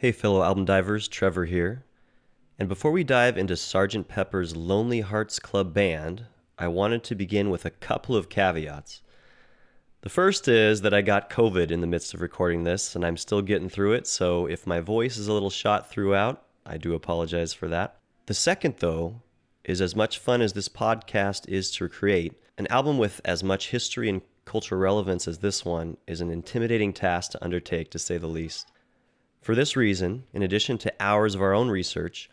Hey, 0.00 0.12
fellow 0.12 0.44
album 0.44 0.64
divers, 0.64 1.08
Trevor 1.08 1.46
here. 1.46 1.84
And 2.56 2.68
before 2.68 2.92
we 2.92 3.02
dive 3.02 3.36
into 3.36 3.54
Sgt. 3.54 4.06
Pepper's 4.06 4.54
Lonely 4.54 5.00
Hearts 5.00 5.40
Club 5.40 5.74
Band, 5.74 6.26
I 6.56 6.68
wanted 6.68 7.02
to 7.02 7.16
begin 7.16 7.50
with 7.50 7.64
a 7.64 7.70
couple 7.70 8.14
of 8.14 8.28
caveats. 8.28 9.02
The 10.02 10.08
first 10.08 10.46
is 10.46 10.82
that 10.82 10.94
I 10.94 11.02
got 11.02 11.28
COVID 11.28 11.72
in 11.72 11.80
the 11.80 11.88
midst 11.88 12.14
of 12.14 12.20
recording 12.20 12.62
this, 12.62 12.94
and 12.94 13.04
I'm 13.04 13.16
still 13.16 13.42
getting 13.42 13.68
through 13.68 13.94
it, 13.94 14.06
so 14.06 14.46
if 14.46 14.68
my 14.68 14.78
voice 14.78 15.16
is 15.16 15.26
a 15.26 15.32
little 15.32 15.50
shot 15.50 15.90
throughout, 15.90 16.44
I 16.64 16.76
do 16.76 16.94
apologize 16.94 17.52
for 17.52 17.66
that. 17.66 17.96
The 18.26 18.34
second, 18.34 18.76
though, 18.78 19.20
is 19.64 19.80
as 19.80 19.96
much 19.96 20.20
fun 20.20 20.42
as 20.42 20.52
this 20.52 20.68
podcast 20.68 21.48
is 21.48 21.72
to 21.72 21.88
create, 21.88 22.40
an 22.56 22.68
album 22.68 22.98
with 22.98 23.20
as 23.24 23.42
much 23.42 23.70
history 23.70 24.08
and 24.08 24.22
cultural 24.44 24.80
relevance 24.80 25.26
as 25.26 25.38
this 25.38 25.64
one 25.64 25.96
is 26.06 26.20
an 26.20 26.30
intimidating 26.30 26.92
task 26.92 27.32
to 27.32 27.44
undertake, 27.44 27.90
to 27.90 27.98
say 27.98 28.16
the 28.16 28.28
least. 28.28 28.70
For 29.40 29.54
this 29.54 29.76
reason, 29.76 30.24
in 30.32 30.42
addition 30.42 30.78
to 30.78 30.94
hours 31.00 31.34
of 31.34 31.42
our 31.42 31.54
own 31.54 31.70
research, 31.70 32.28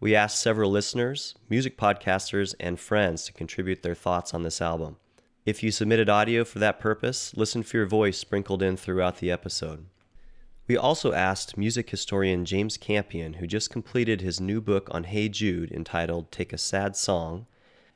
we 0.00 0.14
asked 0.14 0.40
several 0.40 0.70
listeners, 0.70 1.34
music 1.48 1.76
podcasters, 1.76 2.54
and 2.60 2.78
friends 2.78 3.24
to 3.24 3.32
contribute 3.32 3.82
their 3.82 3.94
thoughts 3.94 4.34
on 4.34 4.42
this 4.42 4.60
album. 4.60 4.96
If 5.44 5.62
you 5.62 5.70
submitted 5.70 6.08
audio 6.08 6.44
for 6.44 6.58
that 6.60 6.80
purpose, 6.80 7.34
listen 7.36 7.62
for 7.62 7.76
your 7.76 7.86
voice 7.86 8.16
sprinkled 8.16 8.62
in 8.62 8.76
throughout 8.76 9.18
the 9.18 9.30
episode. 9.30 9.86
We 10.66 10.76
also 10.78 11.12
asked 11.12 11.58
music 11.58 11.90
historian 11.90 12.46
James 12.46 12.78
Campion, 12.78 13.34
who 13.34 13.46
just 13.46 13.68
completed 13.68 14.22
his 14.22 14.40
new 14.40 14.62
book 14.62 14.88
on 14.90 15.04
Hey 15.04 15.28
Jude 15.28 15.70
entitled 15.70 16.32
Take 16.32 16.54
a 16.54 16.58
Sad 16.58 16.96
Song, 16.96 17.46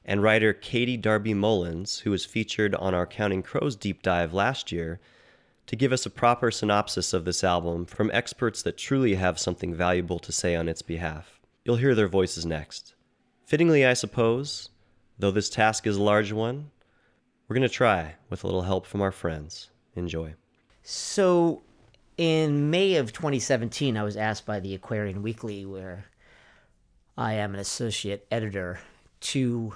and 0.05 0.23
writer 0.23 0.53
Katie 0.53 0.99
Darby 0.99 1.33
Mullins, 1.33 2.01
who 2.01 2.11
was 2.11 2.27
featured 2.27 2.75
on 2.75 2.95
our 2.95 3.07
Counting 3.07 3.43
Crows 3.43 3.77
deep 3.77 4.03
dive 4.03 4.35
last 4.35 4.71
year, 4.71 5.01
to 5.69 5.77
give 5.77 5.93
us 5.93 6.07
a 6.07 6.11
proper 6.11 6.51
synopsis 6.51 7.13
of 7.13 7.27
this 7.27 7.45
album 7.45 7.85
from 7.85 8.11
experts 8.13 8.63
that 8.63 8.79
truly 8.79 9.15
have 9.15 9.39
something 9.39 9.75
valuable 9.75 10.19
to 10.19 10.33
say 10.33 10.57
on 10.57 10.67
its 10.67 10.81
behalf. 10.81 11.41
You'll 11.63 11.77
hear 11.77 11.95
their 11.95 12.09
voices 12.09 12.47
next. 12.47 12.95
Fittingly, 13.45 13.85
I 13.85 13.93
suppose, 13.93 14.71
though 15.19 15.31
this 15.31 15.51
task 15.51 15.87
is 15.87 15.97
a 15.97 16.03
large 16.03 16.33
one, 16.33 16.71
we're 17.47 17.55
going 17.55 17.69
to 17.69 17.75
try 17.75 18.15
with 18.31 18.45
a 18.45 18.47
little 18.47 18.63
help 18.63 18.87
from 18.87 19.03
our 19.03 19.13
friends. 19.13 19.69
Enjoy. 19.95 20.35
So, 20.83 21.61
in 22.17 22.71
May 22.71 22.95
of 22.95 23.13
2017, 23.13 23.95
I 23.99 24.03
was 24.05 24.17
asked 24.17 24.47
by 24.47 24.61
the 24.61 24.75
Aquarian 24.75 25.23
Weekly, 25.23 25.67
where 25.67 26.07
I 27.19 27.35
am 27.35 27.53
an 27.53 27.61
associate 27.61 28.27
editor, 28.31 28.81
to 29.21 29.75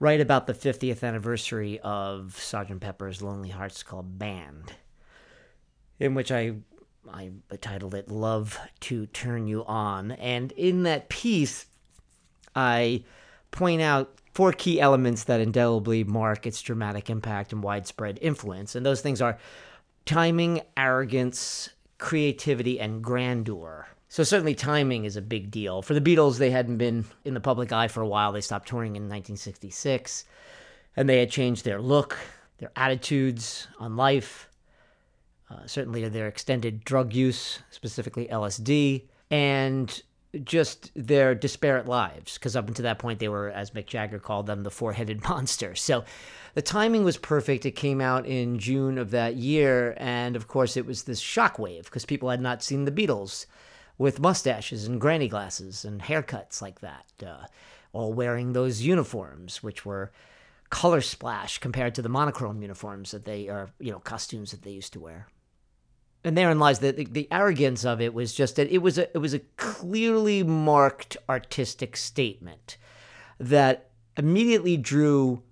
write 0.00 0.20
about 0.20 0.46
the 0.46 0.54
50th 0.54 1.02
anniversary 1.02 1.80
of 1.80 2.36
Sgt. 2.38 2.78
Pepper's 2.78 3.22
Lonely 3.22 3.48
Hearts 3.48 3.82
Club 3.82 4.18
Band 4.18 4.74
in 5.98 6.14
which 6.14 6.30
I 6.30 6.54
I 7.10 7.30
titled 7.60 7.94
it 7.94 8.10
"Love 8.10 8.58
to 8.80 9.06
Turn 9.06 9.46
You 9.46 9.64
On," 9.64 10.12
and 10.12 10.52
in 10.52 10.82
that 10.82 11.08
piece, 11.08 11.66
I 12.54 13.04
point 13.50 13.80
out 13.80 14.14
four 14.34 14.52
key 14.52 14.80
elements 14.80 15.24
that 15.24 15.40
indelibly 15.40 16.04
mark 16.04 16.46
its 16.46 16.62
dramatic 16.62 17.08
impact 17.10 17.52
and 17.52 17.62
widespread 17.62 18.18
influence, 18.20 18.74
and 18.74 18.84
those 18.84 19.00
things 19.00 19.20
are 19.22 19.38
timing, 20.04 20.60
arrogance, 20.76 21.70
creativity, 21.98 22.78
and 22.78 23.02
grandeur. 23.02 23.88
So 24.08 24.22
certainly 24.22 24.54
timing 24.54 25.04
is 25.04 25.16
a 25.16 25.22
big 25.22 25.50
deal. 25.50 25.82
For 25.82 25.92
the 25.92 26.00
Beatles, 26.00 26.38
they 26.38 26.50
hadn't 26.50 26.78
been 26.78 27.04
in 27.24 27.34
the 27.34 27.40
public 27.40 27.72
eye 27.72 27.88
for 27.88 28.00
a 28.00 28.08
while. 28.08 28.32
They 28.32 28.40
stopped 28.40 28.68
touring 28.68 28.96
in 28.96 29.02
1966, 29.02 30.24
and 30.96 31.08
they 31.08 31.18
had 31.18 31.30
changed 31.30 31.64
their 31.64 31.80
look, 31.80 32.16
their 32.58 32.70
attitudes 32.74 33.68
on 33.78 33.96
life, 33.96 34.47
uh, 35.50 35.66
certainly 35.66 36.06
their 36.08 36.28
extended 36.28 36.84
drug 36.84 37.14
use, 37.14 37.60
specifically 37.70 38.26
LSD, 38.28 39.04
and 39.30 40.02
just 40.44 40.90
their 40.94 41.34
disparate 41.34 41.86
lives. 41.86 42.34
Because 42.34 42.54
up 42.54 42.68
until 42.68 42.82
that 42.82 42.98
point, 42.98 43.18
they 43.18 43.28
were, 43.28 43.48
as 43.48 43.70
Mick 43.70 43.86
Jagger 43.86 44.18
called 44.18 44.46
them, 44.46 44.62
the 44.62 44.70
four 44.70 44.92
headed 44.92 45.22
monster. 45.28 45.74
So 45.74 46.04
the 46.54 46.62
timing 46.62 47.04
was 47.04 47.16
perfect. 47.16 47.64
It 47.64 47.72
came 47.72 48.00
out 48.00 48.26
in 48.26 48.58
June 48.58 48.98
of 48.98 49.10
that 49.12 49.36
year. 49.36 49.94
And 49.96 50.36
of 50.36 50.48
course, 50.48 50.76
it 50.76 50.86
was 50.86 51.04
this 51.04 51.22
shockwave 51.22 51.84
because 51.84 52.04
people 52.04 52.28
had 52.28 52.42
not 52.42 52.62
seen 52.62 52.84
the 52.84 52.92
Beatles 52.92 53.46
with 53.96 54.20
mustaches 54.20 54.86
and 54.86 55.00
granny 55.00 55.28
glasses 55.28 55.84
and 55.84 56.00
haircuts 56.02 56.62
like 56.62 56.80
that, 56.80 57.06
uh, 57.26 57.46
all 57.92 58.12
wearing 58.12 58.52
those 58.52 58.82
uniforms, 58.82 59.62
which 59.62 59.84
were 59.84 60.12
color 60.70 61.00
splash 61.00 61.58
compared 61.58 61.94
to 61.94 62.02
the 62.02 62.08
monochrome 62.08 62.60
uniforms 62.60 63.10
that 63.10 63.24
they 63.24 63.48
are, 63.48 63.70
you 63.80 63.90
know, 63.90 63.98
costumes 63.98 64.50
that 64.50 64.62
they 64.62 64.70
used 64.70 64.92
to 64.92 65.00
wear 65.00 65.26
and 66.24 66.36
therein 66.36 66.58
lies 66.58 66.80
the, 66.80 66.92
the, 66.92 67.04
the 67.04 67.28
arrogance 67.30 67.84
of 67.84 68.00
it 68.00 68.12
was 68.12 68.34
just 68.34 68.56
that 68.56 68.70
it 68.70 68.78
was 68.78 68.98
a 68.98 69.10
it 69.14 69.18
was 69.18 69.34
a 69.34 69.40
clearly 69.56 70.42
marked 70.42 71.16
artistic 71.28 71.96
statement 71.96 72.76
that 73.38 73.90
immediately 74.16 74.76
drew 74.76 75.42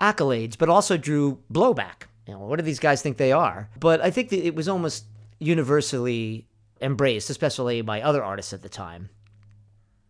accolades, 0.00 0.56
but 0.56 0.68
also 0.68 0.96
drew 0.96 1.38
blowback. 1.52 2.04
You 2.26 2.34
know, 2.34 2.40
what 2.40 2.58
do 2.58 2.64
these 2.64 2.80
guys 2.80 3.02
think 3.02 3.18
they 3.18 3.32
are? 3.32 3.68
But 3.78 4.00
I 4.00 4.10
think 4.10 4.30
that 4.30 4.44
it 4.44 4.54
was 4.54 4.68
almost 4.68 5.04
universally 5.38 6.46
embraced, 6.80 7.30
especially 7.30 7.82
by 7.82 8.00
other 8.00 8.24
artists 8.24 8.52
at 8.52 8.62
the 8.62 8.68
time, 8.68 9.10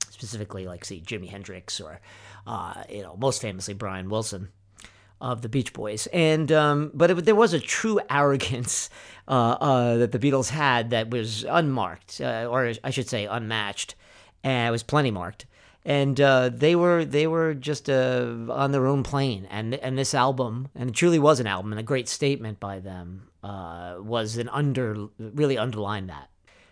specifically 0.08 0.66
like 0.66 0.84
see 0.84 1.00
Jimi 1.00 1.28
Hendrix 1.28 1.80
or 1.80 2.00
uh, 2.46 2.84
you 2.88 3.02
know 3.02 3.16
most 3.16 3.42
famously 3.42 3.74
Brian 3.74 4.08
Wilson 4.08 4.48
of 5.20 5.42
the 5.42 5.48
Beach 5.48 5.72
Boys, 5.72 6.06
and 6.12 6.50
um, 6.52 6.90
but 6.94 7.10
it, 7.10 7.24
there 7.24 7.34
was 7.34 7.52
a 7.52 7.60
true 7.60 8.00
arrogance 8.10 8.90
uh, 9.28 9.56
uh, 9.60 9.96
that 9.98 10.12
the 10.12 10.18
Beatles 10.18 10.50
had 10.50 10.90
that 10.90 11.10
was 11.10 11.44
unmarked, 11.44 12.20
uh, 12.20 12.48
or 12.50 12.72
I 12.84 12.90
should 12.90 13.08
say 13.08 13.26
unmatched, 13.26 13.94
and 14.44 14.68
it 14.68 14.70
was 14.70 14.82
plenty 14.82 15.10
marked. 15.10 15.46
And 15.84 16.20
uh, 16.20 16.48
they 16.48 16.74
were 16.74 17.04
they 17.04 17.26
were 17.26 17.54
just 17.54 17.88
uh, 17.88 18.46
on 18.50 18.72
their 18.72 18.86
own 18.86 19.02
plane, 19.02 19.46
and 19.50 19.74
and 19.74 19.96
this 19.96 20.14
album, 20.14 20.68
and 20.74 20.90
it 20.90 20.94
truly 20.94 21.18
was 21.18 21.38
an 21.40 21.46
album, 21.46 21.72
and 21.72 21.78
a 21.78 21.84
great 21.84 22.08
statement 22.08 22.58
by 22.58 22.80
them 22.80 23.28
uh, 23.44 23.96
was 24.00 24.36
an 24.36 24.48
under 24.48 25.06
really 25.18 25.56
underlined 25.56 26.08
that 26.08 26.28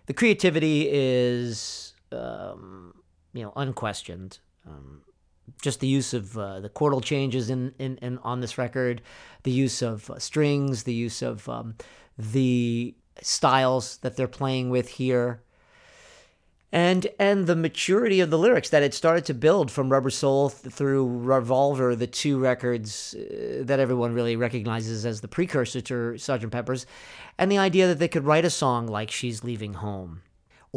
the 0.06 0.14
creativity 0.14 0.88
is 0.90 1.94
um, 2.12 2.94
you 3.32 3.42
know 3.42 3.52
unquestioned. 3.56 4.38
Um, 4.66 5.02
just 5.60 5.80
the 5.80 5.86
use 5.86 6.14
of 6.14 6.36
uh, 6.38 6.60
the 6.60 6.68
chordal 6.68 7.02
changes 7.02 7.50
in, 7.50 7.74
in, 7.78 7.96
in, 7.98 8.18
on 8.18 8.40
this 8.40 8.58
record, 8.58 9.02
the 9.42 9.50
use 9.50 9.82
of 9.82 10.10
uh, 10.10 10.18
strings, 10.18 10.84
the 10.84 10.94
use 10.94 11.22
of 11.22 11.48
um, 11.48 11.74
the 12.18 12.94
styles 13.20 13.98
that 13.98 14.16
they're 14.16 14.28
playing 14.28 14.70
with 14.70 14.88
here, 14.88 15.42
and 16.72 17.06
and 17.18 17.46
the 17.46 17.54
maturity 17.54 18.20
of 18.20 18.30
the 18.30 18.38
lyrics 18.38 18.70
that 18.70 18.82
it 18.82 18.92
started 18.92 19.24
to 19.26 19.34
build 19.34 19.70
from 19.70 19.90
Rubber 19.90 20.10
Soul 20.10 20.50
th- 20.50 20.74
through 20.74 21.06
Revolver, 21.20 21.94
the 21.94 22.08
two 22.08 22.38
records 22.38 23.14
uh, 23.14 23.62
that 23.64 23.78
everyone 23.78 24.12
really 24.12 24.34
recognizes 24.34 25.06
as 25.06 25.20
the 25.20 25.28
precursor 25.28 25.80
to 25.82 25.94
Sgt. 26.16 26.50
Pepper's, 26.50 26.84
and 27.38 27.50
the 27.50 27.58
idea 27.58 27.86
that 27.86 28.00
they 28.00 28.08
could 28.08 28.24
write 28.24 28.44
a 28.44 28.50
song 28.50 28.88
like 28.88 29.10
"She's 29.10 29.44
Leaving 29.44 29.74
Home." 29.74 30.22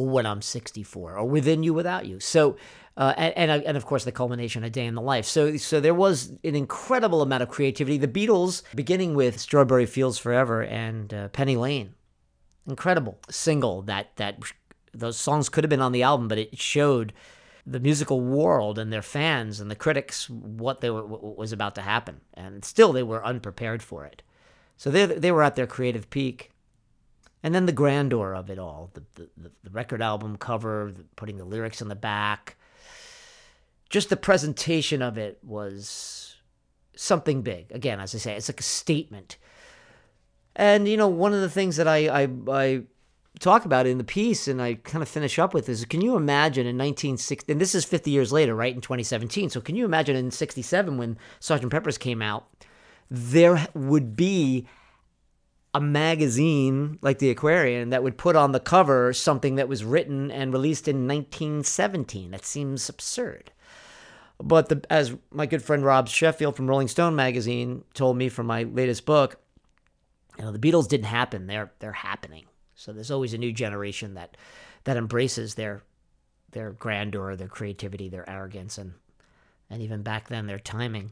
When 0.05 0.25
I'm 0.25 0.41
64, 0.41 1.17
or 1.17 1.25
within 1.25 1.63
you, 1.63 1.73
without 1.73 2.05
you. 2.05 2.19
So 2.19 2.57
uh, 2.97 3.13
and, 3.15 3.51
and, 3.51 3.63
and 3.63 3.77
of 3.77 3.85
course 3.85 4.03
the 4.03 4.11
culmination, 4.11 4.63
a 4.63 4.69
day 4.69 4.85
in 4.85 4.95
the 4.95 5.01
life. 5.01 5.25
So 5.25 5.55
so 5.57 5.79
there 5.79 5.93
was 5.93 6.31
an 6.43 6.55
incredible 6.55 7.21
amount 7.21 7.43
of 7.43 7.49
creativity. 7.49 7.97
The 7.97 8.07
Beatles, 8.07 8.63
beginning 8.75 9.13
with 9.13 9.39
Strawberry 9.39 9.85
Fields 9.85 10.17
Forever 10.17 10.63
and 10.63 11.13
uh, 11.13 11.27
Penny 11.29 11.55
Lane, 11.55 11.93
incredible 12.67 13.19
single 13.29 13.83
that 13.83 14.15
that 14.15 14.39
those 14.93 15.17
songs 15.17 15.47
could 15.47 15.63
have 15.63 15.69
been 15.69 15.81
on 15.81 15.91
the 15.91 16.03
album, 16.03 16.27
but 16.27 16.39
it 16.39 16.57
showed 16.57 17.13
the 17.67 17.79
musical 17.79 18.21
world 18.21 18.79
and 18.79 18.91
their 18.91 19.01
fans 19.01 19.59
and 19.59 19.69
the 19.69 19.75
critics 19.75 20.27
what 20.29 20.81
they 20.81 20.89
were 20.89 21.05
what 21.05 21.37
was 21.37 21.51
about 21.51 21.75
to 21.75 21.81
happen, 21.81 22.21
and 22.33 22.65
still 22.65 22.93
they 22.93 23.03
were 23.03 23.23
unprepared 23.23 23.83
for 23.83 24.05
it. 24.05 24.23
So 24.75 24.89
they 24.89 25.05
they 25.05 25.31
were 25.31 25.43
at 25.43 25.55
their 25.55 25.67
creative 25.67 26.09
peak. 26.09 26.51
And 27.43 27.53
then 27.53 27.65
the 27.65 27.71
grandeur 27.71 28.33
of 28.33 28.49
it 28.49 28.57
all, 28.57 28.89
the, 28.93 29.03
the, 29.15 29.51
the 29.63 29.69
record 29.69 30.01
album 30.01 30.37
cover, 30.37 30.93
putting 31.15 31.37
the 31.37 31.45
lyrics 31.45 31.81
on 31.81 31.87
the 31.87 31.95
back, 31.95 32.57
just 33.89 34.09
the 34.09 34.17
presentation 34.17 35.01
of 35.01 35.17
it 35.17 35.39
was 35.43 36.37
something 36.95 37.41
big. 37.41 37.71
Again, 37.71 37.99
as 37.99 38.13
I 38.15 38.17
say, 38.17 38.35
it's 38.35 38.49
like 38.49 38.59
a 38.59 38.63
statement. 38.63 39.37
And 40.55 40.87
you 40.87 40.97
know, 40.97 41.07
one 41.07 41.33
of 41.33 41.41
the 41.41 41.49
things 41.49 41.77
that 41.77 41.87
I 41.87 42.23
I, 42.23 42.29
I 42.49 42.81
talk 43.39 43.65
about 43.65 43.85
in 43.85 43.99
the 43.99 44.03
piece 44.03 44.47
and 44.47 44.61
I 44.61 44.75
kind 44.75 45.03
of 45.03 45.07
finish 45.07 45.37
up 45.37 45.53
with 45.53 45.69
is 45.69 45.85
can 45.85 46.01
you 46.01 46.15
imagine 46.15 46.65
in 46.65 46.75
1960 46.75 47.51
and 47.51 47.61
this 47.61 47.75
is 47.75 47.85
50 47.85 48.09
years 48.09 48.31
later, 48.31 48.55
right, 48.55 48.73
in 48.73 48.81
2017. 48.81 49.51
So 49.51 49.61
can 49.61 49.75
you 49.75 49.85
imagine 49.85 50.15
in 50.15 50.31
67 50.31 50.97
when 50.97 51.17
Sgt. 51.39 51.69
Pepper's 51.69 51.97
came 51.97 52.21
out, 52.21 52.47
there 53.09 53.67
would 53.73 54.15
be 54.15 54.67
a 55.77 55.79
magazine 55.79 56.97
like 57.03 57.19
the 57.19 57.29
Aquarian 57.29 57.91
that 57.91 58.01
would 58.01 58.17
put 58.17 58.35
on 58.35 58.51
the 58.51 58.59
cover 58.59 59.13
something 59.13 59.57
that 59.57 59.67
was 59.69 59.85
written 59.85 60.31
and 60.31 60.51
released 60.51 60.87
in 60.87 61.07
1917. 61.07 62.31
That 62.31 62.43
seems 62.43 62.89
absurd. 62.89 63.51
But 64.39 64.69
the, 64.69 64.83
as 64.89 65.15
my 65.29 65.45
good 65.45 65.61
friend 65.61 65.85
Rob 65.85 66.07
Sheffield 66.07 66.55
from 66.55 66.65
Rolling 66.65 66.87
Stone 66.87 67.15
magazine 67.15 67.83
told 67.93 68.17
me 68.17 68.27
from 68.27 68.47
my 68.47 68.63
latest 68.63 69.05
book, 69.05 69.39
you 70.39 70.45
know, 70.45 70.51
the 70.51 70.57
Beatles 70.57 70.87
didn't 70.87 71.05
happen. 71.05 71.45
They're 71.45 71.71
they're 71.77 71.91
happening. 71.91 72.45
So 72.73 72.91
there's 72.91 73.11
always 73.11 73.35
a 73.35 73.37
new 73.37 73.53
generation 73.53 74.15
that 74.15 74.35
that 74.85 74.97
embraces 74.97 75.53
their 75.53 75.83
their 76.53 76.71
grandeur, 76.71 77.35
their 77.35 77.47
creativity, 77.47 78.09
their 78.09 78.27
arrogance, 78.27 78.79
and 78.79 78.95
and 79.69 79.83
even 79.83 80.01
back 80.01 80.27
then 80.27 80.47
their 80.47 80.57
timing. 80.57 81.11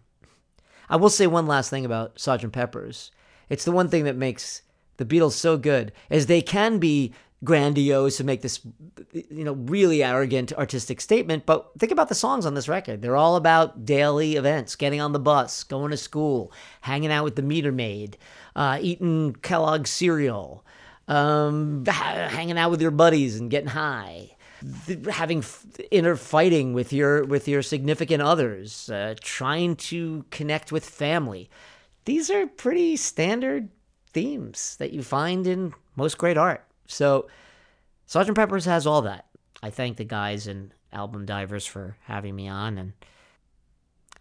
I 0.89 0.95
will 0.95 1.09
say 1.09 1.27
one 1.27 1.45
last 1.45 1.69
thing 1.69 1.85
about 1.85 2.15
Sgt. 2.15 2.51
Pepper's. 2.51 3.11
It's 3.49 3.65
the 3.65 3.71
one 3.71 3.89
thing 3.89 4.03
that 4.05 4.15
makes 4.15 4.61
the 4.97 5.05
Beatles 5.05 5.33
so 5.33 5.57
good, 5.57 5.91
is 6.09 6.25
they 6.25 6.41
can 6.41 6.79
be 6.79 7.13
grandiose 7.43 8.19
and 8.19 8.25
make 8.25 8.41
this 8.41 8.59
you 9.13 9.43
know 9.43 9.53
really 9.53 10.03
arrogant 10.03 10.51
artistic 10.53 10.99
statement 10.99 11.45
but 11.45 11.69
think 11.77 11.91
about 11.91 12.09
the 12.09 12.15
songs 12.15 12.45
on 12.45 12.55
this 12.55 12.67
record. 12.67 13.01
They're 13.01 13.15
all 13.15 13.35
about 13.35 13.85
daily 13.85 14.35
events 14.35 14.75
getting 14.75 14.99
on 14.99 15.11
the 15.11 15.19
bus 15.19 15.63
going 15.63 15.91
to 15.91 15.97
school 15.97 16.51
hanging 16.81 17.11
out 17.11 17.23
with 17.23 17.35
the 17.35 17.41
meter 17.41 17.71
maid 17.71 18.17
uh, 18.55 18.79
eating 18.81 19.33
kellogg's 19.41 19.91
cereal 19.91 20.65
um, 21.07 21.85
hanging 21.85 22.57
out 22.57 22.71
with 22.71 22.81
your 22.81 22.91
buddies 22.91 23.39
and 23.39 23.51
getting 23.51 23.69
high 23.69 24.31
having 25.11 25.43
inner 25.91 26.15
fighting 26.15 26.73
with 26.73 26.91
your 26.91 27.25
with 27.25 27.47
your 27.47 27.61
significant 27.61 28.21
others 28.21 28.89
uh, 28.89 29.13
trying 29.21 29.75
to 29.75 30.25
connect 30.31 30.71
with 30.71 30.85
family 30.85 31.49
these 32.05 32.29
are 32.29 32.47
pretty 32.47 32.95
standard 32.95 33.69
themes 34.13 34.75
that 34.77 34.91
you 34.91 35.03
find 35.03 35.45
in 35.45 35.73
most 35.95 36.17
great 36.17 36.37
art 36.37 36.65
so, 36.87 37.27
Sergeant 38.05 38.37
Pepper's 38.37 38.65
has 38.65 38.85
all 38.85 39.01
that. 39.03 39.25
I 39.63 39.69
thank 39.69 39.97
the 39.97 40.03
guys 40.03 40.47
in 40.47 40.73
Album 40.93 41.25
Divers 41.25 41.65
for 41.65 41.97
having 42.03 42.35
me 42.35 42.47
on, 42.47 42.77
and 42.77 42.93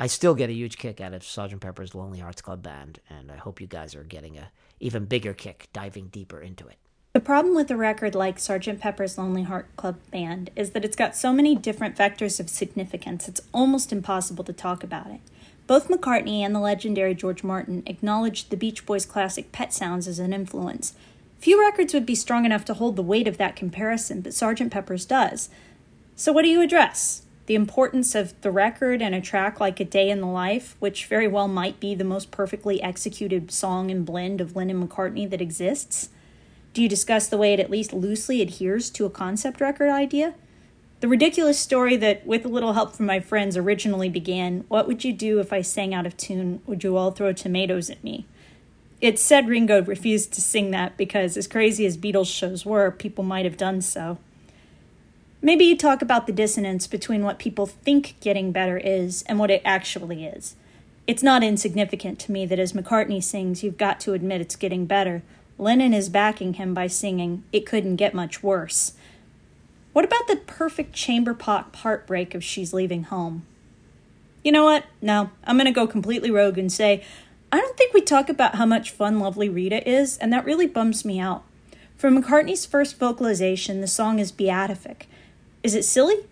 I 0.01 0.07
still 0.07 0.35
get 0.35 0.51
a 0.51 0.55
huge 0.55 0.79
kick 0.79 1.01
out 1.01 1.15
of 1.15 1.25
Sergeant 1.25 1.61
Pepper's 1.61 1.95
Lonely 1.95 2.21
Hearts 2.21 2.43
Club 2.43 2.63
Band, 2.63 3.01
and 3.11 3.31
I 3.31 3.37
hope 3.37 3.61
you 3.61 3.67
guys 3.67 3.95
are 3.95 4.05
getting 4.05 4.39
a 4.39 4.51
even 4.81 5.05
bigger 5.05 5.35
kick 5.35 5.69
diving 5.73 6.09
deeper 6.09 6.41
into 6.41 6.67
it. 6.67 6.77
The 7.13 7.21
problem 7.21 7.55
with 7.55 7.71
a 7.71 7.77
record 7.77 8.17
like 8.17 8.41
Sergeant 8.41 8.81
Pepper's 8.81 9.17
Lonely 9.17 9.45
Heart 9.45 9.77
Club 9.77 9.99
Band 10.11 10.51
is 10.57 10.71
that 10.71 10.85
it's 10.85 10.97
got 10.97 11.15
so 11.15 11.33
many 11.33 11.55
different 11.55 11.97
vectors 11.97 12.41
of 12.41 12.51
significance, 12.51 13.29
it's 13.29 13.43
almost 13.53 13.93
impossible 13.93 14.43
to 14.45 14.53
talk 14.53 14.83
about 14.83 15.09
it. 15.09 15.21
Both 15.67 15.89
McCartney 15.89 16.41
and 16.41 16.55
the 16.55 16.61
legendary 16.61 17.15
George 17.15 17.43
Martin 17.43 17.83
acknowledged 17.87 18.51
the 18.51 18.57
Beach 18.57 18.85
Boys' 18.85 19.07
classic 19.07 19.51
Pet 19.53 19.73
Sounds 19.73 20.07
as 20.07 20.19
an 20.19 20.33
influence, 20.33 20.95
Few 21.45 21.61
records 21.61 21.93
would 21.93 22.07
be 22.07 22.15
strong 22.15 22.47
enough 22.47 22.65
to 22.65 22.73
hold 22.73 22.97
the 22.97 23.03
weight 23.03 23.29
of 23.29 23.37
that 23.37 23.55
comparison, 23.55 24.23
but 24.23 24.33
Sgt. 24.33 24.71
Pepper's 24.71 25.05
does. 25.05 25.51
So, 26.17 26.33
what 26.33 26.41
do 26.41 26.49
you 26.49 26.63
address? 26.63 27.21
The 27.45 27.55
importance 27.55 28.15
of 28.15 28.33
the 28.41 28.51
record 28.51 29.03
and 29.03 29.15
a 29.15 29.21
track 29.21 29.61
like 29.61 29.79
A 29.79 29.85
Day 29.85 30.09
in 30.09 30.23
the 30.23 30.27
Life, 30.27 30.75
which 30.79 31.05
very 31.05 31.29
well 31.29 31.47
might 31.47 31.81
be 31.81 31.95
the 31.95 32.03
most 32.03 32.31
perfectly 32.31 32.83
executed 32.83 33.53
song 33.53 33.91
and 33.91 34.07
blend 34.07 34.41
of 34.41 34.57
Lennon 34.57 34.89
McCartney 34.89 35.29
that 35.29 35.43
exists? 35.43 36.09
Do 36.73 36.81
you 36.81 36.89
discuss 36.89 37.27
the 37.27 37.37
way 37.37 37.53
it 37.53 37.61
at 37.61 37.71
least 37.71 37.93
loosely 37.93 38.41
adheres 38.41 38.89
to 38.89 39.05
a 39.05 39.11
concept 39.11 39.61
record 39.61 39.91
idea? 39.91 40.33
The 41.05 41.09
ridiculous 41.09 41.59
story 41.59 41.99
that, 41.99 42.27
with 42.27 42.47
a 42.47 42.49
little 42.49 42.73
help 42.73 42.95
from 42.95 43.05
my 43.05 43.21
friends, 43.21 43.59
originally 43.59 44.09
began 44.09 44.65
What 44.69 44.87
would 44.87 45.05
you 45.05 45.13
do 45.13 45.39
if 45.39 45.53
I 45.53 45.61
sang 45.61 45.93
out 45.93 46.07
of 46.07 46.17
tune? 46.17 46.63
Would 46.65 46.83
you 46.83 46.97
all 46.97 47.11
throw 47.11 47.35
tomatoes 47.35 47.91
at 47.91 48.03
me? 48.03 48.25
It 49.03 49.19
said 49.19 49.47
Ringo 49.47 49.83
refused 49.83 50.33
to 50.33 50.41
sing 50.41 50.71
that 50.71 50.97
because, 50.97 51.37
as 51.37 51.47
crazy 51.47 51.85
as 51.85 51.99
Beatles 51.99 52.35
shows 52.35 52.65
were, 52.65 52.91
people 52.91 53.23
might 53.23 53.45
have 53.45 53.59
done 53.59 53.83
so. 53.83 54.17
Maybe 55.43 55.67
you 55.67 55.77
talk 55.77 56.01
about 56.01 56.27
the 56.27 56.33
dissonance 56.33 56.87
between 56.87 57.23
what 57.23 57.39
people 57.39 57.67
think 57.67 58.19
getting 58.23 58.51
better 58.51 58.79
is 58.79 59.25
and 59.25 59.39
what 59.39 59.51
it 59.51 59.61
actually 59.63 60.25
is. 60.25 60.57
It's 61.07 61.23
not 61.23 61.45
insignificant 61.45 62.19
to 62.21 62.33
me 62.33 62.47
that 62.47 62.59
as 62.59 62.73
McCartney 62.73 63.23
sings, 63.23 63.63
You've 63.63 63.77
Got 63.77 64.01
to 64.01 64.15
Admit 64.15 64.41
It's 64.41 64.57
Getting 64.57 64.87
Better, 64.87 65.23
Lennon 65.59 65.93
is 65.93 66.09
backing 66.09 66.55
him 66.55 66.73
by 66.73 66.87
singing, 66.87 67.45
It 67.53 67.67
Couldn't 67.67 67.97
Get 67.97 68.15
Much 68.15 68.43
Worse. 68.43 68.95
What 69.95 70.05
about 70.05 70.27
the 70.27 70.35
perfect 70.35 70.93
chamber 70.93 71.35
pot 71.35 71.73
heartbreak 71.73 72.35
of 72.35 72.43
She's 72.43 72.75
Leaving 72.75 73.05
Home? 73.05 73.47
You 74.43 74.51
know 74.51 74.65
what? 74.65 74.87
No, 75.01 75.31
I'm 75.45 75.57
going 75.57 75.67
to 75.67 75.73
go 75.73 75.87
completely 75.87 76.33
rogue 76.33 76.59
and 76.59 76.71
say 76.71 77.05
I 77.53 77.61
don't 77.61 77.77
think 77.77 77.95
we 77.95 78.01
talk 78.01 78.29
about 78.29 78.57
how 78.57 78.67
much 78.67 78.91
fun 78.91 79.21
Lovely 79.21 79.49
Rita 79.49 79.89
is, 79.89 80.19
and 80.19 80.33
that 80.33 80.45
really 80.45 80.67
bums 80.67 81.05
me 81.05 81.21
out. 81.21 81.45
From 81.97 82.21
McCartney's 82.21 82.67
first 82.67 82.99
vocalization, 82.99 83.81
the 83.81 83.87
song 83.87 84.19
is 84.19 84.33
beatific. 84.33 85.07
Is 85.63 85.77
it 85.77 85.85
silly? 85.85 86.27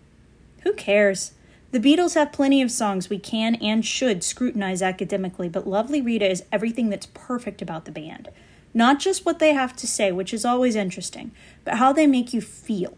Who 0.63 0.73
cares? 0.73 1.31
The 1.71 1.79
Beatles 1.79 2.15
have 2.15 2.33
plenty 2.33 2.61
of 2.61 2.69
songs 2.69 3.09
we 3.09 3.17
can 3.17 3.55
and 3.55 3.85
should 3.85 4.25
scrutinize 4.25 4.81
academically, 4.81 5.47
but 5.47 5.65
Lovely 5.65 6.01
Rita 6.01 6.29
is 6.29 6.43
everything 6.51 6.89
that's 6.89 7.07
perfect 7.13 7.61
about 7.61 7.85
the 7.85 7.93
band. 7.93 8.27
Not 8.73 8.99
just 8.99 9.25
what 9.25 9.39
they 9.39 9.53
have 9.53 9.73
to 9.77 9.87
say, 9.87 10.11
which 10.11 10.33
is 10.33 10.43
always 10.43 10.75
interesting, 10.75 11.31
but 11.63 11.75
how 11.75 11.93
they 11.93 12.07
make 12.07 12.33
you 12.33 12.41
feel. 12.41 12.97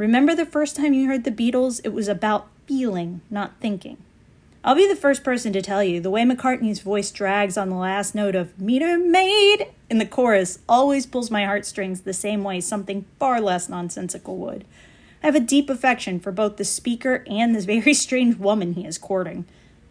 Remember 0.00 0.34
the 0.34 0.46
first 0.46 0.76
time 0.76 0.94
you 0.94 1.08
heard 1.08 1.24
the 1.24 1.30
Beatles? 1.30 1.78
It 1.84 1.92
was 1.92 2.08
about 2.08 2.48
feeling, 2.64 3.20
not 3.28 3.60
thinking. 3.60 3.98
I'll 4.64 4.74
be 4.74 4.88
the 4.88 4.96
first 4.96 5.22
person 5.22 5.52
to 5.52 5.60
tell 5.60 5.84
you 5.84 6.00
the 6.00 6.08
way 6.08 6.22
McCartney's 6.22 6.80
voice 6.80 7.10
drags 7.10 7.58
on 7.58 7.68
the 7.68 7.76
last 7.76 8.14
note 8.14 8.34
of 8.34 8.58
meter 8.58 8.96
maid 8.96 9.66
in 9.90 9.98
the 9.98 10.06
chorus 10.06 10.60
always 10.66 11.04
pulls 11.04 11.30
my 11.30 11.44
heartstrings 11.44 12.00
the 12.00 12.14
same 12.14 12.42
way 12.42 12.62
something 12.62 13.04
far 13.18 13.42
less 13.42 13.68
nonsensical 13.68 14.38
would. 14.38 14.64
I 15.22 15.26
have 15.26 15.34
a 15.34 15.40
deep 15.40 15.68
affection 15.68 16.18
for 16.18 16.32
both 16.32 16.56
the 16.56 16.64
speaker 16.64 17.22
and 17.26 17.54
this 17.54 17.66
very 17.66 17.92
strange 18.06 18.38
woman 18.38 18.72
he 18.72 18.86
is 18.86 18.96
courting. 18.96 19.44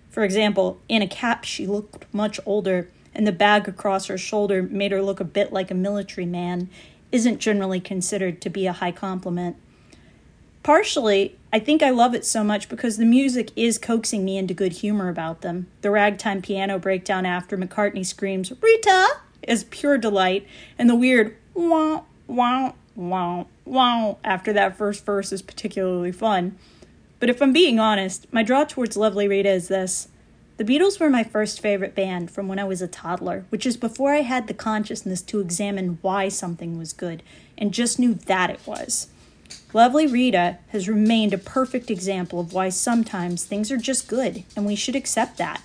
For 0.09 0.23
example, 0.23 0.79
in 0.89 1.03
a 1.03 1.07
cap, 1.07 1.44
she 1.44 1.67
looked 1.67 2.12
much 2.12 2.39
older, 2.47 2.89
and 3.13 3.27
the 3.27 3.31
bag 3.31 3.67
across 3.67 4.07
her 4.07 4.17
shoulder 4.17 4.63
made 4.63 4.91
her 4.91 5.03
look 5.03 5.19
a 5.19 5.23
bit 5.23 5.53
like 5.53 5.69
a 5.69 5.75
military 5.75 6.25
man, 6.25 6.67
isn't 7.12 7.38
generally 7.38 7.79
considered 7.79 8.41
to 8.41 8.50
be 8.50 8.65
a 8.65 8.73
high 8.73 8.91
compliment. 8.91 9.55
Partially, 10.69 11.36
I 11.51 11.57
think 11.57 11.81
I 11.81 11.89
love 11.89 12.13
it 12.13 12.24
so 12.24 12.44
much 12.44 12.69
because 12.69 12.98
the 12.98 13.04
music 13.04 13.50
is 13.56 13.80
coaxing 13.80 14.24
me 14.24 14.38
into 14.38 14.54
good 14.54 14.74
humor 14.74 15.10
about 15.10 15.42
them. 15.42 15.66
The 15.81 15.89
ragtime 15.89 16.44
piano 16.44 16.77
breakdown 16.77 17.25
after 17.25 17.57
McCartney 17.57 18.06
screams, 18.06 18.54
Rita! 18.62 19.07
is 19.42 19.63
pure 19.63 19.98
delight, 19.98 20.45
and 20.77 20.88
the 20.88 20.94
weird 20.94 21.36
wah, 21.56 22.04
wah, 22.27 22.74
wah, 22.95 23.45
wah 23.66 24.16
after 24.24 24.54
that 24.54 24.77
first 24.77 25.04
verse 25.04 25.31
is 25.31 25.42
particularly 25.42 26.12
fun. 26.12 26.56
But 27.19 27.31
if 27.31 27.42
I'm 27.42 27.51
being 27.51 27.80
honest, 27.80 28.31
my 28.31 28.44
draw 28.44 28.63
towards 28.63 28.95
Lovely 28.95 29.27
Rita 29.27 29.50
is 29.50 29.69
this. 29.69 30.10
The 30.57 30.65
Beatles 30.65 31.00
were 31.00 31.10
my 31.10 31.24
first 31.24 31.62
favorite 31.62 31.95
band 31.95 32.30
from 32.30 32.48
when 32.48 32.60
I 32.60 32.65
was 32.65 32.83
a 32.83 32.88
toddler, 32.88 33.45
which 33.50 33.65
is 33.65 33.75
before 33.75 34.13
I 34.13 34.22
had 34.22 34.45
the 34.45 34.54
consciousness 34.54 35.24
to 35.24 35.39
examine 35.39 35.98
why 36.04 36.30
something 36.30 36.77
was 36.77 36.94
good 36.94 37.24
and 37.57 37.74
just 37.74 37.98
knew 37.98 38.13
that 38.13 38.51
it 38.51 38.60
was. 38.68 39.07
Lovely 39.74 40.08
Rita 40.08 40.58
has 40.70 40.89
remained 40.89 41.32
a 41.32 41.38
perfect 41.38 41.91
example 41.91 42.39
of 42.39 42.53
why 42.53 42.70
sometimes 42.70 43.46
things 43.46 43.72
are 43.72 43.77
just 43.77 44.08
good 44.08 44.44
and 44.56 44.65
we 44.65 44.75
should 44.75 44.96
accept 44.96 45.38
that. 45.38 45.62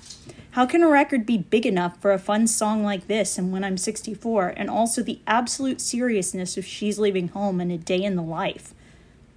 How 0.51 0.67
can 0.67 0.83
a 0.83 0.89
record 0.89 1.25
be 1.25 1.39
big 1.39 1.65
enough 1.67 2.01
for 2.01 2.13
a 2.13 2.19
fun 2.19 2.47
song 2.47 2.85
like 2.85 3.09
this 3.09 3.39
and 3.39 3.51
when 3.51 3.65
I'm 3.65 3.77
64 3.77 4.55
and 4.57 4.71
also 4.71 5.03
the 5.03 5.21
absolute 5.27 5.81
seriousness 5.81 6.57
of 6.57 6.65
She's 6.65 6.99
Leaving 6.99 7.29
Home 7.29 7.61
and 7.61 7.73
A 7.73 7.79
Day 7.79 8.03
in 8.03 8.15
the 8.15 8.23
Life? 8.23 8.75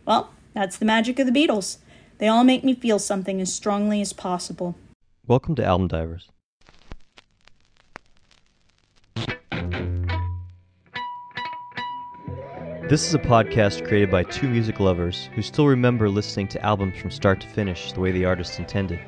Well, 0.06 0.34
that's 0.54 0.78
the 0.78 0.86
magic 0.86 1.18
of 1.18 1.26
the 1.26 1.48
Beatles. 1.48 1.78
They 2.18 2.28
all 2.28 2.44
make 2.44 2.64
me 2.64 2.76
feel 2.76 3.00
something 3.00 3.42
as 3.42 3.54
strongly 3.54 4.02
as 4.02 4.14
possible. 4.14 4.76
Welcome 5.26 5.56
to 5.56 5.66
Album 5.66 5.88
Divers. 5.88 6.30
This 12.90 13.06
is 13.06 13.14
a 13.14 13.20
podcast 13.20 13.86
created 13.86 14.10
by 14.10 14.24
two 14.24 14.48
music 14.48 14.80
lovers 14.80 15.30
who 15.36 15.42
still 15.42 15.68
remember 15.68 16.08
listening 16.08 16.48
to 16.48 16.66
albums 16.66 16.98
from 16.98 17.12
start 17.12 17.42
to 17.42 17.48
finish 17.48 17.92
the 17.92 18.00
way 18.00 18.12
the 18.12 18.24
artist 18.24 18.60
intended. 18.60 19.02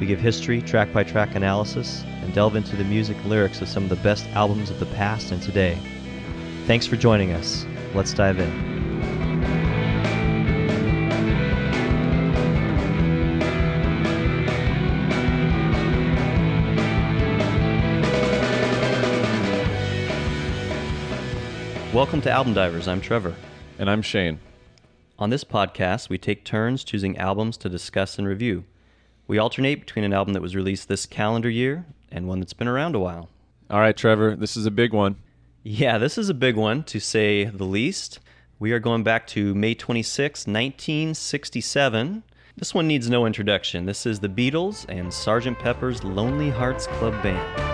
We 0.00 0.06
give 0.06 0.18
history, 0.18 0.62
track 0.62 0.94
by 0.94 1.04
track 1.04 1.34
analysis, 1.34 2.04
and 2.22 2.32
delve 2.32 2.56
into 2.56 2.74
the 2.74 2.84
music 2.84 3.18
and 3.18 3.28
lyrics 3.28 3.60
of 3.60 3.68
some 3.68 3.82
of 3.82 3.90
the 3.90 3.96
best 3.96 4.26
albums 4.28 4.70
of 4.70 4.80
the 4.80 4.86
past 4.86 5.30
and 5.30 5.42
today. 5.42 5.78
Thanks 6.66 6.86
for 6.86 6.96
joining 6.96 7.32
us. 7.32 7.66
Let's 7.94 8.14
dive 8.14 8.38
in. 8.38 8.81
Welcome 22.02 22.22
to 22.22 22.32
Album 22.32 22.52
Divers. 22.52 22.88
I'm 22.88 23.00
Trevor. 23.00 23.32
And 23.78 23.88
I'm 23.88 24.02
Shane. 24.02 24.40
On 25.20 25.30
this 25.30 25.44
podcast, 25.44 26.08
we 26.08 26.18
take 26.18 26.44
turns 26.44 26.82
choosing 26.82 27.16
albums 27.16 27.56
to 27.58 27.68
discuss 27.68 28.18
and 28.18 28.26
review. 28.26 28.64
We 29.28 29.38
alternate 29.38 29.78
between 29.78 30.04
an 30.04 30.12
album 30.12 30.34
that 30.34 30.42
was 30.42 30.56
released 30.56 30.88
this 30.88 31.06
calendar 31.06 31.48
year 31.48 31.86
and 32.10 32.26
one 32.26 32.40
that's 32.40 32.54
been 32.54 32.66
around 32.66 32.96
a 32.96 32.98
while. 32.98 33.28
All 33.70 33.78
right, 33.78 33.96
Trevor, 33.96 34.34
this 34.34 34.56
is 34.56 34.66
a 34.66 34.70
big 34.72 34.92
one. 34.92 35.14
Yeah, 35.62 35.96
this 35.98 36.18
is 36.18 36.28
a 36.28 36.34
big 36.34 36.56
one, 36.56 36.82
to 36.84 36.98
say 36.98 37.44
the 37.44 37.62
least. 37.62 38.18
We 38.58 38.72
are 38.72 38.80
going 38.80 39.04
back 39.04 39.28
to 39.28 39.54
May 39.54 39.76
26, 39.76 40.48
1967. 40.48 42.24
This 42.56 42.74
one 42.74 42.88
needs 42.88 43.08
no 43.08 43.26
introduction. 43.26 43.86
This 43.86 44.06
is 44.06 44.18
the 44.18 44.28
Beatles 44.28 44.86
and 44.88 45.06
Sgt. 45.06 45.56
Pepper's 45.60 46.02
Lonely 46.02 46.50
Hearts 46.50 46.88
Club 46.88 47.22
Band. 47.22 47.72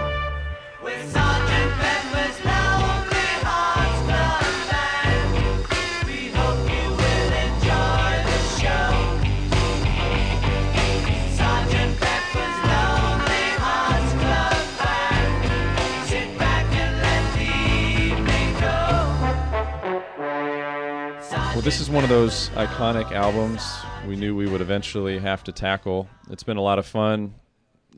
This 21.69 21.83
is 21.83 21.91
one 21.91 22.03
of 22.03 22.09
those 22.09 22.49
iconic 22.55 23.13
albums 23.13 23.77
we 24.07 24.17
knew 24.17 24.35
we 24.35 24.49
would 24.49 24.63
eventually 24.63 25.19
have 25.19 25.45
to 25.45 25.53
tackle. 25.53 26.09
It's 26.31 26.43
been 26.43 26.57
a 26.57 26.63
lot 26.63 26.79
of 26.79 26.87
fun 26.87 27.35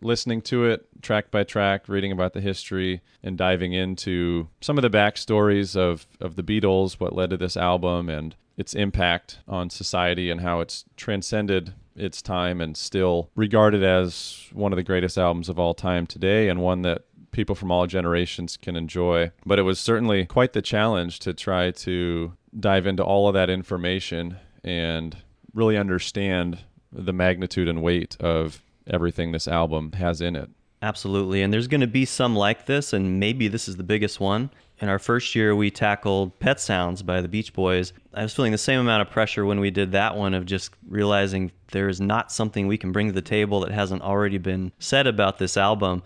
listening 0.02 0.42
to 0.42 0.64
it 0.64 0.88
track 1.02 1.30
by 1.30 1.44
track, 1.44 1.88
reading 1.88 2.10
about 2.10 2.32
the 2.32 2.40
history, 2.40 3.00
and 3.22 3.38
diving 3.38 3.72
into 3.72 4.48
some 4.60 4.76
of 4.76 4.82
the 4.82 4.90
backstories 4.90 5.76
of, 5.76 6.08
of 6.20 6.34
the 6.34 6.42
Beatles, 6.42 6.98
what 6.98 7.14
led 7.14 7.30
to 7.30 7.36
this 7.36 7.56
album, 7.56 8.08
and 8.08 8.34
its 8.56 8.74
impact 8.74 9.38
on 9.46 9.70
society, 9.70 10.32
and 10.32 10.40
how 10.40 10.58
it's 10.58 10.84
transcended 10.96 11.72
its 11.94 12.20
time 12.20 12.60
and 12.60 12.76
still 12.76 13.30
regarded 13.36 13.84
as 13.84 14.48
one 14.52 14.72
of 14.72 14.78
the 14.78 14.82
greatest 14.82 15.16
albums 15.16 15.48
of 15.48 15.60
all 15.60 15.74
time 15.74 16.08
today, 16.08 16.48
and 16.48 16.60
one 16.60 16.82
that 16.82 17.04
people 17.30 17.54
from 17.54 17.70
all 17.70 17.86
generations 17.86 18.56
can 18.56 18.74
enjoy. 18.74 19.30
But 19.46 19.60
it 19.60 19.62
was 19.62 19.78
certainly 19.78 20.26
quite 20.26 20.54
the 20.54 20.62
challenge 20.62 21.20
to 21.20 21.32
try 21.32 21.70
to 21.70 22.32
dive 22.58 22.86
into 22.86 23.04
all 23.04 23.28
of 23.28 23.34
that 23.34 23.50
information 23.50 24.36
and 24.64 25.16
really 25.54 25.76
understand 25.76 26.58
the 26.92 27.12
magnitude 27.12 27.68
and 27.68 27.82
weight 27.82 28.16
of 28.20 28.62
everything 28.86 29.32
this 29.32 29.46
album 29.46 29.92
has 29.92 30.20
in 30.20 30.36
it. 30.36 30.50
Absolutely. 30.82 31.42
And 31.42 31.52
there's 31.52 31.68
going 31.68 31.82
to 31.82 31.86
be 31.86 32.04
some 32.04 32.34
like 32.34 32.66
this, 32.66 32.92
and 32.92 33.20
maybe 33.20 33.48
this 33.48 33.68
is 33.68 33.76
the 33.76 33.82
biggest 33.82 34.18
one. 34.18 34.50
In 34.80 34.88
our 34.88 34.98
first 34.98 35.34
year, 35.34 35.54
we 35.54 35.70
tackled 35.70 36.38
Pet 36.40 36.58
Sounds 36.58 37.02
by 37.02 37.20
the 37.20 37.28
Beach 37.28 37.52
Boys. 37.52 37.92
I 38.14 38.22
was 38.22 38.34
feeling 38.34 38.52
the 38.52 38.58
same 38.58 38.80
amount 38.80 39.02
of 39.02 39.10
pressure 39.10 39.44
when 39.44 39.60
we 39.60 39.70
did 39.70 39.92
that 39.92 40.16
one 40.16 40.32
of 40.32 40.46
just 40.46 40.72
realizing 40.88 41.52
there 41.72 41.90
is 41.90 42.00
not 42.00 42.32
something 42.32 42.66
we 42.66 42.78
can 42.78 42.92
bring 42.92 43.08
to 43.08 43.12
the 43.12 43.20
table 43.20 43.60
that 43.60 43.72
hasn't 43.72 44.00
already 44.00 44.38
been 44.38 44.72
said 44.78 45.06
about 45.06 45.38
this 45.38 45.58
album. 45.58 46.02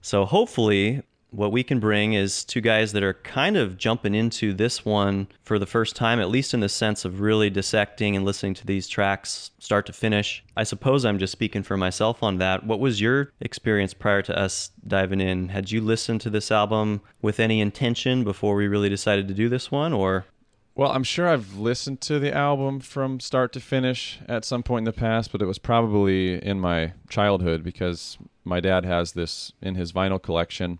So 0.00 0.24
hopefully, 0.24 1.02
what 1.30 1.52
we 1.52 1.62
can 1.62 1.78
bring 1.80 2.12
is 2.12 2.44
two 2.44 2.60
guys 2.60 2.92
that 2.92 3.02
are 3.02 3.14
kind 3.14 3.56
of 3.56 3.76
jumping 3.76 4.14
into 4.14 4.52
this 4.52 4.84
one 4.84 5.28
for 5.42 5.58
the 5.58 5.66
first 5.66 5.96
time, 5.96 6.20
at 6.20 6.28
least 6.28 6.54
in 6.54 6.60
the 6.60 6.68
sense 6.68 7.04
of 7.04 7.20
really 7.20 7.50
dissecting 7.50 8.16
and 8.16 8.24
listening 8.24 8.54
to 8.54 8.66
these 8.66 8.88
tracks 8.88 9.50
start 9.58 9.86
to 9.86 9.92
finish. 9.92 10.44
I 10.56 10.64
suppose 10.64 11.04
I'm 11.04 11.18
just 11.18 11.32
speaking 11.32 11.62
for 11.62 11.76
myself 11.76 12.22
on 12.22 12.38
that. 12.38 12.64
What 12.64 12.80
was 12.80 13.00
your 13.00 13.32
experience 13.40 13.94
prior 13.94 14.22
to 14.22 14.38
us 14.38 14.70
diving 14.86 15.20
in? 15.20 15.48
Had 15.48 15.70
you 15.70 15.80
listened 15.80 16.20
to 16.22 16.30
this 16.30 16.50
album 16.50 17.00
with 17.22 17.40
any 17.40 17.60
intention 17.60 18.24
before 18.24 18.54
we 18.54 18.68
really 18.68 18.88
decided 18.88 19.28
to 19.28 19.34
do 19.34 19.48
this 19.48 19.70
one, 19.70 19.92
or? 19.92 20.26
Well, 20.74 20.92
I'm 20.92 21.04
sure 21.04 21.28
I've 21.28 21.56
listened 21.56 22.00
to 22.02 22.18
the 22.18 22.34
album 22.34 22.80
from 22.80 23.20
start 23.20 23.52
to 23.52 23.60
finish 23.60 24.18
at 24.28 24.44
some 24.44 24.62
point 24.62 24.82
in 24.82 24.92
the 24.92 24.98
past, 24.98 25.30
but 25.30 25.42
it 25.42 25.46
was 25.46 25.58
probably 25.58 26.42
in 26.42 26.58
my 26.60 26.92
childhood 27.08 27.62
because 27.62 28.18
my 28.44 28.60
dad 28.60 28.84
has 28.84 29.12
this 29.12 29.52
in 29.60 29.74
his 29.74 29.92
vinyl 29.92 30.22
collection 30.22 30.78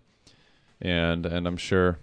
and 0.81 1.25
and 1.25 1.47
I'm 1.47 1.57
sure 1.57 1.99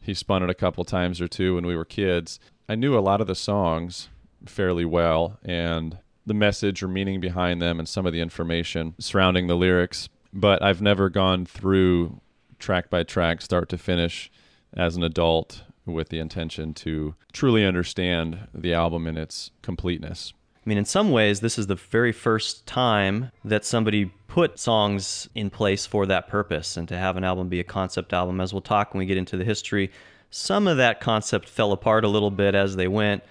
he 0.00 0.14
spun 0.14 0.42
it 0.42 0.50
a 0.50 0.54
couple 0.54 0.84
times 0.84 1.20
or 1.20 1.28
two 1.28 1.56
when 1.56 1.66
we 1.66 1.76
were 1.76 1.84
kids. 1.84 2.38
I 2.68 2.74
knew 2.74 2.96
a 2.96 3.00
lot 3.00 3.20
of 3.20 3.26
the 3.26 3.34
songs 3.34 4.08
fairly 4.44 4.84
well 4.84 5.38
and 5.44 5.98
the 6.24 6.34
message 6.34 6.82
or 6.82 6.88
meaning 6.88 7.20
behind 7.20 7.62
them 7.62 7.78
and 7.78 7.88
some 7.88 8.06
of 8.06 8.12
the 8.12 8.20
information 8.20 8.94
surrounding 8.98 9.46
the 9.46 9.56
lyrics, 9.56 10.08
but 10.32 10.62
I've 10.62 10.82
never 10.82 11.08
gone 11.08 11.46
through 11.46 12.20
track 12.58 12.90
by 12.90 13.02
track, 13.02 13.42
start 13.42 13.68
to 13.70 13.78
finish 13.78 14.30
as 14.72 14.96
an 14.96 15.02
adult 15.02 15.62
with 15.84 16.08
the 16.08 16.18
intention 16.18 16.74
to 16.74 17.14
truly 17.32 17.64
understand 17.64 18.48
the 18.52 18.74
album 18.74 19.06
in 19.06 19.16
its 19.16 19.50
completeness. 19.62 20.32
I 20.66 20.68
mean, 20.68 20.78
in 20.78 20.84
some 20.84 21.12
ways, 21.12 21.40
this 21.40 21.58
is 21.58 21.68
the 21.68 21.76
very 21.76 22.10
first 22.10 22.66
time 22.66 23.30
that 23.44 23.64
somebody 23.64 24.06
put 24.26 24.58
songs 24.58 25.28
in 25.32 25.48
place 25.48 25.86
for 25.86 26.06
that 26.06 26.26
purpose 26.26 26.76
and 26.76 26.88
to 26.88 26.98
have 26.98 27.16
an 27.16 27.22
album 27.22 27.48
be 27.48 27.60
a 27.60 27.64
concept 27.64 28.12
album. 28.12 28.40
As 28.40 28.52
we'll 28.52 28.62
talk 28.62 28.92
when 28.92 28.98
we 28.98 29.06
get 29.06 29.16
into 29.16 29.36
the 29.36 29.44
history, 29.44 29.92
some 30.30 30.66
of 30.66 30.76
that 30.78 31.00
concept 31.00 31.48
fell 31.48 31.70
apart 31.70 32.04
a 32.04 32.08
little 32.08 32.32
bit 32.32 32.56
as 32.56 32.74
they 32.74 32.88
went, 32.88 33.22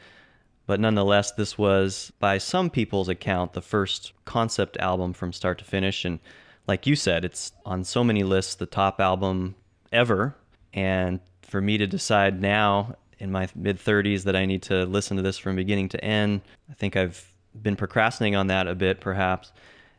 but 0.65 0.79
nonetheless, 0.79 1.33
this 1.33 1.57
was, 1.57 2.13
by 2.19 2.37
some 2.37 2.69
people's 2.69 3.09
account, 3.09 3.51
the 3.51 3.61
first 3.61 4.13
concept 4.23 4.77
album 4.77 5.11
from 5.11 5.33
start 5.33 5.59
to 5.59 5.65
finish. 5.65 6.05
And 6.05 6.19
like 6.67 6.87
you 6.87 6.95
said, 6.95 7.25
it's 7.25 7.51
on 7.65 7.83
so 7.83 8.03
many 8.03 8.23
lists 8.23 8.55
the 8.55 8.65
top 8.65 9.01
album 9.01 9.55
ever. 9.91 10.35
And 10.73 11.19
for 11.41 11.61
me 11.61 11.77
to 11.77 11.85
decide 11.85 12.41
now 12.41 12.95
in 13.19 13.31
my 13.31 13.47
mid 13.55 13.77
30s 13.77 14.23
that 14.23 14.35
I 14.35 14.45
need 14.45 14.61
to 14.63 14.85
listen 14.85 15.17
to 15.17 15.23
this 15.23 15.37
from 15.37 15.55
beginning 15.55 15.89
to 15.89 16.03
end. 16.03 16.41
I 16.69 16.73
think 16.73 16.95
I've 16.95 17.31
been 17.61 17.75
procrastinating 17.75 18.35
on 18.35 18.47
that 18.47 18.67
a 18.67 18.75
bit, 18.75 18.99
perhaps. 18.99 19.51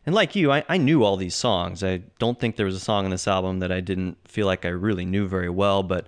And 0.04 0.14
like 0.14 0.36
you, 0.36 0.52
I, 0.52 0.64
I 0.68 0.76
knew 0.76 1.02
all 1.02 1.16
these 1.16 1.34
songs. 1.34 1.82
I 1.82 2.02
don't 2.18 2.38
think 2.38 2.56
there 2.56 2.66
was 2.66 2.76
a 2.76 2.80
song 2.80 3.04
in 3.04 3.10
this 3.10 3.26
album 3.26 3.58
that 3.58 3.72
I 3.72 3.80
didn't 3.80 4.16
feel 4.28 4.46
like 4.46 4.64
I 4.64 4.68
really 4.68 5.04
knew 5.04 5.26
very 5.26 5.50
well, 5.50 5.82
but 5.82 6.06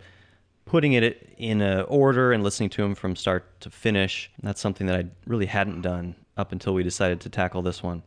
putting 0.65 0.93
it 0.93 1.35
in 1.37 1.63
a 1.63 1.83
order 1.83 2.33
and 2.33 2.45
listening 2.45 2.69
to 2.71 2.83
them 2.83 2.95
from 2.95 3.17
start 3.17 3.61
to 3.61 3.71
finish, 3.71 4.31
that's 4.43 4.61
something 4.61 4.87
that 4.87 4.97
I 5.01 5.07
really 5.27 5.47
hadn't 5.47 5.83
done 5.83 6.15
up 6.37 6.53
until 6.53 6.75
we 6.75 6.83
decided 6.83 7.21
to 7.23 7.29
tackle 7.29 7.63
this 7.63 7.83
one. 7.83 8.03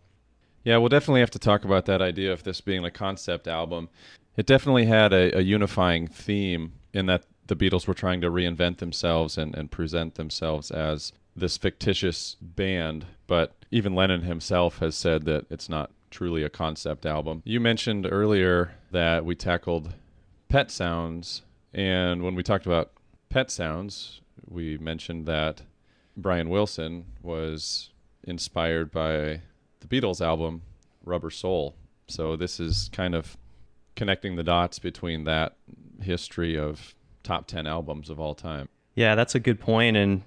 Yeah, 0.64 0.78
we'll 0.78 0.90
definitely 0.90 1.22
have 1.22 1.32
to 1.32 1.40
talk 1.40 1.66
about 1.66 1.86
that 1.88 2.02
idea 2.02 2.32
of 2.32 2.44
this 2.44 2.62
being 2.62 2.86
a 2.86 2.92
concept 2.92 3.48
album. 3.48 3.90
It 4.38 4.46
definitely 4.46 4.86
had 4.86 5.12
a, 5.12 5.40
a 5.40 5.42
unifying 5.42 6.08
theme 6.08 6.74
in 6.94 7.08
that 7.08 7.24
the 7.52 7.70
Beatles 7.70 7.86
were 7.86 7.94
trying 7.94 8.22
to 8.22 8.32
reinvent 8.32 8.78
themselves 8.78 9.38
and, 9.38 9.54
and 9.54 9.70
present 9.70 10.16
themselves 10.16 10.72
as 10.72 11.12
this 11.36 11.58
fictitious 11.58 12.38
band. 12.40 13.06
But 13.28 13.66
even 13.70 13.94
Lennon 13.94 14.22
himself 14.22 14.80
has 14.80 14.96
said 14.96 15.26
that 15.26 15.48
it's 15.50 15.68
not 15.68 15.92
truly 16.10 16.44
a 16.44 16.50
concept 16.50 17.06
album. 17.06 17.42
You 17.44 17.60
mentioned 17.60 18.08
earlier 18.10 18.76
that 18.92 19.26
we 19.26 19.36
tackled 19.36 19.94
pet 20.48 20.72
sounds. 20.72 21.42
And 21.74 22.24
when 22.24 22.36
we 22.36 22.42
talked 22.42 22.66
about 22.66 22.94
pet 23.28 23.52
sounds, 23.52 24.22
we 24.48 24.78
mentioned 24.78 25.26
that 25.26 25.64
Brian 26.16 26.50
Wilson 26.50 27.08
was 27.22 27.90
inspired 28.24 28.92
by 28.92 29.42
the 29.82 29.88
Beatles 29.90 30.26
album 30.26 30.62
Rubber 31.04 31.30
Soul. 31.30 31.76
So 32.08 32.38
this 32.38 32.62
is 32.62 32.90
kind 32.94 33.14
of 33.14 33.36
connecting 33.98 34.38
the 34.38 34.44
dots 34.44 34.80
between 34.80 35.26
that 35.26 35.58
history 36.02 36.58
of 36.58 36.96
top 37.24 37.48
10 37.48 37.68
albums 37.68 38.10
of 38.10 38.20
all 38.20 38.36
time. 38.36 38.70
Yeah, 38.96 39.16
that's 39.16 39.36
a 39.36 39.40
good 39.40 39.60
point. 39.60 39.98
And 39.98 40.24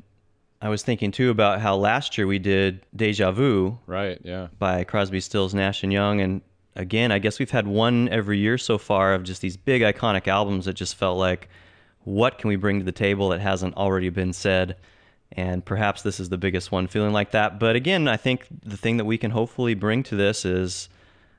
I 0.61 0.69
was 0.69 0.83
thinking 0.83 1.11
too 1.11 1.31
about 1.31 1.61
how 1.61 1.77
last 1.77 2.17
year 2.17 2.27
we 2.27 2.39
did 2.39 2.81
Deja 2.97 3.31
Vu. 3.31 3.79
Right, 3.87 4.19
yeah. 4.25 4.49
By 4.59 4.85
Crosby, 4.85 5.21
Stills, 5.21 5.55
Nash 5.55 5.83
and 5.83 5.93
Young. 5.93 6.21
And 6.21 6.41
again, 6.75 7.13
I 7.13 7.19
guess 7.19 7.39
we've 7.39 7.51
had 7.51 7.67
one 7.67 8.09
every 8.09 8.39
year 8.39 8.57
so 8.59 8.79
far 8.79 9.15
of 9.15 9.23
just 9.23 9.43
these 9.43 9.57
big 9.57 9.83
iconic 9.83 10.27
albums 10.27 10.65
that 10.65 10.75
just 10.75 10.97
felt 10.97 11.19
like, 11.19 11.49
what 12.05 12.39
can 12.39 12.49
we 12.49 12.57
bring 12.57 12.79
to 12.79 12.85
the 12.85 12.93
table 12.93 13.31
that 13.31 13.41
hasn't 13.41 13.77
already 13.77 14.11
been 14.11 14.33
said? 14.33 14.77
And 15.33 15.65
perhaps 15.65 16.03
this 16.03 16.21
is 16.21 16.29
the 16.29 16.39
biggest 16.39 16.71
one 16.71 16.87
feeling 16.87 17.13
like 17.13 17.33
that. 17.33 17.59
But 17.59 17.77
again, 17.77 18.09
I 18.09 18.17
think 18.17 18.47
the 18.63 18.77
thing 18.77 18.99
that 18.99 19.05
we 19.05 19.19
can 19.19 19.31
hopefully 19.31 19.75
bring 19.75 20.03
to 20.05 20.17
this 20.17 20.45
is 20.45 20.89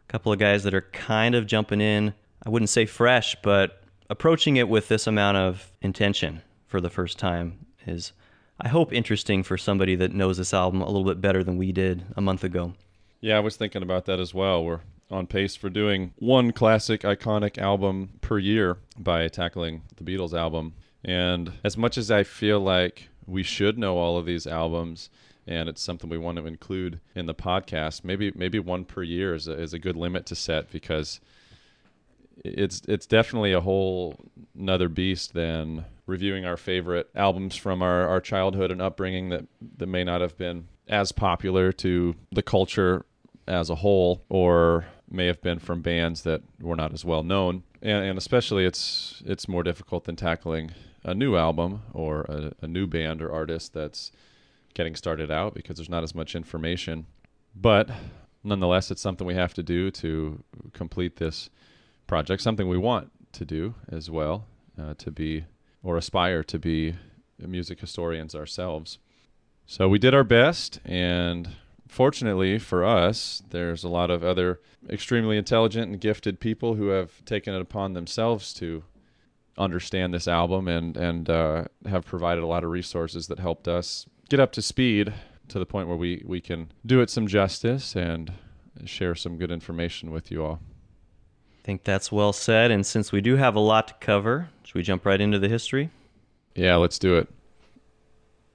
a 0.07 0.11
couple 0.11 0.33
of 0.33 0.39
guys 0.39 0.63
that 0.63 0.73
are 0.73 0.81
kind 0.81 1.33
of 1.33 1.45
jumping 1.45 1.81
in. 1.81 2.13
I 2.45 2.49
wouldn't 2.49 2.69
say 2.69 2.85
fresh, 2.85 3.35
but 3.41 3.81
approaching 4.09 4.57
it 4.57 4.69
with 4.69 4.87
this 4.87 5.07
amount 5.07 5.37
of 5.37 5.71
intention 5.81 6.41
for 6.67 6.81
the 6.81 6.89
first 6.89 7.17
time 7.17 7.65
is, 7.85 8.13
I 8.59 8.67
hope, 8.67 8.93
interesting 8.93 9.43
for 9.43 9.57
somebody 9.57 9.95
that 9.95 10.13
knows 10.13 10.37
this 10.37 10.53
album 10.53 10.81
a 10.81 10.87
little 10.87 11.03
bit 11.03 11.21
better 11.21 11.43
than 11.43 11.57
we 11.57 11.71
did 11.71 12.03
a 12.15 12.21
month 12.21 12.43
ago. 12.43 12.73
Yeah, 13.21 13.37
I 13.37 13.41
was 13.41 13.55
thinking 13.55 13.83
about 13.83 14.05
that 14.05 14.19
as 14.19 14.33
well. 14.33 14.63
We're 14.63 14.81
on 15.11 15.27
pace 15.27 15.55
for 15.55 15.69
doing 15.69 16.13
one 16.17 16.51
classic, 16.51 17.01
iconic 17.01 17.57
album 17.57 18.09
per 18.21 18.39
year 18.39 18.77
by 18.97 19.27
tackling 19.27 19.83
the 19.95 20.03
Beatles 20.03 20.37
album. 20.37 20.73
And 21.03 21.53
as 21.63 21.77
much 21.77 21.97
as 21.97 22.09
I 22.09 22.23
feel 22.23 22.59
like 22.59 23.09
we 23.27 23.43
should 23.43 23.77
know 23.77 23.97
all 23.97 24.17
of 24.17 24.25
these 24.25 24.47
albums, 24.47 25.09
and 25.47 25.69
it's 25.69 25.81
something 25.81 26.09
we 26.09 26.17
want 26.17 26.37
to 26.37 26.45
include 26.45 26.99
in 27.13 27.27
the 27.27 27.35
podcast, 27.35 28.03
maybe 28.03 28.31
maybe 28.35 28.57
one 28.57 28.85
per 28.85 29.03
year 29.03 29.35
is 29.35 29.47
a, 29.47 29.53
is 29.53 29.73
a 29.73 29.79
good 29.79 29.95
limit 29.95 30.25
to 30.27 30.35
set 30.35 30.71
because 30.71 31.19
it's 32.43 32.81
it's 32.87 33.05
definitely 33.05 33.53
a 33.53 33.61
whole 33.61 34.19
another 34.57 34.89
beast 34.89 35.33
than 35.33 35.85
reviewing 36.05 36.45
our 36.45 36.57
favorite 36.57 37.09
albums 37.15 37.55
from 37.55 37.81
our, 37.81 38.07
our 38.07 38.21
childhood 38.21 38.71
and 38.71 38.81
upbringing 38.81 39.29
that, 39.29 39.45
that 39.77 39.87
may 39.87 40.03
not 40.03 40.21
have 40.21 40.37
been 40.37 40.67
as 40.87 41.11
popular 41.11 41.71
to 41.71 42.15
the 42.31 42.43
culture 42.43 43.05
as 43.47 43.69
a 43.69 43.75
whole 43.75 44.23
or 44.29 44.85
may 45.09 45.25
have 45.25 45.41
been 45.41 45.59
from 45.59 45.81
bands 45.81 46.21
that 46.21 46.41
were 46.61 46.75
not 46.75 46.93
as 46.93 47.03
well 47.03 47.23
known. 47.23 47.63
And, 47.81 48.05
and 48.05 48.17
especially 48.17 48.65
it's 48.65 49.23
it's 49.25 49.47
more 49.47 49.63
difficult 49.63 50.05
than 50.05 50.15
tackling 50.15 50.71
a 51.03 51.13
new 51.13 51.35
album 51.35 51.81
or 51.93 52.21
a, 52.21 52.51
a 52.61 52.67
new 52.67 52.87
band 52.87 53.21
or 53.21 53.31
artist 53.31 53.73
that's 53.73 54.11
getting 54.73 54.95
started 54.95 55.31
out 55.31 55.53
because 55.53 55.77
there's 55.77 55.89
not 55.89 56.03
as 56.03 56.15
much 56.15 56.35
information. 56.35 57.05
But 57.55 57.89
nonetheless 58.43 58.91
it's 58.91 59.01
something 59.01 59.25
we 59.25 59.35
have 59.35 59.53
to 59.55 59.63
do 59.63 59.89
to 59.89 60.43
complete 60.73 61.15
this 61.17 61.49
project, 62.07 62.41
something 62.41 62.67
we 62.67 62.77
want 62.77 63.11
to 63.33 63.45
do 63.45 63.75
as 63.89 64.09
well, 64.09 64.45
uh, 64.79 64.93
to 64.97 65.11
be 65.11 65.45
or 65.83 65.97
aspire 65.97 66.43
to 66.43 66.57
be 66.57 66.95
music 67.37 67.79
historians 67.79 68.33
ourselves. 68.33 68.97
So 69.65 69.87
we 69.89 69.99
did 69.99 70.13
our 70.13 70.23
best, 70.23 70.79
and 70.85 71.49
fortunately 71.87 72.59
for 72.59 72.83
us, 72.83 73.43
there's 73.49 73.83
a 73.83 73.89
lot 73.89 74.09
of 74.09 74.23
other 74.23 74.59
extremely 74.89 75.37
intelligent 75.37 75.91
and 75.91 75.99
gifted 75.99 76.39
people 76.39 76.75
who 76.75 76.87
have 76.87 77.23
taken 77.25 77.53
it 77.53 77.61
upon 77.61 77.93
themselves 77.93 78.53
to 78.55 78.83
understand 79.57 80.13
this 80.13 80.27
album 80.27 80.67
and 80.67 80.97
and 80.97 81.29
uh, 81.29 81.63
have 81.87 82.05
provided 82.05 82.43
a 82.43 82.47
lot 82.47 82.63
of 82.63 82.69
resources 82.69 83.27
that 83.27 83.39
helped 83.39 83.67
us 83.67 84.05
get 84.29 84.39
up 84.39 84.51
to 84.51 84.61
speed 84.61 85.13
to 85.47 85.59
the 85.59 85.65
point 85.65 85.87
where 85.87 85.97
we, 85.97 86.23
we 86.25 86.41
can 86.41 86.71
do 86.85 87.01
it 87.01 87.09
some 87.09 87.27
justice 87.27 87.95
and 87.95 88.33
share 88.85 89.15
some 89.15 89.37
good 89.37 89.51
information 89.51 90.11
with 90.11 90.31
you 90.31 90.43
all. 90.43 90.59
I 91.65 91.67
think 91.67 91.83
that's 91.83 92.11
well 92.11 92.31
said. 92.31 92.69
And 92.69 92.85
since 92.85 93.11
we 93.11 93.21
do 93.21 93.37
have 93.37 93.55
a 93.55 93.59
lot 93.59 93.87
to 93.87 93.95
cover, 93.95 94.49
should 94.63 94.75
we 94.75 94.83
jump 94.83 95.03
right 95.03 95.19
into 95.19 95.39
the 95.39 95.49
history? 95.49 95.89
Yeah, 96.53 96.75
let's 96.75 96.99
do 96.99 97.17
it. 97.17 97.27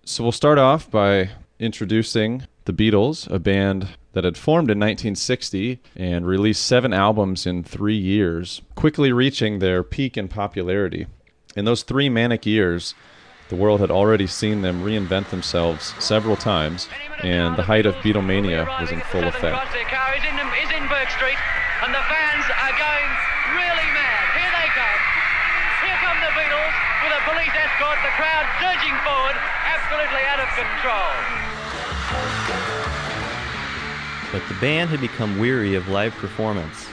So 0.05 0.23
we'll 0.23 0.31
start 0.31 0.59
off 0.59 0.89
by 0.89 1.31
introducing 1.59 2.47
the 2.67 2.73
Beatles, 2.73 3.29
a 3.29 3.41
band 3.41 3.89
that 4.13 4.23
had 4.23 4.37
formed 4.37 4.71
in 4.71 4.79
1960 4.79 5.81
and 5.97 6.25
released 6.25 6.65
seven 6.65 6.93
albums 6.93 7.47
in 7.47 7.65
three 7.65 7.97
years, 7.97 8.63
quickly 8.77 9.11
reaching 9.11 9.59
their 9.59 9.83
peak 9.83 10.17
in 10.17 10.29
popularity. 10.29 11.09
In 11.57 11.65
those 11.65 11.83
three 11.83 12.09
manic 12.09 12.47
years, 12.47 12.95
the 13.49 13.57
world 13.57 13.81
had 13.81 13.91
already 13.91 14.29
seen 14.29 14.63
them 14.63 14.85
reinvent 14.85 15.31
themselves 15.31 15.95
several 15.99 16.37
times, 16.37 16.89
and 17.25 17.57
the 17.57 17.65
height 17.65 17.87
of 17.87 17.97
Beatlemania 17.97 18.69
was 18.81 18.93
in 18.93 19.01
full 19.01 19.25
effect. 19.25 19.67
The 27.81 28.13
crowd 28.17 28.45
surging 28.61 28.97
forward, 29.05 29.37
absolutely 29.65 30.23
out 30.29 30.41
of 30.41 30.49
control. 30.53 31.13
But 34.33 34.47
the 34.49 34.61
band 34.61 34.91
had 34.91 35.01
become 35.01 35.39
weary 35.39 35.75
of 35.75 35.89
live 35.89 36.13
performance. 36.15 36.87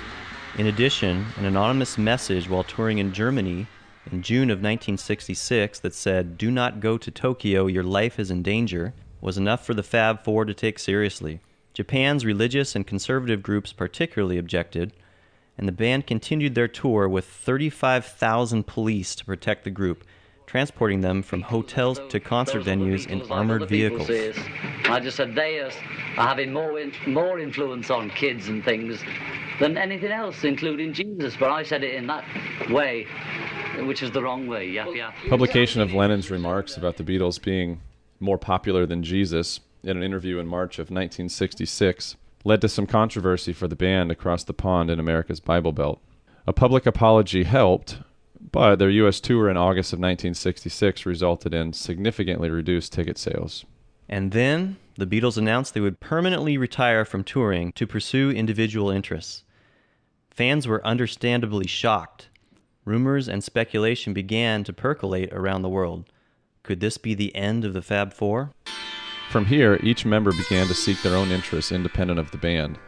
In 0.57 0.67
addition, 0.67 1.25
an 1.37 1.45
anonymous 1.45 1.97
message 1.97 2.49
while 2.49 2.63
touring 2.63 2.99
in 2.99 3.11
Germany 3.11 3.67
in 4.11 4.21
June 4.21 4.49
of 4.49 4.59
1966 4.59 5.79
that 5.79 5.93
said, 5.93 6.37
Do 6.37 6.49
not 6.49 6.79
go 6.79 6.97
to 6.97 7.11
Tokyo, 7.11 7.67
your 7.67 7.83
life 7.83 8.17
is 8.17 8.31
in 8.31 8.41
danger, 8.41 8.93
was 9.19 9.37
enough 9.37 9.65
for 9.65 9.73
the 9.73 9.83
Fab 9.83 10.23
Four 10.23 10.45
to 10.45 10.53
take 10.53 10.79
seriously. 10.79 11.41
Japan's 11.73 12.25
religious 12.25 12.75
and 12.75 12.87
conservative 12.87 13.43
groups 13.43 13.73
particularly 13.73 14.37
objected, 14.37 14.93
and 15.57 15.67
the 15.67 15.73
band 15.73 16.07
continued 16.07 16.55
their 16.55 16.67
tour 16.67 17.09
with 17.09 17.25
35,000 17.25 18.65
police 18.65 19.15
to 19.15 19.25
protect 19.25 19.63
the 19.63 19.69
group, 19.69 20.03
transporting 20.47 21.01
them 21.01 21.21
from 21.21 21.41
hotels 21.41 21.99
to 22.09 22.19
concert 22.19 22.63
venues 22.63 23.05
in 23.07 23.21
armored 23.31 23.69
vehicles. 23.69 24.09
I 24.85 24.99
just 24.99 25.17
said 25.17 25.35
they 25.35 25.59
are 25.59 25.69
having 26.15 26.51
more, 26.51 26.79
in, 26.79 26.91
more 27.05 27.37
influence 27.37 27.91
on 27.91 28.09
kids 28.09 28.47
and 28.47 28.63
things 28.65 28.99
than 29.59 29.77
anything 29.77 30.11
else, 30.11 30.43
including 30.43 30.93
Jesus. 30.93 31.35
But 31.37 31.51
I 31.51 31.63
said 31.63 31.83
it 31.83 31.93
in 31.93 32.07
that 32.07 32.25
way 32.71 33.05
which 33.85 34.01
is 34.01 34.11
the 34.11 34.21
wrong 34.21 34.47
way. 34.47 34.67
Yep, 34.69 34.87
yep. 34.95 35.13
Publication 35.29 35.81
of 35.81 35.93
Lennon's 35.93 36.31
remarks 36.31 36.77
about 36.77 36.97
the 36.97 37.03
Beatles 37.03 37.41
being 37.41 37.81
more 38.19 38.37
popular 38.37 38.85
than 38.85 39.03
Jesus 39.03 39.59
in 39.83 39.97
an 39.97 40.03
interview 40.03 40.39
in 40.39 40.47
March 40.47 40.79
of 40.79 40.85
1966 40.85 42.15
led 42.43 42.61
to 42.61 42.69
some 42.69 42.87
controversy 42.87 43.53
for 43.53 43.67
the 43.67 43.75
band 43.75 44.11
across 44.11 44.43
the 44.43 44.53
pond 44.53 44.89
in 44.89 44.99
America's 44.99 45.39
Bible 45.39 45.71
Belt. 45.71 45.99
A 46.45 46.53
public 46.53 46.85
apology 46.85 47.43
helped, 47.43 47.99
but 48.51 48.77
their 48.77 48.89
U.S. 48.89 49.19
tour 49.19 49.49
in 49.49 49.57
August 49.57 49.93
of 49.93 49.99
1966 49.99 51.05
resulted 51.05 51.53
in 51.53 51.73
significantly 51.73 52.49
reduced 52.49 52.93
ticket 52.93 53.17
sales. 53.17 53.65
And 54.09 54.31
then 54.31 54.77
the 54.97 55.07
Beatles 55.07 55.37
announced 55.37 55.73
they 55.73 55.81
would 55.81 55.99
permanently 55.99 56.57
retire 56.57 57.05
from 57.05 57.23
touring 57.23 57.71
to 57.73 57.85
pursue 57.85 58.31
individual 58.31 58.89
interests. 58.89 59.43
Fans 60.31 60.67
were 60.67 60.85
understandably 60.85 61.67
shocked 61.67 62.29
rumors 62.87 63.27
and 63.27 63.43
speculation 63.43 64.13
began 64.13 64.63
to 64.63 64.73
percolate 64.73 65.31
around 65.33 65.61
the 65.61 65.69
world. 65.69 66.05
Could 66.63 66.79
this 66.79 66.97
be 66.97 67.13
the 67.13 67.35
end 67.35 67.65
of 67.65 67.73
the 67.73 67.81
Fab 67.81 68.13
Four? 68.13 68.51
From 69.29 69.45
here, 69.45 69.77
each 69.83 70.05
member 70.05 70.31
began 70.31 70.67
to 70.67 70.73
seek 70.73 71.01
their 71.01 71.17
own 71.17 71.29
interests 71.29 71.71
independent 71.71 72.19
of 72.19 72.31
the 72.31 72.37
band. 72.37 72.79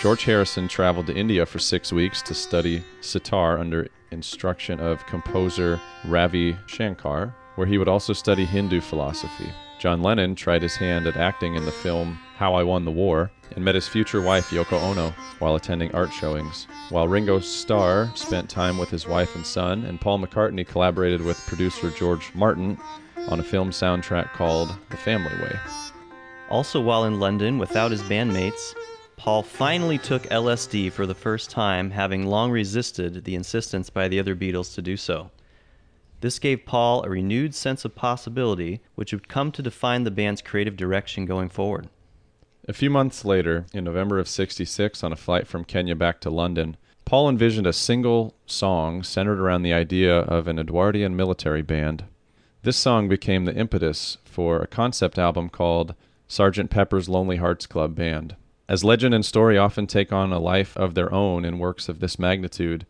George 0.00 0.24
Harrison 0.24 0.66
traveled 0.68 1.08
to 1.08 1.14
India 1.14 1.44
for 1.44 1.58
six 1.58 1.92
weeks 1.92 2.22
to 2.22 2.34
study 2.34 2.82
sitar 3.00 3.58
under 3.58 3.88
instruction 4.10 4.80
of 4.80 5.04
composer 5.06 5.80
Ravi 6.04 6.56
Shankar, 6.66 7.34
where 7.56 7.66
he 7.66 7.78
would 7.78 7.88
also 7.88 8.12
study 8.12 8.44
Hindu 8.44 8.80
philosophy. 8.80 9.50
John 9.78 10.02
Lennon 10.02 10.34
tried 10.34 10.62
his 10.62 10.76
hand 10.76 11.06
at 11.06 11.16
acting 11.16 11.54
in 11.54 11.64
the 11.64 11.70
film 11.70 12.18
How 12.36 12.54
I 12.54 12.64
Won 12.64 12.84
the 12.84 12.90
War 12.90 13.30
and 13.54 13.64
met 13.64 13.74
his 13.74 13.86
future 13.86 14.20
wife 14.20 14.50
Yoko 14.50 14.80
Ono 14.82 15.14
while 15.38 15.54
attending 15.54 15.94
art 15.94 16.12
showings. 16.12 16.66
While 16.90 17.08
Ringo 17.08 17.38
Starr 17.38 18.10
spent 18.14 18.50
time 18.50 18.76
with 18.76 18.90
his 18.90 19.06
wife 19.06 19.36
and 19.36 19.46
son, 19.46 19.84
and 19.84 20.00
Paul 20.00 20.18
McCartney 20.18 20.66
collaborated 20.66 21.22
with 21.22 21.46
producer 21.46 21.90
George 21.90 22.32
Martin 22.34 22.78
on 23.28 23.40
a 23.40 23.44
film 23.44 23.70
soundtrack 23.70 24.32
called 24.32 24.74
The 24.90 24.96
Family 24.96 25.34
Way. 25.42 25.56
Also, 26.50 26.80
while 26.80 27.04
in 27.04 27.20
London 27.20 27.58
without 27.58 27.90
his 27.90 28.02
bandmates, 28.02 28.74
Paul 29.18 29.42
finally 29.42 29.98
took 29.98 30.22
LSD 30.28 30.92
for 30.92 31.04
the 31.04 31.14
first 31.14 31.50
time, 31.50 31.90
having 31.90 32.24
long 32.24 32.52
resisted 32.52 33.24
the 33.24 33.34
insistence 33.34 33.90
by 33.90 34.06
the 34.06 34.20
other 34.20 34.36
Beatles 34.36 34.72
to 34.76 34.80
do 34.80 34.96
so. 34.96 35.32
This 36.20 36.38
gave 36.38 36.64
Paul 36.64 37.02
a 37.02 37.10
renewed 37.10 37.52
sense 37.52 37.84
of 37.84 37.96
possibility, 37.96 38.80
which 38.94 39.12
would 39.12 39.28
come 39.28 39.50
to 39.52 39.62
define 39.62 40.04
the 40.04 40.12
band's 40.12 40.40
creative 40.40 40.76
direction 40.76 41.26
going 41.26 41.48
forward. 41.48 41.88
A 42.68 42.72
few 42.72 42.90
months 42.90 43.24
later, 43.24 43.66
in 43.74 43.82
November 43.82 44.20
of 44.20 44.28
66, 44.28 45.02
on 45.02 45.12
a 45.12 45.16
flight 45.16 45.48
from 45.48 45.64
Kenya 45.64 45.96
back 45.96 46.20
to 46.20 46.30
London, 46.30 46.76
Paul 47.04 47.28
envisioned 47.28 47.66
a 47.66 47.72
single 47.72 48.36
song 48.46 49.02
centered 49.02 49.40
around 49.40 49.62
the 49.62 49.72
idea 49.72 50.16
of 50.16 50.46
an 50.46 50.60
Edwardian 50.60 51.16
military 51.16 51.62
band. 51.62 52.04
This 52.62 52.76
song 52.76 53.08
became 53.08 53.46
the 53.46 53.54
impetus 53.54 54.18
for 54.24 54.60
a 54.60 54.66
concept 54.68 55.18
album 55.18 55.48
called 55.48 55.96
Sgt. 56.28 56.70
Pepper's 56.70 57.08
Lonely 57.08 57.38
Hearts 57.38 57.66
Club 57.66 57.96
Band. 57.96 58.36
As 58.68 58.84
legend 58.84 59.14
and 59.14 59.24
story 59.24 59.56
often 59.56 59.86
take 59.86 60.12
on 60.12 60.30
a 60.30 60.38
life 60.38 60.76
of 60.76 60.94
their 60.94 61.12
own 61.12 61.44
in 61.44 61.58
works 61.58 61.88
of 61.88 62.00
this 62.00 62.18
magnitude, 62.18 62.84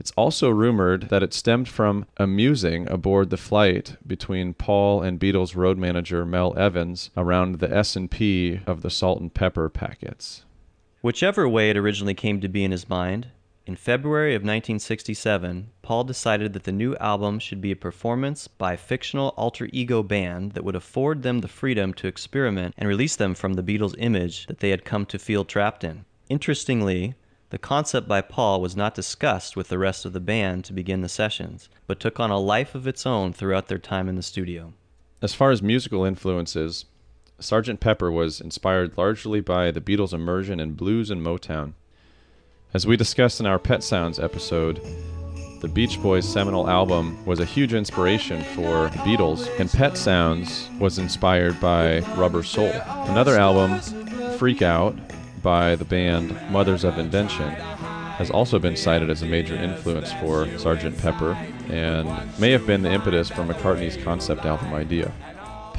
it's 0.00 0.10
also 0.16 0.50
rumored 0.50 1.10
that 1.10 1.22
it 1.22 1.32
stemmed 1.32 1.68
from 1.68 2.06
a 2.16 2.26
musing 2.26 2.90
aboard 2.90 3.30
the 3.30 3.36
flight 3.36 3.96
between 4.04 4.52
Paul 4.52 5.00
and 5.00 5.20
Beatles 5.20 5.54
road 5.54 5.78
manager 5.78 6.26
Mel 6.26 6.58
Evans 6.58 7.10
around 7.16 7.60
the 7.60 7.72
S&P 7.72 8.60
of 8.66 8.82
the 8.82 8.90
salt 8.90 9.20
and 9.20 9.32
pepper 9.32 9.68
packets. 9.68 10.44
Whichever 11.02 11.48
way 11.48 11.70
it 11.70 11.76
originally 11.76 12.14
came 12.14 12.40
to 12.40 12.48
be 12.48 12.64
in 12.64 12.72
his 12.72 12.88
mind, 12.88 13.28
in 13.64 13.76
February 13.76 14.34
of 14.34 14.40
1967, 14.40 15.70
Paul 15.82 16.02
decided 16.02 16.52
that 16.52 16.64
the 16.64 16.72
new 16.72 16.96
album 16.96 17.38
should 17.38 17.60
be 17.60 17.70
a 17.70 17.76
performance 17.76 18.48
by 18.48 18.72
a 18.72 18.76
fictional 18.76 19.28
alter 19.36 19.68
ego 19.72 20.02
band 20.02 20.52
that 20.52 20.64
would 20.64 20.74
afford 20.74 21.22
them 21.22 21.38
the 21.38 21.48
freedom 21.48 21.94
to 21.94 22.08
experiment 22.08 22.74
and 22.76 22.88
release 22.88 23.14
them 23.14 23.36
from 23.36 23.54
the 23.54 23.62
Beatles' 23.62 23.94
image 23.98 24.46
that 24.46 24.58
they 24.58 24.70
had 24.70 24.84
come 24.84 25.06
to 25.06 25.18
feel 25.18 25.44
trapped 25.44 25.84
in. 25.84 26.04
Interestingly, 26.28 27.14
the 27.50 27.58
concept 27.58 28.08
by 28.08 28.20
Paul 28.20 28.60
was 28.60 28.74
not 28.74 28.96
discussed 28.96 29.56
with 29.56 29.68
the 29.68 29.78
rest 29.78 30.04
of 30.04 30.12
the 30.12 30.20
band 30.20 30.64
to 30.64 30.72
begin 30.72 31.02
the 31.02 31.08
sessions, 31.08 31.68
but 31.86 32.00
took 32.00 32.18
on 32.18 32.30
a 32.30 32.38
life 32.40 32.74
of 32.74 32.88
its 32.88 33.06
own 33.06 33.32
throughout 33.32 33.68
their 33.68 33.78
time 33.78 34.08
in 34.08 34.16
the 34.16 34.22
studio. 34.22 34.72
As 35.20 35.34
far 35.34 35.52
as 35.52 35.62
musical 35.62 36.04
influences, 36.04 36.86
Sgt. 37.38 37.78
Pepper 37.78 38.10
was 38.10 38.40
inspired 38.40 38.98
largely 38.98 39.40
by 39.40 39.70
the 39.70 39.80
Beatles' 39.80 40.12
immersion 40.12 40.58
in 40.58 40.72
blues 40.72 41.10
and 41.10 41.24
Motown. 41.24 41.74
As 42.74 42.86
we 42.86 42.96
discussed 42.96 43.38
in 43.38 43.44
our 43.44 43.58
Pet 43.58 43.82
Sounds 43.82 44.18
episode, 44.18 44.80
the 45.60 45.68
Beach 45.68 46.00
Boys' 46.00 46.26
seminal 46.26 46.70
album 46.70 47.22
was 47.26 47.38
a 47.38 47.44
huge 47.44 47.74
inspiration 47.74 48.42
for 48.42 48.88
the 48.88 48.98
Beatles, 49.04 49.46
and 49.60 49.70
Pet 49.70 49.98
Sounds 49.98 50.70
was 50.80 50.98
inspired 50.98 51.60
by 51.60 52.00
Rubber 52.16 52.42
Soul. 52.42 52.72
Another 53.08 53.36
album, 53.36 53.78
Freak 54.38 54.62
Out, 54.62 54.96
by 55.42 55.76
the 55.76 55.84
band 55.84 56.34
Mothers 56.50 56.82
of 56.82 56.98
Invention 56.98 57.50
has 57.50 58.30
also 58.30 58.58
been 58.58 58.76
cited 58.76 59.10
as 59.10 59.20
a 59.20 59.26
major 59.26 59.54
influence 59.54 60.10
for 60.12 60.46
Sgt. 60.46 60.98
Pepper 60.98 61.32
and 61.68 62.08
may 62.38 62.52
have 62.52 62.66
been 62.66 62.80
the 62.80 62.90
impetus 62.90 63.28
for 63.28 63.42
McCartney's 63.42 64.02
concept 64.02 64.46
album 64.46 64.72
idea. 64.72 65.12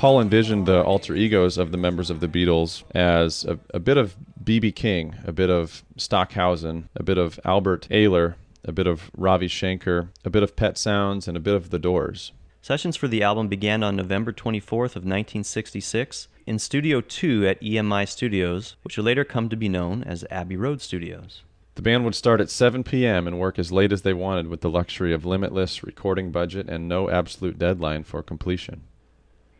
Paul 0.04 0.20
envisioned 0.20 0.66
the 0.66 0.84
alter 0.84 1.16
egos 1.16 1.58
of 1.58 1.72
the 1.72 1.78
members 1.78 2.10
of 2.10 2.20
the 2.20 2.28
Beatles 2.28 2.84
as 2.94 3.46
a, 3.46 3.58
a 3.74 3.80
bit 3.80 3.96
of 3.96 4.18
B.B. 4.44 4.74
King, 4.74 5.16
a 5.24 5.32
bit 5.32 5.50
of 5.50 5.86
Stockhausen, 5.96 6.90
a 6.94 7.02
bit 7.02 7.18
of 7.18 7.40
Albert 7.46 7.88
Ayler, 7.90 8.36
a 8.66 8.74
bit 8.74 8.86
of 8.86 9.10
Ravi 9.16 9.48
Shankar, 9.48 10.10
a 10.26 10.30
bit 10.30 10.44
of 10.44 10.58
Pet 10.58 10.78
Sounds, 10.78 11.26
and 11.26 11.38
a 11.38 11.40
bit 11.40 11.56
of 11.56 11.70
The 11.70 11.80
Doors. 11.80 12.34
Sessions 12.62 12.98
for 12.98 13.08
the 13.08 13.24
album 13.24 13.48
began 13.48 13.82
on 13.82 13.96
November 13.96 14.34
24th 14.34 14.98
of 14.98 15.06
1966 15.06 16.28
in 16.46 16.60
Studio 16.60 17.00
2 17.00 17.48
at 17.48 17.62
EMI 17.62 18.06
Studios, 18.06 18.76
which 18.82 18.98
would 18.98 19.06
later 19.06 19.24
come 19.24 19.48
to 19.48 19.56
be 19.56 19.70
known 19.70 20.04
as 20.04 20.26
Abbey 20.30 20.58
Road 20.58 20.82
Studios. 20.82 21.44
The 21.76 21.82
band 21.82 22.04
would 22.04 22.16
start 22.16 22.42
at 22.42 22.50
7 22.50 22.84
p.m. 22.84 23.26
and 23.26 23.40
work 23.40 23.58
as 23.58 23.72
late 23.72 23.94
as 23.94 24.02
they 24.02 24.14
wanted 24.14 24.48
with 24.48 24.60
the 24.60 24.70
luxury 24.70 25.14
of 25.14 25.24
limitless 25.24 25.82
recording 25.82 26.30
budget 26.30 26.68
and 26.68 26.90
no 26.90 27.10
absolute 27.10 27.58
deadline 27.58 28.04
for 28.04 28.22
completion. 28.22 28.82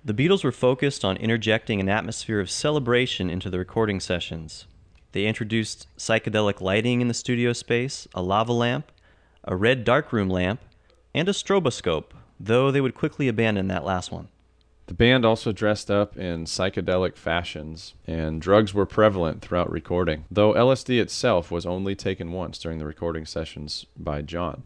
The 0.06 0.14
Beatles 0.14 0.44
were 0.44 0.52
focused 0.52 1.06
on 1.06 1.16
interjecting 1.16 1.80
an 1.80 1.88
atmosphere 1.88 2.42
of 2.42 2.50
celebration 2.50 3.30
into 3.30 3.50
the 3.50 3.58
recording 3.58 4.02
sessions. 4.02 4.66
They 5.14 5.26
introduced 5.26 5.88
psychedelic 5.98 6.60
lighting 6.60 7.00
in 7.00 7.08
the 7.08 7.14
studio 7.14 7.54
space, 7.54 8.06
a 8.14 8.22
lava 8.22 8.52
lamp, 8.52 8.92
a 9.46 9.56
red 9.56 9.86
darkroom 9.86 10.30
lamp, 10.30 10.60
and 11.16 11.30
a 11.30 11.32
stroboscope, 11.32 12.12
though 12.38 12.70
they 12.70 12.82
would 12.82 12.96
quickly 12.96 13.30
abandon 13.30 13.70
that 13.70 13.86
last 13.86 14.12
one. 14.12 14.28
The 14.88 14.94
band 14.94 15.24
also 15.24 15.54
dressed 15.54 15.90
up 15.90 16.18
in 16.18 16.44
psychedelic 16.44 17.16
fashions, 17.16 17.94
and 18.06 18.42
drugs 18.42 18.74
were 18.74 18.86
prevalent 18.86 19.42
throughout 19.42 19.72
recording, 19.72 20.26
though 20.30 20.52
LSD 20.54 21.00
itself 21.00 21.50
was 21.50 21.66
only 21.66 21.96
taken 21.96 22.34
once 22.34 22.58
during 22.58 22.78
the 22.78 22.86
recording 22.86 23.26
sessions 23.26 23.86
by 23.98 24.22
John. 24.22 24.64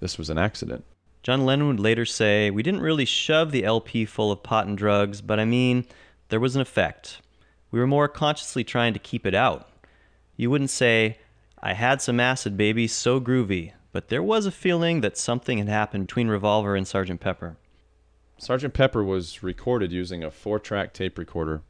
This 0.00 0.18
was 0.18 0.28
an 0.28 0.38
accident. 0.38 0.84
John 1.22 1.44
Lennon 1.44 1.68
would 1.68 1.80
later 1.80 2.04
say, 2.04 2.50
We 2.50 2.62
didn't 2.62 2.80
really 2.80 3.04
shove 3.04 3.52
the 3.52 3.64
LP 3.64 4.04
full 4.04 4.32
of 4.32 4.42
pot 4.42 4.66
and 4.66 4.76
drugs, 4.76 5.20
but 5.20 5.38
I 5.38 5.44
mean, 5.44 5.86
there 6.30 6.40
was 6.40 6.56
an 6.56 6.62
effect. 6.62 7.20
We 7.70 7.78
were 7.78 7.86
more 7.86 8.08
consciously 8.08 8.64
trying 8.64 8.92
to 8.92 8.98
keep 8.98 9.24
it 9.24 9.34
out. 9.34 9.68
You 10.36 10.50
wouldn't 10.50 10.70
say, 10.70 11.18
I 11.62 11.74
had 11.74 12.02
some 12.02 12.18
acid, 12.18 12.56
baby, 12.56 12.88
so 12.88 13.20
groovy, 13.20 13.72
but 13.92 14.08
there 14.08 14.22
was 14.22 14.46
a 14.46 14.50
feeling 14.50 15.00
that 15.02 15.16
something 15.16 15.58
had 15.58 15.68
happened 15.68 16.08
between 16.08 16.28
Revolver 16.28 16.74
and 16.74 16.86
Sgt. 16.86 17.20
Pepper. 17.20 17.56
Sgt. 18.40 18.72
Pepper 18.72 19.04
was 19.04 19.44
recorded 19.44 19.92
using 19.92 20.24
a 20.24 20.30
four 20.30 20.58
track 20.58 20.92
tape 20.92 21.16
recorder. 21.16 21.62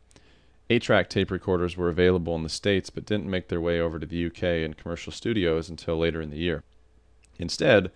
Eight 0.70 0.82
track 0.82 1.10
tape 1.10 1.30
recorders 1.30 1.76
were 1.76 1.90
available 1.90 2.34
in 2.34 2.42
the 2.42 2.48
States 2.48 2.88
but 2.88 3.04
didn't 3.04 3.28
make 3.28 3.48
their 3.48 3.60
way 3.60 3.78
over 3.78 3.98
to 3.98 4.06
the 4.06 4.26
UK 4.26 4.42
and 4.64 4.78
commercial 4.78 5.12
studios 5.12 5.68
until 5.68 5.98
later 5.98 6.22
in 6.22 6.30
the 6.30 6.38
year. 6.38 6.64
Instead, 7.38 7.90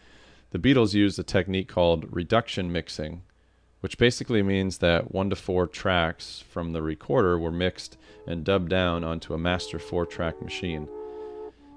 the 0.51 0.59
Beatles 0.59 0.95
used 0.95 1.19
a 1.19 1.23
technique 1.23 1.69
called 1.69 2.07
reduction 2.11 2.71
mixing, 2.71 3.23
which 3.81 3.99
basically 3.99 4.43
means 4.43 4.79
that 4.79 5.13
one 5.13 5.31
to 5.31 5.37
four 5.37 5.67
tracks 5.67 6.43
from 6.49 6.73
the 6.73 6.83
recorder 6.83 7.39
were 7.39 7.53
mixed 7.53 7.97
and 8.27 8.45
dubbed 8.45 8.69
down 8.69 9.05
onto 9.05 9.35
a 9.35 9.39
master 9.39 9.79
four 9.79 10.07
track 10.07 10.41
machine. 10.43 10.89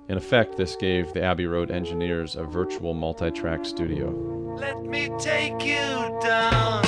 In 0.07 0.17
effect, 0.17 0.57
this 0.57 0.75
gave 0.75 1.13
the 1.13 1.21
Abbey 1.21 1.45
Road 1.45 1.69
engineers 1.69 2.35
a 2.35 2.43
virtual 2.43 2.95
multi 2.95 3.29
track 3.29 3.63
studio. 3.63 4.09
Let 4.59 4.81
me 4.83 5.11
take 5.19 5.63
you 5.63 6.19
down, 6.21 6.83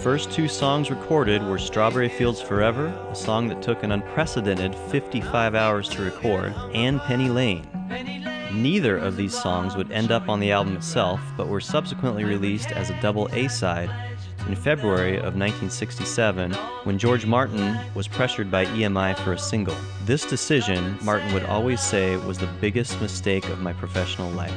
first 0.00 0.32
two 0.32 0.48
songs 0.48 0.90
recorded 0.90 1.42
were 1.42 1.58
Strawberry 1.58 2.08
Fields 2.08 2.40
Forever, 2.40 2.86
a 3.10 3.14
song 3.14 3.48
that 3.48 3.60
took 3.60 3.82
an 3.82 3.92
unprecedented 3.92 4.74
55 4.74 5.54
hours 5.54 5.90
to 5.90 6.02
record, 6.02 6.54
and 6.72 6.98
Penny 7.00 7.28
Lane. 7.28 7.68
Neither 8.50 8.96
of 8.96 9.18
these 9.18 9.38
songs 9.38 9.76
would 9.76 9.92
end 9.92 10.10
up 10.10 10.26
on 10.30 10.40
the 10.40 10.52
album 10.52 10.74
itself, 10.74 11.20
but 11.36 11.48
were 11.48 11.60
subsequently 11.60 12.24
released 12.24 12.72
as 12.72 12.88
a 12.88 12.98
double 13.02 13.28
A 13.32 13.46
side 13.48 13.90
in 14.48 14.56
February 14.56 15.16
of 15.16 15.36
1967 15.36 16.54
when 16.84 16.96
George 16.96 17.26
Martin 17.26 17.78
was 17.94 18.08
pressured 18.08 18.50
by 18.50 18.64
EMI 18.66 19.18
for 19.18 19.34
a 19.34 19.38
single. 19.38 19.76
This 20.06 20.24
decision, 20.24 20.96
Martin 21.02 21.30
would 21.34 21.44
always 21.44 21.82
say, 21.82 22.16
was 22.16 22.38
the 22.38 22.48
biggest 22.58 22.98
mistake 23.02 23.46
of 23.50 23.60
my 23.60 23.74
professional 23.74 24.30
life. 24.30 24.54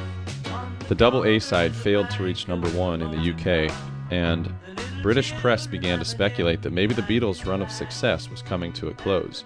The 0.88 0.94
double 0.94 1.26
A 1.26 1.38
side 1.38 1.76
failed 1.76 2.08
to 2.12 2.22
reach 2.22 2.48
number 2.48 2.70
one 2.70 3.02
in 3.02 3.10
the 3.10 3.30
UK, 3.30 3.70
and 4.10 4.50
British 5.04 5.34
press 5.34 5.66
began 5.66 5.98
to 5.98 6.04
speculate 6.06 6.62
that 6.62 6.72
maybe 6.72 6.94
the 6.94 7.02
Beatles' 7.02 7.44
run 7.44 7.60
of 7.60 7.70
success 7.70 8.30
was 8.30 8.40
coming 8.40 8.72
to 8.72 8.88
a 8.88 8.94
close. 8.94 9.44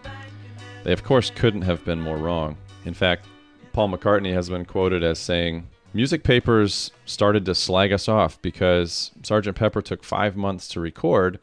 They, 0.84 0.92
of 0.92 1.02
course, 1.02 1.30
couldn't 1.30 1.62
have 1.62 1.84
been 1.84 2.00
more 2.00 2.16
wrong. 2.16 2.56
In 2.84 2.94
fact, 2.94 3.26
Paul 3.72 3.88
McCartney 3.88 4.32
has 4.32 4.48
been 4.48 4.64
quoted 4.64 5.02
as 5.02 5.18
saying, 5.18 5.66
Music 5.92 6.22
papers 6.22 6.92
started 7.06 7.44
to 7.44 7.56
slag 7.56 7.92
us 7.92 8.08
off 8.08 8.40
because 8.40 9.10
Sgt. 9.22 9.56
Pepper 9.56 9.82
took 9.82 10.04
five 10.04 10.36
months 10.36 10.68
to 10.68 10.80
record. 10.80 11.40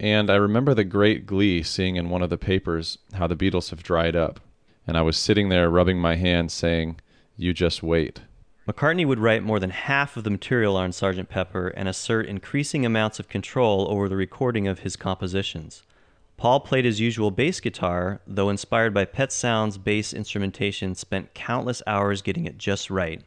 And 0.00 0.30
I 0.30 0.36
remember 0.36 0.72
the 0.72 0.82
great 0.82 1.26
glee 1.26 1.62
seeing 1.62 1.96
in 1.96 2.08
one 2.08 2.22
of 2.22 2.30
the 2.30 2.38
papers 2.38 2.96
how 3.12 3.26
the 3.26 3.36
Beatles 3.36 3.68
have 3.68 3.82
dried 3.82 4.16
up. 4.16 4.40
And 4.86 4.96
I 4.96 5.02
was 5.02 5.18
sitting 5.18 5.50
there 5.50 5.68
rubbing 5.68 5.98
my 5.98 6.14
hands 6.14 6.54
saying, 6.54 6.98
You 7.36 7.52
just 7.52 7.82
wait. 7.82 8.22
McCartney 8.66 9.06
would 9.06 9.18
write 9.18 9.42
more 9.42 9.60
than 9.60 9.70
half 9.70 10.16
of 10.16 10.24
the 10.24 10.30
material 10.30 10.74
on 10.74 10.90
Sgt. 10.90 11.28
Pepper 11.28 11.68
and 11.68 11.86
assert 11.86 12.24
increasing 12.24 12.86
amounts 12.86 13.18
of 13.20 13.28
control 13.28 13.86
over 13.90 14.08
the 14.08 14.16
recording 14.16 14.66
of 14.66 14.78
his 14.78 14.96
compositions. 14.96 15.82
Paul 16.38 16.60
played 16.60 16.86
his 16.86 16.98
usual 16.98 17.30
bass 17.30 17.60
guitar, 17.60 18.22
though 18.26 18.48
inspired 18.48 18.94
by 18.94 19.04
Pet 19.04 19.32
Sounds 19.32 19.76
bass 19.76 20.14
instrumentation, 20.14 20.94
spent 20.94 21.34
countless 21.34 21.82
hours 21.86 22.22
getting 22.22 22.46
it 22.46 22.56
just 22.56 22.88
right. 22.88 23.22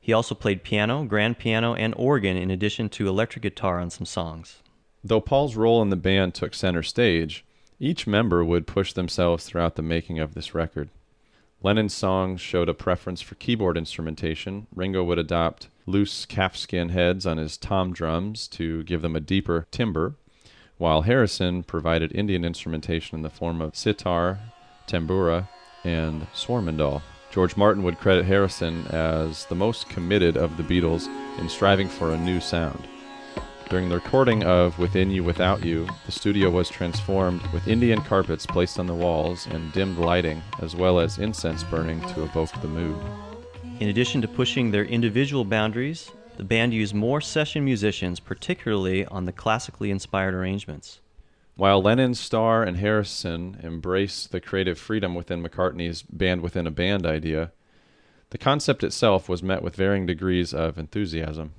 He 0.00 0.12
also 0.12 0.36
played 0.36 0.62
piano, 0.62 1.04
grand 1.04 1.38
piano, 1.38 1.74
and 1.74 1.92
organ 1.96 2.36
in 2.36 2.50
addition 2.50 2.88
to 2.90 3.08
electric 3.08 3.42
guitar 3.42 3.80
on 3.80 3.90
some 3.90 4.06
songs. 4.06 4.62
Though 5.02 5.20
Paul's 5.20 5.56
role 5.56 5.82
in 5.82 5.90
the 5.90 5.96
band 5.96 6.32
took 6.32 6.54
center 6.54 6.82
stage, 6.84 7.44
each 7.80 8.06
member 8.06 8.44
would 8.44 8.68
push 8.68 8.92
themselves 8.92 9.44
throughout 9.44 9.74
the 9.74 9.82
making 9.82 10.20
of 10.20 10.34
this 10.34 10.54
record. 10.54 10.90
Lennon's 11.64 11.94
songs 11.94 12.42
showed 12.42 12.68
a 12.68 12.74
preference 12.74 13.22
for 13.22 13.36
keyboard 13.36 13.78
instrumentation. 13.78 14.66
Ringo 14.74 15.02
would 15.02 15.18
adopt 15.18 15.68
loose 15.86 16.26
calfskin 16.26 16.90
heads 16.90 17.24
on 17.24 17.38
his 17.38 17.56
tom 17.56 17.94
drums 17.94 18.46
to 18.48 18.82
give 18.82 19.00
them 19.00 19.16
a 19.16 19.20
deeper 19.20 19.66
timbre, 19.70 20.14
while 20.76 21.02
Harrison 21.02 21.62
provided 21.62 22.12
Indian 22.12 22.44
instrumentation 22.44 23.16
in 23.16 23.22
the 23.22 23.30
form 23.30 23.62
of 23.62 23.76
sitar, 23.76 24.40
tambura, 24.86 25.48
and 25.84 26.26
swarmandal. 26.34 27.00
George 27.30 27.56
Martin 27.56 27.82
would 27.82 27.98
credit 27.98 28.26
Harrison 28.26 28.86
as 28.88 29.46
the 29.46 29.54
most 29.54 29.88
committed 29.88 30.36
of 30.36 30.58
the 30.58 30.62
Beatles 30.62 31.08
in 31.38 31.48
striving 31.48 31.88
for 31.88 32.12
a 32.12 32.18
new 32.18 32.40
sound. 32.40 32.86
During 33.70 33.88
the 33.88 33.94
recording 33.96 34.44
of 34.44 34.78
Within 34.78 35.10
You 35.10 35.24
Without 35.24 35.64
You, 35.64 35.88
the 36.04 36.12
studio 36.12 36.50
was 36.50 36.68
transformed 36.68 37.40
with 37.48 37.66
Indian 37.66 38.00
carpets 38.02 38.44
placed 38.44 38.78
on 38.78 38.86
the 38.86 38.94
walls 38.94 39.46
and 39.46 39.72
dimmed 39.72 39.98
lighting, 39.98 40.42
as 40.60 40.76
well 40.76 41.00
as 41.00 41.18
incense 41.18 41.64
burning 41.64 42.00
to 42.10 42.22
evoke 42.22 42.52
the 42.60 42.68
mood. 42.68 42.96
In 43.80 43.88
addition 43.88 44.20
to 44.20 44.28
pushing 44.28 44.70
their 44.70 44.84
individual 44.84 45.44
boundaries, 45.44 46.10
the 46.36 46.44
band 46.44 46.74
used 46.74 46.94
more 46.94 47.22
session 47.22 47.64
musicians, 47.64 48.20
particularly 48.20 49.06
on 49.06 49.24
the 49.24 49.32
classically 49.32 49.90
inspired 49.90 50.34
arrangements. 50.34 51.00
While 51.56 51.82
Lennon, 51.82 52.14
Starr, 52.14 52.64
and 52.64 52.76
Harrison 52.76 53.58
embrace 53.62 54.26
the 54.26 54.40
creative 54.40 54.78
freedom 54.78 55.14
within 55.14 55.42
McCartney's 55.42 56.02
band 56.02 56.42
within 56.42 56.66
a 56.66 56.70
band 56.70 57.06
idea, 57.06 57.52
the 58.30 58.38
concept 58.38 58.84
itself 58.84 59.28
was 59.28 59.42
met 59.42 59.62
with 59.62 59.76
varying 59.76 60.06
degrees 60.06 60.52
of 60.52 60.76
enthusiasm. 60.76 61.54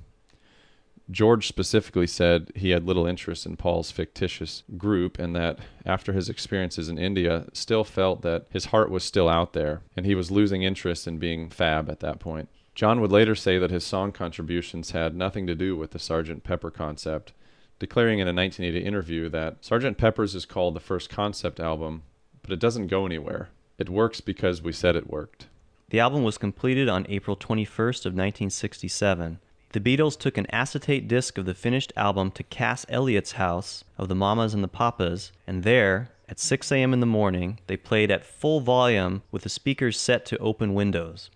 George 1.10 1.46
specifically 1.46 2.06
said 2.06 2.50
he 2.54 2.70
had 2.70 2.84
little 2.84 3.06
interest 3.06 3.46
in 3.46 3.56
Paul's 3.56 3.92
fictitious 3.92 4.64
group 4.76 5.18
and 5.18 5.36
that 5.36 5.58
after 5.84 6.12
his 6.12 6.28
experiences 6.28 6.88
in 6.88 6.98
India 6.98 7.46
still 7.52 7.84
felt 7.84 8.22
that 8.22 8.46
his 8.50 8.66
heart 8.66 8.90
was 8.90 9.04
still 9.04 9.28
out 9.28 9.52
there 9.52 9.82
and 9.96 10.04
he 10.04 10.16
was 10.16 10.32
losing 10.32 10.62
interest 10.62 11.06
in 11.06 11.18
being 11.18 11.48
fab 11.48 11.88
at 11.88 12.00
that 12.00 12.18
point. 12.18 12.48
John 12.74 13.00
would 13.00 13.12
later 13.12 13.34
say 13.34 13.56
that 13.58 13.70
his 13.70 13.84
song 13.84 14.10
contributions 14.10 14.90
had 14.90 15.14
nothing 15.14 15.46
to 15.46 15.54
do 15.54 15.76
with 15.76 15.92
the 15.92 15.98
Sgt. 15.98 16.42
Pepper 16.42 16.70
concept 16.70 17.32
declaring 17.78 18.18
in 18.18 18.28
a 18.28 18.32
1980 18.32 18.84
interview 18.84 19.28
that 19.28 19.62
Sgt. 19.62 19.96
Pepper's 19.96 20.34
is 20.34 20.46
called 20.46 20.74
the 20.74 20.80
first 20.80 21.10
concept 21.10 21.60
album, 21.60 22.02
but 22.42 22.52
it 22.52 22.60
doesn't 22.60 22.88
go 22.88 23.06
anywhere. 23.06 23.50
It 23.78 23.90
works 23.90 24.20
because 24.20 24.62
we 24.62 24.72
said 24.72 24.96
it 24.96 25.10
worked. 25.10 25.46
The 25.90 26.00
album 26.00 26.24
was 26.24 26.38
completed 26.38 26.88
on 26.88 27.06
April 27.08 27.36
21st 27.36 28.06
of 28.06 28.12
1967. 28.12 29.38
The 29.76 29.98
Beatles 29.98 30.18
took 30.18 30.38
an 30.38 30.46
acetate 30.48 31.06
disc 31.06 31.36
of 31.36 31.44
the 31.44 31.52
finished 31.52 31.92
album 31.96 32.30
to 32.30 32.42
Cass 32.42 32.86
Elliott's 32.88 33.32
house 33.32 33.84
of 33.98 34.08
the 34.08 34.14
Mamas 34.14 34.54
and 34.54 34.64
the 34.64 34.68
Papas, 34.68 35.32
and 35.46 35.64
there, 35.64 36.08
at 36.30 36.40
6 36.40 36.72
a.m. 36.72 36.94
in 36.94 37.00
the 37.00 37.04
morning, 37.04 37.58
they 37.66 37.76
played 37.76 38.10
at 38.10 38.24
full 38.24 38.60
volume 38.60 39.22
with 39.30 39.42
the 39.42 39.50
speakers 39.50 40.00
set 40.00 40.24
to 40.24 40.38
open 40.38 40.72
windows. 40.72 41.28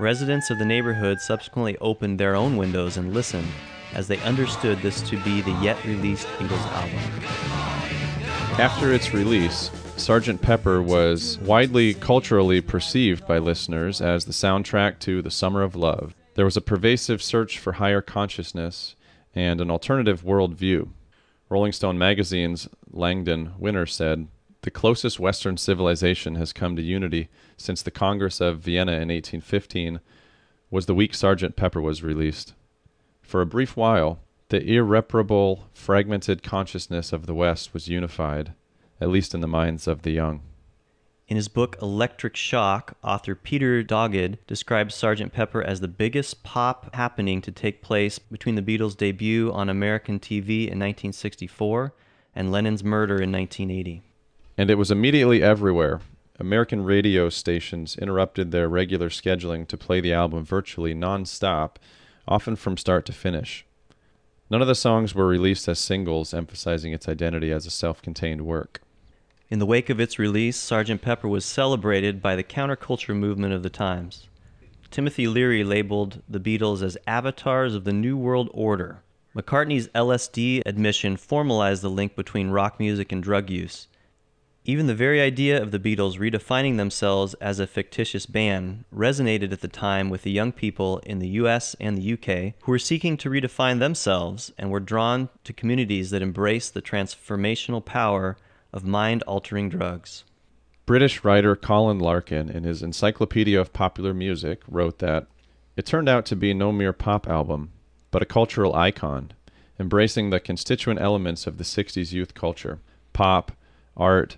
Residents 0.00 0.50
of 0.50 0.58
the 0.58 0.64
neighborhood 0.64 1.20
subsequently 1.20 1.78
opened 1.78 2.18
their 2.18 2.34
own 2.34 2.56
windows 2.56 2.96
and 2.96 3.14
listened, 3.14 3.46
as 3.94 4.08
they 4.08 4.18
understood 4.22 4.78
this 4.78 5.00
to 5.02 5.16
be 5.22 5.40
the 5.40 5.56
yet 5.62 5.78
released 5.84 6.26
Beatles 6.38 6.66
album. 6.72 6.98
After 8.58 8.92
its 8.92 9.14
release, 9.14 9.68
Sgt. 9.94 10.42
Pepper 10.42 10.82
was 10.82 11.38
widely 11.38 11.94
culturally 11.94 12.60
perceived 12.60 13.28
by 13.28 13.38
listeners 13.38 14.00
as 14.00 14.24
the 14.24 14.32
soundtrack 14.32 14.98
to 14.98 15.22
The 15.22 15.30
Summer 15.30 15.62
of 15.62 15.76
Love. 15.76 16.16
There 16.38 16.44
was 16.44 16.56
a 16.56 16.60
pervasive 16.60 17.20
search 17.20 17.58
for 17.58 17.72
higher 17.72 18.00
consciousness 18.00 18.94
and 19.34 19.60
an 19.60 19.72
alternative 19.72 20.22
worldview. 20.22 20.90
Rolling 21.48 21.72
Stone 21.72 21.98
magazine's 21.98 22.68
Langdon 22.88 23.54
Winner 23.58 23.86
said, 23.86 24.28
The 24.60 24.70
closest 24.70 25.18
Western 25.18 25.56
civilization 25.56 26.36
has 26.36 26.52
come 26.52 26.76
to 26.76 26.80
unity 26.82 27.28
since 27.56 27.82
the 27.82 27.90
Congress 27.90 28.40
of 28.40 28.60
Vienna 28.60 28.92
in 28.92 29.08
1815 29.08 29.98
was 30.70 30.86
the 30.86 30.94
week 30.94 31.10
Sgt. 31.10 31.56
Pepper 31.56 31.80
was 31.80 32.04
released. 32.04 32.54
For 33.20 33.40
a 33.40 33.44
brief 33.44 33.76
while, 33.76 34.20
the 34.50 34.62
irreparable, 34.62 35.68
fragmented 35.74 36.44
consciousness 36.44 37.12
of 37.12 37.26
the 37.26 37.34
West 37.34 37.74
was 37.74 37.88
unified, 37.88 38.52
at 39.00 39.08
least 39.08 39.34
in 39.34 39.40
the 39.40 39.48
minds 39.48 39.88
of 39.88 40.02
the 40.02 40.12
young. 40.12 40.42
In 41.28 41.36
his 41.36 41.48
book 41.48 41.76
Electric 41.82 42.36
Shock, 42.36 42.96
author 43.04 43.34
Peter 43.34 43.82
Doggett 43.84 44.38
describes 44.46 44.94
Sgt. 44.94 45.30
Pepper 45.30 45.62
as 45.62 45.80
the 45.80 45.86
biggest 45.86 46.42
pop 46.42 46.94
happening 46.94 47.42
to 47.42 47.52
take 47.52 47.82
place 47.82 48.18
between 48.18 48.54
the 48.54 48.62
Beatles' 48.62 48.96
debut 48.96 49.52
on 49.52 49.68
American 49.68 50.18
TV 50.18 50.60
in 50.60 50.78
1964 50.78 51.92
and 52.34 52.50
Lennon's 52.50 52.82
murder 52.82 53.20
in 53.20 53.30
1980. 53.30 54.02
And 54.56 54.70
it 54.70 54.76
was 54.76 54.90
immediately 54.90 55.42
everywhere, 55.42 56.00
American 56.40 56.82
radio 56.82 57.28
stations 57.28 57.98
interrupted 57.98 58.50
their 58.50 58.68
regular 58.68 59.10
scheduling 59.10 59.68
to 59.68 59.76
play 59.76 60.00
the 60.00 60.14
album 60.14 60.46
virtually 60.46 60.94
nonstop, 60.94 61.76
often 62.26 62.56
from 62.56 62.78
start 62.78 63.04
to 63.04 63.12
finish. 63.12 63.66
None 64.48 64.62
of 64.62 64.68
the 64.68 64.74
songs 64.74 65.14
were 65.14 65.26
released 65.26 65.68
as 65.68 65.78
singles, 65.78 66.32
emphasizing 66.32 66.94
its 66.94 67.06
identity 67.06 67.52
as 67.52 67.66
a 67.66 67.70
self 67.70 68.00
contained 68.00 68.46
work. 68.46 68.80
In 69.50 69.60
the 69.60 69.66
wake 69.66 69.88
of 69.88 69.98
its 69.98 70.18
release, 70.18 70.58
Sgt. 70.58 71.00
Pepper 71.00 71.26
was 71.26 71.42
celebrated 71.42 72.20
by 72.20 72.36
the 72.36 72.44
counterculture 72.44 73.16
movement 73.16 73.54
of 73.54 73.62
the 73.62 73.70
times. 73.70 74.28
Timothy 74.90 75.26
Leary 75.26 75.64
labeled 75.64 76.22
the 76.28 76.38
Beatles 76.38 76.82
as 76.82 76.98
avatars 77.06 77.74
of 77.74 77.84
the 77.84 77.92
New 77.94 78.18
World 78.18 78.50
Order. 78.52 79.02
McCartney's 79.34 79.88
LSD 79.88 80.62
admission 80.66 81.16
formalized 81.16 81.80
the 81.80 81.88
link 81.88 82.14
between 82.14 82.50
rock 82.50 82.78
music 82.78 83.10
and 83.10 83.22
drug 83.22 83.48
use. 83.48 83.88
Even 84.66 84.86
the 84.86 84.94
very 84.94 85.18
idea 85.18 85.62
of 85.62 85.70
the 85.70 85.78
Beatles 85.78 86.18
redefining 86.18 86.76
themselves 86.76 87.32
as 87.40 87.58
a 87.58 87.66
fictitious 87.66 88.26
band 88.26 88.84
resonated 88.94 89.50
at 89.50 89.62
the 89.62 89.68
time 89.68 90.10
with 90.10 90.24
the 90.24 90.30
young 90.30 90.52
people 90.52 90.98
in 91.06 91.20
the 91.20 91.28
US 91.40 91.74
and 91.80 91.96
the 91.96 92.12
UK 92.12 92.52
who 92.64 92.72
were 92.72 92.78
seeking 92.78 93.16
to 93.16 93.30
redefine 93.30 93.78
themselves 93.78 94.52
and 94.58 94.70
were 94.70 94.78
drawn 94.78 95.30
to 95.44 95.54
communities 95.54 96.10
that 96.10 96.20
embraced 96.20 96.74
the 96.74 96.82
transformational 96.82 97.82
power 97.82 98.36
of 98.72 98.84
mind 98.84 99.22
altering 99.22 99.68
drugs. 99.68 100.24
British 100.86 101.22
writer 101.22 101.54
Colin 101.54 101.98
Larkin, 101.98 102.48
in 102.48 102.64
his 102.64 102.82
Encyclopedia 102.82 103.60
of 103.60 103.72
Popular 103.72 104.14
Music, 104.14 104.62
wrote 104.66 104.98
that 105.00 105.26
it 105.76 105.86
turned 105.86 106.08
out 106.08 106.24
to 106.26 106.36
be 106.36 106.54
no 106.54 106.72
mere 106.72 106.92
pop 106.92 107.28
album, 107.28 107.70
but 108.10 108.22
a 108.22 108.26
cultural 108.26 108.74
icon, 108.74 109.32
embracing 109.78 110.30
the 110.30 110.40
constituent 110.40 111.00
elements 111.00 111.46
of 111.46 111.58
the 111.58 111.64
60s 111.64 112.12
youth 112.12 112.34
culture 112.34 112.80
pop, 113.12 113.52
art, 113.96 114.36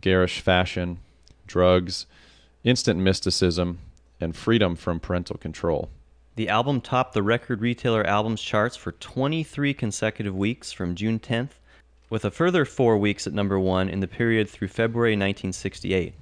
garish 0.00 0.40
fashion, 0.40 0.98
drugs, 1.46 2.06
instant 2.64 2.98
mysticism, 2.98 3.78
and 4.20 4.34
freedom 4.34 4.74
from 4.76 4.98
parental 4.98 5.36
control. 5.36 5.90
The 6.36 6.48
album 6.48 6.80
topped 6.80 7.14
the 7.14 7.22
record 7.22 7.60
retailer 7.60 8.04
albums 8.04 8.42
charts 8.42 8.76
for 8.76 8.92
23 8.92 9.74
consecutive 9.74 10.34
weeks 10.34 10.72
from 10.72 10.94
June 10.96 11.20
10th, 11.20 11.60
with 12.10 12.24
a 12.24 12.30
further 12.30 12.64
four 12.64 12.98
weeks 12.98 13.26
at 13.26 13.32
number 13.32 13.58
one 13.58 13.88
in 13.88 14.00
the 14.00 14.08
period 14.08 14.48
through 14.48 14.68
February 14.68 15.12
1968. 15.12 16.14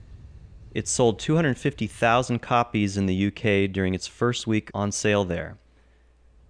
It 0.75 0.89
sold 0.89 1.19
250,000 1.19 2.39
copies 2.41 2.97
in 2.97 3.07
the 3.07 3.27
UK 3.27 3.71
during 3.71 3.95
its 3.95 4.07
first 4.07 4.47
week 4.47 4.71
on 4.73 4.91
sale 4.91 5.25
there. 5.25 5.59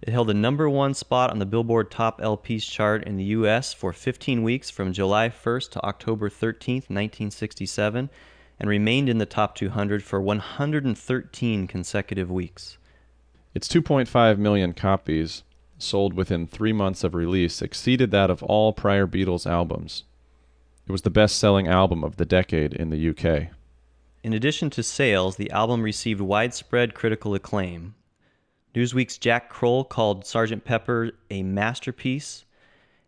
It 0.01 0.11
held 0.11 0.27
the 0.27 0.33
number 0.33 0.69
one 0.69 0.93
spot 0.93 1.31
on 1.31 1.39
the 1.39 1.45
Billboard 1.45 1.89
Top 1.89 2.19
LPs 2.19 2.69
chart 2.69 3.05
in 3.05 3.15
the 3.15 3.23
US 3.25 3.73
for 3.73 3.93
15 3.93 4.43
weeks 4.43 4.69
from 4.69 4.91
July 4.91 5.29
1st 5.29 5.71
to 5.71 5.83
October 5.83 6.29
13th, 6.29 6.89
1967, 6.89 8.09
and 8.59 8.69
remained 8.69 9.09
in 9.09 9.17
the 9.17 9.25
top 9.25 9.55
200 9.55 10.03
for 10.03 10.21
113 10.21 11.67
consecutive 11.67 12.29
weeks. 12.29 12.77
Its 13.53 13.67
2.5 13.67 14.37
million 14.37 14.73
copies, 14.73 15.43
sold 15.83 16.13
within 16.13 16.47
three 16.47 16.73
months 16.73 17.03
of 17.03 17.13
release, 17.13 17.61
exceeded 17.61 18.11
that 18.11 18.29
of 18.29 18.41
all 18.43 18.73
prior 18.73 19.05
Beatles 19.05 19.45
albums. 19.45 20.03
It 20.87 20.91
was 20.91 21.03
the 21.03 21.09
best 21.09 21.37
selling 21.37 21.67
album 21.67 22.03
of 22.03 22.17
the 22.17 22.25
decade 22.25 22.73
in 22.73 22.89
the 22.89 23.09
UK. 23.09 23.49
In 24.23 24.33
addition 24.33 24.69
to 24.71 24.83
sales, 24.83 25.35
the 25.35 25.51
album 25.51 25.81
received 25.81 26.21
widespread 26.21 26.93
critical 26.93 27.33
acclaim. 27.35 27.95
Newsweek's 28.73 29.17
Jack 29.17 29.49
Kroll 29.49 29.83
called 29.83 30.23
Sgt. 30.23 30.63
Pepper 30.63 31.11
a 31.29 31.43
masterpiece 31.43 32.45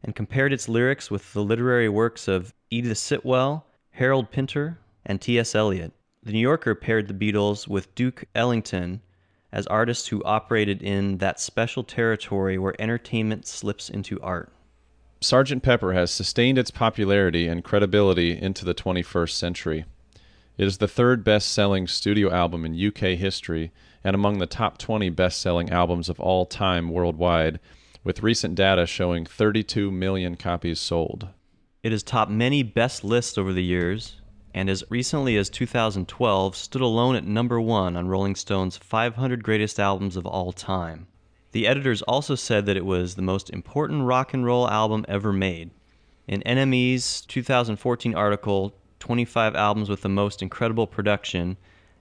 and 0.03 0.15
compared 0.15 0.53
its 0.53 0.69
lyrics 0.69 1.09
with 1.09 1.33
the 1.33 1.43
literary 1.43 1.89
works 1.89 2.27
of 2.27 2.53
Edith 2.69 2.97
Sitwell, 2.97 3.63
Harold 3.91 4.29
Pinter, 4.29 4.77
and 5.05 5.19
T.S. 5.19 5.55
Eliot. 5.55 5.93
The 6.21 6.31
New 6.33 6.39
Yorker 6.39 6.75
paired 6.75 7.07
the 7.07 7.13
Beatles 7.13 7.67
with 7.67 7.93
Duke 7.95 8.25
Ellington 8.35 9.01
as 9.55 9.65
artists 9.67 10.09
who 10.09 10.21
operated 10.25 10.83
in 10.83 11.17
that 11.19 11.39
special 11.39 11.81
territory 11.81 12.57
where 12.57 12.79
entertainment 12.79 13.47
slips 13.47 13.89
into 13.89 14.19
art. 14.19 14.51
Sgt. 15.21 15.63
Pepper 15.63 15.93
has 15.93 16.11
sustained 16.11 16.57
its 16.57 16.69
popularity 16.69 17.47
and 17.47 17.63
credibility 17.63 18.37
into 18.37 18.65
the 18.65 18.75
21st 18.75 19.31
century. 19.31 19.85
It 20.57 20.67
is 20.67 20.79
the 20.79 20.89
third 20.89 21.23
best 21.23 21.53
selling 21.53 21.87
studio 21.87 22.29
album 22.31 22.65
in 22.65 22.87
UK 22.87 23.17
history 23.17 23.71
and 24.03 24.13
among 24.13 24.39
the 24.39 24.45
top 24.45 24.77
20 24.77 25.09
best 25.09 25.39
selling 25.39 25.69
albums 25.69 26.09
of 26.09 26.19
all 26.19 26.45
time 26.45 26.89
worldwide, 26.89 27.61
with 28.03 28.21
recent 28.21 28.55
data 28.55 28.85
showing 28.85 29.25
32 29.25 29.89
million 29.89 30.35
copies 30.35 30.81
sold. 30.81 31.29
It 31.81 31.93
has 31.93 32.03
topped 32.03 32.29
many 32.29 32.61
best 32.61 33.05
lists 33.05 33.37
over 33.37 33.53
the 33.53 33.63
years, 33.63 34.21
and 34.55 34.69
as 34.69 34.85
recently 34.89 35.35
as 35.35 35.49
2012 35.49 36.55
stood 36.55 36.81
alone 36.81 37.13
at 37.17 37.25
number 37.25 37.59
one 37.59 37.97
on 37.97 38.07
Rolling 38.07 38.35
Stone's 38.35 38.77
500 38.77 39.43
Greatest 39.43 39.81
Albums 39.81 40.15
of 40.15 40.25
All 40.25 40.53
Time. 40.53 41.07
The 41.51 41.67
editors 41.67 42.01
also 42.03 42.35
said 42.35 42.65
that 42.65 42.77
it 42.77 42.85
was 42.85 43.15
the 43.15 43.21
most 43.21 43.49
important 43.49 44.03
rock 44.03 44.33
and 44.33 44.45
roll 44.45 44.69
album 44.69 45.03
ever 45.09 45.33
made. 45.33 45.71
In 46.25 46.41
NME's 46.45 47.19
2014 47.25 48.15
article, 48.15 48.73
25 48.99 49.55
Albums 49.55 49.89
with 49.89 50.01
the 50.01 50.09
Most 50.09 50.41
Incredible 50.41 50.87
Production, 50.87 51.57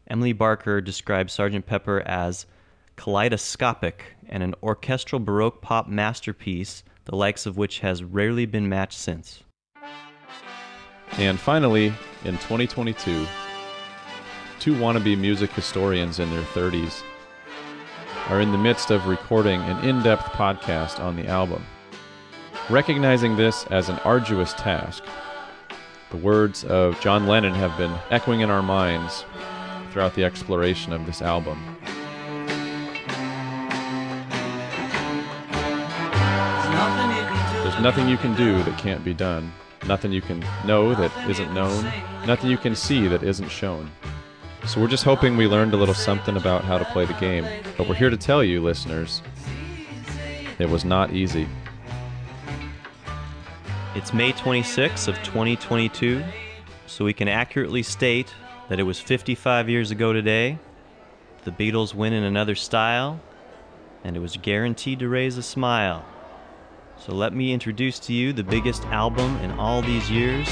Emily 0.07 0.33
Barker 0.33 0.81
described 0.81 1.31
Sgt. 1.31 1.67
Pepper 1.67 2.03
as 2.07 2.47
kaleidoscopic 2.95 4.15
and 4.29 4.45
an 4.45 4.55
orchestral 4.63 5.19
Baroque 5.19 5.61
pop 5.61 5.89
masterpiece, 5.89 6.85
the 7.07 7.17
likes 7.17 7.47
of 7.47 7.57
which 7.57 7.81
has 7.81 8.05
rarely 8.05 8.47
been 8.47 8.69
matched 8.69 8.99
since. 8.99 9.43
And 11.19 11.39
finally, 11.39 11.93
in 12.25 12.35
2022, 12.37 13.27
two 14.59 14.75
wannabe 14.75 15.19
music 15.19 15.51
historians 15.51 16.19
in 16.19 16.31
their 16.31 16.43
30s 16.43 17.03
are 18.29 18.41
in 18.41 18.51
the 18.51 18.59
midst 18.59 18.91
of 18.91 19.07
recording 19.07 19.61
an 19.63 19.85
in 19.85 20.03
depth 20.03 20.25
podcast 20.33 20.99
on 20.99 21.17
the 21.17 21.27
album. 21.27 21.65
Recognizing 22.71 23.37
this 23.37 23.67
as 23.67 23.91
an 23.91 23.99
arduous 24.01 24.55
task, 24.55 25.05
the 26.11 26.17
words 26.17 26.65
of 26.65 26.99
John 27.01 27.27
Lennon 27.27 27.53
have 27.53 27.77
been 27.77 27.95
echoing 28.11 28.41
in 28.41 28.49
our 28.49 28.63
minds 28.63 29.27
throughout 29.93 30.15
the 30.15 30.25
exploration 30.25 30.95
of 30.95 31.05
this 31.05 31.21
album. 31.21 31.63
There's 37.63 37.83
nothing 37.83 38.09
you 38.09 38.17
can 38.17 38.35
do 38.35 38.63
that 38.63 38.79
can't 38.79 39.05
be 39.05 39.13
done, 39.13 39.53
nothing 39.87 40.13
you 40.13 40.21
can 40.21 40.45
know 40.65 40.95
that 40.95 41.13
isn't 41.29 41.53
known, 41.53 41.85
nothing 42.27 42.51
you 42.51 42.59
can 42.59 42.75
see 42.75 43.07
that 43.09 43.23
isn't 43.23 43.49
shown. 43.49 43.91
So 44.67 44.81
we're 44.81 44.89
just 44.89 45.05
hoping 45.05 45.37
we 45.37 45.47
learned 45.47 45.75
a 45.75 45.77
little 45.77 45.95
something 45.95 46.37
about 46.37 46.65
how 46.65 46.79
to 46.79 46.85
play 46.87 47.05
the 47.05 47.13
game. 47.15 47.47
But 47.77 47.89
we're 47.89 47.95
here 47.95 48.09
to 48.11 48.17
tell 48.17 48.43
you, 48.43 48.63
listeners, 48.63 49.21
it 50.59 50.71
was 50.71 50.85
not 50.85 51.13
easy. 51.13 51.47
It's 53.95 54.15
May 54.15 54.33
26th 54.33 55.07
of 55.07 55.17
2022, 55.23 56.25
so 56.87 57.05
we 57.05 57.13
can 57.13 57.29
accurately 57.29 57.83
state 57.83 58.35
that 58.69 58.81
it 58.81 58.85
was 58.85 58.99
55 58.99 59.69
years 59.69 59.91
ago 59.91 60.13
today. 60.13 60.59
The 61.45 61.51
Beatles 61.51 61.95
win 61.95 62.13
in 62.13 62.25
another 62.25 62.55
style, 62.55 63.21
and 64.03 64.17
it 64.17 64.21
was 64.21 64.37
guaranteed 64.39 64.99
to 65.01 65.09
raise 65.09 65.37
a 65.37 65.43
smile. 65.43 66.05
So 66.99 67.13
let 67.13 67.35
me 67.35 67.53
introduce 67.53 67.99
to 68.01 68.13
you 68.13 68.33
the 68.33 68.45
biggest 68.45 68.85
album 68.87 69.37
in 69.39 69.51
all 69.53 69.83
these 69.83 70.11
years, 70.11 70.47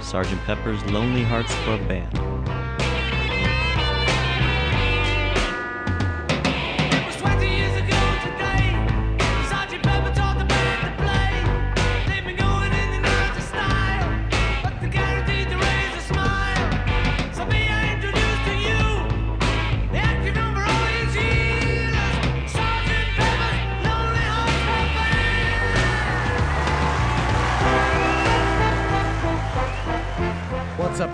Sgt. 0.00 0.42
Pepper's 0.44 0.82
Lonely 0.86 1.22
Hearts 1.22 1.54
Club 1.64 1.86
Band. 1.86 2.31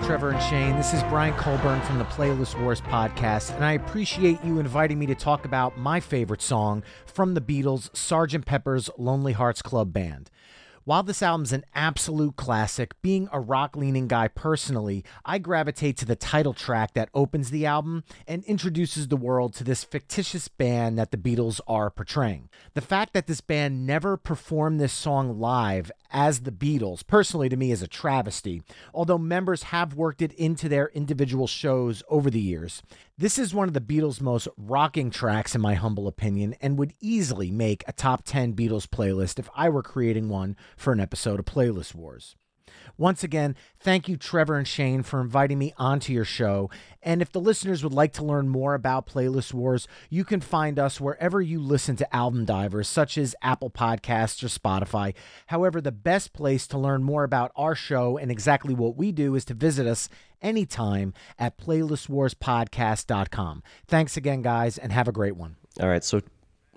Trevor 0.09 0.31
and 0.31 0.41
Shane? 0.41 0.75
This 0.75 0.91
is 0.91 1.03
Brian 1.03 1.35
Colburn 1.35 1.79
from 1.81 1.99
the 1.99 2.03
Playlist 2.05 2.59
Wars 2.59 2.81
podcast, 2.81 3.53
and 3.53 3.63
I 3.63 3.73
appreciate 3.73 4.43
you 4.43 4.57
inviting 4.57 4.97
me 4.97 5.05
to 5.05 5.13
talk 5.13 5.45
about 5.45 5.77
my 5.77 5.99
favorite 5.99 6.41
song 6.41 6.81
from 7.05 7.35
the 7.35 7.41
Beatles, 7.41 7.91
Sgt. 7.91 8.43
Pepper's 8.43 8.89
Lonely 8.97 9.33
Hearts 9.33 9.61
Club 9.61 9.93
Band. 9.93 10.31
While 10.89 11.03
this 11.03 11.21
album's 11.21 11.53
an 11.53 11.65
absolute 11.75 12.35
classic, 12.35 12.99
being 13.03 13.29
a 13.31 13.39
rock 13.39 13.75
leaning 13.75 14.07
guy 14.07 14.27
personally, 14.27 15.05
I 15.23 15.37
gravitate 15.37 15.97
to 15.97 16.05
the 16.05 16.15
title 16.15 16.55
track 16.55 16.95
that 16.95 17.09
opens 17.13 17.51
the 17.51 17.67
album 17.67 18.03
and 18.27 18.43
introduces 18.45 19.07
the 19.07 19.15
world 19.15 19.53
to 19.53 19.63
this 19.63 19.83
fictitious 19.83 20.47
band 20.47 20.97
that 20.97 21.11
the 21.11 21.17
Beatles 21.17 21.61
are 21.67 21.91
portraying. 21.91 22.49
The 22.73 22.81
fact 22.81 23.13
that 23.13 23.27
this 23.27 23.39
band 23.39 23.85
never 23.85 24.17
performed 24.17 24.79
this 24.79 24.91
song 24.91 25.39
live 25.39 25.91
as 26.11 26.39
the 26.39 26.51
Beatles, 26.51 27.05
personally 27.05 27.49
to 27.49 27.55
me, 27.55 27.71
is 27.71 27.83
a 27.83 27.87
travesty, 27.87 28.63
although 28.91 29.19
members 29.19 29.61
have 29.61 29.93
worked 29.93 30.23
it 30.23 30.33
into 30.33 30.67
their 30.67 30.87
individual 30.95 31.45
shows 31.45 32.01
over 32.09 32.31
the 32.31 32.41
years. 32.41 32.81
This 33.19 33.37
is 33.37 33.53
one 33.53 33.67
of 33.67 33.73
the 33.73 33.81
Beatles' 33.81 34.21
most 34.21 34.47
rocking 34.55 35.11
tracks, 35.11 35.53
in 35.53 35.59
my 35.59 35.73
humble 35.73 36.07
opinion, 36.07 36.55
and 36.61 36.79
would 36.79 36.93
easily 37.01 37.51
make 37.51 37.83
a 37.85 37.91
top 37.91 38.23
10 38.23 38.53
Beatles 38.53 38.87
playlist 38.87 39.39
if 39.39 39.49
I 39.53 39.67
were 39.67 39.83
creating 39.83 40.29
one 40.29 40.55
for 40.77 40.93
an 40.93 41.01
episode 41.01 41.37
of 41.37 41.43
Playlist 41.43 41.93
Wars. 41.93 42.37
Once 42.99 43.23
again, 43.23 43.55
thank 43.79 44.07
you, 44.09 44.17
Trevor 44.17 44.57
and 44.57 44.67
Shane, 44.67 45.03
for 45.03 45.21
inviting 45.21 45.57
me 45.57 45.73
onto 45.77 46.11
your 46.11 46.25
show. 46.25 46.69
And 47.01 47.21
if 47.21 47.31
the 47.31 47.39
listeners 47.39 47.81
would 47.81 47.93
like 47.93 48.11
to 48.13 48.25
learn 48.25 48.49
more 48.49 48.73
about 48.73 49.07
Playlist 49.07 49.53
Wars, 49.53 49.87
you 50.09 50.25
can 50.25 50.41
find 50.41 50.77
us 50.77 50.99
wherever 50.99 51.41
you 51.41 51.61
listen 51.61 51.95
to 51.95 52.13
album 52.13 52.43
divers, 52.43 52.89
such 52.89 53.17
as 53.17 53.37
Apple 53.41 53.69
Podcasts 53.69 54.43
or 54.43 54.49
Spotify. 54.49 55.13
However, 55.45 55.79
the 55.79 55.93
best 55.93 56.33
place 56.33 56.67
to 56.67 56.77
learn 56.77 57.01
more 57.01 57.23
about 57.23 57.53
our 57.55 57.73
show 57.73 58.17
and 58.17 58.29
exactly 58.29 58.73
what 58.73 58.97
we 58.97 59.13
do 59.13 59.33
is 59.33 59.45
to 59.45 59.53
visit 59.53 59.87
us 59.87 60.09
anytime 60.41 61.13
at 61.39 61.57
playlistwarspodcast.com. 61.57 63.63
Thanks 63.87 64.17
again, 64.17 64.41
guys, 64.41 64.77
and 64.77 64.91
have 64.91 65.07
a 65.07 65.13
great 65.13 65.37
one. 65.37 65.55
All 65.79 65.87
right, 65.87 66.03
so 66.03 66.19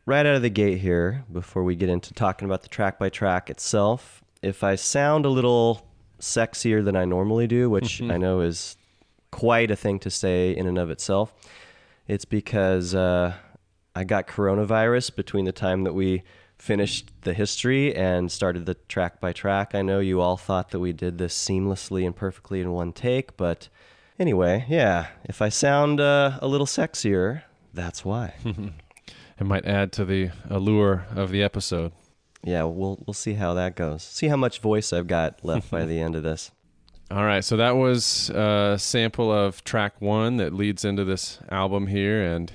right 0.07 0.25
out 0.25 0.37
of 0.37 0.43
the 0.43 0.51
gate 0.51 0.79
here, 0.79 1.25
before 1.33 1.65
we 1.65 1.75
get 1.75 1.89
into 1.89 2.15
talking 2.15 2.47
about 2.47 2.63
the 2.63 2.69
track 2.69 3.01
by 3.01 3.09
track 3.09 3.51
itself, 3.51 4.23
if 4.41 4.63
I 4.63 4.77
sound 4.77 5.27
a 5.27 5.29
little 5.29 5.89
sexier 6.23 6.83
than 6.83 6.97
I 6.97 7.05
normally 7.05 7.47
do, 7.47 7.69
which 7.69 8.01
I 8.11 8.17
know 8.17 8.41
is 8.41 8.77
quite 9.31 9.71
a 9.71 9.77
thing 9.77 9.99
to 10.01 10.11
say 10.11 10.57
in 10.57 10.67
and 10.67 10.79
of 10.79 10.89
itself, 10.89 11.35
it's 12.07 12.25
because 12.25 12.95
uh, 12.95 13.35
I 13.95 14.05
got 14.05 14.27
coronavirus 14.27 15.17
between 15.17 15.45
the 15.45 15.53
time 15.53 15.85
that 15.85 15.93
we 15.93 16.23
finished 16.59 17.11
the 17.23 17.35
history 17.35 17.95
and 17.95 18.31
started 18.31 18.67
the 18.67 18.75
track 18.75 19.21
by 19.21 19.33
track. 19.33 19.75
I 19.75 19.83
know 19.83 19.99
you 19.99 20.21
all 20.21 20.37
thought 20.37 20.71
that 20.71 20.79
we 20.79 20.93
did 20.93 21.19
this 21.19 21.35
seamlessly 21.35 22.07
and 22.07 22.15
perfectly 22.15 22.61
in 22.61 22.71
one 22.71 22.93
take, 22.93 23.37
but 23.37 23.69
anyway, 24.19 24.65
yeah, 24.69 25.09
if 25.25 25.43
I 25.43 25.49
sound 25.49 26.01
uh, 26.01 26.39
a 26.41 26.47
little 26.47 26.67
sexier, 26.67 27.43
that's 27.75 28.05
why. 28.05 28.35
It 29.41 29.45
might 29.47 29.67
add 29.67 29.91
to 29.95 30.05
the 30.05 30.31
allure 30.49 31.07
of 31.17 31.33
the 31.33 31.43
episode. 31.43 31.91
Yeah, 32.45 32.65
we'll 32.65 33.03
we'll 33.07 33.15
see 33.15 33.35
how 33.35 33.55
that 33.55 33.77
goes. 33.77 34.03
See 34.03 34.29
how 34.29 34.37
much 34.37 34.61
voice 34.61 34.93
I've 34.93 35.07
got 35.07 35.45
left 35.45 35.71
by 35.71 35.85
the 35.85 36.01
end 36.01 36.17
of 36.17 36.23
this. 36.23 36.51
All 37.11 37.25
right, 37.25 37.45
so 37.45 37.57
that 37.59 37.77
was 37.77 38.31
a 38.31 38.77
sample 38.79 39.31
of 39.31 39.63
track 39.65 40.01
one 40.01 40.39
that 40.39 40.55
leads 40.55 40.83
into 40.83 41.05
this 41.05 41.41
album 41.51 41.89
here 41.89 42.23
and 42.23 42.51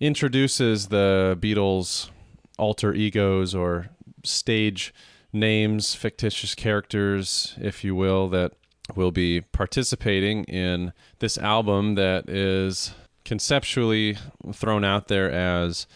introduces 0.00 0.88
the 0.88 1.38
Beatles' 1.40 2.10
alter 2.58 2.92
egos 2.92 3.54
or 3.54 3.88
stage 4.22 4.92
names, 5.32 5.94
fictitious 5.94 6.54
characters, 6.54 7.54
if 7.58 7.82
you 7.82 7.94
will, 7.94 8.28
that 8.28 8.52
will 8.96 9.12
be 9.12 9.40
participating 9.40 10.44
in 10.44 10.92
this 11.20 11.38
album 11.38 11.94
that 11.94 12.28
is 12.28 12.92
conceptually 13.24 14.18
thrown 14.52 14.84
out 14.84 15.08
there 15.08 15.30
as 15.30 15.86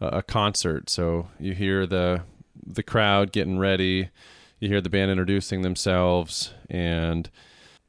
a, 0.00 0.18
a 0.18 0.22
concert. 0.22 0.90
So 0.90 1.28
you 1.40 1.54
hear 1.54 1.86
the 1.86 2.22
the 2.66 2.82
crowd 2.82 3.32
getting 3.32 3.58
ready, 3.58 4.10
you 4.58 4.68
hear 4.68 4.80
the 4.80 4.90
band 4.90 5.10
introducing 5.10 5.62
themselves, 5.62 6.52
and 6.68 7.30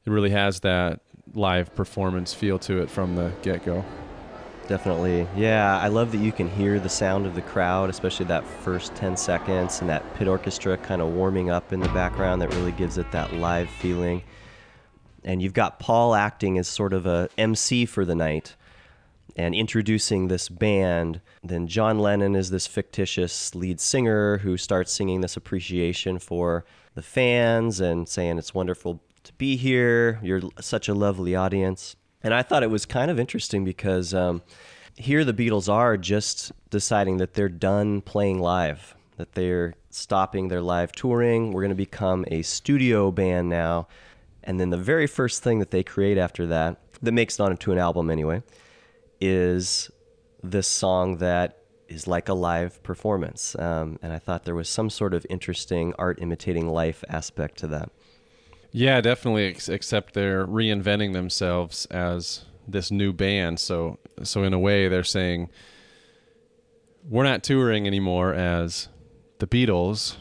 it 0.06 0.10
really 0.10 0.30
has 0.30 0.60
that 0.62 1.02
live 1.34 1.76
performance 1.76 2.34
feel 2.34 2.60
to 2.60 2.82
it 2.82 2.90
from 2.90 3.16
the 3.16 3.32
get 3.42 3.66
go. 3.66 3.84
Definitely. 4.68 5.26
Yeah, 5.36 5.80
I 5.80 5.88
love 5.88 6.12
that 6.12 6.18
you 6.18 6.34
can 6.34 6.50
hear 6.50 6.78
the 6.78 6.90
sound 6.90 7.26
of 7.26 7.36
the 7.36 7.42
crowd, 7.42 7.90
especially 7.90 8.26
that 8.26 8.46
first 8.46 8.94
10 8.96 9.16
seconds 9.16 9.80
and 9.80 9.90
that 9.90 10.14
pit 10.16 10.28
orchestra 10.28 10.76
kind 10.78 11.02
of 11.02 11.14
warming 11.14 11.50
up 11.50 11.72
in 11.72 11.80
the 11.80 11.88
background 11.90 12.42
that 12.42 12.54
really 12.54 12.74
gives 12.74 12.98
it 12.98 13.10
that 13.14 13.34
live 13.34 13.70
feeling. 13.70 14.24
And 15.24 15.42
you've 15.42 15.54
got 15.54 15.80
Paul 15.80 16.16
acting 16.16 16.58
as 16.58 16.68
sort 16.68 16.92
of 16.92 17.06
a 17.06 17.30
MC 17.38 17.86
for 17.86 18.04
the 18.04 18.16
night 18.16 18.57
and 19.38 19.54
introducing 19.54 20.28
this 20.28 20.50
band. 20.50 21.22
Then 21.44 21.68
John 21.68 22.00
Lennon 22.00 22.36
is 22.36 22.50
this 22.50 22.66
fictitious 22.66 23.54
lead 23.54 23.80
singer 23.80 24.40
who 24.40 24.58
starts 24.58 24.92
singing 24.92 25.22
this 25.22 25.38
appreciation 25.38 26.18
for 26.18 26.66
the 26.96 27.04
fans 27.04 27.80
and 27.80 28.10
saying 28.10 28.40
it's 28.40 28.56
wonderful 28.56 29.00
to 29.24 29.34
be 29.34 29.56
here. 29.56 30.20
You're 30.24 30.42
such 30.60 30.90
a 30.90 30.96
lovely 30.96 31.36
audience. 31.36 31.96
And 32.24 32.34
I 32.34 32.42
thought 32.42 32.64
it 32.64 32.72
was 32.72 32.88
kind 32.88 33.12
of 33.12 33.20
interesting 33.20 33.64
because 33.64 34.14
um, 34.14 34.42
here 34.96 35.24
the 35.24 35.34
Beatles 35.34 35.72
are 35.72 35.96
just 35.96 36.52
deciding 36.72 37.18
that 37.18 37.36
they're 37.36 37.48
done 37.48 38.02
playing 38.02 38.40
live, 38.40 38.96
that 39.18 39.34
they're 39.34 39.76
stopping 39.92 40.48
their 40.48 40.62
live 40.62 40.92
touring. 40.92 41.52
We're 41.52 41.62
going 41.62 41.70
to 41.70 41.76
become 41.76 42.26
a 42.30 42.42
studio 42.42 43.12
band 43.12 43.50
now. 43.50 43.88
And 44.44 44.60
then 44.60 44.72
the 44.72 44.78
very 44.78 45.06
first 45.06 45.44
thing 45.44 45.60
that 45.60 45.70
they 45.70 45.84
create 45.84 46.18
after 46.18 46.48
that, 46.48 46.80
that 47.04 47.12
makes 47.12 47.40
it 47.40 47.44
onto 47.44 47.72
an 47.72 47.78
album 47.78 48.10
anyway, 48.10 48.42
is 49.20 49.90
this 50.44 50.68
song 50.68 51.18
that 51.18 51.58
is 51.88 52.08
like 52.08 52.30
a 52.30 52.34
live 52.34 52.82
performance. 52.84 53.56
Um, 53.58 53.98
and 54.02 54.12
I 54.12 54.20
thought 54.20 54.46
there 54.46 54.56
was 54.56 54.70
some 54.70 54.90
sort 54.90 55.14
of 55.14 55.26
interesting 55.30 55.94
art 55.98 56.20
imitating 56.22 56.68
life 56.68 57.04
aspect 57.10 57.58
to 57.60 57.68
that. 57.68 57.90
Yeah, 58.72 59.02
definitely. 59.02 59.48
Ex- 59.48 59.70
except 59.70 60.14
they're 60.14 60.46
reinventing 60.46 61.14
themselves 61.14 61.86
as 61.88 62.46
this 62.68 62.92
new 62.92 63.14
band. 63.14 63.60
So, 63.60 63.98
so 64.24 64.44
in 64.44 64.54
a 64.54 64.60
way, 64.60 64.88
they're 64.88 65.04
saying 65.04 65.50
we're 67.10 67.24
not 67.24 67.44
touring 67.44 67.88
anymore 67.88 68.34
as 68.34 68.90
the 69.40 69.48
Beatles, 69.48 70.18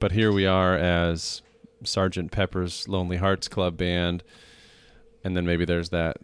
but 0.00 0.12
here 0.12 0.32
we 0.32 0.46
are 0.46 0.76
as 0.76 1.42
Sergeant 1.84 2.32
Pepper's 2.32 2.88
Lonely 2.88 3.18
Hearts 3.18 3.48
Club 3.48 3.76
Band, 3.76 4.24
and 5.22 5.36
then 5.36 5.46
maybe 5.46 5.64
there's 5.64 5.90
that 5.90 6.16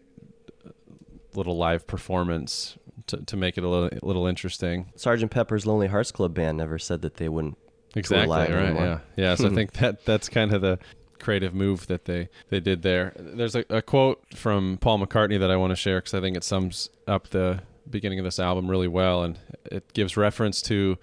little 1.37 1.57
live 1.57 1.87
performance 1.87 2.79
to, 3.09 3.19
to 3.19 3.37
make 3.37 3.57
it 3.59 3.65
a 3.65 3.69
little, 3.69 3.99
a 4.03 4.05
little 4.05 4.27
interesting. 4.27 4.93
Sergeant 4.97 5.31
Pepper's 5.31 5.67
Lonely 5.67 5.87
Hearts 5.89 6.11
Club 6.11 6.35
Band 6.35 6.59
never 6.59 6.79
said 6.79 7.03
that 7.03 7.17
they 7.17 7.29
wouldn't 7.29 7.57
Exactly 7.95 8.27
live 8.27 8.51
right. 8.51 8.65
anymore. 8.65 8.85
Yeah, 8.85 8.99
yeah. 9.17 9.35
So 9.37 9.47
I 9.47 9.55
think 9.55 9.73
that 9.75 10.05
that's 10.05 10.29
kind 10.29 10.53
of 10.53 10.61
the 10.61 10.79
creative 11.19 11.55
move 11.55 11.87
that 11.87 12.05
they 12.05 12.29
they 12.51 12.61
did 12.61 12.83
there. 12.83 13.15
There's 13.17 13.55
a, 13.57 13.65
a 13.71 13.81
quote 13.81 14.23
from 14.35 14.77
Paul 14.79 14.99
McCartney 14.99 15.41
that 15.41 15.51
I 15.51 15.57
want 15.57 15.71
to 15.71 15.77
share 15.77 15.99
because 15.99 16.13
I 16.13 16.21
think 16.21 16.37
it 16.37 16.45
sums 16.45 16.91
up 17.09 17.29
the 17.29 17.61
beginning 17.89 18.19
of 18.19 18.25
this 18.27 18.39
album 18.39 18.71
really 18.71 18.89
well, 18.89 19.23
and 19.23 19.39
it 19.65 19.93
gives 19.95 20.17
reference 20.17 20.61
to 20.63 20.99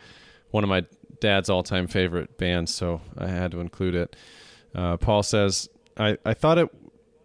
one 0.52 0.64
of 0.64 0.70
my 0.70 0.86
dad's 1.20 1.50
all-time 1.50 1.88
favorite 1.88 2.38
bands. 2.38 2.74
So 2.74 3.02
I 3.18 3.28
had 3.28 3.52
to 3.52 3.60
include 3.60 3.96
it. 3.96 4.16
Uh, 4.76 4.98
Paul 4.98 5.24
says, 5.24 5.70
"I 5.98 6.18
I 6.24 6.36
thought 6.36 6.60
it 6.60 6.70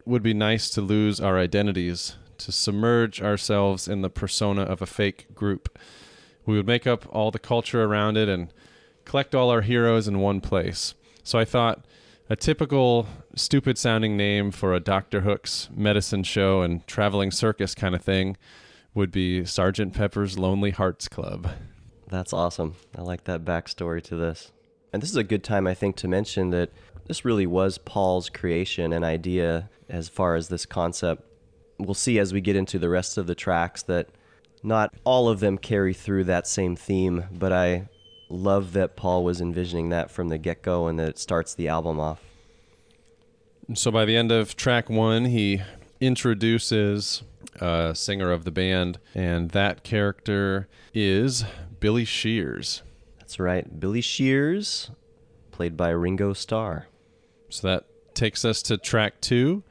would 0.07 0.23
be 0.23 0.33
nice 0.33 0.71
to 0.71 0.81
lose 0.81 1.21
our 1.21 1.38
identities." 1.38 2.16
To 2.38 2.53
submerge 2.53 3.20
ourselves 3.20 3.88
in 3.88 4.03
the 4.03 4.11
persona 4.11 4.62
of 4.62 4.81
a 4.81 4.87
fake 4.87 5.35
group. 5.35 5.79
We 6.46 6.57
would 6.57 6.66
make 6.66 6.87
up 6.87 7.07
all 7.11 7.31
the 7.31 7.38
culture 7.38 7.85
around 7.85 8.16
it 8.16 8.29
and 8.29 8.53
collect 9.05 9.35
all 9.35 9.51
our 9.51 9.62
heroes 9.62 10.09
in 10.09 10.20
one 10.20 10.40
place. 10.40 10.94
So 11.22 11.38
I 11.38 11.44
thought 11.44 11.85
a 12.31 12.37
typical 12.37 13.07
stupid 13.35 13.77
sounding 13.79 14.16
name 14.16 14.51
for 14.51 14.74
a 14.74 14.81
Dr. 14.81 15.22
Hook's 15.22 15.68
medicine 15.74 16.22
show 16.22 16.62
and 16.62 16.87
traveling 16.87 17.31
circus 17.31 17.74
kind 17.74 17.94
of 17.94 18.03
thing 18.03 18.37
would 18.94 19.11
be 19.11 19.44
Sergeant 19.44 19.94
Pepper's 19.94 20.38
Lonely 20.38 20.70
Hearts 20.70 21.09
Club. 21.09 21.51
That's 22.09 22.33
awesome. 22.33 22.77
I 22.96 23.03
like 23.03 23.24
that 23.24 23.44
backstory 23.44 24.03
to 24.05 24.16
this. 24.16 24.53
And 24.92 25.03
this 25.03 25.11
is 25.11 25.16
a 25.16 25.24
good 25.24 25.44
time, 25.44 25.66
I 25.66 25.74
think, 25.74 25.96
to 25.96 26.09
mention 26.09 26.51
that 26.51 26.70
this 27.07 27.24
really 27.24 27.46
was 27.46 27.79
Paul's 27.79 28.31
creation 28.31 28.92
and 28.92 29.04
idea 29.04 29.69
as 29.88 30.08
far 30.08 30.35
as 30.35 30.48
this 30.48 30.67
concept. 30.67 31.25
We'll 31.79 31.94
see 31.94 32.18
as 32.18 32.33
we 32.33 32.40
get 32.40 32.56
into 32.56 32.79
the 32.79 32.88
rest 32.88 33.18
of 33.18 33.26
the 33.26 33.35
tracks 33.35 33.83
that 33.85 34.08
not 34.62 34.92
all 35.04 35.29
of 35.29 35.40
them 35.40 35.58
carry 35.58 35.94
through 35.94 36.24
that 36.24 36.46
same 36.46 36.74
theme, 36.74 37.24
but 37.33 37.52
I 37.52 37.88
love 38.29 38.72
that 38.72 38.96
Paul 38.96 39.24
was 39.24 39.40
envisioning 39.40 39.90
that 39.90 40.10
from 40.10 40.29
the 40.29 40.38
get 40.38 40.62
go 40.62 40.88
and 40.88 40.98
that 40.98 41.08
it 41.08 41.18
starts 41.18 41.54
the 41.54 41.68
album 41.68 42.00
off. 42.00 42.20
So 43.74 43.90
by 43.90 44.04
the 44.04 44.16
end 44.16 44.33
of 44.33 44.56
track 44.56 44.90
one, 44.90 45.26
he 45.26 45.62
introduces 46.00 47.22
a 47.60 47.94
singer 47.94 48.33
of 48.33 48.44
the 48.44 48.50
band, 48.50 48.98
and 49.14 49.50
that 49.50 49.85
character 49.85 50.68
is 50.94 51.44
Billy 51.81 52.04
Shears. 52.04 52.83
That's 53.18 53.38
right, 53.38 53.79
Billy 53.79 54.00
Shears, 54.00 54.90
played 55.50 55.76
by 55.76 55.90
Ringo 55.90 56.33
Starr. 56.33 56.87
So 57.50 57.68
that 57.68 57.85
takes 58.14 58.44
us 58.44 58.62
to 58.62 58.79
track 58.79 59.20
two. 59.20 59.62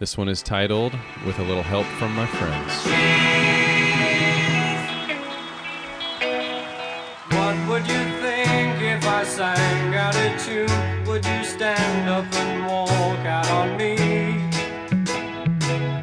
This 0.00 0.16
one 0.16 0.30
is 0.30 0.42
titled 0.42 0.94
With 1.26 1.38
a 1.40 1.42
Little 1.42 1.62
Help 1.62 1.84
from 1.84 2.16
My 2.16 2.24
Friends. 2.24 2.72
What 7.36 7.68
would 7.68 7.86
you 7.86 8.04
think 8.22 8.80
if 8.80 9.06
I 9.06 9.24
sang 9.24 9.94
out 9.94 10.16
a 10.16 10.38
tune, 10.38 11.04
would 11.04 11.22
you 11.26 11.44
stand 11.44 12.08
up 12.08 12.24
and 12.32 12.66
walk 12.66 13.26
out 13.26 13.50
on 13.50 13.76
me? 13.76 13.98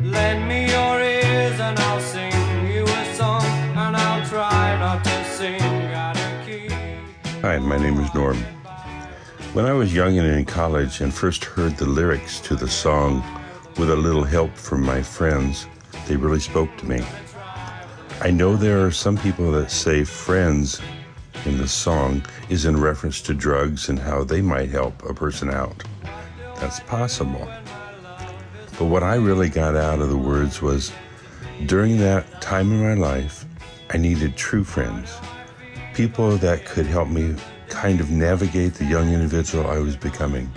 Lend 0.07 0.47
me 0.47 0.69
your 0.69 1.01
ears 1.01 1.59
and 1.59 1.79
I'll 1.79 1.99
sing 1.99 2.67
you 2.67 2.83
a 2.83 3.15
song, 3.15 3.43
and 3.43 3.97
I'll 3.97 4.23
try 4.27 4.77
not 4.77 5.03
to 5.05 5.25
sing 5.25 5.59
out 5.95 6.15
of 6.15 6.45
key. 6.45 6.67
Hi, 7.41 7.57
my 7.57 7.79
name 7.79 7.99
is 7.99 8.13
Norm. 8.13 8.37
When 9.53 9.65
I 9.65 9.73
was 9.73 9.91
young 9.91 10.19
and 10.19 10.27
in 10.27 10.45
college 10.45 11.01
and 11.01 11.11
first 11.11 11.43
heard 11.45 11.77
the 11.77 11.87
lyrics 11.87 12.39
to 12.41 12.55
the 12.55 12.67
song 12.67 13.23
with 13.77 13.89
a 13.89 13.95
little 13.95 14.23
help 14.23 14.55
from 14.55 14.83
my 14.83 15.01
friends, 15.01 15.67
they 16.07 16.15
really 16.15 16.39
spoke 16.39 16.75
to 16.77 16.85
me. 16.85 17.03
I 18.21 18.31
know 18.31 18.55
there 18.55 18.85
are 18.85 18.91
some 18.91 19.17
people 19.17 19.51
that 19.51 19.71
say 19.71 20.03
friends 20.03 20.81
in 21.45 21.57
the 21.57 21.67
song 21.67 22.25
is 22.49 22.65
in 22.65 22.79
reference 22.79 23.21
to 23.21 23.33
drugs 23.33 23.89
and 23.89 23.99
how 23.99 24.23
they 24.23 24.41
might 24.41 24.69
help 24.69 25.03
a 25.03 25.13
person 25.13 25.49
out. 25.49 25.83
That's 26.59 26.79
possible. 26.81 27.47
But 28.77 28.85
what 28.85 29.03
I 29.03 29.15
really 29.15 29.49
got 29.49 29.75
out 29.75 29.99
of 29.99 30.09
the 30.09 30.17
words 30.17 30.61
was 30.61 30.91
during 31.65 31.97
that 31.97 32.41
time 32.41 32.71
in 32.71 32.81
my 32.81 32.95
life, 32.95 33.45
I 33.89 33.97
needed 33.97 34.35
true 34.35 34.63
friends 34.63 35.17
people 35.97 36.37
that 36.37 36.63
could 36.63 36.85
help 36.85 37.09
me 37.09 37.33
kind 37.69 37.99
of 37.99 38.11
navigate 38.11 38.75
the 38.75 38.85
young 38.85 39.11
individual 39.11 39.65
I 39.65 39.79
was 39.79 39.95
becoming, 39.95 40.47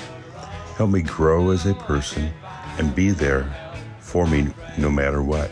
help 0.76 0.90
me 0.90 1.00
grow 1.00 1.48
as 1.48 1.64
a 1.64 1.72
person, 1.72 2.30
and 2.80 2.94
be 2.94 3.10
there 3.10 3.46
for 3.98 4.26
me 4.26 4.48
no 4.78 4.90
matter 4.90 5.22
what. 5.22 5.50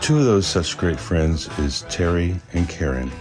Two 0.00 0.18
of 0.18 0.24
those 0.24 0.46
such 0.46 0.78
great 0.78 0.98
friends 0.98 1.50
is 1.58 1.82
Terry 1.90 2.34
and 2.54 2.66
Karen, 2.66 3.12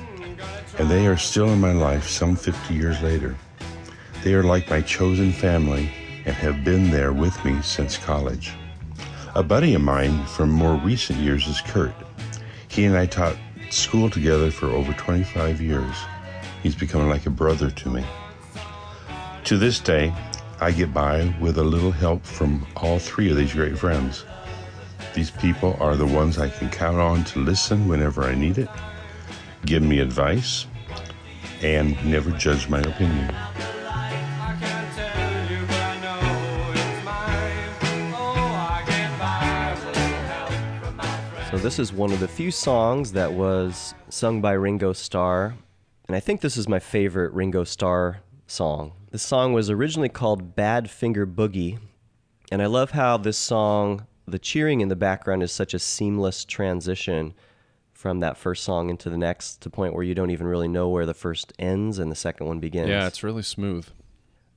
and 0.79 0.89
they 0.89 1.05
are 1.05 1.17
still 1.17 1.49
in 1.49 1.59
my 1.59 1.73
life 1.73 2.07
some 2.07 2.33
50 2.33 2.73
years 2.73 3.01
later. 3.01 3.35
They 4.23 4.33
are 4.33 4.43
like 4.43 4.69
my 4.69 4.79
chosen 4.81 5.33
family 5.33 5.91
and 6.25 6.33
have 6.33 6.63
been 6.63 6.91
there 6.91 7.11
with 7.11 7.43
me 7.43 7.61
since 7.61 7.97
college. 7.97 8.53
A 9.35 9.43
buddy 9.43 9.73
of 9.73 9.81
mine 9.81 10.25
from 10.25 10.49
more 10.49 10.75
recent 10.77 11.19
years 11.19 11.47
is 11.47 11.59
Kurt. 11.59 11.93
He 12.69 12.85
and 12.85 12.95
I 12.95 13.05
taught 13.05 13.35
school 13.69 14.09
together 14.09 14.49
for 14.49 14.67
over 14.67 14.93
25 14.93 15.59
years. 15.59 15.95
He's 16.63 16.75
become 16.75 17.09
like 17.09 17.25
a 17.25 17.29
brother 17.29 17.69
to 17.69 17.89
me. 17.89 18.05
To 19.43 19.57
this 19.57 19.81
day, 19.81 20.13
I 20.61 20.71
get 20.71 20.93
by 20.93 21.35
with 21.41 21.57
a 21.57 21.63
little 21.63 21.91
help 21.91 22.25
from 22.25 22.65
all 22.77 22.97
three 22.97 23.29
of 23.29 23.35
these 23.35 23.51
great 23.51 23.77
friends. 23.77 24.23
These 25.13 25.31
people 25.31 25.75
are 25.81 25.97
the 25.97 26.05
ones 26.05 26.37
I 26.37 26.49
can 26.49 26.69
count 26.69 26.97
on 26.97 27.25
to 27.25 27.39
listen 27.39 27.89
whenever 27.89 28.23
I 28.23 28.35
need 28.35 28.57
it, 28.57 28.69
give 29.65 29.83
me 29.83 29.99
advice, 29.99 30.65
and 31.61 31.93
never 32.09 32.31
judge 32.31 32.69
my 32.69 32.79
opinion. 32.79 33.35
So 41.51 41.57
this 41.57 41.79
is 41.79 41.91
one 41.91 42.13
of 42.13 42.21
the 42.21 42.29
few 42.29 42.51
songs 42.51 43.11
that 43.11 43.33
was 43.33 43.93
sung 44.07 44.39
by 44.39 44.53
Ringo 44.53 44.93
Starr, 44.93 45.55
and 46.07 46.15
I 46.15 46.21
think 46.21 46.39
this 46.39 46.55
is 46.55 46.69
my 46.69 46.79
favorite 46.79 47.33
Ringo 47.33 47.65
Starr 47.65 48.21
song. 48.47 48.93
This 49.15 49.23
song 49.23 49.53
was 49.53 49.69
originally 49.69 50.09
called 50.09 50.57
Badfinger 50.57 51.25
Boogie, 51.25 51.79
and 52.51 52.61
I 52.61 52.65
love 52.65 52.91
how 52.91 53.15
this 53.15 53.37
song, 53.37 54.07
the 54.27 54.37
cheering 54.37 54.81
in 54.81 54.89
the 54.89 54.95
background 54.97 55.41
is 55.41 55.53
such 55.53 55.73
a 55.73 55.79
seamless 55.79 56.43
transition 56.43 57.33
from 57.93 58.19
that 58.19 58.35
first 58.35 58.65
song 58.65 58.89
into 58.89 59.09
the 59.09 59.17
next 59.17 59.61
to 59.61 59.69
the 59.69 59.73
point 59.73 59.93
where 59.93 60.03
you 60.03 60.15
don't 60.15 60.31
even 60.31 60.47
really 60.47 60.67
know 60.67 60.89
where 60.89 61.05
the 61.05 61.13
first 61.13 61.53
ends 61.57 61.97
and 61.97 62.11
the 62.11 62.15
second 62.17 62.47
one 62.47 62.59
begins. 62.59 62.89
Yeah, 62.89 63.07
it's 63.07 63.23
really 63.23 63.41
smooth. 63.41 63.87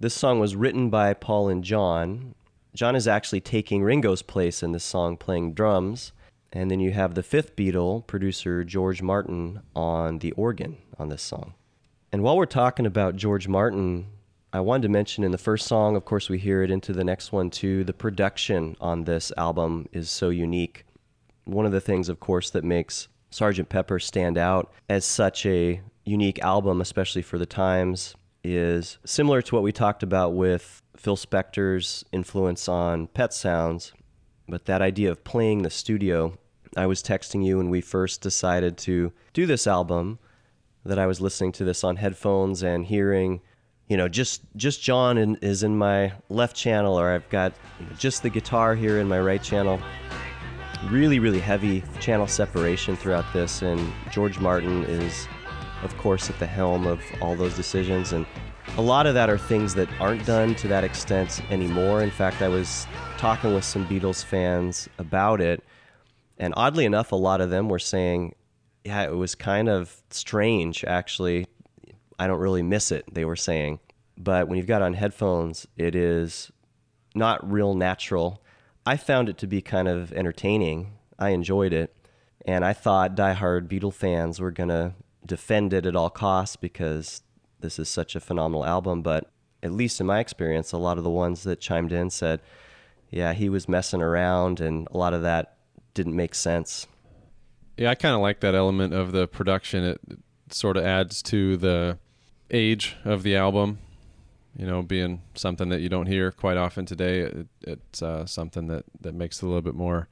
This 0.00 0.14
song 0.14 0.40
was 0.40 0.56
written 0.56 0.90
by 0.90 1.14
Paul 1.14 1.48
and 1.48 1.62
John. 1.62 2.34
John 2.74 2.96
is 2.96 3.06
actually 3.06 3.42
taking 3.42 3.84
Ringo's 3.84 4.22
place 4.22 4.64
in 4.64 4.72
this 4.72 4.82
song, 4.82 5.16
playing 5.16 5.54
drums. 5.54 6.10
And 6.52 6.68
then 6.68 6.80
you 6.80 6.90
have 6.90 7.14
the 7.14 7.22
fifth 7.22 7.54
Beatle, 7.54 8.04
producer 8.08 8.64
George 8.64 9.02
Martin, 9.02 9.62
on 9.76 10.18
the 10.18 10.32
organ 10.32 10.78
on 10.98 11.10
this 11.10 11.22
song. 11.22 11.54
And 12.10 12.24
while 12.24 12.36
we're 12.36 12.46
talking 12.46 12.86
about 12.86 13.14
George 13.14 13.46
Martin, 13.46 14.06
I 14.50 14.60
wanted 14.60 14.82
to 14.84 14.88
mention 14.88 15.24
in 15.24 15.30
the 15.30 15.38
first 15.38 15.66
song, 15.66 15.94
of 15.94 16.06
course, 16.06 16.30
we 16.30 16.38
hear 16.38 16.62
it 16.62 16.70
into 16.70 16.94
the 16.94 17.04
next 17.04 17.32
one 17.32 17.50
too. 17.50 17.84
The 17.84 17.92
production 17.92 18.76
on 18.80 19.04
this 19.04 19.30
album 19.36 19.88
is 19.92 20.10
so 20.10 20.30
unique. 20.30 20.86
One 21.44 21.66
of 21.66 21.72
the 21.72 21.82
things, 21.82 22.08
of 22.08 22.18
course, 22.18 22.48
that 22.50 22.64
makes 22.64 23.08
Sgt. 23.30 23.68
Pepper 23.68 23.98
stand 23.98 24.38
out 24.38 24.72
as 24.88 25.04
such 25.04 25.44
a 25.44 25.82
unique 26.06 26.38
album, 26.38 26.80
especially 26.80 27.20
for 27.20 27.36
the 27.36 27.44
times, 27.44 28.14
is 28.42 28.96
similar 29.04 29.42
to 29.42 29.54
what 29.54 29.62
we 29.64 29.72
talked 29.72 30.02
about 30.02 30.32
with 30.34 30.80
Phil 30.96 31.16
Spector's 31.16 32.06
influence 32.10 32.68
on 32.68 33.06
Pet 33.08 33.34
Sounds, 33.34 33.92
but 34.48 34.64
that 34.64 34.80
idea 34.80 35.10
of 35.10 35.24
playing 35.24 35.62
the 35.62 35.70
studio. 35.70 36.38
I 36.74 36.86
was 36.86 37.02
texting 37.02 37.44
you 37.44 37.58
when 37.58 37.68
we 37.68 37.82
first 37.82 38.22
decided 38.22 38.78
to 38.78 39.12
do 39.34 39.44
this 39.44 39.66
album 39.66 40.18
that 40.84 40.98
I 40.98 41.06
was 41.06 41.20
listening 41.20 41.52
to 41.52 41.64
this 41.64 41.84
on 41.84 41.96
headphones 41.96 42.62
and 42.62 42.86
hearing, 42.86 43.42
you 43.88 43.96
know, 43.96 44.08
just 44.08 44.42
just 44.56 44.82
John 44.82 45.16
in, 45.18 45.36
is 45.36 45.62
in 45.62 45.76
my 45.76 46.12
left 46.28 46.54
channel, 46.54 46.98
or 46.98 47.10
I've 47.10 47.28
got 47.30 47.54
just 47.98 48.22
the 48.22 48.30
guitar 48.30 48.74
here 48.74 49.00
in 49.00 49.08
my 49.08 49.18
right 49.18 49.42
channel. 49.42 49.80
Really, 50.90 51.18
really 51.18 51.40
heavy 51.40 51.82
channel 51.98 52.26
separation 52.26 52.96
throughout 52.96 53.24
this, 53.32 53.62
and 53.62 53.92
George 54.12 54.38
Martin 54.38 54.84
is, 54.84 55.26
of 55.82 55.96
course, 55.96 56.30
at 56.30 56.38
the 56.38 56.46
helm 56.46 56.86
of 56.86 57.00
all 57.20 57.34
those 57.34 57.56
decisions. 57.56 58.12
And 58.12 58.26
a 58.76 58.82
lot 58.82 59.06
of 59.06 59.14
that 59.14 59.28
are 59.30 59.38
things 59.38 59.74
that 59.74 59.88
aren't 59.98 60.24
done 60.24 60.54
to 60.56 60.68
that 60.68 60.84
extent 60.84 61.42
anymore. 61.50 62.02
In 62.02 62.10
fact, 62.10 62.42
I 62.42 62.48
was 62.48 62.86
talking 63.16 63.54
with 63.54 63.64
some 63.64 63.88
Beatles 63.88 64.22
fans 64.22 64.88
about 64.98 65.40
it, 65.40 65.64
and 66.38 66.54
oddly 66.56 66.84
enough, 66.84 67.10
a 67.10 67.16
lot 67.16 67.40
of 67.40 67.50
them 67.50 67.68
were 67.68 67.80
saying, 67.80 68.34
yeah, 68.84 69.02
it 69.02 69.16
was 69.16 69.34
kind 69.34 69.68
of 69.68 70.02
strange, 70.10 70.84
actually. 70.84 71.46
I 72.18 72.26
don't 72.26 72.40
really 72.40 72.62
miss 72.62 72.90
it, 72.90 73.04
they 73.12 73.24
were 73.24 73.36
saying. 73.36 73.80
But 74.16 74.48
when 74.48 74.56
you've 74.56 74.66
got 74.66 74.82
on 74.82 74.94
headphones, 74.94 75.66
it 75.76 75.94
is 75.94 76.50
not 77.14 77.48
real 77.50 77.74
natural. 77.74 78.42
I 78.84 78.96
found 78.96 79.28
it 79.28 79.38
to 79.38 79.46
be 79.46 79.62
kind 79.62 79.86
of 79.86 80.12
entertaining. 80.12 80.94
I 81.18 81.30
enjoyed 81.30 81.72
it. 81.72 81.94
And 82.44 82.64
I 82.64 82.72
thought 82.72 83.14
diehard 83.14 83.68
Beatle 83.68 83.92
fans 83.92 84.40
were 84.40 84.50
going 84.50 84.70
to 84.70 84.94
defend 85.24 85.72
it 85.72 85.86
at 85.86 85.94
all 85.94 86.10
costs 86.10 86.56
because 86.56 87.22
this 87.60 87.78
is 87.78 87.88
such 87.88 88.16
a 88.16 88.20
phenomenal 88.20 88.64
album. 88.64 89.02
But 89.02 89.30
at 89.62 89.72
least 89.72 90.00
in 90.00 90.06
my 90.06 90.18
experience, 90.20 90.72
a 90.72 90.78
lot 90.78 90.98
of 90.98 91.04
the 91.04 91.10
ones 91.10 91.42
that 91.44 91.60
chimed 91.60 91.92
in 91.92 92.10
said, 92.10 92.40
yeah, 93.10 93.32
he 93.34 93.48
was 93.48 93.68
messing 93.68 94.02
around 94.02 94.60
and 94.60 94.88
a 94.90 94.96
lot 94.96 95.14
of 95.14 95.22
that 95.22 95.58
didn't 95.94 96.16
make 96.16 96.34
sense. 96.34 96.86
Yeah, 97.76 97.90
I 97.90 97.94
kind 97.94 98.14
of 98.14 98.20
like 98.20 98.40
that 98.40 98.54
element 98.54 98.94
of 98.94 99.12
the 99.12 99.28
production. 99.28 99.84
It, 99.84 100.00
sort 100.52 100.76
of 100.76 100.84
adds 100.84 101.22
to 101.22 101.56
the 101.56 101.98
age 102.50 102.96
of 103.04 103.22
the 103.22 103.36
album. 103.36 103.78
You 104.56 104.66
know, 104.66 104.82
being 104.82 105.22
something 105.34 105.68
that 105.68 105.80
you 105.80 105.88
don't 105.88 106.06
hear 106.06 106.32
quite 106.32 106.56
often 106.56 106.84
today, 106.84 107.20
it, 107.20 107.46
it's 107.62 108.02
uh, 108.02 108.26
something 108.26 108.66
that, 108.68 108.84
that 109.00 109.14
makes 109.14 109.38
it 109.38 109.44
a 109.44 109.46
little 109.46 109.62
bit 109.62 109.74
more 109.74 110.08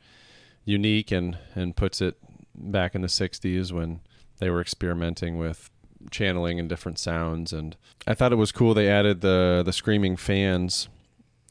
unique 0.65 1.11
and, 1.11 1.39
and 1.55 1.75
puts 1.75 2.01
it 2.01 2.17
back 2.55 2.95
in 2.95 3.01
the 3.01 3.09
60s 3.09 3.73
when 3.73 4.01
they 4.39 4.51
were 4.51 4.61
experimenting 4.61 5.39
with 5.39 5.71
channeling 6.11 6.61
and 6.61 6.69
different 6.69 6.99
sounds. 6.99 7.53
And 7.53 7.77
I 8.07 8.15
thought 8.15 8.33
it 8.33 8.37
was 8.37 8.53
cool 8.53 8.75
they 8.75 8.89
added 8.89 9.21
the, 9.21 9.63
the 9.65 9.73
screaming 9.73 10.17
fans 10.17 10.89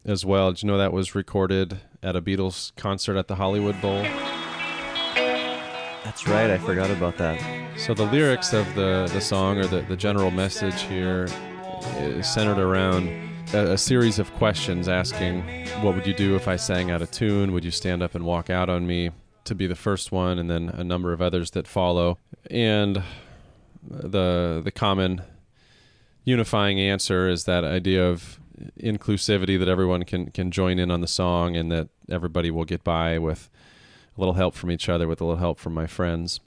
as 0.05 0.25
well. 0.25 0.51
Did 0.51 0.63
you 0.63 0.67
know 0.67 0.77
that 0.77 0.93
was 0.93 1.15
recorded 1.15 1.79
at 2.01 2.15
a 2.15 2.21
Beatles 2.21 2.73
concert 2.75 3.17
at 3.17 3.27
the 3.27 3.35
Hollywood 3.35 3.81
Bowl? 3.81 4.05
That's 6.05 6.27
right, 6.27 6.51
I 6.51 6.59
forgot 6.59 6.91
about 6.91 7.17
that. 7.17 7.41
So 7.77 7.93
the 7.93 8.05
lyrics 8.05 8.53
of 8.53 8.73
the, 8.75 9.09
the 9.11 9.19
song 9.19 9.57
or 9.57 9.65
the, 9.65 9.81
the 9.81 9.97
general 9.97 10.29
message 10.31 10.83
here 10.83 11.27
is 11.97 12.31
centered 12.31 12.59
around 12.59 13.09
a, 13.53 13.73
a 13.73 13.77
series 13.77 14.19
of 14.19 14.31
questions 14.35 14.87
asking, 14.87 15.41
what 15.81 15.95
would 15.95 16.05
you 16.05 16.13
do 16.13 16.35
if 16.35 16.47
I 16.47 16.57
sang 16.57 16.91
out 16.91 17.01
of 17.01 17.09
tune? 17.09 17.51
Would 17.53 17.65
you 17.65 17.71
stand 17.71 18.03
up 18.03 18.13
and 18.13 18.23
walk 18.23 18.49
out 18.49 18.69
on 18.69 18.85
me? 18.85 19.09
To 19.45 19.55
be 19.55 19.67
the 19.67 19.75
first 19.75 20.11
one, 20.11 20.39
and 20.39 20.49
then 20.49 20.69
a 20.69 20.83
number 20.83 21.11
of 21.11 21.21
others 21.21 21.51
that 21.51 21.67
follow. 21.67 22.17
And 22.49 23.03
the 23.87 24.61
the 24.63 24.71
common 24.71 25.21
unifying 26.23 26.79
answer 26.79 27.29
is 27.29 27.43
that 27.43 27.63
idea 27.63 28.07
of 28.09 28.39
inclusivity 28.79 29.59
that 29.59 29.67
everyone 29.67 30.03
can 30.03 30.31
can 30.31 30.49
join 30.49 30.79
in 30.79 30.89
on 30.89 31.01
the 31.01 31.07
song 31.07 31.55
and 31.55 31.71
that 31.71 31.89
everybody 32.09 32.49
will 32.49 32.65
get 32.65 32.83
by 32.83 33.19
with 33.19 33.49
a 34.15 34.19
little 34.19 34.35
help 34.35 34.55
from 34.55 34.71
each 34.71 34.89
other 34.89 35.07
with 35.07 35.21
a 35.21 35.25
little 35.25 35.39
help 35.39 35.59
from 35.59 35.73
my 35.73 35.87
friends. 35.87 36.39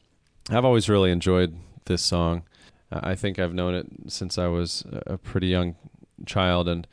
I've 0.51 0.64
always 0.64 0.89
really 0.89 1.11
enjoyed 1.11 1.57
this 1.85 2.03
song. 2.03 2.45
I 2.91 3.14
think 3.14 3.39
I've 3.39 3.53
known 3.53 3.75
it 3.75 3.87
since 4.07 4.39
I 4.39 4.47
was 4.47 4.85
a 5.07 5.19
pretty 5.19 5.49
young 5.49 5.77
child, 6.25 6.69
and 6.69 6.87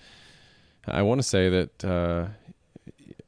I 0.86 1.02
want 1.04 1.20
to 1.20 1.24
say 1.28 1.50
that 1.50 1.86
uh, 1.86 2.28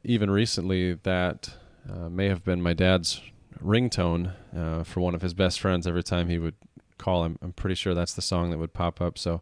even 0.03 0.29
recently 0.29 0.93
that 0.93 1.49
uh, 1.89 2.09
may 2.09 2.27
have 2.27 2.43
been 2.43 2.61
my 2.61 2.73
dad's 2.73 3.21
ringtone 3.63 4.33
uh, 4.55 4.83
for 4.83 4.99
one 4.99 5.15
of 5.15 5.21
his 5.21 5.33
best 5.33 5.59
friends. 5.59 5.87
Every 5.87 6.03
time 6.03 6.27
he 6.27 6.37
would 6.37 6.55
call, 6.97 7.23
I'm, 7.23 7.39
I'm 7.41 7.53
pretty 7.53 7.75
sure 7.75 7.93
that's 7.93 8.13
the 8.13 8.21
song 8.21 8.51
that 8.51 8.57
would 8.57 8.73
pop 8.73 8.99
up. 8.99 9.17
So 9.17 9.41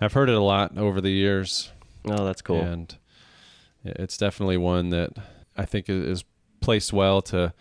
I've 0.00 0.12
heard 0.12 0.28
it 0.28 0.36
a 0.36 0.40
lot 0.40 0.78
over 0.78 1.00
the 1.00 1.10
years. 1.10 1.72
Oh, 2.04 2.24
that's 2.24 2.42
cool. 2.42 2.60
And 2.60 2.96
it's 3.84 4.16
definitely 4.16 4.56
one 4.56 4.90
that 4.90 5.10
I 5.56 5.64
think 5.64 5.88
is 5.88 6.24
placed 6.62 6.92
well 6.92 7.20
to 7.22 7.52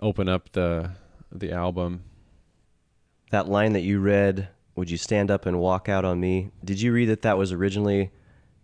open 0.00 0.28
up 0.28 0.52
the 0.52 0.90
the 1.32 1.52
album. 1.52 2.02
That 3.30 3.48
line 3.48 3.72
that 3.72 3.80
you 3.80 4.00
read, 4.00 4.48
"Would 4.76 4.90
you 4.90 4.96
stand 4.98 5.30
up 5.30 5.46
and 5.46 5.58
walk 5.58 5.88
out 5.88 6.04
on 6.04 6.20
me?" 6.20 6.50
Did 6.64 6.80
you 6.80 6.92
read 6.92 7.06
that 7.06 7.22
that 7.22 7.38
was 7.38 7.52
originally 7.52 8.10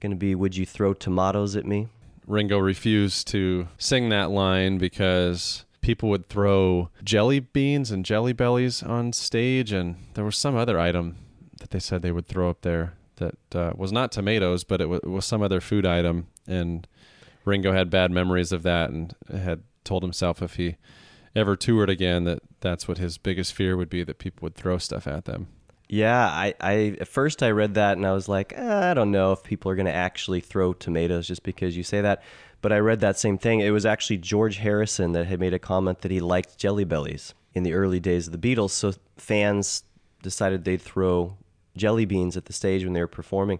going 0.00 0.10
to 0.10 0.16
be, 0.16 0.34
"Would 0.34 0.56
you 0.56 0.66
throw 0.66 0.92
tomatoes 0.92 1.56
at 1.56 1.66
me?" 1.66 1.88
Ringo 2.26 2.58
refused 2.58 3.26
to 3.28 3.68
sing 3.78 4.08
that 4.10 4.30
line 4.30 4.78
because 4.78 5.64
people 5.80 6.08
would 6.10 6.28
throw 6.28 6.90
jelly 7.02 7.40
beans 7.40 7.90
and 7.90 8.04
jelly 8.04 8.32
bellies 8.32 8.82
on 8.82 9.12
stage, 9.12 9.72
and 9.72 9.96
there 10.14 10.24
was 10.24 10.36
some 10.36 10.54
other 10.56 10.78
item 10.78 11.16
that 11.58 11.70
they 11.70 11.78
said 11.80 12.02
they 12.02 12.12
would 12.12 12.26
throw 12.26 12.50
up 12.50 12.60
there 12.62 12.94
that 13.16 13.34
uh, 13.54 13.72
was 13.76 13.92
not 13.92 14.12
tomatoes, 14.12 14.64
but 14.64 14.80
it 14.80 14.88
wa- 14.88 15.00
was 15.04 15.24
some 15.24 15.42
other 15.42 15.60
food 15.60 15.86
item. 15.86 16.26
And 16.46 16.86
Ringo 17.44 17.72
had 17.72 17.90
bad 17.90 18.10
memories 18.10 18.52
of 18.52 18.62
that, 18.62 18.90
and 18.90 19.14
had 19.30 19.62
told 19.84 20.02
himself 20.02 20.42
if 20.42 20.56
he 20.56 20.76
ever 21.34 21.56
toured 21.56 21.90
again 21.90 22.24
that 22.24 22.40
that's 22.60 22.88
what 22.88 22.98
his 22.98 23.18
biggest 23.18 23.54
fear 23.54 23.76
would 23.76 23.88
be 23.88 24.02
that 24.02 24.18
people 24.18 24.44
would 24.44 24.54
throw 24.54 24.78
stuff 24.78 25.06
at 25.06 25.24
them. 25.24 25.48
Yeah, 25.88 26.24
I, 26.26 26.54
I 26.60 26.96
at 27.00 27.08
first 27.08 27.42
I 27.42 27.50
read 27.50 27.74
that 27.74 27.96
and 27.96 28.06
I 28.06 28.12
was 28.12 28.28
like, 28.28 28.54
"Ah, 28.56 28.90
I 28.90 28.94
don't 28.94 29.10
know 29.10 29.32
if 29.32 29.42
people 29.42 29.70
are 29.70 29.74
going 29.74 29.86
to 29.86 29.92
actually 29.92 30.40
throw 30.40 30.72
tomatoes 30.72 31.26
just 31.26 31.42
because 31.42 31.76
you 31.76 31.82
say 31.82 32.00
that. 32.00 32.22
But 32.62 32.72
I 32.72 32.78
read 32.78 33.00
that 33.00 33.18
same 33.18 33.38
thing. 33.38 33.60
It 33.60 33.70
was 33.70 33.86
actually 33.86 34.18
George 34.18 34.58
Harrison 34.58 35.12
that 35.12 35.26
had 35.26 35.40
made 35.40 35.54
a 35.54 35.58
comment 35.58 36.02
that 36.02 36.10
he 36.10 36.20
liked 36.20 36.58
Jelly 36.58 36.84
Bellies 36.84 37.34
in 37.54 37.62
the 37.62 37.72
early 37.72 37.98
days 37.98 38.28
of 38.28 38.38
the 38.38 38.54
Beatles. 38.54 38.70
So 38.70 38.92
fans 39.16 39.82
decided 40.22 40.64
they'd 40.64 40.82
throw 40.82 41.36
jelly 41.76 42.04
beans 42.04 42.36
at 42.36 42.44
the 42.44 42.52
stage 42.52 42.84
when 42.84 42.92
they 42.92 43.00
were 43.00 43.06
performing. 43.06 43.58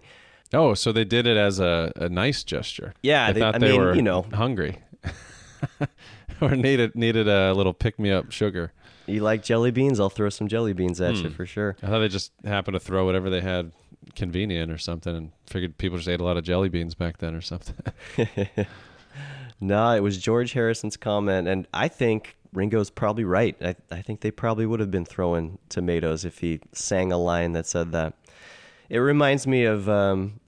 Oh, 0.53 0.73
so 0.73 0.91
they 0.91 1.05
did 1.05 1.25
it 1.27 1.37
as 1.37 1.59
a, 1.59 1.91
a 1.95 2.09
nice 2.09 2.43
gesture. 2.43 2.93
Yeah, 3.01 3.25
I 3.27 3.31
they- 3.33 3.39
thought 3.39 3.55
I 3.55 3.57
they 3.59 3.71
mean, 3.71 3.81
were 3.81 3.95
you 3.95 4.01
know. 4.01 4.23
hungry 4.33 4.79
or 6.41 6.55
needed 6.55 6.95
needed 6.95 7.27
a 7.27 7.53
little 7.53 7.73
pick 7.73 7.99
me 7.99 8.11
up 8.11 8.31
sugar. 8.31 8.73
You 9.07 9.21
like 9.21 9.43
jelly 9.43 9.71
beans? 9.71 9.99
I'll 9.99 10.09
throw 10.09 10.29
some 10.29 10.47
jelly 10.47 10.73
beans 10.73 11.01
at 11.01 11.15
you 11.15 11.29
Hmm. 11.29 11.35
for 11.35 11.45
sure. 11.45 11.75
I 11.83 11.87
thought 11.87 11.99
they 11.99 12.07
just 12.07 12.31
happened 12.45 12.73
to 12.75 12.79
throw 12.79 13.05
whatever 13.05 13.29
they 13.29 13.41
had 13.41 13.71
convenient 14.15 14.71
or 14.71 14.77
something, 14.77 15.15
and 15.15 15.31
figured 15.47 15.77
people 15.77 15.97
just 15.97 16.09
ate 16.09 16.19
a 16.19 16.23
lot 16.23 16.37
of 16.37 16.43
jelly 16.43 16.69
beans 16.69 16.95
back 16.95 17.17
then 17.19 17.35
or 17.35 17.41
something. 17.41 17.75
No, 19.63 19.91
it 19.95 19.99
was 19.99 20.17
George 20.17 20.53
Harrison's 20.53 20.97
comment, 20.97 21.47
and 21.47 21.67
I 21.71 21.87
think 21.87 22.35
Ringo's 22.51 22.89
probably 22.89 23.23
right. 23.25 23.55
I, 23.61 23.75
I 23.91 24.01
think 24.01 24.21
they 24.21 24.31
probably 24.31 24.65
would 24.65 24.79
have 24.79 24.89
been 24.89 25.05
throwing 25.05 25.59
tomatoes 25.69 26.25
if 26.25 26.39
he 26.39 26.61
sang 26.71 27.11
a 27.11 27.17
line 27.19 27.51
that 27.51 27.67
said 27.67 27.91
that. 27.91 28.15
It 28.89 28.97
reminds 28.97 29.45
me 29.45 29.65
of 29.65 29.87
um, 29.87 30.39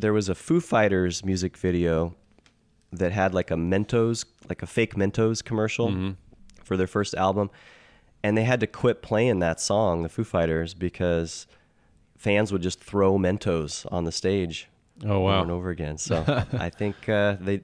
there 0.00 0.12
was 0.12 0.28
a 0.28 0.34
Foo 0.34 0.60
Fighters 0.60 1.24
music 1.24 1.56
video 1.56 2.14
that 2.92 3.12
had 3.12 3.34
like 3.34 3.50
a 3.50 3.54
Mentos, 3.54 4.24
like 4.48 4.62
a 4.62 4.66
fake 4.66 4.94
Mentos 4.94 5.44
commercial 5.44 6.14
for 6.64 6.76
their 6.76 6.86
first 6.86 7.14
album, 7.14 7.50
and 8.22 8.36
they 8.36 8.44
had 8.44 8.60
to 8.60 8.66
quit 8.66 9.02
playing 9.02 9.38
that 9.40 9.60
song, 9.60 10.02
the 10.02 10.08
Foo 10.08 10.24
Fighters, 10.24 10.74
because 10.74 11.46
fans 12.16 12.50
would 12.52 12.62
just 12.62 12.80
throw 12.82 13.18
Mentos 13.18 13.86
on 13.92 14.04
the 14.04 14.12
stage 14.12 14.68
Oh, 15.04 15.20
wow. 15.20 15.34
over 15.34 15.42
and 15.42 15.50
over 15.52 15.70
again. 15.70 15.96
So 15.98 16.24
I 16.52 16.70
think 16.70 17.08
uh, 17.08 17.36
they 17.40 17.60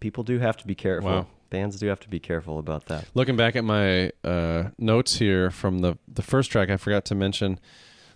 people 0.00 0.24
do 0.24 0.38
have 0.38 0.56
to 0.58 0.66
be 0.66 0.74
careful. 0.74 1.10
Wow. 1.10 1.26
Bands 1.50 1.78
do 1.78 1.86
have 1.86 2.00
to 2.00 2.08
be 2.10 2.20
careful 2.20 2.58
about 2.58 2.86
that. 2.86 3.06
Looking 3.14 3.36
back 3.36 3.56
at 3.56 3.64
my 3.64 4.12
uh, 4.22 4.68
notes 4.78 5.16
here 5.18 5.50
from 5.50 5.78
the 5.80 5.96
the 6.06 6.22
first 6.22 6.50
track, 6.50 6.70
I 6.70 6.76
forgot 6.76 7.04
to 7.06 7.14
mention 7.14 7.58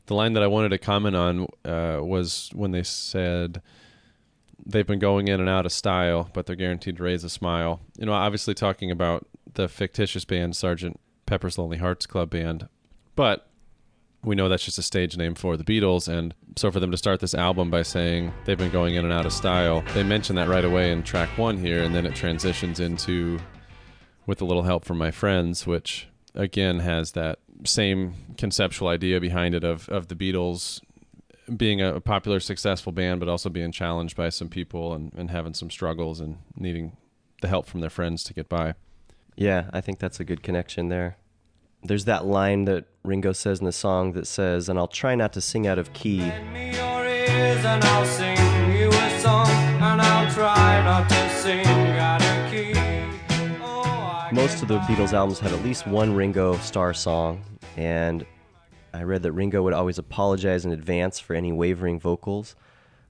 the 0.06 0.14
line 0.14 0.32
that 0.32 0.42
I 0.42 0.46
wanted 0.46 0.70
to 0.70 0.78
comment 0.78 1.16
on 1.16 1.46
uh, 1.64 2.00
was 2.02 2.50
when 2.54 2.72
they 2.72 2.82
said 2.82 3.62
they've 4.64 4.86
been 4.86 4.98
going 4.98 5.28
in 5.28 5.40
and 5.40 5.48
out 5.48 5.66
of 5.66 5.72
style, 5.72 6.30
but 6.32 6.46
they're 6.46 6.56
guaranteed 6.56 6.96
to 6.96 7.02
raise 7.02 7.24
a 7.24 7.30
smile. 7.30 7.80
You 7.98 8.06
know, 8.06 8.12
obviously 8.12 8.54
talking 8.54 8.90
about 8.90 9.26
the 9.54 9.68
fictitious 9.68 10.24
band 10.24 10.56
Sergeant 10.56 11.00
Pepper's 11.26 11.58
Lonely 11.58 11.78
Hearts 11.78 12.06
Club 12.06 12.30
Band, 12.30 12.68
but 13.16 13.48
we 14.24 14.36
know 14.36 14.48
that's 14.48 14.64
just 14.64 14.78
a 14.78 14.82
stage 14.82 15.16
name 15.16 15.34
for 15.34 15.56
the 15.56 15.64
Beatles. 15.64 16.06
And 16.06 16.34
so 16.56 16.70
for 16.70 16.78
them 16.78 16.92
to 16.92 16.96
start 16.96 17.20
this 17.20 17.34
album 17.34 17.70
by 17.70 17.82
saying 17.82 18.32
they've 18.44 18.58
been 18.58 18.70
going 18.70 18.94
in 18.94 19.04
and 19.04 19.12
out 19.12 19.26
of 19.26 19.32
style, 19.32 19.82
they 19.94 20.02
mention 20.02 20.36
that 20.36 20.48
right 20.48 20.64
away 20.64 20.92
in 20.92 21.02
track 21.02 21.36
one 21.36 21.58
here, 21.58 21.82
and 21.82 21.94
then 21.94 22.06
it 22.06 22.14
transitions 22.14 22.78
into 22.78 23.40
with 24.26 24.40
a 24.40 24.44
little 24.44 24.62
help 24.62 24.84
from 24.84 24.98
my 24.98 25.10
friends, 25.10 25.66
which 25.66 26.06
again 26.34 26.80
has 26.80 27.12
that 27.12 27.38
same 27.64 28.14
conceptual 28.36 28.88
idea 28.88 29.20
behind 29.20 29.54
it 29.54 29.64
of, 29.64 29.88
of 29.88 30.08
the 30.08 30.14
Beatles 30.14 30.80
being 31.56 31.80
a 31.80 32.00
popular, 32.00 32.40
successful 32.40 32.92
band, 32.92 33.20
but 33.20 33.28
also 33.28 33.50
being 33.50 33.72
challenged 33.72 34.16
by 34.16 34.28
some 34.28 34.48
people 34.48 34.94
and, 34.94 35.12
and 35.14 35.30
having 35.30 35.54
some 35.54 35.70
struggles 35.70 36.20
and 36.20 36.38
needing 36.56 36.96
the 37.40 37.48
help 37.48 37.66
from 37.66 37.80
their 37.80 37.90
friends 37.90 38.22
to 38.24 38.34
get 38.34 38.48
by. 38.48 38.74
Yeah, 39.36 39.68
I 39.72 39.80
think 39.80 39.98
that's 39.98 40.20
a 40.20 40.24
good 40.24 40.42
connection 40.42 40.88
there. 40.88 41.16
There's 41.82 42.04
that 42.04 42.24
line 42.24 42.64
that 42.66 42.86
Ringo 43.02 43.32
says 43.32 43.58
in 43.58 43.66
the 43.66 43.72
song 43.72 44.12
that 44.12 44.26
says, 44.26 44.68
"And 44.68 44.78
I'll 44.78 44.86
try 44.86 45.16
not 45.16 45.32
to 45.32 45.40
sing 45.40 45.66
out 45.66 45.78
of 45.78 45.92
key." 45.92 46.20
me 46.52 46.76
your 46.76 47.04
ears 47.04 47.64
and 47.64 47.84
I'll 47.84 48.04
sing 48.04 48.36
you 48.72 48.88
a 48.88 49.20
song 49.20 49.48
and 49.48 50.00
I'll 50.00 50.30
try 50.32 50.82
not 50.84 51.08
to 51.08 51.28
sing 51.30 51.81
Most 54.32 54.62
of 54.62 54.68
the 54.68 54.78
Beatles 54.78 55.12
albums 55.12 55.38
had 55.38 55.52
at 55.52 55.62
least 55.62 55.86
one 55.86 56.14
Ringo 56.14 56.56
Starr 56.56 56.94
song, 56.94 57.44
and 57.76 58.24
I 58.94 59.02
read 59.02 59.22
that 59.24 59.32
Ringo 59.32 59.62
would 59.62 59.74
always 59.74 59.98
apologize 59.98 60.64
in 60.64 60.72
advance 60.72 61.20
for 61.20 61.34
any 61.34 61.52
wavering 61.52 62.00
vocals. 62.00 62.56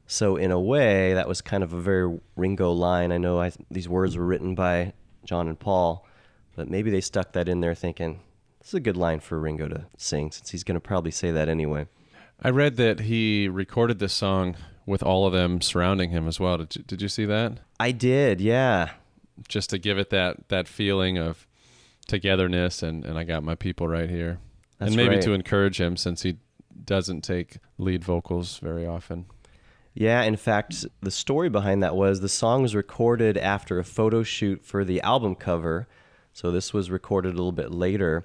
So 0.08 0.34
in 0.34 0.50
a 0.50 0.58
way, 0.58 1.14
that 1.14 1.28
was 1.28 1.40
kind 1.40 1.62
of 1.62 1.72
a 1.74 1.80
very 1.80 2.18
Ringo 2.34 2.72
line. 2.72 3.12
I 3.12 3.18
know 3.18 3.40
I, 3.40 3.52
these 3.70 3.88
words 3.88 4.16
were 4.16 4.26
written 4.26 4.56
by 4.56 4.94
John 5.24 5.46
and 5.46 5.56
Paul, 5.56 6.04
but 6.56 6.68
maybe 6.68 6.90
they 6.90 7.00
stuck 7.00 7.30
that 7.34 7.48
in 7.48 7.60
there 7.60 7.76
thinking 7.76 8.18
this 8.58 8.70
is 8.70 8.74
a 8.74 8.80
good 8.80 8.96
line 8.96 9.20
for 9.20 9.38
Ringo 9.38 9.68
to 9.68 9.86
sing 9.96 10.32
since 10.32 10.50
he's 10.50 10.64
going 10.64 10.74
to 10.74 10.80
probably 10.80 11.12
say 11.12 11.30
that 11.30 11.48
anyway. 11.48 11.86
I 12.42 12.50
read 12.50 12.76
that 12.78 12.98
he 12.98 13.46
recorded 13.46 14.00
this 14.00 14.12
song 14.12 14.56
with 14.86 15.04
all 15.04 15.24
of 15.24 15.32
them 15.32 15.60
surrounding 15.60 16.10
him 16.10 16.26
as 16.26 16.40
well. 16.40 16.58
Did 16.58 16.74
you, 16.74 16.82
did 16.82 17.00
you 17.00 17.08
see 17.08 17.26
that? 17.26 17.60
I 17.78 17.92
did, 17.92 18.40
yeah. 18.40 18.90
Just 19.48 19.70
to 19.70 19.78
give 19.78 19.98
it 19.98 20.10
that, 20.10 20.48
that 20.48 20.68
feeling 20.68 21.18
of 21.18 21.46
togetherness 22.06 22.82
and, 22.82 23.04
and 23.04 23.18
I 23.18 23.24
got 23.24 23.42
my 23.42 23.54
people 23.54 23.88
right 23.88 24.10
here. 24.10 24.38
That's 24.78 24.90
and 24.90 24.96
maybe 24.96 25.16
right. 25.16 25.22
to 25.22 25.32
encourage 25.32 25.80
him 25.80 25.96
since 25.96 26.22
he 26.22 26.36
doesn't 26.84 27.22
take 27.22 27.58
lead 27.78 28.04
vocals 28.04 28.58
very 28.58 28.86
often. 28.86 29.26
Yeah, 29.94 30.22
in 30.22 30.36
fact, 30.36 30.86
the 31.00 31.10
story 31.10 31.50
behind 31.50 31.82
that 31.82 31.94
was 31.94 32.20
the 32.20 32.28
song 32.28 32.62
was 32.62 32.74
recorded 32.74 33.36
after 33.36 33.78
a 33.78 33.84
photo 33.84 34.22
shoot 34.22 34.64
for 34.64 34.84
the 34.84 35.02
album 35.02 35.34
cover. 35.34 35.86
So 36.32 36.50
this 36.50 36.72
was 36.72 36.90
recorded 36.90 37.34
a 37.34 37.36
little 37.36 37.52
bit 37.52 37.70
later. 37.70 38.24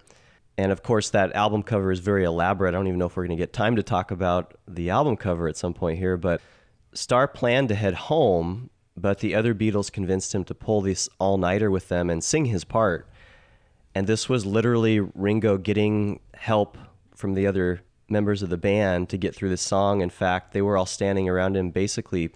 And 0.57 0.71
of 0.71 0.81
course, 0.81 1.09
that 1.09 1.35
album 1.35 1.63
cover 1.63 1.91
is 1.91 1.99
very 1.99 2.23
elaborate. 2.23 2.69
I 2.69 2.77
don't 2.77 2.87
even 2.87 2.99
know 2.99 3.05
if 3.05 3.17
we're 3.17 3.27
going 3.27 3.37
to 3.37 3.41
get 3.41 3.53
time 3.53 3.75
to 3.75 3.83
talk 3.83 4.11
about 4.11 4.55
the 4.67 4.89
album 4.89 5.17
cover 5.17 5.47
at 5.47 5.57
some 5.57 5.73
point 5.73 5.99
here, 5.99 6.17
but 6.17 6.41
Starr 6.93 7.27
planned 7.27 7.69
to 7.69 7.75
head 7.75 7.93
home, 7.93 8.69
but 8.97 9.19
the 9.19 9.35
other 9.35 9.53
Beatles 9.53 9.91
convinced 9.91 10.33
him 10.33 10.43
to 10.45 10.55
pull 10.55 10.81
this 10.81 11.07
all 11.19 11.37
nighter 11.37 11.69
with 11.69 11.87
them 11.87 12.09
and 12.09 12.23
sing 12.23 12.45
his 12.45 12.63
part. 12.63 13.07
And 13.93 14.07
this 14.07 14.27
was 14.27 14.45
literally 14.45 14.99
Ringo 14.99 15.57
getting 15.57 16.19
help 16.33 16.77
from 17.15 17.35
the 17.35 17.47
other 17.47 17.81
members 18.09 18.41
of 18.41 18.49
the 18.49 18.57
band 18.57 19.09
to 19.09 19.17
get 19.17 19.35
through 19.35 19.49
the 19.49 19.57
song. 19.57 20.01
In 20.01 20.09
fact, 20.09 20.53
they 20.53 20.61
were 20.61 20.77
all 20.77 20.85
standing 20.85 21.29
around 21.29 21.55
him, 21.55 21.69
basically 21.69 22.31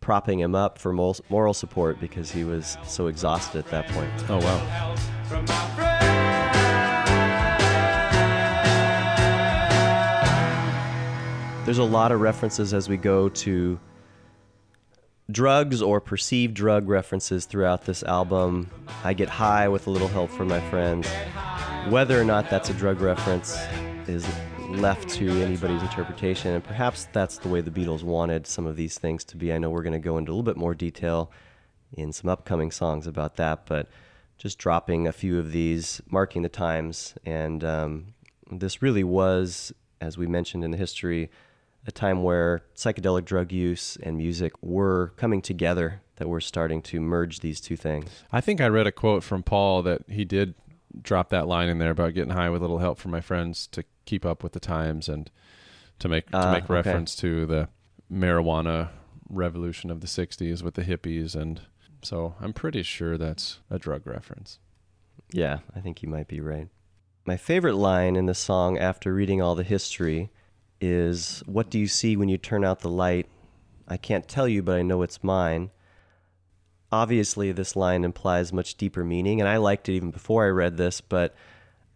propping 0.00 0.38
him 0.40 0.54
up 0.54 0.78
for 0.78 0.92
moral, 0.92 1.16
moral 1.28 1.52
support 1.52 2.00
because 2.00 2.30
he 2.30 2.44
was 2.44 2.78
so 2.84 3.08
exhausted 3.08 3.58
at 3.58 3.66
that 3.68 3.86
point. 3.88 4.10
Oh, 4.28 4.38
wow. 4.38 4.94
There's 11.64 11.78
a 11.78 11.84
lot 11.84 12.12
of 12.12 12.20
references 12.22 12.72
as 12.72 12.88
we 12.88 12.96
go 12.96 13.28
to 13.28 13.78
drugs 15.30 15.82
or 15.82 16.00
perceived 16.00 16.54
drug 16.54 16.88
references 16.88 17.44
throughout 17.44 17.84
this 17.84 18.02
album. 18.02 18.70
I 19.04 19.12
get 19.12 19.28
high 19.28 19.68
with 19.68 19.86
a 19.86 19.90
little 19.90 20.08
help 20.08 20.30
from 20.30 20.48
my 20.48 20.60
friends. 20.70 21.06
Whether 21.90 22.18
or 22.18 22.24
not 22.24 22.48
that's 22.48 22.70
a 22.70 22.74
drug 22.74 23.02
reference 23.02 23.58
is 24.06 24.26
left 24.70 25.08
to 25.10 25.28
anybody's 25.42 25.82
interpretation, 25.82 26.54
and 26.54 26.64
perhaps 26.64 27.08
that's 27.12 27.38
the 27.38 27.48
way 27.48 27.60
the 27.60 27.70
Beatles 27.70 28.02
wanted 28.02 28.46
some 28.46 28.66
of 28.66 28.76
these 28.76 28.98
things 28.98 29.22
to 29.24 29.36
be. 29.36 29.52
I 29.52 29.58
know 29.58 29.68
we're 29.68 29.82
going 29.82 29.92
to 29.92 29.98
go 29.98 30.16
into 30.16 30.30
a 30.30 30.32
little 30.32 30.42
bit 30.42 30.56
more 30.56 30.74
detail 30.74 31.30
in 31.92 32.12
some 32.12 32.30
upcoming 32.30 32.70
songs 32.70 33.06
about 33.06 33.36
that, 33.36 33.66
but 33.66 33.88
just 34.38 34.56
dropping 34.56 35.06
a 35.06 35.12
few 35.12 35.38
of 35.38 35.52
these, 35.52 36.00
marking 36.08 36.40
the 36.40 36.48
times, 36.48 37.14
and 37.26 37.64
um, 37.64 38.14
this 38.50 38.80
really 38.80 39.04
was, 39.04 39.74
as 40.00 40.16
we 40.16 40.26
mentioned 40.26 40.64
in 40.64 40.70
the 40.70 40.76
history, 40.78 41.30
a 41.88 41.90
time 41.92 42.22
where 42.22 42.62
psychedelic 42.76 43.24
drug 43.24 43.50
use 43.50 43.96
and 44.02 44.16
music 44.18 44.52
were 44.62 45.12
coming 45.16 45.40
together, 45.42 46.02
that 46.16 46.28
we're 46.28 46.38
starting 46.40 46.82
to 46.82 47.00
merge 47.00 47.40
these 47.40 47.60
two 47.60 47.76
things. 47.76 48.10
I 48.30 48.40
think 48.40 48.60
I 48.60 48.68
read 48.68 48.86
a 48.86 48.92
quote 48.92 49.24
from 49.24 49.42
Paul 49.42 49.82
that 49.82 50.02
he 50.08 50.24
did 50.24 50.54
drop 51.02 51.30
that 51.30 51.48
line 51.48 51.68
in 51.68 51.78
there 51.78 51.90
about 51.90 52.14
getting 52.14 52.32
high 52.34 52.50
with 52.50 52.60
a 52.60 52.64
little 52.64 52.78
help 52.78 52.98
from 52.98 53.10
my 53.10 53.20
friends 53.20 53.66
to 53.68 53.84
keep 54.04 54.24
up 54.26 54.42
with 54.42 54.52
the 54.52 54.60
times 54.60 55.08
and 55.08 55.30
to 55.98 56.08
make 56.08 56.30
to 56.30 56.36
Ah, 56.36 56.52
make 56.52 56.64
okay. 56.64 56.74
reference 56.74 57.16
to 57.16 57.46
the 57.46 57.68
marijuana 58.12 58.90
revolution 59.28 59.90
of 59.90 60.00
the 60.00 60.06
60s 60.06 60.62
with 60.62 60.74
the 60.74 60.82
hippies 60.82 61.34
and 61.34 61.60
so 62.02 62.34
I'm 62.40 62.52
pretty 62.52 62.82
sure 62.84 63.18
that's 63.18 63.58
a 63.70 63.78
drug 63.78 64.06
reference. 64.06 64.58
Yeah, 65.32 65.58
I 65.74 65.80
think 65.80 66.00
you 66.02 66.08
might 66.08 66.28
be 66.28 66.40
right. 66.40 66.68
My 67.26 67.36
favorite 67.36 67.74
line 67.74 68.14
in 68.16 68.26
the 68.26 68.34
song 68.34 68.78
after 68.78 69.12
reading 69.12 69.42
all 69.42 69.54
the 69.56 69.64
history 69.64 70.30
is 70.80 71.42
What 71.46 71.70
do 71.70 71.78
you 71.78 71.86
see 71.86 72.16
when 72.16 72.28
you 72.28 72.38
turn 72.38 72.64
out 72.64 72.80
the 72.80 72.88
light? 72.88 73.26
I 73.86 73.96
can't 73.96 74.28
tell 74.28 74.46
you, 74.46 74.62
but 74.62 74.76
I 74.76 74.82
know 74.82 75.02
it's 75.02 75.24
mine. 75.24 75.70
Obviously, 76.90 77.52
this 77.52 77.76
line 77.76 78.04
implies 78.04 78.52
much 78.52 78.76
deeper 78.76 79.04
meaning, 79.04 79.40
and 79.40 79.48
I 79.48 79.58
liked 79.58 79.88
it 79.88 79.94
even 79.94 80.10
before 80.10 80.46
I 80.46 80.48
read 80.48 80.76
this, 80.76 81.00
but 81.00 81.34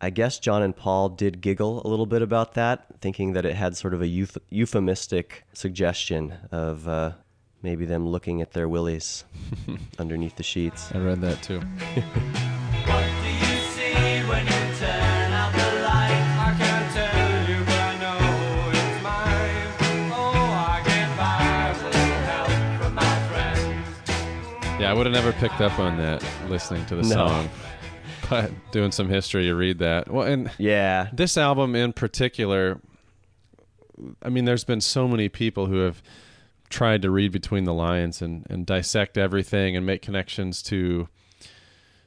I 0.00 0.10
guess 0.10 0.38
John 0.38 0.62
and 0.62 0.76
Paul 0.76 1.10
did 1.10 1.40
giggle 1.40 1.80
a 1.84 1.88
little 1.88 2.06
bit 2.06 2.22
about 2.22 2.54
that, 2.54 2.86
thinking 3.00 3.34
that 3.34 3.44
it 3.44 3.54
had 3.54 3.76
sort 3.76 3.94
of 3.94 4.02
a 4.02 4.06
euph- 4.06 4.38
euphemistic 4.50 5.44
suggestion 5.52 6.34
of 6.50 6.88
uh, 6.88 7.12
maybe 7.62 7.86
them 7.86 8.08
looking 8.08 8.42
at 8.42 8.52
their 8.52 8.68
willies 8.68 9.24
underneath 9.98 10.36
the 10.36 10.42
sheets. 10.42 10.90
I 10.92 10.98
read 10.98 11.20
that 11.20 11.42
too. 11.42 11.62
I 24.92 24.94
would 24.94 25.06
have 25.06 25.14
never 25.14 25.32
picked 25.32 25.62
up 25.62 25.78
on 25.78 25.96
that 25.96 26.22
listening 26.50 26.84
to 26.84 26.96
the 26.96 27.00
No. 27.02 27.08
song. 27.08 27.48
But 28.28 28.50
doing 28.72 28.92
some 28.92 29.08
history, 29.08 29.46
you 29.46 29.54
read 29.54 29.78
that. 29.78 30.10
Well, 30.12 30.26
and 30.26 30.50
Yeah, 30.58 31.08
this 31.14 31.38
album 31.38 31.74
in 31.74 31.94
particular, 31.94 32.78
I 34.22 34.28
mean, 34.28 34.44
there's 34.44 34.64
been 34.64 34.82
so 34.82 35.08
many 35.08 35.30
people 35.30 35.64
who 35.64 35.78
have 35.78 36.02
tried 36.68 37.00
to 37.02 37.10
read 37.10 37.32
between 37.32 37.64
the 37.64 37.72
lines 37.72 38.20
and, 38.20 38.46
and 38.50 38.66
dissect 38.66 39.16
everything 39.16 39.76
and 39.78 39.86
make 39.86 40.02
connections 40.02 40.62
to 40.64 41.08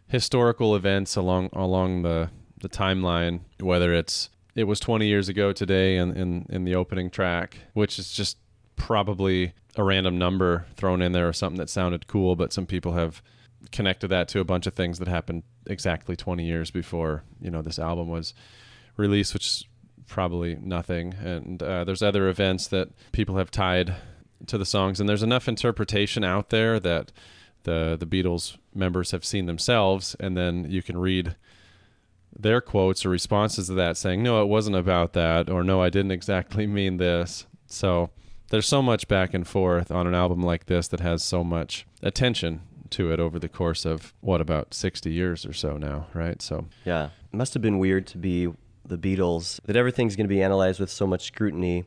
historical 0.07 0.75
events 0.75 1.15
along 1.15 1.49
along 1.53 2.03
the, 2.03 2.29
the 2.61 2.69
timeline, 2.69 3.39
whether 3.59 3.95
it's 3.95 4.29
it 4.53 4.65
was 4.65 4.79
20 4.79 5.07
years 5.07 5.27
ago 5.27 5.51
today 5.51 5.97
in, 5.97 6.15
in, 6.15 6.45
in 6.49 6.65
the 6.65 6.75
opening 6.75 7.09
track, 7.09 7.57
which 7.73 7.97
is 7.97 8.11
just 8.11 8.37
probably 8.75 9.53
a 9.75 9.83
random 9.83 10.17
number 10.17 10.65
thrown 10.75 11.01
in 11.01 11.11
there 11.11 11.27
or 11.27 11.33
something 11.33 11.57
that 11.57 11.69
sounded 11.69 12.07
cool, 12.07 12.35
but 12.35 12.53
some 12.53 12.65
people 12.65 12.93
have 12.93 13.21
connected 13.71 14.07
that 14.09 14.27
to 14.29 14.39
a 14.39 14.45
bunch 14.45 14.67
of 14.67 14.73
things 14.73 14.99
that 14.99 15.07
happened 15.07 15.43
exactly 15.67 16.15
20 16.15 16.45
years 16.45 16.71
before, 16.71 17.23
you 17.41 17.49
know, 17.49 17.61
this 17.61 17.79
album 17.79 18.07
was 18.07 18.33
released, 18.97 19.33
which 19.33 19.47
is 19.47 19.65
probably 20.07 20.55
nothing. 20.55 21.13
And 21.13 21.61
uh, 21.61 21.83
there's 21.83 22.03
other 22.03 22.27
events 22.29 22.67
that 22.67 22.89
people 23.11 23.37
have 23.37 23.51
tied 23.51 23.95
to 24.47 24.57
the 24.57 24.65
songs, 24.65 24.99
and 24.99 25.09
there's 25.09 25.23
enough 25.23 25.47
interpretation 25.47 26.23
out 26.23 26.49
there 26.49 26.79
that 26.79 27.11
the 27.63 27.97
the 27.99 28.05
Beatles 28.05 28.57
members 28.73 29.11
have 29.11 29.25
seen 29.25 29.45
themselves, 29.45 30.15
and 30.19 30.37
then 30.37 30.69
you 30.69 30.81
can 30.83 30.97
read 30.97 31.35
their 32.37 32.61
quotes 32.61 33.05
or 33.05 33.09
responses 33.09 33.67
to 33.67 33.73
that 33.73 33.97
saying, 33.97 34.21
no, 34.21 34.41
it 34.41 34.47
wasn't 34.47 34.75
about 34.75 35.13
that, 35.13 35.49
or 35.49 35.63
no, 35.63 35.81
I 35.81 35.89
didn't 35.89 36.11
exactly 36.11 36.67
mean 36.67 36.97
this. 36.97 37.45
So 37.65 38.11
there's 38.49 38.67
so 38.67 38.81
much 38.81 39.07
back 39.07 39.33
and 39.33 39.47
forth 39.47 39.91
on 39.91 40.07
an 40.07 40.15
album 40.15 40.41
like 40.41 40.65
this 40.65 40.87
that 40.89 40.99
has 40.99 41.23
so 41.23 41.43
much 41.43 41.85
attention 42.01 42.61
to 42.91 43.11
it 43.11 43.19
over 43.19 43.39
the 43.39 43.49
course 43.49 43.85
of 43.85 44.13
what 44.21 44.41
about 44.41 44.73
60 44.73 45.11
years 45.11 45.45
or 45.45 45.53
so 45.53 45.77
now, 45.77 46.07
right? 46.13 46.41
So 46.41 46.67
Yeah. 46.85 47.09
It 47.33 47.37
must 47.37 47.53
have 47.53 47.61
been 47.61 47.79
weird 47.79 48.07
to 48.07 48.17
be 48.17 48.49
the 48.85 48.97
Beatles, 48.97 49.59
that 49.65 49.75
everything's 49.75 50.15
going 50.15 50.27
to 50.27 50.33
be 50.33 50.41
analyzed 50.41 50.79
with 50.79 50.91
so 50.91 51.07
much 51.07 51.23
scrutiny. 51.23 51.85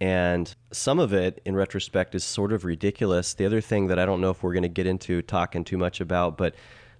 And 0.00 0.54
some 0.72 0.98
of 0.98 1.12
it, 1.12 1.40
in 1.44 1.54
retrospect, 1.54 2.14
is 2.14 2.24
sort 2.24 2.52
of 2.52 2.64
ridiculous. 2.64 3.34
The 3.34 3.46
other 3.46 3.60
thing 3.60 3.88
that 3.88 3.98
I 3.98 4.06
don't 4.06 4.20
know 4.20 4.30
if 4.30 4.42
we're 4.42 4.52
going 4.52 4.62
to 4.64 4.68
get 4.68 4.86
into 4.86 5.22
talking 5.22 5.64
too 5.64 5.78
much 5.78 6.00
about, 6.00 6.36
but 6.36 6.54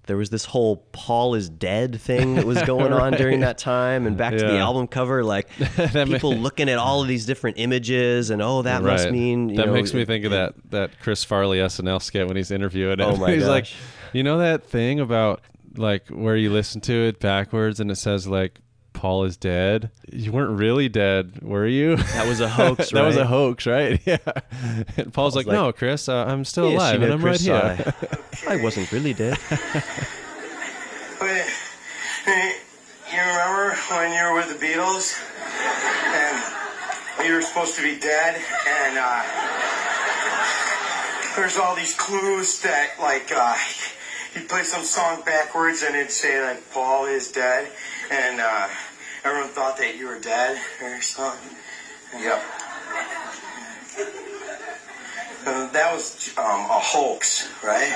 there 0.05 0.17
was 0.17 0.29
this 0.29 0.45
whole 0.45 0.77
Paul 0.91 1.35
is 1.35 1.49
dead 1.49 1.99
thing 1.99 2.35
that 2.35 2.45
was 2.45 2.61
going 2.63 2.91
on 2.93 3.13
during 3.13 3.39
that 3.41 3.57
time. 3.57 4.05
And 4.05 4.17
back 4.17 4.33
to 4.33 4.45
the 4.45 4.57
album 4.57 4.87
cover, 4.87 5.23
like 5.23 5.47
people 5.93 6.35
looking 6.35 6.69
at 6.69 6.77
all 6.77 7.01
of 7.01 7.07
these 7.07 7.25
different 7.25 7.57
images 7.57 8.29
and, 8.29 8.41
oh, 8.41 8.61
that 8.63 8.83
must 8.83 9.09
mean. 9.09 9.49
You 9.49 9.57
that 9.57 9.67
know, 9.67 9.73
makes 9.73 9.93
me 9.93 10.05
think 10.05 10.25
of 10.25 10.31
that 10.31 10.55
that 10.71 10.99
Chris 10.99 11.23
Farley 11.23 11.59
SNL 11.59 12.01
skit 12.01 12.27
when 12.27 12.35
he's 12.35 12.51
interviewing 12.51 12.99
oh 12.99 13.09
him. 13.09 13.15
Oh 13.15 13.17
my 13.17 13.31
he's 13.35 13.47
like, 13.47 13.67
you 14.11 14.23
know 14.23 14.39
that 14.39 14.63
thing 14.65 14.99
about 14.99 15.41
like 15.75 16.07
where 16.09 16.35
you 16.35 16.51
listen 16.51 16.81
to 16.81 16.93
it 16.93 17.19
backwards 17.19 17.79
and 17.79 17.89
it 17.89 17.95
says 17.95 18.27
like 18.27 18.59
Paul 19.03 19.25
is 19.25 19.35
dead. 19.35 19.91
You 20.09 20.31
weren't 20.31 20.57
really 20.57 20.87
dead, 20.87 21.41
were 21.41 21.67
you? 21.67 21.97
That 21.97 22.25
was 22.25 22.39
a 22.39 22.47
hoax, 22.47 22.89
that 22.91 23.03
was 23.03 23.17
a 23.17 23.25
hoax, 23.27 23.65
right? 23.65 23.99
Yeah. 24.05 24.15
And 24.95 25.11
Paul's, 25.13 25.35
like, 25.35 25.45
like, 25.45 25.53
no, 25.55 25.73
Chris, 25.73 26.07
uh, 26.07 26.23
I'm 26.23 26.45
still 26.45 26.69
Yeah, 26.69 26.77
alive 26.77 27.01
and 27.01 27.11
I'm 27.11 27.19
Chris 27.19 27.45
right 27.45 27.75
here. 27.79 27.93
I, 28.47 28.53
I 28.53 28.63
wasn't 28.63 28.89
really 28.93 29.13
dead. 29.13 29.37
Wait, 31.19 31.45
you 33.11 33.19
remember 33.19 33.75
when 33.91 34.13
you 34.13 34.23
were 34.23 34.35
with 34.35 34.57
the 34.57 34.65
Beatles 34.65 35.19
and 36.07 37.27
you 37.27 37.33
were 37.33 37.41
supposed 37.41 37.75
to 37.75 37.83
be 37.83 37.99
dead 37.99 38.41
and 38.65 38.97
uh, 38.97 39.21
there's 41.35 41.57
all 41.57 41.75
these 41.75 41.93
clues 41.93 42.61
that 42.61 42.91
like 43.01 43.29
uh, 43.35 43.57
you'd 44.33 44.47
play 44.47 44.63
some 44.63 44.83
song 44.85 45.21
backwards 45.25 45.83
and 45.83 45.93
it'd 45.93 46.09
say 46.09 46.41
like 46.41 46.71
Paul 46.71 47.05
is 47.05 47.33
dead 47.33 47.67
and 48.09 48.39
uh, 48.39 48.69
everyone 49.23 49.49
thought 49.49 49.77
that 49.77 49.95
you 49.95 50.07
were 50.07 50.19
dead 50.19 50.61
or 50.81 51.01
something. 51.01 51.55
Yep. 52.19 52.43
Uh, 55.45 55.71
that 55.71 55.91
was 55.93 56.29
um, 56.37 56.45
a 56.45 56.79
hoax, 56.79 57.49
right? 57.63 57.89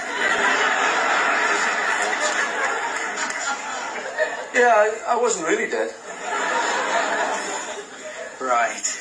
Yeah, 4.53 4.73
I, 4.75 5.13
I 5.13 5.15
wasn't 5.15 5.47
really 5.47 5.69
dead. 5.69 5.93
Right. 8.39 8.97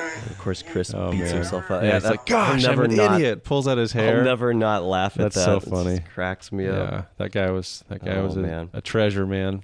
Oh. 0.00 0.30
Of 0.30 0.38
course, 0.38 0.62
Chris 0.62 0.92
Oh, 0.94 1.10
beats 1.10 1.24
man. 1.24 1.34
himself 1.36 1.70
up. 1.70 1.82
Yeah, 1.82 1.96
it's 1.96 2.04
that- 2.04 2.10
like, 2.10 2.26
gosh, 2.26 2.48
I'll 2.48 2.70
I'm 2.70 2.76
never 2.76 2.84
an 2.84 2.96
not, 2.96 3.20
idiot. 3.20 3.44
Pulls 3.44 3.66
out 3.68 3.78
his 3.78 3.92
hair. 3.92 4.18
I'll 4.18 4.24
never 4.24 4.52
not 4.54 4.82
laugh 4.84 5.12
at 5.12 5.18
That's 5.32 5.36
that. 5.36 5.44
so 5.44 5.56
It 5.56 5.60
just 5.60 5.70
funny. 5.70 6.00
cracks 6.14 6.52
me 6.52 6.66
up. 6.66 6.90
Yeah, 6.90 7.02
that 7.18 7.32
guy 7.32 7.50
was 7.50 7.84
that 7.88 8.04
guy 8.04 8.12
Oh, 8.16 8.24
was 8.26 8.36
a, 8.36 8.40
man. 8.40 8.70
a 8.72 8.80
treasure, 8.80 9.26
man. 9.26 9.62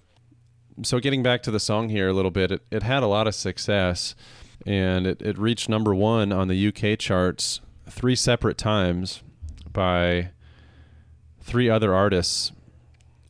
So 0.82 0.99
getting 1.01 1.22
back 1.22 1.43
to 1.45 1.51
the 1.51 1.61
song 1.61 1.89
here 1.89 2.09
a 2.09 2.12
little 2.12 2.30
bit, 2.30 2.51
it, 2.53 2.62
it 2.70 2.82
had 2.82 3.03
a 3.03 3.07
lot 3.07 3.26
of 3.26 3.34
success, 3.34 4.14
and 4.66 5.07
it, 5.07 5.22
it 5.22 5.39
reached 5.39 5.68
number 5.68 5.95
one 5.95 6.32
on 6.32 6.49
the 6.49 6.68
UK 6.68 6.99
charts 6.99 7.61
three 7.89 8.14
separate 8.16 8.59
times 8.59 9.22
by 9.72 10.30
three 11.41 11.70
other 11.70 11.95
artists 11.95 12.53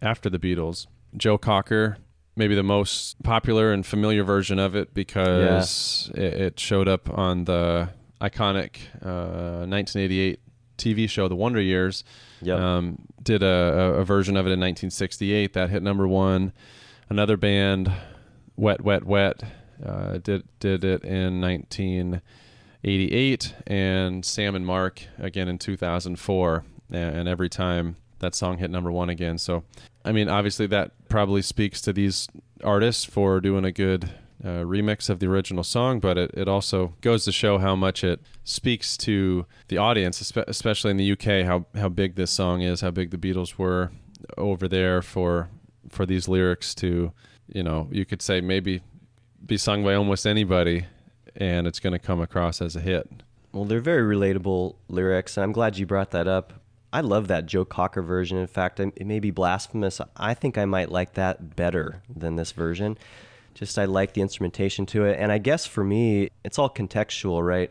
after 0.02 0.28
the 0.30 0.38
Beatles. 0.38 0.86
Joe 1.16 1.38
Cocker, 1.38 1.98
maybe 2.36 2.54
the 2.54 2.62
most 2.62 3.20
popular 3.22 3.72
and 3.72 3.84
familiar 3.84 4.22
version 4.22 4.58
of 4.58 4.76
it 4.76 4.94
because 4.94 6.10
it, 6.14 6.34
it 6.34 6.60
showed 6.60 6.86
up 6.86 7.10
on 7.10 7.44
the 7.44 7.88
iconic 8.20 8.76
uh, 9.02 9.66
1988 9.66 10.40
TV 10.78 11.08
show, 11.08 11.28
The 11.28 11.36
Wonder 11.36 11.60
Years. 11.60 12.02
Yep. 12.42 12.58
Um, 12.58 12.98
did 13.22 13.42
a, 13.42 13.94
a, 13.96 14.04
version 14.04 14.36
of 14.36 14.44
it 14.46 14.52
in 14.52 14.60
1968 14.60 15.54
that 15.54 15.70
hit 15.70 15.82
number 15.82 16.06
one. 16.06 16.52
Another 17.08 17.38
band, 17.38 17.90
Wet 18.56 18.82
Wet 18.82 19.04
Wet, 19.04 19.42
uh, 19.84 20.18
did 20.18 20.44
did 20.60 20.84
it 20.84 21.02
in 21.02 21.40
1988, 21.40 23.54
and 23.66 24.24
Sam 24.24 24.54
and 24.54 24.64
Mark 24.66 25.02
again 25.18 25.48
in 25.48 25.58
2004. 25.58 26.64
And, 26.90 27.16
and 27.16 27.28
every 27.28 27.48
time 27.48 27.96
that 28.18 28.34
song 28.34 28.58
hit 28.58 28.70
number 28.70 28.92
one 28.92 29.08
again. 29.08 29.38
So, 29.38 29.64
I 30.06 30.12
mean, 30.12 30.28
obviously 30.28 30.66
that 30.68 30.92
probably 31.08 31.42
speaks 31.42 31.80
to 31.82 31.92
these 31.92 32.28
artists 32.62 33.04
for 33.04 33.40
doing 33.40 33.64
a 33.64 33.72
good 33.72 34.04
uh, 34.44 34.62
remix 34.62 35.10
of 35.10 35.18
the 35.18 35.26
original 35.26 35.64
song, 35.64 35.98
but 35.98 36.16
it, 36.16 36.30
it 36.34 36.46
also 36.46 36.94
goes 37.00 37.24
to 37.24 37.32
show 37.32 37.58
how 37.58 37.74
much 37.74 38.04
it 38.04 38.20
speaks 38.44 38.96
to 38.98 39.46
the 39.66 39.78
audience, 39.78 40.32
especially 40.46 40.92
in 40.92 40.96
the 40.96 41.12
UK, 41.12 41.44
how, 41.44 41.66
how 41.74 41.88
big 41.88 42.14
this 42.14 42.30
song 42.30 42.62
is, 42.62 42.82
how 42.82 42.92
big 42.92 43.10
the 43.10 43.18
Beatles 43.18 43.58
were 43.58 43.90
over 44.38 44.68
there 44.68 45.02
for 45.02 45.50
for 45.90 46.04
these 46.04 46.26
lyrics 46.26 46.74
to, 46.74 47.12
you 47.46 47.62
know, 47.62 47.88
you 47.92 48.04
could 48.04 48.20
say 48.20 48.40
maybe 48.40 48.82
be 49.44 49.56
sung 49.56 49.84
by 49.84 49.94
almost 49.94 50.26
anybody, 50.26 50.84
and 51.36 51.66
it's 51.66 51.78
going 51.78 51.92
to 51.92 51.98
come 51.98 52.20
across 52.20 52.60
as 52.60 52.74
a 52.74 52.80
hit. 52.80 53.08
Well, 53.52 53.64
they're 53.64 53.80
very 53.80 54.16
relatable 54.16 54.76
lyrics, 54.88 55.36
and 55.36 55.44
I'm 55.44 55.52
glad 55.52 55.78
you 55.78 55.86
brought 55.86 56.10
that 56.10 56.26
up. 56.26 56.52
I 56.96 57.00
love 57.00 57.28
that 57.28 57.44
Joe 57.44 57.66
Cocker 57.66 58.00
version. 58.00 58.38
In 58.38 58.46
fact, 58.46 58.80
it 58.80 59.06
may 59.06 59.20
be 59.20 59.30
blasphemous. 59.30 60.00
I 60.16 60.32
think 60.32 60.56
I 60.56 60.64
might 60.64 60.90
like 60.90 61.12
that 61.12 61.54
better 61.54 62.00
than 62.08 62.36
this 62.36 62.52
version. 62.52 62.96
Just 63.52 63.78
I 63.78 63.84
like 63.84 64.14
the 64.14 64.22
instrumentation 64.22 64.86
to 64.86 65.04
it, 65.04 65.18
and 65.20 65.30
I 65.30 65.36
guess 65.36 65.66
for 65.66 65.84
me, 65.84 66.30
it's 66.42 66.58
all 66.58 66.70
contextual, 66.70 67.46
right? 67.46 67.70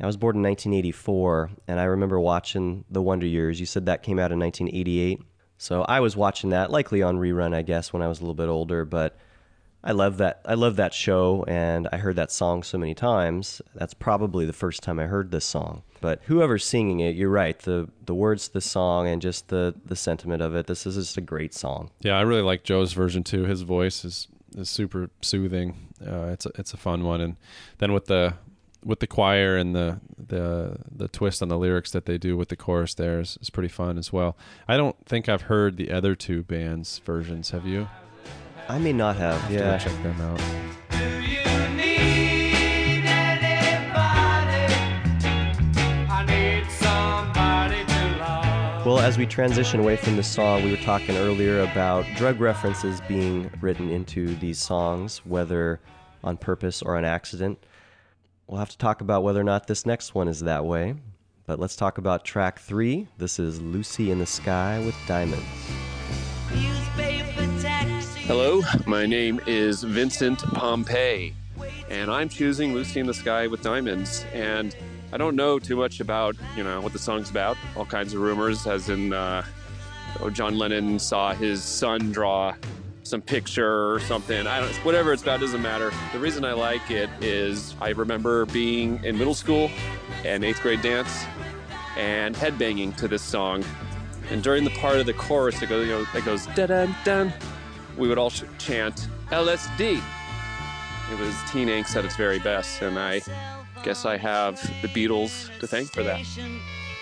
I 0.00 0.06
was 0.06 0.16
born 0.16 0.36
in 0.36 0.42
1984, 0.42 1.50
and 1.68 1.78
I 1.78 1.84
remember 1.84 2.18
watching 2.18 2.86
The 2.90 3.02
Wonder 3.02 3.26
Years. 3.26 3.60
You 3.60 3.66
said 3.66 3.84
that 3.84 4.02
came 4.02 4.18
out 4.18 4.32
in 4.32 4.38
1988, 4.38 5.20
so 5.58 5.82
I 5.82 6.00
was 6.00 6.16
watching 6.16 6.48
that 6.48 6.70
likely 6.70 7.02
on 7.02 7.18
rerun, 7.18 7.54
I 7.54 7.60
guess, 7.60 7.92
when 7.92 8.00
I 8.00 8.08
was 8.08 8.20
a 8.20 8.22
little 8.22 8.32
bit 8.32 8.48
older. 8.48 8.86
But 8.86 9.18
I 9.82 9.92
love 9.92 10.18
that. 10.18 10.40
I 10.44 10.54
love 10.54 10.76
that 10.76 10.92
show, 10.92 11.44
and 11.46 11.88
I 11.92 11.98
heard 11.98 12.16
that 12.16 12.32
song 12.32 12.62
so 12.62 12.78
many 12.78 12.94
times. 12.94 13.62
That's 13.74 13.94
probably 13.94 14.44
the 14.44 14.52
first 14.52 14.82
time 14.82 14.98
I 14.98 15.04
heard 15.06 15.30
this 15.30 15.44
song. 15.44 15.82
But 16.00 16.20
whoever's 16.24 16.64
singing 16.64 17.00
it, 17.00 17.14
you're 17.16 17.30
right. 17.30 17.58
the 17.58 17.88
The 18.04 18.14
words 18.14 18.48
to 18.48 18.54
the 18.54 18.60
song 18.60 19.06
and 19.06 19.22
just 19.22 19.48
the 19.48 19.74
the 19.84 19.96
sentiment 19.96 20.42
of 20.42 20.54
it. 20.56 20.66
This 20.66 20.86
is 20.86 20.96
just 20.96 21.16
a 21.16 21.20
great 21.20 21.54
song. 21.54 21.90
Yeah, 22.00 22.18
I 22.18 22.22
really 22.22 22.42
like 22.42 22.64
Joe's 22.64 22.92
version 22.92 23.22
too. 23.22 23.44
His 23.44 23.62
voice 23.62 24.04
is 24.04 24.28
is 24.56 24.68
super 24.68 25.10
soothing. 25.22 25.88
Uh, 26.04 26.26
it's 26.26 26.46
a, 26.46 26.50
it's 26.56 26.72
a 26.72 26.76
fun 26.76 27.04
one, 27.04 27.20
and 27.20 27.36
then 27.78 27.92
with 27.92 28.06
the 28.06 28.34
with 28.84 29.00
the 29.00 29.06
choir 29.06 29.56
and 29.56 29.74
the 29.74 30.00
the 30.16 30.76
the 30.90 31.08
twist 31.08 31.42
on 31.42 31.48
the 31.48 31.58
lyrics 31.58 31.90
that 31.92 32.06
they 32.06 32.18
do 32.18 32.36
with 32.36 32.48
the 32.48 32.56
chorus 32.56 32.94
there 32.94 33.20
is, 33.20 33.38
is 33.40 33.50
pretty 33.50 33.68
fun 33.68 33.98
as 33.98 34.12
well. 34.12 34.36
I 34.66 34.76
don't 34.76 34.96
think 35.06 35.28
I've 35.28 35.42
heard 35.42 35.76
the 35.76 35.90
other 35.90 36.14
two 36.14 36.42
bands' 36.42 36.98
versions. 37.04 37.50
Have 37.50 37.66
you? 37.66 37.88
I 38.68 38.78
may 38.78 38.92
not 38.92 39.16
have. 39.16 39.40
Have 39.42 39.50
Yeah. 39.50 39.78
check 39.78 40.02
them 40.02 40.20
out. 40.20 40.40
I 46.10 46.24
need 46.26 46.70
somebody 46.70 47.84
to 47.84 48.16
love. 48.18 48.86
Well, 48.86 48.98
as 49.00 49.18
we 49.18 49.26
transition 49.26 49.80
away 49.80 49.96
from 49.96 50.16
the 50.16 50.22
song, 50.22 50.62
we 50.64 50.70
were 50.70 50.76
talking 50.78 51.16
earlier 51.16 51.60
about 51.62 52.04
drug 52.16 52.40
references 52.40 53.00
being 53.08 53.50
written 53.60 53.90
into 53.90 54.34
these 54.36 54.58
songs, 54.58 55.18
whether 55.24 55.80
on 56.24 56.36
purpose 56.36 56.82
or 56.82 56.96
on 56.96 57.04
accident. 57.04 57.58
We'll 58.46 58.58
have 58.58 58.70
to 58.70 58.78
talk 58.78 59.00
about 59.00 59.22
whether 59.22 59.40
or 59.40 59.44
not 59.44 59.66
this 59.66 59.84
next 59.86 60.14
one 60.14 60.28
is 60.28 60.40
that 60.40 60.64
way. 60.64 60.94
But 61.46 61.58
let's 61.58 61.76
talk 61.76 61.96
about 61.98 62.24
track 62.24 62.58
three. 62.58 63.08
This 63.16 63.38
is 63.38 63.60
Lucy 63.60 64.10
in 64.10 64.18
the 64.18 64.26
Sky 64.26 64.78
with 64.84 64.94
Diamonds. 65.06 65.44
Hello, 68.28 68.60
my 68.84 69.06
name 69.06 69.40
is 69.46 69.82
Vincent 69.82 70.38
Pompey, 70.52 71.34
and 71.88 72.10
I'm 72.10 72.28
choosing 72.28 72.74
Lucy 72.74 73.00
in 73.00 73.06
the 73.06 73.14
Sky 73.14 73.46
with 73.46 73.62
Diamonds. 73.62 74.26
And 74.34 74.76
I 75.14 75.16
don't 75.16 75.34
know 75.34 75.58
too 75.58 75.76
much 75.76 76.00
about, 76.00 76.36
you 76.54 76.62
know, 76.62 76.82
what 76.82 76.92
the 76.92 76.98
song's 76.98 77.30
about. 77.30 77.56
All 77.74 77.86
kinds 77.86 78.12
of 78.12 78.20
rumors, 78.20 78.66
as 78.66 78.90
in, 78.90 79.14
uh, 79.14 79.46
oh, 80.20 80.28
John 80.28 80.58
Lennon 80.58 80.98
saw 80.98 81.32
his 81.32 81.64
son 81.64 82.12
draw 82.12 82.54
some 83.02 83.22
picture 83.22 83.94
or 83.94 83.98
something. 84.00 84.46
I 84.46 84.60
don't, 84.60 84.74
whatever 84.84 85.14
it's 85.14 85.22
about 85.22 85.40
doesn't 85.40 85.62
matter. 85.62 85.90
The 86.12 86.18
reason 86.18 86.44
I 86.44 86.52
like 86.52 86.90
it 86.90 87.08
is 87.22 87.74
I 87.80 87.88
remember 87.92 88.44
being 88.44 89.02
in 89.04 89.16
middle 89.16 89.34
school 89.34 89.70
and 90.26 90.44
eighth 90.44 90.60
grade 90.60 90.82
dance 90.82 91.24
and 91.96 92.34
headbanging 92.34 92.94
to 92.98 93.08
this 93.08 93.22
song. 93.22 93.64
And 94.30 94.42
during 94.42 94.64
the 94.64 94.70
part 94.72 94.96
of 94.96 95.06
the 95.06 95.14
chorus 95.14 95.58
that 95.60 95.70
goes, 95.70 95.86
you 95.86 95.94
know, 95.94 96.04
that 96.12 96.26
goes 96.26 96.44
da 96.48 96.66
dun 96.66 96.94
dun, 97.02 97.32
we 97.98 98.08
would 98.08 98.18
all 98.18 98.30
chant 98.30 99.08
LSD. 99.30 100.00
It 101.10 101.18
was 101.18 101.34
teen 101.50 101.68
angst 101.68 101.96
at 101.96 102.04
its 102.04 102.16
very 102.16 102.38
best, 102.38 102.80
and 102.82 102.98
I 102.98 103.20
guess 103.82 104.04
I 104.04 104.16
have 104.16 104.60
the 104.82 104.88
Beatles 104.88 105.50
to 105.58 105.66
thank 105.66 105.92
for 105.92 106.02
that. 106.02 106.20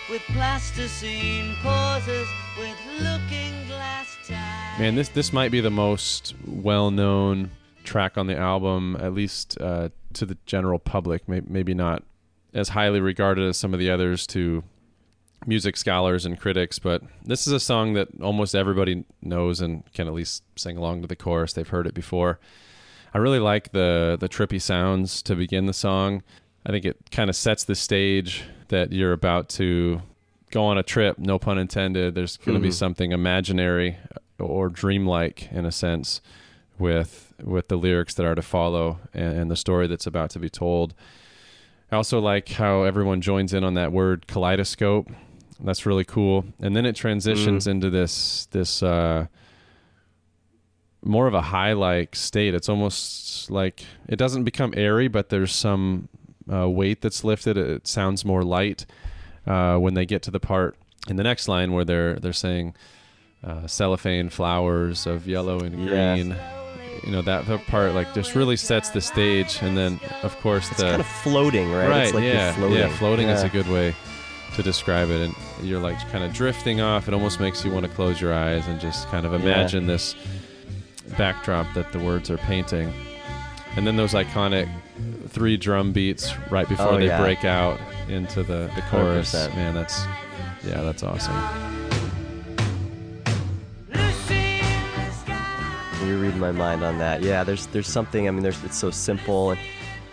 With 0.09 0.21
plasticine 0.27 1.55
pauses, 1.61 2.27
with 2.57 2.77
looking 2.99 3.67
glass 3.67 4.15
ties. 4.25 4.79
Man, 4.79 4.95
this 4.95 5.09
this 5.09 5.33
might 5.33 5.51
be 5.51 5.59
the 5.59 5.69
most 5.69 6.33
well 6.45 6.91
known 6.91 7.51
track 7.83 8.17
on 8.17 8.27
the 8.27 8.37
album, 8.37 8.97
at 8.99 9.13
least 9.13 9.59
uh, 9.59 9.89
to 10.13 10.25
the 10.25 10.37
general 10.45 10.79
public. 10.79 11.27
Maybe, 11.27 11.45
maybe 11.49 11.73
not 11.73 12.03
as 12.53 12.69
highly 12.69 13.01
regarded 13.01 13.47
as 13.47 13.57
some 13.57 13.73
of 13.73 13.79
the 13.79 13.89
others 13.89 14.25
to 14.27 14.63
music 15.45 15.77
scholars 15.77 16.25
and 16.25 16.39
critics, 16.39 16.79
but 16.79 17.01
this 17.23 17.47
is 17.47 17.53
a 17.53 17.59
song 17.59 17.93
that 17.93 18.07
almost 18.21 18.55
everybody 18.55 19.05
knows 19.21 19.61
and 19.61 19.83
can 19.93 20.07
at 20.07 20.13
least 20.13 20.43
sing 20.55 20.77
along 20.77 21.01
to 21.01 21.07
the 21.07 21.15
chorus. 21.15 21.53
They've 21.53 21.67
heard 21.67 21.87
it 21.87 21.93
before. 21.93 22.39
I 23.13 23.19
really 23.19 23.39
like 23.39 23.71
the 23.71 24.17
the 24.19 24.27
trippy 24.29 24.61
sounds 24.61 25.21
to 25.23 25.35
begin 25.35 25.65
the 25.65 25.73
song. 25.73 26.23
I 26.65 26.71
think 26.71 26.85
it 26.85 26.97
kind 27.11 27.29
of 27.29 27.35
sets 27.35 27.63
the 27.63 27.75
stage 27.75 28.43
that 28.67 28.91
you're 28.91 29.13
about 29.13 29.47
to 29.49 30.01
go 30.51 30.63
on 30.65 30.77
a 30.77 30.83
trip, 30.83 31.17
no 31.17 31.39
pun 31.39 31.57
intended. 31.57 32.15
There's 32.15 32.37
going 32.37 32.55
to 32.57 32.61
be 32.61 32.69
Mhm. 32.69 32.73
something 32.73 33.11
imaginary 33.11 33.97
or 34.39 34.69
dreamlike 34.69 35.49
in 35.51 35.65
a 35.65 35.71
sense 35.71 36.21
with 36.77 37.33
with 37.43 37.67
the 37.69 37.77
lyrics 37.77 38.13
that 38.15 38.25
are 38.25 38.35
to 38.35 38.41
follow 38.41 38.99
and, 39.13 39.37
and 39.37 39.51
the 39.51 39.55
story 39.55 39.87
that's 39.87 40.07
about 40.07 40.29
to 40.31 40.39
be 40.39 40.49
told. 40.49 40.93
I 41.91 41.95
also 41.95 42.19
like 42.19 42.49
how 42.49 42.83
everyone 42.83 43.21
joins 43.21 43.53
in 43.53 43.63
on 43.63 43.75
that 43.75 43.91
word 43.93 44.27
kaleidoscope. 44.27 45.09
That's 45.63 45.85
really 45.85 46.05
cool. 46.05 46.45
And 46.59 46.75
then 46.75 46.85
it 46.85 46.95
transitions 46.95 47.67
into 47.67 47.89
this 47.89 48.47
this 48.51 48.83
uh, 48.83 49.27
more 51.03 51.27
of 51.27 51.33
a 51.33 51.41
high 51.41 51.73
like 51.73 52.15
state. 52.15 52.53
It's 52.53 52.69
almost 52.69 53.49
like 53.49 53.83
it 54.07 54.17
doesn't 54.17 54.43
become 54.43 54.73
airy, 54.77 55.07
but 55.07 55.29
there's 55.29 55.53
some 55.53 56.09
uh, 56.51 56.69
weight 56.69 57.01
that's 57.01 57.23
lifted. 57.23 57.57
It 57.57 57.87
sounds 57.87 58.23
more 58.23 58.43
light 58.43 58.85
uh, 59.45 59.77
when 59.77 59.93
they 59.95 60.05
get 60.05 60.21
to 60.23 60.31
the 60.31 60.39
part 60.39 60.75
in 61.09 61.15
the 61.15 61.23
next 61.23 61.47
line 61.47 61.71
where 61.73 61.85
they're 61.85 62.15
they're 62.19 62.33
saying 62.33 62.75
uh, 63.43 63.65
cellophane 63.67 64.29
flowers 64.29 65.07
of 65.07 65.27
yellow 65.27 65.59
and 65.59 65.85
Yeah. 65.85 66.15
green. 66.15 66.35
You 67.03 67.11
know 67.11 67.21
that, 67.21 67.45
part 67.67 67.93
like 67.93 68.11
just 68.15 68.33
really 68.33 68.57
sets 68.57 68.89
the 68.89 69.01
stage, 69.01 69.59
and 69.61 69.77
then 69.77 69.99
of 70.23 70.35
course 70.39 70.67
It's 70.71 70.81
the 70.81 70.89
kind 70.89 70.99
of 70.99 71.05
floating, 71.07 71.71
right? 71.71 71.87
Right. 71.87 72.03
It's 72.05 72.13
like 72.13 72.23
yeah. 72.23 72.53
floating. 72.53 72.77
Yeah. 72.77 72.89
Floating 72.97 73.29
is 73.29 73.43
a 73.43 73.49
good 73.49 73.67
way 73.67 73.95
to 74.57 74.63
describe 74.63 75.09
it, 75.09 75.21
and 75.21 75.35
you're 75.65 75.79
like 75.79 75.97
kind 76.11 76.23
of 76.23 76.33
drifting 76.33 76.81
off. 76.81 77.07
It 77.07 77.13
almost 77.13 77.39
makes 77.39 77.63
you 77.63 77.71
want 77.71 77.85
to 77.85 77.91
close 77.91 78.19
your 78.19 78.33
eyes 78.33 78.67
and 78.67 78.79
just 78.81 79.07
kind 79.07 79.25
of 79.25 79.31
Yeah. 79.31 79.39
imagine 79.39 79.87
this 79.87 80.15
backdrop 81.17 81.73
that 81.75 81.91
the 81.93 81.99
words 81.99 82.29
are 82.29 82.37
painting. 82.37 82.91
And 83.75 83.85
then 83.85 83.95
those 83.95 84.13
iconic 84.13 84.67
three 85.29 85.55
drum 85.57 85.91
beats 85.91 86.33
right 86.49 86.67
before 86.67 86.87
Oh, 86.93 86.97
they 86.97 87.05
yeah. 87.05 87.21
break 87.21 87.45
out 87.45 87.79
into 88.09 88.41
the, 88.43 88.69
the 88.75 88.81
chorus. 88.89 89.33
100%. 89.35 89.55
Man, 89.55 89.73
that's 89.75 90.03
yeah, 90.65 90.81
that's 90.81 91.03
awesome. 91.03 91.35
You're 96.05 96.17
reading 96.17 96.39
my 96.39 96.51
mind 96.51 96.83
on 96.83 96.97
that. 96.99 97.21
Yeah, 97.21 97.43
there's 97.43 97.65
there's 97.67 97.87
something. 97.87 98.27
I 98.27 98.31
mean, 98.31 98.41
there's 98.41 98.63
it's 98.63 98.77
so 98.77 98.91
simple. 98.91 99.51
And 99.51 99.59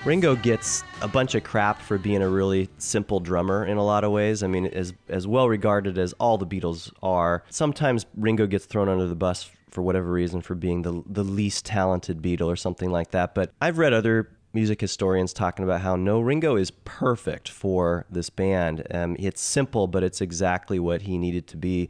Ringo 0.05 0.36
gets 0.36 0.84
a 1.00 1.09
bunch 1.09 1.34
of 1.34 1.44
crap 1.44 1.80
for 1.80 1.96
being 1.96 2.20
a 2.20 2.28
really 2.28 2.68
simple 2.76 3.20
drummer 3.20 3.64
in 3.64 3.78
a 3.78 3.84
lot 3.84 4.05
of 4.05 4.12
ways. 4.12 4.42
I 4.42 4.48
mean, 4.48 4.66
as 4.66 4.92
as 5.09 5.26
well 5.26 5.48
regarded 5.48 5.96
as 5.96 6.12
all 6.14 6.36
the 6.36 6.46
Beatles 6.46 6.92
are, 7.02 7.42
sometimes 7.48 8.05
Ringo 8.14 8.46
gets 8.46 8.66
thrown 8.66 8.90
under 8.90 9.07
the 9.07 9.14
bus 9.14 9.50
for 9.70 9.80
whatever 9.80 10.12
reason 10.12 10.42
for 10.42 10.55
being 10.55 10.82
the 10.82 11.02
the 11.07 11.24
least 11.24 11.64
talented 11.64 12.20
Beatle 12.20 12.48
or 12.48 12.57
something 12.57 12.90
like 12.90 13.12
that. 13.12 13.34
But 13.34 13.52
I've 13.62 13.78
read 13.78 13.94
other 13.94 14.30
music 14.52 14.78
historians 14.78 15.32
talking 15.32 15.64
about 15.64 15.80
how 15.80 15.96
no 15.96 16.20
Ringo 16.20 16.57
is 16.57 16.70
perfect 16.70 17.48
for 17.48 18.05
this 18.11 18.28
band. 18.28 18.86
Um, 18.90 19.16
it's 19.18 19.40
simple, 19.40 19.86
but 19.86 20.05
it's 20.05 20.20
exactly 20.20 20.78
what 20.78 21.02
he 21.02 21.16
needed 21.16 21.46
to 21.48 21.57
be. 21.57 21.88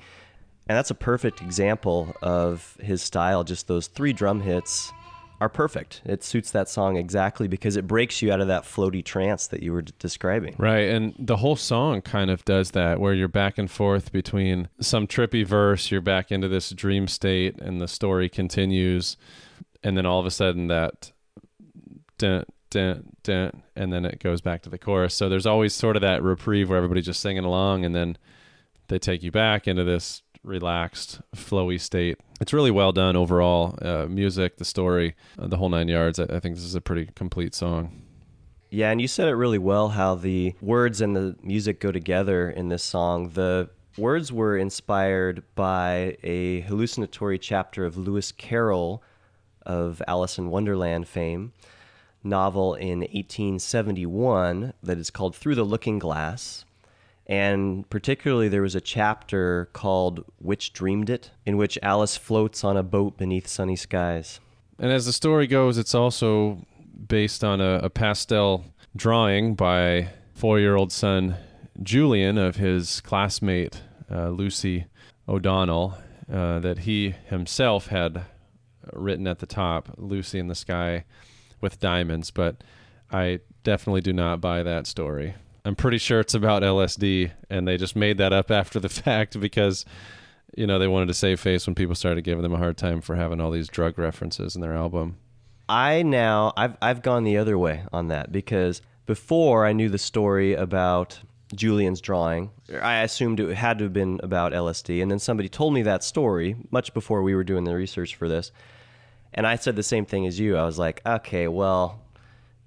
And 0.68 0.78
that's 0.78 0.90
a 0.90 0.94
perfect 0.94 1.42
example 1.42 2.14
of 2.22 2.76
his 2.80 3.02
style. 3.02 3.42
Just 3.42 3.66
those 3.66 3.88
three 3.88 4.12
drum 4.12 4.40
hits 4.40 4.92
are 5.40 5.48
perfect. 5.48 6.00
It 6.04 6.22
suits 6.22 6.50
that 6.52 6.68
song 6.68 6.96
exactly 6.96 7.48
because 7.48 7.76
it 7.76 7.86
breaks 7.86 8.22
you 8.22 8.32
out 8.32 8.40
of 8.40 8.48
that 8.48 8.64
floaty 8.64 9.04
trance 9.04 9.46
that 9.48 9.62
you 9.62 9.72
were 9.72 9.82
d- 9.82 9.92
describing. 9.98 10.54
Right, 10.58 10.88
and 10.88 11.14
the 11.18 11.36
whole 11.36 11.56
song 11.56 12.02
kind 12.02 12.30
of 12.30 12.44
does 12.44 12.70
that, 12.72 13.00
where 13.00 13.14
you're 13.14 13.28
back 13.28 13.58
and 13.58 13.70
forth 13.70 14.12
between 14.12 14.68
some 14.80 15.06
trippy 15.06 15.46
verse, 15.46 15.90
you're 15.90 16.00
back 16.00 16.30
into 16.30 16.48
this 16.48 16.70
dream 16.70 17.08
state, 17.08 17.60
and 17.60 17.80
the 17.80 17.88
story 17.88 18.28
continues, 18.28 19.16
and 19.82 19.96
then 19.96 20.06
all 20.06 20.20
of 20.20 20.26
a 20.26 20.30
sudden 20.30 20.68
that 20.68 21.12
dun 22.18 22.44
dun 22.70 23.04
dun, 23.22 23.62
and 23.76 23.92
then 23.92 24.04
it 24.04 24.20
goes 24.20 24.40
back 24.40 24.62
to 24.62 24.70
the 24.70 24.78
chorus. 24.78 25.14
So 25.14 25.28
there's 25.28 25.46
always 25.46 25.74
sort 25.74 25.96
of 25.96 26.02
that 26.02 26.22
reprieve 26.22 26.68
where 26.68 26.78
everybody's 26.78 27.06
just 27.06 27.20
singing 27.20 27.44
along, 27.44 27.84
and 27.84 27.94
then 27.94 28.16
they 28.88 28.98
take 28.98 29.22
you 29.22 29.30
back 29.30 29.66
into 29.66 29.84
this 29.84 30.22
relaxed, 30.42 31.20
flowy 31.34 31.80
state. 31.80 32.18
It's 32.44 32.52
really 32.52 32.70
well 32.70 32.92
done 32.92 33.16
overall. 33.16 33.78
Uh, 33.80 34.04
music, 34.04 34.58
the 34.58 34.66
story, 34.66 35.16
uh, 35.38 35.46
the 35.46 35.56
whole 35.56 35.70
nine 35.70 35.88
yards. 35.88 36.18
I, 36.18 36.24
I 36.24 36.40
think 36.40 36.56
this 36.56 36.64
is 36.64 36.74
a 36.74 36.80
pretty 36.82 37.06
complete 37.14 37.54
song. 37.54 38.02
Yeah, 38.70 38.90
and 38.90 39.00
you 39.00 39.08
said 39.08 39.28
it 39.28 39.34
really 39.34 39.56
well 39.56 39.88
how 39.88 40.14
the 40.14 40.54
words 40.60 41.00
and 41.00 41.16
the 41.16 41.36
music 41.42 41.80
go 41.80 41.90
together 41.90 42.50
in 42.50 42.68
this 42.68 42.82
song. 42.82 43.30
The 43.30 43.70
words 43.96 44.30
were 44.30 44.58
inspired 44.58 45.42
by 45.54 46.18
a 46.22 46.60
hallucinatory 46.60 47.38
chapter 47.38 47.86
of 47.86 47.96
Lewis 47.96 48.30
Carroll 48.30 49.02
of 49.64 50.02
Alice 50.06 50.36
in 50.36 50.50
Wonderland 50.50 51.08
fame 51.08 51.54
novel 52.22 52.74
in 52.74 52.98
1871 52.98 54.74
that 54.82 54.98
is 54.98 55.08
called 55.08 55.34
Through 55.34 55.54
the 55.54 55.64
Looking 55.64 55.98
Glass. 55.98 56.66
And 57.26 57.88
particularly, 57.88 58.48
there 58.48 58.62
was 58.62 58.74
a 58.74 58.80
chapter 58.80 59.70
called 59.72 60.24
Which 60.38 60.72
Dreamed 60.72 61.08
It, 61.08 61.30
in 61.46 61.56
which 61.56 61.78
Alice 61.82 62.16
floats 62.16 62.62
on 62.64 62.76
a 62.76 62.82
boat 62.82 63.16
beneath 63.16 63.46
sunny 63.46 63.76
skies. 63.76 64.40
And 64.78 64.92
as 64.92 65.06
the 65.06 65.12
story 65.12 65.46
goes, 65.46 65.78
it's 65.78 65.94
also 65.94 66.66
based 67.06 67.42
on 67.42 67.60
a, 67.60 67.80
a 67.82 67.90
pastel 67.90 68.64
drawing 68.94 69.54
by 69.54 70.08
four 70.34 70.58
year 70.60 70.76
old 70.76 70.92
son 70.92 71.36
Julian 71.82 72.38
of 72.38 72.56
his 72.56 73.00
classmate 73.00 73.82
uh, 74.10 74.28
Lucy 74.28 74.86
O'Donnell 75.28 75.96
uh, 76.32 76.58
that 76.60 76.80
he 76.80 77.14
himself 77.26 77.88
had 77.88 78.24
written 78.92 79.26
at 79.26 79.38
the 79.38 79.46
top, 79.46 79.90
Lucy 79.96 80.38
in 80.38 80.48
the 80.48 80.54
Sky 80.54 81.04
with 81.60 81.80
Diamonds, 81.80 82.30
but 82.30 82.62
I 83.10 83.40
definitely 83.62 84.02
do 84.02 84.12
not 84.12 84.40
buy 84.40 84.62
that 84.62 84.86
story. 84.86 85.34
I'm 85.64 85.74
pretty 85.74 85.98
sure 85.98 86.20
it's 86.20 86.34
about 86.34 86.62
LSD, 86.62 87.30
and 87.48 87.66
they 87.66 87.76
just 87.76 87.96
made 87.96 88.18
that 88.18 88.32
up 88.32 88.50
after 88.50 88.78
the 88.78 88.88
fact 88.90 89.40
because, 89.40 89.84
you 90.56 90.66
know, 90.66 90.78
they 90.78 90.88
wanted 90.88 91.06
to 91.06 91.14
save 91.14 91.40
face 91.40 91.66
when 91.66 91.74
people 91.74 91.94
started 91.94 92.22
giving 92.22 92.42
them 92.42 92.52
a 92.52 92.58
hard 92.58 92.76
time 92.76 93.00
for 93.00 93.16
having 93.16 93.40
all 93.40 93.50
these 93.50 93.68
drug 93.68 93.98
references 93.98 94.54
in 94.54 94.60
their 94.60 94.74
album. 94.74 95.16
I 95.68 96.02
now 96.02 96.52
I've 96.56 96.76
I've 96.82 97.00
gone 97.00 97.24
the 97.24 97.38
other 97.38 97.56
way 97.56 97.84
on 97.90 98.08
that 98.08 98.30
because 98.30 98.82
before 99.06 99.64
I 99.64 99.72
knew 99.72 99.88
the 99.88 99.98
story 99.98 100.52
about 100.52 101.20
Julian's 101.54 102.02
drawing, 102.02 102.50
I 102.82 103.00
assumed 103.00 103.40
it 103.40 103.54
had 103.54 103.78
to 103.78 103.84
have 103.84 103.92
been 103.92 104.20
about 104.22 104.52
LSD, 104.52 105.00
and 105.00 105.10
then 105.10 105.18
somebody 105.18 105.48
told 105.48 105.72
me 105.72 105.82
that 105.82 106.04
story 106.04 106.56
much 106.70 106.92
before 106.92 107.22
we 107.22 107.34
were 107.34 107.44
doing 107.44 107.64
the 107.64 107.74
research 107.74 108.14
for 108.14 108.28
this, 108.28 108.52
and 109.32 109.46
I 109.46 109.56
said 109.56 109.76
the 109.76 109.82
same 109.82 110.04
thing 110.04 110.26
as 110.26 110.38
you. 110.38 110.56
I 110.56 110.64
was 110.64 110.78
like, 110.78 111.00
okay, 111.06 111.48
well, 111.48 112.00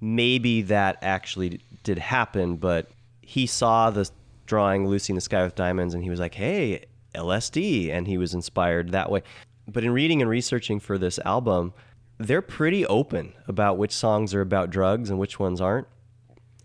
maybe 0.01 0.63
that 0.63 0.97
actually 1.01 1.59
did 1.87 1.99
happen, 1.99 2.57
but 2.57 2.89
he 3.21 3.47
saw 3.47 3.89
the 3.89 4.09
drawing 4.45 4.85
Lucy 4.87 5.13
in 5.13 5.15
the 5.15 5.21
Sky 5.21 5.41
with 5.41 5.55
Diamonds, 5.55 5.93
and 5.93 6.03
he 6.03 6.09
was 6.09 6.19
like, 6.19 6.33
hey, 6.33 6.83
LSD, 7.15 7.89
and 7.89 8.05
he 8.05 8.17
was 8.17 8.33
inspired 8.33 8.91
that 8.91 9.09
way. 9.09 9.23
But 9.69 9.85
in 9.85 9.91
reading 9.91 10.21
and 10.21 10.29
researching 10.29 10.81
for 10.81 10.97
this 10.97 11.17
album, 11.19 11.73
they're 12.17 12.41
pretty 12.41 12.85
open 12.85 13.31
about 13.47 13.77
which 13.77 13.93
songs 13.93 14.33
are 14.33 14.41
about 14.41 14.69
drugs 14.69 15.09
and 15.09 15.17
which 15.17 15.39
ones 15.39 15.61
aren't. 15.61 15.87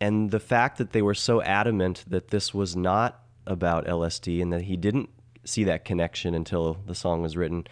And 0.01 0.33
the 0.33 0.41
fact 0.41 0.79
that 0.79 0.91
they 0.91 1.03
were 1.03 1.15
so 1.15 1.41
adamant 1.43 2.05
that 2.09 2.29
this 2.29 2.53
was 2.53 2.75
not 2.75 3.23
about 3.47 3.87
LSD 3.87 4.43
and 4.43 4.53
that 4.53 4.63
he 4.63 4.77
didn't 4.77 5.09
see 5.45 5.63
that 5.65 5.85
connection 5.85 6.35
until 6.35 6.79
the 6.87 6.97
song 6.97 7.23
was 7.23 7.37
written 7.37 7.65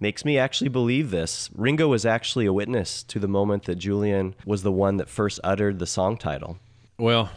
makes 0.00 0.24
me 0.24 0.38
actually 0.38 0.70
believe 0.70 1.12
this. 1.12 1.50
Ringo 1.54 1.86
was 1.86 2.04
actually 2.04 2.46
a 2.46 2.52
witness 2.52 3.04
to 3.04 3.20
the 3.20 3.28
moment 3.28 3.64
that 3.64 3.76
Julian 3.76 4.34
was 4.44 4.64
the 4.64 4.72
one 4.72 4.96
that 4.96 5.08
first 5.08 5.38
uttered 5.44 5.78
the 5.78 5.86
song 5.86 6.16
title. 6.16 6.58
Well, 6.98 7.30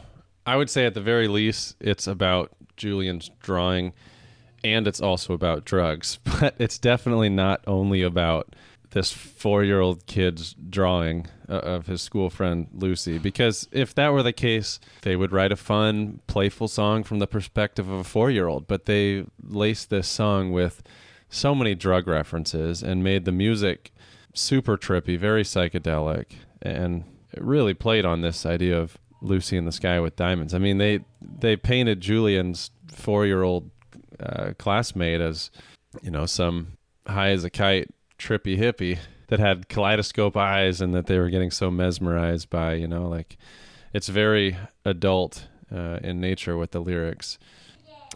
I 0.46 0.56
would 0.56 0.70
say 0.70 0.86
at 0.86 0.94
the 0.94 1.02
very 1.02 1.28
least, 1.28 1.76
it's 1.80 2.08
about 2.08 2.52
Julian's 2.78 3.30
drawing 3.42 3.94
and 4.64 4.88
it's 4.88 5.02
also 5.02 5.34
about 5.34 5.66
drugs. 5.66 6.20
But 6.40 6.56
it's 6.58 6.78
definitely 6.78 7.30
not 7.30 7.62
only 7.68 8.02
about 8.02 8.56
this 8.92 9.12
four 9.12 9.64
year 9.64 9.82
old 9.82 10.06
kid's 10.08 10.56
drawing 10.70 11.28
uh, 11.48 11.60
of 11.60 11.88
his 11.88 12.02
school 12.02 12.30
friend 12.30 12.68
Lucy. 12.74 13.18
Because 13.18 13.68
if 13.72 13.94
that 13.96 14.14
were 14.14 14.24
the 14.24 14.34
case, 14.34 14.80
they 15.02 15.16
would 15.16 15.32
write 15.32 15.52
a 15.52 15.58
fun, 15.58 16.22
playful 16.28 16.68
song 16.68 17.04
from 17.04 17.20
the 17.20 17.28
perspective 17.28 17.90
of 17.90 18.00
a 18.00 18.04
four 18.04 18.32
year 18.32 18.48
old. 18.48 18.68
But 18.68 18.86
they 18.86 19.26
laced 19.44 19.90
this 19.90 20.08
song 20.08 20.52
with 20.52 20.82
so 21.30 21.54
many 21.54 21.76
drug 21.76 22.08
references 22.08 22.82
and 22.82 23.04
made 23.04 23.26
the 23.26 23.32
music 23.32 23.92
super 24.34 24.78
trippy, 24.78 25.18
very 25.18 25.44
psychedelic, 25.44 26.26
and 26.62 27.04
it 27.32 27.44
really 27.44 27.74
played 27.74 28.06
on 28.06 28.22
this 28.22 28.46
idea 28.46 28.80
of 28.80 28.98
Lucy 29.22 29.58
in 29.58 29.66
the 29.66 29.72
Sky 29.72 30.00
with 30.00 30.16
Diamonds. 30.16 30.54
I 30.54 30.58
mean, 30.58 30.78
they 30.78 31.00
they 31.22 31.56
painted 31.56 32.02
Julian's 32.02 32.72
four 32.88 33.26
year 33.26 33.44
old 33.44 33.70
uh, 34.20 34.52
classmate 34.58 35.22
as 35.22 35.52
you 36.02 36.12
know 36.12 36.26
some 36.26 36.78
high 37.08 37.30
as 37.30 37.44
a 37.44 37.50
kite 37.50 37.90
trippy 38.18 38.58
hippie 38.58 39.00
that 39.28 39.40
had 39.40 39.70
kaleidoscope 39.70 40.36
eyes 40.36 40.82
and 40.82 40.94
that 40.94 41.08
they 41.08 41.18
were 41.18 41.30
getting 41.30 41.52
so 41.52 41.72
mesmerized 41.72 42.50
by 42.50 42.74
you 42.74 42.88
know 42.88 43.08
like 43.08 43.38
it's 43.94 44.10
very 44.10 44.58
adult 44.86 45.48
uh, 45.74 46.00
in 46.04 46.20
nature 46.20 46.58
with 46.58 46.72
the 46.72 46.80
lyrics 46.80 47.40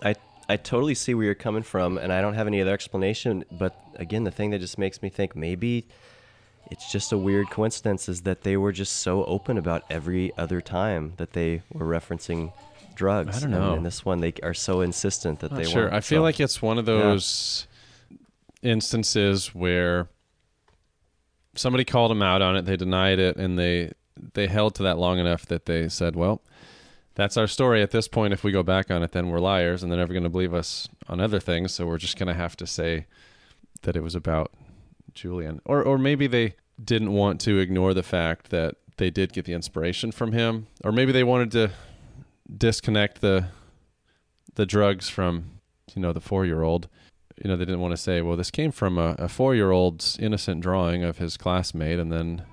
I 0.03 0.15
I 0.49 0.57
totally 0.57 0.95
see 0.95 1.13
where 1.13 1.25
you're 1.25 1.35
coming 1.35 1.63
from, 1.63 1.97
and 1.97 2.11
I 2.11 2.21
don't 2.21 2.33
have 2.33 2.47
any 2.47 2.61
other 2.61 2.73
explanation. 2.73 3.45
But 3.51 3.75
again, 3.95 4.23
the 4.23 4.31
thing 4.31 4.49
that 4.51 4.59
just 4.59 4.77
makes 4.77 5.01
me 5.01 5.09
think 5.09 5.35
maybe 5.35 5.87
it's 6.73 6.91
just 6.91 7.11
a 7.11 7.17
weird 7.17 7.49
coincidence 7.49 8.09
is 8.09 8.21
that 8.23 8.41
they 8.41 8.57
were 8.57 8.71
just 8.71 8.93
so 8.97 9.23
open 9.25 9.57
about 9.57 9.83
every 9.89 10.31
other 10.37 10.59
time 10.59 11.13
that 11.17 11.31
they 11.33 11.61
were 11.71 11.85
referencing 11.85 12.51
drugs. 12.95 13.37
I 13.37 13.39
don't 13.47 13.53
And 13.53 13.77
in 13.77 13.83
this 13.83 14.03
one, 14.03 14.19
they 14.21 14.33
are 14.43 14.53
so 14.53 14.81
insistent 14.81 15.39
that 15.41 15.51
Not 15.51 15.57
they 15.57 15.69
sure 15.69 15.83
weren't. 15.83 15.93
i 15.93 16.01
feel 16.01 16.19
So- 16.19 16.23
like 16.23 16.39
it's 16.39 16.61
one 16.61 16.77
of 16.79 16.87
Yeah. 16.87 16.95
those 16.97 17.67
instances 18.61 19.53
where 19.53 20.07
somebody 21.55 21.83
called 21.85 22.09
them 22.11 22.21
out 22.21 22.41
on 22.41 22.55
it 22.55 22.63
they 22.63 22.75
denied 22.77 23.19
it 23.19 23.35
and 23.37 23.59
they 23.59 23.91
they 24.33 24.47
held 24.47 24.73
to 24.75 24.83
that 24.83 24.97
long 24.97 25.19
enough 25.19 25.45
that 25.45 25.65
they 25.65 25.87
said 25.89 26.15
well 26.15 26.41
that's 27.15 27.35
our 27.37 27.45
story 27.47 27.81
at 27.81 27.91
this 27.91 28.07
point 28.07 28.33
if 28.33 28.43
we 28.43 28.51
go 28.51 28.63
back 28.63 28.89
on 28.89 29.03
it 29.03 29.11
then 29.11 29.27
we're 29.29 29.39
liars 29.39 29.83
and 29.83 29.91
they're 29.91 29.99
never 29.99 30.13
going 30.13 30.23
to 30.23 30.29
believe 30.29 30.53
us 30.53 30.87
on 31.09 31.19
other 31.19 31.39
things 31.39 31.71
so 31.73 31.85
we're 31.85 31.97
just 31.97 32.17
going 32.17 32.27
to 32.27 32.33
have 32.33 32.55
to 32.55 32.65
say 32.65 33.05
that 33.83 33.95
it 33.95 34.01
was 34.01 34.15
about 34.15 34.51
julian 35.13 35.61
or 35.65 35.83
or 35.83 35.97
maybe 35.97 36.25
they 36.25 36.55
didn't 36.83 37.11
want 37.11 37.41
to 37.41 37.59
ignore 37.59 37.93
the 37.93 38.03
fact 38.03 38.49
that 38.49 38.75
they 38.97 39.09
did 39.09 39.33
get 39.33 39.45
the 39.45 39.53
inspiration 39.53 40.11
from 40.11 40.31
him 40.31 40.67
or 40.83 40.91
maybe 40.91 41.11
they 41.11 41.23
wanted 41.23 41.51
to 41.51 41.71
disconnect 42.55 43.21
the 43.21 43.45
the 44.55 44.65
drugs 44.65 45.09
from 45.09 45.59
you 45.95 46.01
know 46.01 46.13
the 46.13 46.21
four 46.21 46.45
year 46.45 46.61
old 46.61 46.87
you 47.43 47.49
know 47.49 47.55
they 47.55 47.65
didn't 47.65 47.79
want 47.81 47.91
to 47.91 47.97
say 47.97 48.21
well 48.21 48.37
this 48.37 48.51
came 48.51 48.71
from 48.71 48.97
a, 48.97 49.15
a 49.17 49.27
four 49.27 49.55
year 49.55 49.71
old's 49.71 50.17
innocent 50.19 50.61
drawing 50.61 51.03
of 51.03 51.17
his 51.17 51.37
classmate 51.37 51.99
and 51.99 52.11
then 52.11 52.43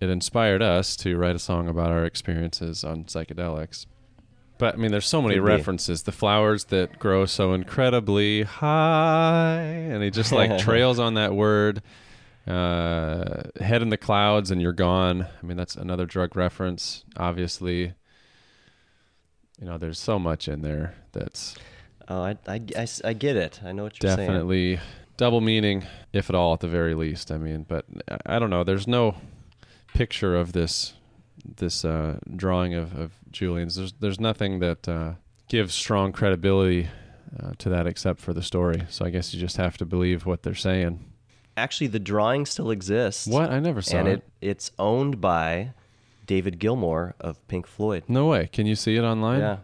it 0.00 0.08
inspired 0.08 0.62
us 0.62 0.96
to 0.96 1.16
write 1.16 1.34
a 1.34 1.40
song 1.40 1.68
about 1.68 1.90
our 1.90 2.04
experiences 2.04 2.84
on 2.84 3.04
psychedelics. 3.04 3.86
But 4.56 4.74
i 4.74 4.76
mean 4.76 4.90
there's 4.90 5.06
so 5.06 5.22
many 5.22 5.34
Could 5.34 5.44
be. 5.44 5.50
references. 5.50 6.02
The 6.02 6.12
flowers 6.12 6.64
that 6.66 6.98
grow 6.98 7.26
so 7.26 7.52
incredibly 7.52 8.42
high 8.42 9.60
and 9.62 10.02
he 10.02 10.10
just 10.10 10.32
like 10.32 10.58
trails 10.64 10.98
on 10.98 11.14
that 11.14 11.34
word 11.34 11.82
uh, 12.48 13.42
head 13.60 13.82
in 13.82 13.90
the 13.90 13.96
clouds 13.96 14.50
and 14.50 14.60
you're 14.62 14.72
gone. 14.72 15.22
I 15.42 15.46
mean 15.46 15.56
that's 15.56 15.76
another 15.76 16.06
drug 16.06 16.34
reference 16.36 17.04
obviously. 17.16 17.92
You 19.60 19.66
know 19.66 19.76
there's 19.78 19.98
so 19.98 20.18
much 20.18 20.48
in 20.48 20.62
there 20.62 20.94
that's 21.12 21.56
Oh, 22.10 22.22
I, 22.22 22.38
I, 22.46 22.86
I 23.04 23.12
get 23.12 23.36
it. 23.36 23.60
I 23.62 23.72
know 23.72 23.82
what 23.82 24.02
you're 24.02 24.14
saying. 24.14 24.28
definitely 24.28 24.80
double 25.18 25.40
meaning 25.42 25.84
if 26.12 26.30
at 26.30 26.34
all 26.34 26.54
at 26.54 26.60
the 26.60 26.68
very 26.68 26.94
least 26.94 27.32
i 27.32 27.36
mean 27.36 27.64
but 27.68 27.84
i 28.08 28.36
I 28.36 28.38
don't 28.38 28.50
know. 28.50 28.62
There's 28.64 28.86
no 28.86 29.16
picture 29.94 30.36
of 30.36 30.52
this 30.52 30.94
this 31.56 31.84
uh, 31.84 32.18
drawing 32.36 32.74
of, 32.74 32.94
of 32.98 33.12
julian's. 33.30 33.74
There's 33.76 33.92
there's 33.94 34.20
nothing 34.20 34.60
that 34.60 34.88
uh, 34.88 35.12
gives 35.48 35.74
strong 35.74 36.12
credibility 36.12 36.88
uh, 37.38 37.52
to 37.58 37.68
that 37.68 37.86
except 37.86 38.20
for 38.20 38.32
the 38.32 38.42
story. 38.42 38.82
So 38.88 39.04
i 39.04 39.10
guess 39.10 39.34
you 39.34 39.40
just 39.40 39.56
have 39.56 39.76
to 39.78 39.84
believe 39.84 40.24
what 40.24 40.42
they're 40.44 40.54
saying 40.54 41.04
Actually, 41.58 41.88
the 41.88 41.98
drawing 41.98 42.46
still 42.46 42.70
exists. 42.70 43.26
What? 43.26 43.50
I 43.50 43.58
never 43.60 43.82
saw 43.82 43.98
and 43.98 44.08
it. 44.08 44.12
it. 44.40 44.48
It's 44.50 44.70
owned 44.78 45.20
by 45.20 45.72
David 46.26 46.58
Gilmour 46.58 47.14
of 47.20 47.46
Pink 47.48 47.66
Floyd. 47.66 48.04
no 48.08 48.26
way 48.26 48.48
can 48.52 48.66
you 48.66 48.74
see 48.76 48.96
it 48.96 49.02
online 49.02 49.40
Yeah. 49.40 49.56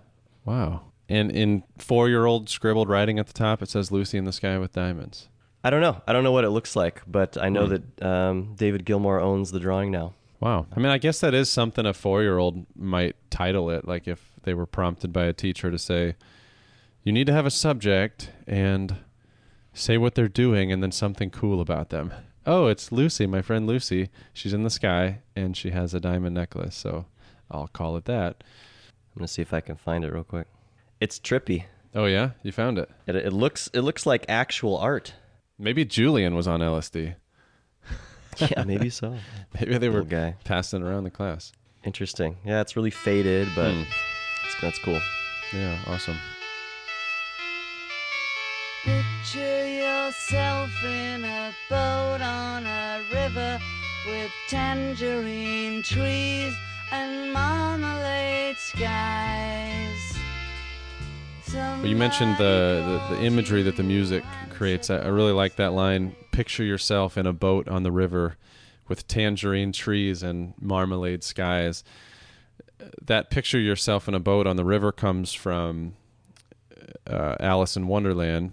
wow 0.46 0.80
and 1.08 1.30
in 1.30 1.62
four 1.78 2.08
year 2.08 2.24
old 2.24 2.48
scribbled 2.48 2.88
writing 2.88 3.18
at 3.18 3.26
the 3.26 3.32
top 3.34 3.60
it 3.62 3.68
says 3.68 3.92
lucy 3.92 4.16
in 4.18 4.24
the 4.24 4.32
sky 4.32 4.58
with 4.58 4.72
diamonds 4.72 5.28
I 5.62 5.70
don't 5.70 5.80
know. 5.80 6.02
I 6.06 6.12
don't 6.12 6.24
know 6.24 6.32
what 6.32 6.44
it 6.44 6.50
looks 6.50 6.76
like, 6.76 7.00
but 7.06 7.38
I 7.40 7.48
know 7.48 7.64
Hmm. 7.66 7.70
that 7.74 8.02
um, 8.06 8.54
David 8.54 8.84
Gilmour 8.84 9.18
owns 9.20 9.50
the 9.50 9.58
drawing 9.60 9.90
now. 9.90 10.12
Wow. 10.38 10.66
I 10.76 10.78
mean, 10.78 10.88
I 10.90 10.98
guess 10.98 11.20
that 11.20 11.32
is 11.32 11.48
something 11.48 11.86
a 11.86 11.94
four 11.94 12.20
year 12.22 12.36
old 12.36 12.66
might 12.76 13.16
title 13.30 13.70
it. 13.70 13.88
Like 13.88 14.06
if 14.06 14.20
they 14.42 14.52
were 14.52 14.66
prompted 14.66 15.10
by 15.10 15.24
a 15.24 15.32
teacher 15.32 15.70
to 15.70 15.78
say, 15.78 16.16
you 17.02 17.12
need 17.12 17.26
to 17.28 17.32
have 17.32 17.46
a 17.46 17.50
subject 17.50 18.30
and 18.46 18.96
say 19.74 19.98
what 19.98 20.14
they're 20.14 20.28
doing 20.28 20.72
and 20.72 20.82
then 20.82 20.92
something 20.92 21.30
cool 21.30 21.60
about 21.60 21.90
them. 21.90 22.12
Oh, 22.46 22.66
it's 22.66 22.92
Lucy, 22.92 23.26
my 23.26 23.42
friend 23.42 23.66
Lucy. 23.66 24.08
She's 24.32 24.52
in 24.52 24.62
the 24.64 24.70
sky 24.70 25.20
and 25.34 25.56
she 25.56 25.70
has 25.70 25.94
a 25.94 26.00
diamond 26.00 26.34
necklace. 26.34 26.76
So 26.76 27.06
I'll 27.50 27.68
call 27.68 27.96
it 27.96 28.04
that. 28.06 28.42
I'm 29.14 29.20
gonna 29.20 29.28
see 29.28 29.42
if 29.42 29.52
I 29.54 29.60
can 29.60 29.76
find 29.76 30.04
it 30.04 30.12
real 30.12 30.24
quick. 30.24 30.46
It's 31.00 31.18
trippy. 31.18 31.64
Oh, 31.94 32.06
yeah? 32.06 32.30
You 32.42 32.50
found 32.52 32.78
it. 32.78 32.90
It, 33.06 33.14
it 33.16 33.32
looks 33.32 33.68
it 33.72 33.80
looks 33.82 34.04
like 34.06 34.24
actual 34.28 34.76
art. 34.76 35.14
Maybe 35.58 35.84
Julian 35.84 36.34
was 36.34 36.46
on 36.48 36.60
LSD. 36.60 37.14
Yeah, 38.40 38.64
maybe 38.64 38.90
so. 38.90 39.16
Maybe 39.54 39.78
they 39.78 39.88
were 39.88 40.02
guy. 40.02 40.34
passing 40.42 40.82
around 40.82 41.04
the 41.04 41.10
class. 41.12 41.52
Interesting. 41.84 42.36
Yeah, 42.44 42.62
it's 42.62 42.74
really 42.74 42.90
faded, 42.90 43.46
but 43.54 43.70
Hmm. 43.72 43.82
it's, 44.44 44.60
that's 44.60 44.78
cool. 44.80 45.00
Yeah, 45.52 45.78
awesome. 45.86 46.16
Picture 48.82 49.53
yourself 50.04 50.70
in 50.84 51.24
a 51.24 51.50
boat 51.70 52.20
on 52.20 52.66
a 52.66 53.02
river 53.10 53.58
with 54.06 54.30
tangerine 54.48 55.82
trees 55.82 56.54
and 56.92 57.32
marmalade 57.32 58.56
skies. 58.58 60.18
Well, 61.54 61.86
you 61.86 61.96
mentioned 61.96 62.36
the, 62.36 63.06
the, 63.08 63.16
the 63.16 63.22
imagery 63.22 63.62
that 63.62 63.76
the 63.76 63.82
music 63.82 64.24
creates. 64.50 64.90
I, 64.90 64.98
I 64.98 65.08
really 65.08 65.32
like 65.32 65.56
that 65.56 65.72
line. 65.72 66.14
Picture 66.32 66.64
yourself 66.64 67.16
in 67.16 67.26
a 67.26 67.32
boat 67.32 67.66
on 67.68 67.82
the 67.82 67.92
river 67.92 68.36
with 68.88 69.08
tangerine 69.08 69.72
trees 69.72 70.22
and 70.22 70.52
marmalade 70.60 71.24
skies. 71.24 71.82
That 73.00 73.30
picture 73.30 73.58
yourself 73.58 74.06
in 74.06 74.14
a 74.14 74.20
boat 74.20 74.46
on 74.46 74.56
the 74.56 74.66
river 74.66 74.92
comes 74.92 75.32
from 75.32 75.94
uh, 77.06 77.36
Alice 77.40 77.74
in 77.74 77.86
Wonderland. 77.86 78.52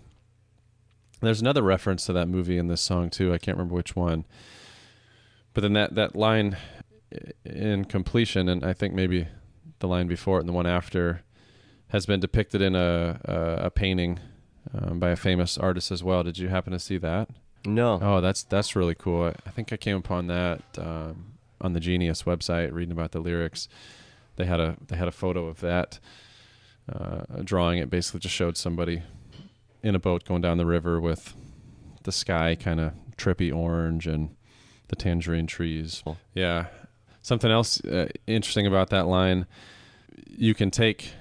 There's 1.22 1.42
another 1.42 1.62
reference 1.62 2.06
to 2.08 2.14
that 2.14 2.28
movie 2.28 2.58
in 2.58 2.68
this 2.68 2.82
song 2.82 3.10
too. 3.10 3.34
I 3.34 3.38
can't 3.38 3.58
remember 3.58 3.76
which 3.76 3.96
one. 3.96 4.26
But 5.54 5.62
then 5.62 5.74
that 5.74 5.96
that 5.96 6.16
line 6.16 6.58
in 7.46 7.86
completion, 7.86 8.50
and 8.50 8.66
I 8.66 8.74
think 8.74 8.94
maybe 8.94 9.28
the 9.80 9.88
line 9.88 10.08
before 10.08 10.38
it 10.38 10.42
and 10.42 10.50
the 10.50 10.54
one 10.54 10.68
after, 10.68 11.22
has 11.90 12.06
been 12.06 12.20
depicted 12.20 12.62
in 12.62 12.76
a 12.76 13.20
a, 13.26 13.66
a 13.66 13.70
painting 13.70 14.20
um, 14.74 15.00
by 15.00 15.10
a 15.10 15.16
famous 15.16 15.58
artist 15.58 15.92
as 15.92 16.04
well. 16.04 16.24
Did 16.24 16.38
you 16.38 16.48
happen 16.48 16.74
to 16.74 16.80
see 16.80 16.98
that? 16.98 17.30
No. 17.66 18.00
Oh, 18.02 18.22
that's 18.22 18.44
that's 18.44 18.76
really 18.76 18.96
cool. 18.96 19.26
I, 19.26 19.34
I 19.46 19.52
think 19.52 19.72
I 19.72 19.78
came 19.78 19.98
upon 19.98 20.28
that 20.28 20.62
um, 20.78 21.34
on 21.60 21.74
the 21.74 21.80
Genius 21.80 22.24
website, 22.24 22.72
reading 22.74 22.92
about 22.92 23.12
the 23.12 23.20
lyrics. 23.20 23.68
They 24.38 24.46
had 24.46 24.60
a 24.60 24.78
they 24.88 24.96
had 24.96 25.08
a 25.08 25.12
photo 25.12 25.46
of 25.48 25.60
that 25.62 26.00
uh, 26.92 27.24
drawing. 27.44 27.80
It 27.80 27.90
basically 27.90 28.22
just 28.22 28.34
showed 28.34 28.58
somebody 28.58 29.04
in 29.84 29.96
a 29.96 30.00
boat 30.00 30.26
going 30.26 30.42
down 30.42 30.58
the 30.58 30.66
river 30.66 31.00
with 31.00 31.34
the 32.04 32.12
sky 32.12 32.56
kind 32.56 32.80
of 32.80 32.94
trippy 33.18 33.56
orange 33.56 34.08
and 34.08 34.36
the 34.88 34.96
tangerine 34.96 35.48
trees. 35.48 36.04
Yeah. 36.34 36.68
Something 37.22 37.52
else 37.52 37.84
uh, 37.86 38.08
interesting 38.28 38.66
about 38.66 38.90
that 38.90 39.08
line 39.08 39.46
you 40.28 40.54
can 40.54 40.72
take 40.72 41.14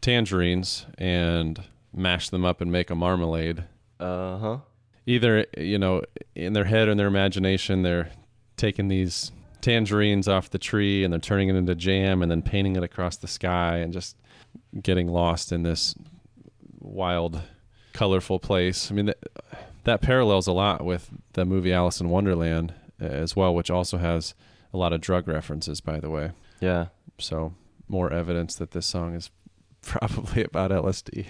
tangerines 0.00 0.86
and 0.98 1.62
mash 1.92 2.28
them 2.30 2.44
up 2.44 2.60
and 2.60 2.70
make 2.70 2.90
a 2.90 2.94
marmalade. 2.94 3.64
Uh 3.98 4.38
huh. 4.38 4.58
Either, 5.06 5.46
you 5.56 5.78
know, 5.78 6.02
in 6.34 6.52
their 6.52 6.64
head 6.64 6.88
or 6.88 6.92
in 6.92 6.98
their 6.98 7.06
imagination, 7.06 7.82
they're 7.82 8.10
taking 8.56 8.88
these 8.88 9.32
tangerines 9.60 10.28
off 10.28 10.50
the 10.50 10.58
tree 10.58 11.02
and 11.02 11.12
they're 11.12 11.20
turning 11.20 11.48
it 11.48 11.56
into 11.56 11.74
jam 11.74 12.22
and 12.22 12.30
then 12.30 12.42
painting 12.42 12.76
it 12.76 12.82
across 12.82 13.16
the 13.16 13.26
sky 13.26 13.78
and 13.78 13.92
just 13.92 14.16
getting 14.82 15.08
lost 15.08 15.50
in 15.50 15.62
this 15.62 15.94
wild, 16.78 17.40
colorful 17.92 18.38
place. 18.38 18.90
I 18.90 18.94
mean, 18.94 19.06
that, 19.06 19.18
that 19.84 20.00
parallels 20.00 20.46
a 20.46 20.52
lot 20.52 20.84
with 20.84 21.10
the 21.32 21.44
movie 21.44 21.72
Alice 21.72 22.00
in 22.00 22.08
Wonderland 22.08 22.74
uh, 23.00 23.06
as 23.06 23.36
well, 23.36 23.54
which 23.54 23.70
also 23.70 23.98
has 23.98 24.34
a 24.72 24.76
lot 24.76 24.92
of 24.92 25.00
drug 25.00 25.28
references, 25.28 25.80
by 25.80 25.98
the 26.00 26.10
way. 26.10 26.32
Yeah. 26.60 26.86
So, 27.18 27.54
more 27.88 28.12
evidence 28.12 28.54
that 28.56 28.72
this 28.72 28.86
song 28.86 29.14
is 29.14 29.30
probably 29.82 30.44
about 30.44 30.70
LSD. 30.70 31.26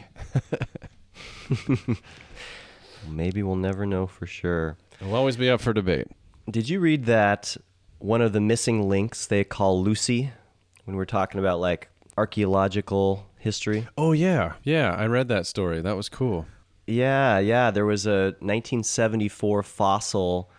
Maybe 3.09 3.43
we'll 3.43 3.57
never 3.57 3.87
know 3.87 4.07
for 4.07 4.27
sure. 4.27 4.77
It'll 5.01 5.15
always 5.15 5.37
be 5.37 5.49
up 5.49 5.61
for 5.61 5.73
debate. 5.73 6.09
Did 6.51 6.69
you 6.69 6.81
read 6.81 7.05
that 7.07 7.57
one 7.99 8.21
of 8.21 8.33
the 8.33 8.41
missing 8.41 8.89
links 8.89 9.27
they 9.27 9.45
call 9.45 9.83
Lucy 9.83 10.33
when 10.85 10.97
we're 10.97 11.05
talking 11.05 11.39
about 11.39 11.61
like 11.61 11.89
archaeological 12.19 13.27
history? 13.39 13.87
Oh, 13.97 14.13
yeah. 14.13 14.55
Yeah, 14.65 14.93
I 14.93 15.07
read 15.07 15.29
that 15.29 15.47
story. 15.47 15.81
That 15.81 15.97
was 15.97 16.09
cool. 16.09 16.47
Yeah, 16.87 17.39
yeah. 17.39 17.71
There 17.71 17.87
was 17.87 18.07
a 18.07 18.35
1974 18.41 19.63
fossil 19.63 20.51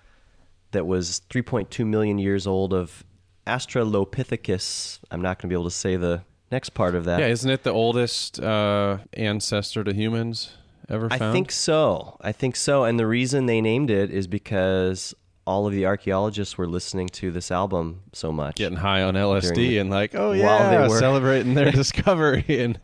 that 0.72 0.88
was 0.88 1.22
3.2 1.30 1.86
million 1.86 2.18
years 2.18 2.48
old 2.48 2.74
of 2.74 3.04
Australopithecus. 3.46 5.00
I'm 5.12 5.22
not 5.22 5.38
going 5.38 5.50
to 5.50 5.54
be 5.54 5.56
able 5.56 5.66
to 5.66 5.72
say 5.72 5.96
the 5.98 6.22
next 6.52 6.70
part 6.70 6.96
of 6.96 7.06
that. 7.06 7.20
Yeah, 7.20 7.28
isn't 7.28 7.50
it 7.50 7.64
the 7.64 7.72
oldest 7.72 8.40
uh, 8.40 9.00
ancestor 9.14 9.84
to 9.84 9.94
humans 9.94 10.56
ever 10.88 11.10
found? 11.10 11.24
I 11.24 11.32
think 11.34 11.52
so. 11.52 12.18
I 12.22 12.32
think 12.32 12.56
so. 12.56 12.84
And 12.86 13.00
the 13.00 13.08
reason 13.08 13.48
they 13.48 13.60
named 13.62 13.90
it 13.90 14.12
is 14.12 14.28
because 14.28 15.14
all 15.50 15.66
of 15.66 15.74
the 15.74 15.84
archaeologists 15.88 16.60
were 16.60 16.68
listening 16.68 17.10
to 17.10 17.32
this 17.32 17.50
album 17.50 18.02
so 18.14 18.32
much. 18.32 18.56
Getting 18.58 18.78
high 18.78 19.02
on 19.02 19.16
LSD 19.16 19.56
the- 19.56 19.78
and 19.80 19.90
like, 19.90 20.14
oh 20.14 20.30
while 20.30 20.38
yeah, 20.38 20.70
they 20.70 20.88
were 20.88 21.00
celebrating 21.00 21.56
their 21.56 21.72
discovery, 21.84 22.46
and 22.48 22.80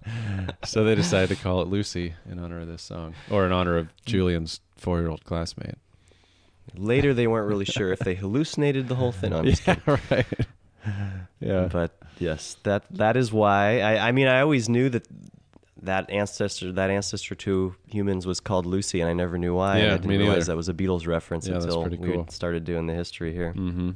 so 0.66 0.84
they 0.84 0.95
decided 0.95 1.30
to 1.38 1.41
call 1.43 1.61
it 1.61 1.68
Lucy 1.68 2.16
in 2.28 2.39
honor 2.39 2.59
of 2.61 2.68
this 2.68 2.82
song, 2.82 3.13
or 3.30 3.45
in 3.45 3.51
honor 3.51 3.78
of 3.78 3.89
Julian's 4.05 4.61
four-year-old 4.78 5.24
classmate. 5.26 5.76
Later, 6.76 7.13
they 7.13 7.28
weren't 7.28 7.47
really 7.47 7.66
sure 7.66 7.91
if 7.93 7.99
they 7.99 8.16
hallucinated 8.16 8.88
the 8.88 8.95
whole 8.95 9.11
thing. 9.11 9.32
I'm 9.32 9.45
Yeah, 9.68 9.76
right. 10.09 10.26
Yeah. 11.39 11.68
But 11.72 11.95
yes, 12.18 12.57
that 12.63 12.84
that 12.91 13.16
is 13.16 13.32
why. 13.32 13.80
I, 13.82 14.07
I 14.07 14.11
mean, 14.11 14.28
I 14.28 14.41
always 14.41 14.68
knew 14.70 14.89
that 14.89 15.05
that 15.82 16.10
ancestor, 16.10 16.72
that 16.72 16.90
ancestor 16.90 17.36
to 17.36 17.76
humans, 17.88 18.26
was 18.26 18.40
called 18.40 18.66
Lucy, 18.66 19.02
and 19.02 19.10
I 19.10 19.14
never 19.14 19.38
knew 19.38 19.56
why. 19.56 19.80
Yeah, 19.80 19.86
I 19.86 19.98
didn't 19.98 20.10
realize 20.10 20.28
neither. 20.28 20.46
that 20.46 20.56
was 20.56 20.70
a 20.70 20.74
Beatles 20.74 21.06
reference 21.06 21.48
Yeah, 21.48 21.56
until 21.56 21.82
pretty 21.82 21.98
we 21.98 22.24
started 22.30 22.64
doing 22.64 22.88
the 22.88 22.94
history 22.94 23.34
here. 23.34 23.54
Mm-hmm. 23.56 23.92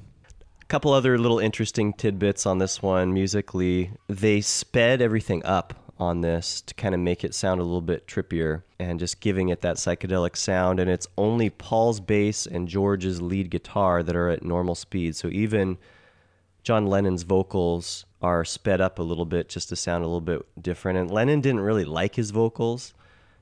A 0.62 0.66
couple 0.66 0.92
other 0.94 1.18
little 1.18 1.40
interesting 1.40 1.94
tidbits 1.94 2.46
on 2.46 2.58
this 2.60 2.82
one 2.82 3.14
musically. 3.14 3.92
They 4.08 4.42
sped 4.42 5.02
everything 5.02 5.44
up 5.46 5.74
on 5.98 6.22
this 6.22 6.62
to 6.62 6.74
kind 6.76 6.96
of 6.96 7.02
make 7.02 7.24
it 7.24 7.36
sound 7.36 7.60
a 7.60 7.64
little 7.64 7.82
bit 7.82 8.08
trippier 8.08 8.64
and 8.80 9.00
just 9.00 9.20
giving 9.20 9.50
it 9.50 9.62
that 9.62 9.76
psychedelic 9.76 10.38
sound. 10.38 10.80
And 10.80 10.90
it's 10.90 11.08
only 11.18 11.50
Paul's 11.50 12.00
bass 12.00 12.46
and 12.46 12.68
George's 12.68 13.22
lead 13.22 13.50
guitar 13.50 14.02
that 14.04 14.16
are 14.16 14.30
at 14.30 14.44
normal 14.44 14.76
speed. 14.76 15.16
So 15.16 15.28
even 15.28 15.78
John 16.64 16.88
Lennon's 16.88 17.24
vocals 17.24 18.06
are 18.22 18.43
sped 18.43 18.82
up 18.82 18.99
a 18.99 19.03
little 19.03 19.26
bit 19.26 19.49
just 19.49 19.70
to 19.70 19.76
sound 19.76 20.03
a 20.03 20.07
little 20.07 20.22
bit 20.22 20.45
different. 20.61 20.99
And 20.99 21.09
Lennon 21.09 21.41
didn't 21.41 21.61
really 21.61 21.86
like 21.86 22.15
his 22.15 22.32
vocals. 22.32 22.93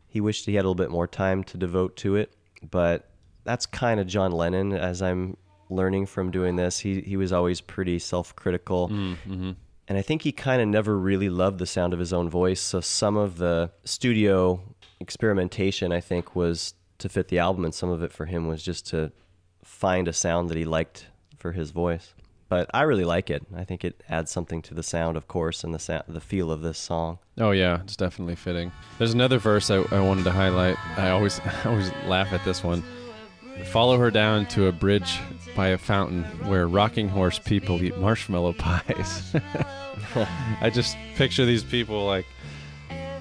He 0.08 0.22
wished 0.22 0.46
he 0.46 0.56
had 0.56 0.62
a 0.66 0.68
little 0.70 0.76
bit 0.76 0.92
more 0.92 1.08
time 1.08 1.44
to 1.46 1.58
devote 1.58 1.96
to 1.98 2.16
it. 2.16 2.32
But 2.70 3.10
that's 3.44 3.66
kind 3.66 4.00
of 4.00 4.08
John 4.08 4.32
Lennon 4.32 4.74
as 4.74 5.02
I'm 5.02 5.38
learning 5.70 6.06
from 6.06 6.32
doing 6.32 6.56
this. 6.56 6.80
He 6.80 7.02
he 7.02 7.18
was 7.18 7.34
always 7.34 7.62
pretty 7.62 8.00
self-critical. 8.00 8.90
Mm-hmm. 8.90 9.52
And 9.88 9.98
I 9.98 10.02
think 10.02 10.24
he 10.24 10.32
kind 10.32 10.62
of 10.62 10.68
never 10.68 10.98
really 10.98 11.30
loved 11.30 11.60
the 11.60 11.66
sound 11.66 11.94
of 11.94 12.00
his 12.00 12.12
own 12.12 12.30
voice. 12.30 12.60
So 12.60 12.82
some 12.82 13.16
of 13.16 13.38
the 13.38 13.72
studio 13.86 14.62
experimentation, 15.00 15.92
I 15.92 16.02
think, 16.02 16.36
was 16.36 16.74
to 16.98 17.10
fit 17.10 17.30
the 17.30 17.40
album, 17.40 17.64
and 17.64 17.74
some 17.74 17.90
of 17.90 18.04
it 18.04 18.12
for 18.12 18.26
him 18.26 18.48
was 18.48 18.64
just 18.64 18.88
to 18.88 19.12
find 19.64 20.08
a 20.08 20.14
sound 20.14 20.50
that 20.50 20.58
he 20.58 20.66
liked 20.66 21.08
for 21.38 21.52
his 21.54 21.72
voice. 21.72 22.14
But 22.50 22.70
I 22.74 22.84
really 22.84 23.04
like 23.04 23.30
it. 23.30 23.46
I 23.56 23.66
think 23.66 23.84
it 23.84 24.04
adds 24.08 24.32
something 24.32 24.62
to 24.64 24.74
the 24.74 24.84
sound, 24.84 25.18
of 25.18 25.28
course, 25.28 25.64
and 25.64 25.74
the 25.74 26.04
the 26.08 26.22
feel 26.22 26.52
of 26.52 26.62
this 26.62 26.78
song. 26.78 27.20
Oh 27.38 27.52
yeah, 27.52 27.82
it's 27.82 27.98
definitely 27.98 28.36
fitting. 28.36 28.72
There's 28.98 29.14
another 29.14 29.38
verse 29.38 29.70
I, 29.70 29.84
I 29.92 30.00
wanted 30.00 30.24
to 30.24 30.32
highlight. 30.32 30.78
I 30.98 31.10
always 31.10 31.40
I 31.66 31.70
always 31.70 31.92
laugh 32.06 32.32
at 32.32 32.44
this 32.46 32.64
one. 32.64 32.84
Follow 33.66 33.98
her 33.98 34.12
down 34.12 34.46
to 34.48 34.68
a 34.68 34.72
bridge 34.72 35.20
by 35.56 35.70
a 35.70 35.78
fountain 35.78 36.24
where 36.48 36.68
rocking 36.68 37.10
horse 37.10 37.40
people 37.40 37.82
eat 37.82 37.98
marshmallow 37.98 38.54
pies. 38.54 39.36
I 40.62 40.70
just 40.72 40.96
picture 41.16 41.46
these 41.46 41.64
people 41.64 42.06
like 42.06 42.28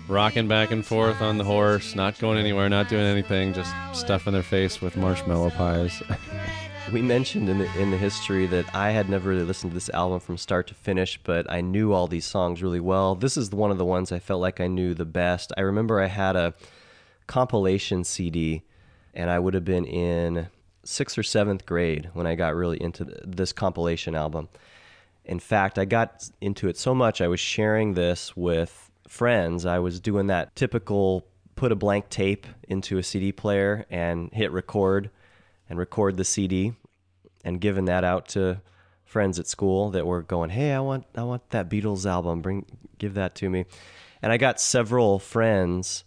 rocking 0.09 0.47
back 0.47 0.71
and 0.71 0.85
forth 0.85 1.21
on 1.21 1.39
the 1.39 1.45
horse, 1.45 1.95
not 1.95 2.19
going 2.19 2.39
anywhere, 2.39 2.69
not 2.69 2.89
doing 2.89 3.05
anything, 3.05 3.55
just 3.55 3.73
stuffing 3.93 4.33
their 4.35 4.43
face 4.43 4.81
with 4.81 4.97
marshmallow 4.97 5.51
pies. 5.51 6.03
We 6.93 7.03
mentioned 7.03 7.49
in 7.49 7.59
the 7.59 7.81
in 7.81 7.91
the 7.91 7.97
history 7.97 8.47
that 8.47 8.73
I 8.73 8.91
had 8.91 9.09
never 9.09 9.31
really 9.31 9.43
listened 9.43 9.73
to 9.73 9.75
this 9.75 9.91
album 9.91 10.21
from 10.21 10.37
start 10.37 10.69
to 10.69 10.75
finish, 10.75 11.19
but 11.25 11.51
I 11.51 11.61
knew 11.61 11.93
all 11.93 12.07
these 12.07 12.25
songs 12.25 12.63
really 12.63 12.79
well. 12.79 13.17
This 13.17 13.37
is 13.37 13.51
one 13.51 13.73
of 13.73 13.79
the 13.79 13.85
ones 13.85 14.13
I 14.13 14.21
felt 14.21 14.41
like 14.41 14.61
I 14.61 14.69
knew 14.69 14.95
the 14.95 15.05
best. 15.05 15.53
I 15.57 15.63
remember 15.63 16.01
I 16.01 16.07
had 16.07 16.37
a 16.37 16.55
compilation 17.27 18.05
CD, 18.05 18.63
and 19.15 19.31
I 19.31 19.41
would 19.41 19.55
have 19.55 19.65
been 19.65 19.85
in 19.85 20.47
sixth 20.85 21.19
or 21.19 21.25
seventh 21.25 21.67
grade 21.67 22.11
when 22.13 22.25
I 22.25 22.37
got 22.37 22.55
really 22.55 22.81
into 22.81 23.05
this 23.05 23.53
compilation 23.53 24.15
album. 24.15 24.49
In 25.25 25.41
fact, 25.41 25.81
I 25.81 25.87
got 25.87 26.31
into 26.41 26.69
it 26.69 26.79
so 26.79 26.95
much 26.95 27.21
I 27.21 27.27
was 27.27 27.41
sharing 27.41 27.95
this 27.95 28.37
with 28.37 28.93
friends. 29.09 29.67
I 29.67 29.81
was 29.81 29.99
doing 29.99 30.29
that 30.29 30.55
typical 30.55 31.27
put 31.57 31.73
a 31.73 31.77
blank 31.77 32.11
tape 32.11 32.47
into 32.69 32.97
a 32.97 33.03
CD 33.03 33.33
player 33.33 33.87
and 33.91 34.33
hit 34.33 34.53
record 34.53 35.11
and 35.69 35.79
record 35.79 36.17
the 36.17 36.25
CD 36.25 36.75
and 37.45 37.61
giving 37.61 37.85
that 37.87 38.05
out 38.05 38.29
to 38.29 38.61
friends 39.05 39.39
at 39.39 39.47
school 39.47 39.91
that 39.91 40.07
were 40.07 40.23
going, 40.23 40.51
"Hey, 40.51 40.73
I 40.73 40.81
want 40.81 41.07
I 41.15 41.23
want 41.23 41.51
that 41.51 41.69
Beatles 41.71 42.07
album. 42.07 42.43
Bring 42.43 42.67
give 42.99 43.15
that 43.15 43.35
to 43.37 43.49
me." 43.49 43.67
And 44.23 44.33
I 44.33 44.37
got 44.37 44.61
several 44.61 45.19
friends 45.19 46.05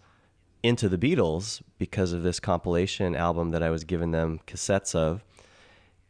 into 0.61 0.89
the 0.89 0.97
Beatles 0.97 1.61
because 1.77 2.11
of 2.11 2.23
this 2.23 2.39
compilation 2.39 3.15
album 3.15 3.51
that 3.51 3.63
I 3.63 3.69
was 3.69 3.83
giving 3.83 4.11
them 4.11 4.39
cassettes 4.45 4.93
of. 4.93 5.23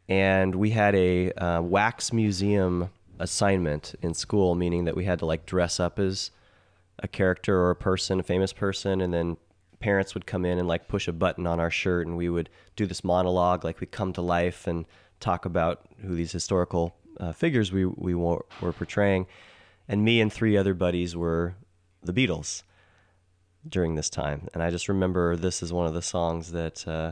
And 0.07 0.55
we 0.55 0.71
had 0.71 0.95
a 0.95 1.31
uh, 1.33 1.61
wax 1.61 2.11
museum 2.11 2.89
assignment 3.19 3.93
in 4.01 4.13
school, 4.13 4.55
meaning 4.55 4.85
that 4.85 4.95
we 4.95 5.05
had 5.05 5.19
to 5.19 5.25
like 5.25 5.45
dress 5.45 5.79
up 5.79 5.99
as 5.99 6.31
a 6.97 7.07
character 7.07 7.59
or 7.59 7.69
a 7.69 7.75
person, 7.75 8.19
a 8.19 8.23
famous 8.23 8.53
person, 8.53 9.01
and 9.01 9.13
then 9.13 9.37
parents 9.79 10.13
would 10.13 10.25
come 10.25 10.45
in 10.45 10.57
and 10.59 10.67
like 10.67 10.87
push 10.87 11.07
a 11.07 11.13
button 11.13 11.47
on 11.47 11.59
our 11.59 11.71
shirt 11.71 12.05
and 12.05 12.17
we 12.17 12.29
would 12.29 12.49
do 12.75 12.85
this 12.85 13.03
monologue 13.03 13.63
like 13.63 13.79
we 13.79 13.87
come 13.87 14.11
to 14.13 14.21
life 14.21 14.67
and 14.67 14.85
talk 15.19 15.45
about 15.45 15.85
who 16.01 16.15
these 16.15 16.31
historical 16.31 16.95
uh, 17.19 17.31
figures 17.31 17.71
we, 17.71 17.85
we 17.85 18.13
were, 18.13 18.45
were 18.61 18.73
portraying 18.73 19.25
and 19.87 20.03
me 20.03 20.19
and 20.21 20.31
three 20.31 20.55
other 20.57 20.73
buddies 20.73 21.15
were 21.15 21.55
the 22.03 22.13
beatles 22.13 22.63
during 23.67 23.95
this 23.95 24.09
time 24.09 24.47
and 24.53 24.63
i 24.63 24.69
just 24.69 24.87
remember 24.87 25.35
this 25.35 25.61
is 25.61 25.71
one 25.73 25.85
of 25.85 25.93
the 25.93 26.01
songs 26.01 26.51
that 26.53 26.87
uh, 26.87 27.11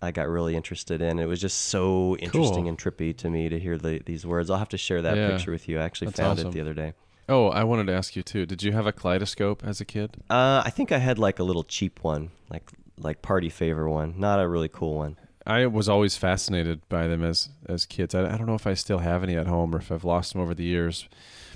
i 0.00 0.10
got 0.12 0.28
really 0.28 0.54
interested 0.54 1.02
in 1.02 1.18
it 1.18 1.26
was 1.26 1.40
just 1.40 1.58
so 1.66 2.16
interesting 2.18 2.64
Cool. 2.64 2.68
and 2.68 2.78
trippy 2.78 3.16
to 3.16 3.28
me 3.30 3.48
to 3.48 3.58
hear 3.58 3.76
the, 3.76 4.00
these 4.06 4.24
words 4.24 4.48
i'll 4.50 4.58
have 4.58 4.68
to 4.70 4.78
share 4.78 5.02
that 5.02 5.16
Yeah. 5.16 5.30
picture 5.30 5.50
with 5.50 5.68
you 5.68 5.78
i 5.80 5.82
actually 5.82 6.06
That's 6.08 6.20
found 6.20 6.38
awesome. 6.38 6.48
it 6.48 6.52
the 6.54 6.60
other 6.60 6.74
day 6.74 6.92
Oh, 7.28 7.48
I 7.48 7.64
wanted 7.64 7.86
to 7.86 7.94
ask 7.94 8.16
you 8.16 8.22
too. 8.22 8.46
Did 8.46 8.62
you 8.62 8.72
have 8.72 8.86
a 8.86 8.92
kaleidoscope 8.92 9.62
as 9.64 9.80
a 9.80 9.84
kid? 9.84 10.16
Uh, 10.28 10.62
I 10.64 10.70
think 10.70 10.92
I 10.92 10.98
had 10.98 11.18
like 11.18 11.38
a 11.38 11.44
little 11.44 11.64
cheap 11.64 12.00
one, 12.02 12.30
like 12.50 12.70
like 12.98 13.22
party 13.22 13.48
favor 13.48 13.88
one, 13.88 14.14
not 14.18 14.40
a 14.40 14.48
really 14.48 14.68
cool 14.68 14.94
one. 14.96 15.16
I 15.46 15.66
was 15.66 15.88
always 15.88 16.16
fascinated 16.16 16.88
by 16.88 17.06
them 17.08 17.24
as 17.24 17.48
as 17.68 17.86
kids. 17.86 18.14
I, 18.14 18.32
I 18.32 18.36
don't 18.36 18.46
know 18.46 18.54
if 18.54 18.66
I 18.66 18.74
still 18.74 18.98
have 18.98 19.22
any 19.22 19.36
at 19.36 19.46
home 19.46 19.74
or 19.74 19.78
if 19.78 19.90
I've 19.90 20.04
lost 20.04 20.32
them 20.32 20.42
over 20.42 20.54
the 20.54 20.64
years, 20.64 21.08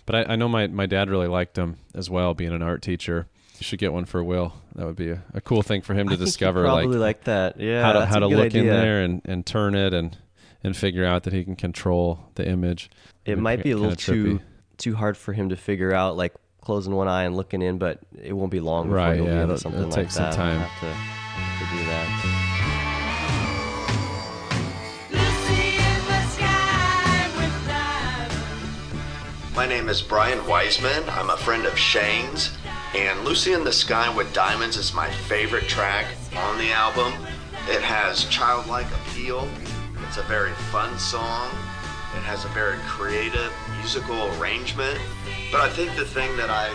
but 0.07 0.15
I, 0.15 0.33
I 0.33 0.37
know 0.37 0.49
my, 0.49 0.67
my 0.69 0.87
dad 0.87 1.11
really 1.11 1.29
liked 1.29 1.55
them 1.55 1.79
as 1.95 2.09
well, 2.09 2.35
being 2.35 2.53
an 2.53 2.63
art 2.63 2.83
teacher. 2.83 3.27
You 3.59 3.65
should 3.65 3.79
get 3.79 3.93
one 3.93 4.05
for 4.05 4.23
Will. 4.23 4.53
That 4.75 4.87
would 4.87 4.97
be 4.97 5.11
a, 5.11 5.23
a 5.35 5.41
cool 5.41 5.63
thing 5.63 5.83
for 5.83 5.95
him 5.95 6.09
to 6.11 6.15
I 6.15 6.19
discover. 6.19 6.65
probably 6.65 6.87
like 6.97 7.19
like 7.19 7.25
that. 7.25 7.61
Yeah, 7.61 7.83
how 7.83 7.93
to 7.93 8.07
how 8.07 8.19
to 8.21 8.29
look 8.29 8.55
in 8.55 8.67
there 8.67 9.03
and, 9.03 9.23
and 9.25 9.45
turn 9.45 9.75
it 9.75 9.93
and 9.95 10.17
and 10.63 10.77
figure 10.77 11.05
out 11.05 11.25
that 11.25 11.33
he 11.33 11.45
can 11.45 11.57
control 11.57 12.31
the 12.35 12.49
image. 12.49 12.91
It 13.25 13.33
It'd 13.33 13.43
might 13.43 13.63
be 13.63 13.73
a 13.73 13.77
little 13.77 13.97
too. 13.97 14.41
Too 14.79 14.95
hard 14.95 15.17
for 15.17 15.33
him 15.33 15.49
to 15.51 15.57
figure 15.57 15.93
out, 15.93 16.17
like 16.17 16.35
closing 16.61 16.95
one 16.95 17.09
eye 17.09 17.25
and 17.25 17.37
looking 17.37 17.63
in, 17.63 17.79
but 17.79 18.01
it 18.23 18.33
won't 18.33 18.51
be 18.51 18.61
long 18.61 18.87
before 18.87 18.97
Right, 18.97 19.17
he'll 19.17 19.25
yeah, 19.27 19.31
be 19.31 19.37
able 19.37 19.43
it'll- 19.45 19.57
to 19.57 19.61
something 19.63 19.81
it'll 19.81 19.91
like 19.91 20.01
take 20.07 20.11
some 20.11 20.33
time. 20.33 20.59
Have 20.61 20.81
to, 20.81 20.87
have 20.87 21.71
to 21.71 21.77
do 21.77 21.85
that. 21.87 22.33
My 29.55 29.67
name 29.67 29.89
is 29.89 30.03
Brian 30.03 30.47
Wiseman. 30.47 31.03
I'm 31.09 31.31
a 31.31 31.37
friend 31.37 31.65
of 31.65 31.79
Shane's, 31.79 32.53
and 32.95 33.25
Lucy 33.25 33.53
in 33.55 33.65
the 33.65 33.73
Sky 33.73 34.15
with 34.15 34.33
Diamonds 34.35 34.77
is 34.77 34.93
my 34.93 35.11
favorite 35.11 35.67
track 35.67 36.07
on 36.37 36.59
the 36.59 36.71
album. 36.73 37.13
It 37.69 37.81
has 37.81 38.27
childlike 38.27 38.87
appeal. 38.93 39.49
It's 40.07 40.19
a 40.19 40.23
very 40.25 40.53
fun 40.71 40.99
song. 40.99 41.49
It 42.17 42.23
has 42.23 42.45
a 42.45 42.49
very 42.49 42.77
creative 42.87 43.53
musical 43.79 44.31
arrangement. 44.39 44.99
But 45.51 45.61
I 45.61 45.69
think 45.69 45.95
the 45.97 46.05
thing 46.05 46.37
that 46.37 46.51
I 46.51 46.75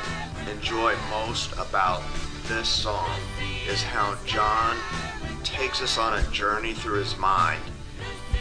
enjoy 0.50 0.96
most 1.10 1.52
about 1.54 2.02
this 2.48 2.68
song 2.68 3.10
is 3.68 3.84
how 3.84 4.18
John 4.26 4.78
takes 5.44 5.82
us 5.82 5.98
on 5.98 6.20
a 6.20 6.24
journey 6.32 6.74
through 6.74 7.00
his 7.00 7.18
mind. 7.18 7.62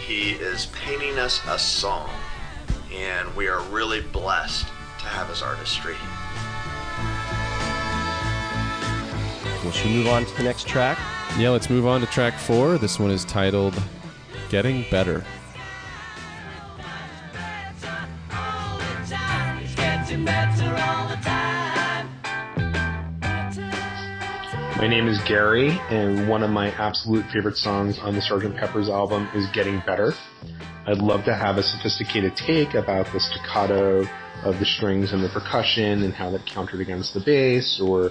He 0.06 0.32
is 0.32 0.66
painting 0.66 1.18
us 1.18 1.40
a 1.48 1.58
song, 1.58 2.10
and 2.92 3.34
we 3.36 3.48
are 3.48 3.60
really 3.64 4.00
blessed 4.00 4.66
to 4.66 5.04
have 5.06 5.28
his 5.28 5.42
artistry. 5.42 5.96
Well, 9.62 9.72
should 9.72 9.86
we 9.86 9.96
move 9.96 10.08
on 10.08 10.24
to 10.24 10.36
the 10.36 10.42
next 10.42 10.66
track? 10.66 10.98
Yeah, 11.38 11.50
let's 11.50 11.70
move 11.70 11.86
on 11.86 12.00
to 12.00 12.06
track 12.06 12.38
four. 12.38 12.78
This 12.78 12.98
one 12.98 13.10
is 13.10 13.24
titled 13.24 13.80
"Getting 14.48 14.84
Better." 14.90 15.24
My 24.76 24.86
name 24.86 25.08
is 25.08 25.18
Gary, 25.26 25.70
and 25.88 26.28
one 26.28 26.42
of 26.42 26.50
my 26.50 26.70
absolute 26.72 27.24
favorite 27.30 27.56
songs 27.56 27.98
on 27.98 28.14
the 28.14 28.20
Sgt. 28.20 28.58
Pepper's 28.58 28.90
album 28.90 29.28
is 29.34 29.46
Getting 29.54 29.82
Better. 29.86 30.12
I'd 30.86 30.98
love 30.98 31.24
to 31.24 31.34
have 31.34 31.56
a 31.56 31.62
sophisticated 31.62 32.36
take 32.36 32.74
about 32.74 33.10
the 33.12 33.20
staccato 33.20 34.06
of 34.44 34.58
the 34.58 34.66
strings 34.66 35.12
and 35.12 35.24
the 35.24 35.30
percussion 35.30 36.02
and 36.02 36.12
how 36.12 36.30
that 36.30 36.44
countered 36.44 36.80
against 36.80 37.14
the 37.14 37.20
bass 37.20 37.80
or 37.82 38.10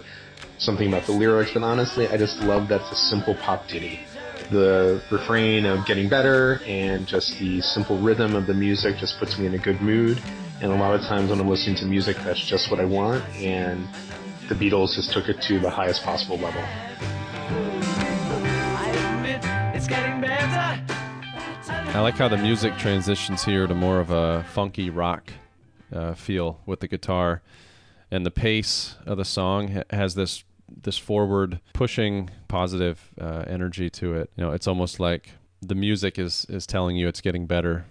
something 0.58 0.88
about 0.88 1.06
the 1.06 1.12
lyrics, 1.12 1.52
but 1.54 1.62
honestly, 1.62 2.08
I 2.08 2.18
just 2.18 2.40
love 2.40 2.70
that 2.70 2.82
it's 2.82 2.92
a 2.92 2.96
simple 2.96 3.36
pop 3.36 3.68
ditty. 3.68 4.00
The 4.52 5.04
refrain 5.12 5.66
of 5.66 5.86
getting 5.86 6.10
better 6.10 6.60
and 6.66 7.06
just 7.06 7.38
the 7.40 7.62
simple 7.62 8.00
rhythm 8.00 8.36
of 8.36 8.48
the 8.48 8.56
music 8.56 8.98
just 8.98 9.20
puts 9.20 9.38
me 9.38 9.46
in 9.46 9.54
a 9.54 9.60
good 9.60 9.80
mood. 9.80 10.20
And 10.62 10.74
a 10.74 10.76
lot 10.76 10.94
of 10.94 11.02
times 11.02 11.30
when 11.30 11.40
I'm 11.40 11.48
listening 11.48 11.78
to 11.78 11.86
music, 11.86 12.18
that's 12.18 12.46
just 12.46 12.70
what 12.70 12.82
I 12.82 12.86
want. 12.86 13.24
And 13.36 13.88
the 14.50 14.56
Beatles 14.56 14.94
just 14.94 15.14
took 15.14 15.30
it 15.30 15.42
to 15.44 15.58
the 15.58 15.70
highest 15.70 16.04
possible 16.04 16.38
level. 16.38 16.62
I 21.92 22.02
like 22.02 22.16
how 22.16 22.28
the 22.28 22.38
music 22.38 22.78
transitions 22.78 23.46
here 23.46 23.68
to 23.68 23.74
more 23.74 24.00
of 24.02 24.12
a 24.12 24.46
funky 24.54 24.90
rock 24.90 25.32
uh, 25.94 26.14
feel 26.14 26.60
with 26.66 26.82
the 26.82 26.88
guitar, 26.88 27.42
and 28.12 28.26
the 28.26 28.32
pace 28.32 28.96
of 29.06 29.18
the 29.18 29.26
song 29.26 29.70
ha- 29.70 29.84
has 29.90 30.16
this 30.16 30.44
this 30.68 30.98
forward 30.98 31.62
pushing 31.74 32.30
positive 32.48 33.10
uh, 33.20 33.44
energy 33.48 33.90
to 33.90 34.14
it. 34.14 34.30
You 34.36 34.44
know, 34.44 34.52
it's 34.52 34.68
almost 34.68 35.00
like 35.00 35.32
the 35.62 35.76
music 35.76 36.20
is 36.20 36.46
is 36.50 36.68
telling 36.68 36.98
you 36.98 37.08
it's 37.08 37.22
getting 37.22 37.48
better 37.48 37.86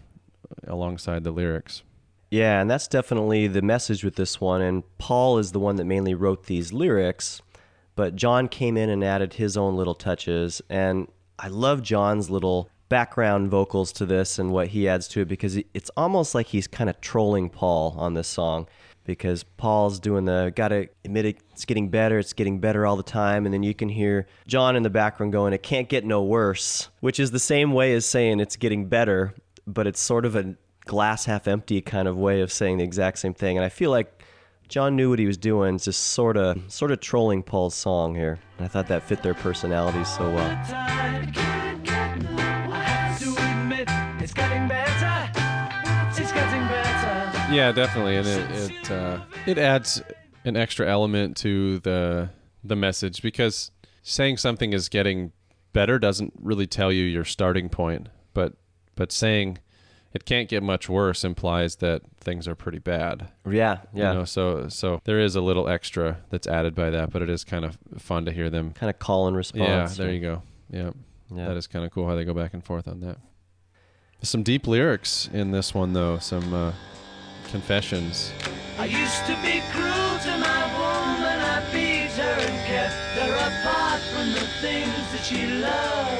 alongside 0.67 1.25
the 1.25 1.31
lyrics. 1.31 1.83
Yeah, 2.31 2.61
and 2.61 2.71
that's 2.71 2.89
definitely 2.89 3.47
the 3.47 3.63
message 3.63 4.05
with 4.05 4.17
this 4.17 4.41
one. 4.41 4.61
And 4.61 4.85
Paul 4.99 5.39
is 5.39 5.53
the 5.53 5.61
one 5.61 5.77
that 5.77 5.85
mainly 5.85 6.15
wrote 6.15 6.45
these 6.45 6.73
lyrics, 6.73 7.41
but 7.97 8.17
John 8.17 8.49
came 8.49 8.77
in 8.77 8.91
and 8.91 9.03
added 9.03 9.35
his 9.35 9.57
own 9.57 9.77
little 9.77 9.95
touches. 9.95 10.61
And 10.69 11.09
I 11.39 11.49
love 11.49 11.83
John's 11.83 12.31
little 12.31 12.69
background 12.89 13.51
vocals 13.51 13.93
to 13.93 14.07
this 14.07 14.39
and 14.39 14.51
what 14.51 14.69
he 14.69 14.89
adds 14.89 15.09
to 15.09 15.21
it 15.21 15.29
because 15.29 15.57
it's 15.75 15.91
almost 15.97 16.35
like 16.35 16.47
he's 16.47 16.67
kind 16.67 16.89
of 16.89 17.01
trolling 17.01 17.51
Paul 17.51 17.95
on 17.99 18.15
this 18.15 18.29
song 18.29 18.67
because 19.05 19.43
Paul's 19.43 19.99
doing 20.01 20.27
the 20.27 20.53
gotta 20.55 20.89
admit 21.05 21.25
it, 21.25 21.39
it's 21.53 21.65
getting 21.65 21.89
better, 21.89 22.19
it's 22.19 22.35
getting 22.35 22.61
better 22.61 22.87
all 22.87 22.97
the 22.97 23.03
time. 23.03 23.47
And 23.47 23.55
then 23.55 23.63
you 23.63 23.75
can 23.75 23.89
hear 23.89 24.27
John 24.47 24.77
in 24.77 24.83
the 24.83 24.91
background 24.91 25.33
going, 25.33 25.55
it 25.55 25.63
can't 25.63 25.89
get 25.89 26.05
no 26.05 26.23
worse, 26.23 26.89
which 27.01 27.19
is 27.19 27.31
the 27.31 27.39
same 27.39 27.73
way 27.73 27.95
as 27.95 28.05
saying 28.05 28.41
it's 28.41 28.57
getting 28.57 28.87
better, 28.87 29.35
but 29.67 29.87
it's 29.87 30.01
sort 30.01 30.27
of 30.27 30.37
a 30.37 30.57
glass 30.89 31.27
half 31.27 31.47
empty 31.47 31.81
kind 31.81 32.09
of 32.09 32.17
way 32.17 32.41
of 32.41 32.51
saying 32.51 32.79
the 32.79 32.85
exact 32.85 33.19
same 33.19 33.35
thing. 33.35 33.57
And 33.57 33.65
I 33.65 33.69
feel 33.69 33.91
like 33.93 34.25
John 34.69 34.97
knew 34.97 35.11
what 35.11 35.21
he 35.21 35.27
was 35.27 35.37
doing, 35.37 35.79
just 35.79 36.03
sort 36.03 36.37
of 36.37 36.61
sort 36.67 36.91
of 36.91 36.99
trolling 37.01 37.45
Paul's 37.45 37.77
song 37.77 38.17
here. 38.17 38.41
And 38.57 38.65
I 38.65 38.69
thought 38.69 38.89
that 38.89 39.05
fit 39.05 39.23
their 39.23 39.35
personalities 39.35 40.09
so 40.09 40.29
well. 40.35 40.49
Yeah, 47.51 47.73
definitely, 47.73 48.17
and 48.17 48.27
it 48.27 48.51
it 48.51 48.91
uh, 48.91 49.21
it 49.47 49.59
adds 49.59 50.03
an 50.45 50.57
extra 50.57 50.87
element 50.89 51.37
to 51.39 51.79
the 51.81 52.31
the 52.65 52.77
message 52.77 53.23
because 53.23 53.71
saying 54.03 54.39
something 54.39 54.73
is 54.73 54.89
getting 54.89 55.33
better 55.73 55.99
doesn't 55.99 56.33
really 56.41 56.67
tell 56.67 56.91
you 56.91 57.05
your 57.05 57.25
starting 57.25 57.69
point, 57.69 58.09
but 58.35 58.55
but 58.97 59.13
saying 59.13 59.59
it 60.13 60.25
can't 60.25 60.49
get 60.49 60.63
much 60.63 60.89
worse 60.89 61.23
implies 61.25 61.77
that 61.77 62.03
things 62.21 62.49
are 62.49 62.55
pretty 62.55 62.79
bad. 62.79 63.29
Yeah, 63.49 63.79
yeah. 63.95 64.13
You 64.13 64.19
know, 64.21 64.25
so 64.25 64.69
so 64.69 65.01
there 65.05 65.21
is 65.21 65.37
a 65.37 65.41
little 65.41 65.69
extra 65.69 66.19
that's 66.31 66.47
added 66.47 66.75
by 66.75 66.91
that, 66.91 67.11
but 67.11 67.23
it 67.23 67.29
is 67.29 67.45
kind 67.45 67.65
of 67.65 67.79
fun 67.99 68.25
to 68.25 68.33
hear 68.33 68.49
them 68.51 68.73
kind 68.73 68.91
of 68.91 68.99
call 68.99 69.27
and 69.29 69.37
response. 69.37 69.99
Yeah, 69.99 70.05
there 70.05 70.13
you 70.15 70.21
go. 70.21 70.43
Yeah, 70.71 70.91
Yeah. 71.35 71.49
that 71.49 71.57
is 71.57 71.67
kind 71.67 71.85
of 71.85 71.91
cool 71.91 72.07
how 72.09 72.15
they 72.15 72.25
go 72.25 72.35
back 72.35 72.55
and 72.55 72.65
forth 72.65 72.89
on 72.89 73.01
that. 73.01 73.19
Some 74.23 74.43
deep 74.43 74.67
lyrics 74.67 75.29
in 75.33 75.53
this 75.53 75.73
one 75.75 75.93
though, 75.93 76.19
some 76.19 76.53
uh, 76.53 76.73
confessions. 77.51 78.33
I 78.79 78.87
used 78.87 79.27
to 79.27 79.35
be 79.43 79.61
cruel 79.73 80.19
to 80.27 80.39
my 80.39 80.63
woman. 80.79 81.39
I 81.41 81.63
beat 81.73 82.11
her 82.13 82.23
and 82.23 82.67
kept 82.67 82.95
her 83.19 83.33
apart 83.35 84.01
from 84.13 84.33
the 84.33 84.47
things 84.61 85.13
that 85.13 85.23
she 85.25 85.47
loved. 85.47 86.18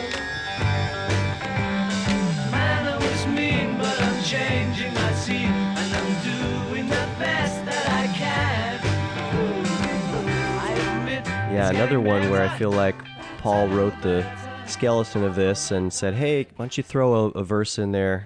Yeah, 11.59 11.71
another 11.71 11.99
one 11.99 12.31
where 12.31 12.41
I 12.41 12.57
feel 12.57 12.71
like 12.71 12.95
Paul 13.39 13.67
wrote 13.67 14.01
the 14.01 14.25
skeleton 14.69 15.25
of 15.25 15.35
this 15.35 15.73
and 15.73 15.93
said, 15.93 16.15
"Hey, 16.15 16.45
why 16.45 16.67
don't 16.67 16.77
you 16.79 16.85
throw 16.85 17.15
a, 17.15 17.29
a 17.31 17.43
verse 17.43 17.81
in 17.81 17.91
there 17.91 18.25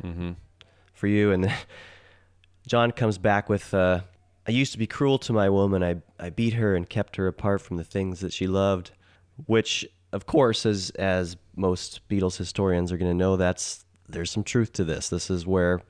for 0.92 1.06
you?" 1.06 1.32
And 1.32 1.44
then 1.44 1.56
John 2.66 2.90
comes 2.90 3.16
back 3.16 3.48
with, 3.48 3.72
uh, 3.72 4.00
"I 4.46 4.50
used 4.50 4.72
to 4.72 4.78
be 4.78 4.86
cruel 4.86 5.16
to 5.20 5.32
my 5.32 5.48
woman. 5.48 5.82
I 5.82 6.02
I 6.20 6.28
beat 6.28 6.52
her 6.52 6.76
and 6.76 6.86
kept 6.86 7.16
her 7.16 7.26
apart 7.26 7.62
from 7.62 7.78
the 7.78 7.84
things 7.84 8.20
that 8.20 8.34
she 8.34 8.46
loved," 8.46 8.90
which, 9.46 9.86
of 10.12 10.26
course, 10.26 10.66
as 10.66 10.90
as 10.90 11.38
most 11.56 12.06
Beatles 12.10 12.36
historians 12.36 12.92
are 12.92 12.98
going 12.98 13.10
to 13.10 13.16
know, 13.16 13.38
that's 13.38 13.86
there's 14.06 14.30
some 14.30 14.44
truth 14.44 14.74
to 14.74 14.84
this. 14.84 15.08
This 15.08 15.30
is 15.30 15.46
where 15.46 15.80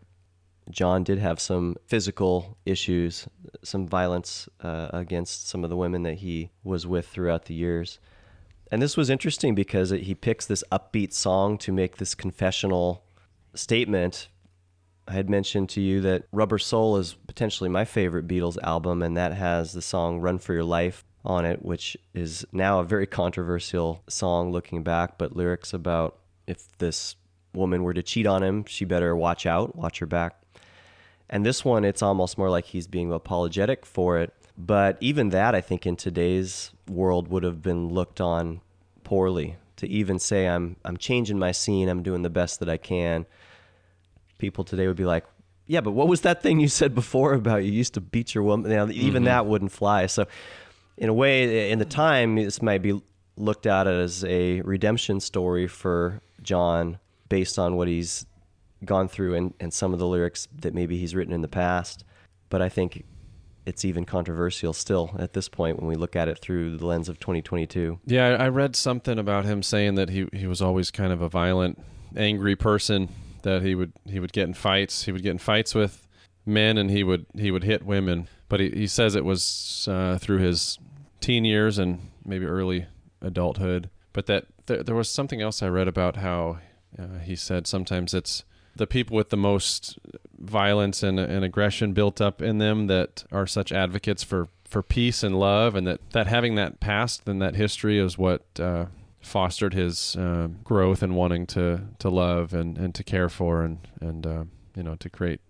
John 0.71 1.05
did 1.05 1.19
have 1.19 1.41
some 1.41 1.77
physical 1.87 2.57
issues, 2.65 3.27
some 3.63 3.87
violence 3.87 4.49
uh, 4.61 4.89
against 4.93 5.49
some 5.49 5.65
of 5.65 5.71
the 5.71 5.77
women 5.77 6.03
that 6.05 6.19
he 6.19 6.51
was 6.65 6.87
with 6.87 7.09
throughout 7.09 7.47
the 7.47 7.55
years. 7.55 7.99
And 8.71 8.81
this 8.81 8.97
was 8.97 9.11
interesting 9.11 9.55
because 9.55 9.91
he 9.91 10.15
picks 10.15 10.47
this 10.47 10.65
upbeat 10.73 11.13
song 11.13 11.59
to 11.59 11.73
make 11.73 11.97
this 11.97 12.15
confessional 12.15 13.05
statement. 13.55 14.29
I 15.07 15.13
had 15.13 15.29
mentioned 15.29 15.69
to 15.71 15.81
you 15.81 16.01
that 16.03 16.25
Rubber 16.33 16.59
Soul 16.59 16.97
is 16.97 17.15
potentially 17.27 17.69
my 17.69 17.85
favorite 17.85 18.27
Beatles 18.27 18.57
album, 18.63 19.03
and 19.03 19.17
that 19.17 19.35
has 19.35 19.73
the 19.73 19.83
song 19.83 20.21
Run 20.21 20.39
for 20.39 20.55
Your 20.55 20.65
Life 20.65 21.05
on 21.25 21.45
it, 21.45 21.63
which 21.63 21.97
is 22.15 22.47
now 22.53 22.81
a 22.81 22.85
very 22.85 23.07
controversial 23.07 24.03
song 24.09 24.53
looking 24.53 24.83
back, 24.83 25.19
but 25.19 25.37
lyrics 25.37 25.73
about 25.73 26.19
if 26.47 26.77
this 26.79 27.17
woman 27.53 27.83
were 27.83 27.95
to 27.95 28.03
cheat 28.03 28.27
on 28.27 28.43
him, 28.43 28.65
she 28.65 28.85
better 28.85 29.15
watch 29.15 29.45
out, 29.45 29.77
watch 29.77 29.99
her 29.99 30.07
back. 30.07 30.42
And 31.33 31.47
this 31.47 31.65
one, 31.65 31.83
it's 31.85 32.03
almost 32.03 32.37
more 32.37 32.51
like 32.51 32.67
he's 32.67 32.87
being 32.87 33.11
apologetic 33.11 33.87
for 33.87 34.19
it. 34.19 34.35
But 34.59 34.99
even 35.01 35.31
that, 35.31 35.55
I 35.55 35.63
think, 35.63 35.87
in 35.87 35.97
today's 35.97 36.71
world 36.87 37.29
would 37.29 37.43
have 37.43 37.63
been 37.63 37.89
looked 37.89 38.21
on 38.21 38.61
poorly 39.03 39.57
to 39.77 39.89
even 39.89 40.19
say 40.19 40.47
I'm 40.47 40.77
I'm 40.85 40.99
changing 40.99 41.39
my 41.39 41.51
scene, 41.53 41.89
I'm 41.89 42.03
doing 42.03 42.21
the 42.21 42.31
best 42.31 42.61
that 42.61 42.69
I 42.69 42.77
can. 42.77 43.25
People 44.37 44.63
today 44.63 44.87
would 44.87 44.97
be 44.97 45.07
like, 45.07 45.25
"Yeah, 45.67 45.81
but 45.81 45.93
what 45.93 46.07
was 46.07 46.21
that 46.21 46.43
thing 46.43 46.61
you 46.61 46.69
said 46.69 46.95
before 46.95 47.33
about 47.33 47.65
you 47.65 47.73
used 47.73 47.95
to 47.95 48.03
beat 48.03 48.35
your 48.35 48.45
woman?" 48.45 48.71
Now, 48.71 48.87
even 48.89 49.23
Mhm. 49.23 49.27
that 49.27 49.47
wouldn't 49.47 49.73
fly. 49.73 50.05
So, 50.07 50.27
in 50.99 51.09
a 51.09 51.15
way, 51.15 51.71
in 51.71 51.79
the 51.79 51.87
time, 51.87 52.37
this 52.37 52.61
might 52.61 52.83
be 52.83 53.01
looked 53.39 53.65
at 53.67 53.87
as 53.87 54.23
a 54.25 54.61
redemption 54.61 55.19
story 55.19 55.67
for 55.67 56.21
John 56.43 56.99
based 57.31 57.59
on 57.59 57.77
what 57.77 57.89
he's 57.89 58.27
gone 58.85 59.09
through 59.09 59.35
and, 59.35 59.55
and 59.61 59.73
some 59.73 59.93
of 59.93 59.99
the 59.99 60.07
lyrics 60.07 60.49
that 60.61 60.75
maybe 60.75 60.99
he's 60.99 61.15
written 61.15 61.33
in 61.33 61.43
the 61.43 61.49
past. 61.49 62.05
But 62.49 62.63
I 62.63 62.69
think 62.69 63.05
it's 63.65 63.85
even 63.85 64.05
controversial 64.05 64.73
still 64.73 65.15
at 65.19 65.33
this 65.33 65.49
point 65.49 65.79
when 65.79 65.87
we 65.87 65.95
look 65.95 66.17
at 66.17 66.29
it 66.29 66.39
through 66.39 66.77
the 66.79 66.87
lens 66.87 67.09
of 67.09 67.21
2022. 67.21 68.01
Yeah, 68.07 68.37
I 68.39 68.49
read 68.49 68.75
something 68.75 69.19
about 69.19 69.45
him 69.45 69.63
saying 69.63 69.95
that 69.95 70.11
he 70.11 70.27
he 70.33 70.47
was 70.47 70.61
always 70.61 70.91
kind 70.91 71.13
of 71.13 71.23
a 71.23 71.29
violent, 71.29 71.83
angry 72.17 72.57
person. 72.57 73.09
That 73.43 73.63
he 73.63 73.75
would 73.75 73.93
he 74.05 74.21
would 74.21 74.33
get 74.33 74.45
in 74.45 74.55
fights. 74.55 75.05
He 75.05 75.13
would 75.13 75.23
get 75.23 75.31
in 75.31 75.39
fights 75.39 75.75
with 75.75 76.07
men, 76.45 76.79
and 76.79 76.91
he 76.91 77.05
would 77.05 77.27
he 77.35 77.51
would 77.51 77.65
hit 77.65 77.85
women. 77.85 78.29
But 78.49 78.61
he, 78.61 78.71
he 78.71 78.87
says 78.87 79.15
it 79.15 79.25
was 79.25 79.89
uh, 79.91 80.19
through 80.19 80.39
his 80.39 80.79
teen 81.21 81.45
years 81.45 81.79
and 81.79 82.11
maybe 82.25 82.45
early 82.45 82.87
adulthood. 83.21 83.91
But 84.13 84.27
that 84.27 84.47
there, 84.67 84.83
there 84.83 84.95
was 84.95 85.09
something 85.09 85.41
else 85.41 85.63
I 85.63 85.69
read 85.69 85.89
about 85.89 86.17
how 86.17 86.59
uh, 86.99 87.19
he 87.19 87.37
said 87.37 87.67
sometimes 87.67 88.13
it's 88.13 88.45
the 88.77 88.87
people 88.87 89.17
with 89.17 89.31
the 89.31 89.37
most 89.37 89.99
violence 90.39 91.03
and, 91.03 91.21
and 91.21 91.45
aggression 91.45 91.93
built 91.93 92.21
up 92.21 92.43
in 92.43 92.59
them 92.59 92.87
that 92.87 93.25
are 93.31 93.47
such 93.47 93.73
advocates 93.73 94.23
for, 94.23 94.49
for 94.65 94.83
peace 94.83 95.23
and 95.23 95.39
love, 95.39 95.75
and 95.75 95.87
that, 95.87 96.11
that 96.11 96.27
having 96.27 96.55
that 96.57 96.81
past 96.81 97.29
and 97.29 97.41
that 97.41 97.55
history 97.55 97.99
is 97.99 98.17
what 98.19 98.43
uh, 98.59 98.87
fostered 99.21 99.75
his 99.75 100.17
uh, 100.17 100.49
growth 100.65 101.03
and 101.03 101.15
wanting 101.15 101.47
to, 101.47 101.83
to 101.99 102.09
love 102.09 102.53
and, 102.53 102.79
and 102.79 102.95
to 102.95 103.05
care 103.05 103.29
for 103.29 103.63
and, 103.63 103.79
and 104.01 104.27
uh, 104.27 104.45
you 104.77 104.83
know 104.83 104.97
to 104.97 105.09
create 105.09 105.41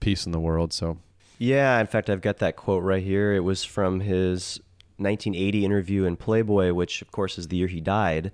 peace 0.00 0.26
in 0.26 0.32
the 0.32 0.40
world. 0.40 0.72
So 0.72 0.98
Yeah, 1.38 1.78
in 1.80 1.86
fact, 1.86 2.10
I've 2.10 2.20
got 2.20 2.38
that 2.38 2.56
quote 2.56 2.82
right 2.82 3.02
here. 3.02 3.32
It 3.32 3.40
was 3.40 3.64
from 3.64 4.00
his 4.00 4.60
1980 4.98 5.64
interview 5.64 6.04
in 6.04 6.16
Playboy, 6.16 6.72
which, 6.72 7.02
of 7.02 7.10
course, 7.12 7.38
is 7.38 7.48
the 7.48 7.56
year 7.56 7.66
he 7.66 7.80
died. 7.80 8.32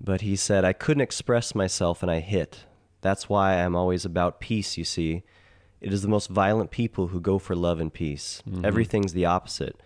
But 0.00 0.20
he 0.20 0.36
said, 0.36 0.64
I 0.64 0.72
couldn't 0.72 1.00
express 1.00 1.54
myself 1.54 2.02
and 2.02 2.10
I 2.10 2.20
hit. 2.20 2.64
That's 3.04 3.28
why 3.28 3.62
I'm 3.62 3.76
always 3.76 4.06
about 4.06 4.40
peace, 4.40 4.78
you 4.78 4.84
see. 4.84 5.24
It 5.82 5.92
is 5.92 6.00
the 6.00 6.08
most 6.08 6.30
violent 6.30 6.70
people 6.70 7.08
who 7.08 7.20
go 7.20 7.38
for 7.38 7.54
love 7.54 7.78
and 7.78 7.92
peace. 7.92 8.42
Mhm. 8.48 8.64
Everything's 8.64 9.12
the 9.12 9.26
opposite. 9.26 9.78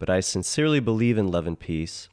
But 0.00 0.10
I 0.10 0.18
sincerely 0.18 0.80
believe 0.80 1.16
in 1.16 1.28
love 1.30 1.46
and 1.46 1.56
peace. 1.56 2.08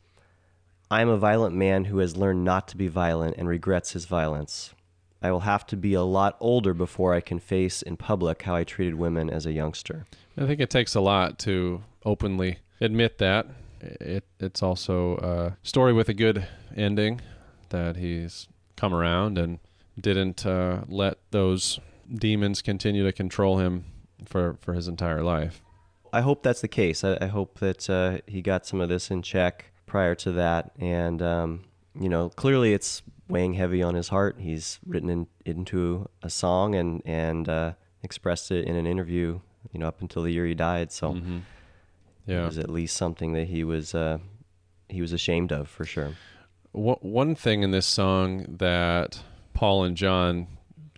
I 0.92 1.02
am 1.02 1.10
a 1.10 1.18
violent 1.18 1.56
man 1.56 1.86
who 1.86 1.98
has 1.98 2.16
learned 2.16 2.44
not 2.44 2.68
to 2.68 2.78
be 2.78 2.88
violent 2.88 3.38
and 3.40 3.48
regrets 3.48 3.94
his 3.94 4.06
violence. 4.06 4.76
I 5.20 5.32
will 5.32 5.40
have 5.40 5.66
to 5.66 5.76
be 5.76 5.96
a 5.96 6.04
lot 6.04 6.38
older 6.40 6.76
before 6.76 7.16
I 7.16 7.22
can 7.22 7.40
face 7.40 7.82
in 7.82 7.98
public 7.98 8.44
how 8.44 8.54
I 8.54 8.64
treated 8.64 8.96
women 8.96 9.32
as 9.32 9.48
a 9.48 9.54
youngster. 9.54 10.06
I 10.38 10.46
think 10.46 10.60
it 10.62 10.70
takes 10.70 10.94
a 10.94 11.02
lot 11.02 11.40
to 11.40 11.82
openly 12.06 12.60
admit 12.80 13.18
that. 13.18 13.48
It 13.80 14.26
it's 14.40 14.62
also 14.62 15.18
a 15.18 15.58
story 15.64 15.92
with 15.92 16.08
a 16.08 16.14
good 16.14 16.46
ending 16.78 17.20
that 17.70 17.96
he's 17.96 18.48
come 18.76 18.94
around 18.94 19.40
and 19.40 19.58
didn't 20.00 20.46
uh, 20.46 20.82
let 20.88 21.18
those 21.32 21.80
demons 22.14 22.62
continue 22.62 23.04
to 23.04 23.12
control 23.12 23.58
him 23.60 23.86
for 24.26 24.58
for 24.62 24.74
his 24.74 24.88
entire 24.88 25.22
life. 25.24 25.62
I 26.14 26.22
hope 26.22 26.44
that's 26.44 26.62
the 26.62 26.68
case. 26.68 27.04
I, 27.04 27.18
I 27.22 27.28
hope 27.28 27.60
that 27.60 27.90
uh, 27.90 28.18
he 28.28 28.42
got 28.42 28.66
some 28.66 28.82
of 28.82 28.90
this 28.90 29.10
in 29.12 29.22
check 29.22 29.72
prior 29.86 30.16
to 30.16 30.32
that, 30.34 30.72
and 30.80 31.22
um, 31.22 31.64
you 32.00 32.10
know, 32.10 32.30
clearly 32.30 32.74
it's 32.74 33.02
weighing 33.28 33.54
heavy 33.54 33.82
on 33.82 33.96
his 33.96 34.10
heart. 34.10 34.36
He's 34.40 34.80
written 34.86 35.10
in, 35.10 35.28
into 35.46 36.10
a 36.22 36.30
song 36.30 36.76
and 36.76 37.02
and 37.06 37.48
uh, 37.48 37.74
expressed 38.04 38.52
it 38.52 38.66
in 38.66 38.76
an 38.76 38.86
interview. 38.86 39.40
You 39.72 39.80
know, 39.80 39.88
up 39.88 40.02
until 40.02 40.24
the 40.24 40.32
year 40.32 40.46
he 40.46 40.54
died. 40.56 40.92
So 40.92 41.14
Mhm. 41.14 41.42
Yeah. 42.26 42.44
it 42.44 42.46
was 42.46 42.58
at 42.58 42.70
least 42.70 42.98
something 42.98 43.34
that 43.34 43.48
he 43.48 43.64
was 43.64 43.96
uh, 43.96 44.18
he 44.90 45.02
was 45.02 45.14
ashamed 45.14 45.52
of 45.52 45.70
for 45.70 45.86
sure. 45.86 46.16
One 46.74 47.36
thing 47.36 47.64
in 47.64 47.72
this 47.72 47.86
song 47.86 48.46
that 48.60 49.24
Paul 49.62 49.84
and 49.84 49.96
John 49.96 50.48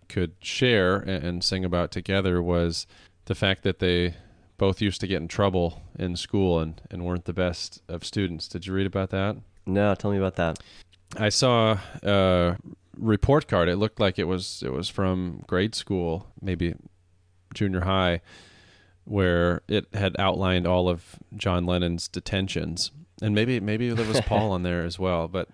could 0.07 0.35
share 0.39 0.95
and, 0.95 1.21
and 1.21 1.43
sing 1.43 1.65
about 1.65 1.91
together 1.91 2.41
was 2.41 2.87
the 3.25 3.35
fact 3.35 3.63
that 3.63 3.79
they 3.79 4.15
both 4.57 4.81
used 4.81 5.01
to 5.01 5.07
get 5.07 5.21
in 5.21 5.27
trouble 5.27 5.81
in 5.99 6.15
school 6.15 6.61
and, 6.61 6.81
and 6.89 7.03
weren't 7.03 7.25
the 7.25 7.33
best 7.33 7.81
of 7.89 8.05
students. 8.05 8.47
Did 8.47 8.65
you 8.65 8.71
read 8.71 8.85
about 8.85 9.09
that? 9.09 9.35
No, 9.65 9.93
tell 9.95 10.11
me 10.11 10.17
about 10.17 10.37
that. 10.37 10.59
I 11.17 11.27
saw 11.27 11.77
a 12.03 12.55
report 12.95 13.49
card. 13.49 13.67
It 13.67 13.75
looked 13.75 13.99
like 13.99 14.17
it 14.17 14.29
was 14.29 14.63
it 14.65 14.71
was 14.71 14.87
from 14.87 15.43
grade 15.45 15.75
school, 15.75 16.27
maybe 16.41 16.73
junior 17.53 17.81
high, 17.81 18.21
where 19.03 19.61
it 19.67 19.93
had 19.93 20.15
outlined 20.17 20.65
all 20.65 20.87
of 20.87 21.17
John 21.35 21.65
Lennon's 21.65 22.07
detentions, 22.07 22.91
and 23.21 23.35
maybe 23.35 23.59
maybe 23.59 23.89
there 23.89 24.07
was 24.07 24.21
Paul 24.21 24.51
on 24.51 24.63
there 24.63 24.85
as 24.85 24.97
well. 24.97 25.27
But 25.27 25.49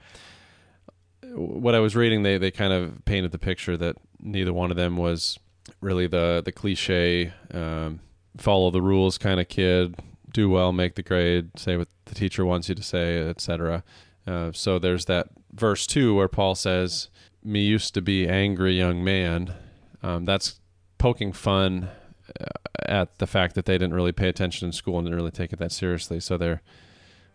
what 1.40 1.74
I 1.74 1.80
was 1.80 1.96
reading, 1.96 2.24
they 2.24 2.38
they 2.38 2.52
kind 2.52 2.74
of 2.74 3.06
painted 3.06 3.32
the 3.32 3.40
picture 3.40 3.78
that 3.78 3.96
neither 4.20 4.54
one 4.54 4.72
of 4.72 4.78
them 4.78 4.98
was 4.98 5.40
really 5.82 6.08
the 6.08 6.42
the 6.44 6.52
cliche 6.52 7.32
um, 7.54 8.02
follow 8.38 8.72
the 8.72 8.82
rules 8.82 9.18
kind 9.18 9.40
of 9.40 9.48
kid, 9.48 9.96
do 10.32 10.50
well, 10.50 10.72
make 10.72 10.96
the 10.96 11.04
grade, 11.04 11.52
say 11.58 11.78
what 11.78 11.88
the 12.06 12.16
teacher 12.16 12.46
wants 12.46 12.70
you 12.70 12.76
to 12.76 12.84
say, 12.84 13.20
etc. 13.28 13.84
Uh, 14.28 14.52
so 14.52 14.80
there's 14.80 15.06
that 15.06 15.30
verse 15.54 15.88
two 15.88 16.16
where 16.16 16.28
Paul 16.28 16.56
says, 16.56 17.10
"Me 17.44 17.62
used 17.62 17.94
to 17.94 18.02
be 18.02 18.28
angry 18.28 18.78
young 18.78 19.04
man." 19.04 19.54
Um, 20.04 20.26
that's 20.26 20.60
poking 20.98 21.32
fun 21.32 21.90
uh, 22.40 22.46
at 22.86 23.18
the 23.20 23.28
fact 23.28 23.56
that 23.56 23.66
they 23.66 23.78
didn't 23.78 23.94
really 23.94 24.12
pay 24.12 24.28
attention 24.28 24.68
in 24.68 24.72
school 24.72 24.98
and 24.98 25.06
didn't 25.06 25.18
really 25.18 25.32
take 25.32 25.54
it 25.54 25.60
that 25.60 25.72
seriously. 25.72 26.20
So 26.20 26.38
they're 26.38 26.62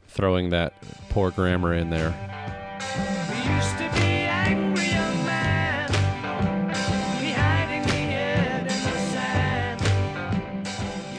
throwing 0.06 0.50
that 0.50 0.74
poor 1.08 1.30
grammar 1.30 1.72
in 1.72 1.90
there. 1.90 2.14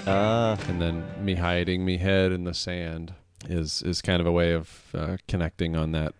Uh, 0.06 0.56
and 0.68 0.82
then 0.82 1.03
me 1.23 1.36
hiding 1.36 1.84
me 1.84 1.98
head 1.98 2.32
in 2.32 2.44
the 2.44 2.53
sand 2.53 3.14
is 3.49 3.82
is 3.82 4.02
kind 4.02 4.22
of 4.22 4.27
a 4.27 4.32
way 4.32 4.53
of 4.53 4.84
uh, 4.94 5.18
connecting 5.27 5.76
on 5.76 5.91
that 5.94 6.14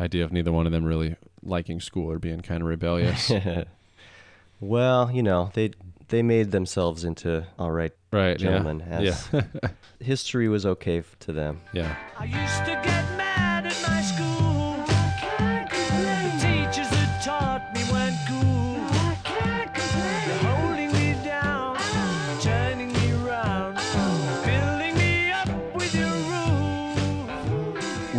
idea 0.00 0.24
of 0.24 0.32
neither 0.32 0.50
one 0.52 0.66
of 0.66 0.72
them 0.72 0.84
really 0.84 1.16
liking 1.42 1.80
school 1.80 2.10
or 2.10 2.18
being 2.18 2.40
kind 2.40 2.60
of 2.62 2.68
rebellious. 2.68 3.30
well, 4.60 5.10
you 5.12 5.22
know, 5.22 5.50
they 5.54 5.70
they 6.08 6.22
made 6.22 6.50
themselves 6.50 7.04
into 7.04 7.46
all 7.58 7.70
right, 7.70 7.92
Right, 8.12 8.36
gentlemen. 8.38 8.82
Yeah. 8.88 9.16
as- 9.32 9.70
history 10.00 10.48
was 10.48 10.66
okay 10.66 11.02
to 11.20 11.32
them. 11.32 11.60
Yeah. 11.72 11.96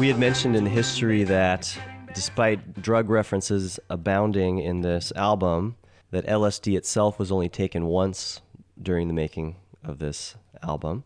We 0.05 0.11
had 0.11 0.19
mentioned 0.19 0.55
in 0.55 0.67
history 0.67 1.23
that 1.23 1.75
despite 2.13 2.79
drug 2.79 3.09
references 3.09 3.79
abounding 3.89 4.59
in 4.59 4.81
this 4.81 5.11
album, 5.15 5.77
that 6.11 6.27
LSD 6.27 6.77
itself 6.77 7.17
was 7.17 7.31
only 7.31 7.49
taken 7.49 7.87
once 7.87 8.41
during 8.79 9.07
the 9.07 9.15
making 9.15 9.55
of 9.83 9.97
this 9.97 10.35
album. 10.61 11.05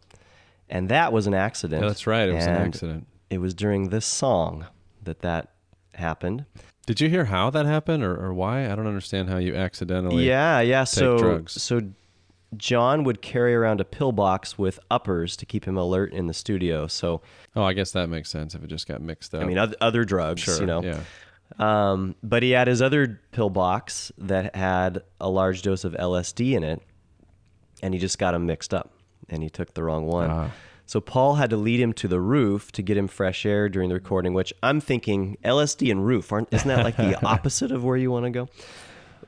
And 0.69 0.89
that 0.89 1.13
was 1.13 1.27
an 1.27 1.33
accident. 1.33 1.81
That's 1.81 2.07
right, 2.07 2.27
it 2.27 2.33
was 2.33 2.45
an 2.45 2.55
accident. 2.57 3.07
It 3.29 3.37
was 3.37 3.53
during 3.53 3.87
this 3.87 4.05
song 4.05 4.65
that 5.01 5.21
that 5.21 5.53
happened. 5.93 6.43
Did 6.85 6.99
you 6.99 7.07
hear 7.07 7.23
how 7.23 7.49
that 7.51 7.65
happened 7.65 8.03
or, 8.03 8.17
or 8.17 8.33
why? 8.33 8.69
I 8.69 8.75
don't 8.75 8.85
understand 8.85 9.29
how 9.29 9.37
you 9.37 9.55
accidentally 9.55 10.27
Yeah, 10.27 10.59
yeah. 10.59 10.83
So, 10.83 11.17
drugs. 11.17 11.53
so 11.61 11.79
John 12.57 13.03
would 13.03 13.21
carry 13.21 13.53
around 13.53 13.79
a 13.79 13.85
pill 13.85 14.11
box 14.11 14.57
with 14.57 14.79
uppers 14.89 15.37
to 15.37 15.45
keep 15.45 15.65
him 15.65 15.77
alert 15.77 16.11
in 16.13 16.27
the 16.27 16.33
studio. 16.33 16.87
So, 16.87 17.21
oh, 17.55 17.63
I 17.63 17.73
guess 17.73 17.91
that 17.91 18.07
makes 18.07 18.29
sense 18.29 18.55
if 18.55 18.63
it 18.63 18.67
just 18.67 18.87
got 18.87 19.01
mixed 19.01 19.35
up. 19.35 19.41
I 19.41 19.45
mean, 19.45 19.57
other, 19.57 19.75
other 19.79 20.03
drugs, 20.03 20.41
Sure, 20.41 20.59
you 20.59 20.65
know. 20.65 20.81
yeah. 20.83 21.01
Um, 21.57 22.15
but 22.23 22.43
he 22.43 22.51
had 22.51 22.67
his 22.67 22.81
other 22.81 23.19
pill 23.31 23.49
box 23.49 24.11
that 24.17 24.55
had 24.55 25.01
a 25.19 25.29
large 25.29 25.61
dose 25.61 25.83
of 25.83 25.93
LSD 25.93 26.53
in 26.53 26.63
it, 26.63 26.81
and 27.81 27.93
he 27.93 27.99
just 27.99 28.19
got 28.19 28.31
them 28.31 28.45
mixed 28.45 28.73
up, 28.73 28.91
and 29.29 29.41
he 29.43 29.49
took 29.49 29.73
the 29.73 29.83
wrong 29.83 30.05
one. 30.05 30.29
Ah. 30.29 30.51
So 30.85 30.99
Paul 30.99 31.35
had 31.35 31.51
to 31.51 31.57
lead 31.57 31.79
him 31.79 31.93
to 31.93 32.07
the 32.07 32.19
roof 32.19 32.71
to 32.71 32.81
get 32.81 32.97
him 32.97 33.07
fresh 33.07 33.45
air 33.45 33.69
during 33.69 33.89
the 33.89 33.95
recording. 33.95 34.33
Which 34.33 34.51
I'm 34.63 34.81
thinking 34.81 35.37
LSD 35.43 35.91
and 35.91 36.03
roof 36.03 36.31
aren't 36.31 36.51
isn't 36.51 36.67
that 36.67 36.83
like 36.83 36.97
the 36.97 37.23
opposite 37.25 37.71
of 37.71 37.83
where 37.83 37.95
you 37.97 38.09
want 38.09 38.25
to 38.25 38.31
go? 38.31 38.49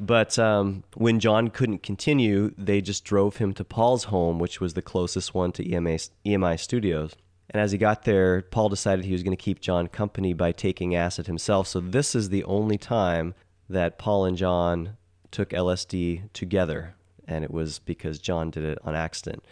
But 0.02 0.40
um, 0.40 0.84
when 0.96 1.20
John 1.20 1.50
couldn't 1.50 1.84
continue, 1.84 2.56
they 2.58 2.82
just 2.82 3.06
drove 3.06 3.38
him 3.38 3.54
to 3.54 3.64
Paul's 3.64 4.06
home, 4.06 4.40
which 4.40 4.60
was 4.60 4.74
the 4.74 4.82
closest 4.82 5.36
one 5.36 5.52
to 5.52 5.72
EMA, 5.72 5.98
EMI 6.26 6.60
Studios. 6.60 7.16
And 7.52 7.62
as 7.62 7.72
he 7.72 7.78
got 7.78 8.04
there, 8.04 8.42
Paul 8.42 8.68
decided 8.70 9.06
he 9.06 9.14
was 9.14 9.22
going 9.22 9.38
to 9.38 9.42
keep 9.42 9.60
John 9.60 9.86
company 9.86 10.34
by 10.34 10.54
taking 10.54 10.96
acid 10.96 11.28
himself. 11.28 11.68
So 11.68 11.80
this 11.80 12.16
is 12.16 12.30
the 12.30 12.44
only 12.46 12.80
time 12.80 13.36
that 13.70 14.00
Paul 14.00 14.26
and 14.26 14.36
John 14.36 14.98
took 15.30 15.52
LSD 15.52 16.32
together. 16.34 16.96
And 17.28 17.44
it 17.44 17.52
was 17.52 17.78
because 17.78 18.18
John 18.18 18.50
did 18.50 18.64
it 18.64 18.80
on 18.84 18.96
accident. 18.96 19.46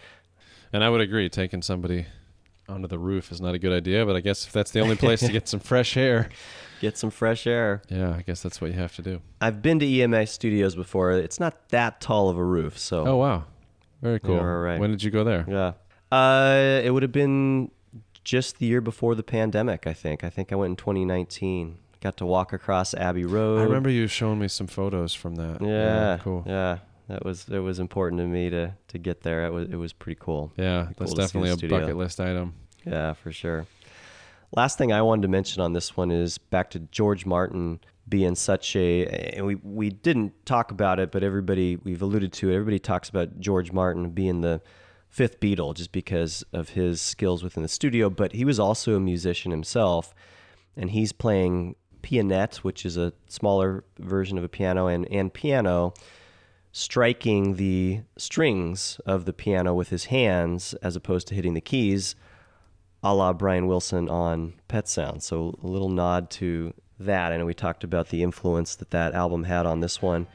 And 0.74 0.84
I 0.84 0.90
would 0.90 1.02
agree, 1.02 1.30
taking 1.30 1.62
somebody 1.62 2.08
onto 2.70 2.88
the 2.88 3.00
roof 3.00 3.32
is 3.32 3.42
not 3.42 3.56
a 3.56 3.60
good 3.60 3.74
idea, 3.74 4.06
but 4.06 4.16
I 4.16 4.20
guess 4.22 4.46
if 4.46 4.52
that's 4.54 4.72
the 4.72 4.80
only 4.80 4.96
place 4.96 5.20
to 5.22 5.32
get 5.32 5.48
some 5.48 5.60
fresh 5.60 5.98
air, 5.98 6.30
Get 6.82 6.98
some 6.98 7.10
fresh 7.10 7.46
air. 7.46 7.82
yeah, 7.90 8.16
I 8.16 8.22
guess 8.22 8.42
that's 8.42 8.62
what 8.62 8.72
you 8.72 8.78
have 8.80 8.96
to 8.96 9.02
do. 9.02 9.22
I've 9.42 9.62
been 9.62 9.80
to 9.80 9.86
EMA 9.86 10.26
studios 10.28 10.76
before. 10.76 11.12
It's 11.12 11.38
not 11.38 11.68
that 11.70 12.00
tall 12.00 12.30
of 12.30 12.38
a 12.38 12.44
roof, 12.44 12.78
so 12.80 13.06
Oh, 13.06 13.16
wow. 13.18 13.44
Very 14.02 14.20
cool. 14.22 14.36
You're 14.38 14.62
right. 14.62 14.80
When 14.80 14.90
did 14.92 15.04
you 15.04 15.12
go 15.12 15.26
there? 15.26 15.46
Yeah. 15.46 15.74
Uh, 16.10 16.80
it 16.82 16.92
would 16.92 17.04
have 17.04 17.12
been 17.12 17.72
just 18.24 18.60
the 18.60 18.66
year 18.66 18.80
before 18.80 19.14
the 19.14 19.24
pandemic, 19.24 19.88
I 19.88 19.94
think. 19.94 20.24
I 20.24 20.30
think 20.30 20.54
I 20.54 20.56
went 20.56 20.72
in 20.72 20.76
2019. 20.78 21.78
Got 22.02 22.16
to 22.18 22.26
walk 22.26 22.54
across 22.54 22.94
Abbey 22.94 23.26
Road. 23.26 23.60
I 23.60 23.64
remember 23.64 23.90
you 23.90 24.08
showing 24.08 24.40
me 24.40 24.48
some 24.48 24.68
photos 24.68 25.14
from 25.14 25.36
that. 25.36 25.62
Yeah, 25.62 26.18
cool. 26.24 26.46
Yeah, 26.48 26.78
that 27.10 27.26
was 27.26 27.48
it 27.50 27.60
was 27.60 27.80
important 27.80 28.20
to 28.22 28.26
me 28.28 28.50
to 28.50 28.74
to 28.88 28.98
get 28.98 29.22
there. 29.22 29.46
It 29.46 29.52
was 29.52 29.68
it 29.70 29.76
was 29.76 29.94
pretty 29.94 30.20
cool. 30.22 30.54
Yeah, 30.56 30.84
Pretty 30.84 30.96
that's 31.00 31.12
cool 31.12 31.18
definitely 31.18 31.50
a 31.50 31.58
studio. 31.58 31.80
bucket 31.80 31.98
list 31.98 32.20
item. 32.20 32.54
Yeah, 32.86 33.14
for 33.14 33.32
sure. 33.32 33.66
Last 34.56 34.78
thing 34.78 34.92
I 34.94 35.02
wanted 35.02 35.24
to 35.24 35.28
mention 35.28 35.62
on 35.62 35.74
this 35.74 35.98
one 35.98 36.12
is 36.12 36.38
back 36.38 36.70
to 36.72 36.80
George 36.80 37.26
Martin 37.26 37.80
being 38.08 38.36
such 38.36 38.76
a 38.76 39.06
and 39.36 39.46
we 39.46 39.56
we 39.56 39.90
didn't 39.90 40.34
talk 40.46 40.72
about 40.72 41.00
it, 41.00 41.12
but 41.12 41.24
everybody 41.24 41.76
we've 41.78 42.02
alluded 42.02 42.32
to 42.34 42.50
it. 42.50 42.54
Everybody 42.56 42.80
talks 42.80 43.10
about 43.10 43.40
George 43.40 43.72
Martin 43.72 44.10
being 44.12 44.42
the 44.42 44.62
fifth 45.08 45.40
Beatle 45.40 45.76
just 45.76 45.92
because 45.92 46.44
of 46.54 46.70
his 46.70 47.02
skills 47.02 47.44
within 47.44 47.64
the 47.64 47.70
studio, 47.70 48.10
but 48.10 48.34
he 48.34 48.46
was 48.46 48.60
also 48.60 48.96
a 48.96 49.00
musician 49.00 49.50
himself, 49.52 50.14
and 50.78 50.92
he's 50.92 51.12
playing 51.12 51.76
pianet, 52.04 52.58
which 52.58 52.86
is 52.86 52.98
a 52.98 53.14
smaller 53.28 53.84
version 53.98 54.38
of 54.38 54.44
a 54.44 54.50
piano, 54.50 54.88
and 54.88 55.08
and 55.12 55.34
piano 55.34 55.94
striking 56.72 57.56
the 57.56 58.02
strings 58.18 59.00
of 59.06 59.26
the 59.26 59.34
piano 59.34 59.74
with 59.74 59.90
his 59.90 60.06
hands 60.06 60.74
as 60.76 60.96
opposed 60.96 61.28
to 61.28 61.36
hitting 61.36 61.54
the 61.54 61.62
keys 61.62 62.16
a 63.02 63.14
la 63.14 63.32
Brian 63.34 63.68
Wilson 63.68 64.10
on 64.10 64.54
Pet 64.68 64.88
Sound. 64.88 65.24
So 65.24 65.58
a 65.64 65.68
little 65.68 65.90
nod 65.90 66.30
to 66.32 66.74
that. 67.00 67.32
I 67.32 67.38
know 67.38 67.46
we 67.46 67.54
talked 67.54 67.84
about 67.84 68.10
the 68.10 68.24
influence 68.24 68.76
that 68.76 68.92
that 68.92 69.14
album 69.14 69.46
had 69.46 69.66
on 69.66 69.80
this 69.80 70.02
one. 70.02 70.28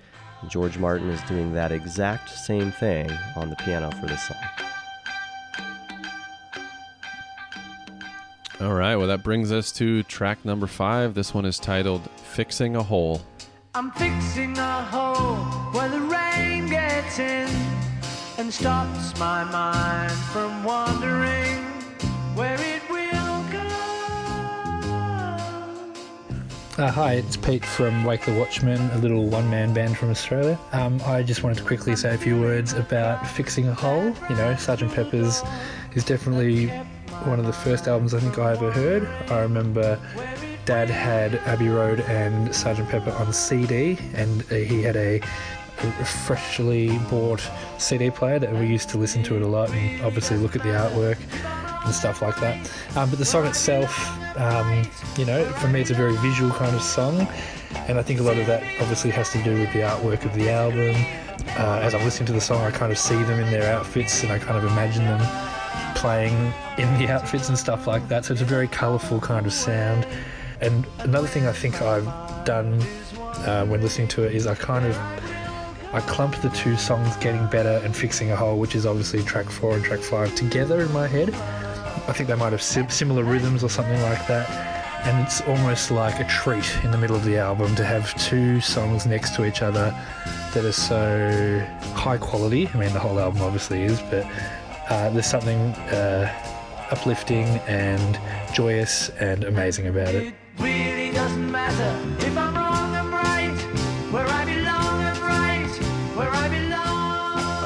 George 0.48 0.78
Martin 0.78 1.08
is 1.10 1.22
doing 1.22 1.52
that 1.54 1.72
exact 1.72 2.30
same 2.30 2.70
thing 2.72 3.10
on 3.36 3.50
the 3.50 3.56
piano 3.56 3.90
for 3.92 4.06
this 4.06 4.26
song. 4.26 4.36
All 8.60 8.74
right, 8.74 8.96
well, 8.96 9.08
that 9.08 9.22
brings 9.22 9.52
us 9.52 9.72
to 9.72 10.02
track 10.04 10.44
number 10.44 10.66
five. 10.66 11.14
This 11.14 11.34
one 11.34 11.44
is 11.44 11.58
titled 11.58 12.08
Fixing 12.16 12.76
a 12.76 12.82
Hole. 12.82 13.20
I'm 13.74 13.90
fixing 13.90 14.56
a 14.56 14.82
hole 14.84 15.36
where 15.72 15.88
the 15.88 15.98
rain 15.98 16.03
gets 17.04 17.18
in 17.18 17.48
and 18.38 18.52
stops 18.52 19.18
my 19.18 19.44
mind 19.44 20.12
from 20.32 20.64
wandering 20.64 21.60
where 22.34 22.58
it 22.60 22.82
will 22.90 23.44
go. 23.52 23.58
Uh, 26.82 26.90
hi, 26.90 27.14
it's 27.14 27.36
Pete 27.36 27.64
from 27.64 28.04
Wake 28.04 28.24
the 28.24 28.32
Watchman, 28.32 28.90
a 28.92 28.98
little 28.98 29.26
one 29.26 29.48
man 29.50 29.74
band 29.74 29.96
from 29.98 30.10
Australia. 30.10 30.58
Um, 30.72 31.00
I 31.04 31.22
just 31.22 31.42
wanted 31.42 31.58
to 31.58 31.64
quickly 31.64 31.94
say 31.94 32.14
a 32.14 32.18
few 32.18 32.40
words 32.40 32.72
about 32.72 33.26
Fixing 33.26 33.68
a 33.68 33.74
Hole. 33.74 34.06
You 34.28 34.36
know, 34.36 34.54
Sgt. 34.54 34.94
Pepper's 34.94 35.42
is 35.94 36.04
definitely 36.04 36.68
one 37.24 37.38
of 37.38 37.46
the 37.46 37.52
first 37.52 37.86
albums 37.86 38.14
I 38.14 38.20
think 38.20 38.38
I 38.38 38.52
ever 38.52 38.70
heard. 38.72 39.06
I 39.30 39.40
remember 39.40 40.00
Dad 40.64 40.88
had 40.88 41.34
Abbey 41.46 41.68
Road 41.68 42.00
and 42.00 42.48
Sgt. 42.48 42.88
Pepper 42.88 43.10
on 43.12 43.32
CD, 43.32 43.98
and 44.14 44.42
he 44.42 44.82
had 44.82 44.96
a 44.96 45.20
freshly 45.92 46.98
bought 47.10 47.40
CD 47.78 48.10
player 48.10 48.38
that 48.38 48.52
we 48.52 48.66
used 48.66 48.88
to 48.90 48.98
listen 48.98 49.22
to 49.24 49.36
it 49.36 49.42
a 49.42 49.46
lot 49.46 49.70
and 49.70 50.02
obviously 50.02 50.36
look 50.36 50.56
at 50.56 50.62
the 50.62 50.70
artwork 50.70 51.18
and 51.84 51.94
stuff 51.94 52.22
like 52.22 52.36
that. 52.40 52.56
Um, 52.96 53.10
but 53.10 53.18
the 53.18 53.24
song 53.24 53.46
itself, 53.46 53.92
um, 54.38 54.84
you 55.16 55.24
know, 55.24 55.44
for 55.44 55.68
me 55.68 55.80
it's 55.80 55.90
a 55.90 55.94
very 55.94 56.16
visual 56.16 56.50
kind 56.50 56.74
of 56.74 56.82
song, 56.82 57.26
and 57.88 57.98
I 57.98 58.02
think 58.02 58.20
a 58.20 58.22
lot 58.22 58.38
of 58.38 58.46
that 58.46 58.62
obviously 58.80 59.10
has 59.10 59.30
to 59.32 59.42
do 59.42 59.58
with 59.58 59.72
the 59.72 59.80
artwork 59.80 60.24
of 60.24 60.34
the 60.34 60.50
album. 60.50 60.94
Uh, 61.58 61.80
as 61.82 61.94
I'm 61.94 62.02
listening 62.04 62.26
to 62.26 62.32
the 62.32 62.40
song, 62.40 62.62
I 62.62 62.70
kind 62.70 62.90
of 62.90 62.98
see 62.98 63.22
them 63.24 63.38
in 63.38 63.50
their 63.50 63.72
outfits 63.74 64.22
and 64.22 64.32
I 64.32 64.38
kind 64.38 64.56
of 64.56 64.64
imagine 64.64 65.04
them 65.04 65.20
playing 65.94 66.52
in 66.78 66.98
the 66.98 67.08
outfits 67.08 67.48
and 67.48 67.58
stuff 67.58 67.86
like 67.86 68.08
that. 68.08 68.24
So 68.24 68.32
it's 68.32 68.42
a 68.42 68.46
very 68.46 68.68
colourful 68.68 69.20
kind 69.20 69.46
of 69.46 69.52
sound. 69.52 70.06
And 70.60 70.86
another 71.00 71.26
thing 71.26 71.46
I 71.46 71.52
think 71.52 71.82
I've 71.82 72.06
done 72.44 72.80
uh, 73.46 73.66
when 73.66 73.80
listening 73.82 74.08
to 74.08 74.24
it 74.24 74.34
is 74.34 74.46
I 74.46 74.54
kind 74.54 74.86
of 74.86 74.96
I 75.94 76.00
clumped 76.00 76.42
the 76.42 76.50
two 76.50 76.76
songs 76.76 77.14
"Getting 77.18 77.46
Better" 77.46 77.80
and 77.84 77.94
"Fixing 77.94 78.32
a 78.32 78.36
Hole," 78.36 78.58
which 78.58 78.74
is 78.74 78.84
obviously 78.84 79.22
track 79.22 79.48
four 79.48 79.74
and 79.76 79.84
track 79.84 80.00
five, 80.00 80.34
together 80.34 80.80
in 80.80 80.92
my 80.92 81.06
head. 81.06 81.32
I 82.08 82.12
think 82.12 82.28
they 82.28 82.34
might 82.34 82.50
have 82.50 82.62
sim- 82.62 82.90
similar 82.90 83.22
rhythms 83.22 83.62
or 83.62 83.68
something 83.68 84.02
like 84.02 84.26
that. 84.26 84.50
And 85.06 85.24
it's 85.24 85.40
almost 85.42 85.92
like 85.92 86.18
a 86.18 86.24
treat 86.24 86.68
in 86.82 86.90
the 86.90 86.98
middle 86.98 87.14
of 87.14 87.24
the 87.24 87.38
album 87.38 87.76
to 87.76 87.84
have 87.84 88.12
two 88.20 88.60
songs 88.60 89.06
next 89.06 89.36
to 89.36 89.44
each 89.44 89.62
other 89.62 89.94
that 90.52 90.64
are 90.64 90.72
so 90.72 91.64
high 91.94 92.18
quality. 92.18 92.68
I 92.74 92.76
mean, 92.76 92.92
the 92.92 92.98
whole 92.98 93.20
album 93.20 93.42
obviously 93.42 93.84
is, 93.84 94.00
but 94.10 94.26
uh, 94.90 95.10
there's 95.10 95.26
something 95.26 95.60
uh, 95.94 96.28
uplifting 96.90 97.46
and 97.68 98.18
joyous 98.52 99.10
and 99.20 99.44
amazing 99.44 99.86
about 99.86 100.12
it. 100.12 100.34
Really 100.58 101.12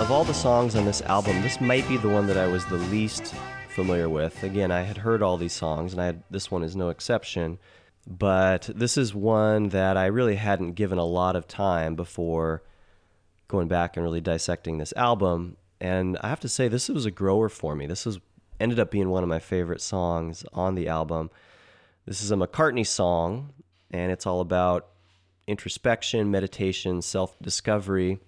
Of 0.09 0.12
all 0.12 0.24
the 0.24 0.32
songs 0.32 0.74
on 0.74 0.86
this 0.86 1.02
album, 1.02 1.43
this 1.43 1.60
might 1.60 1.86
be 1.86 1.98
the 1.98 2.09
one 2.09 2.26
that 2.28 2.39
I 2.39 2.47
was 2.47 2.64
the 2.64 2.78
least 2.78 3.35
familiar 3.68 4.09
with. 4.09 4.43
Again, 4.43 4.70
I 4.70 4.80
had 4.80 4.97
heard 4.97 5.22
all 5.22 5.36
these 5.36 5.52
songs, 5.52 5.93
and 5.93 6.01
had, 6.01 6.22
this 6.30 6.51
one 6.51 6.62
is 6.62 6.74
no 6.74 6.89
exception. 6.89 7.59
But 8.06 8.70
this 8.74 8.97
is 8.97 9.14
one 9.14 9.68
that 9.68 9.98
I 9.98 10.06
really 10.06 10.36
hadn't 10.36 10.76
given 10.76 10.97
a 10.97 11.05
lot 11.05 11.36
of 11.36 11.47
time 11.47 11.94
before 11.94 12.62
going 13.48 13.68
back 13.68 13.98
and 13.98 14.02
really 14.02 14.22
dissecting 14.22 14.78
this 14.78 14.94
album. 14.97 15.59
And 15.78 16.16
I 16.22 16.30
have 16.30 16.40
to 16.40 16.48
say, 16.48 16.68
this 16.68 16.89
was 16.89 17.05
a 17.05 17.10
grower 17.10 17.51
for 17.51 17.74
me. 17.76 17.86
This 17.86 18.06
was 18.06 18.18
ended 18.59 18.80
up 18.80 18.90
being 18.90 19.10
one 19.10 19.24
of 19.24 19.28
my 19.28 19.40
favorite 19.40 19.82
songs 19.82 20.43
on 20.55 20.74
the 20.74 20.89
album. 20.89 21.28
This 22.06 22.22
is 22.22 22.30
a 22.30 22.36
McCartney 22.36 22.86
song, 22.86 23.52
and 23.90 24.10
it's 24.10 24.24
all 24.24 24.40
about 24.40 24.89
introspection, 25.47 26.30
meditation, 26.30 27.02
self 27.02 27.39
discovery. 27.43 28.20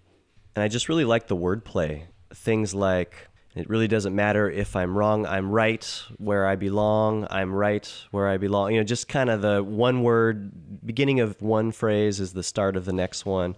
And 0.56 0.62
I 0.62 0.68
just 0.68 0.89
really 0.89 1.05
like 1.05 1.28
the 1.28 1.36
wordplay. 1.36 2.05
Things 2.35 2.74
like, 2.74 3.28
it 3.55 3.68
really 3.68 3.89
doesn't 3.89 4.14
matter 4.14 4.51
if 4.51 4.77
I'm 4.77 4.97
wrong, 4.97 5.27
I'm 5.27 5.51
right 5.51 5.85
where 6.18 6.47
I 6.47 6.56
belong, 6.56 7.27
I'm 7.31 7.52
right 7.52 7.93
where 8.10 8.28
I 8.28 8.36
belong. 8.36 8.72
You 8.72 8.81
know, 8.81 8.85
just 8.85 9.09
kind 9.09 9.31
of 9.31 9.43
the 9.43 9.62
one 9.62 10.02
word, 10.02 10.86
beginning 10.86 11.20
of 11.20 11.40
one 11.43 11.72
phrase 11.72 12.20
is 12.20 12.32
the 12.32 12.43
start 12.43 12.77
of 12.77 12.85
the 12.85 12.93
next 12.93 13.27
one. 13.27 13.56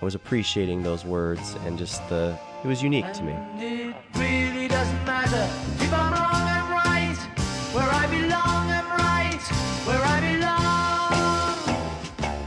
I 0.00 0.04
was 0.04 0.14
appreciating 0.14 0.82
those 0.82 1.04
words 1.04 1.56
and 1.64 1.78
just 1.78 2.08
the, 2.08 2.38
it 2.64 2.66
was 2.66 2.82
unique 2.82 3.12
to 3.12 3.22
me. 3.22 3.34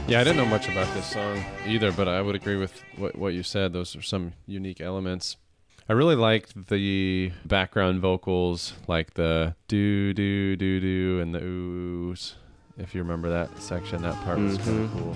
Yeah, 0.08 0.20
I 0.20 0.24
didn't 0.24 0.36
know 0.36 0.46
much 0.46 0.68
about 0.68 0.86
this 0.94 1.04
song 1.04 1.44
either, 1.66 1.90
but 1.90 2.06
I 2.06 2.22
would 2.22 2.36
agree 2.36 2.54
with 2.54 2.80
what, 2.96 3.16
what 3.16 3.34
you 3.34 3.42
said. 3.42 3.72
Those 3.72 3.96
are 3.96 4.02
some 4.02 4.34
unique 4.46 4.80
elements. 4.80 5.36
I 5.88 5.94
really 5.94 6.14
liked 6.14 6.68
the 6.68 7.32
background 7.44 8.00
vocals, 8.00 8.74
like 8.86 9.14
the 9.14 9.56
do 9.66 10.14
do 10.14 10.54
do 10.54 10.78
do 10.78 11.20
and 11.20 11.34
the 11.34 11.40
oohs. 11.40 12.34
If 12.78 12.94
you 12.94 13.02
remember 13.02 13.30
that 13.30 13.60
section, 13.60 14.02
that 14.02 14.14
part 14.22 14.38
was 14.38 14.58
kind 14.58 14.84
of 14.84 14.90
mm-hmm. 14.90 14.98
cool. 14.98 15.14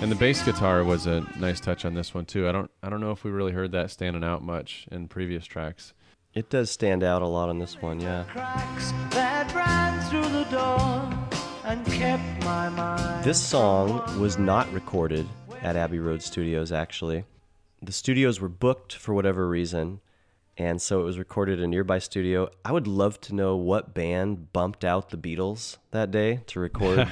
And 0.00 0.12
the 0.12 0.16
bass 0.16 0.44
guitar 0.44 0.84
was 0.84 1.06
a 1.06 1.26
nice 1.40 1.58
touch 1.58 1.84
on 1.84 1.94
this 1.94 2.14
one 2.14 2.24
too. 2.24 2.48
I 2.48 2.52
don't 2.52 2.70
I 2.84 2.88
don't 2.88 3.00
know 3.00 3.10
if 3.10 3.24
we 3.24 3.32
really 3.32 3.52
heard 3.52 3.72
that 3.72 3.90
standing 3.90 4.22
out 4.22 4.44
much 4.44 4.86
in 4.92 5.08
previous 5.08 5.44
tracks. 5.44 5.92
It 6.34 6.48
does 6.48 6.70
stand 6.70 7.02
out 7.02 7.22
a 7.22 7.26
lot 7.26 7.48
on 7.48 7.58
this 7.58 7.80
one, 7.82 8.00
yeah. 8.00 8.24
Cracks 8.30 8.92
that 9.10 9.52
ran 9.52 10.00
through 10.08 10.28
the 10.32 10.44
door 10.44 11.28
and 11.64 11.84
kept 11.86 12.44
my 12.44 12.68
mind. 12.68 13.24
This 13.24 13.40
song 13.42 14.20
was 14.20 14.38
not 14.38 14.72
recorded 14.72 15.26
at 15.62 15.74
Abbey 15.76 15.98
Road 15.98 16.22
Studios, 16.22 16.70
actually. 16.70 17.24
The 17.82 17.92
studios 17.92 18.40
were 18.40 18.48
booked 18.48 18.94
for 18.94 19.12
whatever 19.12 19.48
reason, 19.48 20.00
and 20.56 20.80
so 20.80 21.00
it 21.00 21.04
was 21.04 21.18
recorded 21.18 21.58
in 21.58 21.64
a 21.64 21.68
nearby 21.68 21.98
studio. 21.98 22.48
I 22.64 22.72
would 22.72 22.86
love 22.86 23.20
to 23.22 23.34
know 23.34 23.56
what 23.56 23.92
band 23.94 24.52
bumped 24.52 24.84
out 24.84 25.10
the 25.10 25.16
Beatles 25.16 25.78
that 25.90 26.10
day 26.12 26.42
to 26.48 26.60
record 26.60 27.08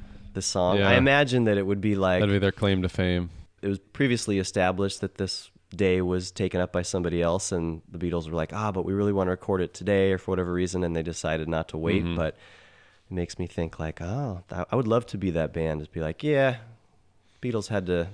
the 0.34 0.42
song. 0.42 0.78
Yeah. 0.78 0.88
I 0.88 0.94
imagine 0.94 1.44
that 1.44 1.58
it 1.58 1.66
would 1.66 1.80
be 1.80 1.96
like 1.96 2.20
That'd 2.20 2.34
be 2.34 2.38
their 2.38 2.52
claim 2.52 2.82
to 2.82 2.88
fame. 2.88 3.30
it 3.60 3.68
was 3.68 3.78
previously 3.80 4.38
established 4.38 5.00
that 5.00 5.16
this 5.16 5.50
day 5.76 6.00
was 6.02 6.30
taken 6.30 6.60
up 6.60 6.72
by 6.72 6.82
somebody 6.82 7.20
else, 7.22 7.52
and 7.52 7.82
the 7.90 7.98
Beatles 7.98 8.28
were 8.28 8.36
like, 8.36 8.52
ah, 8.52 8.72
but 8.72 8.84
we 8.84 8.92
really 8.92 9.12
want 9.12 9.26
to 9.28 9.32
record 9.32 9.60
it 9.60 9.74
today, 9.74 10.12
or 10.12 10.18
for 10.18 10.32
whatever 10.32 10.52
reason, 10.52 10.84
and 10.84 10.94
they 10.94 11.02
decided 11.02 11.48
not 11.48 11.68
to 11.68 11.78
wait. 11.78 12.04
Mhm. 12.04 12.16
But 12.16 12.36
it 13.10 13.14
makes 13.14 13.38
me 13.38 13.46
think 13.46 13.78
like, 13.78 14.00
oh, 14.00 14.42
I 14.50 14.76
would 14.76 14.86
love 14.88 15.06
to 15.06 15.18
be 15.18 15.30
that 15.30 15.52
band. 15.52 15.80
Just 15.80 15.92
be 15.92 16.00
like, 16.00 16.22
yeah, 16.22 16.56
Beatles 17.40 17.68
had 17.68 17.86
to 17.86 18.08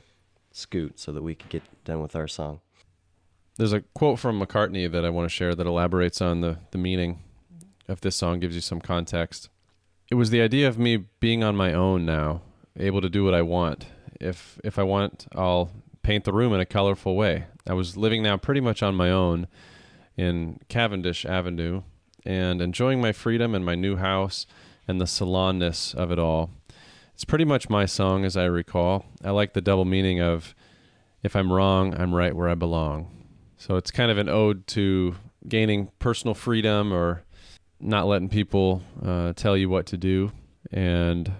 scoot 0.52 0.98
so 0.98 1.12
that 1.12 1.22
we 1.22 1.34
could 1.34 1.50
get 1.50 1.62
done 1.84 2.00
with 2.00 2.16
our 2.16 2.26
song. 2.28 2.60
There's 3.56 3.72
a 3.72 3.80
quote 3.80 4.18
from 4.18 4.40
McCartney 4.40 4.90
that 4.90 5.04
I 5.04 5.10
want 5.10 5.26
to 5.28 5.34
share 5.34 5.54
that 5.54 5.66
elaborates 5.66 6.20
on 6.22 6.40
the, 6.40 6.58
the 6.70 6.78
meaning 6.78 7.20
of 7.88 8.00
this 8.02 8.16
song, 8.16 8.38
gives 8.40 8.54
you 8.54 8.60
some 8.60 8.80
context. 8.80 9.48
It 10.10 10.14
was 10.14 10.30
the 10.30 10.40
idea 10.40 10.68
of 10.68 10.78
me 10.78 10.96
being 11.20 11.42
on 11.42 11.56
my 11.56 11.72
own 11.72 12.06
now, 12.06 12.42
able 12.76 13.00
to 13.00 13.08
do 13.08 13.24
what 13.24 13.34
I 13.34 13.42
want. 13.42 13.86
If 14.20 14.58
if 14.64 14.78
I 14.78 14.82
want, 14.84 15.26
I'll 15.34 15.70
paint 16.08 16.24
the 16.24 16.32
room 16.32 16.54
in 16.54 16.60
a 16.60 16.64
colorful 16.64 17.16
way. 17.16 17.44
I 17.66 17.74
was 17.74 17.94
living 17.94 18.22
now 18.22 18.38
pretty 18.38 18.62
much 18.62 18.82
on 18.82 18.94
my 18.94 19.10
own 19.10 19.46
in 20.16 20.58
Cavendish 20.70 21.26
Avenue 21.26 21.82
and 22.24 22.62
enjoying 22.62 22.98
my 22.98 23.12
freedom 23.12 23.54
and 23.54 23.62
my 23.62 23.74
new 23.74 23.96
house 23.96 24.46
and 24.88 24.98
the 24.98 25.04
salonness 25.04 25.94
of 25.94 26.10
it 26.10 26.18
all. 26.18 26.48
It's 27.12 27.26
pretty 27.26 27.44
much 27.44 27.68
my 27.68 27.84
song 27.84 28.24
as 28.24 28.38
I 28.38 28.44
recall. 28.44 29.04
I 29.22 29.32
like 29.32 29.52
the 29.52 29.60
double 29.60 29.84
meaning 29.84 30.18
of 30.18 30.54
if 31.22 31.36
I'm 31.36 31.52
wrong, 31.52 31.92
I'm 32.00 32.14
right 32.14 32.34
where 32.34 32.48
I 32.48 32.54
belong. 32.54 33.10
So 33.58 33.76
it's 33.76 33.90
kind 33.90 34.10
of 34.10 34.16
an 34.16 34.30
ode 34.30 34.66
to 34.68 35.14
gaining 35.46 35.90
personal 35.98 36.32
freedom 36.32 36.90
or 36.90 37.22
not 37.80 38.06
letting 38.06 38.30
people 38.30 38.80
uh, 39.04 39.34
tell 39.34 39.58
you 39.58 39.68
what 39.68 39.84
to 39.88 39.98
do. 39.98 40.32
And, 40.72 41.30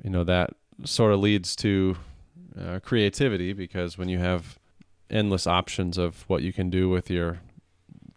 you 0.00 0.10
know, 0.10 0.22
that 0.22 0.50
sort 0.84 1.12
of 1.12 1.18
leads 1.18 1.56
to 1.56 1.96
uh, 2.58 2.80
creativity 2.80 3.52
because 3.52 3.96
when 3.96 4.08
you 4.08 4.18
have 4.18 4.58
endless 5.10 5.46
options 5.46 5.98
of 5.98 6.24
what 6.28 6.42
you 6.42 6.52
can 6.52 6.70
do 6.70 6.88
with 6.88 7.10
your 7.10 7.40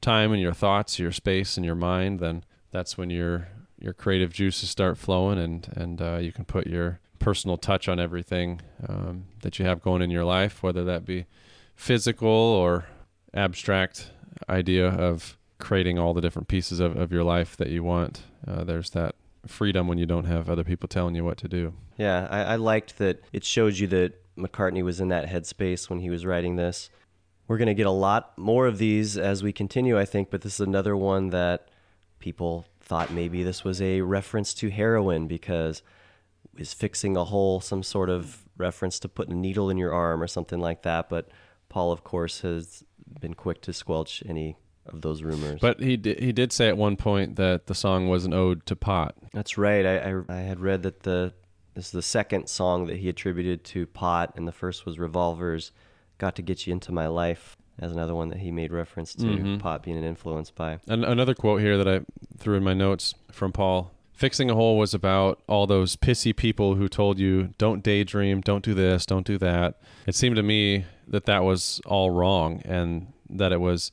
time 0.01 0.31
and 0.31 0.41
your 0.41 0.53
thoughts, 0.53 0.99
your 0.99 1.11
space 1.11 1.57
and 1.57 1.65
your 1.65 1.75
mind, 1.75 2.19
then 2.19 2.43
that's 2.71 2.97
when 2.97 3.09
your 3.09 3.49
your 3.77 3.93
creative 3.93 4.31
juices 4.33 4.69
start 4.69 4.97
flowing 4.97 5.37
and 5.37 5.67
and 5.75 6.01
uh, 6.01 6.17
you 6.17 6.31
can 6.31 6.45
put 6.45 6.67
your 6.67 6.99
personal 7.19 7.57
touch 7.57 7.87
on 7.87 7.99
everything 7.99 8.61
um, 8.87 9.25
that 9.41 9.57
you 9.57 9.65
have 9.65 9.81
going 9.81 10.01
in 10.01 10.11
your 10.11 10.23
life, 10.23 10.61
whether 10.61 10.83
that 10.83 11.05
be 11.05 11.25
physical 11.75 12.29
or 12.29 12.85
abstract 13.33 14.11
idea 14.49 14.87
of 14.87 15.37
creating 15.57 15.97
all 15.97 16.13
the 16.13 16.21
different 16.21 16.47
pieces 16.47 16.79
of, 16.79 16.95
of 16.97 17.11
your 17.11 17.23
life 17.23 17.55
that 17.57 17.69
you 17.69 17.83
want. 17.83 18.23
Uh, 18.47 18.63
there's 18.63 18.91
that 18.91 19.15
freedom 19.47 19.87
when 19.87 19.97
you 19.97 20.05
don't 20.05 20.25
have 20.25 20.49
other 20.49 20.63
people 20.63 20.87
telling 20.87 21.15
you 21.15 21.23
what 21.23 21.37
to 21.37 21.47
do. 21.47 21.73
Yeah, 21.97 22.27
I, 22.29 22.39
I 22.41 22.55
liked 22.57 22.97
that 22.97 23.23
it 23.31 23.43
shows 23.43 23.79
you 23.79 23.87
that 23.87 24.21
McCartney 24.37 24.83
was 24.83 24.99
in 24.99 25.09
that 25.09 25.27
headspace 25.27 25.89
when 25.89 25.99
he 25.99 26.09
was 26.09 26.25
writing 26.25 26.55
this. 26.55 26.89
We're 27.47 27.57
going 27.57 27.67
to 27.67 27.73
get 27.73 27.85
a 27.85 27.91
lot 27.91 28.37
more 28.37 28.67
of 28.67 28.77
these 28.77 29.17
as 29.17 29.43
we 29.43 29.53
continue, 29.53 29.97
I 29.99 30.05
think, 30.05 30.31
but 30.31 30.41
this 30.41 30.55
is 30.55 30.67
another 30.67 30.97
one 30.97 31.29
that 31.29 31.69
people 32.19 32.65
thought 32.79 33.11
maybe 33.11 33.43
this 33.43 33.63
was 33.63 33.81
a 33.81 34.01
reference 34.01 34.53
to 34.55 34.69
heroin 34.69 35.27
because 35.27 35.81
is 36.57 36.73
fixing 36.73 37.17
a 37.17 37.25
hole 37.25 37.59
some 37.59 37.83
sort 37.83 38.09
of 38.09 38.43
reference 38.57 38.99
to 38.99 39.09
putting 39.09 39.33
a 39.33 39.37
needle 39.37 39.69
in 39.69 39.77
your 39.77 39.93
arm 39.93 40.21
or 40.21 40.27
something 40.27 40.59
like 40.59 40.83
that. 40.83 41.09
But 41.09 41.29
Paul, 41.69 41.91
of 41.91 42.03
course, 42.03 42.41
has 42.41 42.83
been 43.19 43.33
quick 43.33 43.61
to 43.63 43.73
squelch 43.73 44.23
any 44.25 44.57
of 44.85 45.01
those 45.01 45.23
rumors. 45.23 45.59
But 45.59 45.79
he 45.79 45.97
did, 45.97 46.19
he 46.19 46.31
did 46.31 46.53
say 46.53 46.67
at 46.67 46.77
one 46.77 46.95
point 46.95 47.35
that 47.35 47.67
the 47.67 47.75
song 47.75 48.07
was 48.07 48.25
an 48.25 48.33
ode 48.33 48.65
to 48.67 48.75
pot. 48.75 49.15
That's 49.33 49.57
right. 49.57 49.85
I, 49.85 49.97
I, 49.97 50.21
I 50.29 50.39
had 50.41 50.59
read 50.59 50.83
that 50.83 51.03
the 51.03 51.33
this 51.75 51.85
is 51.87 51.91
the 51.91 52.01
second 52.01 52.47
song 52.47 52.87
that 52.87 52.97
he 52.97 53.09
attributed 53.09 53.63
to 53.65 53.85
pot, 53.85 54.33
and 54.35 54.47
the 54.47 54.51
first 54.51 54.85
was 54.85 54.97
Revolver's 54.97 55.71
"Got 56.17 56.35
to 56.37 56.41
Get 56.41 56.65
You 56.65 56.73
Into 56.73 56.91
My 56.91 57.07
Life" 57.07 57.55
as 57.77 57.91
another 57.91 58.15
one 58.15 58.29
that 58.29 58.37
he 58.39 58.49
made 58.51 58.71
reference 58.71 59.13
to 59.15 59.25
Mhm. 59.25 59.59
pot 59.59 59.83
being 59.83 59.97
an 59.97 60.03
influence 60.05 60.49
by. 60.49 60.79
An- 60.87 61.03
another 61.03 61.33
quote 61.35 61.59
here 61.61 61.77
that 61.77 61.87
I 61.87 62.01
threw 62.37 62.55
in 62.55 62.63
my 62.63 62.73
notes 62.73 63.13
from 63.31 63.51
Paul. 63.51 63.91
Fixing 64.13 64.49
a 64.49 64.55
hole 64.55 64.77
was 64.77 64.93
about 64.93 65.41
all 65.47 65.67
those 65.67 65.97
pissy 65.97 66.33
people 66.33 66.75
who 66.75 66.87
told 66.87 67.19
you, 67.19 67.49
don't 67.57 67.83
daydream, 67.83 68.39
don't 68.39 68.63
do 68.63 68.73
this, 68.73 69.05
don't 69.05 69.27
do 69.27 69.37
that. 69.39 69.77
It 70.07 70.15
seemed 70.15 70.37
to 70.37 70.43
me 70.43 70.85
that 71.05 71.25
that 71.25 71.43
was 71.43 71.81
all 71.85 72.11
wrong 72.11 72.61
and 72.63 73.07
that 73.29 73.51
it 73.51 73.59
was 73.59 73.91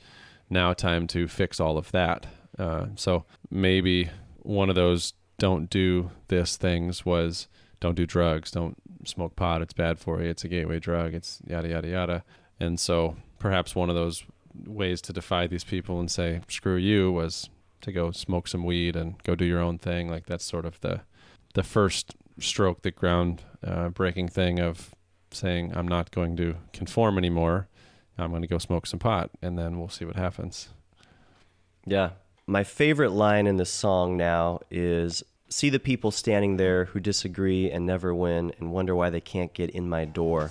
now 0.48 0.72
time 0.74 1.08
to 1.08 1.26
fix 1.26 1.58
all 1.58 1.76
of 1.76 1.90
that. 1.90 2.26
Uh, 2.56 2.86
so 2.94 3.24
maybe 3.50 4.10
one 4.42 4.68
of 4.68 4.76
those 4.76 5.12
don't 5.38 5.68
do 5.68 6.12
this 6.28 6.56
things 6.56 7.04
was 7.04 7.48
don't 7.82 7.96
do 7.96 8.06
drugs, 8.06 8.52
don't 8.52 8.76
smoke 9.04 9.34
pot, 9.34 9.60
it's 9.60 9.72
bad 9.72 9.98
for 9.98 10.22
you, 10.22 10.30
it's 10.30 10.44
a 10.44 10.48
gateway 10.48 10.78
drug, 10.78 11.12
it's 11.14 11.40
yada, 11.44 11.68
yada, 11.68 11.88
yada. 11.88 12.24
And 12.60 12.78
so 12.78 13.16
perhaps 13.40 13.74
one 13.74 13.90
of 13.90 13.96
those 13.96 14.24
ways 14.66 15.02
to 15.02 15.12
defy 15.12 15.48
these 15.48 15.64
people 15.64 15.98
and 15.98 16.10
say 16.10 16.40
screw 16.48 16.76
you 16.76 17.10
was 17.10 17.50
to 17.80 17.90
go 17.90 18.12
smoke 18.12 18.46
some 18.46 18.62
weed 18.64 18.94
and 18.94 19.20
go 19.24 19.34
do 19.34 19.44
your 19.44 19.58
own 19.60 19.78
thing 19.78 20.08
like 20.08 20.26
that's 20.26 20.44
sort 20.44 20.64
of 20.64 20.78
the 20.80 21.00
the 21.54 21.62
first 21.62 22.14
stroke 22.38 22.82
the 22.82 22.90
ground 22.90 23.42
uh, 23.66 23.88
breaking 23.88 24.28
thing 24.28 24.60
of 24.60 24.94
saying 25.30 25.72
i'm 25.74 25.88
not 25.88 26.10
going 26.10 26.36
to 26.36 26.54
conform 26.74 27.16
anymore 27.16 27.66
i'm 28.18 28.28
going 28.30 28.42
to 28.42 28.46
go 28.46 28.58
smoke 28.58 28.86
some 28.86 28.98
pot 28.98 29.30
and 29.40 29.58
then 29.58 29.78
we'll 29.78 29.88
see 29.88 30.04
what 30.04 30.16
happens 30.16 30.68
Yeah. 31.86 32.10
My 32.46 32.62
favorite 32.64 33.10
line 33.12 33.46
in 33.46 33.56
this 33.56 33.70
song 33.70 34.16
now 34.16 34.60
is 34.70 35.22
see 35.52 35.70
the 35.70 35.78
people 35.78 36.10
standing 36.10 36.56
there 36.56 36.86
who 36.86 36.98
disagree 36.98 37.70
and 37.70 37.86
never 37.86 38.14
win 38.14 38.52
and 38.58 38.72
wonder 38.72 38.96
why 38.96 39.10
they 39.10 39.20
can't 39.20 39.52
get 39.52 39.70
in 39.70 39.88
my 39.88 40.04
door. 40.04 40.50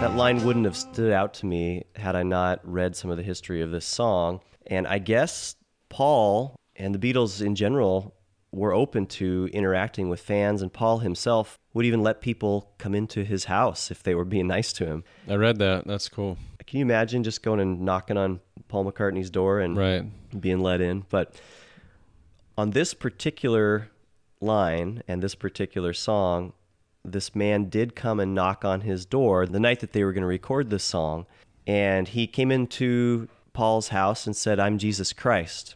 That 0.00 0.16
line 0.16 0.44
wouldn't 0.44 0.64
have 0.64 0.76
stood 0.76 1.12
out 1.12 1.34
to 1.34 1.46
me 1.46 1.84
had 1.96 2.16
I 2.16 2.22
not 2.22 2.60
read 2.64 2.96
some 2.96 3.10
of 3.10 3.16
the 3.16 3.22
history 3.22 3.60
of 3.62 3.70
this 3.70 3.86
song. 3.86 4.40
And 4.66 4.86
I 4.86 4.98
guess 4.98 5.56
Paul 5.88 6.56
and 6.76 6.94
the 6.94 6.98
Beatles 6.98 7.44
in 7.44 7.54
general 7.54 8.14
were 8.52 8.74
open 8.74 9.06
to 9.06 9.48
interacting 9.52 10.08
with 10.10 10.20
fans, 10.20 10.60
and 10.60 10.72
Paul 10.72 10.98
himself 10.98 11.58
would 11.72 11.86
even 11.86 12.02
let 12.02 12.20
people 12.20 12.70
come 12.78 12.94
into 12.94 13.24
his 13.24 13.46
house 13.46 13.90
if 13.90 14.02
they 14.02 14.14
were 14.14 14.26
being 14.26 14.46
nice 14.46 14.72
to 14.74 14.86
him. 14.86 15.04
i 15.28 15.34
read 15.34 15.58
that 15.58 15.86
that's 15.86 16.08
cool 16.08 16.36
Can 16.66 16.78
you 16.78 16.84
imagine 16.84 17.24
just 17.24 17.42
going 17.42 17.60
and 17.60 17.80
knocking 17.80 18.18
on 18.18 18.40
Paul 18.68 18.84
McCartney's 18.84 19.30
door 19.30 19.60
and 19.60 19.76
right. 19.76 20.04
being 20.38 20.60
let 20.60 20.80
in? 20.80 21.06
But 21.08 21.34
on 22.58 22.70
this 22.70 22.92
particular 22.94 23.88
line 24.40 25.02
and 25.08 25.22
this 25.22 25.34
particular 25.34 25.92
song, 25.94 26.52
this 27.04 27.34
man 27.34 27.68
did 27.68 27.96
come 27.96 28.20
and 28.20 28.34
knock 28.34 28.64
on 28.64 28.82
his 28.82 29.06
door 29.06 29.46
the 29.46 29.60
night 29.60 29.80
that 29.80 29.92
they 29.92 30.04
were 30.04 30.12
going 30.12 30.22
to 30.22 30.28
record 30.28 30.70
this 30.70 30.84
song. 30.84 31.26
And 31.66 32.08
he 32.08 32.26
came 32.26 32.50
into 32.50 33.28
Paul's 33.52 33.88
house 33.88 34.26
and 34.26 34.36
said, 34.36 34.60
I'm 34.60 34.78
Jesus 34.78 35.12
Christ. 35.12 35.74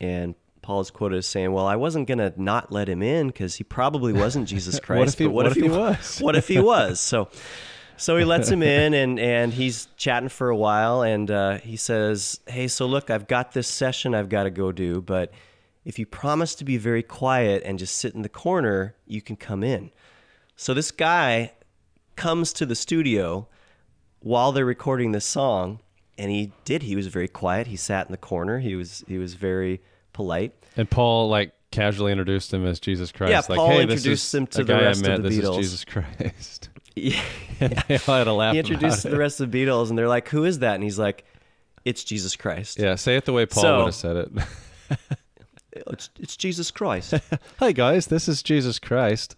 And 0.00 0.34
Paul 0.62 0.80
is 0.80 0.90
quoted 0.90 1.18
as 1.18 1.26
saying, 1.26 1.52
Well, 1.52 1.66
I 1.66 1.76
wasn't 1.76 2.06
going 2.08 2.18
to 2.18 2.32
not 2.36 2.70
let 2.70 2.88
him 2.88 3.02
in 3.02 3.28
because 3.28 3.56
he 3.56 3.64
probably 3.64 4.12
wasn't 4.12 4.48
Jesus 4.54 4.74
What 4.74 4.82
Christ. 4.82 5.14
if 5.14 5.18
he- 5.18 5.24
but 5.26 5.32
what 5.32 5.46
if 5.46 5.54
he 5.54 5.68
wa- 5.68 5.76
was? 5.90 6.18
What 6.20 6.36
if 6.36 6.48
he 6.48 6.58
was? 6.60 7.00
So. 7.00 7.28
So 7.96 8.16
he 8.16 8.24
lets 8.24 8.48
him 8.48 8.62
in, 8.62 8.94
and, 8.94 9.20
and 9.20 9.52
he's 9.52 9.84
chatting 9.98 10.30
for 10.30 10.48
a 10.48 10.56
while, 10.56 11.02
and 11.02 11.30
uh, 11.30 11.58
he 11.58 11.76
says, 11.76 12.40
"Hey, 12.46 12.66
so 12.66 12.86
look, 12.86 13.10
I've 13.10 13.28
got 13.28 13.52
this 13.52 13.68
session 13.68 14.14
I've 14.14 14.30
got 14.30 14.44
to 14.44 14.50
go 14.50 14.72
do, 14.72 15.02
but 15.02 15.34
if 15.84 15.98
you 15.98 16.06
promise 16.06 16.54
to 16.54 16.64
be 16.64 16.78
very 16.78 17.02
quiet 17.02 17.62
and 17.62 17.78
just 17.78 17.96
sit 17.98 18.14
in 18.14 18.22
the 18.22 18.30
corner, 18.30 18.94
you 19.06 19.20
can 19.20 19.36
come 19.36 19.62
in." 19.62 19.90
So 20.56 20.72
this 20.72 20.90
guy 20.90 21.52
comes 22.16 22.54
to 22.54 22.64
the 22.64 22.74
studio 22.74 23.48
while 24.20 24.50
they're 24.52 24.64
recording 24.64 25.12
this 25.12 25.26
song, 25.26 25.80
and 26.16 26.30
he 26.30 26.52
did. 26.64 26.84
He 26.84 26.96
was 26.96 27.08
very 27.08 27.28
quiet. 27.28 27.66
He 27.66 27.76
sat 27.76 28.06
in 28.06 28.12
the 28.12 28.16
corner. 28.16 28.60
He 28.60 28.76
was 28.76 29.04
he 29.08 29.18
was 29.18 29.34
very 29.34 29.82
polite. 30.20 30.52
and 30.76 30.88
paul 30.90 31.28
like 31.28 31.52
casually 31.70 32.10
introduced 32.12 32.52
him 32.52 32.66
as 32.66 32.78
jesus 32.80 33.12
christ 33.12 33.30
Yeah, 33.30 33.42
like 33.48 33.56
Paul 33.58 33.68
hey 33.70 33.84
this 33.86 33.98
introduced 34.00 34.24
is 34.26 34.34
him 34.34 34.46
to 34.48 34.64
the 34.64 34.74
rest 34.74 35.04
I 35.06 35.12
of 35.12 35.18
met. 35.20 35.22
the 35.22 35.28
this 35.28 35.38
Beatles. 35.38 35.58
is 35.60 35.66
jesus 35.66 35.84
christ 35.84 36.68
Yeah. 36.96 37.22
they 37.88 37.98
all 38.08 38.16
had 38.18 38.26
a 38.26 38.32
laugh 38.32 38.52
he 38.54 38.58
introduced 38.60 39.02
the 39.04 39.16
rest 39.18 39.40
of 39.40 39.50
the 39.50 39.64
Beatles, 39.66 39.90
and 39.90 39.96
they're 39.98 40.08
like, 40.08 40.28
"Who 40.30 40.44
is 40.44 40.58
that?" 40.60 40.74
And 40.76 40.82
he's 40.82 40.98
like, 40.98 41.24
"It's 41.84 42.02
Jesus 42.04 42.34
Christ." 42.36 42.78
yeah 42.78 42.94
say 42.96 43.16
it 43.16 43.24
the 43.26 43.32
way 43.32 43.46
paul 43.46 43.62
So- 43.62 43.76
would 43.78 43.84
have 43.86 43.94
said 43.94 44.16
it 44.16 44.30
It's, 45.72 46.10
it's 46.18 46.36
Jesus 46.36 46.70
Christ. 46.72 47.14
hi 47.58 47.70
guys 47.72 48.06
this 48.08 48.28
is 48.28 48.42
jesus 48.42 48.78
christ 48.80 49.36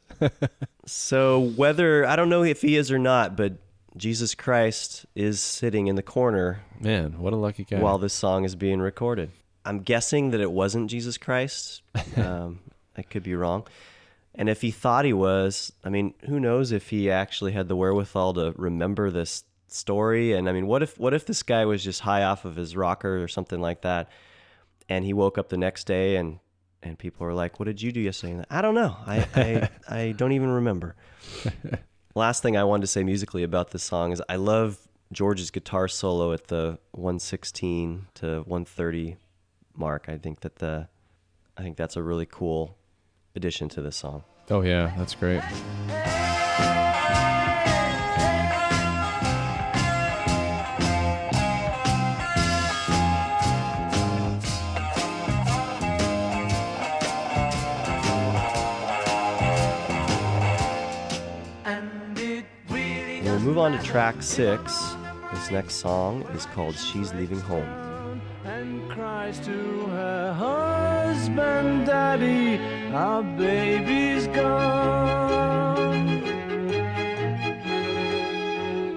so 0.87 1.41
whether 1.57 2.07
I 2.07 2.17
don't 2.17 2.29
know 2.31 2.43
if 2.43 2.63
he 2.63 2.77
is 2.77 2.91
or 2.91 2.99
not, 2.99 3.37
but 3.37 3.55
Jesus 3.97 4.35
Christ 4.35 5.05
is 5.15 5.41
sitting 5.41 5.87
in 5.89 5.97
the 5.97 6.03
corner. 6.03 6.63
Man, 6.81 7.19
what 7.19 7.33
a 7.33 7.37
lucky 7.37 7.65
guy. 7.65 7.79
While 7.81 7.99
this 7.99 8.15
song 8.15 8.45
is 8.45 8.55
being 8.55 8.81
recorded, 8.81 9.31
I'm 9.65 9.81
guessing 9.81 10.31
that 10.31 10.41
it 10.41 10.51
wasn't 10.51 10.91
Jesus 10.91 11.19
Christ. 11.19 11.83
um, 12.17 12.61
I 12.97 13.03
could 13.03 13.23
be 13.23 13.35
wrong. 13.35 13.67
And 14.35 14.49
if 14.49 14.63
he 14.63 14.71
thought 14.71 15.05
he 15.05 15.13
was, 15.13 15.73
I 15.85 15.91
mean, 15.91 16.15
who 16.27 16.41
knows 16.41 16.73
if 16.73 16.89
he 16.89 17.11
actually 17.11 17.53
had 17.53 17.69
the 17.69 17.77
wherewithal 17.77 18.35
to 18.35 18.55
remember 18.57 19.11
this 19.11 19.45
story? 19.69 20.33
And 20.33 20.49
I 20.49 20.53
mean, 20.53 20.67
what 20.67 20.83
if 20.83 20.99
what 20.99 21.13
if 21.13 21.27
this 21.27 21.43
guy 21.43 21.65
was 21.65 21.85
just 21.85 22.01
high 22.01 22.23
off 22.23 22.45
of 22.45 22.57
his 22.57 22.75
rocker 22.77 23.23
or 23.23 23.29
something 23.29 23.61
like 23.61 23.83
that, 23.83 24.09
and 24.89 25.05
he 25.05 25.13
woke 25.13 25.37
up 25.37 25.49
the 25.49 25.59
next 25.59 25.87
day 25.87 26.17
and 26.17 26.39
and 26.83 26.99
people 26.99 27.27
are 27.27 27.35
like, 27.35 27.59
"What 27.59 27.67
did 27.67 27.83
you 27.83 27.93
do 27.93 28.01
yesterday?" 28.01 28.33
And 28.33 28.47
I 28.51 28.63
don't 28.63 28.75
know. 28.75 28.97
I 29.07 29.27
I, 29.37 29.69
I 29.89 30.13
don't 30.13 30.33
even 30.33 30.51
remember. 30.51 30.97
Last 32.15 32.43
thing 32.43 32.57
I 32.57 32.65
wanted 32.65 32.83
to 32.83 32.87
say 32.89 33.05
musically 33.05 33.43
about 33.43 33.71
this 33.71 33.83
song 33.83 34.13
is 34.13 34.23
I 34.29 34.37
love 34.37 34.79
George's 35.13 35.51
guitar 35.51 35.89
solo 35.89 36.33
at 36.33 36.49
the 36.49 36.79
116 36.93 38.07
to 38.15 38.27
130 38.47 39.17
mark. 39.77 40.07
I 40.09 40.19
think 40.19 40.41
that 40.41 40.57
the 40.57 40.89
I 41.57 41.63
think 41.63 41.77
that's 41.77 41.97
a 41.97 42.03
really 42.03 42.27
cool 42.27 42.77
addition 43.35 43.69
to 43.71 43.83
this 43.83 43.97
song. 43.97 44.25
Oh 44.51 44.63
yeah, 44.63 44.93
that's 44.97 45.15
great. 45.15 45.43
We'll 63.25 63.41
move 63.41 63.59
on 63.59 63.73
to 63.73 63.83
track 63.83 64.23
six. 64.23 64.95
This 65.33 65.51
next 65.51 65.75
song 65.77 66.23
is 66.35 66.47
called 66.47 66.77
She's 66.77 67.13
Leaving 67.15 67.41
Home. 67.41 67.82
And 68.45 68.91
cries 68.91 69.39
to 69.41 69.87
her 69.87 70.33
husband, 70.33 71.87
Daddy, 71.87 72.59
our 72.93 73.23
baby's 73.23 74.27
gone. 74.29 75.93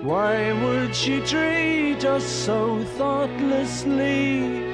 Why 0.03 0.51
would 0.63 0.95
she 0.95 1.19
treat 1.21 2.03
us 2.05 2.23
so 2.23 2.83
thoughtlessly? 2.97 4.73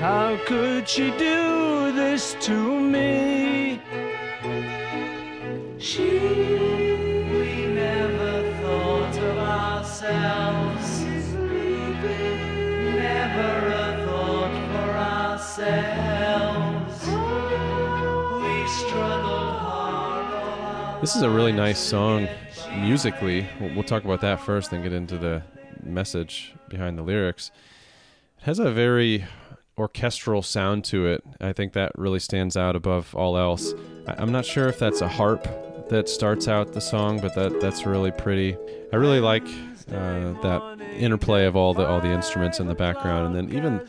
How 0.00 0.38
could 0.46 0.86
she 0.88 1.10
do 1.12 1.92
this 1.92 2.36
to 2.40 2.80
me? 2.80 3.80
She, 5.78 6.18
we 7.32 7.66
never 7.66 8.52
thought 8.60 9.16
of 9.18 9.38
ourselves. 9.38 10.65
This 21.00 21.16
is 21.16 21.22
a 21.22 21.30
really 21.30 21.52
nice 21.52 21.78
song 21.78 22.28
musically. 22.74 23.46
We'll, 23.58 23.72
we'll 23.74 23.82
talk 23.82 24.04
about 24.04 24.20
that 24.20 24.40
first, 24.40 24.70
then 24.70 24.82
get 24.82 24.92
into 24.92 25.16
the 25.16 25.42
message 25.82 26.52
behind 26.68 26.98
the 26.98 27.02
lyrics. 27.02 27.50
It 28.38 28.44
has 28.44 28.58
a 28.58 28.70
very 28.70 29.24
orchestral 29.78 30.42
sound 30.42 30.84
to 30.86 31.06
it. 31.06 31.24
I 31.40 31.54
think 31.54 31.72
that 31.72 31.92
really 31.96 32.20
stands 32.20 32.58
out 32.58 32.76
above 32.76 33.14
all 33.14 33.38
else. 33.38 33.72
I, 34.06 34.14
I'm 34.18 34.32
not 34.32 34.44
sure 34.44 34.68
if 34.68 34.78
that's 34.78 35.00
a 35.00 35.08
harp 35.08 35.44
that 35.88 36.10
starts 36.10 36.48
out 36.48 36.74
the 36.74 36.82
song, 36.82 37.18
but 37.20 37.34
that 37.34 37.62
that's 37.62 37.86
really 37.86 38.10
pretty. 38.10 38.58
I 38.92 38.96
really 38.96 39.20
like 39.20 39.46
uh, 39.90 40.32
that 40.42 40.78
interplay 40.96 41.46
of 41.46 41.56
all 41.56 41.74
the 41.74 41.86
all 41.86 42.00
the 42.00 42.10
instruments 42.10 42.60
in 42.60 42.66
the 42.66 42.74
background, 42.74 43.26
and 43.26 43.50
then 43.50 43.56
even 43.56 43.80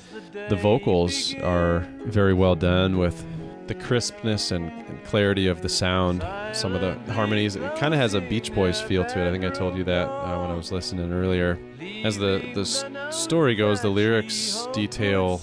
the 0.50 0.56
vocals 0.56 1.34
are 1.36 1.88
very 2.06 2.34
well 2.34 2.56
done 2.56 2.98
with 2.98 3.26
the 3.68 3.76
crispness 3.76 4.52
and, 4.52 4.72
clarity 5.06 5.48
of 5.48 5.62
the 5.62 5.70
sound. 5.70 6.22
Some 6.54 6.76
of 6.76 6.82
the 6.82 7.14
harmonies, 7.14 7.56
it 7.56 7.76
kind 7.78 7.94
of 7.94 8.00
has 8.00 8.14
a 8.14 8.20
Beach 8.20 8.54
Boys 8.54 8.82
feel 8.82 9.06
to 9.06 9.20
it. 9.20 9.28
I 9.28 9.32
think 9.32 9.46
I 9.46 9.50
told 9.50 9.78
you 9.78 9.86
that 9.86 10.10
uh, 10.10 10.42
when 10.42 10.52
I 10.52 10.54
was 10.54 10.70
listening 10.70 11.14
earlier. 11.14 11.58
As 12.04 12.18
the 12.18 12.44
the 12.54 13.12
story 13.12 13.56
goes, 13.56 13.82
the 13.82 13.90
lyrics 13.90 14.68
detail 14.74 15.42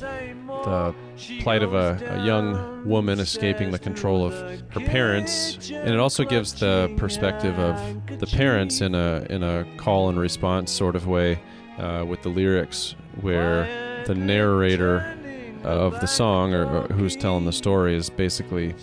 the 0.64 0.94
plight 1.40 1.62
of 1.62 1.74
a, 1.74 2.00
a 2.10 2.24
young 2.24 2.86
woman 2.86 3.20
escaping 3.20 3.70
the 3.70 3.78
control 3.78 4.24
of 4.26 4.32
her 4.70 4.80
parents, 4.80 5.70
and 5.70 5.90
it 5.90 6.00
also 6.00 6.24
gives 6.24 6.54
the 6.54 6.92
perspective 6.96 7.58
of 7.58 7.76
the 8.18 8.26
parents 8.26 8.80
in 8.80 8.94
a 8.94 9.26
in 9.30 9.42
a 9.42 9.66
call 9.76 10.08
and 10.08 10.18
response 10.18 10.72
sort 10.72 10.96
of 10.96 11.06
way 11.06 11.38
uh, 11.78 12.04
with 12.06 12.22
the 12.22 12.28
lyrics, 12.28 12.94
where 13.20 14.04
the 14.06 14.14
narrator 14.14 15.16
of 15.62 15.98
the 16.00 16.06
song 16.06 16.52
or, 16.52 16.66
or 16.66 16.86
who's 16.88 17.16
telling 17.16 17.46
the 17.46 17.52
story 17.52 17.96
is 17.96 18.10
basically 18.10 18.74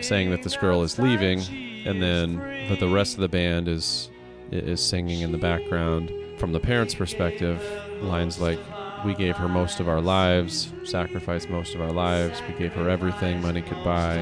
saying 0.00 0.30
that 0.30 0.42
this 0.42 0.56
girl 0.56 0.82
is 0.82 0.98
leaving, 0.98 1.40
and 1.86 2.02
then 2.02 2.36
that 2.68 2.80
the 2.80 2.88
rest 2.88 3.14
of 3.14 3.20
the 3.20 3.28
band 3.28 3.68
is 3.68 4.10
is 4.50 4.80
singing 4.80 5.20
in 5.20 5.32
the 5.32 5.38
background 5.38 6.12
from 6.38 6.52
the 6.52 6.60
parents' 6.60 6.94
perspective. 6.94 7.62
Lines 8.02 8.40
like 8.40 8.58
we 9.04 9.14
gave 9.14 9.36
her 9.36 9.48
most 9.48 9.80
of 9.80 9.88
our 9.88 10.00
lives, 10.00 10.72
sacrificed 10.84 11.50
most 11.50 11.74
of 11.74 11.80
our 11.80 11.92
lives. 11.92 12.40
We 12.48 12.54
gave 12.54 12.72
her 12.72 12.88
everything 12.88 13.42
money 13.42 13.60
could 13.60 13.82
buy. 13.84 14.16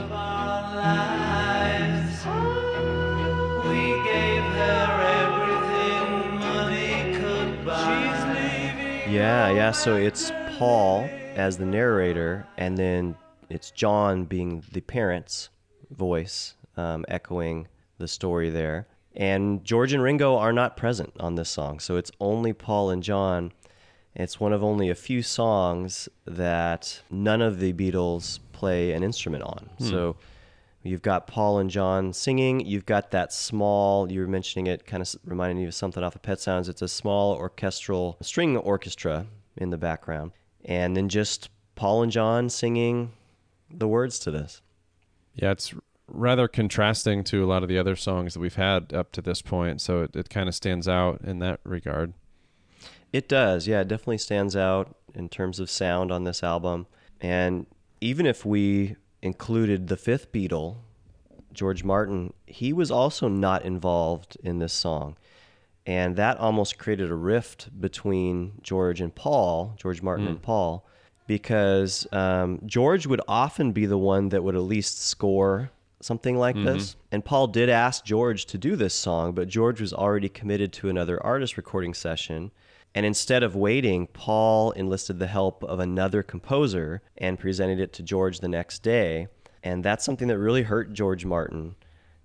We 3.65 3.93
gave 4.05 4.43
her 4.43 5.03
everything 5.21 6.39
money 6.39 7.17
could 7.17 7.65
buy. 7.65 9.07
Yeah, 9.09 9.51
yeah. 9.53 9.71
So 9.71 9.97
it's 9.97 10.33
Paul 10.59 11.09
as 11.37 11.59
the 11.59 11.67
narrator, 11.67 12.47
and 12.57 12.77
then 12.77 13.15
it's 13.49 13.71
John 13.71 14.25
being 14.25 14.65
the 14.73 14.81
parent's 14.81 15.51
voice, 15.91 16.55
um, 16.77 17.05
echoing 17.09 17.69
the 17.99 18.09
story 18.09 18.51
there. 18.51 18.89
And 19.15 19.63
George 19.63 19.93
and 19.93 20.03
Ringo 20.03 20.37
are 20.37 20.53
not 20.53 20.77
present 20.77 21.13
on 21.21 21.35
this 21.37 21.51
song, 21.51 21.79
so 21.79 21.97
it's 21.97 22.11
only 22.19 22.53
Paul 22.53 22.91
and 22.91 23.03
John. 23.03 23.53
It's 24.15 24.39
one 24.39 24.53
of 24.53 24.63
only 24.63 24.91
a 24.91 24.95
few 24.95 25.23
songs 25.23 26.09
that 26.27 27.01
none 27.11 27.41
of 27.41 27.59
the 27.59 27.73
Beatles 27.73 28.41
play 28.53 28.93
an 28.93 29.03
instrument 29.03 29.43
on. 29.43 29.71
Hmm. 29.79 29.85
So 29.85 30.17
you've 30.83 31.03
got 31.03 31.27
Paul 31.27 31.59
and 31.59 31.71
John 31.71 32.13
singing. 32.13 32.61
You've 32.61 32.87
got 32.87 33.11
that 33.13 33.33
small, 33.33 34.11
you 34.13 34.21
were 34.21 34.27
mentioning 34.27 34.67
it, 34.67 34.87
kind 34.87 35.03
of 35.03 35.15
reminding 35.25 35.63
you 35.63 35.69
of 35.69 35.75
something 35.75 36.03
off 36.03 36.15
of 36.15 36.23
Pet 36.23 36.41
Sounds. 36.41 36.69
It's 36.69 36.83
a 36.83 36.89
small 36.89 37.35
orchestral 37.35 38.19
string 38.21 38.57
orchestra 38.57 39.27
in 39.57 39.71
the 39.71 39.79
background. 39.79 40.33
And 40.65 40.97
then 40.97 41.09
just 41.09 41.49
Paul 41.75 42.03
and 42.03 42.13
John 42.13 42.49
singing 42.49 43.13
the 43.71 43.89
words 43.89 44.19
to 44.21 44.31
this. 44.31 44.61
Yeah, 45.35 45.53
it's 45.53 45.75
rather 46.07 46.47
contrasting 46.47 47.25
to 47.25 47.43
a 47.43 47.47
lot 47.47 47.63
of 47.63 47.69
the 47.69 47.79
other 47.79 47.97
songs 47.97 48.35
that 48.35 48.41
we've 48.41 48.55
had 48.55 48.93
up 48.93 49.13
to 49.13 49.23
this 49.23 49.41
point, 49.41 49.81
so 49.81 50.03
it, 50.03 50.15
it 50.15 50.31
kind 50.31 50.49
of 50.49 50.55
stands 50.55 50.87
out 50.87 51.23
in 51.23 51.39
that 51.39 51.61
regard. 51.65 52.13
It 53.13 53.29
does, 53.29 53.67
yeah, 53.69 53.81
it 53.81 53.89
definitely 53.89 54.19
stands 54.19 54.57
out 54.57 54.97
in 55.15 55.29
terms 55.29 55.61
of 55.61 55.69
sound 55.71 56.11
on 56.11 56.25
this 56.25 56.43
album. 56.43 56.87
And 57.21 57.67
even 58.01 58.27
if 58.27 58.45
we 58.47 58.97
included 59.21 59.89
the 59.89 59.97
fifth 59.97 60.33
Beatle, 60.33 60.77
George 61.53 61.85
Martin, 61.85 62.33
he 62.47 62.73
was 62.73 62.91
also 62.91 63.29
not 63.29 63.65
involved 63.65 64.39
in 64.43 64.59
this 64.59 64.73
song. 64.73 65.17
And 65.85 66.17
that 66.17 66.39
almost 66.39 66.79
created 66.79 67.11
a 67.11 67.15
rift 67.15 67.69
between 67.81 68.53
George 68.63 69.01
and 69.01 69.15
Paul, 69.15 69.75
George 69.77 70.01
Martin 70.01 70.25
Hmm. 70.25 70.31
and 70.33 70.43
Paul, 70.43 70.87
because 71.27 72.07
um, 72.13 72.61
George 72.65 73.07
would 73.07 73.21
often 73.29 73.73
be 73.73 73.87
the 73.87 73.99
one 73.99 74.31
that 74.31 74.43
would 74.43 74.55
at 74.55 74.63
least 74.63 75.03
score 75.03 75.71
something 76.01 76.37
like 76.37 76.57
Mhm. 76.57 76.65
this. 76.65 76.97
And 77.13 77.25
Paul 77.25 77.47
did 77.49 77.69
ask 77.69 78.05
George 78.05 78.47
to 78.47 78.59
do 78.59 78.75
this 78.75 78.95
song, 78.95 79.33
but 79.35 79.49
George 79.49 79.81
was 79.81 79.93
already 79.93 80.29
committed 80.29 80.73
to 80.75 80.89
another 80.89 81.23
artist 81.25 81.57
recording 81.57 81.95
session. 81.95 82.51
And 82.95 83.07
instead 83.07 83.43
of 83.43 83.57
waiting, 83.57 84.07
Paul 84.07 84.73
enlisted 84.73 85.19
the 85.19 85.27
help 85.27 85.65
of 85.65 85.81
another 85.81 86.23
composer 86.23 87.01
and 87.17 87.39
presented 87.39 87.81
it 87.81 87.93
to 87.95 88.03
George 88.03 88.41
the 88.41 88.49
next 88.49 88.81
day. 88.81 89.29
And 89.63 89.83
that's 89.85 90.05
something 90.05 90.29
that 90.29 90.39
really 90.39 90.63
hurt 90.65 90.93
George 90.93 91.25
Martin. 91.25 91.77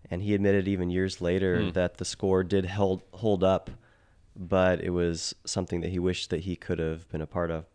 And 0.10 0.22
he 0.22 0.34
admitted 0.34 0.68
even 0.68 0.89
years 0.89 1.22
later 1.22 1.61
Hmm. 1.64 1.69
that 1.72 1.98
the 1.98 2.06
score 2.06 2.44
did 2.44 2.65
hold, 2.65 3.03
hold 3.11 3.44
up, 3.44 3.69
but 4.35 4.81
it 4.81 4.89
was 4.89 5.34
something 5.45 5.81
that 5.81 5.89
he 5.91 5.99
wished 5.99 6.30
that 6.31 6.41
he 6.41 6.56
could 6.56 6.80
have 6.80 7.07
been 7.10 7.22
a 7.22 7.27
part 7.27 7.52
of. 7.52 7.65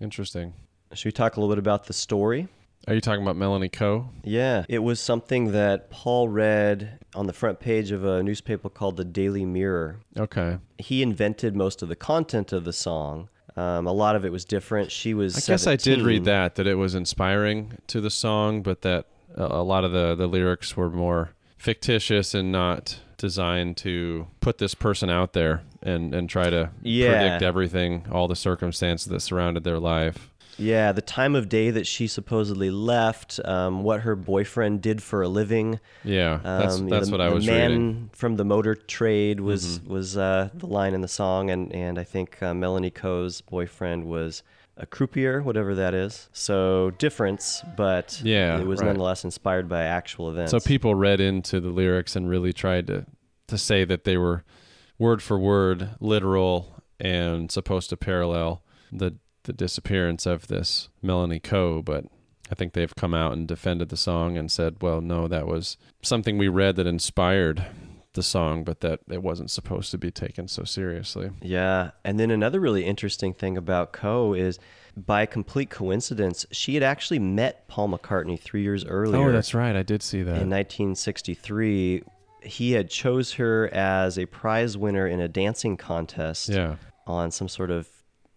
Interesting. 0.00 0.54
Should 0.92 1.06
we 1.06 1.12
talk 1.12 1.36
a 1.36 1.40
little 1.40 1.54
bit 1.54 1.58
about 1.58 1.86
the 1.86 1.92
story? 1.92 2.48
Are 2.86 2.94
you 2.94 3.00
talking 3.00 3.22
about 3.22 3.36
Melanie 3.36 3.68
Coe? 3.70 4.10
Yeah, 4.22 4.64
it 4.68 4.80
was 4.80 5.00
something 5.00 5.52
that 5.52 5.90
Paul 5.90 6.28
read 6.28 6.98
on 7.14 7.26
the 7.26 7.32
front 7.32 7.58
page 7.60 7.90
of 7.92 8.04
a 8.04 8.22
newspaper 8.22 8.68
called 8.68 8.96
the 8.98 9.04
Daily 9.04 9.44
Mirror. 9.46 10.00
Okay. 10.18 10.58
He 10.78 11.02
invented 11.02 11.56
most 11.56 11.82
of 11.82 11.88
the 11.88 11.96
content 11.96 12.52
of 12.52 12.64
the 12.64 12.72
song. 12.74 13.28
Um, 13.56 13.86
a 13.86 13.92
lot 13.92 14.16
of 14.16 14.24
it 14.24 14.32
was 14.32 14.44
different. 14.44 14.90
She 14.90 15.14
was. 15.14 15.36
I 15.36 15.52
guess 15.52 15.66
I 15.66 15.76
did 15.76 16.00
read 16.02 16.24
that 16.24 16.56
that 16.56 16.66
it 16.66 16.74
was 16.74 16.94
inspiring 16.94 17.78
to 17.86 18.00
the 18.00 18.10
song, 18.10 18.62
but 18.62 18.82
that 18.82 19.06
a, 19.36 19.44
a 19.44 19.62
lot 19.62 19.84
of 19.84 19.92
the 19.92 20.14
the 20.14 20.26
lyrics 20.26 20.76
were 20.76 20.90
more 20.90 21.30
fictitious 21.56 22.34
and 22.34 22.50
not 22.52 22.98
designed 23.16 23.76
to 23.78 24.26
put 24.40 24.58
this 24.58 24.74
person 24.74 25.08
out 25.08 25.32
there 25.34 25.62
and 25.82 26.12
and 26.14 26.28
try 26.28 26.50
to 26.50 26.70
Yeah. 26.82 27.12
predict 27.12 27.42
everything, 27.42 28.06
all 28.10 28.26
the 28.28 28.36
circumstances 28.36 29.06
that 29.08 29.20
surrounded 29.20 29.62
their 29.62 29.78
life. 29.78 30.30
Yeah, 30.58 30.92
the 30.92 31.02
time 31.02 31.34
of 31.34 31.48
day 31.48 31.70
that 31.70 31.86
she 31.86 32.06
supposedly 32.06 32.70
left, 32.70 33.40
um, 33.44 33.82
what 33.82 34.00
her 34.00 34.14
boyfriend 34.14 34.82
did 34.82 35.02
for 35.02 35.22
a 35.22 35.28
living. 35.28 35.80
Yeah, 36.04 36.38
that's- 36.42 36.78
Um, 36.80 36.88
that's 36.88 37.06
the, 37.06 37.12
what 37.12 37.20
I 37.20 37.28
the 37.30 37.34
was 37.34 37.46
man 37.46 37.70
reading. 37.70 38.10
from 38.12 38.36
the 38.36 38.44
motor 38.44 38.74
trade 38.74 39.40
was 39.40 39.80
Mhm. 39.80 39.86
was 39.88 40.16
uh, 40.16 40.50
the 40.54 40.66
line 40.66 40.94
in 40.94 41.00
the 41.00 41.08
song, 41.08 41.50
and 41.50 41.72
and 41.74 41.98
I 41.98 42.04
think 42.04 42.42
uh, 42.42 42.54
Melanie 42.54 42.90
Coe's 42.90 43.40
boyfriend 43.40 44.04
was 44.04 44.42
a 44.76 44.86
croupier, 44.86 45.40
whatever 45.42 45.74
that 45.76 45.94
is. 45.94 46.28
So 46.32 46.90
difference, 46.98 47.62
but 47.76 48.20
Yeah, 48.24 48.58
it 48.60 48.66
was 48.66 48.80
right. 48.80 48.86
nonetheless 48.86 49.22
inspired 49.24 49.68
by 49.68 49.82
actual 49.84 50.28
events. 50.30 50.50
So 50.50 50.58
people 50.60 50.94
read 50.96 51.20
into 51.20 51.60
the 51.60 51.68
lyrics 51.70 52.16
and 52.16 52.28
really 52.28 52.52
tried 52.52 52.86
to 52.88 53.06
to 53.48 53.58
say 53.58 53.84
that 53.84 54.04
they 54.04 54.16
were 54.16 54.42
word 54.98 55.22
for 55.22 55.38
word 55.38 55.90
literal 56.00 56.82
and 56.98 57.50
supposed 57.52 57.90
to 57.90 57.96
parallel 57.96 58.62
the 58.92 59.14
the 59.44 59.52
disappearance 59.52 60.26
of 60.26 60.48
this 60.48 60.88
Melanie 61.00 61.40
Coe, 61.40 61.80
but 61.80 62.04
I 62.50 62.54
think 62.54 62.72
they've 62.74 62.94
come 62.94 63.14
out 63.14 63.32
and 63.32 63.48
defended 63.48 63.88
the 63.88 63.96
song 63.96 64.36
and 64.36 64.50
said, 64.50 64.76
well, 64.82 65.00
no, 65.00 65.28
that 65.28 65.46
was 65.46 65.76
something 66.02 66.36
we 66.36 66.48
read 66.48 66.76
that 66.76 66.86
inspired 66.86 67.64
the 68.12 68.22
song, 68.22 68.64
but 68.64 68.80
that 68.80 69.00
it 69.08 69.22
wasn't 69.22 69.50
supposed 69.50 69.90
to 69.90 69.98
be 69.98 70.10
taken 70.10 70.46
so 70.46 70.64
seriously. 70.64 71.30
Yeah, 71.42 71.92
and 72.04 72.20
then 72.20 72.30
another 72.30 72.60
really 72.60 72.84
interesting 72.84 73.32
thing 73.32 73.56
about 73.56 73.92
Coe 73.92 74.34
is, 74.34 74.58
by 74.96 75.26
complete 75.26 75.70
coincidence, 75.70 76.46
she 76.52 76.74
had 76.74 76.82
actually 76.82 77.18
met 77.18 77.66
Paul 77.66 77.88
McCartney 77.88 78.38
three 78.38 78.62
years 78.62 78.84
earlier. 78.84 79.30
Oh, 79.30 79.32
that's 79.32 79.54
right. 79.54 79.74
I 79.74 79.82
did 79.82 80.02
see 80.02 80.22
that. 80.22 80.40
In 80.40 80.50
1963, 80.50 82.02
he 82.42 82.72
had 82.72 82.88
chose 82.88 83.32
her 83.32 83.68
as 83.72 84.18
a 84.18 84.26
prize 84.26 84.76
winner 84.76 85.08
in 85.08 85.20
a 85.20 85.28
dancing 85.28 85.76
contest. 85.76 86.50
Yeah. 86.50 86.76
On 87.06 87.30
some 87.30 87.48
sort 87.48 87.70
of 87.70 87.86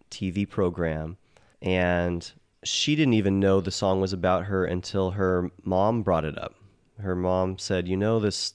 TV 0.10 0.48
program, 0.48 1.18
and 1.62 2.32
she 2.64 2.96
didn't 2.96 3.14
even 3.14 3.40
know 3.40 3.62
the 3.62 3.72
song 3.72 4.02
was 4.02 4.14
about 4.14 4.46
her 4.46 4.66
until 4.66 5.12
her 5.12 5.52
mom 5.64 6.04
brought 6.04 6.26
it 6.26 6.38
up. 6.38 6.56
Her 7.00 7.16
mom 7.16 7.58
said, 7.58 7.88
"You 7.88 7.98
know 7.98 8.20
this 8.20 8.54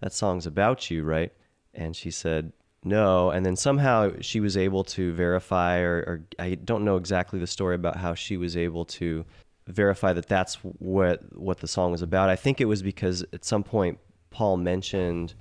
that 0.00 0.12
song's 0.12 0.46
about 0.46 0.90
you, 0.90 1.04
right?" 1.04 1.32
And 1.74 1.94
she 1.94 2.10
said, 2.10 2.52
"No." 2.84 3.30
And 3.30 3.46
then 3.46 3.56
somehow 3.56 4.12
she 4.20 4.40
was 4.40 4.56
able 4.56 4.84
to 4.84 5.12
verify, 5.12 5.78
or, 5.78 5.96
or 5.98 6.24
I 6.38 6.54
don't 6.54 6.84
know 6.84 6.96
exactly 6.96 7.38
the 7.38 7.46
story 7.46 7.74
about 7.74 7.96
how 7.96 8.14
she 8.14 8.36
was 8.36 8.56
able 8.56 8.84
to 8.86 9.24
verify 9.66 10.12
that 10.12 10.28
that's 10.28 10.56
what 10.56 11.20
what 11.36 11.58
the 11.58 11.68
song 11.68 11.92
was 11.92 12.02
about. 12.02 12.28
I 12.28 12.36
think 12.36 12.60
it 12.60 12.66
was 12.66 12.82
because 12.82 13.24
at 13.32 13.44
some 13.44 13.62
point 13.62 13.98
Paul 14.30 14.56
mentioned 14.56 15.34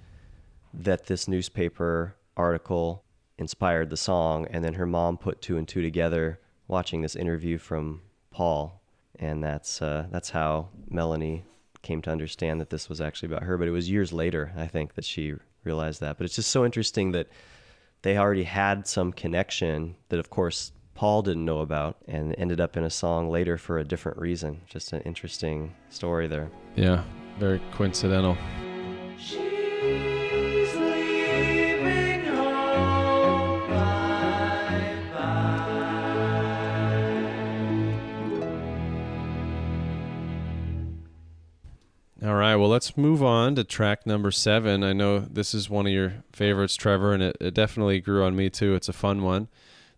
that 0.73 1.05
this 1.07 1.27
newspaper 1.27 2.15
article 2.35 3.04
inspired 3.37 3.89
the 3.89 3.97
song, 3.97 4.47
and 4.49 4.63
then 4.63 4.75
her 4.75 4.85
mom 4.85 5.17
put 5.17 5.41
two 5.41 5.57
and 5.57 5.67
two 5.67 5.81
together 5.81 6.39
watching 6.67 7.01
this 7.01 7.15
interview 7.15 7.57
from 7.57 8.01
Paul, 8.31 8.81
and 9.17 9.43
that's 9.43 9.81
uh, 9.81 10.07
that's 10.11 10.29
how 10.29 10.69
Melanie 10.89 11.45
came 11.81 12.01
to 12.01 12.11
understand 12.11 12.59
that 12.59 12.69
this 12.69 12.89
was 12.89 12.99
actually 12.99 13.27
about 13.27 13.43
her. 13.43 13.57
But 13.57 13.67
it 13.67 13.71
was 13.71 13.89
years 13.89 14.11
later, 14.11 14.51
I 14.57 14.67
think, 14.67 14.95
that 14.95 15.05
she 15.05 15.35
realized 15.63 16.01
that. 16.01 16.17
But 16.17 16.25
it's 16.25 16.35
just 16.35 16.51
so 16.51 16.65
interesting 16.65 17.11
that 17.11 17.27
they 18.01 18.17
already 18.17 18.43
had 18.43 18.87
some 18.87 19.11
connection 19.11 19.95
that, 20.09 20.19
of 20.19 20.29
course, 20.29 20.71
Paul 20.95 21.21
didn't 21.21 21.45
know 21.45 21.59
about, 21.59 21.97
and 22.07 22.33
ended 22.37 22.61
up 22.61 22.77
in 22.77 22.83
a 22.83 22.89
song 22.89 23.29
later 23.29 23.57
for 23.57 23.79
a 23.79 23.83
different 23.83 24.17
reason. 24.17 24.61
Just 24.67 24.93
an 24.93 25.01
interesting 25.01 25.75
story 25.89 26.27
there. 26.27 26.49
Yeah, 26.75 27.03
very 27.37 27.61
coincidental. 27.73 28.37
She's 29.17 29.54
All 42.25 42.33
right, 42.33 42.55
well, 42.55 42.69
let's 42.69 42.97
move 42.97 43.21
on 43.21 43.53
to 43.53 43.63
track 43.63 44.07
number 44.07 44.31
seven. 44.31 44.83
I 44.83 44.93
know 44.93 45.19
this 45.19 45.53
is 45.53 45.69
one 45.69 45.85
of 45.85 45.93
your 45.93 46.23
favorites, 46.33 46.75
Trevor, 46.75 47.13
and 47.13 47.21
it, 47.21 47.37
it 47.39 47.53
definitely 47.53 48.01
grew 48.01 48.23
on 48.23 48.35
me 48.35 48.49
too. 48.49 48.73
It's 48.73 48.89
a 48.89 48.93
fun 48.93 49.21
one. 49.21 49.47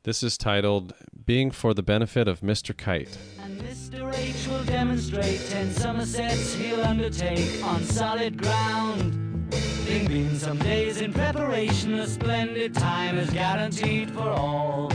This 0.03 0.21
is 0.23 0.37
titled 0.37 0.91
Being 1.25 1.51
for 1.51 1.73
the 1.73 1.83
Benefit 1.83 2.27
of 2.27 2.41
Mr. 2.41 2.75
Kite. 2.75 3.17
And 3.41 3.61
Mr. 3.61 4.13
H 4.13 4.45
will 4.45 4.63
demonstrate 4.65 5.39
ten 5.47 5.71
Somersets 5.71 6.53
he'll 6.55 6.83
undertake 6.83 7.63
on 7.63 7.81
solid 7.85 8.37
ground. 8.37 9.49
Being 9.85 10.07
been 10.07 10.37
some 10.37 10.59
days 10.59 10.99
in 10.99 11.13
preparation, 11.13 11.93
a 11.93 12.07
splendid 12.07 12.73
time 12.73 13.17
is 13.17 13.29
guaranteed 13.29 14.11
for 14.11 14.29
all. 14.29 14.91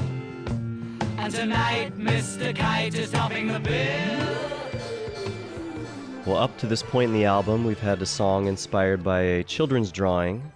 And 1.17 1.33
tonight, 1.33 1.97
Mr. 1.97 2.55
Kite 2.55 2.95
is 2.95 3.11
topping 3.11 3.47
the 3.47 3.61
bill. 3.61 4.62
Well, 6.33 6.43
up 6.43 6.57
to 6.61 6.67
this 6.67 6.83
point 6.83 7.11
in 7.11 7.15
the 7.15 7.27
album, 7.27 7.63
we've 7.63 7.79
had 7.79 8.01
a 8.01 8.07
song 8.07 8.47
inspired 8.47 9.05
by 9.05 9.21
a 9.21 9.45
children's 9.45 9.93
drawing, 9.93 10.51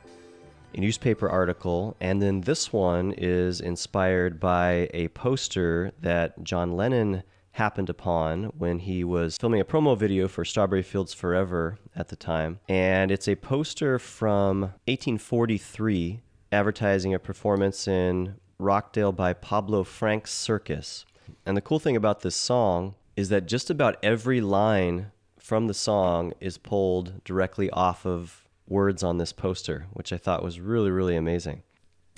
a 0.74 0.80
newspaper 0.80 1.28
article, 1.28 1.94
and 2.00 2.22
then 2.22 2.40
this 2.40 2.72
one 2.72 3.12
is 3.18 3.60
inspired 3.60 4.40
by 4.40 4.88
a 4.94 5.08
poster 5.08 5.92
that 6.00 6.42
John 6.42 6.78
Lennon 6.78 7.24
happened 7.50 7.90
upon 7.90 8.44
when 8.56 8.78
he 8.78 9.04
was 9.04 9.36
filming 9.36 9.60
a 9.60 9.66
promo 9.66 9.98
video 9.98 10.28
for 10.28 10.46
Strawberry 10.46 10.82
Fields 10.82 11.12
Forever 11.12 11.76
at 11.94 12.08
the 12.08 12.16
time. 12.16 12.58
And 12.70 13.10
it's 13.10 13.28
a 13.28 13.36
poster 13.36 13.98
from 13.98 14.62
1843 14.86 16.22
advertising 16.52 17.12
a 17.12 17.18
performance 17.18 17.86
in 17.86 18.36
Rockdale 18.58 19.12
by 19.12 19.34
Pablo 19.34 19.84
Frank's 19.84 20.32
Circus. 20.32 21.04
And 21.44 21.54
the 21.54 21.60
cool 21.60 21.78
thing 21.78 21.96
about 21.96 22.20
this 22.20 22.34
song 22.34 22.94
is 23.14 23.28
that 23.28 23.44
just 23.44 23.68
about 23.68 23.98
every 24.02 24.40
line 24.40 25.12
from 25.46 25.68
the 25.68 25.74
song 25.74 26.32
is 26.40 26.58
pulled 26.58 27.22
directly 27.22 27.70
off 27.70 28.04
of 28.04 28.48
words 28.66 29.04
on 29.04 29.18
this 29.18 29.32
poster, 29.32 29.86
which 29.92 30.12
I 30.12 30.16
thought 30.16 30.42
was 30.42 30.58
really, 30.58 30.90
really 30.90 31.14
amazing. 31.14 31.62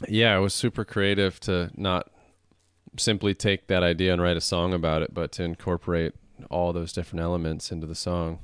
Yeah, 0.09 0.35
it 0.39 0.41
was 0.41 0.55
super 0.55 0.83
creative 0.83 1.39
to 1.41 1.71
not 1.77 2.11
simply 2.97 3.35
take 3.35 3.67
that 3.67 3.83
idea 3.83 4.15
and 4.15 4.23
write 4.23 4.39
a 4.39 4.41
song 4.41 4.73
about 4.73 5.03
it, 5.03 5.13
but 5.13 5.31
to 5.33 5.43
incorporate 5.43 6.15
all 6.51 6.73
those 6.73 6.95
different 6.95 7.23
elements 7.23 7.71
into 7.71 7.87
the 7.87 7.95
song. 7.95 8.39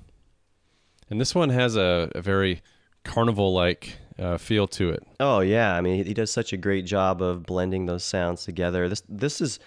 And 1.09 1.19
this 1.19 1.35
one 1.35 1.49
has 1.49 1.77
a, 1.77 2.11
a 2.15 2.21
very 2.21 2.61
carnival 3.05 3.55
like 3.55 3.97
uh, 4.19 4.37
feel 4.37 4.67
to 4.69 4.91
it. 4.91 5.03
Oh 5.19 5.41
yeah, 5.41 5.75
I 5.75 5.81
mean 5.81 6.05
he 6.05 6.13
does 6.13 6.31
such 6.31 6.53
a 6.53 6.59
great 6.59 6.85
job 6.85 7.23
of 7.23 7.47
blending 7.47 7.87
those 7.87 8.05
sounds 8.05 8.45
together. 8.45 8.91
This 8.91 9.03
this 9.09 9.41
is 9.41 9.61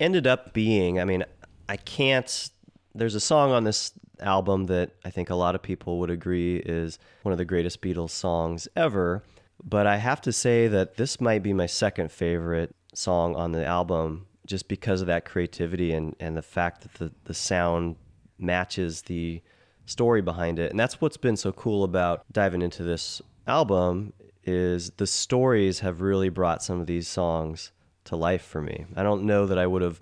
ended 0.00 0.26
up 0.26 0.52
being, 0.52 0.98
I 0.98 1.04
mean, 1.04 1.24
I 1.68 1.76
can't 1.76 2.50
there's 2.96 3.14
a 3.14 3.20
song 3.20 3.52
on 3.52 3.64
this 3.64 3.92
album 4.20 4.64
that 4.64 4.90
I 5.04 5.10
think 5.10 5.30
a 5.30 5.34
lot 5.34 5.54
of 5.54 5.62
people 5.62 5.98
would 6.00 6.10
agree 6.10 6.56
is 6.56 6.98
one 7.22 7.32
of 7.32 7.38
the 7.38 7.44
greatest 7.44 7.80
Beatles 7.80 8.10
songs 8.10 8.68
ever, 8.76 9.22
but 9.62 9.86
I 9.86 9.96
have 9.96 10.20
to 10.22 10.32
say 10.32 10.68
that 10.68 10.96
this 10.96 11.20
might 11.20 11.42
be 11.42 11.52
my 11.52 11.66
second 11.66 12.10
favorite 12.10 12.74
song 12.94 13.36
on 13.36 13.52
the 13.52 13.64
album 13.64 14.26
just 14.46 14.68
because 14.68 15.00
of 15.00 15.06
that 15.08 15.24
creativity 15.24 15.92
and, 15.92 16.14
and 16.20 16.36
the 16.36 16.42
fact 16.42 16.82
that 16.82 16.94
the, 16.94 17.12
the 17.24 17.34
sound 17.34 17.96
matches 18.38 19.02
the 19.02 19.42
story 19.86 20.22
behind 20.22 20.58
it. 20.58 20.70
And 20.70 20.78
that's 20.78 21.00
what's 21.00 21.16
been 21.16 21.36
so 21.36 21.52
cool 21.52 21.84
about 21.84 22.24
diving 22.32 22.62
into 22.62 22.82
this 22.82 23.20
album 23.46 24.12
is 24.44 24.90
the 24.90 25.06
stories 25.06 25.80
have 25.80 26.00
really 26.00 26.28
brought 26.28 26.62
some 26.62 26.80
of 26.80 26.86
these 26.86 27.08
songs 27.08 27.72
to 28.04 28.16
life 28.16 28.42
for 28.42 28.62
me. 28.62 28.86
I 28.94 29.02
don't 29.02 29.24
know 29.24 29.46
that 29.46 29.58
I 29.58 29.66
would 29.66 29.82
have 29.82 30.00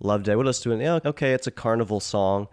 loved 0.00 0.28
it. 0.28 0.32
I 0.32 0.36
would 0.36 0.44
have 0.44 0.50
listened 0.50 0.78
to 0.78 0.84
it. 0.84 0.84
Yeah, 0.84 1.10
okay, 1.10 1.32
it's 1.32 1.46
a 1.46 1.50
carnival 1.50 2.00
song, 2.00 2.48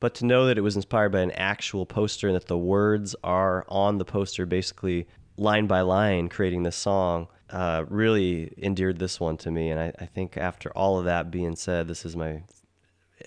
but 0.00 0.14
to 0.16 0.24
know 0.24 0.46
that 0.46 0.58
it 0.58 0.62
was 0.62 0.76
inspired 0.76 1.12
by 1.12 1.20
an 1.20 1.30
actual 1.32 1.86
poster 1.86 2.26
and 2.26 2.36
that 2.36 2.46
the 2.46 2.58
words 2.58 3.14
are 3.22 3.64
on 3.68 3.98
the 3.98 4.04
poster, 4.04 4.46
basically 4.46 5.06
line 5.36 5.66
by 5.66 5.82
line, 5.82 6.28
creating 6.28 6.62
this 6.62 6.76
song, 6.76 7.28
uh, 7.50 7.84
really 7.88 8.52
endeared 8.58 8.98
this 8.98 9.20
one 9.20 9.36
to 9.38 9.50
me. 9.50 9.70
And 9.70 9.78
I, 9.80 9.92
I 9.98 10.06
think 10.06 10.36
after 10.36 10.70
all 10.70 10.98
of 10.98 11.04
that 11.04 11.30
being 11.30 11.56
said, 11.56 11.88
this 11.88 12.04
is 12.04 12.16
my 12.16 12.42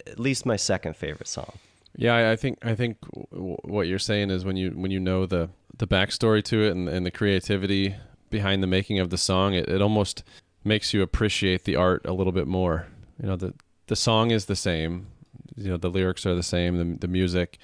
at 0.08 0.20
least 0.20 0.46
my 0.46 0.56
second 0.56 0.96
favorite 0.96 1.28
song. 1.28 1.54
Yeah, 1.96 2.32
I- 2.32 2.36
think 2.36 2.58
I 2.66 2.74
think 2.74 2.98
what 3.30 3.88
you're 3.88 4.00
saying 4.00 4.32
is 4.32 4.44
when 4.44 4.58
you 4.58 4.72
when 4.72 4.92
you 4.92 5.00
know 5.00 5.26
the 5.26 5.50
the 5.78 5.88
backstory 5.88 6.44
to 6.46 6.64
it 6.64 6.72
and, 6.72 6.90
and 6.90 7.06
the 7.06 7.12
creativity 7.12 7.96
behind 8.30 8.64
the 8.64 8.68
making 8.68 9.00
of 9.00 9.10
the 9.12 9.18
song, 9.18 9.54
it, 9.54 9.70
it 9.70 9.82
almost 9.82 10.24
makes 10.64 10.94
you 10.94 11.02
appreciate 11.04 11.66
the 11.66 11.76
art 11.76 12.04
a 12.06 12.14
little 12.14 12.34
bit 12.34 12.48
more. 12.48 12.88
You 13.22 13.28
know, 13.28 13.36
the 13.36 13.54
the 13.88 13.96
song 13.96 14.32
is 14.32 14.46
the 14.46 14.56
same, 14.56 15.08
you 15.56 15.70
know, 15.70 15.78
the 15.78 15.90
lyrics 15.90 16.26
are 16.26 16.36
the 16.36 16.44
same, 16.44 16.78
the 16.78 16.98
the 17.00 17.08
music, 17.08 17.58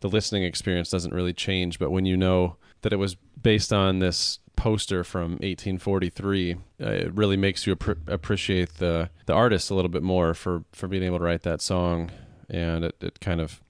the 0.00 0.08
listening 0.08 0.42
experience 0.42 0.90
doesn't 0.90 1.14
really 1.14 1.32
change. 1.32 1.78
But 1.78 1.90
when 1.90 2.06
you 2.06 2.16
know 2.16 2.56
that 2.82 2.92
it 2.92 2.96
was 2.96 3.16
based 3.40 3.72
on 3.72 3.98
this 3.98 4.38
poster 4.56 5.04
from 5.04 5.32
1843, 5.32 6.54
uh, 6.54 6.86
it 6.86 7.14
really 7.14 7.36
makes 7.36 7.66
you 7.66 7.76
appre- 7.76 8.08
appreciate 8.08 8.74
the 8.74 9.10
the 9.26 9.32
artist 9.32 9.70
a 9.70 9.74
little 9.74 9.90
bit 9.90 10.02
more 10.02 10.34
for 10.34 10.64
for 10.72 10.88
being 10.88 11.02
able 11.02 11.18
to 11.18 11.24
write 11.24 11.42
that 11.42 11.60
song, 11.60 12.10
and 12.48 12.84
it, 12.84 12.96
it 13.00 13.20
kind 13.20 13.40
of 13.40 13.60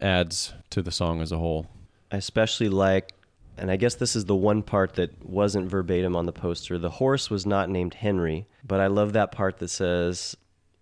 adds 0.00 0.54
to 0.70 0.82
the 0.82 0.90
song 0.90 1.20
as 1.20 1.32
a 1.32 1.38
whole. 1.38 1.66
I 2.12 2.16
especially 2.16 2.68
like, 2.68 3.12
and 3.56 3.70
I 3.70 3.76
guess 3.76 3.94
this 3.94 4.16
is 4.16 4.24
the 4.24 4.34
one 4.34 4.62
part 4.62 4.94
that 4.94 5.24
wasn't 5.24 5.70
verbatim 5.70 6.16
on 6.16 6.26
the 6.26 6.32
poster. 6.32 6.78
The 6.78 6.90
horse 6.90 7.30
was 7.30 7.46
not 7.46 7.68
named 7.68 7.94
Henry, 7.94 8.46
but 8.66 8.80
I 8.80 8.88
love 8.88 9.12
that 9.12 9.32
part 9.32 9.58
that 9.58 9.68
says, 9.68 10.36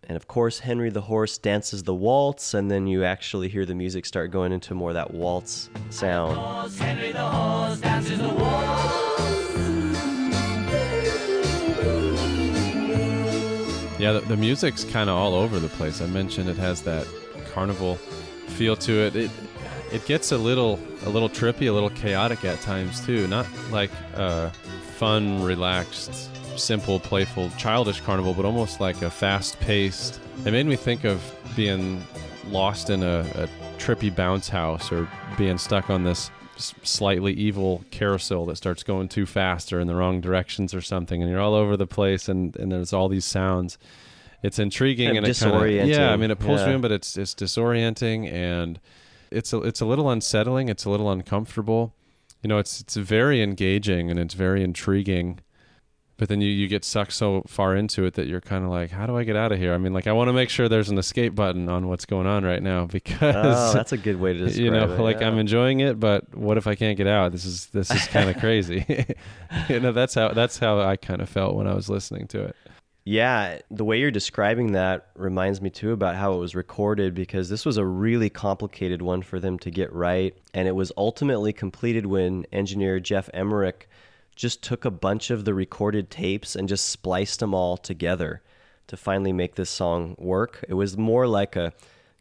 and 0.09 0.17
of 0.17 0.27
course, 0.27 0.61
Henry 0.61 0.89
the 0.91 1.03
horse 1.03 1.37
dances 1.37 1.83
the 1.83 1.95
waltz, 1.95 2.55
and 2.55 2.71
then 2.71 2.87
you 2.87 3.05
actually 3.05 3.49
hear 3.49 3.67
the 3.67 3.75
music 3.75 4.07
start 4.07 4.31
going 4.31 4.53
into 4.53 4.75
more 4.75 4.95
that 4.95 5.13
waltz 5.13 5.69
sound. 5.91 6.37
Horse, 6.37 6.79
Henry 6.79 7.13
the 7.13 7.19
horse 7.19 7.81
dances 7.81 8.19
the 8.19 8.29
waltz. 8.29 9.19
Yeah, 13.99 14.13
the, 14.13 14.21
the 14.21 14.37
music's 14.37 14.85
kind 14.85 15.11
of 15.11 15.17
all 15.17 15.35
over 15.35 15.59
the 15.59 15.69
place. 15.69 16.01
I 16.01 16.07
mentioned 16.07 16.49
it 16.49 16.57
has 16.57 16.83
that 16.83 17.07
carnival 17.53 17.97
feel 18.47 18.77
to 18.77 18.93
it. 18.93 19.17
It 19.17 19.31
it 19.93 20.07
gets 20.07 20.33
a 20.33 20.39
little 20.39 20.79
a 21.05 21.09
little 21.11 21.29
trippy, 21.29 21.69
a 21.69 21.73
little 21.73 21.91
chaotic 21.91 22.45
at 22.45 22.61
times 22.61 23.05
too. 23.05 23.27
Not 23.27 23.47
like 23.71 23.91
a 24.15 24.51
fun, 24.97 25.43
relaxed, 25.43 26.31
simple, 26.59 27.01
playful, 27.01 27.51
childish 27.57 28.01
carnival, 28.01 28.35
but 28.35 28.45
almost 28.45 28.81
like 28.81 29.01
a 29.03 29.11
fast-paced. 29.11 30.21
It 30.45 30.51
made 30.53 30.67
me 30.67 30.77
think 30.77 31.05
of 31.05 31.23
being 31.57 32.03
lost 32.49 32.91
in 32.91 33.03
a, 33.03 33.21
a 33.35 33.49
trippy 33.79 34.15
bounce 34.15 34.49
house 34.49 34.91
or 34.93 35.09
being 35.37 35.59
stuck 35.59 35.91
on 35.91 36.05
this 36.05 36.31
slightly 36.57 37.33
evil 37.35 37.85
carousel 37.91 38.45
that 38.47 38.57
starts 38.57 38.83
going 38.83 39.09
too 39.09 39.27
fast 39.27 39.73
or 39.73 39.79
in 39.79 39.87
the 39.87 39.95
wrong 39.95 40.21
directions 40.21 40.75
or 40.75 40.81
something 40.81 41.23
and 41.23 41.31
you're 41.31 41.41
all 41.41 41.55
over 41.55 41.77
the 41.77 41.87
place 41.87 42.29
and, 42.29 42.57
and 42.57 42.73
there's 42.73 42.93
all 42.93 43.09
these 43.09 43.25
sounds 43.25 43.79
it's 44.43 44.59
intriguing 44.59 45.11
of 45.11 45.17
and 45.19 45.27
it 45.29 45.39
kind 45.39 45.55
of 45.55 45.61
disorienting. 45.63 45.87
yeah 45.95 46.11
i 46.11 46.17
mean 46.17 46.33
it 46.33 46.39
pulls 46.41 46.61
you 46.63 46.67
Yeah. 46.67 46.75
in 46.75 46.81
but 46.81 46.91
it's 46.91 47.17
it's 47.17 47.33
disorienting 47.33 48.29
and 48.33 48.81
it's 49.31 49.53
a, 49.53 49.59
it's 49.63 49.81
a 49.81 49.87
little 49.87 50.11
unsettling 50.11 50.69
it's 50.69 50.85
a 50.85 50.91
little 50.91 51.13
uncomfortable 51.13 51.95
you 52.43 52.49
know 52.49 52.59
it's 52.59 52.81
it's 52.81 52.97
very 52.97 53.41
engaging 53.41 54.11
and 54.11 54.19
it's 54.19 54.35
very 54.35 54.65
intriguing 54.65 55.39
but 56.19 56.29
then 56.29 56.41
you, 56.43 56.51
you 56.51 56.69
get 56.69 56.85
sucked 56.85 57.13
so 57.13 57.43
far 57.47 57.75
into 57.75 58.05
it 58.05 58.15
that 58.15 58.27
you're 58.27 58.41
kind 58.41 58.65
of 58.65 58.71
like 58.71 58.91
how 58.91 59.07
do 59.07 59.17
i 59.17 59.25
get 59.25 59.37
out 59.37 59.51
of 59.53 59.59
here 59.59 59.73
i 59.73 59.79
mean 59.79 59.95
like 59.95 60.07
i 60.07 60.13
want 60.13 60.29
to 60.29 60.33
make 60.33 60.51
sure 60.51 60.69
there's 60.69 60.91
an 60.91 60.99
escape 60.99 61.35
button 61.35 61.69
on 61.69 61.89
what's 61.89 62.05
going 62.05 62.27
on 62.27 62.45
right 62.45 62.63
now 62.63 62.85
because 62.93 63.35
Oh, 63.47 63.73
that's 63.73 63.93
a 63.93 63.97
good 63.97 64.21
way 64.21 64.35
to 64.35 64.39
describe 64.41 64.65
you 64.65 64.71
know 64.71 64.93
it, 64.93 65.01
like 65.01 65.21
yeah. 65.21 65.29
i'm 65.29 65.39
enjoying 65.39 65.81
it 65.81 65.99
but 65.99 66.37
what 66.37 66.59
if 66.59 66.67
i 66.67 66.75
can't 66.75 66.97
get 66.99 67.07
out 67.07 67.33
this 67.33 67.47
is 67.47 67.67
this 67.69 67.91
is 67.91 68.07
kind 68.09 68.29
of 68.29 68.37
crazy 68.41 68.85
you 69.69 69.81
know 69.81 69.93
that's 69.93 70.15
how 70.15 70.29
that's 70.33 70.59
how 70.59 70.81
i 70.81 70.97
kind 70.97 71.23
of 71.23 71.29
felt 71.29 71.55
when 71.55 71.67
i 71.67 71.75
was 71.75 71.89
listening 71.89 72.27
to 72.27 72.43
it 72.43 72.57
Yeah, 73.05 73.61
the 73.71 73.87
way 73.87 73.99
you're 73.99 74.11
describing 74.11 74.73
that 74.73 75.07
reminds 75.17 75.63
me 75.63 75.71
too 75.71 75.93
about 75.93 76.15
how 76.17 76.35
it 76.35 76.37
was 76.39 76.55
recorded 76.55 77.15
because 77.15 77.49
this 77.49 77.65
was 77.65 77.79
a 77.79 77.85
really 77.85 78.29
complicated 78.29 79.01
one 79.01 79.23
for 79.23 79.41
them 79.41 79.59
to 79.61 79.71
get 79.71 79.91
right. 79.95 80.37
And 80.53 80.69
it 80.69 80.75
was 80.75 80.93
ultimately 80.95 81.55
completed 81.55 82.05
when 82.05 82.45
engineer 82.53 83.01
Jeff 83.01 83.31
Emmerich 83.33 83.88
just 84.39 84.63
took 84.63 84.85
a 84.85 84.91
bunch 84.91 85.31
of 85.31 85.45
the 85.45 85.53
recorded 85.53 86.11
tapes 86.11 86.55
and 86.55 86.69
just 86.69 86.89
spliced 86.89 87.41
them 87.41 87.53
all 87.53 87.77
together 87.77 88.41
to 88.87 88.97
finally 88.97 89.33
make 89.33 89.57
this 89.57 89.69
song 89.69 90.15
work. 90.17 90.65
It 90.69 90.75
was 90.75 90.97
more 90.97 91.27
like 91.27 91.57
a 91.57 91.73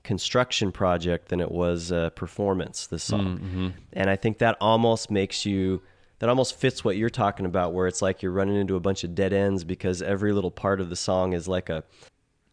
construction 0.04 0.72
project 0.72 1.30
than 1.30 1.40
it 1.40 1.52
was 1.52 1.92
a 1.92 2.12
performance, 2.16 2.88
this 2.88 3.04
song. 3.04 3.40
Mhm. 3.40 3.74
And 3.94 4.10
I 4.10 4.16
think 4.16 4.40
that 4.40 4.58
almost 4.60 5.12
makes 5.12 5.46
you 5.46 5.82
that 6.20 6.30
almost 6.30 6.56
fits 6.56 6.84
what 6.84 6.98
you're 6.98 7.12
talking 7.12 7.46
about 7.46 7.74
where 7.74 7.86
it's 7.86 8.02
like 8.02 8.24
you're 8.24 8.32
running 8.32 8.56
into 8.56 8.76
a 8.76 8.80
bunch 8.80 9.04
of 9.04 9.14
dead 9.14 9.32
ends 9.32 9.64
because 9.64 10.02
every 10.02 10.34
little 10.34 10.50
part 10.50 10.82
of 10.82 10.90
the 10.90 10.96
song 10.96 11.34
is 11.34 11.48
like 11.48 11.70
a 11.70 11.84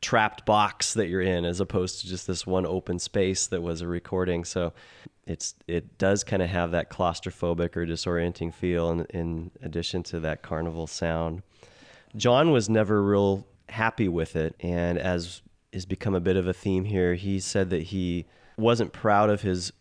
trapped 0.04 0.44
box 0.44 0.92
that 0.92 1.08
you're 1.08 1.22
in 1.22 1.46
as 1.46 1.60
opposed 1.60 1.98
to 1.98 2.06
just 2.06 2.26
this 2.26 2.46
one 2.46 2.66
open 2.66 2.98
space 2.98 3.46
that 3.46 3.62
was 3.62 3.80
a 3.80 3.88
recording 3.88 4.44
so 4.44 4.70
it's 5.26 5.54
it 5.66 5.96
does 5.96 6.22
kind 6.22 6.42
of 6.42 6.50
have 6.50 6.72
that 6.72 6.90
claustrophobic 6.90 7.74
or 7.74 7.86
disorienting 7.86 8.52
feel 8.52 8.90
in, 8.90 9.06
in 9.06 9.50
addition 9.62 10.02
to 10.02 10.20
that 10.20 10.42
carnival 10.42 10.86
sound 10.86 11.42
john 12.16 12.50
was 12.50 12.68
never 12.68 13.02
real 13.02 13.46
happy 13.70 14.06
with 14.06 14.36
it 14.36 14.54
and 14.60 14.98
as 14.98 15.40
has 15.72 15.86
become 15.86 16.14
a 16.14 16.20
bit 16.20 16.36
of 16.36 16.46
a 16.46 16.52
theme 16.52 16.84
here 16.84 17.14
he 17.14 17.40
said 17.40 17.70
that 17.70 17.84
he 17.84 18.26
wasn't 18.58 18.92
proud 18.92 19.30
of 19.30 19.40
his 19.40 19.72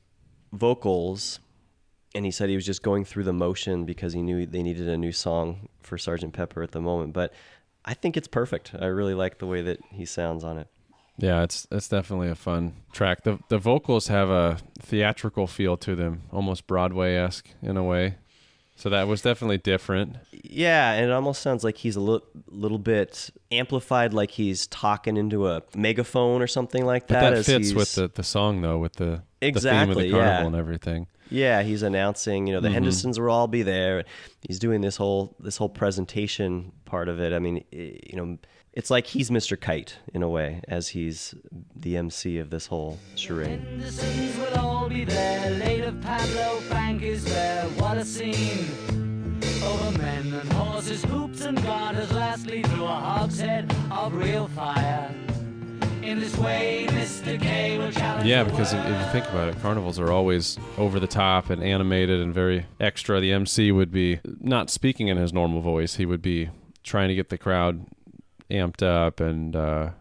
vocals 0.54 1.41
and 2.16 2.24
he 2.24 2.32
said 2.32 2.48
he 2.48 2.56
was 2.56 2.66
just 2.66 2.82
going 2.82 3.04
through 3.04 3.26
the 3.26 3.34
motion 3.34 3.84
because 3.84 4.14
he 4.14 4.22
knew 4.22 4.45
they 4.45 4.64
needed 4.64 4.88
a 4.88 4.98
new 4.98 5.12
song 5.12 5.68
for 5.82 5.98
Sergeant 5.98 6.32
Pepper 6.32 6.62
at 6.62 6.72
the 6.72 6.80
moment. 6.80 7.12
But 7.12 7.34
I 7.85 7.93
think 7.93 8.15
it's 8.18 8.27
perfect. 8.27 8.73
I 8.80 8.85
really 8.85 9.14
like 9.14 9.39
the 9.39 9.47
way 9.47 9.61
that 9.61 9.80
he 9.91 10.05
sounds 10.05 10.43
on 10.43 10.57
it. 10.57 10.68
Yeah, 11.18 11.43
it's 11.43 11.68
it's 11.69 11.88
definitely 11.88 12.30
a 12.30 12.35
fun 12.35 12.73
track. 12.91 13.23
The 13.23 13.39
the 13.49 13.60
vocals 13.60 14.07
have 14.07 14.30
a 14.30 14.57
theatrical 14.80 15.45
feel 15.47 15.77
to 15.77 15.95
them, 15.95 16.23
almost 16.31 16.65
Broadway 16.65 17.15
esque 17.15 17.49
in 17.61 17.77
a 17.77 17.84
way. 17.84 18.15
So 18.76 18.89
that 18.89 19.07
was 19.07 19.22
definitely 19.22 19.60
different. 19.60 20.15
Yeah, 20.31 20.93
and 20.93 21.05
it 21.05 21.11
almost 21.11 21.43
sounds 21.43 21.64
like 21.64 21.77
he's 21.77 21.95
a 21.95 21.99
little 21.99 22.27
little 22.47 22.80
bit 22.80 23.30
amplified, 23.51 24.14
like 24.14 24.31
he's 24.31 24.65
talking 24.68 25.15
into 25.15 25.47
a 25.47 25.61
megaphone 25.76 26.41
or 26.41 26.47
something 26.47 26.84
like 26.84 27.07
But 27.07 27.14
that. 27.14 27.30
that 27.30 27.34
as 27.34 27.45
fits 27.45 27.73
with 27.73 27.93
the, 27.93 28.07
the 28.07 28.23
song 28.23 28.61
though, 28.61 28.80
with 28.80 28.93
the, 28.93 29.05
the 29.05 29.10
theme 29.11 29.22
of 29.22 29.55
Exactly, 29.55 30.05
the 30.05 30.11
carnival 30.11 30.41
yeah. 30.41 30.47
and 30.47 30.55
everything. 30.55 31.07
Yeah, 31.30 31.64
he's 31.64 31.82
announcing, 31.84 32.48
you 32.48 32.54
know, 32.54 32.60
the 32.60 32.70
Mhm. 32.70 32.74
Hendersons 32.74 33.20
will 33.20 33.32
all 33.32 33.48
be 33.48 33.64
there. 33.64 34.04
He's 34.41 34.60
doing 34.60 34.82
this 34.82 34.98
whole 34.98 35.36
this 35.40 35.58
whole 35.58 35.70
presentation 35.70 36.72
part 36.86 37.08
of 37.10 37.20
it. 37.20 37.34
I 37.34 37.40
mean, 37.40 37.64
i- 37.74 38.00
you 38.10 38.16
know, 38.18 38.38
it's 38.74 38.90
like 38.91 39.08
he's 39.08 39.30
Mr. 39.30 39.60
Kite 39.60 39.98
in 40.14 40.22
a 40.22 40.30
way, 40.30 40.62
as 40.68 40.90
he's 40.90 41.34
the 41.76 41.98
MC 41.98 42.38
of 42.38 42.50
this 42.50 42.68
whole 42.68 43.00
charade. 43.16 43.62
Hendersons 43.62 44.38
will 44.38 44.60
all 44.60 44.90
be 44.90 45.06
there. 45.06 45.50
Late 45.60 45.84
of 45.86 46.00
Pablo 46.02 46.60
Frank 46.70 47.02
is 47.02 47.24
there. 47.26 47.64
What 47.78 47.98
a 47.98 48.06
scene! 48.06 48.68
Over 49.64 49.98
men 49.98 50.34
and 50.34 50.54
horses, 50.54 51.04
hoops 51.06 51.41
and 51.45 51.62
garters. 51.64 52.12
Lastly, 52.12 52.62
through 52.64 52.84
a 52.84 52.88
hogshead 52.88 53.74
of 53.90 54.14
real 54.14 54.48
fire. 54.50 55.10
In 56.04 56.20
this 56.20 56.38
way, 56.38 56.86
Mr. 56.90 57.42
K 57.42 57.78
will 57.78 57.90
challenge. 57.90 58.28
Yeah, 58.28 58.44
the 58.44 58.50
because 58.52 58.74
if, 58.74 58.86
if 58.86 59.00
you 59.00 59.12
think 59.14 59.26
about 59.30 59.48
it, 59.48 59.62
carnivals 59.62 60.00
are 60.00 60.12
always 60.12 60.60
over 60.78 61.00
the 61.00 61.08
top 61.08 61.50
and 61.50 61.64
animated 61.64 62.20
and 62.20 62.34
very 62.34 62.66
extra. 62.80 63.22
The 63.22 63.32
MC 63.32 63.72
would 63.72 63.90
be 63.90 64.20
not 64.42 64.70
speaking 64.70 65.08
in 65.08 65.16
his 65.16 65.32
normal 65.32 65.62
voice. 65.62 65.96
He 65.96 66.06
would 66.06 66.22
be 66.22 66.50
trying 66.84 67.08
to 67.08 67.16
get 67.16 67.30
the 67.30 67.38
crowd 67.38 67.86
amped 68.52 68.84
up 68.84 69.22
and 69.22 69.56
uh, 69.56 69.92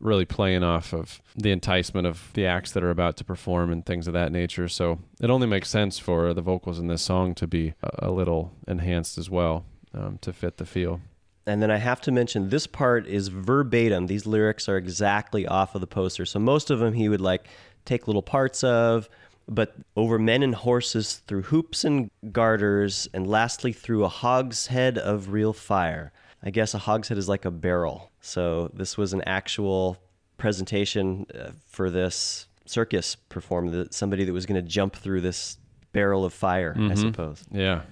really 0.00 0.24
playing 0.24 0.64
off 0.64 0.92
of 0.92 1.22
the 1.36 1.52
enticement 1.52 2.08
of 2.08 2.32
the 2.34 2.44
acts 2.44 2.72
that 2.72 2.82
are 2.82 2.90
about 2.90 3.16
to 3.18 3.24
perform 3.24 3.70
and 3.70 3.86
things 3.86 4.08
of 4.08 4.14
that 4.14 4.32
nature. 4.32 4.66
So 4.66 4.98
it 5.20 5.30
only 5.30 5.46
makes 5.46 5.70
sense 5.70 5.96
for 5.96 6.34
the 6.34 6.42
vocals 6.42 6.80
in 6.80 6.88
this 6.88 7.02
song 7.02 7.36
to 7.36 7.46
be 7.46 7.74
a, 7.82 8.08
a 8.08 8.10
little 8.10 8.52
enhanced 8.66 9.16
as 9.16 9.30
well 9.30 9.64
um, 9.94 10.18
to 10.22 10.32
fit 10.32 10.56
the 10.56 10.66
feel. 10.66 11.00
And 11.46 11.60
then 11.60 11.70
I 11.70 11.76
have 11.78 12.00
to 12.02 12.12
mention 12.12 12.50
this 12.50 12.66
part 12.66 13.06
is 13.06 13.28
verbatim. 13.28 14.06
These 14.06 14.26
lyrics 14.26 14.68
are 14.68 14.76
exactly 14.76 15.46
off 15.46 15.74
of 15.74 15.80
the 15.80 15.86
poster. 15.86 16.24
So 16.24 16.38
most 16.38 16.70
of 16.70 16.78
them 16.78 16.92
he 16.94 17.08
would 17.08 17.20
like 17.20 17.46
take 17.84 18.06
little 18.06 18.22
parts 18.22 18.62
of, 18.62 19.08
but 19.48 19.74
over 19.96 20.18
men 20.20 20.44
and 20.44 20.54
horses 20.54 21.14
through 21.26 21.42
hoops 21.42 21.84
and 21.84 22.10
garters, 22.30 23.08
and 23.12 23.26
lastly 23.26 23.72
through 23.72 24.04
a 24.04 24.08
hogshead 24.08 24.98
of 24.98 25.32
real 25.32 25.52
fire. 25.52 26.12
I 26.44 26.50
guess 26.50 26.74
a 26.74 26.78
hogshead 26.78 27.18
is 27.18 27.28
like 27.28 27.44
a 27.44 27.50
barrel. 27.50 28.10
So 28.20 28.70
this 28.72 28.96
was 28.96 29.12
an 29.12 29.22
actual 29.26 29.96
presentation 30.38 31.26
uh, 31.34 31.50
for 31.66 31.90
this 31.90 32.46
circus 32.66 33.16
performer, 33.16 33.86
somebody 33.90 34.24
that 34.24 34.32
was 34.32 34.46
going 34.46 34.62
to 34.62 34.68
jump 34.68 34.94
through 34.94 35.22
this 35.22 35.58
barrel 35.92 36.24
of 36.24 36.32
fire, 36.32 36.72
I 36.76 36.80
Mhm. 36.80 36.98
suppose. 36.98 37.44
Yeah. 37.50 37.82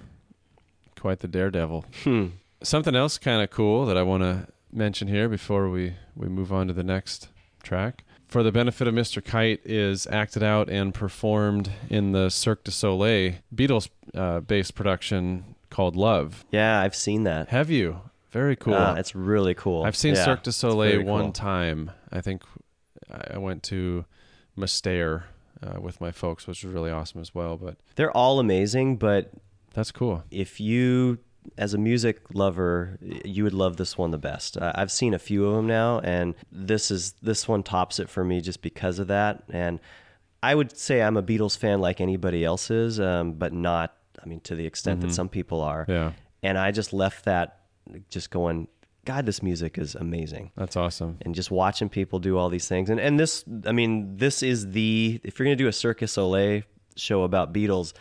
Quite 0.99 1.19
the 1.19 1.27
daredevil. 1.27 1.83
Hmm. 2.03 2.27
Something 2.63 2.95
else 2.95 3.17
kind 3.17 3.41
of 3.41 3.49
cool 3.49 3.85
that 3.87 3.97
I 3.97 4.03
want 4.03 4.23
to 4.23 4.47
mention 4.71 5.07
here 5.07 5.27
before 5.27 5.69
we, 5.69 5.95
we 6.15 6.27
move 6.29 6.51
on 6.53 6.67
to 6.67 6.73
the 6.73 6.83
next 6.83 7.29
track. 7.63 8.03
For 8.27 8.43
the 8.43 8.51
benefit 8.51 8.87
of 8.87 8.93
Mr. 8.93 9.23
Kite 9.23 9.59
is 9.65 10.07
acted 10.07 10.41
out 10.43 10.69
and 10.69 10.93
performed 10.93 11.69
in 11.89 12.13
the 12.13 12.29
Cirque 12.29 12.63
du 12.63 12.71
Soleil 12.71 13.33
Beatles 13.53 13.89
uh, 14.13 14.39
based 14.39 14.73
production 14.75 15.55
called 15.69 15.95
Love. 15.97 16.45
Yeah, 16.51 16.79
I've 16.79 16.95
seen 16.95 17.23
that. 17.23 17.49
Have 17.49 17.69
you? 17.69 17.99
Very 18.29 18.55
cool. 18.55 18.75
Uh, 18.75 18.95
it's 18.95 19.13
really 19.15 19.53
cool. 19.53 19.83
I've 19.83 19.97
seen 19.97 20.15
Yeah, 20.15 20.23
Cirque 20.23 20.43
du 20.43 20.51
Soleil 20.53 21.03
one 21.03 21.23
cool. 21.23 21.31
time. 21.33 21.91
I 22.11 22.21
think 22.21 22.43
I 23.33 23.37
went 23.37 23.63
to 23.63 24.05
Mystère 24.57 25.23
uh, 25.61 25.81
with 25.81 25.99
my 25.99 26.11
folks, 26.11 26.47
which 26.47 26.63
was 26.63 26.73
really 26.73 26.91
awesome 26.91 27.19
as 27.19 27.35
well. 27.35 27.57
But 27.57 27.75
They're 27.95 28.15
all 28.15 28.39
amazing, 28.39 28.95
but 28.95 29.31
that's 29.73 29.91
cool. 29.91 30.23
If 30.31 30.61
you, 30.61 31.17
as 31.57 31.73
a 31.73 31.77
music 31.77 32.21
lover, 32.33 32.97
you 33.25 33.43
would 33.43 33.53
love 33.53 33.77
this 33.77 33.97
one 33.97 34.11
the 34.11 34.17
best. 34.17 34.57
I've 34.61 34.91
seen 34.91 35.13
a 35.13 35.19
few 35.19 35.45
of 35.47 35.55
them 35.55 35.67
now, 35.67 35.99
and 35.99 36.35
this 36.51 36.91
is 36.91 37.13
this 37.21 37.47
one 37.47 37.63
tops 37.63 37.99
it 37.99 38.09
for 38.09 38.23
me 38.23 38.41
just 38.41 38.61
because 38.61 38.99
of 38.99 39.07
that. 39.07 39.43
And 39.49 39.79
I 40.43 40.55
would 40.55 40.77
say 40.77 41.01
I'm 41.01 41.17
a 41.17 41.23
Beatles 41.23 41.57
fan 41.57 41.81
like 41.81 41.99
anybody 42.01 42.43
else 42.45 42.69
is, 42.71 42.99
um, 42.99 43.33
but 43.33 43.53
not. 43.53 43.95
I 44.23 44.27
mean, 44.27 44.39
to 44.41 44.55
the 44.55 44.65
extent 44.65 44.99
Mhm. 44.99 45.03
that 45.03 45.13
some 45.13 45.29
people 45.29 45.61
are. 45.61 45.85
Yeah. 45.87 46.11
And 46.43 46.57
I 46.57 46.71
just 46.71 46.93
left 46.93 47.25
that 47.25 47.59
just 48.09 48.29
going. 48.31 48.67
God, 49.03 49.25
this 49.25 49.41
music 49.41 49.79
is 49.79 49.95
amazing. 49.95 50.51
That's 50.55 50.77
awesome. 50.77 51.17
And 51.21 51.33
just 51.33 51.49
watching 51.49 51.89
people 51.89 52.19
do 52.19 52.37
all 52.37 52.49
these 52.49 52.67
things, 52.67 52.87
and 52.91 52.99
and 52.99 53.19
this, 53.19 53.43
I 53.65 53.71
mean, 53.71 54.17
this 54.17 54.43
is 54.43 54.71
the 54.71 55.19
if 55.23 55.39
you're 55.39 55.45
gonna 55.47 55.55
do 55.55 55.67
a 55.67 55.73
Circus 55.73 56.11
Soleil 56.11 56.61
show 56.95 57.23
about 57.23 57.51
Beatles, 57.51 57.93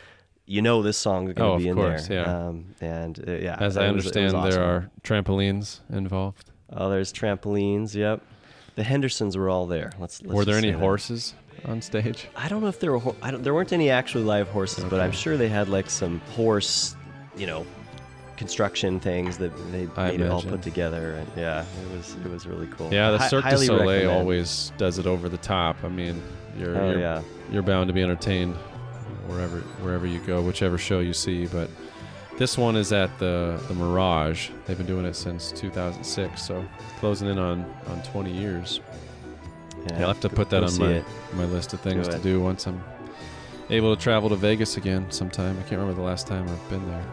you 0.51 0.61
know 0.63 0.83
this 0.83 0.97
song 0.99 1.29
is 1.29 1.35
gonna 1.35 1.53
Oh, 1.53 1.59
be 1.59 1.69
of 1.69 1.77
in 1.77 1.83
course, 1.83 2.09
there. 2.09 2.23
yeah. 2.27 2.47
Um, 2.49 2.75
and 2.81 3.17
uh, 3.29 3.33
yeah, 3.33 3.57
As 3.61 3.77
I 3.77 3.83
was- 3.93 4.05
was 4.05 4.17
understand, 4.17 4.35
awesome. 4.35 4.51
there 4.51 4.65
are 4.65 4.91
trampolines 5.05 5.79
involved. 5.93 6.51
Oh, 6.73 6.91
there's 6.91 7.13
trampolines. 7.13 7.95
Yep. 7.95 8.21
The 8.75 8.83
Hendersons 8.83 9.37
were 9.37 9.49
all 9.49 9.67
there. 9.67 9.93
Let's. 10.01 10.23
let's 10.23 10.35
Were 10.35 10.45
there 10.45 10.57
any 10.57 10.73
that. 10.73 10.79
horses 10.81 11.35
on 11.67 11.81
stage? 11.83 12.27
I 12.35 12.49
don't 12.49 12.63
know 12.63 12.69
if 12.69 12.81
there 12.81 12.91
were. 12.93 12.99
Ho- 12.99 13.17
I 13.23 13.31
don't, 13.31 13.43
there 13.45 13.55
weren't 13.55 13.73
any 13.73 13.91
actually 13.91 14.25
live 14.25 14.49
horses, 14.49 14.85
but 14.85 15.01
I'm 15.01 15.13
sure 15.13 15.37
they 15.37 15.49
had 15.49 15.69
like 15.69 15.89
some 15.91 16.21
horse, 16.35 16.97
you 17.37 17.47
know, 17.47 17.65
construction 18.37 18.99
things 19.01 19.39
that 19.39 19.53
they 19.73 19.87
I 19.97 20.13
made 20.13 20.21
it 20.21 20.31
all 20.31 20.43
put 20.43 20.63
together. 20.63 21.15
And 21.15 21.29
yeah, 21.37 21.65
it 21.83 21.97
was 21.97 22.17
it 22.25 22.31
was 22.31 22.47
really 22.47 22.67
cool. 22.69 22.93
Yeah, 22.93 23.11
the 23.13 23.19
Hi- 23.19 23.29
Cirque 23.29 23.45
du 23.51 23.57
Soleil 23.59 23.87
recommend. 23.87 24.11
always 24.19 24.73
does 24.79 24.99
it 24.99 25.07
over 25.07 25.29
the 25.29 25.39
top. 25.39 25.77
I 25.85 25.89
mean, 25.89 26.21
you're 26.59 26.77
Oh, 26.81 26.91
you're, 26.91 27.01
yeah. 27.01 27.23
you're 27.53 27.63
bound 27.63 27.89
to 27.89 27.93
be 27.93 28.03
entertained 28.03 28.57
wherever 29.31 29.61
wherever 29.83 30.07
you 30.07 30.19
go, 30.21 30.43
whichever 30.43 30.79
show 30.79 31.01
you 31.01 31.13
see. 31.13 31.47
But 31.47 31.71
this 32.37 32.59
one 32.59 32.77
is 32.77 32.93
at 32.93 33.17
the 33.19 33.63
the 33.69 33.75
Mirage. 33.75 34.51
They've 34.67 34.77
been 34.77 34.87
doing 34.87 35.07
it 35.07 35.15
since 35.15 35.53
2006, 35.53 36.43
so 36.43 36.65
closing 36.99 37.29
in 37.29 37.39
on 37.39 37.65
on 37.87 38.03
20 38.03 38.33
years. 38.33 38.81
Yeah, 39.87 40.01
I'll 40.01 40.09
have 40.09 40.21
to 40.21 40.29
go- 40.29 40.37
put 40.37 40.51
that 40.51 40.65
on 40.65 40.79
my 40.79 40.93
it. 40.93 41.05
my 41.35 41.45
list 41.45 41.73
of 41.73 41.81
things 41.81 42.07
Do 42.09 42.13
to 42.17 42.23
do 42.23 42.41
once 42.41 42.67
I'm 42.67 42.83
able 43.71 43.95
to 43.95 44.03
travel 44.03 44.29
to 44.31 44.37
Vegas 44.37 44.77
again 44.77 45.11
sometime. 45.11 45.57
I 45.59 45.63
can't 45.63 45.81
remember 45.81 45.95
the 45.95 46.07
last 46.07 46.27
time 46.27 46.49
I've 46.49 46.69
been 46.69 46.87
there. 46.87 47.05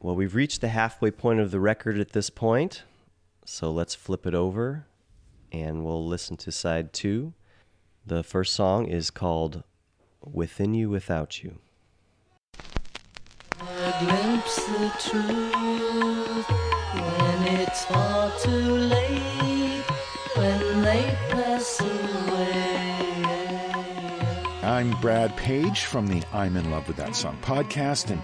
Well, 0.00 0.14
we've 0.14 0.34
reached 0.34 0.60
the 0.60 0.68
halfway 0.68 1.10
point 1.10 1.40
of 1.40 1.50
the 1.50 1.58
record 1.58 1.98
at 1.98 2.12
this 2.12 2.30
point, 2.30 2.84
so 3.44 3.72
let's 3.72 3.94
flip 3.94 4.24
it 4.26 4.34
over 4.34 4.86
and 5.52 5.84
we'll 5.84 6.06
listen 6.06 6.36
to 6.38 6.52
side 6.52 6.92
two. 6.92 7.32
The 8.04 8.22
first 8.22 8.54
song 8.54 8.86
is 8.86 9.10
called 9.10 9.64
Within 10.22 10.74
You 10.74 10.90
Without 10.90 11.42
You. 11.42 11.58
glimpse 13.98 14.56
the 14.66 14.92
truth 14.98 16.46
when 16.92 17.42
it's 17.60 17.90
all 17.90 18.30
too 18.38 18.50
late 18.50 19.82
when 20.34 20.82
they 20.82 21.16
pass 21.30 21.80
away. 21.80 21.96
I'm 24.62 24.90
Brad 25.00 25.36
Page 25.36 25.84
from 25.84 26.06
the 26.06 26.22
I'm 26.32 26.56
in 26.56 26.70
Love 26.70 26.88
with 26.88 26.96
That 26.98 27.16
Song 27.16 27.38
podcast, 27.40 28.10
and 28.10 28.20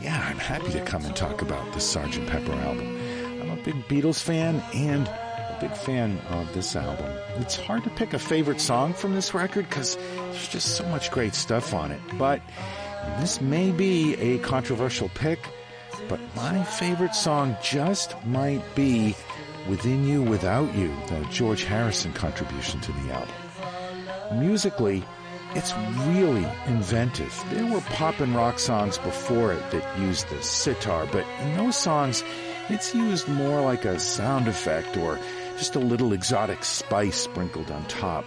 yeah, 0.00 0.20
I'm 0.28 0.38
happy 0.38 0.70
to 0.72 0.84
come 0.84 1.04
and 1.04 1.16
talk 1.16 1.42
about 1.42 1.72
the 1.72 1.78
Sgt. 1.78 2.26
Pepper 2.26 2.52
album. 2.52 2.96
I'm 3.40 3.50
a 3.50 3.56
big 3.62 3.88
Beatles 3.88 4.22
fan 4.22 4.62
and 4.74 5.08
a 5.08 5.27
big 5.60 5.72
fan 5.72 6.18
of 6.30 6.52
this 6.54 6.76
album. 6.76 7.10
It's 7.36 7.56
hard 7.56 7.84
to 7.84 7.90
pick 7.90 8.14
a 8.14 8.18
favorite 8.18 8.60
song 8.60 8.92
from 8.94 9.14
this 9.14 9.34
record 9.34 9.68
because 9.68 9.96
there's 9.96 10.48
just 10.48 10.76
so 10.76 10.84
much 10.86 11.10
great 11.10 11.34
stuff 11.34 11.74
on 11.74 11.90
it, 11.90 12.00
but 12.14 12.40
this 13.20 13.40
may 13.40 13.70
be 13.70 14.14
a 14.14 14.38
controversial 14.38 15.08
pick, 15.14 15.38
but 16.08 16.20
my 16.36 16.62
favorite 16.64 17.14
song 17.14 17.56
just 17.62 18.14
might 18.26 18.62
be 18.74 19.16
Within 19.68 20.06
You 20.06 20.22
Without 20.22 20.74
You, 20.74 20.94
the 21.08 21.26
George 21.30 21.64
Harrison 21.64 22.12
contribution 22.12 22.80
to 22.80 22.92
the 22.92 23.12
album. 23.12 24.40
Musically, 24.40 25.04
it's 25.54 25.74
really 26.06 26.46
inventive. 26.66 27.34
There 27.50 27.66
were 27.66 27.80
pop 27.80 28.20
and 28.20 28.34
rock 28.34 28.58
songs 28.58 28.98
before 28.98 29.52
it 29.52 29.70
that 29.70 29.98
used 29.98 30.28
the 30.28 30.42
sitar, 30.42 31.06
but 31.10 31.24
in 31.40 31.56
those 31.56 31.76
songs, 31.76 32.22
it's 32.68 32.94
used 32.94 33.28
more 33.28 33.62
like 33.62 33.86
a 33.86 33.98
sound 33.98 34.46
effect 34.46 34.96
or 34.98 35.18
just 35.58 35.76
a 35.76 35.80
little 35.80 36.12
exotic 36.12 36.64
spice 36.64 37.16
sprinkled 37.16 37.70
on 37.70 37.84
top. 37.86 38.24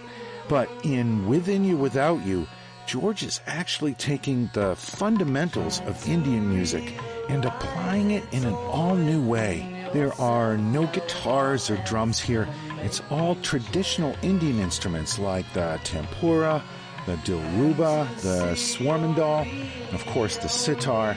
But 0.48 0.68
in 0.84 1.26
Within 1.26 1.64
You 1.64 1.76
Without 1.76 2.24
You, 2.24 2.46
George 2.86 3.22
is 3.22 3.40
actually 3.46 3.94
taking 3.94 4.50
the 4.52 4.76
fundamentals 4.76 5.80
of 5.82 6.08
Indian 6.08 6.48
music 6.48 6.92
and 7.28 7.44
applying 7.44 8.10
it 8.10 8.24
in 8.32 8.44
an 8.44 8.54
all 8.54 8.94
new 8.94 9.24
way. 9.24 9.88
There 9.92 10.12
are 10.20 10.58
no 10.58 10.86
guitars 10.88 11.70
or 11.70 11.76
drums 11.78 12.20
here. 12.20 12.48
It's 12.80 13.00
all 13.10 13.36
traditional 13.36 14.14
Indian 14.22 14.58
instruments 14.58 15.18
like 15.18 15.50
the 15.54 15.80
tempura, 15.84 16.62
the 17.06 17.16
dilruba, 17.16 18.08
the 18.20 18.54
swarmandal, 18.54 19.46
and 19.46 19.94
of 19.94 20.04
course 20.06 20.36
the 20.36 20.48
sitar. 20.48 21.16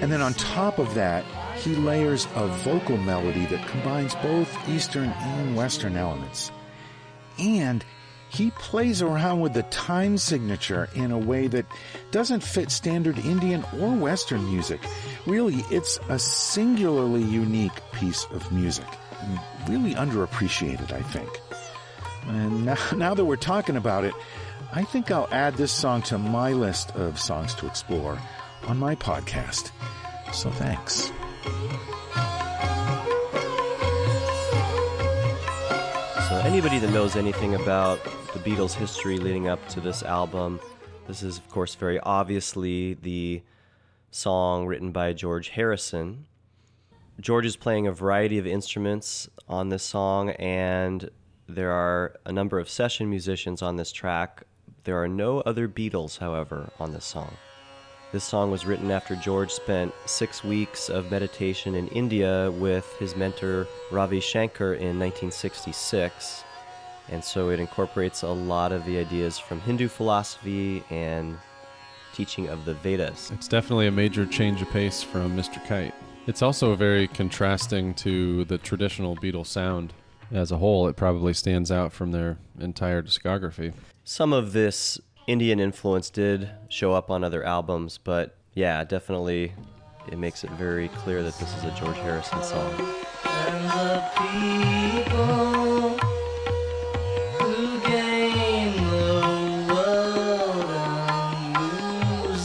And 0.00 0.12
then 0.12 0.20
on 0.20 0.34
top 0.34 0.78
of 0.78 0.94
that, 0.94 1.24
he 1.60 1.74
layers 1.74 2.26
a 2.34 2.46
vocal 2.48 2.96
melody 2.96 3.46
that 3.46 3.66
combines 3.68 4.14
both 4.16 4.68
Eastern 4.68 5.10
and 5.10 5.56
Western 5.56 5.96
elements. 5.96 6.50
And 7.38 7.84
he 8.30 8.50
plays 8.52 9.02
around 9.02 9.40
with 9.40 9.54
the 9.54 9.64
time 9.64 10.16
signature 10.16 10.88
in 10.94 11.10
a 11.10 11.18
way 11.18 11.48
that 11.48 11.66
doesn't 12.12 12.42
fit 12.42 12.70
standard 12.70 13.18
Indian 13.18 13.64
or 13.78 13.94
Western 13.94 14.44
music. 14.48 14.80
Really, 15.26 15.64
it's 15.70 15.98
a 16.08 16.18
singularly 16.18 17.22
unique 17.22 17.80
piece 17.92 18.24
of 18.30 18.50
music. 18.52 18.86
Really 19.68 19.94
underappreciated, 19.94 20.92
I 20.92 21.02
think. 21.02 21.28
And 22.28 22.64
now, 22.64 22.76
now 22.96 23.14
that 23.14 23.24
we're 23.24 23.36
talking 23.36 23.76
about 23.76 24.04
it, 24.04 24.14
I 24.72 24.84
think 24.84 25.10
I'll 25.10 25.28
add 25.32 25.56
this 25.56 25.72
song 25.72 26.02
to 26.02 26.16
my 26.16 26.52
list 26.52 26.92
of 26.92 27.18
songs 27.18 27.54
to 27.56 27.66
explore 27.66 28.18
on 28.66 28.78
my 28.78 28.94
podcast. 28.94 29.72
So 30.32 30.50
thanks. 30.50 31.10
So, 36.28 36.36
anybody 36.44 36.78
that 36.78 36.90
knows 36.92 37.16
anything 37.16 37.56
about 37.56 38.02
the 38.04 38.38
Beatles' 38.38 38.74
history 38.74 39.18
leading 39.18 39.48
up 39.48 39.66
to 39.70 39.80
this 39.80 40.02
album, 40.02 40.60
this 41.08 41.24
is, 41.24 41.38
of 41.38 41.48
course, 41.48 41.74
very 41.74 41.98
obviously 42.00 42.94
the 42.94 43.42
song 44.12 44.66
written 44.66 44.92
by 44.92 45.12
George 45.12 45.48
Harrison. 45.48 46.26
George 47.20 47.46
is 47.46 47.56
playing 47.56 47.86
a 47.86 47.92
variety 47.92 48.38
of 48.38 48.46
instruments 48.46 49.28
on 49.48 49.70
this 49.70 49.82
song, 49.82 50.30
and 50.30 51.10
there 51.48 51.72
are 51.72 52.14
a 52.24 52.32
number 52.32 52.58
of 52.58 52.68
session 52.68 53.10
musicians 53.10 53.60
on 53.60 53.74
this 53.74 53.90
track. 53.90 54.44
There 54.84 55.02
are 55.02 55.08
no 55.08 55.40
other 55.40 55.68
Beatles, 55.68 56.18
however, 56.18 56.70
on 56.78 56.92
this 56.92 57.04
song. 57.04 57.36
This 58.12 58.24
song 58.24 58.50
was 58.50 58.66
written 58.66 58.90
after 58.90 59.14
George 59.14 59.52
spent 59.52 59.94
six 60.04 60.42
weeks 60.42 60.88
of 60.88 61.12
meditation 61.12 61.76
in 61.76 61.86
India 61.88 62.50
with 62.50 62.92
his 62.98 63.14
mentor 63.14 63.68
Ravi 63.92 64.18
Shankar 64.18 64.74
in 64.74 64.98
1966. 64.98 66.42
And 67.08 67.22
so 67.22 67.50
it 67.50 67.60
incorporates 67.60 68.22
a 68.22 68.28
lot 68.28 68.72
of 68.72 68.84
the 68.84 68.98
ideas 68.98 69.38
from 69.38 69.60
Hindu 69.60 69.86
philosophy 69.86 70.82
and 70.90 71.38
teaching 72.12 72.48
of 72.48 72.64
the 72.64 72.74
Vedas. 72.74 73.30
It's 73.30 73.46
definitely 73.46 73.86
a 73.86 73.92
major 73.92 74.26
change 74.26 74.60
of 74.60 74.68
pace 74.70 75.04
from 75.04 75.36
Mr. 75.36 75.64
Kite. 75.68 75.94
It's 76.26 76.42
also 76.42 76.74
very 76.74 77.06
contrasting 77.06 77.94
to 77.94 78.44
the 78.46 78.58
traditional 78.58 79.14
Beatles 79.14 79.46
sound. 79.46 79.92
As 80.32 80.50
a 80.50 80.56
whole, 80.56 80.88
it 80.88 80.96
probably 80.96 81.32
stands 81.32 81.70
out 81.70 81.92
from 81.92 82.10
their 82.10 82.38
entire 82.58 83.02
discography. 83.02 83.72
Some 84.02 84.32
of 84.32 84.52
this 84.52 85.00
Indian 85.26 85.60
influence 85.60 86.10
did 86.10 86.50
show 86.68 86.92
up 86.92 87.10
on 87.10 87.22
other 87.22 87.44
albums, 87.44 87.98
but 87.98 88.36
yeah, 88.54 88.82
definitely 88.84 89.52
it 90.10 90.18
makes 90.18 90.42
it 90.44 90.50
very 90.52 90.88
clear 90.88 91.22
that 91.22 91.38
this 91.38 91.56
is 91.56 91.64
a 91.64 91.70
George 91.72 91.98
Harrison 91.98 92.42
song. 92.42 92.72
And 93.24 93.64
the 93.70 94.02
people 94.16 95.98
who 97.38 97.80
gain 97.88 98.74
the 98.88 99.72
world 99.72 100.64
and 100.64 102.26
lose 102.26 102.44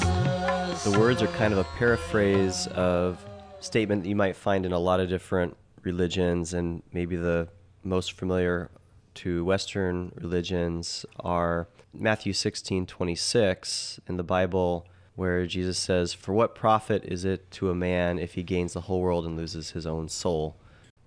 the 0.84 0.92
The 0.92 1.00
words 1.00 1.22
are 1.24 1.28
kind 1.28 1.54
of 1.54 1.60
a 1.60 1.64
paraphrase 1.78 2.68
of 2.68 3.26
statement 3.62 4.04
that 4.04 4.10
you 4.10 4.16
might 4.16 4.36
find 4.36 4.66
in 4.66 4.74
a 4.74 4.80
lot 4.80 5.00
of 5.00 5.10
different 5.10 5.58
religions, 5.82 6.54
and 6.54 6.84
maybe 6.94 7.16
the 7.16 7.48
most 7.84 8.12
familiar 8.12 8.70
to 9.16 9.44
Western 9.46 10.12
religions 10.16 11.06
are 11.22 11.68
Matthew 11.98 12.34
16 12.34 12.86
26 12.86 14.00
in 14.08 14.18
the 14.18 14.24
Bible, 14.24 14.88
where 15.16 15.46
Jesus 15.46 15.78
says, 15.78 16.14
For 16.14 16.34
what 16.34 16.56
profit 16.56 17.04
is 17.06 17.26
it 17.26 17.50
to 17.52 17.70
a 17.70 17.76
man 17.76 18.20
if 18.20 18.34
he 18.34 18.44
gains 18.44 18.74
the 18.74 18.82
whole 18.82 19.02
world 19.02 19.26
and 19.26 19.38
loses 19.38 19.72
his 19.72 19.86
own 19.86 20.10
soul? 20.10 20.58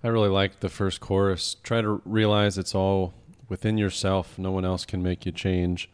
I 0.03 0.07
really 0.07 0.29
like 0.29 0.59
the 0.59 0.69
first 0.69 1.01
chorus. 1.01 1.55
Try 1.63 1.81
to 1.81 2.01
realize 2.05 2.57
it's 2.57 2.75
all 2.75 3.13
within 3.49 3.77
yourself. 3.77 4.37
No 4.37 4.51
one 4.51 4.65
else 4.65 4.85
can 4.85 5.03
make 5.03 5.25
you 5.25 5.31
change. 5.31 5.89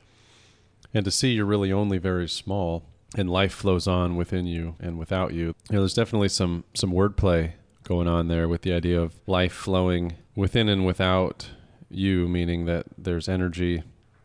And 0.94 1.04
to 1.06 1.12
see 1.12 1.32
you're 1.32 1.46
really 1.46 1.72
only 1.74 1.98
very 1.98 2.28
small 2.28 2.84
and 3.18 3.30
life 3.30 3.54
flows 3.54 3.88
on 3.88 4.16
within 4.16 4.46
you 4.46 4.76
and 4.80 5.00
without 5.00 5.34
you. 5.34 5.56
You 5.70 5.76
know, 5.76 5.80
there's 5.80 5.94
definitely 5.94 6.30
some 6.30 6.66
some 6.74 6.92
wordplay 6.92 7.54
going 7.84 8.08
on 8.08 8.28
there 8.28 8.48
with 8.48 8.62
the 8.62 8.74
idea 8.74 9.00
of 9.00 9.16
life 9.28 9.54
flowing 9.54 10.14
within 10.36 10.68
and 10.70 10.86
without 10.86 11.50
you, 11.90 12.28
meaning 12.28 12.66
that 12.66 12.86
there's 12.98 13.30
energy 13.30 13.84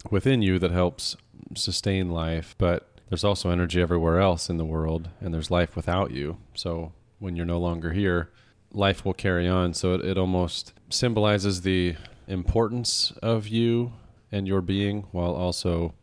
within 0.09 0.43
you 0.43 0.59
that 0.59 0.71
helps 0.71 1.17
sustain 1.55 2.11
life, 2.11 2.55
but 2.59 2.89
there's 3.09 3.25
also 3.25 3.51
energy 3.51 3.83
everywhere 3.83 4.21
else 4.21 4.49
in 4.49 4.57
the 4.57 4.65
world, 4.65 5.09
and 5.21 5.35
there's 5.35 5.51
life 5.51 5.75
without 5.75 6.13
you. 6.13 6.39
So 6.55 6.93
when 7.19 7.37
you're 7.37 7.45
no 7.45 7.59
longer 7.59 7.93
here, 7.93 8.31
life 8.73 9.05
will 9.05 9.15
carry 9.15 9.49
on. 9.49 9.75
So 9.75 9.95
it, 9.95 10.05
it 10.05 10.17
almost 10.17 10.73
symbolizes 10.89 11.63
the 11.63 11.97
importance 12.29 13.13
of 13.23 13.49
you 13.49 13.93
and 14.31 14.47
your 14.47 14.61
being 14.61 15.09
while 15.11 15.35
also 15.35 15.95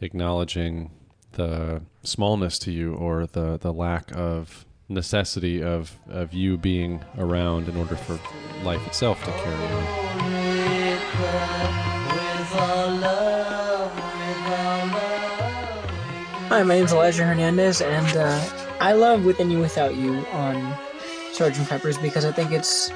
acknowledging 0.00 0.92
the 1.32 1.82
smallness 2.02 2.58
to 2.60 2.70
you 2.70 2.94
or 2.94 3.26
the, 3.26 3.58
the 3.58 3.72
lack 3.72 4.16
of 4.16 4.64
necessity 4.88 5.62
of, 5.62 5.98
of 6.08 6.32
you 6.32 6.56
being 6.56 7.04
around 7.18 7.68
in 7.68 7.76
order 7.76 7.96
for 7.96 8.18
life 8.62 8.86
itself 8.86 9.22
to 9.24 9.32
carry 9.32 9.54
on. 9.54 9.86
Hi, 16.48 16.62
my 16.62 16.76
name's 16.76 16.92
Elijah 16.92 17.24
Hernandez, 17.24 17.80
and 17.80 18.16
uh, 18.16 18.40
I 18.78 18.92
love 18.92 19.24
Within 19.24 19.50
You 19.50 19.58
Without 19.58 19.96
You 19.96 20.18
on 20.30 20.54
Sgt. 21.32 21.68
Pepper's 21.68 21.98
because 21.98 22.24
I 22.24 22.30
think 22.30 22.52
it's 22.52 22.92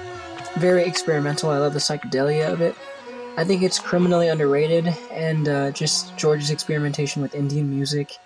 very 0.57 0.85
experimental. 0.85 1.51
I 1.51 1.59
love 1.59 1.73
the 1.73 1.81
psychedelia 1.81 2.53
of 2.53 2.61
it. 2.61 2.77
I 3.37 3.43
think 3.43 3.65
it's 3.65 3.81
criminally 3.81 4.29
underrated, 4.29 4.87
and 5.11 5.49
uh, 5.49 5.73
just 5.73 6.17
George's 6.17 6.51
experimentation 6.51 7.23
with 7.23 7.35
Indian 7.35 7.69
music, 7.69 8.19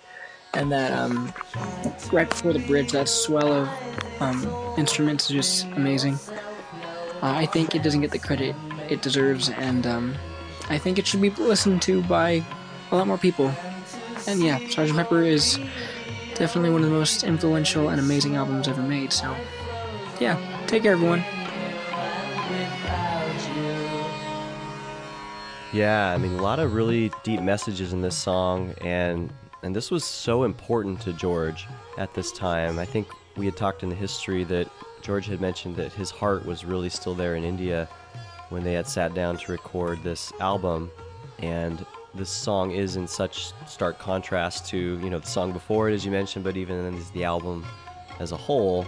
and 0.53 0.71
that 0.71 0.93
um, 0.93 1.33
right 2.11 2.29
before 2.29 2.53
the 2.53 2.59
bridge, 2.67 2.91
that 2.91 3.09
swell 3.09 3.51
of 3.51 3.69
um, 4.19 4.47
instruments 4.77 5.31
is 5.31 5.31
just 5.31 5.65
amazing. 5.71 6.19
Uh, 7.23 7.33
I 7.33 7.47
think 7.47 7.73
it 7.73 7.81
doesn't 7.81 8.01
get 8.01 8.11
the 8.11 8.19
credit 8.19 8.55
it 8.89 9.01
deserves, 9.01 9.49
and 9.49 9.87
um, 9.87 10.15
I 10.69 10.77
think 10.77 10.99
it 10.99 11.07
should 11.07 11.21
be 11.21 11.31
listened 11.31 11.81
to 11.81 12.03
by 12.03 12.43
a 12.91 12.95
lot 12.95 13.07
more 13.07 13.17
people. 13.17 13.51
And 14.27 14.41
yeah, 14.41 14.59
Sgt. 14.59 14.95
Pepper 14.95 15.21
is 15.21 15.59
definitely 16.35 16.71
one 16.71 16.83
of 16.83 16.89
the 16.89 16.95
most 16.95 17.23
influential 17.23 17.89
and 17.89 17.99
amazing 17.99 18.35
albums 18.35 18.67
ever 18.67 18.81
made. 18.81 19.13
So, 19.13 19.35
yeah, 20.19 20.39
take 20.67 20.83
care, 20.83 20.93
everyone. 20.93 21.23
Yeah, 25.73 26.13
I 26.13 26.17
mean, 26.17 26.33
a 26.39 26.41
lot 26.41 26.59
of 26.59 26.73
really 26.73 27.11
deep 27.23 27.41
messages 27.41 27.91
in 27.91 28.01
this 28.01 28.15
song, 28.15 28.73
and 28.81 29.31
and 29.61 29.75
this 29.75 29.91
was 29.91 30.05
so 30.05 30.43
important 30.43 31.01
to 31.01 31.13
George 31.13 31.67
at 31.97 32.13
this 32.13 32.31
time. 32.31 32.79
I 32.79 32.85
think 32.85 33.07
we 33.35 33.45
had 33.45 33.57
talked 33.57 33.83
in 33.83 33.89
the 33.89 33.95
history 33.95 34.43
that 34.45 34.69
George 35.01 35.27
had 35.27 35.41
mentioned 35.41 35.75
that 35.75 35.91
his 35.91 36.11
heart 36.11 36.45
was 36.45 36.63
really 36.63 36.89
still 36.89 37.13
there 37.13 37.35
in 37.35 37.43
India 37.43 37.89
when 38.49 38.63
they 38.63 38.73
had 38.73 38.87
sat 38.87 39.13
down 39.13 39.37
to 39.37 39.51
record 39.51 40.01
this 40.01 40.31
album, 40.39 40.89
and 41.39 41.85
this 42.15 42.29
song 42.29 42.71
is 42.71 42.95
in 42.95 43.07
such 43.07 43.51
stark 43.67 43.99
contrast 43.99 44.65
to 44.67 44.77
you 44.77 45.09
know 45.09 45.19
the 45.19 45.27
song 45.27 45.51
before 45.51 45.89
it, 45.89 45.93
as 45.93 46.05
you 46.05 46.11
mentioned, 46.11 46.43
but 46.43 46.57
even 46.57 46.83
then 46.83 47.03
the 47.13 47.23
album 47.23 47.65
as 48.19 48.31
a 48.31 48.37
whole. 48.37 48.85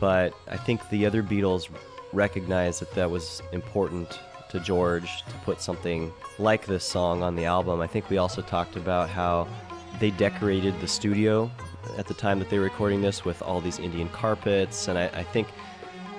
But 0.00 0.34
I 0.48 0.56
think 0.56 0.88
the 0.90 1.04
other 1.06 1.22
Beatles 1.22 1.68
recognized 2.12 2.80
that 2.80 2.92
that 2.94 3.10
was 3.10 3.42
important 3.52 4.18
to 4.50 4.60
George 4.60 5.22
to 5.24 5.34
put 5.44 5.60
something 5.60 6.12
like 6.38 6.66
this 6.66 6.84
song 6.84 7.22
on 7.22 7.36
the 7.36 7.44
album. 7.44 7.80
I 7.80 7.86
think 7.86 8.10
we 8.10 8.18
also 8.18 8.42
talked 8.42 8.76
about 8.76 9.08
how 9.08 9.48
they 9.98 10.10
decorated 10.10 10.78
the 10.80 10.88
studio 10.88 11.50
at 11.98 12.06
the 12.06 12.14
time 12.14 12.38
that 12.38 12.48
they 12.48 12.58
were 12.58 12.64
recording 12.64 13.02
this 13.02 13.24
with 13.24 13.42
all 13.42 13.60
these 13.60 13.78
Indian 13.78 14.08
carpets, 14.10 14.88
and 14.88 14.98
I, 14.98 15.06
I 15.08 15.22
think 15.22 15.48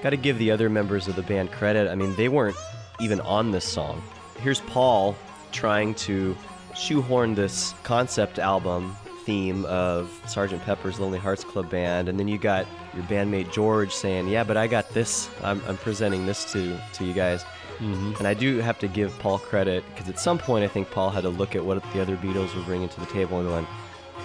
got 0.02 0.12
to 0.12 0.18
give 0.18 0.38
the 0.38 0.52
other 0.52 0.70
members 0.70 1.08
of 1.08 1.16
the 1.16 1.22
band 1.24 1.52
credit. 1.52 1.90
I 1.90 1.96
mean, 1.96 2.16
they 2.16 2.28
weren't 2.28 2.58
even 3.00 3.22
on 3.22 3.52
this 3.52 3.66
song. 3.66 4.04
Here's 4.40 4.60
Paul 4.62 5.16
trying 5.54 5.94
to 5.96 6.36
shoehorn 6.76 7.36
this 7.36 7.74
concept 7.84 8.40
album 8.40 8.96
theme 9.26 9.64
of 9.66 10.10
Sgt. 10.26 10.60
Pepper's 10.66 11.00
Lonely 11.00 11.20
Hearts 11.20 11.46
Club 11.46 11.70
Band, 11.70 12.10
and 12.10 12.20
then 12.20 12.28
you 12.28 12.38
got 12.38 12.66
your 12.94 13.04
bandmate 13.04 13.52
George 13.54 13.94
saying, 13.94 14.28
"Yeah, 14.28 14.44
but 14.44 14.58
I 14.58 14.68
got 14.68 14.90
this. 14.90 15.30
I'm, 15.44 15.62
I'm 15.68 15.78
presenting 15.78 16.26
this 16.26 16.52
to 16.52 16.78
to 16.96 17.06
you 17.06 17.14
guys." 17.14 17.46
Mhm. 17.80 18.18
And 18.20 18.28
I 18.28 18.34
do 18.34 18.58
have 18.60 18.78
to 18.80 18.88
give 18.88 19.18
Paul 19.20 19.40
credit 19.40 19.84
because 19.90 20.10
at 20.10 20.20
some 20.20 20.38
point 20.38 20.64
I 20.64 20.68
think 20.68 20.92
Paul 20.92 21.10
had 21.10 21.22
to 21.22 21.30
look 21.30 21.56
at 21.56 21.64
what 21.64 21.82
the 21.94 22.02
other 22.02 22.18
Beatles 22.18 22.54
were 22.56 22.62
bringing 22.64 22.90
to 22.90 23.00
the 23.00 23.06
table 23.08 23.40
and 23.40 23.48
going, 23.48 23.68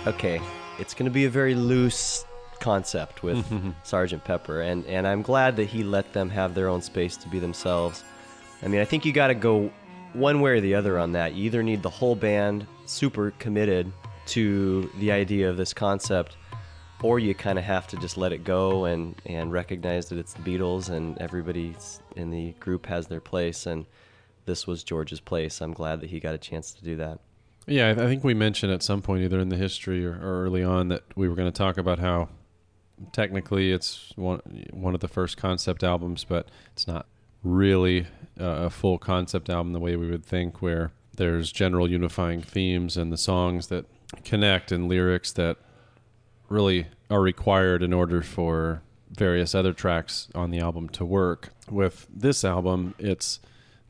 "Okay, 0.07 0.41
it's 0.79 0.95
going 0.95 1.07
to 1.07 1.15
be 1.15 1.25
a 1.27 1.31
very 1.31 1.55
loose 1.55 2.25
concept 2.61 3.23
with 3.23 3.39
Sgt. 3.85 4.25
Pepper," 4.25 4.63
and 4.63 4.85
and 4.87 5.07
I'm 5.07 5.23
glad 5.23 5.57
that 5.57 5.67
he 5.67 5.85
let 5.85 6.13
them 6.13 6.29
have 6.31 6.55
their 6.55 6.69
own 6.69 6.83
space 6.83 7.17
to 7.19 7.29
be 7.29 7.39
themselves. 7.39 8.03
I 8.65 8.69
mean, 8.69 8.81
I 8.81 8.85
think 8.85 9.05
you 9.07 9.13
got 9.13 9.29
to 9.29 9.35
go 9.35 9.71
one 10.13 10.41
way 10.41 10.53
or 10.53 10.61
the 10.61 10.75
other 10.75 10.99
on 10.99 11.13
that. 11.13 11.35
You 11.35 11.45
either 11.45 11.63
need 11.63 11.83
the 11.83 11.91
whole 11.91 12.15
band 12.15 12.67
super 12.87 13.33
committed 13.39 13.93
to 14.27 14.91
the 14.99 15.13
idea 15.13 15.49
of 15.49 15.57
this 15.57 15.73
concept, 15.73 16.37
or 17.03 17.19
you 17.19 17.35
kind 17.35 17.59
of 17.59 17.65
have 17.65 17.87
to 17.89 17.97
just 17.97 18.17
let 18.17 18.33
it 18.33 18.45
go 18.45 18.85
and, 18.85 19.15
and 19.27 19.53
recognize 19.53 20.09
that 20.09 20.19
it's 20.19 20.35
the 20.35 20.43
Beatles 20.43 20.91
and 20.91 21.17
everybody 21.19 21.75
in 22.17 22.31
the 22.31 22.53
group 22.61 22.87
has 22.87 23.07
their 23.07 23.21
place. 23.21 23.67
And 23.67 23.87
this 24.45 24.67
was 24.67 24.83
George's 24.83 25.21
place. 25.21 25.61
I'm 25.61 25.73
glad 25.73 26.01
that 26.01 26.11
he 26.11 26.21
got 26.21 26.35
a 26.35 26.39
chance 26.39 26.73
to 26.73 26.85
do 26.85 26.97
that. 26.97 27.21
Yeah, 27.67 27.91
I 27.91 27.95
think 27.95 28.25
we 28.25 28.33
mentioned 28.33 28.73
at 28.73 28.83
some 28.83 29.03
point, 29.03 29.23
either 29.23 29.39
in 29.39 29.51
the 29.51 29.57
history 29.57 30.05
or, 30.05 30.13
or 30.13 30.45
early 30.45 30.65
on, 30.65 30.89
that 30.89 31.03
we 31.17 31.29
were 31.29 31.35
going 31.35 31.53
to 31.53 31.57
talk 31.57 31.77
about 31.77 31.99
how 31.99 32.31
technically 33.13 33.71
it's 33.73 34.13
one 34.17 34.41
one 34.73 34.95
of 34.95 35.01
the 35.01 35.09
first 35.09 35.37
concept 35.37 35.85
albums, 35.85 36.25
but 36.25 36.49
it's 36.73 36.87
not 36.87 37.07
really 37.43 38.07
a 38.39 38.71
full 38.71 38.99
concept 38.99 39.51
album 39.51 39.73
the 39.73 39.81
way 39.81 39.97
we 39.97 40.11
would 40.11 40.25
think, 40.25 40.63
where 40.63 40.93
there's 41.17 41.51
general 41.53 41.91
unifying 41.91 42.41
themes 42.41 42.97
and 42.97 43.13
the 43.13 43.19
songs 43.19 43.69
that 43.69 43.85
connect 44.25 44.73
and 44.73 44.89
lyrics 44.89 45.33
that 45.33 45.57
really 46.49 46.87
are 47.11 47.21
required 47.21 47.83
in 47.83 47.93
order 47.93 48.23
for 48.23 48.83
various 49.11 49.55
other 49.55 49.73
tracks 49.73 50.29
on 50.35 50.51
the 50.51 50.61
album 50.61 50.89
to 50.91 51.05
work. 51.05 51.51
With 51.71 52.07
this 52.15 52.45
album, 52.45 52.95
it's 52.99 53.41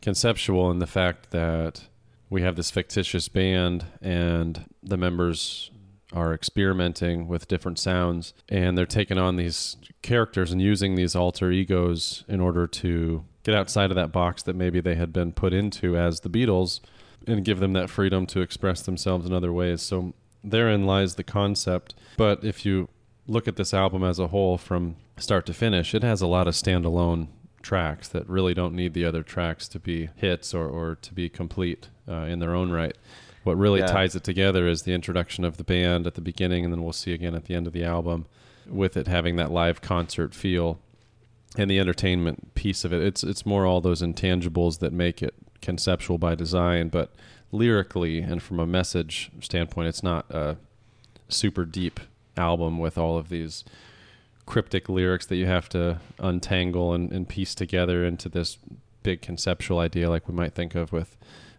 conceptual 0.00 0.70
in 0.70 0.78
the 0.78 0.86
fact 0.86 1.30
that 1.30 1.82
we 2.30 2.42
have 2.42 2.56
this 2.56 2.70
fictitious 2.70 3.28
band 3.28 3.86
and 4.00 4.66
the 4.82 4.96
members 4.96 5.70
are 6.12 6.32
experimenting 6.32 7.28
with 7.28 7.48
different 7.48 7.78
sounds 7.78 8.32
and 8.48 8.76
they're 8.78 8.86
taking 8.86 9.18
on 9.18 9.36
these 9.36 9.76
characters 10.02 10.52
and 10.52 10.60
using 10.60 10.94
these 10.94 11.14
alter 11.14 11.50
egos 11.50 12.24
in 12.28 12.40
order 12.40 12.66
to 12.66 13.24
get 13.48 13.56
outside 13.58 13.90
of 13.90 13.94
that 13.96 14.12
box 14.12 14.42
that 14.42 14.54
maybe 14.54 14.78
they 14.78 14.94
had 14.94 15.10
been 15.10 15.32
put 15.32 15.54
into 15.54 15.96
as 15.96 16.20
the 16.20 16.28
Beatles 16.28 16.80
and 17.26 17.44
give 17.46 17.60
them 17.60 17.72
that 17.72 17.88
freedom 17.88 18.26
to 18.26 18.42
express 18.42 18.82
themselves 18.82 19.24
in 19.26 19.32
other 19.32 19.50
ways. 19.52 19.80
So 19.80 20.12
therein 20.44 20.84
lies 20.84 21.14
the 21.14 21.24
concept. 21.24 21.94
But 22.18 22.44
if 22.44 22.66
you 22.66 22.88
look 23.26 23.48
at 23.48 23.56
this 23.56 23.72
album 23.72 24.04
as 24.04 24.18
a 24.18 24.26
whole 24.28 24.58
from 24.58 24.96
start 25.16 25.46
to 25.46 25.54
finish, 25.54 25.94
it 25.94 26.02
has 26.02 26.20
a 26.20 26.26
lot 26.26 26.46
of 26.46 26.52
standalone 26.52 27.28
tracks 27.62 28.06
that 28.08 28.28
really 28.28 28.52
don't 28.52 28.74
need 28.74 28.92
the 28.92 29.06
other 29.06 29.22
tracks 29.22 29.66
to 29.68 29.80
be 29.80 30.10
hits 30.16 30.52
or, 30.52 30.68
or 30.68 30.96
to 30.96 31.14
be 31.14 31.30
complete 31.30 31.88
uh, 32.06 32.26
in 32.28 32.40
their 32.40 32.54
own 32.54 32.70
right. 32.70 32.96
What 33.44 33.56
really 33.56 33.80
Yeah. 33.80 33.86
ties 33.86 34.14
it 34.14 34.24
together 34.24 34.68
is 34.68 34.82
the 34.82 34.92
introduction 34.92 35.44
of 35.44 35.56
the 35.56 35.64
band 35.64 36.06
at 36.06 36.16
the 36.16 36.20
beginning, 36.20 36.64
and 36.64 36.72
then 36.72 36.82
we'll 36.82 36.92
see 36.92 37.14
again 37.14 37.34
at 37.34 37.46
the 37.46 37.54
end 37.54 37.66
of 37.66 37.72
the 37.72 37.84
album, 37.84 38.26
with 38.66 38.94
it 38.96 39.06
having 39.06 39.36
that 39.36 39.50
live 39.50 39.80
concert 39.80 40.34
feel 40.34 40.78
and 41.56 41.70
the 41.70 41.78
entertainment 41.78 42.54
piece 42.54 42.84
of 42.84 42.92
it. 42.92 43.02
It's 43.02 43.24
it's 43.24 43.46
more 43.46 43.66
all 43.66 43.80
those 43.80 44.02
intangibles 44.02 44.78
that 44.80 44.92
make 44.92 45.22
it 45.22 45.34
conceptual 45.62 46.18
by 46.18 46.34
design, 46.34 46.88
but 46.88 47.12
lyrically 47.50 48.20
and 48.20 48.42
from 48.42 48.60
a 48.60 48.66
message 48.66 49.30
standpoint, 49.40 49.88
it's 49.88 50.02
not 50.02 50.30
a 50.30 50.56
super 51.28 51.64
deep 51.64 52.00
album 52.36 52.78
with 52.78 52.96
all 52.96 53.16
of 53.16 53.28
these 53.28 53.64
cryptic 54.46 54.88
lyrics 54.88 55.26
that 55.26 55.36
you 55.36 55.46
have 55.46 55.68
to 55.68 56.00
untangle 56.18 56.94
and, 56.94 57.12
and 57.12 57.28
piece 57.28 57.54
together 57.54 58.04
into 58.04 58.28
this 58.28 58.58
big 59.02 59.20
conceptual 59.20 59.78
idea 59.78 60.08
like 60.08 60.26
we 60.28 60.34
might 60.34 60.54
think 60.54 60.74
of 60.74 60.92
with 60.92 61.16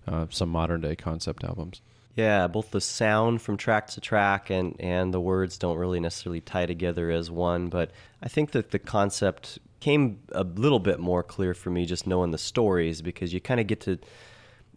uh, 0.07 0.26
some 0.30 0.49
modern 0.49 0.82
day 0.82 0.95
concept 0.95 1.44
albums. 1.44 1.82
Yeah, 2.16 2.48
both 2.48 2.72
the 2.72 2.82
sound 2.82 3.41
from 3.41 3.56
track 3.56 3.88
to 3.88 4.02
track 4.02 4.49
and, 4.49 4.76
and 4.80 5.14
the 5.14 5.22
words 5.22 5.57
don't 5.57 5.78
really 5.78 5.99
necessarily 5.99 6.41
tie 6.41 6.66
together 6.66 7.11
as 7.11 7.30
one, 7.30 7.70
but 7.70 7.91
I 8.22 8.28
think 8.28 8.52
that 8.52 8.72
the 8.72 8.80
concept 8.80 9.60
came 9.80 10.20
a 10.34 10.44
little 10.44 10.80
bit 10.80 11.00
more 11.00 11.24
clear 11.24 11.54
for 11.54 11.70
me 11.70 11.86
just 11.86 12.06
knowing 12.06 12.32
the 12.32 12.38
stories 12.38 13.02
because 13.02 13.34
you 13.34 13.40
kind 13.40 13.60
of 13.60 13.68
get 13.68 13.80
to 13.82 13.98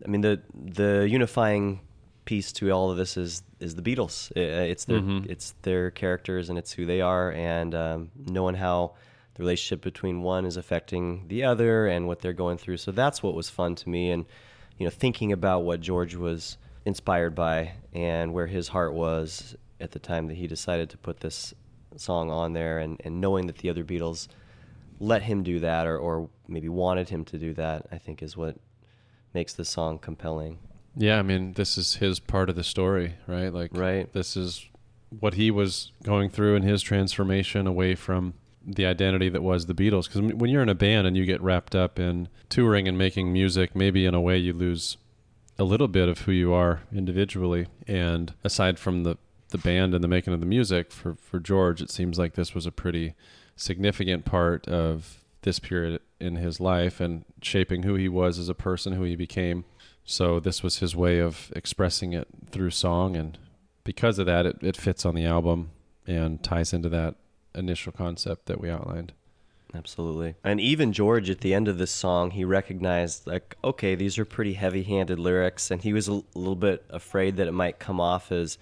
I 0.05 0.09
mean 0.09 0.21
the 0.21 0.41
the 0.55 1.07
unifying 1.11 1.81
piece 2.25 2.53
to 2.53 2.71
all 2.71 2.91
of 2.91 2.97
this 2.97 3.17
is 3.17 3.43
is 3.61 3.75
the 3.75 3.83
Beatles. 3.83 4.31
It's 4.37 4.85
their 4.85 5.01
Mhm. 5.01 5.29
it's 5.29 5.55
their 5.63 5.91
characters 5.91 6.49
and 6.49 6.59
it's 6.59 6.73
who 6.73 6.87
they 6.87 7.01
are 7.01 7.33
and 7.33 7.75
um, 7.75 8.11
knowing 8.17 8.55
how 8.55 8.95
the 9.35 9.43
relationship 9.43 9.83
between 9.83 10.23
one 10.23 10.45
is 10.45 10.57
affecting 10.57 11.27
the 11.29 11.43
other 11.45 11.87
and 11.87 12.07
what 12.07 12.21
they're 12.21 12.33
going 12.33 12.59
through. 12.59 12.77
So 12.77 12.93
that's 12.93 13.23
what 13.23 13.35
was 13.35 13.49
fun 13.51 13.75
to 13.77 13.89
me 13.89 14.11
and 14.11 14.25
you 14.79 14.85
know 14.87 14.91
thinking 14.91 15.33
about 15.33 15.61
what 15.65 15.81
George 15.81 16.15
was 16.17 16.59
inspired 16.85 17.35
by 17.35 17.73
and 17.93 18.33
where 18.33 18.47
his 18.49 18.69
heart 18.69 18.93
was 18.95 19.57
at 19.81 19.93
the 19.93 19.99
time 19.99 20.27
that 20.29 20.35
he 20.37 20.47
decided 20.47 20.91
to 20.91 20.99
put 20.99 21.21
this 21.21 21.55
song 21.97 22.31
on 22.31 22.53
there 22.53 22.79
and, 22.79 23.01
and 23.05 23.21
knowing 23.21 23.47
that 23.47 23.59
the 23.59 23.69
other 23.71 23.85
Beatles 23.85 24.29
let 25.03 25.23
him 25.23 25.43
do 25.43 25.59
that 25.59 25.87
or, 25.87 25.99
or 25.99 26.31
maybe 26.47 26.69
wanted 26.69 27.09
him 27.09 27.25
to 27.25 27.37
do 27.37 27.53
that, 27.55 27.87
I 27.91 27.99
think 27.99 28.23
is 28.23 28.37
what 28.37 28.57
makes 29.35 29.53
the 29.53 29.65
song 29.65 29.99
compelling. 29.99 30.59
Yeah, 30.97 31.19
I 31.19 31.23
mean, 31.23 31.55
this 31.55 31.77
is 31.77 31.97
his 31.97 32.21
part 32.21 32.49
of 32.49 32.55
the 32.55 32.63
story, 32.63 33.15
right? 33.27 33.53
Like, 33.53 33.71
right. 33.75 34.11
This 34.13 34.37
is 34.37 34.69
what 35.11 35.35
he 35.35 35.51
was 35.51 35.91
going 36.05 36.31
through 36.31 36.55
in 36.55 36.63
his 36.63 36.83
transformation 36.83 37.67
away 37.67 37.97
from 37.97 38.35
the 38.65 38.87
identity 38.87 39.29
that 39.29 39.43
was 39.43 39.67
the 39.67 39.75
Beatles. 39.75 40.05
Because 40.05 40.35
when 40.35 40.51
you're 40.51 40.63
in 40.63 40.69
a 40.69 40.75
band 40.75 41.07
and 41.07 41.17
you 41.17 41.25
get 41.25 41.43
wrapped 41.43 41.75
up 41.75 41.99
in 41.99 42.29
touring 42.49 42.87
and 42.87 42.97
making 42.97 43.33
music, 43.33 43.75
maybe 43.75 44.07
in 44.07 44.15
a 44.15 44.21
way 44.21 44.39
you 44.39 44.53
lose 44.53 44.99
a 45.59 45.65
little 45.65 45.89
bit 45.89 46.09
of 46.09 46.21
who 46.21 46.33
you 46.33 46.53
are 46.53 46.83
individually. 46.95 47.67
And 47.89 48.35
aside 48.45 48.79
from 48.79 49.03
the 49.03 49.17
the 49.49 49.59
band 49.59 49.93
and 49.95 50.03
the 50.03 50.09
making 50.09 50.33
of 50.33 50.41
the 50.41 50.47
music 50.47 50.93
for 50.93 51.15
for 51.17 51.41
George, 51.41 51.83
it 51.83 51.91
seems 51.91 52.19
like 52.19 52.35
this 52.35 52.55
was 52.55 52.67
a 52.67 52.73
pretty 52.73 53.15
significant 53.57 54.25
part 54.25 54.67
of 54.69 55.19
this 55.43 55.59
period 55.59 56.01
in 56.21 56.37
his 56.37 56.61
life 56.61 57.01
and 57.01 57.25
shaping 57.43 57.83
who 57.83 57.95
he 57.97 58.09
was 58.09 58.39
as 58.39 58.49
a 58.49 58.55
person, 58.55 58.93
who 58.93 59.03
he 59.03 59.17
became. 59.17 59.65
So 60.05 60.41
this 60.41 60.63
was 60.63 60.79
his 60.79 60.95
way 60.97 61.19
of 61.19 61.53
expressing 61.55 62.13
it 62.13 62.29
through 62.51 62.71
song 62.71 63.17
and 63.17 63.39
because 63.85 64.19
of 64.21 64.27
that, 64.27 64.47
it, 64.47 64.59
it 64.63 64.77
fits 64.77 65.05
on 65.05 65.15
the 65.17 65.25
album 65.25 65.71
and 66.07 66.41
ties 66.43 66.73
into 66.73 66.89
that 66.91 67.17
initial 67.55 67.93
concept 67.93 68.47
that 68.47 68.61
we 68.61 68.71
outlined. 68.71 69.13
Absolutely. 69.75 70.35
And 70.45 70.61
even 70.61 70.93
George 70.93 71.31
at 71.31 71.41
the 71.41 71.55
end 71.55 71.67
of 71.67 71.79
this 71.79 71.91
song, 71.91 72.31
he 72.31 72.45
recognized 72.45 73.27
like, 73.27 73.57
okay, 73.65 73.95
these 73.95 74.19
are 74.19 74.25
pretty 74.25 74.53
heavy-handed 74.53 75.19
lyrics, 75.19 75.71
and 75.71 75.83
he 75.83 75.93
was 75.93 76.09
a 76.09 76.23
little 76.35 76.55
bit 76.55 76.85
afraid 76.91 77.37
that 77.39 77.49
it 77.49 77.53
might 77.53 77.79
come 77.79 77.99
off 78.01 78.31
as 78.31 78.59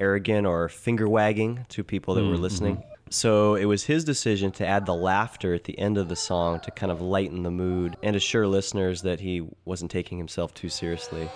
arrogant 0.00 0.46
or 0.46 0.68
finger 0.68 1.08
wagging 1.08 1.66
to 1.68 1.82
people 1.84 2.14
that 2.14 2.24
were 2.24 2.36
Mm, 2.36 2.40
listening. 2.40 2.84
So 3.12 3.56
it 3.56 3.66
was 3.66 3.84
his 3.84 4.04
decision 4.04 4.52
to 4.52 4.66
add 4.66 4.86
the 4.86 4.94
laughter 4.94 5.52
at 5.52 5.64
the 5.64 5.78
end 5.78 5.98
of 5.98 6.08
the 6.08 6.16
song 6.16 6.60
to 6.60 6.70
kind 6.70 6.90
of 6.90 7.02
lighten 7.02 7.42
the 7.42 7.50
mood 7.50 7.94
and 8.02 8.16
assure 8.16 8.46
listeners 8.46 9.02
that 9.02 9.20
he 9.20 9.46
wasn't 9.66 9.90
taking 9.90 10.16
himself 10.16 10.54
too 10.54 10.70
seriously. 10.70 11.28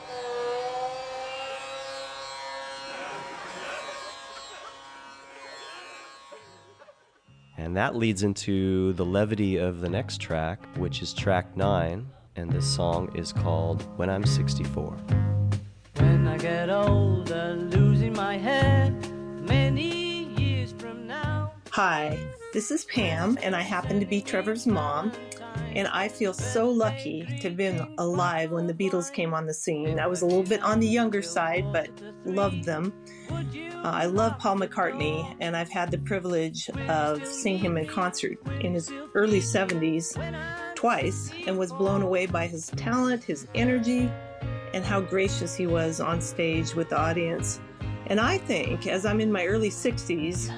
And 7.58 7.76
that 7.76 7.94
leads 7.94 8.22
into 8.22 8.94
the 8.94 9.04
levity 9.04 9.58
of 9.58 9.82
the 9.82 9.90
next 9.90 10.18
track, 10.18 10.60
which 10.78 11.02
is 11.02 11.12
track 11.12 11.58
nine. 11.58 12.08
And 12.36 12.50
this 12.50 12.66
song 12.66 13.14
is 13.14 13.34
called 13.34 13.82
When 13.98 14.08
I'm 14.08 14.24
64. 14.24 14.96
When 15.96 16.26
I 16.26 16.38
get 16.38 16.70
older, 16.70 17.52
losing 17.54 18.14
my 18.14 18.38
head 18.38 18.94
many. 19.42 19.95
Hi, 21.76 22.18
this 22.54 22.70
is 22.70 22.86
Pam, 22.86 23.36
and 23.42 23.54
I 23.54 23.60
happen 23.60 24.00
to 24.00 24.06
be 24.06 24.22
Trevor's 24.22 24.66
mom. 24.66 25.12
And 25.74 25.86
I 25.88 26.08
feel 26.08 26.32
so 26.32 26.70
lucky 26.70 27.26
to 27.26 27.48
have 27.48 27.56
been 27.58 27.86
alive 27.98 28.50
when 28.50 28.66
the 28.66 28.72
Beatles 28.72 29.12
came 29.12 29.34
on 29.34 29.44
the 29.44 29.52
scene. 29.52 30.00
I 30.00 30.06
was 30.06 30.22
a 30.22 30.24
little 30.24 30.42
bit 30.42 30.62
on 30.62 30.80
the 30.80 30.88
younger 30.88 31.20
side, 31.20 31.70
but 31.74 31.90
loved 32.24 32.64
them. 32.64 32.94
Uh, 33.30 33.80
I 33.84 34.06
love 34.06 34.38
Paul 34.38 34.56
McCartney, 34.56 35.36
and 35.40 35.54
I've 35.54 35.68
had 35.68 35.90
the 35.90 35.98
privilege 35.98 36.70
of 36.88 37.26
seeing 37.26 37.58
him 37.58 37.76
in 37.76 37.86
concert 37.86 38.38
in 38.62 38.72
his 38.72 38.90
early 39.12 39.40
70s 39.40 40.16
twice 40.74 41.30
and 41.46 41.58
was 41.58 41.74
blown 41.74 42.00
away 42.00 42.24
by 42.24 42.46
his 42.46 42.68
talent, 42.68 43.22
his 43.22 43.48
energy, 43.54 44.10
and 44.72 44.82
how 44.82 45.02
gracious 45.02 45.54
he 45.54 45.66
was 45.66 46.00
on 46.00 46.22
stage 46.22 46.74
with 46.74 46.88
the 46.88 46.98
audience. 46.98 47.60
And 48.06 48.18
I 48.18 48.38
think, 48.38 48.86
as 48.86 49.04
I'm 49.04 49.20
in 49.20 49.30
my 49.30 49.44
early 49.44 49.68
60s, 49.68 50.50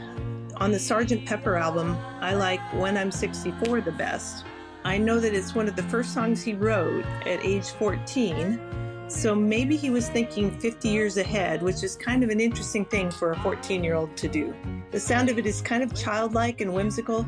on 0.61 0.73
the 0.73 0.79
Sgt. 0.79 1.25
Pepper 1.25 1.57
album, 1.57 1.97
I 2.21 2.35
like 2.35 2.61
When 2.75 2.97
I'm 2.97 3.11
64 3.11 3.81
the 3.81 3.93
best. 3.93 4.45
I 4.85 4.99
know 4.99 5.21
that 5.21 5.35
it's 5.35 5.55
one 5.55 5.69
of 5.69 5.77
the 5.77 5.83
first 5.85 6.13
songs 6.13 6.43
he 6.43 6.55
wrote 6.55 7.05
at 7.27 7.45
age 7.45 7.71
14, 7.71 9.07
so 9.09 9.35
maybe 9.35 9.77
he 9.77 9.91
was 9.91 10.09
thinking 10.09 10.51
50 10.59 10.89
years 10.89 11.17
ahead, 11.17 11.63
which 11.63 11.83
is 11.83 11.97
kind 11.97 12.23
of 12.23 12.31
an 12.31 12.41
interesting 12.41 12.85
thing 12.85 13.11
for 13.11 13.33
a 13.33 13.41
14 13.41 13.83
year 13.85 13.95
old 13.95 14.17
to 14.17 14.29
do. 14.29 14.55
The 14.91 15.01
sound 15.01 15.29
of 15.29 15.39
it 15.39 15.47
is 15.47 15.63
kind 15.63 15.83
of 15.83 15.95
childlike 15.95 16.61
and 16.61 16.73
whimsical, 16.73 17.27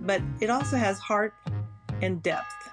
but 0.00 0.22
it 0.40 0.50
also 0.50 0.76
has 0.76 0.98
heart 0.98 1.34
and 2.00 2.22
depth. 2.22 2.70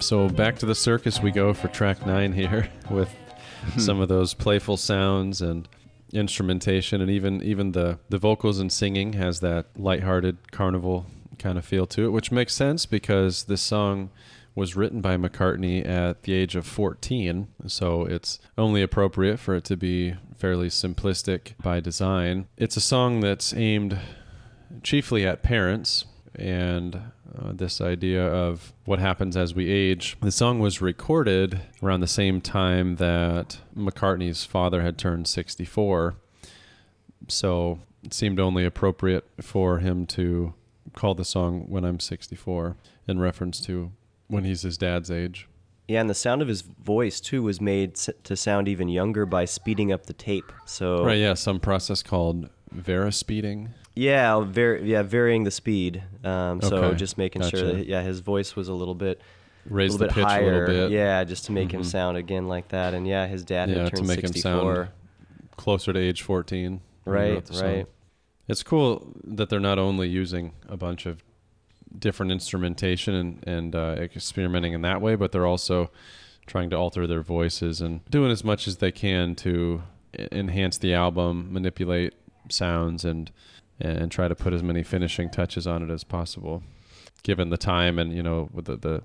So 0.00 0.28
back 0.28 0.58
to 0.58 0.66
the 0.66 0.74
circus 0.74 1.20
we 1.20 1.30
go 1.30 1.52
for 1.52 1.68
track 1.68 2.06
nine 2.06 2.32
here 2.32 2.70
with 2.90 3.14
hmm. 3.72 3.80
some 3.80 4.00
of 4.00 4.08
those 4.08 4.34
playful 4.34 4.76
sounds 4.76 5.42
and 5.42 5.68
instrumentation. 6.12 7.00
And 7.00 7.10
even 7.10 7.42
even 7.42 7.72
the 7.72 7.98
the 8.08 8.18
vocals 8.18 8.58
and 8.58 8.72
singing 8.72 9.14
has 9.14 9.40
that 9.40 9.66
lighthearted 9.76 10.52
carnival 10.52 11.06
kind 11.38 11.58
of 11.58 11.64
feel 11.64 11.86
to 11.86 12.04
it, 12.04 12.10
which 12.10 12.32
makes 12.32 12.54
sense 12.54 12.86
because 12.86 13.44
this 13.44 13.62
song 13.62 14.10
was 14.54 14.74
written 14.74 15.00
by 15.00 15.16
McCartney 15.16 15.86
at 15.86 16.24
the 16.24 16.32
age 16.32 16.56
of 16.56 16.66
14, 16.66 17.46
so 17.68 18.04
it's 18.04 18.40
only 18.58 18.82
appropriate 18.82 19.38
for 19.38 19.54
it 19.54 19.62
to 19.62 19.76
be 19.76 20.16
fairly 20.36 20.68
simplistic 20.68 21.52
by 21.62 21.78
design. 21.78 22.48
It's 22.56 22.76
a 22.76 22.80
song 22.80 23.20
that's 23.20 23.54
aimed 23.54 24.00
chiefly 24.82 25.24
at 25.24 25.44
parents 25.44 26.06
and 26.34 27.00
uh, 27.36 27.52
this 27.52 27.80
idea 27.80 28.24
of 28.26 28.72
what 28.84 28.98
happens 28.98 29.36
as 29.36 29.54
we 29.54 29.68
age. 29.68 30.16
The 30.22 30.30
song 30.30 30.60
was 30.60 30.80
recorded 30.80 31.60
around 31.82 32.00
the 32.00 32.06
same 32.06 32.40
time 32.40 32.96
that 32.96 33.58
McCartney's 33.76 34.44
father 34.44 34.82
had 34.82 34.98
turned 34.98 35.26
64. 35.26 36.14
So 37.28 37.80
it 38.02 38.14
seemed 38.14 38.40
only 38.40 38.64
appropriate 38.64 39.24
for 39.40 39.78
him 39.78 40.06
to 40.06 40.54
call 40.94 41.14
the 41.14 41.24
song 41.24 41.66
When 41.68 41.84
I'm 41.84 42.00
64 42.00 42.76
in 43.06 43.18
reference 43.18 43.60
to 43.62 43.92
when 44.28 44.44
he's 44.44 44.62
his 44.62 44.78
dad's 44.78 45.10
age. 45.10 45.48
Yeah, 45.86 46.02
and 46.02 46.10
the 46.10 46.14
sound 46.14 46.42
of 46.42 46.48
his 46.48 46.60
voice 46.60 47.18
too 47.18 47.42
was 47.42 47.60
made 47.60 47.94
to 47.94 48.36
sound 48.36 48.68
even 48.68 48.88
younger 48.88 49.24
by 49.24 49.46
speeding 49.46 49.90
up 49.90 50.06
the 50.06 50.12
tape. 50.12 50.52
So 50.66 51.04
Right, 51.04 51.18
yeah, 51.18 51.34
some 51.34 51.60
process 51.60 52.02
called 52.02 52.50
Verispeeding. 52.74 53.70
Yeah, 53.98 54.40
var- 54.40 54.76
yeah, 54.76 55.02
varying 55.02 55.44
the 55.44 55.50
speed. 55.50 56.02
Um, 56.24 56.60
so 56.60 56.76
Okay, 56.76 56.96
just 56.96 57.18
making 57.18 57.42
sure 57.42 57.72
that 57.72 57.86
yeah, 57.86 58.02
his 58.02 58.20
voice 58.20 58.54
was 58.54 58.68
a 58.68 58.72
little 58.74 58.94
bit 58.94 59.20
Raise 59.68 59.92
little 59.92 60.06
the 60.06 60.14
bit 60.14 60.14
pitch 60.14 60.24
a 60.24 60.40
little 60.44 60.50
higher. 60.60 60.66
bit. 60.66 60.90
Yeah, 60.92 61.24
just 61.24 61.46
to 61.46 61.52
make 61.52 61.72
him 61.72 61.82
Mhm. 61.82 61.86
sound 61.86 62.16
again 62.16 62.46
like 62.48 62.68
that. 62.68 62.94
And 62.94 63.06
yeah, 63.06 63.26
his 63.26 63.44
dad 63.44 63.68
yeah, 63.68 63.82
had 63.82 63.90
to 63.90 63.96
turned 63.96 64.06
make 64.08 64.20
him 64.20 64.32
64. 64.32 64.74
sound 64.74 64.88
closer 65.56 65.92
to 65.92 65.98
age 65.98 66.22
14. 66.22 66.80
when 67.04 67.14
Right, 67.14 67.50
right. 67.60 67.86
It's 68.46 68.62
cool 68.62 69.12
that 69.24 69.48
they're 69.50 69.60
not 69.60 69.78
only 69.78 70.08
using 70.08 70.52
a 70.68 70.76
bunch 70.76 71.04
of 71.06 71.22
different 71.98 72.30
instrumentation 72.32 73.14
and, 73.14 73.44
and 73.46 73.74
uh, 73.74 73.96
experimenting 73.98 74.74
in 74.74 74.82
that 74.82 75.00
way, 75.00 75.16
but 75.16 75.32
they're 75.32 75.46
also 75.46 75.90
trying 76.46 76.70
to 76.70 76.76
alter 76.76 77.06
their 77.06 77.22
voices 77.22 77.80
and 77.80 78.00
doing 78.10 78.30
as 78.30 78.44
much 78.44 78.68
as 78.68 78.76
they 78.78 78.92
can 78.92 79.34
to 79.34 79.82
enhance 80.32 80.78
the 80.78 80.94
album, 80.94 81.48
manipulate 81.52 82.14
sounds, 82.48 83.04
and 83.04 83.30
and 83.80 84.10
try 84.10 84.28
to 84.28 84.34
put 84.34 84.52
as 84.52 84.62
many 84.62 84.82
finishing 84.82 85.30
touches 85.30 85.66
on 85.66 85.82
it 85.82 85.90
as 85.90 86.04
possible, 86.04 86.62
given 87.22 87.50
the 87.50 87.56
time 87.56 87.98
and 87.98 88.12
you 88.12 88.22
know 88.22 88.50
the 88.54 88.76
the, 88.76 89.02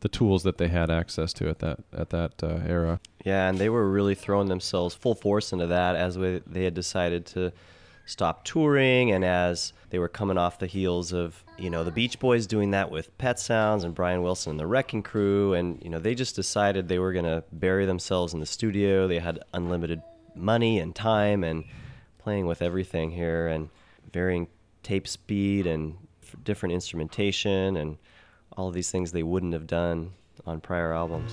the 0.00 0.08
tools 0.08 0.42
that 0.42 0.58
they 0.58 0.68
had 0.68 0.90
access 0.90 1.32
to 1.34 1.48
at 1.48 1.58
that 1.60 1.80
at 1.92 2.10
that 2.10 2.42
uh, 2.42 2.60
era. 2.66 3.00
Yeah, 3.24 3.48
and 3.48 3.58
they 3.58 3.68
were 3.68 3.90
really 3.90 4.14
throwing 4.14 4.48
themselves 4.48 4.94
full 4.94 5.14
force 5.14 5.52
into 5.52 5.66
that 5.66 5.96
as 5.96 6.16
we, 6.16 6.42
they 6.46 6.64
had 6.64 6.74
decided 6.74 7.26
to 7.26 7.52
stop 8.06 8.44
touring 8.44 9.10
and 9.10 9.24
as 9.24 9.72
they 9.90 9.98
were 9.98 10.08
coming 10.08 10.38
off 10.38 10.60
the 10.60 10.66
heels 10.66 11.12
of, 11.12 11.42
you 11.58 11.68
know, 11.68 11.82
the 11.82 11.90
Beach 11.90 12.18
Boys 12.20 12.46
doing 12.46 12.70
that 12.70 12.90
with 12.90 13.16
Pet 13.18 13.38
Sounds 13.38 13.82
and 13.82 13.94
Brian 13.94 14.22
Wilson 14.22 14.52
and 14.52 14.60
the 14.60 14.66
Wrecking 14.66 15.02
Crew 15.02 15.54
and, 15.54 15.82
you 15.82 15.90
know, 15.90 15.98
they 15.98 16.14
just 16.14 16.36
decided 16.36 16.86
they 16.86 17.00
were 17.00 17.12
going 17.12 17.24
to 17.24 17.42
bury 17.50 17.84
themselves 17.84 18.32
in 18.32 18.38
the 18.38 18.46
studio. 18.46 19.08
They 19.08 19.18
had 19.18 19.40
unlimited 19.52 20.00
money 20.36 20.78
and 20.78 20.94
time 20.94 21.42
and 21.42 21.64
playing 22.18 22.46
with 22.46 22.62
everything 22.62 23.10
here 23.10 23.48
and 23.48 23.70
varying 24.12 24.48
tape 24.82 25.08
speed 25.08 25.66
and 25.66 25.96
f- 26.22 26.36
different 26.44 26.72
instrumentation 26.72 27.76
and 27.76 27.96
all 28.56 28.68
of 28.68 28.74
these 28.74 28.90
things 28.90 29.12
they 29.12 29.22
wouldn't 29.22 29.52
have 29.52 29.66
done 29.66 30.12
on 30.46 30.60
prior 30.60 30.92
albums. 30.92 31.32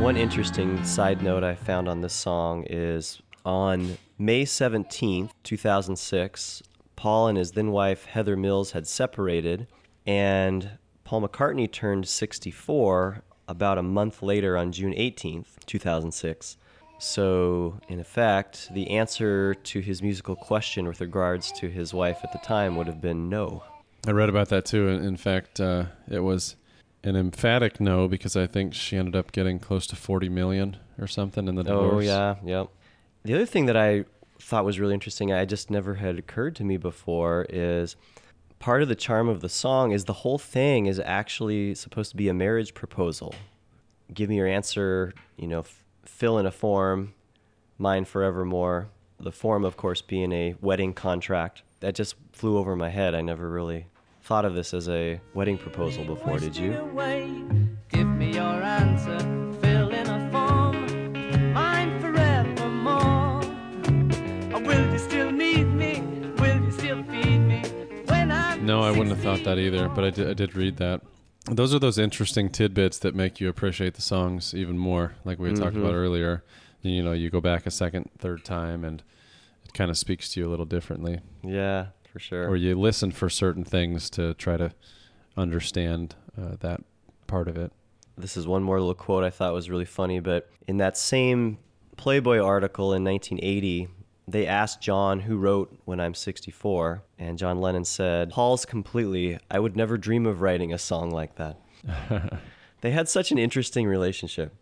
One 0.00 0.16
interesting 0.16 0.82
side 0.82 1.22
note 1.22 1.44
I 1.44 1.54
found 1.54 1.86
on 1.86 2.00
this 2.00 2.14
song 2.14 2.64
is 2.70 3.20
on 3.44 3.98
May 4.18 4.44
17th, 4.44 5.30
2006, 5.42 6.62
Paul 6.96 7.28
and 7.28 7.38
his 7.38 7.52
then 7.52 7.70
wife 7.70 8.06
Heather 8.06 8.36
Mills 8.36 8.72
had 8.72 8.86
separated, 8.86 9.66
and 10.06 10.70
Paul 11.04 11.22
McCartney 11.22 11.70
turned 11.70 12.08
64 12.08 13.22
about 13.50 13.76
a 13.76 13.82
month 13.82 14.22
later 14.22 14.56
on 14.56 14.72
June 14.72 14.92
18th, 14.92 15.66
2006. 15.66 16.56
So, 16.98 17.80
in 17.88 17.98
effect, 17.98 18.72
the 18.72 18.90
answer 18.90 19.54
to 19.54 19.80
his 19.80 20.02
musical 20.02 20.36
question 20.36 20.86
with 20.86 21.00
regards 21.00 21.50
to 21.52 21.68
his 21.68 21.92
wife 21.92 22.18
at 22.22 22.30
the 22.32 22.38
time 22.38 22.76
would 22.76 22.86
have 22.86 23.00
been 23.00 23.28
no. 23.28 23.64
I 24.06 24.12
read 24.12 24.28
about 24.28 24.50
that 24.50 24.64
too. 24.64 24.88
In 24.88 25.02
in 25.04 25.16
fact, 25.16 25.60
uh, 25.60 25.86
it 26.08 26.20
was 26.20 26.56
an 27.02 27.16
emphatic 27.16 27.80
no 27.80 28.06
because 28.06 28.36
I 28.36 28.46
think 28.46 28.74
she 28.74 28.96
ended 28.96 29.16
up 29.16 29.32
getting 29.32 29.58
close 29.58 29.86
to 29.88 29.96
40 29.96 30.28
million 30.28 30.76
or 30.98 31.06
something 31.06 31.48
in 31.48 31.54
the 31.54 31.64
divorce. 31.64 31.92
Oh 31.94 31.98
yeah, 32.00 32.36
yep. 32.44 32.68
The 33.24 33.34
other 33.34 33.46
thing 33.46 33.66
that 33.66 33.76
I 33.76 34.04
thought 34.38 34.64
was 34.64 34.78
really 34.78 34.94
interesting, 34.94 35.32
I 35.32 35.44
just 35.44 35.70
never 35.70 35.94
had 35.94 36.18
occurred 36.18 36.56
to 36.56 36.64
me 36.64 36.76
before, 36.76 37.46
is 37.48 37.96
part 38.60 38.82
of 38.82 38.88
the 38.88 38.94
charm 38.94 39.28
of 39.28 39.40
the 39.40 39.48
song 39.48 39.90
is 39.90 40.04
the 40.04 40.12
whole 40.12 40.38
thing 40.38 40.86
is 40.86 41.00
actually 41.00 41.74
supposed 41.74 42.10
to 42.12 42.16
be 42.16 42.28
a 42.28 42.34
marriage 42.34 42.74
proposal. 42.74 43.34
Give 44.14 44.28
me 44.28 44.36
your 44.36 44.46
answer, 44.46 45.12
you 45.36 45.48
know, 45.48 45.60
f- 45.60 45.84
fill 46.04 46.38
in 46.38 46.46
a 46.46 46.50
form, 46.52 47.14
mine 47.78 48.04
forevermore. 48.04 48.88
The 49.18 49.32
form, 49.32 49.64
of 49.64 49.76
course, 49.76 50.02
being 50.02 50.32
a 50.32 50.54
wedding 50.60 50.92
contract. 50.94 51.62
That 51.80 51.94
just 51.94 52.14
flew 52.32 52.58
over 52.58 52.76
my 52.76 52.90
head. 52.90 53.14
I 53.14 53.22
never 53.22 53.48
really 53.50 53.86
thought 54.22 54.44
of 54.44 54.54
this 54.54 54.74
as 54.74 54.88
a 54.88 55.20
wedding 55.34 55.56
proposal 55.58 56.04
before, 56.04 56.38
did 56.38 56.56
you? 56.56 56.90
Give 57.88 58.06
me 58.06 58.34
your 58.34 58.44
answer, 58.62 59.18
thought 68.66 69.44
that 69.44 69.58
either, 69.58 69.88
but 69.88 70.04
I 70.04 70.10
did, 70.10 70.28
I 70.28 70.34
did 70.34 70.54
read 70.56 70.76
that. 70.78 71.00
Those 71.46 71.74
are 71.74 71.78
those 71.78 71.98
interesting 71.98 72.50
tidbits 72.50 72.98
that 72.98 73.14
make 73.14 73.40
you 73.40 73.48
appreciate 73.48 73.94
the 73.94 74.02
songs 74.02 74.54
even 74.54 74.76
more, 74.78 75.14
like 75.24 75.38
we 75.38 75.48
had 75.48 75.56
talked 75.56 75.76
Mhm. 75.76 75.80
about 75.80 75.94
earlier. 75.94 76.44
You 76.82 77.02
know, 77.02 77.12
you 77.12 77.30
go 77.30 77.40
back 77.40 77.66
a 77.66 77.70
second, 77.70 78.10
third 78.18 78.44
time, 78.44 78.84
and 78.84 79.02
it 79.64 79.72
kind 79.72 79.90
of 79.90 79.96
speaks 79.98 80.30
to 80.32 80.40
you 80.40 80.46
a 80.46 80.50
little 80.50 80.66
differently. 80.66 81.20
Yeah, 81.42 81.86
for 82.12 82.18
sure. 82.18 82.48
Or 82.48 82.56
you 82.56 82.78
listen 82.78 83.10
for 83.10 83.28
certain 83.30 83.64
things 83.64 84.10
to 84.10 84.34
try 84.34 84.56
to 84.56 84.72
understand 85.36 86.14
uh, 86.40 86.56
that 86.60 86.82
part 87.26 87.48
of 87.48 87.56
it. 87.56 87.72
This 88.16 88.36
is 88.36 88.46
one 88.46 88.62
more 88.62 88.78
little 88.78 88.94
quote 88.94 89.24
I 89.24 89.30
thought 89.30 89.52
was 89.54 89.70
really 89.70 89.84
funny, 89.86 90.20
but 90.20 90.48
in 90.66 90.76
that 90.78 90.96
same 90.96 91.58
Playboy 91.96 92.38
article 92.38 92.92
in 92.94 93.02
1980, 93.04 93.88
they 94.28 94.46
asked 94.46 94.80
John 94.80 95.20
who 95.20 95.36
wrote 95.36 95.76
When 95.84 96.00
I'm 96.00 96.14
64, 96.14 97.02
and 97.18 97.38
John 97.38 97.60
Lennon 97.60 97.84
said, 97.84 98.30
Paul's 98.30 98.64
completely, 98.64 99.38
I 99.50 99.58
would 99.58 99.76
never 99.76 99.96
dream 99.98 100.26
of 100.26 100.40
writing 100.40 100.72
a 100.72 100.78
song 100.78 101.10
like 101.10 101.36
that. 101.36 101.58
they 102.80 102.90
had 102.90 103.08
such 103.08 103.32
an 103.32 103.38
interesting 103.38 103.86
relationship. 103.86 104.54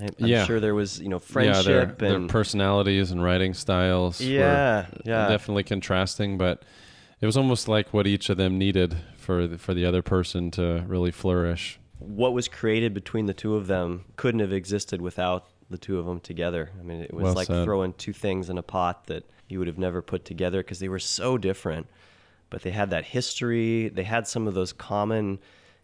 I- 0.00 0.04
I'm 0.20 0.26
yeah, 0.26 0.44
sure 0.44 0.58
there 0.60 0.74
was, 0.74 1.00
you 1.00 1.08
know, 1.08 1.16
Yeah, 1.16 1.20
friendship 1.20 1.64
their, 1.98 2.08
their 2.08 2.16
and 2.16 2.28
personalities 2.28 3.10
and 3.12 3.22
writing 3.22 3.54
styles. 3.54 4.20
were 4.20 4.26
Yeah, 4.26 4.86
yeah. 5.04 5.28
definitely 5.28 5.62
contrasting, 5.62 6.36
but 6.36 6.62
it 7.20 7.26
was 7.26 7.36
almost 7.36 7.68
like 7.68 7.92
what 7.94 8.06
each 8.06 8.28
of 8.28 8.36
them 8.36 8.58
needed 8.58 8.96
for 9.16 9.46
the, 9.46 9.58
for 9.58 9.72
the 9.72 9.84
other 9.86 10.02
person 10.02 10.50
to 10.52 10.84
really 10.88 11.12
flourish. 11.12 11.78
what 12.00 12.32
was 12.34 12.48
created 12.48 12.92
between 12.92 13.26
the 13.26 13.32
two 13.32 13.54
of 13.54 13.66
them 13.68 14.04
couldn't 14.16 14.40
have 14.40 14.52
existed 14.52 15.00
without 15.00 15.46
the 15.70 15.78
two 15.78 15.98
of 15.98 16.06
them 16.06 16.20
together. 16.20 16.70
I 16.78 16.82
mean, 16.82 17.00
it 17.00 17.12
was 17.12 17.24
Well 17.24 17.34
like 17.34 17.46
said. 17.46 17.64
throwing 17.64 17.92
two 17.94 18.12
things 18.12 18.50
in 18.50 18.58
a 18.58 18.62
pot 18.62 19.06
that 19.06 19.24
you 19.48 19.58
would 19.58 19.68
have 19.68 19.78
never 19.78 20.02
put 20.02 20.24
together 20.24 20.62
because 20.62 20.78
they 20.78 20.88
were 20.88 20.98
so 20.98 21.38
different. 21.38 21.86
But 22.50 22.62
they 22.62 22.70
had 22.70 22.90
that 22.90 23.06
history, 23.06 23.88
they 23.88 24.04
had 24.04 24.28
some 24.28 24.46
of 24.46 24.54
those 24.54 24.72
common 24.72 25.40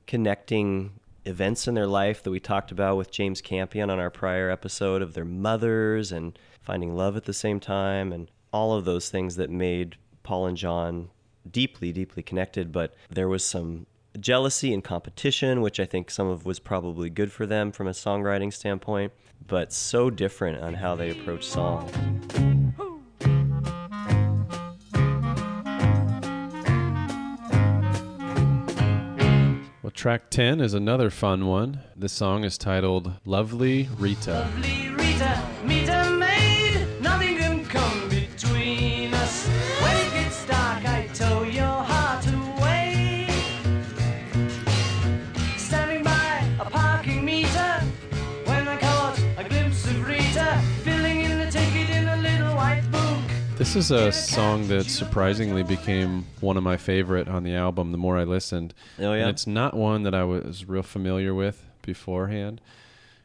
connecting 0.07 0.93
events 1.25 1.69
in 1.69 1.75
their 1.75 1.87
life 1.87 2.23
that 2.23 2.31
we 2.31 2.41
talked 2.41 2.71
about 2.71 2.97
with 2.97 3.11
James 3.11 3.41
Campion 3.41 3.91
on 3.91 3.99
our 3.99 4.11
prior 4.11 4.51
episode 4.51 5.03
of 5.03 5.15
their 5.15 5.25
mothers 5.25 6.13
and 6.13 6.39
finding 6.61 6.95
love 6.95 7.17
at 7.17 7.25
the 7.25 7.33
same 7.33 7.61
time 7.61 8.13
and 8.13 8.31
all 8.53 8.75
of 8.75 8.85
those 8.85 9.09
things 9.09 9.37
that 9.37 9.51
made 9.51 9.97
Paul 10.23 10.47
and 10.47 10.57
John 10.57 11.11
deeply, 11.51 11.93
deeply 11.93 12.23
connected. 12.23 12.73
But 12.73 12.95
there 13.11 13.29
was 13.29 13.45
some 13.45 13.87
jealousy 14.19 14.73
and 14.73 14.83
competition, 14.83 15.61
which 15.61 15.79
I 15.79 15.85
think 15.85 16.11
some 16.11 16.27
of 16.27 16.45
was 16.45 16.59
probably 16.59 17.11
good 17.11 17.33
for 17.33 17.47
them 17.47 17.71
from 17.73 17.87
a 17.87 17.93
songwriting 17.93 18.53
standpoint, 18.53 19.13
but 19.47 19.73
so 19.73 20.11
different 20.11 20.63
on 20.63 20.75
how 20.75 20.95
they 20.95 21.11
approach 21.11 21.45
song. 21.47 21.91
Well, 29.83 29.91
track 29.91 30.31
10 30.31 30.61
is 30.61 30.75
another 30.75 31.11
fun 31.11 31.47
one. 31.47 31.81
This 31.97 32.13
song 32.13 32.45
is 32.45 32.57
titled 32.57 33.15
Lovely 33.25 33.89
Rita. 33.99 34.49
Rita, 34.57 35.30
This 53.71 53.89
is 53.89 53.93
a 53.93 54.11
song 54.11 54.67
that 54.67 54.87
surprisingly 54.87 55.63
became 55.63 56.27
one 56.41 56.57
of 56.57 56.65
my 56.65 56.77
favorite 56.77 57.29
on 57.29 57.45
the 57.45 57.55
album 57.55 57.93
the 57.93 57.99
more 57.99 58.19
I 58.19 58.25
listened. 58.25 58.75
Oh, 58.99 59.13
yeah? 59.13 59.21
And 59.21 59.31
it's 59.31 59.47
not 59.47 59.75
one 59.75 60.03
that 60.03 60.13
I 60.13 60.25
was 60.25 60.65
real 60.65 60.83
familiar 60.83 61.33
with 61.33 61.65
beforehand. 61.83 62.61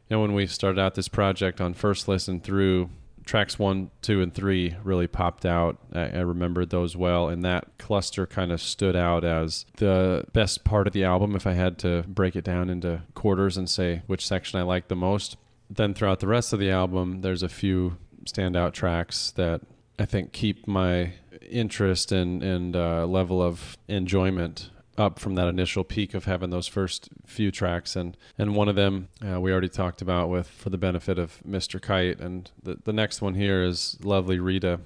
You 0.08 0.16
know, 0.16 0.22
when 0.22 0.36
we 0.36 0.46
started 0.46 0.80
out 0.80 0.94
this 0.94 1.08
project 1.08 1.60
on 1.60 1.74
first 1.74 2.08
listen 2.08 2.40
through, 2.42 2.92
tracks 3.26 3.58
one, 3.58 3.90
two, 4.04 4.22
and 4.22 4.32
three 4.32 4.76
really 4.84 5.08
popped 5.08 5.48
out. 5.48 5.80
I, 5.92 6.10
I 6.10 6.20
remembered 6.20 6.70
those 6.70 6.96
well, 6.96 7.28
and 7.28 7.44
that 7.44 7.80
cluster 7.80 8.28
kind 8.28 8.52
of 8.52 8.62
stood 8.62 8.96
out 8.96 9.24
as 9.24 9.66
the 9.78 10.26
best 10.32 10.64
part 10.64 10.86
of 10.86 10.94
the 10.94 11.06
album 11.06 11.36
if 11.36 11.48
I 11.48 11.54
had 11.54 11.80
to 11.80 12.04
break 12.08 12.36
it 12.36 12.44
down 12.44 12.70
into 12.70 13.02
quarters 13.16 13.58
and 13.58 13.68
say 13.68 14.04
which 14.06 14.28
section 14.28 14.60
I 14.60 14.62
liked 14.62 14.90
the 14.90 14.96
most. 14.96 15.38
Then 15.72 15.96
throughout 15.96 16.20
the 16.20 16.28
rest 16.28 16.54
of 16.54 16.60
the 16.60 16.70
album, 16.70 17.22
there's 17.22 17.42
a 17.42 17.50
few 17.50 17.98
standout 18.28 18.74
tracks 18.74 19.32
that 19.32 19.62
I 19.98 20.06
think 20.06 20.32
keep 20.34 20.68
my 20.68 21.14
interest 21.42 22.12
and 22.12 22.44
and 22.44 22.76
uh, 22.76 23.06
level 23.06 23.42
of 23.42 23.78
enjoyment 23.88 24.70
up 24.98 25.20
from 25.20 25.36
that 25.36 25.48
initial 25.48 25.84
peak 25.84 26.14
of 26.14 26.26
having 26.26 26.50
those 26.50 26.68
first 26.68 27.10
few 27.26 27.52
tracks 27.52 27.96
and 27.96 28.16
and 28.38 28.56
one 28.56 28.70
of 28.70 28.76
them 28.76 29.10
uh, 29.26 29.40
we 29.40 29.52
already 29.52 29.70
talked 29.70 30.02
about 30.02 30.30
with 30.30 30.48
for 30.48 30.70
the 30.70 30.78
benefit 30.78 31.20
of 31.20 31.42
Mr. 31.48 31.82
Kite 31.82 32.20
and 32.20 32.52
the 32.64 32.78
the 32.84 32.94
next 32.94 33.22
one 33.22 33.36
here 33.36 33.64
is 33.64 33.98
Lovely 34.04 34.40
Rita. 34.40 34.80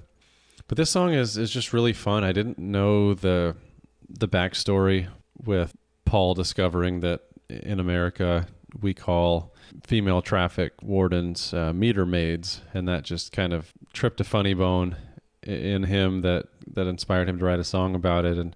But 0.68 0.76
this 0.76 0.90
song 0.90 1.12
is 1.12 1.36
is 1.36 1.50
just 1.50 1.72
really 1.72 1.92
fun. 1.92 2.24
I 2.24 2.32
didn't 2.32 2.58
know 2.58 3.14
the 3.14 3.56
the 4.08 4.28
backstory 4.28 5.08
with 5.44 5.74
Paul 6.04 6.34
discovering 6.34 7.00
that 7.00 7.22
in 7.48 7.80
America 7.80 8.46
we 8.80 8.94
call 8.94 9.54
female 9.84 10.22
traffic 10.22 10.72
wardens 10.82 11.54
uh, 11.54 11.72
meter 11.72 12.04
maids, 12.04 12.62
and 12.74 12.88
that 12.88 13.04
just 13.04 13.32
kind 13.32 13.52
of 13.52 13.72
tripped 13.92 14.20
a 14.20 14.24
funny 14.24 14.54
bone 14.54 14.96
in 15.42 15.84
him 15.84 16.22
that 16.22 16.46
that 16.74 16.86
inspired 16.86 17.28
him 17.28 17.38
to 17.38 17.44
write 17.44 17.58
a 17.58 17.64
song 17.64 17.94
about 17.94 18.24
it, 18.24 18.38
and 18.38 18.54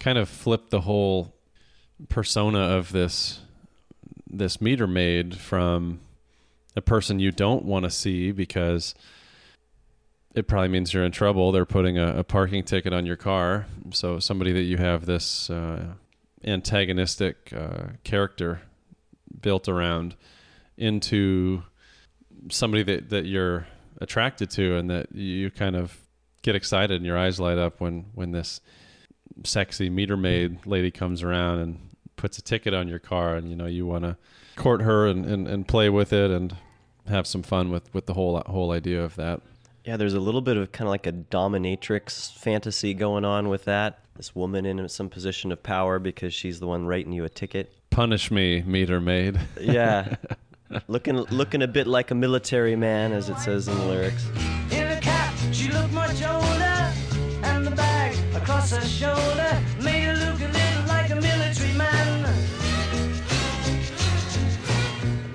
kind 0.00 0.18
of 0.18 0.28
flipped 0.28 0.70
the 0.70 0.82
whole 0.82 1.34
persona 2.08 2.58
of 2.58 2.92
this 2.92 3.40
this 4.28 4.60
meter 4.60 4.86
maid 4.86 5.36
from 5.36 6.00
a 6.76 6.80
person 6.80 7.20
you 7.20 7.30
don't 7.30 7.64
want 7.64 7.84
to 7.84 7.90
see 7.90 8.32
because 8.32 8.94
it 10.34 10.48
probably 10.48 10.68
means 10.68 10.92
you're 10.92 11.04
in 11.04 11.12
trouble. 11.12 11.52
They're 11.52 11.64
putting 11.64 11.98
a, 11.98 12.18
a 12.18 12.24
parking 12.24 12.64
ticket 12.64 12.92
on 12.92 13.06
your 13.06 13.16
car. 13.16 13.66
So 13.92 14.18
somebody 14.18 14.52
that 14.52 14.62
you 14.62 14.76
have 14.78 15.06
this 15.06 15.48
uh, 15.48 15.94
antagonistic 16.44 17.52
uh, 17.56 17.84
character 18.02 18.62
built 19.40 19.68
around 19.68 20.16
into 20.76 21.62
somebody 22.50 22.82
that, 22.82 23.10
that 23.10 23.26
you're 23.26 23.66
attracted 24.00 24.50
to 24.50 24.76
and 24.76 24.90
that 24.90 25.14
you 25.14 25.50
kind 25.50 25.76
of 25.76 25.98
get 26.42 26.54
excited 26.54 26.96
and 26.96 27.06
your 27.06 27.16
eyes 27.16 27.40
light 27.40 27.58
up 27.58 27.80
when, 27.80 28.06
when 28.14 28.32
this 28.32 28.60
sexy 29.44 29.88
meter 29.88 30.16
maid 30.16 30.66
lady 30.66 30.90
comes 30.90 31.22
around 31.22 31.58
and 31.58 31.90
puts 32.16 32.38
a 32.38 32.42
ticket 32.42 32.74
on 32.74 32.88
your 32.88 32.98
car 32.98 33.34
and 33.34 33.50
you 33.50 33.56
know 33.56 33.66
you 33.66 33.84
want 33.86 34.04
to 34.04 34.16
court 34.56 34.82
her 34.82 35.06
and, 35.06 35.24
and, 35.26 35.48
and 35.48 35.66
play 35.66 35.88
with 35.88 36.12
it 36.12 36.30
and 36.30 36.56
have 37.08 37.26
some 37.26 37.42
fun 37.42 37.70
with, 37.70 37.92
with 37.92 38.06
the 38.06 38.14
whole 38.14 38.40
whole 38.46 38.70
idea 38.70 39.02
of 39.02 39.14
that. 39.16 39.40
Yeah, 39.84 39.98
there's 39.98 40.14
a 40.14 40.20
little 40.20 40.40
bit 40.40 40.56
of 40.56 40.72
kind 40.72 40.88
of 40.88 40.90
like 40.90 41.06
a 41.06 41.12
dominatrix 41.12 42.32
fantasy 42.32 42.94
going 42.94 43.24
on 43.24 43.48
with 43.48 43.64
that. 43.64 43.98
This 44.16 44.34
woman 44.34 44.64
in 44.64 44.88
some 44.88 45.10
position 45.10 45.52
of 45.52 45.62
power 45.62 45.98
because 45.98 46.32
she's 46.32 46.60
the 46.60 46.66
one 46.66 46.86
writing 46.86 47.12
you 47.12 47.24
a 47.24 47.28
ticket. 47.28 47.74
Punish 47.94 48.32
me, 48.32 48.60
meter 48.62 49.00
maid. 49.00 49.38
Yeah. 49.60 50.16
looking 50.88 51.16
looking 51.30 51.62
a 51.62 51.68
bit 51.68 51.86
like 51.86 52.10
a 52.10 52.14
military 52.16 52.74
man 52.74 53.12
as 53.12 53.28
it 53.28 53.38
says 53.38 53.68
in 53.68 53.78
the 53.78 53.84
lyrics. 53.84 54.26
In 54.72 54.90
a 54.90 55.00
cap, 55.00 55.32
she 55.52 55.68
looked 55.70 55.92
much 55.92 56.20
older, 56.24 56.92
and 57.44 57.64
the 57.64 57.70
bag 57.70 58.16
across 58.34 58.72
her 58.72 58.80
shoulder 58.80 59.62
made 59.80 60.06
her 60.06 60.16
look 60.26 60.40
a 60.40 60.50
little 60.50 60.86
like 60.88 61.10
a 61.10 61.14
military 61.14 61.72
man. 61.74 62.22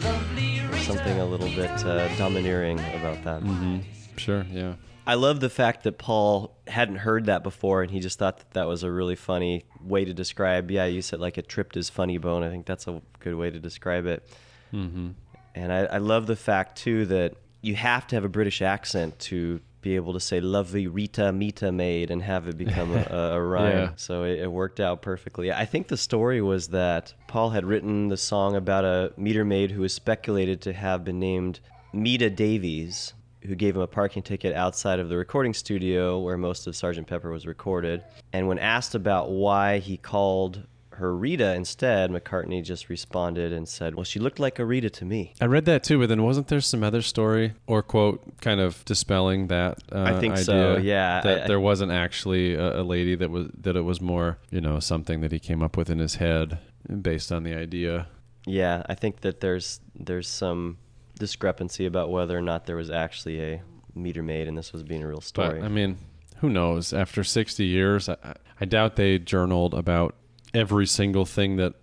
Lovely 0.04 0.60
Rita. 0.70 0.84
Something 0.84 1.20
a 1.22 1.26
little 1.26 1.48
bit 1.56 1.72
uh, 1.86 2.14
domineering 2.18 2.80
about 3.00 3.24
that. 3.24 3.42
Mm-hmm. 3.42 3.78
Sure, 4.18 4.46
yeah. 4.52 4.74
I 5.10 5.16
love 5.16 5.40
the 5.40 5.50
fact 5.50 5.84
that 5.86 5.98
Paul 5.98 6.56
hadn't 6.68 6.98
heard 6.98 7.26
that 7.26 7.42
before, 7.42 7.82
and 7.82 7.90
he 7.90 8.00
just 8.00 8.20
thought 8.20 8.38
that 8.38 8.52
that 8.52 8.68
was 8.68 8.84
a 8.84 8.92
really 8.92 9.16
funny 9.16 9.66
way 9.84 10.06
to 10.06 10.14
describe. 10.14 10.70
Yeah, 10.70 10.86
you 10.86 11.02
said 11.02 11.20
like 11.20 11.40
it 11.40 11.48
tripped 11.48 11.74
his 11.74 11.90
funny 11.90 12.20
bone. 12.20 12.44
I 12.44 12.50
think 12.50 12.68
that's 12.68 12.88
a 12.88 13.02
good 13.20 13.34
way 13.34 13.50
to 13.50 13.60
describe 13.60 14.06
it. 14.06 14.24
Mhm. 14.72 15.16
And 15.56 15.74
I, 15.74 15.86
I 15.86 15.98
love 15.98 16.28
the 16.28 16.36
fact 16.36 16.78
too 16.78 17.08
that 17.08 17.34
you 17.62 17.74
have 17.74 18.06
to 18.08 18.16
have 18.16 18.24
a 18.24 18.30
British 18.30 18.62
accent 18.62 19.18
to 19.20 19.62
be 19.82 19.96
able 19.96 20.14
to 20.14 20.20
say 20.20 20.40
"lovely 20.42 20.86
Rita 20.86 21.32
Mita 21.32 21.72
maid" 21.72 22.12
and 22.12 22.22
have 22.22 22.48
it 22.48 22.56
become 22.58 22.92
a, 22.96 23.08
a, 23.10 23.38
a 23.38 23.42
rhyme. 23.54 23.78
Yeah. 23.78 23.92
So 23.96 24.26
it, 24.26 24.40
it 24.42 24.52
worked 24.52 24.80
out 24.80 25.02
perfectly. 25.02 25.52
I 25.52 25.66
think 25.66 25.88
the 25.88 25.98
story 25.98 26.40
was 26.40 26.68
that 26.68 27.16
Paul 27.28 27.50
had 27.50 27.66
written 27.66 28.10
the 28.10 28.18
song 28.18 28.56
about 28.56 28.86
a 28.86 29.12
meter 29.18 29.44
maid 29.44 29.72
who 29.72 29.82
was 29.82 29.92
speculated 29.92 30.62
to 30.62 30.74
have 30.74 31.04
been 31.04 31.20
named 31.20 31.62
Mita 31.94 32.30
Davies, 32.30 33.14
who 33.42 33.56
gave 33.56 33.76
him 33.76 33.82
a 33.82 33.88
parking 33.88 34.22
ticket 34.24 34.54
outside 34.56 35.00
of 35.00 35.10
the 35.10 35.18
recording 35.18 35.54
studio 35.54 36.20
where 36.20 36.38
most 36.38 36.68
of 36.68 36.74
Sgt. 36.74 37.08
Pepper 37.08 37.32
was 37.32 37.46
recorded. 37.48 38.04
And 38.34 38.48
when 38.48 38.60
asked 38.60 38.96
about 38.96 39.32
why 39.32 39.80
he 39.80 39.98
called 39.98 40.64
her 40.92 41.16
Rita 41.16 41.54
instead, 41.56 42.12
McCartney 42.12 42.62
just 42.62 42.90
responded 42.90 43.54
and 43.54 43.66
said, 43.70 43.96
Well, 43.96 44.04
she 44.04 44.20
looked 44.20 44.38
like 44.40 44.60
a 44.60 44.66
Rita 44.66 44.90
to 44.90 45.06
me. 45.06 45.34
I 45.40 45.46
read 45.46 45.64
that 45.66 45.82
too, 45.82 45.98
but 46.00 46.10
then 46.10 46.24
wasn't 46.24 46.50
there 46.50 46.60
some 46.60 46.84
other 46.84 47.02
story 47.02 47.54
or 47.68 47.82
quote 47.82 48.22
kind 48.42 48.60
of 48.60 48.84
dispelling 48.84 49.48
that? 49.48 49.78
Uh, 49.90 50.04
I 50.04 50.20
think 50.20 50.34
idea 50.34 50.44
so, 50.44 50.78
yeah. 50.78 51.22
That 51.22 51.44
I- 51.44 51.48
there 51.48 51.60
wasn't 51.62 51.94
actually 51.94 52.56
a, 52.56 52.82
a 52.82 52.84
lady 52.84 53.16
that 53.16 53.30
was 53.30 53.48
that 53.62 53.78
it 53.78 53.82
was 53.84 54.02
more 54.02 54.40
you 54.50 54.60
know 54.60 54.82
something 54.82 55.22
that 55.22 55.32
he 55.32 55.40
came 55.40 55.64
up 55.64 55.78
with 55.78 55.90
in 55.90 56.00
his 56.00 56.16
head 56.16 56.60
based 57.02 57.32
on 57.32 57.44
the 57.44 57.56
idea. 57.56 58.08
Yeah, 58.46 58.84
I 58.90 58.96
think 58.96 59.22
that 59.22 59.40
there's 59.40 59.80
there's 59.96 60.28
some 60.28 60.80
discrepancy 61.20 61.86
about 61.86 62.10
whether 62.10 62.36
or 62.38 62.42
not 62.42 62.66
there 62.66 62.76
was 62.76 62.90
actually 62.90 63.40
a 63.42 63.62
meter 63.94 64.24
maid 64.24 64.48
and 64.48 64.58
this 64.58 64.74
was 64.74 64.82
being 64.82 65.04
a 65.04 65.08
real 65.08 65.22
story. 65.22 65.60
But 65.60 65.66
I 65.66 65.68
mean, 65.70 65.98
who 66.38 66.50
knows? 66.50 66.94
After 66.94 67.24
60 67.24 67.64
years, 67.66 68.10
I, 68.10 68.16
I- 68.24 68.34
I 68.62 68.66
doubt 68.66 68.98
they 68.98 69.18
journaled 69.20 69.74
about 69.74 70.16
every 70.54 70.86
single 70.86 71.26
thing 71.26 71.56
that 71.56 71.76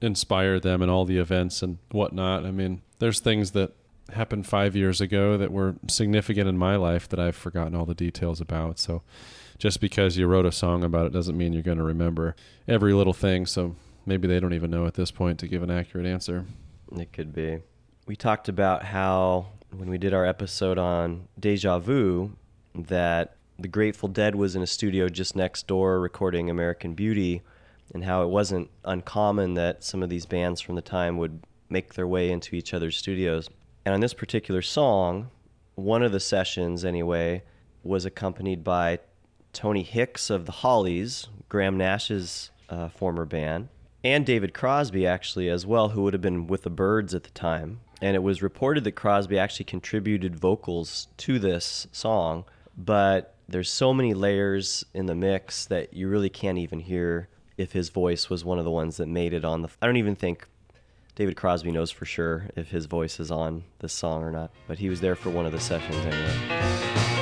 inspired 0.00 0.62
them 0.62 0.82
and 0.82 0.90
all 0.90 1.04
the 1.04 1.18
events 1.18 1.62
and 1.62 1.78
whatnot. 1.92 2.44
I 2.44 2.50
mean, 2.50 2.82
there's 2.98 3.20
things 3.20 3.52
that 3.52 3.72
happened 4.12 4.44
five 4.46 4.74
years 4.74 5.00
ago 5.00 5.36
that 5.36 5.52
were 5.52 5.76
significant 5.88 6.48
in 6.48 6.58
my 6.58 6.74
life 6.74 7.08
that 7.10 7.20
I've 7.20 7.36
forgotten 7.36 7.76
all 7.76 7.86
the 7.86 7.94
details 7.94 8.40
about. 8.40 8.80
So 8.80 9.02
just 9.58 9.80
because 9.80 10.16
you 10.16 10.26
wrote 10.26 10.46
a 10.46 10.52
song 10.52 10.82
about 10.82 11.06
it 11.06 11.12
doesn't 11.12 11.36
mean 11.36 11.52
you're 11.52 11.62
going 11.62 11.78
to 11.78 11.84
remember 11.84 12.34
every 12.66 12.92
little 12.92 13.12
thing. 13.14 13.46
So 13.46 13.76
maybe 14.04 14.26
they 14.28 14.40
don't 14.40 14.52
even 14.52 14.70
know 14.70 14.84
at 14.86 14.94
this 14.94 15.12
point 15.12 15.38
to 15.40 15.46
give 15.48 15.62
an 15.62 15.70
accurate 15.70 16.06
answer. 16.06 16.44
It 16.96 17.12
could 17.12 17.32
be. 17.32 17.60
We 18.06 18.14
talked 18.14 18.48
about 18.48 18.84
how 18.84 19.48
when 19.76 19.90
we 19.90 19.98
did 19.98 20.14
our 20.14 20.24
episode 20.24 20.78
on 20.78 21.26
Deja 21.40 21.80
Vu, 21.80 22.36
that 22.72 23.34
the 23.58 23.66
Grateful 23.66 24.08
Dead 24.08 24.36
was 24.36 24.54
in 24.54 24.62
a 24.62 24.66
studio 24.66 25.08
just 25.08 25.34
next 25.34 25.66
door 25.66 25.98
recording 25.98 26.48
American 26.48 26.94
Beauty, 26.94 27.42
and 27.92 28.04
how 28.04 28.22
it 28.22 28.28
wasn't 28.28 28.70
uncommon 28.84 29.54
that 29.54 29.82
some 29.82 30.04
of 30.04 30.08
these 30.08 30.24
bands 30.24 30.60
from 30.60 30.76
the 30.76 30.82
time 30.82 31.18
would 31.18 31.42
make 31.68 31.94
their 31.94 32.06
way 32.06 32.30
into 32.30 32.54
each 32.54 32.72
other's 32.72 32.96
studios. 32.96 33.50
And 33.84 33.92
on 33.92 33.98
this 33.98 34.14
particular 34.14 34.62
song, 34.62 35.30
one 35.74 36.04
of 36.04 36.12
the 36.12 36.20
sessions, 36.20 36.84
anyway, 36.84 37.42
was 37.82 38.04
accompanied 38.04 38.62
by 38.62 39.00
Tony 39.52 39.82
Hicks 39.82 40.30
of 40.30 40.46
the 40.46 40.52
Hollies, 40.52 41.26
Graham 41.48 41.76
Nash's 41.76 42.52
uh, 42.68 42.88
former 42.88 43.24
band, 43.24 43.68
and 44.04 44.24
David 44.24 44.54
Crosby, 44.54 45.04
actually, 45.08 45.48
as 45.48 45.66
well, 45.66 45.88
who 45.88 46.04
would 46.04 46.14
have 46.14 46.22
been 46.22 46.46
with 46.46 46.62
the 46.62 46.70
Byrds 46.70 47.12
at 47.12 47.24
the 47.24 47.30
time. 47.30 47.80
And 48.02 48.14
it 48.14 48.22
was 48.22 48.42
reported 48.42 48.84
that 48.84 48.92
Crosby 48.92 49.38
actually 49.38 49.64
contributed 49.64 50.36
vocals 50.36 51.08
to 51.18 51.38
this 51.38 51.86
song, 51.92 52.44
but 52.76 53.34
there's 53.48 53.70
so 53.70 53.94
many 53.94 54.12
layers 54.12 54.84
in 54.92 55.06
the 55.06 55.14
mix 55.14 55.64
that 55.66 55.94
you 55.94 56.08
really 56.08 56.28
can't 56.28 56.58
even 56.58 56.80
hear 56.80 57.28
if 57.56 57.72
his 57.72 57.88
voice 57.88 58.28
was 58.28 58.44
one 58.44 58.58
of 58.58 58.64
the 58.64 58.70
ones 58.70 58.98
that 58.98 59.06
made 59.06 59.32
it 59.32 59.44
on 59.44 59.62
the. 59.62 59.68
I 59.80 59.86
don't 59.86 59.96
even 59.96 60.16
think 60.16 60.46
David 61.14 61.36
Crosby 61.36 61.70
knows 61.70 61.90
for 61.90 62.04
sure 62.04 62.50
if 62.56 62.70
his 62.70 62.84
voice 62.84 63.18
is 63.18 63.30
on 63.30 63.64
this 63.78 63.94
song 63.94 64.22
or 64.22 64.30
not, 64.30 64.50
but 64.68 64.78
he 64.78 64.90
was 64.90 65.00
there 65.00 65.16
for 65.16 65.30
one 65.30 65.46
of 65.46 65.52
the 65.52 65.60
sessions 65.60 65.96
anyway. 65.96 67.15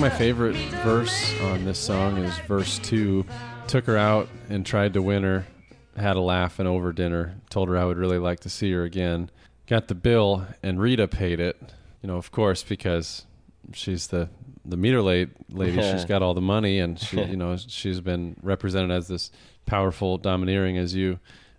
Think 0.00 0.12
my 0.12 0.18
favorite 0.18 0.56
verse 0.82 1.38
on 1.42 1.64
this 1.66 1.78
song 1.78 2.16
is 2.16 2.38
verse 2.40 2.78
two. 2.78 3.26
Took 3.66 3.84
her 3.84 3.98
out 3.98 4.28
and 4.48 4.64
tried 4.64 4.94
to 4.94 5.02
win 5.02 5.24
her. 5.24 5.46
Had 5.94 6.16
a 6.16 6.20
laugh 6.20 6.58
and 6.58 6.66
over 6.66 6.92
dinner. 6.92 7.36
Told 7.50 7.68
her 7.68 7.76
I 7.76 7.84
would 7.84 7.98
really 7.98 8.18
like 8.18 8.40
to 8.40 8.48
see 8.48 8.72
her 8.72 8.84
again. 8.84 9.30
Got 9.66 9.88
the 9.88 9.94
bill 9.94 10.46
and 10.62 10.80
Rita 10.80 11.06
paid 11.06 11.38
it. 11.38 11.60
You 12.02 12.06
know, 12.06 12.16
of 12.16 12.30
course, 12.30 12.62
because 12.62 13.26
she's 13.74 14.06
the 14.06 14.30
the 14.64 14.78
meter 14.78 15.02
late 15.02 15.28
lady. 15.50 15.82
she's 15.92 16.06
got 16.06 16.22
all 16.22 16.32
the 16.32 16.40
money, 16.40 16.78
and 16.78 16.98
she, 16.98 17.20
you 17.24 17.36
know, 17.36 17.56
she's 17.58 18.00
been 18.00 18.36
represented 18.42 18.90
as 18.90 19.08
this 19.08 19.30
powerful, 19.66 20.16
domineering, 20.16 20.78
as 20.78 20.94
you 20.94 21.18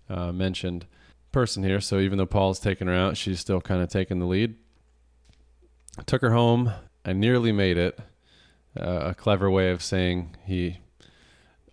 uh, 0.10 0.32
mentioned, 0.32 0.88
person 1.32 1.64
here. 1.64 1.80
So 1.80 2.00
even 2.00 2.18
though 2.18 2.26
Paul's 2.26 2.60
taking 2.60 2.88
her 2.88 2.96
out, 2.96 3.18
she's 3.18 3.40
still 3.40 3.62
kind 3.62 3.84
of 3.84 3.90
taking 3.90 4.18
the 4.18 4.26
lead. 4.26 4.56
Took 6.08 6.24
her 6.24 6.32
home. 6.32 6.72
I 7.06 7.14
nearly 7.14 7.52
made 7.52 7.78
it. 7.78 8.00
A 8.76 9.14
clever 9.14 9.50
way 9.50 9.70
of 9.72 9.84
saying 9.84 10.36
he 10.46 10.80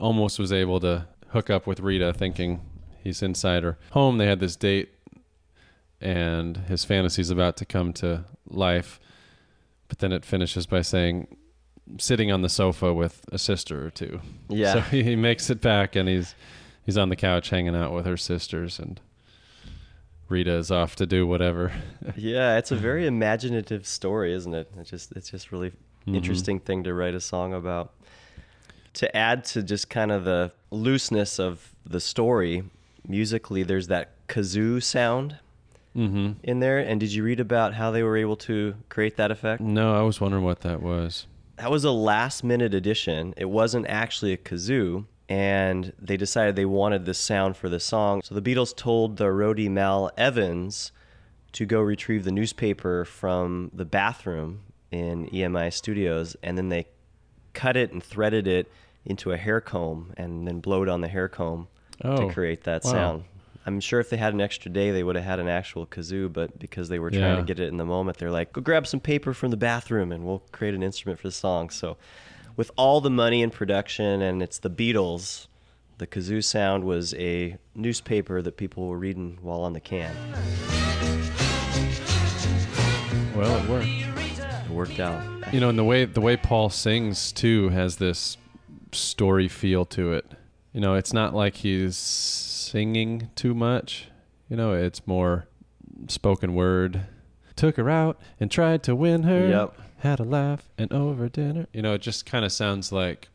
almost 0.01 0.39
was 0.39 0.53
able 0.53 0.81
to 0.81 1.07
hook 1.29 1.51
up 1.51 1.67
with 1.67 1.81
Rita, 1.81 2.13
thinking 2.13 2.61
he's 3.03 3.23
inside 3.23 3.63
her 3.63 3.79
home. 3.93 4.19
They 4.19 4.27
had 4.27 4.41
this 4.41 4.57
date, 4.57 4.91
and 6.01 6.57
his 6.57 6.85
fantasy's 6.85 7.31
about 7.31 7.57
to 7.59 7.65
come 7.65 7.93
to 7.95 8.25
life. 8.49 8.99
But 9.89 10.01
then 10.01 10.13
it 10.13 10.25
finishes 10.25 10.67
by 10.67 10.83
saying, 10.83 11.37
sitting 11.99 12.31
on 12.31 12.43
the 12.43 12.49
sofa 12.49 12.93
with 12.93 13.25
a 13.33 13.39
sister 13.39 13.87
or 13.87 13.91
two. 13.91 14.21
Yeah. 14.49 14.75
So 14.75 14.81
he, 15.03 15.17
makes 15.17 15.51
it 15.51 15.61
back, 15.61 15.97
and 15.97 16.09
he's 16.09 16.35
he's 16.85 16.99
on 16.99 17.09
the 17.09 17.17
couch 17.17 17.51
hanging 17.51 17.75
out 17.75 17.93
with 17.93 18.07
her 18.07 18.17
sisters, 18.17 18.79
and 18.79 19.01
Rita 20.29 20.53
is 20.53 20.71
off 20.71 20.97
to 20.97 21.07
do 21.07 21.27
whatever. 21.27 21.73
yeah, 22.17 22.59
it's 22.59 22.71
a 22.71 22.77
very 22.77 23.07
imaginative 23.07 23.87
story, 23.87 24.35
isn't 24.35 24.55
it? 24.55 24.71
It's 24.77 24.91
just 24.91 25.13
it's 25.13 25.31
just 25.31 25.51
really 25.53 25.73
Mhm. 26.13 26.17
interesting 26.17 26.61
thing 26.61 26.85
to 26.85 26.95
write 26.95 27.15
a 27.15 27.21
song 27.21 27.53
about. 27.55 27.93
To 28.95 29.17
add 29.17 29.45
to 29.47 29.63
just 29.63 29.89
kind 29.91 30.11
of 30.11 30.25
the 30.25 30.53
looseness 30.71 31.39
of 31.39 31.75
the 31.87 32.01
story, 32.01 32.65
musically, 33.07 33.63
there's 33.63 33.87
that 33.89 34.11
kazoo 34.29 34.83
sound 34.83 35.37
Mhm. 35.97 36.37
in 36.43 36.61
there. 36.61 36.79
And 36.79 36.99
did 37.01 37.13
you 37.13 37.23
read 37.23 37.41
about 37.41 37.75
how 37.75 37.91
they 37.91 38.03
were 38.03 38.17
able 38.17 38.37
to 38.37 38.75
create 38.89 39.17
that 39.17 39.31
effect? 39.31 39.61
No, 39.61 39.95
I 39.95 40.03
was 40.03 40.21
wondering 40.21 40.45
what 40.45 40.61
that 40.61 40.83
was. 40.83 41.27
That 41.57 41.71
was 41.71 41.85
a 41.85 41.91
last 41.91 42.45
minute 42.45 42.75
addition. 42.75 43.35
It 43.37 43.47
wasn't 43.51 43.87
actually 43.89 44.33
a 44.33 44.37
kazoo, 44.37 45.07
and 45.29 45.93
they 45.99 46.17
decided 46.17 46.57
they 46.57 46.65
wanted 46.65 47.05
this 47.05 47.19
sound 47.19 47.57
for 47.57 47.69
the 47.69 47.81
song. 47.81 48.23
So 48.23 48.35
the 48.35 48.43
Beatles 48.43 48.75
told 48.77 49.17
the 49.17 49.27
roadie 49.27 49.71
Mal 49.71 50.11
Evans 50.17 50.93
to 51.53 51.65
go 51.67 51.81
retrieve 51.81 52.25
the 52.25 52.31
newspaper 52.33 53.05
from 53.05 53.71
the 53.73 53.85
bathroom 53.85 54.61
in 54.91 55.27
EMI 55.29 55.73
Studios, 55.73 56.37
and 56.43 56.57
then 56.57 56.69
they 56.69 56.87
cut 57.55 57.77
it 57.77 57.93
and 57.93 58.03
threaded 58.03 58.47
it 58.47 58.71
into 59.05 59.33
a 59.33 59.37
hair 59.37 59.61
comb 59.61 60.13
and 60.17 60.47
then 60.47 60.61
blowed 60.61 60.89
on 60.89 61.01
the 61.01 61.09
hair 61.09 61.29
comb 61.29 61.69
Oh, 62.05 62.29
to 62.29 62.33
create 62.33 62.65
that 62.65 62.85
wow. 62.85 62.91
sound. 62.93 63.25
I'm 63.67 63.81
sure 63.81 64.01
if 64.01 64.09
they 64.09 64.17
had 64.17 64.33
an 64.33 64.41
extra 64.41 64.71
day, 64.71 64.93
they 64.93 65.03
would 65.03 65.17
have 65.17 65.25
had 65.25 65.41
an 65.41 65.49
actual 65.49 65.85
kazoo, 65.87 66.33
but 66.33 66.59
because 66.59 66.89
they 66.89 66.99
were 66.99 67.11
trying 67.11 67.23
Yeah. 67.35 67.37
to 67.37 67.43
get 67.43 67.59
it 67.61 67.69
in 67.69 67.77
the 67.77 67.85
moment, 67.85 68.19
they're 68.19 68.31
like, 68.31 68.53
go 68.53 68.61
grab 68.63 68.87
some 68.87 69.01
paper 69.01 69.35
from 69.35 69.51
the 69.51 69.57
bathroom 69.59 70.13
and 70.13 70.25
we'll 70.25 70.43
create 70.53 70.75
an 70.75 70.83
instrument 70.83 71.19
for 71.21 71.29
the 71.29 71.33
song. 71.33 71.69
So, 71.71 71.97
with 72.57 72.71
all 72.77 73.01
the 73.01 73.11
money 73.11 73.43
in 73.43 73.51
production 73.51 74.23
and 74.23 74.43
it's 74.43 74.59
the 74.59 74.71
Beatles, 74.71 75.49
the 75.99 76.07
kazoo 76.07 76.43
sound 76.43 76.85
was 76.85 77.13
a 77.15 77.57
newspaper 77.75 78.41
that 78.43 78.57
people 78.57 78.87
were 78.89 78.99
reading 78.99 79.39
while 79.43 79.61
on 79.61 79.73
the 79.75 79.81
can. 79.81 80.15
Well, 83.35 83.57
it 83.63 83.69
worked. 83.69 84.08
Worked 84.79 85.01
out. 85.01 85.53
You 85.53 85.59
know, 85.59 85.71
and 85.71 85.77
the 85.77 85.83
way 85.83 86.05
the 86.05 86.21
way 86.21 86.37
Paul 86.37 86.71
sings 86.71 87.33
too 87.33 87.71
has 87.71 87.97
this 87.97 88.37
story 88.93 89.49
feel 89.49 89.85
to 89.87 90.13
it. 90.13 90.25
You 90.73 90.81
know, 90.81 90.95
it's 90.95 91.13
not 91.13 91.35
like 91.35 91.57
he's 91.57 91.97
singing 91.97 93.29
too 93.35 93.55
much. 93.57 94.07
You 94.49 94.57
know, 94.57 94.75
it's 94.75 95.05
more 95.05 95.49
spoken 96.07 96.55
word. 96.55 97.01
Took 97.57 97.77
her 97.77 97.91
out 97.91 98.21
and 98.39 98.53
tried 98.53 98.85
to 98.85 98.95
win 98.95 99.25
her. 99.25 99.49
Yep. 99.49 99.81
Had 99.99 100.21
a 100.21 100.23
laugh 100.23 100.71
and 100.79 100.93
over 100.93 101.29
dinner. 101.29 101.67
You 101.73 101.83
know, 101.83 101.95
it 101.95 102.01
just 102.01 102.25
kind 102.25 102.45
of 102.45 102.53
sounds 102.53 102.93
like 102.93 103.31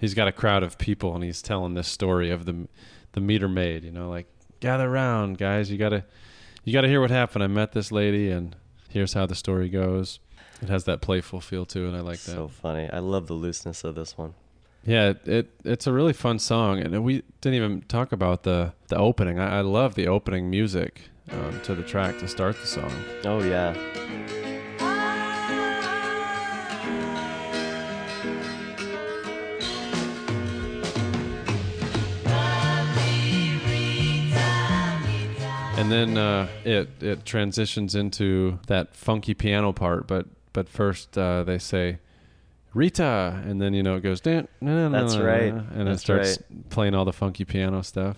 he's 0.00 0.14
got 0.14 0.26
a 0.26 0.32
crowd 0.32 0.62
of 0.62 0.78
people 0.78 1.14
and 1.14 1.22
he's 1.22 1.42
telling 1.42 1.74
this 1.74 1.88
story 1.88 2.30
of 2.30 2.46
the 2.46 2.66
the 3.12 3.20
meter 3.20 3.46
maid. 3.46 3.84
You 3.84 3.92
know, 3.92 4.08
like 4.08 4.26
gather 4.60 4.88
around, 4.88 5.36
guys. 5.36 5.70
You 5.70 5.76
gotta 5.76 6.06
you 6.64 6.72
gotta 6.72 6.88
hear 6.88 7.02
what 7.02 7.10
happened. 7.10 7.44
I 7.44 7.48
met 7.48 7.72
this 7.72 7.92
lady 7.92 8.30
and 8.30 8.56
here's 8.88 9.12
how 9.12 9.26
the 9.26 9.34
story 9.34 9.68
goes. 9.68 10.18
It 10.60 10.68
has 10.68 10.84
that 10.84 11.00
playful 11.00 11.40
feel 11.40 11.64
to 11.66 11.88
it. 11.88 11.96
I 11.96 12.00
like 12.00 12.18
that. 12.20 12.32
So 12.32 12.48
funny. 12.48 12.90
I 12.90 12.98
love 12.98 13.28
the 13.28 13.34
looseness 13.34 13.84
of 13.84 13.94
this 13.94 14.18
one. 14.18 14.34
Yeah, 14.84 15.10
it, 15.10 15.28
it 15.28 15.50
it's 15.64 15.86
a 15.86 15.92
really 15.92 16.12
fun 16.12 16.38
song, 16.38 16.80
and 16.80 17.04
we 17.04 17.22
didn't 17.40 17.56
even 17.56 17.82
talk 17.82 18.12
about 18.12 18.42
the 18.42 18.72
the 18.88 18.96
opening. 18.96 19.38
I, 19.38 19.58
I 19.58 19.60
love 19.60 19.94
the 19.94 20.08
opening 20.08 20.50
music 20.50 21.02
um, 21.30 21.60
to 21.62 21.74
the 21.74 21.82
track 21.82 22.18
to 22.20 22.28
start 22.28 22.58
the 22.60 22.66
song. 22.66 22.92
Oh 23.24 23.42
yeah. 23.42 23.74
And 35.76 35.92
then 35.92 36.18
uh, 36.18 36.48
it 36.64 36.88
it 37.00 37.24
transitions 37.24 37.94
into 37.94 38.58
that 38.66 38.94
funky 38.94 39.32
piano 39.32 39.72
part, 39.72 40.06
but 40.06 40.26
but 40.52 40.68
first 40.68 41.16
uh, 41.16 41.42
they 41.44 41.58
say, 41.58 41.98
Rita, 42.74 43.42
and 43.46 43.60
then 43.60 43.74
you 43.74 43.82
know 43.82 43.96
it 43.96 44.00
goes. 44.02 44.20
"Dun, 44.20 44.46
na, 44.60 44.72
na, 44.72 44.88
na, 44.88 45.00
That's 45.00 45.14
na, 45.14 45.24
right. 45.24 45.52
and 45.52 45.86
That's 45.86 46.00
it 46.00 46.04
starts 46.04 46.38
right. 46.50 46.70
playing 46.70 46.94
all 46.94 47.04
the 47.04 47.12
funky 47.12 47.44
piano 47.44 47.82
stuff. 47.82 48.16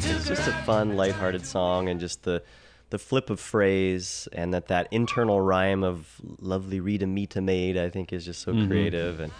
It's 0.00 0.26
just 0.26 0.48
a 0.48 0.52
fun, 0.64 0.96
lighthearted 0.96 1.44
song, 1.44 1.88
and 1.88 2.00
just 2.00 2.22
the 2.22 2.42
the 2.90 2.98
flip 2.98 3.28
of 3.30 3.38
phrase, 3.40 4.28
and 4.32 4.52
that 4.54 4.68
that 4.68 4.88
internal 4.90 5.40
rhyme 5.40 5.84
of 5.84 6.20
"lovely 6.40 6.80
Rita 6.80 7.06
Mita 7.06 7.40
maid" 7.40 7.76
I 7.76 7.90
think 7.90 8.12
is 8.12 8.24
just 8.24 8.40
so 8.42 8.52
Mhm. 8.52 8.68
creative 8.68 9.20
and 9.20 9.32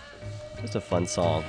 just 0.61 0.75
a 0.75 0.81
fun 0.81 1.07
song. 1.07 1.45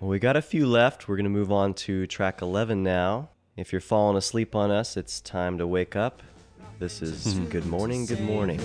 Well, 0.00 0.10
we 0.10 0.18
got 0.18 0.36
a 0.36 0.42
few 0.42 0.66
left. 0.66 1.06
We're 1.08 1.16
going 1.16 1.24
to 1.24 1.30
move 1.30 1.52
on 1.52 1.74
to 1.74 2.06
track 2.06 2.42
11 2.42 2.82
now. 2.82 3.28
If 3.56 3.70
you're 3.72 3.80
falling 3.80 4.16
asleep 4.16 4.54
on 4.54 4.70
us, 4.70 4.96
it's 4.96 5.20
time 5.20 5.58
to 5.58 5.66
wake 5.66 5.94
up. 5.94 6.22
This 6.80 7.00
is 7.02 7.34
Good 7.50 7.66
Morning, 7.66 8.06
Good 8.06 8.20
Morning. 8.20 8.58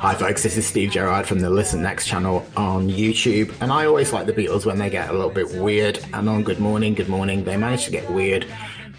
Hi 0.00 0.14
folks, 0.14 0.42
this 0.42 0.56
is 0.56 0.66
Steve 0.66 0.90
Gerrard 0.90 1.26
from 1.26 1.40
the 1.40 1.50
Listen 1.50 1.82
Next 1.82 2.06
channel 2.06 2.44
on 2.56 2.88
YouTube, 2.88 3.54
and 3.60 3.72
I 3.72 3.86
always 3.86 4.12
like 4.12 4.26
the 4.26 4.32
Beatles 4.32 4.66
when 4.66 4.78
they 4.78 4.90
get 4.90 5.10
a 5.10 5.12
little 5.12 5.30
bit 5.30 5.54
weird. 5.54 5.98
And 6.12 6.28
on 6.28 6.42
Good 6.42 6.58
Morning, 6.58 6.94
Good 6.94 7.08
Morning, 7.08 7.44
they 7.44 7.56
manage 7.56 7.84
to 7.84 7.90
get 7.90 8.10
weird 8.10 8.46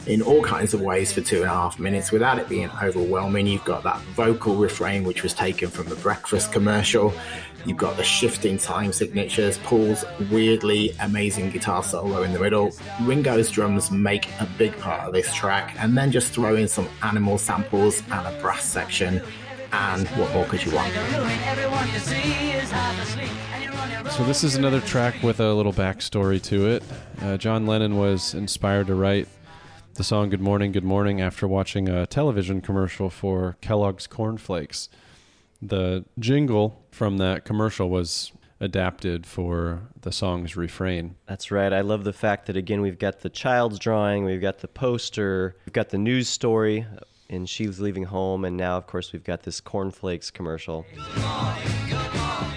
in 0.08 0.22
all 0.22 0.42
kinds 0.42 0.74
of 0.74 0.82
ways 0.82 1.12
for 1.14 1.22
two 1.22 1.42
and 1.42 1.46
a 1.46 1.54
half 1.54 1.80
minutes 1.80 2.12
without 2.12 2.40
it 2.40 2.50
being 2.50 2.70
overwhelming. 2.82 3.48
You've 3.48 3.66
got 3.66 3.84
that 3.84 4.00
vocal 4.16 4.56
refrain 4.56 5.04
which 5.04 5.24
was 5.24 5.34
taken 5.34 5.70
from 5.70 5.88
the 5.90 5.96
breakfast 5.96 6.52
commercial. 6.52 7.14
You've 7.66 7.78
got 7.78 7.98
the 7.98 8.04
shifting 8.04 8.58
time 8.58 8.92
signatures, 8.92 9.58
Paul's 9.60 10.04
weirdly 10.32 10.96
amazing 11.00 11.52
guitar 11.52 11.84
solo 11.84 12.24
in 12.24 12.34
the 12.34 12.40
middle. 12.40 12.72
Ringo's 13.02 13.52
drums 13.52 13.92
make 13.92 14.28
a 14.40 14.48
big 14.58 14.78
part 14.80 15.08
of 15.08 15.14
this 15.14 15.34
track, 15.34 15.76
and 15.78 15.98
then 15.98 16.12
just 16.12 16.34
throw 16.34 16.56
in 16.56 16.68
some 16.68 16.90
animal 17.04 17.38
samples 17.38 18.02
and 18.12 18.28
a 18.28 18.42
brass 18.42 18.64
section. 18.64 19.22
And 19.74 20.08
what 20.10 20.34
more 20.34 20.46
could 20.46 20.66
you 20.66 20.76
want? 20.76 20.94
So 24.12 24.26
this 24.26 24.44
is 24.44 24.56
another 24.56 24.82
track 24.82 25.22
with 25.24 25.40
a 25.40 25.54
little 25.54 25.72
backstory 25.72 26.42
to 26.44 26.68
it. 26.68 26.84
Uh, 27.22 27.38
John 27.38 27.66
Lennon 27.66 27.96
was 27.96 28.34
inspired 28.34 28.88
to 28.88 28.96
write 28.96 29.28
the 29.94 30.04
song 30.04 30.30
"Good 30.30 30.42
Morning, 30.42 30.72
Good 30.72 30.84
Morning" 30.84 31.22
after 31.22 31.48
watching 31.48 31.88
a 31.88 32.06
television 32.06 32.60
commercial 32.60 33.10
for 33.10 33.56
Kellogg's 33.62 34.08
Corn 34.08 34.38
Flakes. 34.38 34.90
The 35.62 36.04
jingle 36.20 36.81
from 36.92 37.18
that 37.18 37.46
commercial 37.46 37.90
was 37.90 38.32
adapted 38.60 39.26
for 39.26 39.82
the 40.02 40.12
song's 40.12 40.56
refrain. 40.56 41.16
That's 41.26 41.50
right. 41.50 41.74
I 41.74 41.82
love 41.82 42.04
the 42.04 42.14
fact 42.14 42.46
that 42.46 42.56
again 42.56 42.82
we've 42.82 43.00
got 43.00 43.22
the 43.22 43.30
child's 43.30 43.80
drawing, 43.80 44.24
we've 44.24 44.42
got 44.42 44.60
the 44.60 44.68
poster, 44.68 45.56
we've 45.66 45.74
got 45.74 45.90
the 45.90 45.98
news 45.98 46.30
story, 46.30 46.86
uh, 46.96 47.00
and 47.30 47.50
she's 47.50 47.80
leaving 47.80 48.04
home, 48.04 48.46
and 48.46 48.56
now 48.56 48.78
of 48.78 48.86
course 48.86 49.14
we've 49.14 49.24
got 49.24 49.42
this 49.44 49.60
cornflakes 49.60 50.30
commercial. 50.30 50.86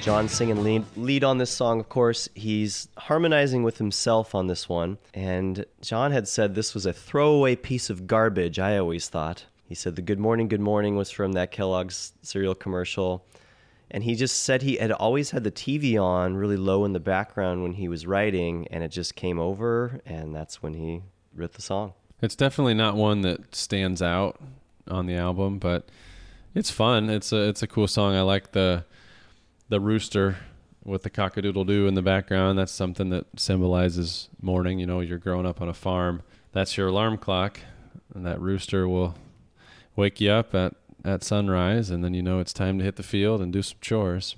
John 0.03 0.29
singing 0.29 0.63
lead, 0.63 0.85
lead 0.97 1.25
on 1.25 1.39
this 1.39 1.51
song, 1.51 1.81
of 1.81 1.89
course. 1.89 2.29
He's 2.35 2.89
harmonizing 2.99 3.63
with 3.63 3.79
himself 3.79 4.35
on 4.35 4.49
this 4.49 4.69
one. 4.69 4.99
And 5.15 5.65
John 5.81 6.13
had 6.13 6.29
said 6.29 6.55
this 6.55 6.75
was 6.75 6.85
a 6.85 6.93
throwaway 6.93 7.57
piece 7.57 7.89
of 7.89 8.07
garbage, 8.07 8.59
I 8.59 8.77
always 8.77 9.09
thought. 9.09 9.47
He 9.67 9.75
said 9.75 9.97
the 9.97 10.03
Good 10.03 10.19
Morning, 10.19 10.49
Good 10.49 10.61
Morning 10.61 10.95
was 10.95 11.11
from 11.11 11.33
that 11.33 11.53
Kellogg's 11.53 12.13
cereal 12.21 12.55
commercial. 12.55 13.25
And 13.95 14.03
he 14.03 14.17
just 14.17 14.43
said 14.43 14.63
he 14.63 14.75
had 14.75 14.91
always 14.91 15.31
had 15.31 15.45
the 15.45 15.53
TV 15.53 16.03
on 16.03 16.35
really 16.35 16.57
low 16.57 16.85
in 16.85 16.95
the 16.95 16.99
background 16.99 17.63
when 17.63 17.75
he 17.75 17.87
was 17.87 18.09
writing, 18.09 18.67
and 18.73 18.83
it 18.83 18.89
just 18.89 19.15
came 19.15 19.39
over, 19.39 20.01
and 20.05 20.35
that's 20.35 20.61
when 20.61 20.75
he 20.75 21.05
wrote 21.33 21.53
the 21.53 21.63
song. 21.63 21.93
It's 22.21 22.35
definitely 22.35 22.75
not 22.75 22.97
one 22.97 23.21
that 23.21 23.55
stands 23.55 24.03
out 24.03 24.41
on 24.89 25.07
the 25.07 25.15
album, 25.15 25.61
but 25.61 25.91
it's 26.57 26.73
fun. 26.73 27.09
It's 27.09 27.31
a 27.31 27.49
it's 27.49 27.63
a 27.63 27.69
cool 27.69 27.87
song. 27.87 28.17
I 28.17 28.23
like 28.23 28.51
the 28.51 28.85
the 29.69 29.79
rooster 29.79 30.39
with 30.83 31.05
the 31.05 31.11
cockadoodle 31.11 31.65
doo 31.65 31.87
in 31.87 31.95
the 31.95 32.03
background. 32.03 32.59
That's 32.59 32.73
something 32.73 33.11
that 33.11 33.27
symbolizes 33.37 34.29
morning. 34.43 34.81
You 34.81 34.87
know, 34.87 34.99
you're 34.99 35.19
growing 35.19 35.47
up 35.47 35.63
on 35.63 35.69
a 35.69 35.73
farm. 35.73 36.25
That's 36.51 36.77
your 36.77 36.89
alarm 36.89 37.17
clock, 37.17 37.61
and 38.13 38.27
that 38.27 38.41
rooster 38.41 38.89
will 38.89 39.15
wake 39.95 40.21
you 40.21 40.33
up 40.33 40.53
at 40.53 40.75
at 41.05 41.23
sunrise, 41.23 41.91
and 41.91 42.03
then 42.03 42.15
you 42.15 42.23
know 42.23 42.39
it's 42.41 42.53
time 42.53 42.79
to 42.79 42.85
hit 42.85 42.97
the 42.97 43.03
field 43.03 43.41
and 43.41 43.53
do 43.53 43.63
some 43.63 43.79
chores. 43.81 44.37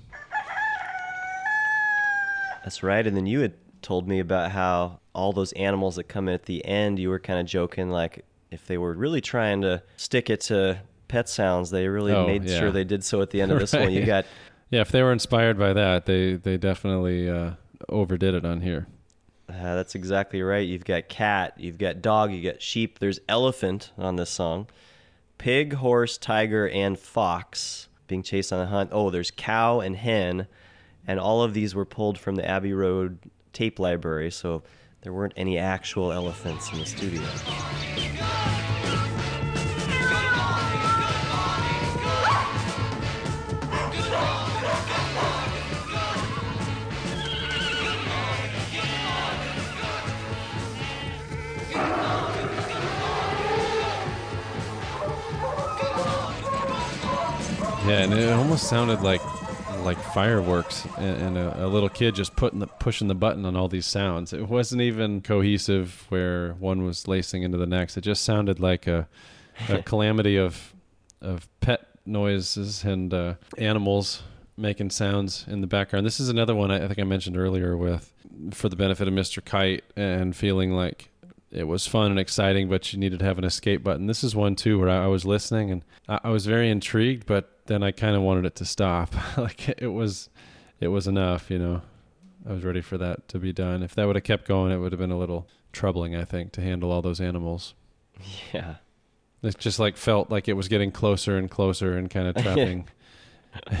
That's 2.63 2.83
right. 2.83 3.05
And 3.07 3.15
then 3.15 3.25
you 3.25 3.39
had 3.41 3.53
told 3.81 4.07
me 4.07 4.19
about 4.19 4.51
how 4.51 4.99
all 5.13 5.31
those 5.31 5.53
animals 5.53 5.95
that 5.95 6.05
come 6.05 6.27
in 6.27 6.33
at 6.33 6.43
the 6.45 6.63
end, 6.65 6.99
you 6.99 7.09
were 7.09 7.19
kind 7.19 7.39
of 7.39 7.45
joking, 7.45 7.89
like 7.89 8.25
if 8.51 8.65
they 8.67 8.77
were 8.77 8.93
really 8.93 9.21
trying 9.21 9.61
to 9.61 9.81
stick 9.95 10.29
it 10.29 10.41
to 10.41 10.79
pet 11.07 11.29
sounds, 11.29 11.69
they 11.69 11.87
really 11.87 12.11
Oh, 12.11 12.27
made 12.27 12.43
yeah. 12.43 12.59
sure 12.59 12.71
they 12.71 12.83
did 12.83 13.03
so 13.03 13.21
at 13.21 13.29
the 13.29 13.41
end 13.41 13.51
of 13.53 13.59
this 13.59 13.73
one. 13.73 13.91
You 13.91 13.99
Right. 14.01 14.05
got 14.07 14.25
yeah. 14.69 14.81
If 14.81 14.89
they 14.89 15.01
were 15.01 15.13
inspired 15.13 15.57
by 15.57 15.71
that, 15.73 16.05
they 16.05 16.33
they 16.33 16.57
definitely 16.57 17.29
uh, 17.29 17.51
overdid 17.87 18.33
it 18.33 18.45
on 18.45 18.61
here. 18.61 18.87
Uh, 19.49 19.75
that's 19.75 19.95
exactly 19.95 20.41
right. 20.41 20.67
You've 20.67 20.83
got 20.83 21.07
cat, 21.07 21.53
you've 21.57 21.77
got 21.77 22.01
dog, 22.01 22.33
you 22.33 22.43
got 22.51 22.61
sheep. 22.61 22.99
There's 22.99 23.21
elephant 23.29 23.91
on 23.97 24.17
this 24.17 24.29
song. 24.29 24.67
Pig, 25.37 25.73
horse, 25.73 26.17
tiger, 26.17 26.67
and 26.69 26.97
fox 26.97 27.89
being 28.07 28.23
chased 28.23 28.51
on 28.53 28.59
a 28.59 28.65
hunt. 28.65 28.89
Oh, 28.93 29.09
there's 29.09 29.31
cow 29.31 29.79
and 29.79 29.95
hen. 29.95 30.47
And 31.05 31.19
all 31.19 31.43
of 31.43 31.53
these 31.53 31.75
were 31.75 31.85
pulled 31.85 32.17
from 32.17 32.35
the 32.35 32.47
Abbey 32.47 32.73
Road 32.73 33.19
tape 33.53 33.79
library, 33.79 34.31
so 34.31 34.63
there 35.01 35.13
weren't 35.13 35.33
any 35.37 35.57
actual 35.57 36.11
elephants 36.11 36.71
in 36.71 36.79
the 36.79 36.85
studio. 36.85 37.23
Yeah, 57.87 57.99
and 57.99 58.13
it 58.13 58.29
almost 58.33 58.67
sounded 58.67 59.01
like 59.01 59.21
like 59.83 59.97
fireworks 59.97 60.85
and, 60.97 61.21
and 61.21 61.37
a, 61.37 61.65
a 61.65 61.67
little 61.67 61.87
kid 61.87 62.15
just 62.15 62.35
putting 62.35 62.59
the 62.59 62.67
pushing 62.67 63.07
the 63.07 63.15
button 63.15 63.45
on 63.45 63.55
all 63.55 63.69
these 63.69 63.85
sounds. 63.85 64.33
It 64.33 64.49
wasn't 64.49 64.81
even 64.81 65.21
cohesive 65.21 66.05
where 66.09 66.53
one 66.55 66.83
was 66.83 67.07
lacing 67.07 67.43
into 67.43 67.57
the 67.57 67.65
next. 67.65 67.95
It 67.95 68.01
just 68.01 68.23
sounded 68.23 68.59
like 68.59 68.87
a, 68.87 69.07
a 69.69 69.81
calamity 69.83 70.35
of 70.35 70.73
of 71.21 71.47
pet 71.61 71.87
noises 72.05 72.83
and 72.83 73.13
uh, 73.13 73.35
animals 73.57 74.23
making 74.57 74.89
sounds 74.89 75.45
in 75.47 75.61
the 75.61 75.67
background. 75.67 76.05
This 76.05 76.19
is 76.19 76.27
another 76.27 76.55
one 76.55 76.71
I, 76.71 76.83
I 76.83 76.87
think 76.87 76.99
I 76.99 77.03
mentioned 77.03 77.37
earlier 77.37 77.77
with 77.77 78.11
for 78.51 78.67
the 78.69 78.75
benefit 78.75 79.07
of 79.07 79.13
Mr. 79.13 79.43
Kite 79.43 79.83
and 79.95 80.35
feeling 80.35 80.71
like 80.73 81.09
it 81.51 81.63
was 81.63 81.87
fun 81.87 82.11
and 82.11 82.19
exciting, 82.19 82.67
but 82.67 82.91
you 82.91 82.99
needed 82.99 83.19
to 83.19 83.25
have 83.25 83.37
an 83.37 83.43
escape 83.43 83.83
button. 83.83 84.07
This 84.07 84.23
is 84.23 84.35
one 84.35 84.55
too 84.55 84.79
where 84.79 84.89
I, 84.89 85.07
was 85.07 85.25
listening 85.25 85.71
and 85.71 85.85
I, 86.07 86.19
I 86.25 86.29
was 86.29 86.45
very 86.45 86.69
intrigued, 86.69 87.25
but 87.25 87.61
then 87.67 87.83
I 87.83 87.91
kind 87.91 88.15
of 88.15 88.21
wanted 88.21 88.45
it 88.45 88.55
to 88.55 88.65
stop. 88.65 89.13
like 89.37 89.69
it 89.69 89.87
was, 89.87 90.29
it 90.79 90.89
was 90.89 91.07
enough, 91.07 91.49
you 91.49 91.59
know. 91.59 91.81
I 92.47 92.53
was 92.53 92.63
ready 92.63 92.81
for 92.81 92.97
that 92.97 93.27
to 93.29 93.39
be 93.39 93.51
done. 93.51 93.83
If 93.83 93.95
that 93.95 94.05
would 94.05 94.15
have 94.15 94.23
kept 94.23 94.47
going, 94.47 94.71
it 94.71 94.77
would 94.77 94.91
have 94.91 94.99
been 94.99 95.11
a 95.11 95.17
little 95.17 95.47
troubling, 95.73 96.15
I 96.15 96.23
think, 96.23 96.53
to 96.53 96.61
handle 96.61 96.91
all 96.91 97.01
those 97.01 97.19
animals. 97.19 97.73
Yeah. 98.53 98.75
It 99.43 99.57
just 99.57 99.79
like 99.79 99.97
felt 99.97 100.31
like 100.31 100.47
it 100.47 100.53
was 100.53 100.67
getting 100.67 100.91
closer 100.91 101.37
and 101.37 101.49
closer 101.49 101.97
and 101.97 102.09
kind 102.09 102.27
of 102.27 102.35
trapping, 102.43 102.87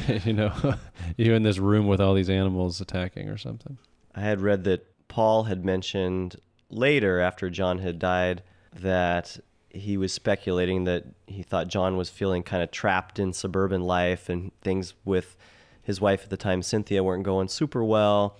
you 0.25 0.33
know, 0.33 0.75
you 1.15 1.33
in 1.33 1.43
this 1.43 1.57
room 1.57 1.87
with 1.87 2.01
all 2.01 2.13
these 2.13 2.29
animals 2.29 2.81
attacking 2.81 3.29
or 3.29 3.37
something. 3.37 3.77
I 4.13 4.21
had 4.21 4.41
read 4.41 4.63
that 4.65 4.85
Paul 5.07 5.43
had 5.43 5.63
mentioned 5.63 6.35
later, 6.69 7.19
after 7.19 7.49
John 7.49 7.79
had 7.79 7.99
died, 7.99 8.43
that 8.73 9.39
he 9.69 9.97
was 9.97 10.13
speculating 10.13 10.85
that 10.85 11.05
he 11.27 11.43
thought 11.43 11.67
John 11.67 11.97
was 11.97 12.09
feeling 12.09 12.43
kind 12.43 12.63
of 12.63 12.71
trapped 12.71 13.19
in 13.19 13.33
suburban 13.33 13.81
life 13.81 14.29
and 14.29 14.51
things 14.61 14.93
with 15.05 15.37
his 15.81 16.01
wife 16.01 16.23
at 16.23 16.29
the 16.29 16.37
time, 16.37 16.61
Cynthia, 16.61 17.03
weren't 17.03 17.23
going 17.23 17.47
super 17.47 17.83
well. 17.83 18.37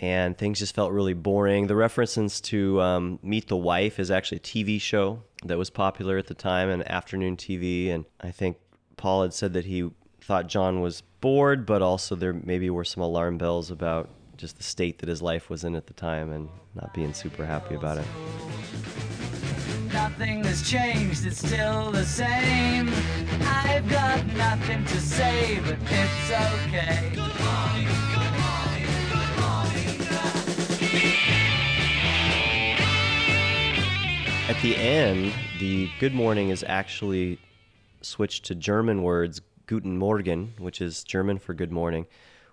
And 0.00 0.38
things 0.38 0.60
just 0.60 0.76
felt 0.76 0.92
really 0.92 1.14
boring. 1.14 1.66
The 1.66 1.74
references 1.74 2.40
to 2.42 2.80
um, 2.80 3.18
Meet 3.20 3.48
the 3.48 3.56
Wife 3.56 3.98
is 3.98 4.12
actually 4.12 4.38
a 4.38 4.40
TV 4.40 4.80
show 4.80 5.24
that 5.44 5.58
was 5.58 5.70
popular 5.70 6.18
at 6.18 6.28
the 6.28 6.34
time, 6.34 6.68
an 6.68 6.84
afternoon 6.84 7.36
TV. 7.36 7.92
And 7.92 8.04
I 8.20 8.30
think 8.30 8.58
Paul 8.96 9.22
had 9.22 9.34
said 9.34 9.54
that 9.54 9.64
he 9.64 9.90
thought 10.20 10.46
John 10.46 10.80
was 10.80 11.02
bored, 11.20 11.66
but 11.66 11.82
also 11.82 12.14
there 12.14 12.32
maybe 12.32 12.70
were 12.70 12.84
some 12.84 13.02
alarm 13.02 13.38
bells 13.38 13.72
about 13.72 14.08
just 14.38 14.56
the 14.56 14.62
state 14.62 15.00
that 15.00 15.08
his 15.08 15.20
life 15.20 15.50
was 15.50 15.64
in 15.64 15.74
at 15.74 15.88
the 15.88 15.92
time 15.92 16.30
and 16.30 16.48
not 16.76 16.94
being 16.94 17.12
super 17.12 17.44
happy 17.44 17.74
about 17.74 17.98
it. 17.98 18.06
Nothing 19.92 20.44
has 20.44 20.62
changed, 20.62 21.26
it's 21.26 21.44
still 21.44 21.90
the 21.90 22.04
same. 22.04 22.88
I've 23.42 23.88
got 23.90 24.24
nothing 24.36 24.84
to 24.84 25.00
say, 25.00 25.58
but 25.64 25.76
it's 25.80 26.30
okay. 26.30 27.10
Good 27.14 27.40
morning, 27.42 27.88
good 28.14 28.34
morning, 28.38 28.86
good 29.10 29.32
morning. 29.40 30.06
At 34.48 34.62
the 34.62 34.76
end, 34.76 35.34
the 35.58 35.90
good 35.98 36.14
morning 36.14 36.50
is 36.50 36.64
actually 36.68 37.40
switched 38.02 38.44
to 38.44 38.54
German 38.54 39.02
words 39.02 39.40
Guten 39.66 39.98
Morgen, 39.98 40.54
which 40.58 40.80
is 40.80 41.02
German 41.02 41.38
for 41.38 41.54
good 41.54 41.72
morning. 41.72 42.06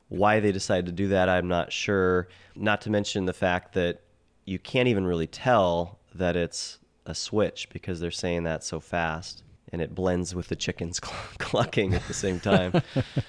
Why 0.10 0.40
they 0.40 0.52
decided 0.52 0.86
to 0.88 0.91
do 0.91 1.07
that, 1.10 1.30
I'm 1.30 1.48
not 1.48 1.72
sure. 1.72 2.27
Not 2.56 2.82
to 2.82 2.90
mention 2.90 3.26
the 3.26 3.34
fact 3.34 3.73
that 3.73 4.02
you 4.45 4.60
can't 4.60 4.88
even 4.88 5.06
really 5.06 5.27
tell 5.27 5.99
that 6.14 6.36
it's 6.36 6.77
a 7.06 7.15
switch 7.15 7.69
because 7.73 7.99
they're 7.99 8.11
saying 8.11 8.44
that 8.44 8.64
so 8.64 8.80
fast 8.80 9.44
and 9.72 9.82
it 9.82 9.94
blends 9.95 10.34
with 10.36 10.48
the 10.48 10.56
chickens 10.56 10.99
clucking 11.40 11.94
at 11.94 12.06
the 12.07 12.14
same 12.14 12.40
time. 12.40 12.73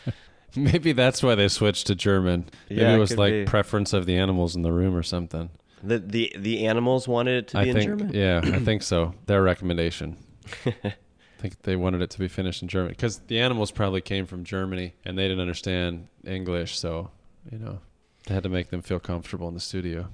Maybe 0.56 0.92
that's 0.92 1.22
why 1.22 1.34
they 1.34 1.48
switched 1.48 1.86
to 1.88 1.94
German. 1.94 2.46
Maybe 2.70 2.82
Yeah, 2.82 2.94
it 2.94 2.98
was 2.98 3.16
like 3.18 3.32
be. 3.32 3.44
preference 3.44 3.92
of 3.92 4.06
the 4.06 4.16
animals 4.16 4.54
in 4.56 4.62
the 4.62 4.72
room 4.72 4.94
or 4.94 5.02
something. 5.02 5.50
The 5.82 5.98
the 5.98 6.32
the 6.38 6.66
animals 6.66 7.06
wanted 7.06 7.36
it 7.44 7.48
to 7.48 7.62
be 7.62 7.70
I 7.70 7.74
in 7.74 7.80
German. 7.82 8.14
yeah, 8.14 8.40
I 8.42 8.58
think 8.60 8.82
so. 8.82 9.14
Their 9.26 9.42
recommendation. 9.42 10.16
I 11.36 11.42
think 11.42 11.62
they 11.62 11.76
wanted 11.76 12.00
it 12.00 12.10
to 12.10 12.18
be 12.18 12.28
finished 12.28 12.62
in 12.62 12.68
German 12.68 12.90
because 12.90 13.18
the 13.26 13.38
animals 13.40 13.70
probably 13.70 14.00
came 14.00 14.24
from 14.26 14.42
Germany 14.44 14.94
and 15.04 15.18
they 15.18 15.24
didn't 15.24 15.40
understand 15.40 16.08
English, 16.24 16.78
so 16.78 17.10
you 17.50 17.58
know 17.58 17.80
they 18.26 18.34
had 18.34 18.42
to 18.44 18.48
make 18.48 18.70
them 18.70 18.80
feel 18.80 18.98
comfortable 18.98 19.46
in 19.48 19.54
the 19.54 19.60
studio. 19.60 20.08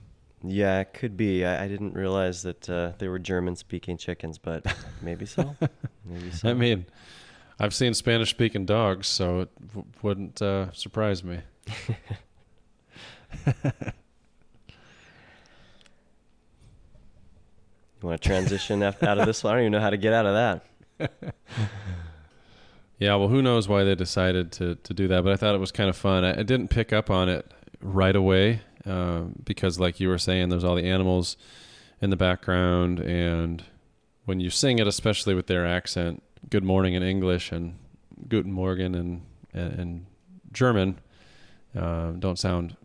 Yeah, 0.45 0.81
it 0.81 0.93
could 0.93 1.17
be. 1.17 1.45
I, 1.45 1.65
I 1.65 1.69
didn't 1.69 1.95
realize 1.95 2.43
that 2.43 2.69
uh, 2.69 2.93
they 2.99 3.07
were 3.07 3.21
German-speaking 3.21 3.97
chickens, 3.99 4.39
but 4.39 4.67
maybe 5.01 5.25
so. 5.25 5.55
maybe 6.05 6.33
so. 6.33 6.51
I 6.51 6.55
mean, 6.55 6.87
I've 7.61 7.73
seen 7.73 7.95
Spanish-speaking 7.95 8.67
dogs, 8.67 9.07
so 9.07 9.43
it 9.43 9.69
w- 9.69 9.87
wouldn't 10.03 10.43
uh, 10.43 10.73
surprise 10.73 11.23
me. 11.23 11.39
you 13.47 13.63
want 18.03 18.21
to 18.21 18.29
transition 18.29 18.83
out 18.83 19.01
of 19.03 19.27
this 19.27 19.45
one? 19.45 19.53
I 19.53 19.57
don't 19.57 19.63
even 19.63 19.73
know 19.73 19.81
how 19.81 19.91
to 19.91 19.97
get 19.97 20.13
out 20.13 20.27
of 20.27 20.35
that. 20.35 20.67
Yeah, 23.03 23.17
well, 23.17 23.27
who 23.27 23.43
knows 23.43 23.67
why 23.67 23.83
they 23.83 23.97
decided 23.97 24.53
to, 24.53 24.77
to 24.77 24.95
do 24.95 25.09
that, 25.09 25.25
but 25.25 25.33
I 25.33 25.37
thought 25.37 25.57
it 25.57 25.59
was 25.59 25.73
kind 25.73 25.91
of 25.91 25.97
fun. 25.97 26.23
I, 26.23 26.39
I 26.39 26.43
didn't 26.45 26.69
pick 26.69 26.93
up 26.93 27.11
on 27.11 27.29
it 27.29 27.51
right 27.81 28.15
away 28.15 28.61
um, 28.87 29.35
because, 29.43 29.81
like 29.81 29.99
you 29.99 30.09
were 30.09 30.19
saying, 30.19 30.51
there's 30.51 30.63
all 30.63 30.77
the 30.77 30.85
animals 30.85 31.37
in 32.01 32.11
the 32.11 32.17
background, 32.17 33.01
and 33.01 33.65
when 34.25 34.39
you 34.39 34.51
sing 34.51 34.79
it, 34.79 34.87
especially 34.87 35.35
with 35.35 35.49
their 35.49 35.67
accent, 35.67 36.23
"Good 36.49 36.63
morning" 36.63 36.95
in 36.95 37.03
English 37.03 37.51
and 37.51 37.77
"Guten 38.29 38.53
Morgen" 38.53 38.95
and 38.95 39.23
and, 39.53 39.81
and 39.81 40.07
German, 40.53 41.01
uh, 41.77 42.13
don't 42.13 42.39
sound 42.39 42.77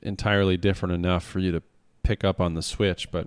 entirely 0.00 0.56
different 0.56 0.94
enough 0.94 1.24
for 1.24 1.40
you 1.40 1.50
to 1.50 1.62
pick 2.04 2.22
up 2.22 2.40
on 2.40 2.54
the 2.54 2.62
switch. 2.62 3.10
But 3.10 3.26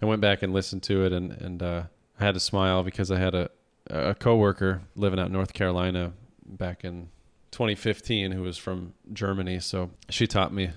I 0.00 0.06
went 0.06 0.22
back 0.22 0.42
and 0.42 0.54
listened 0.54 0.82
to 0.84 1.04
it, 1.04 1.12
and 1.12 1.32
and 1.32 1.62
uh, 1.62 1.82
I 2.18 2.24
had 2.24 2.32
to 2.32 2.40
smile 2.40 2.82
because 2.82 3.10
I 3.10 3.18
had 3.18 3.34
a 3.34 3.50
a 3.90 4.14
coworker 4.14 4.82
living 4.96 5.18
out 5.18 5.26
in 5.26 5.32
North 5.32 5.52
Carolina 5.52 6.12
back 6.46 6.84
in 6.84 7.08
2015 7.50 8.32
who 8.32 8.42
was 8.42 8.56
from 8.58 8.94
Germany. 9.12 9.60
So 9.60 9.90
she 10.08 10.26
taught 10.26 10.52
me 10.52 10.70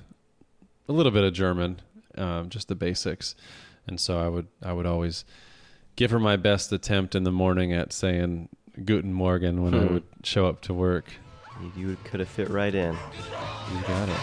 a 0.90 0.92
little 0.94 1.12
bit 1.12 1.24
of 1.24 1.34
German, 1.34 1.82
um, 2.18 2.50
just 2.50 2.68
the 2.68 2.76
basics, 2.76 3.36
and 3.88 4.00
so 4.00 4.20
I 4.20 4.28
would 4.28 4.48
I 4.64 4.74
would 4.74 4.86
always 4.86 5.26
give 5.96 6.12
her 6.12 6.20
my 6.20 6.36
best 6.36 6.72
attempt 6.72 7.16
in 7.16 7.24
the 7.24 7.32
morning 7.32 7.74
at 7.74 7.92
saying 7.92 8.50
Guten 8.86 9.12
Morgen 9.14 9.64
when 9.64 9.74
I 9.74 9.86
Hmm. 9.86 9.94
would 9.96 10.04
show 10.24 10.46
up 10.48 10.62
to 10.62 10.74
work. 10.74 11.06
You, 11.62 11.72
you 11.90 11.98
could 12.04 12.20
have 12.20 12.30
fit 12.30 12.50
right 12.50 12.74
in. 12.76 12.94
You 13.74 13.82
got 13.88 14.08
it. 14.10 14.18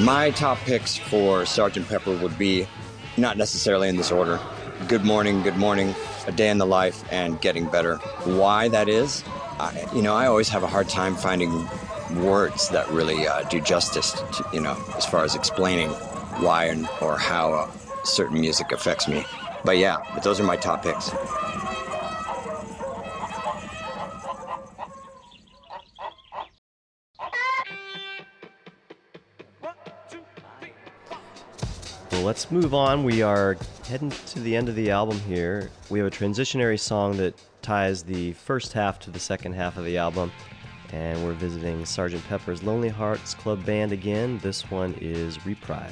My 0.00 0.30
top 0.30 0.58
picks 0.58 0.96
for 0.96 1.44
Sergeant 1.46 1.88
Pepper 1.88 2.16
would 2.18 2.38
be 2.38 2.66
not 3.16 3.36
necessarily 3.36 3.88
in 3.88 3.96
this 3.96 4.10
order. 4.12 4.38
Good 4.88 5.04
morning, 5.04 5.42
good 5.42 5.56
morning, 5.56 5.94
a 6.26 6.32
day 6.32 6.48
in 6.48 6.58
the 6.58 6.66
life, 6.66 7.04
and 7.12 7.40
getting 7.40 7.66
better. 7.68 7.96
Why 8.24 8.68
that 8.68 8.88
is, 8.88 9.22
I, 9.58 9.86
you 9.94 10.00
know, 10.00 10.14
I 10.14 10.26
always 10.26 10.48
have 10.48 10.62
a 10.62 10.66
hard 10.66 10.88
time 10.88 11.14
finding 11.14 11.68
words 12.16 12.70
that 12.70 12.88
really 12.88 13.26
uh, 13.26 13.42
do 13.42 13.60
justice, 13.60 14.12
to, 14.12 14.44
you 14.52 14.60
know, 14.60 14.82
as 14.96 15.04
far 15.04 15.22
as 15.22 15.34
explaining 15.34 15.90
why 16.40 16.64
and 16.66 16.88
or 17.00 17.18
how 17.18 17.52
uh, 17.52 17.70
certain 18.04 18.40
music 18.40 18.72
affects 18.72 19.06
me. 19.06 19.24
But 19.64 19.76
yeah, 19.76 19.98
but 20.14 20.22
those 20.22 20.40
are 20.40 20.44
my 20.44 20.56
top 20.56 20.82
picks. 20.82 21.12
Well, 32.10 32.22
let's 32.22 32.50
move 32.50 32.74
on. 32.74 33.04
We 33.04 33.22
are 33.22 33.56
heading 33.90 34.10
to 34.10 34.38
the 34.38 34.54
end 34.54 34.68
of 34.68 34.76
the 34.76 34.88
album 34.88 35.18
here. 35.20 35.68
We 35.90 35.98
have 35.98 36.06
a 36.06 36.12
transitionary 36.12 36.78
song 36.78 37.16
that 37.16 37.34
ties 37.60 38.04
the 38.04 38.32
first 38.34 38.72
half 38.72 39.00
to 39.00 39.10
the 39.10 39.18
second 39.18 39.54
half 39.54 39.76
of 39.76 39.84
the 39.84 39.98
album. 39.98 40.30
And 40.92 41.24
we're 41.24 41.32
visiting 41.32 41.82
Sgt. 41.82 42.24
Pepper's 42.28 42.62
Lonely 42.62 42.88
Hearts 42.88 43.34
Club 43.34 43.66
Band 43.66 43.90
again. 43.90 44.38
This 44.38 44.70
one 44.70 44.94
is 45.00 45.44
Reprise. 45.44 45.90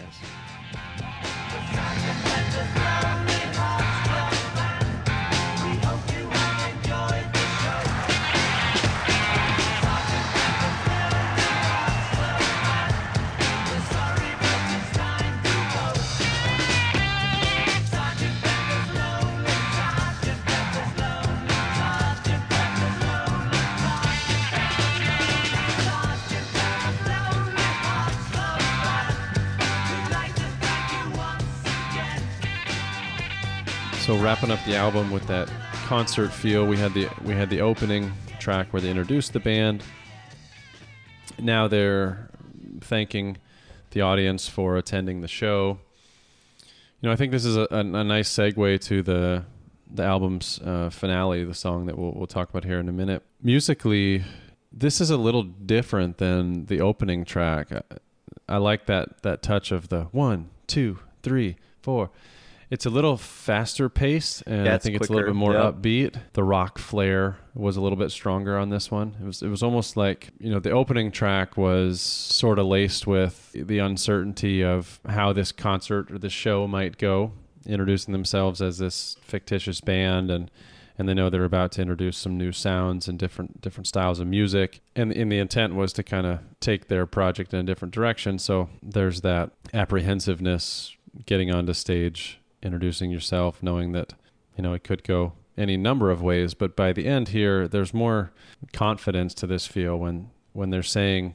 Wrapping 34.18 34.50
up 34.50 34.58
the 34.66 34.74
album 34.74 35.10
with 35.10 35.26
that 35.28 35.50
concert 35.86 36.32
feel, 36.32 36.66
we 36.66 36.76
had 36.76 36.92
the 36.94 37.08
we 37.24 37.34
had 37.34 37.50
the 37.50 37.60
opening 37.60 38.12
track 38.38 38.72
where 38.72 38.80
they 38.82 38.90
introduced 38.90 39.32
the 39.32 39.40
band. 39.40 39.82
Now 41.38 41.68
they're 41.68 42.30
thanking 42.80 43.38
the 43.90 44.00
audience 44.00 44.48
for 44.48 44.76
attending 44.76 45.20
the 45.20 45.28
show. 45.28 45.78
You 47.00 47.08
know, 47.08 47.12
I 47.12 47.16
think 47.16 47.32
this 47.32 47.44
is 47.44 47.56
a, 47.56 47.68
a, 47.70 47.78
a 47.78 48.04
nice 48.04 48.28
segue 48.28 48.80
to 48.82 49.02
the 49.02 49.44
the 49.90 50.02
album's 50.02 50.60
uh, 50.64 50.90
finale, 50.90 51.44
the 51.44 51.54
song 51.54 51.86
that 51.86 51.96
we'll 51.96 52.12
we'll 52.12 52.26
talk 52.26 52.50
about 52.50 52.64
here 52.64 52.78
in 52.78 52.88
a 52.88 52.92
minute. 52.92 53.22
Musically, 53.42 54.24
this 54.72 55.00
is 55.00 55.10
a 55.10 55.16
little 55.16 55.44
different 55.44 56.18
than 56.18 56.66
the 56.66 56.80
opening 56.80 57.24
track. 57.24 57.72
I, 57.72 57.82
I 58.48 58.56
like 58.56 58.86
that 58.86 59.22
that 59.22 59.42
touch 59.42 59.70
of 59.70 59.88
the 59.88 60.04
one, 60.12 60.50
two, 60.66 60.98
three, 61.22 61.56
four. 61.82 62.10
It's 62.70 62.84
a 62.84 62.90
little 62.90 63.16
faster 63.16 63.88
pace, 63.88 64.42
and 64.46 64.66
Yeah, 64.66 64.72
I 64.72 64.74
it's 64.74 64.84
think 64.84 64.96
it's 64.96 65.08
a 65.08 65.12
little 65.12 65.28
bit 65.30 65.36
more 65.36 65.54
Yep. 65.54 65.76
upbeat. 65.76 66.16
The 66.34 66.44
rock 66.44 66.76
flair 66.78 67.38
was 67.54 67.76
a 67.78 67.80
little 67.80 67.96
bit 67.96 68.10
stronger 68.10 68.58
on 68.58 68.68
this 68.68 68.90
one. 68.90 69.16
It 69.20 69.24
was 69.24 69.42
it 69.42 69.48
was 69.48 69.62
almost 69.62 69.96
like 69.96 70.30
you 70.38 70.50
know 70.50 70.58
the 70.60 70.70
opening 70.70 71.10
track 71.10 71.56
was 71.56 72.00
sort 72.00 72.58
of 72.58 72.66
laced 72.66 73.06
with 73.06 73.52
the 73.54 73.78
uncertainty 73.78 74.62
of 74.62 75.00
how 75.08 75.32
this 75.32 75.50
concert 75.50 76.10
or 76.10 76.18
this 76.18 76.32
show 76.32 76.66
might 76.68 76.98
go, 76.98 77.32
introducing 77.66 78.12
themselves 78.12 78.60
as 78.60 78.76
this 78.78 79.16
fictitious 79.22 79.80
band 79.80 80.30
and 80.30 80.50
and 80.98 81.08
they 81.08 81.14
know 81.14 81.30
they're 81.30 81.44
about 81.44 81.70
to 81.72 81.80
introduce 81.80 82.18
some 82.18 82.36
new 82.36 82.50
sounds 82.52 83.08
and 83.08 83.18
different 83.18 83.60
different 83.62 83.86
styles 83.86 84.18
of 84.20 84.26
music 84.26 84.80
and 84.94 85.10
and 85.12 85.30
the 85.32 85.38
intent 85.38 85.74
was 85.74 85.92
to 85.94 86.02
kind 86.02 86.26
of 86.26 86.40
take 86.60 86.88
their 86.88 87.06
project 87.06 87.54
in 87.54 87.60
a 87.60 87.62
different 87.62 87.94
direction 87.94 88.38
so 88.38 88.68
there's 88.82 89.20
that 89.22 89.52
apprehensiveness 89.72 90.94
getting 91.24 91.50
onto 91.52 91.72
stage 91.72 92.40
introducing 92.62 93.10
yourself 93.10 93.62
knowing 93.62 93.92
that 93.92 94.14
you 94.56 94.62
know 94.62 94.72
it 94.72 94.84
could 94.84 95.04
go 95.04 95.32
any 95.56 95.76
number 95.76 96.10
of 96.10 96.22
ways 96.22 96.54
but 96.54 96.76
by 96.76 96.92
the 96.92 97.06
end 97.06 97.28
here 97.28 97.66
there's 97.68 97.92
more 97.92 98.32
confidence 98.72 99.34
to 99.34 99.46
this 99.46 99.66
feel 99.66 99.96
when 99.96 100.30
when 100.52 100.70
they're 100.70 100.82
saying 100.82 101.34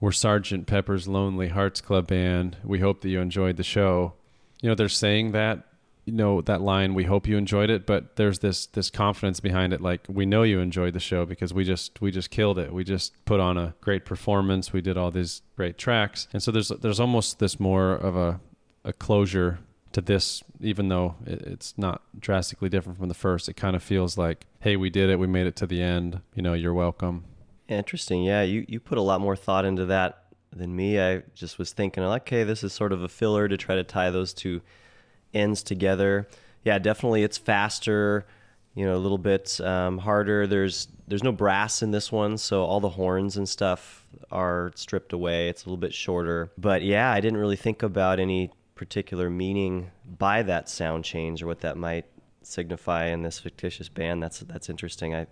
we're 0.00 0.12
Sergeant 0.12 0.66
Pepper's 0.66 1.08
Lonely 1.08 1.48
Hearts 1.48 1.80
Club 1.80 2.08
Band. 2.08 2.58
We 2.62 2.80
hope 2.80 3.00
that 3.00 3.08
you 3.08 3.20
enjoyed 3.20 3.56
the 3.56 3.62
show. 3.62 4.12
You 4.60 4.68
know, 4.68 4.74
they're 4.74 4.88
saying 4.88 5.32
that, 5.32 5.66
you 6.04 6.12
know, 6.12 6.42
that 6.42 6.60
line, 6.60 6.94
we 6.94 7.04
hope 7.04 7.26
you 7.26 7.36
enjoyed 7.36 7.70
it, 7.70 7.86
but 7.86 8.16
there's 8.16 8.40
this 8.40 8.66
this 8.66 8.90
confidence 8.90 9.40
behind 9.40 9.72
it 9.72 9.80
like 9.80 10.02
we 10.08 10.26
know 10.26 10.42
you 10.42 10.60
enjoyed 10.60 10.92
the 10.92 11.00
show 11.00 11.24
because 11.24 11.54
we 11.54 11.64
just 11.64 12.00
we 12.00 12.10
just 12.10 12.30
killed 12.30 12.58
it. 12.58 12.72
We 12.72 12.84
just 12.84 13.12
put 13.24 13.40
on 13.40 13.56
a 13.56 13.74
great 13.80 14.04
performance. 14.04 14.72
We 14.72 14.82
did 14.82 14.96
all 14.96 15.10
these 15.10 15.42
great 15.56 15.78
tracks. 15.78 16.28
And 16.32 16.42
so 16.42 16.50
there's 16.52 16.68
there's 16.68 17.00
almost 17.00 17.38
this 17.38 17.58
more 17.58 17.92
of 17.92 18.16
a 18.16 18.40
a 18.84 18.92
closure 18.92 19.58
to 19.96 20.02
this, 20.02 20.44
even 20.60 20.88
though 20.88 21.14
it's 21.24 21.72
not 21.78 22.02
drastically 22.20 22.68
different 22.68 22.98
from 22.98 23.08
the 23.08 23.14
first, 23.14 23.48
it 23.48 23.54
kind 23.54 23.74
of 23.74 23.82
feels 23.82 24.18
like, 24.18 24.44
hey, 24.60 24.76
we 24.76 24.90
did 24.90 25.08
it, 25.08 25.18
we 25.18 25.26
made 25.26 25.46
it 25.46 25.56
to 25.56 25.66
the 25.66 25.80
end. 25.80 26.20
You 26.34 26.42
know, 26.42 26.52
you're 26.52 26.74
welcome. 26.74 27.24
Interesting. 27.66 28.22
Yeah, 28.22 28.42
you, 28.42 28.66
you 28.68 28.78
put 28.78 28.98
a 28.98 29.00
lot 29.00 29.22
more 29.22 29.34
thought 29.34 29.64
into 29.64 29.86
that 29.86 30.24
than 30.54 30.76
me. 30.76 31.00
I 31.00 31.22
just 31.34 31.58
was 31.58 31.72
thinking, 31.72 32.02
okay, 32.04 32.44
this 32.44 32.62
is 32.62 32.74
sort 32.74 32.92
of 32.92 33.02
a 33.02 33.08
filler 33.08 33.48
to 33.48 33.56
try 33.56 33.74
to 33.74 33.84
tie 33.84 34.10
those 34.10 34.34
two 34.34 34.60
ends 35.32 35.62
together. 35.62 36.28
Yeah, 36.62 36.78
definitely 36.78 37.22
it's 37.22 37.38
faster, 37.38 38.26
you 38.74 38.84
know, 38.84 38.96
a 38.96 39.00
little 39.00 39.16
bit 39.16 39.58
um, 39.62 39.96
harder. 39.96 40.46
There's 40.46 40.88
there's 41.08 41.24
no 41.24 41.32
brass 41.32 41.80
in 41.80 41.90
this 41.90 42.12
one, 42.12 42.36
so 42.36 42.64
all 42.64 42.80
the 42.80 42.90
horns 42.90 43.38
and 43.38 43.48
stuff 43.48 44.06
are 44.30 44.72
stripped 44.74 45.14
away. 45.14 45.48
It's 45.48 45.64
a 45.64 45.68
little 45.68 45.78
bit 45.78 45.94
shorter. 45.94 46.50
But 46.58 46.82
yeah, 46.82 47.10
I 47.10 47.22
didn't 47.22 47.38
really 47.38 47.56
think 47.56 47.82
about 47.82 48.20
any 48.20 48.50
particular 48.76 49.28
meaning 49.28 49.90
by 50.18 50.42
that 50.42 50.68
sound 50.68 51.04
change 51.04 51.42
or 51.42 51.46
what 51.46 51.60
that 51.62 51.76
might 51.76 52.04
signify 52.42 53.06
in 53.06 53.22
this 53.22 53.40
fictitious 53.40 53.88
band. 53.88 54.22
That's 54.22 54.40
that's 54.40 54.70
interesting. 54.70 55.14
I 55.14 55.26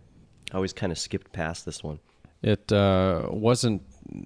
always 0.53 0.73
kind 0.73 0.91
of 0.91 0.99
skipped 0.99 1.33
past 1.33 1.65
this 1.65 1.85
one. 1.85 2.01
It 2.43 2.73
uh, 2.73 3.29
wasn't 3.31 3.83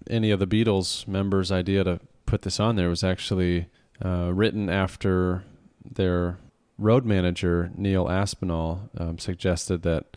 any 0.09 0.31
of 0.31 0.41
the 0.41 0.47
Beatles 0.47 1.07
members' 1.07 1.53
idea 1.53 1.85
to 1.85 2.01
put 2.27 2.43
this 2.43 2.59
on 2.59 2.77
there. 2.77 2.87
It 2.87 2.91
was 2.91 3.05
actually 3.05 3.67
uh, 4.05 4.31
written 4.33 4.69
after 4.69 5.45
their 5.85 6.39
road 6.79 7.05
manager, 7.05 7.71
Neil 7.77 8.09
Aspinall, 8.09 8.91
um, 8.97 9.19
suggested 9.19 9.83
that 9.83 10.17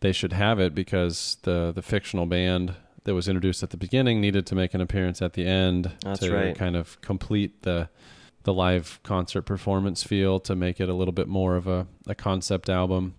they 0.00 0.12
should 0.12 0.32
have 0.32 0.60
it 0.60 0.74
because 0.74 1.38
the, 1.42 1.72
the 1.74 1.82
fictional 1.82 2.26
band 2.26 2.74
that 3.08 3.14
was 3.14 3.26
introduced 3.26 3.62
at 3.62 3.70
the 3.70 3.78
beginning 3.78 4.20
needed 4.20 4.44
to 4.44 4.54
make 4.54 4.74
an 4.74 4.82
appearance 4.82 5.22
at 5.22 5.32
the 5.32 5.46
end 5.46 5.90
That's 6.04 6.20
to 6.20 6.30
right. 6.30 6.54
kind 6.54 6.76
of 6.76 7.00
complete 7.00 7.62
the 7.62 7.88
the 8.42 8.52
live 8.52 9.00
concert 9.02 9.42
performance 9.42 10.02
feel 10.02 10.38
to 10.40 10.54
make 10.54 10.78
it 10.78 10.90
a 10.90 10.94
little 10.94 11.12
bit 11.12 11.26
more 11.26 11.56
of 11.56 11.66
a, 11.66 11.86
a 12.06 12.14
concept 12.14 12.68
album 12.68 13.14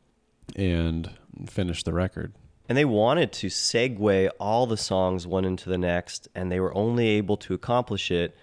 and 0.55 1.09
finish 1.47 1.83
the 1.83 1.91
record. 1.91 2.33
And 2.67 2.77
they 2.77 2.85
wanted 2.85 3.31
to 3.33 3.47
segue 3.47 4.29
all 4.39 4.67
the 4.67 4.77
songs 4.77 5.25
one 5.25 5.43
into 5.43 5.69
the 5.69 5.77
next, 5.77 6.27
and 6.35 6.51
they 6.51 6.59
were 6.59 6.75
only 6.75 7.07
able 7.07 7.37
to 7.37 7.55
accomplish 7.55 8.11
it 8.11 8.37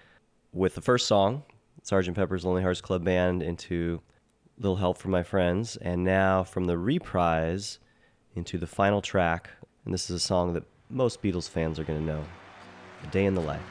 with 0.51 0.75
the 0.75 0.81
first 0.81 1.07
song, 1.07 1.43
Sgt. 1.83 2.13
Pepper's 2.13 2.45
Lonely 2.45 2.61
Hearts 2.61 2.81
Club 2.81 3.05
Band, 3.05 3.41
into 3.41 4.01
Little 4.57 4.77
Help 4.77 4.97
from 4.97 5.11
My 5.11 5.23
Friends, 5.23 5.77
and 5.77 6.03
now 6.03 6.43
from 6.43 6.65
the 6.65 6.77
reprise 6.77 7.79
into 8.35 8.57
the 8.57 8.67
final 8.67 9.01
track. 9.01 9.49
And 9.85 9.93
this 9.93 10.09
is 10.09 10.17
a 10.17 10.25
song 10.25 10.53
that 10.53 10.63
most 10.89 11.21
Beatles 11.21 11.49
fans 11.49 11.79
are 11.79 11.83
going 11.83 11.99
to 11.99 12.05
know 12.05 12.23
A 13.03 13.07
Day 13.07 13.25
in 13.25 13.35
the 13.35 13.41
Life. 13.41 13.61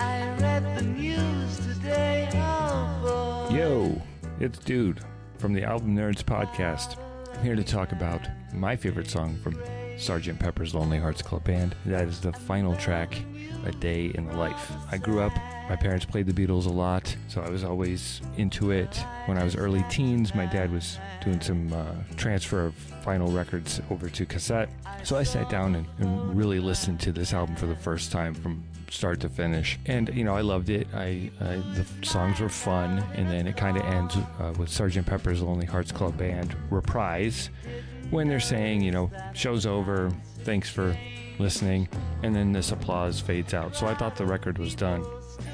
I 0.00 0.36
read 0.38 0.76
the 0.76 0.82
news 0.82 1.58
today. 1.58 2.28
Boy. 3.02 3.48
Yo, 3.54 4.02
it's 4.38 4.58
Dude 4.58 5.00
from 5.38 5.52
the 5.52 5.64
Album 5.64 5.96
Nerds 5.96 6.22
podcast. 6.22 6.96
I'm 7.34 7.42
here 7.42 7.56
to 7.56 7.64
talk 7.64 7.92
about 7.92 8.20
my 8.54 8.76
favorite 8.76 9.10
song 9.10 9.36
from 9.42 9.54
Sgt. 9.96 10.38
Pepper's 10.38 10.74
Lonely 10.74 10.98
Hearts 10.98 11.22
Club 11.22 11.44
Band. 11.44 11.74
That 11.84 12.06
is 12.06 12.20
the 12.20 12.32
final 12.32 12.76
track, 12.76 13.20
A 13.64 13.72
Day 13.72 14.12
in 14.14 14.26
the 14.26 14.36
Life. 14.36 14.72
I 14.92 14.98
grew 14.98 15.20
up, 15.20 15.32
my 15.68 15.76
parents 15.76 16.04
played 16.04 16.26
the 16.26 16.32
Beatles 16.32 16.66
a 16.66 16.70
lot, 16.70 17.14
so 17.28 17.42
I 17.42 17.50
was 17.50 17.62
always 17.62 18.22
into 18.36 18.70
it. 18.70 19.04
When 19.26 19.36
I 19.36 19.44
was 19.44 19.54
early 19.54 19.84
teens, 19.90 20.34
my 20.34 20.46
dad 20.46 20.72
was 20.72 20.98
doing 21.22 21.40
some 21.40 21.72
uh, 21.72 21.92
transfer 22.16 22.66
of 22.66 22.74
vinyl 23.04 23.34
records 23.34 23.80
over 23.90 24.08
to 24.08 24.26
cassette. 24.26 24.70
So 25.04 25.16
I 25.16 25.22
sat 25.22 25.50
down 25.50 25.74
and, 25.74 25.86
and 25.98 26.36
really 26.36 26.58
listened 26.58 27.00
to 27.00 27.12
this 27.12 27.32
album 27.32 27.56
for 27.56 27.66
the 27.66 27.76
first 27.76 28.10
time 28.10 28.34
from 28.34 28.64
start 28.90 29.20
to 29.20 29.28
finish. 29.28 29.78
And 29.86 30.10
you 30.14 30.24
know, 30.24 30.34
I 30.34 30.40
loved 30.40 30.70
it. 30.70 30.86
I, 30.94 31.30
I 31.40 31.56
the 31.74 31.86
songs 32.02 32.40
were 32.40 32.48
fun, 32.48 33.04
and 33.14 33.30
then 33.30 33.46
it 33.46 33.56
kind 33.56 33.76
of 33.76 33.84
ends 33.84 34.16
uh, 34.16 34.54
with 34.58 34.70
Sgt. 34.70 35.04
Pepper's 35.04 35.42
Lonely 35.42 35.66
Hearts 35.66 35.92
Club 35.92 36.16
Band 36.16 36.56
reprise 36.70 37.50
when 38.10 38.26
they're 38.28 38.40
saying, 38.40 38.80
you 38.80 38.90
know, 38.90 39.10
show's 39.34 39.66
over. 39.66 40.10
Thanks 40.44 40.70
for 40.70 40.96
listening, 41.38 41.88
and 42.22 42.34
then 42.34 42.52
this 42.52 42.72
applause 42.72 43.20
fades 43.20 43.52
out. 43.52 43.76
So 43.76 43.86
I 43.86 43.94
thought 43.94 44.16
the 44.16 44.26
record 44.26 44.58
was 44.58 44.74
done. 44.74 45.04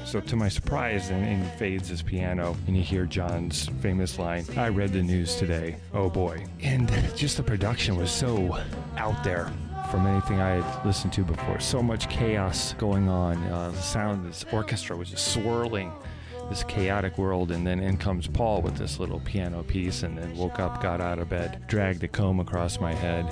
So 0.05 0.21
to 0.21 0.35
my 0.35 0.49
surprise, 0.49 1.09
then 1.09 1.23
in 1.23 1.43
fades 1.57 1.89
his 1.89 2.01
piano, 2.01 2.55
and 2.67 2.77
you 2.77 2.83
hear 2.83 3.05
John's 3.05 3.67
famous 3.81 4.17
line, 4.19 4.45
"I 4.55 4.69
read 4.69 4.93
the 4.93 5.01
news 5.01 5.35
today. 5.35 5.77
Oh 5.93 6.09
boy!" 6.09 6.45
And 6.61 6.89
just 7.15 7.37
the 7.37 7.43
production 7.43 7.97
was 7.97 8.11
so 8.11 8.57
out 8.97 9.23
there 9.23 9.51
from 9.89 10.05
anything 10.05 10.39
I 10.39 10.61
had 10.61 10.85
listened 10.85 11.11
to 11.13 11.23
before. 11.23 11.59
So 11.59 11.81
much 11.81 12.07
chaos 12.07 12.73
going 12.77 13.09
on. 13.09 13.43
Uh, 13.45 13.71
the 13.71 13.81
sound, 13.81 14.25
this 14.25 14.45
orchestra 14.51 14.95
was 14.95 15.09
just 15.09 15.33
swirling 15.33 15.91
this 16.49 16.63
chaotic 16.63 17.17
world. 17.17 17.51
And 17.51 17.65
then 17.65 17.79
in 17.79 17.97
comes 17.97 18.27
Paul 18.27 18.61
with 18.61 18.77
this 18.77 18.99
little 18.99 19.19
piano 19.21 19.63
piece, 19.63 20.03
and 20.03 20.17
then 20.17 20.35
woke 20.35 20.59
up, 20.59 20.81
got 20.81 21.01
out 21.01 21.19
of 21.19 21.29
bed, 21.29 21.63
dragged 21.67 22.03
a 22.03 22.07
comb 22.07 22.39
across 22.39 22.79
my 22.79 22.93
head, 22.93 23.25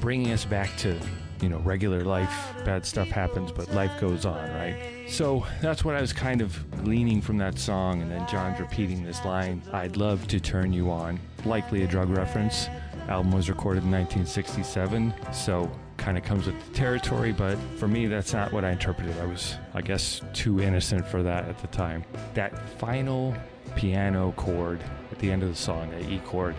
bringing 0.00 0.32
us 0.32 0.44
back 0.44 0.70
to, 0.78 0.98
you 1.40 1.48
know, 1.48 1.58
regular 1.58 2.02
life. 2.02 2.54
Bad 2.64 2.84
stuff 2.84 3.08
happens, 3.08 3.52
but 3.52 3.72
life 3.72 4.00
goes 4.00 4.24
on, 4.24 4.50
right? 4.50 5.06
So 5.08 5.46
that's 5.60 5.84
what 5.84 5.94
I 5.94 6.00
was 6.00 6.12
kind 6.12 6.40
of 6.40 6.64
gleaning 6.82 7.20
from 7.20 7.38
that 7.38 7.58
song. 7.58 8.02
And 8.02 8.10
then 8.10 8.26
John's 8.28 8.60
repeating 8.60 9.04
this 9.04 9.24
line 9.24 9.62
I'd 9.72 9.96
love 9.96 10.26
to 10.28 10.40
turn 10.40 10.72
you 10.72 10.90
on. 10.90 11.20
Likely 11.44 11.82
a 11.82 11.86
drug 11.86 12.10
reference. 12.10 12.68
Album 13.08 13.32
was 13.32 13.50
recorded 13.50 13.84
in 13.84 13.90
1967, 13.90 15.12
so 15.30 15.70
kind 15.98 16.16
of 16.16 16.24
comes 16.24 16.46
with 16.46 16.66
the 16.66 16.74
territory, 16.74 17.32
but 17.32 17.58
for 17.76 17.86
me, 17.86 18.06
that's 18.06 18.32
not 18.32 18.50
what 18.50 18.64
I 18.64 18.70
interpreted. 18.70 19.16
I 19.18 19.26
was, 19.26 19.56
I 19.74 19.82
guess, 19.82 20.22
too 20.32 20.60
innocent 20.60 21.06
for 21.06 21.22
that 21.22 21.46
at 21.46 21.58
the 21.58 21.66
time. 21.66 22.04
That 22.32 22.58
final 22.78 23.34
piano 23.76 24.32
chord 24.36 24.80
at 25.12 25.18
the 25.18 25.30
end 25.30 25.42
of 25.42 25.48
the 25.50 25.54
song, 25.54 25.90
that 25.90 26.08
E 26.08 26.18
chord, 26.24 26.54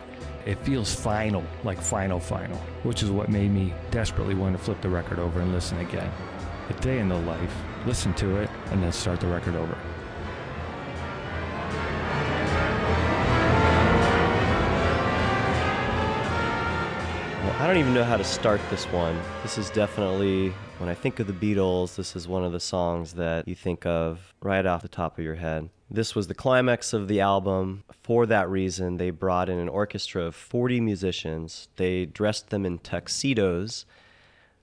it 0.46 0.60
feels 0.60 0.94
final, 0.94 1.44
like 1.64 1.82
final, 1.82 2.20
final, 2.20 2.58
which 2.84 3.02
is 3.02 3.10
what 3.10 3.30
made 3.30 3.52
me 3.52 3.74
desperately 3.90 4.36
want 4.36 4.56
to 4.56 4.64
flip 4.64 4.80
the 4.82 4.90
record 4.90 5.18
over 5.18 5.42
and 5.42 5.52
listen 5.52 5.80
again. 5.80 6.12
A 6.70 6.74
day 6.82 7.00
in 7.00 7.10
the 7.10 7.18
life, 7.18 7.56
listen 7.86 8.14
to 8.16 8.38
it, 8.38 8.50
and 8.72 8.82
then 8.82 8.92
start 8.92 9.20
the 9.20 9.28
record 9.28 9.56
over. 9.56 9.76
I 17.58 17.68
don't 17.68 17.78
even 17.78 17.96
know 17.96 18.04
how 18.04 18.18
to 18.18 18.24
start 18.24 18.62
this 18.70 18.86
one. 18.92 19.20
This 19.42 19.58
is 19.58 19.72
definitely, 19.72 20.50
when 20.78 20.88
I 20.88 20.94
think 20.94 21.20
of 21.20 21.26
the 21.26 21.34
Beatles, 21.34 21.96
this 21.96 22.16
is 22.16 22.28
one 22.28 22.44
of 22.44 22.52
the 22.52 22.60
songs 22.60 23.14
that 23.14 23.48
you 23.48 23.56
think 23.56 23.88
of 23.88 24.36
right 24.42 24.66
off 24.66 24.84
the 24.84 24.88
top 24.88 25.18
of 25.18 25.24
your 25.24 25.36
head. 25.36 25.70
This 25.90 26.16
was 26.16 26.28
the 26.28 26.34
climax 26.34 26.94
of 26.94 27.08
the 27.08 27.22
album. 27.22 27.84
For 28.02 28.26
that 28.26 28.50
reason, 28.50 28.98
they 28.98 29.12
brought 29.12 29.50
in 29.50 29.60
an 29.60 29.70
orchestra 29.70 30.24
of 30.24 30.36
40 30.36 30.82
musicians. 30.82 31.68
They 31.76 32.06
dressed 32.06 32.50
them 32.50 32.66
in 32.66 32.80
tuxedos, 32.80 33.86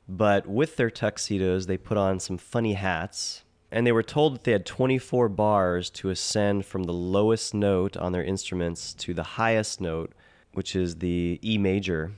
but 0.08 0.46
with 0.48 0.76
their 0.76 0.90
tuxedos, 0.90 1.66
they 1.66 1.76
put 1.76 1.96
on 1.96 2.18
some 2.18 2.38
funny 2.38 2.74
hats. 2.74 3.44
And 3.70 3.86
they 3.86 3.92
were 3.92 4.02
told 4.02 4.34
that 4.34 4.44
they 4.44 4.52
had 4.52 4.66
24 4.66 5.28
bars 5.28 5.90
to 5.90 6.10
ascend 6.10 6.66
from 6.66 6.82
the 6.82 6.92
lowest 6.92 7.54
note 7.54 7.96
on 7.96 8.12
their 8.12 8.24
instruments 8.24 8.92
to 8.94 9.14
the 9.14 9.22
highest 9.22 9.80
note, 9.80 10.12
which 10.52 10.76
is 10.76 10.96
the 10.96 11.38
E 11.42 11.56
major. 11.56 12.12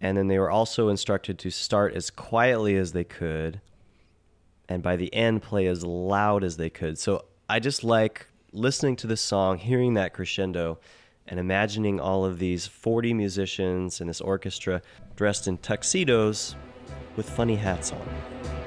And 0.00 0.16
then 0.16 0.28
they 0.28 0.38
were 0.38 0.50
also 0.50 0.88
instructed 0.88 1.38
to 1.40 1.50
start 1.50 1.94
as 1.94 2.10
quietly 2.10 2.76
as 2.76 2.92
they 2.92 3.04
could 3.04 3.60
and 4.68 4.82
by 4.82 4.96
the 4.96 5.12
end 5.14 5.42
play 5.42 5.66
as 5.66 5.84
loud 5.84 6.44
as 6.44 6.56
they 6.56 6.70
could. 6.70 6.98
So 6.98 7.24
I 7.48 7.58
just 7.58 7.82
like 7.82 8.26
listening 8.52 8.96
to 8.96 9.06
this 9.06 9.20
song, 9.20 9.58
hearing 9.58 9.94
that 9.94 10.12
crescendo, 10.12 10.78
and 11.26 11.40
imagining 11.40 12.00
all 12.00 12.24
of 12.24 12.38
these 12.38 12.66
40 12.66 13.14
musicians 13.14 14.00
and 14.00 14.10
this 14.10 14.20
orchestra 14.20 14.82
dressed 15.16 15.48
in 15.48 15.56
tuxedos 15.58 16.56
with 17.16 17.28
funny 17.28 17.56
hats 17.56 17.92
on. 17.92 18.61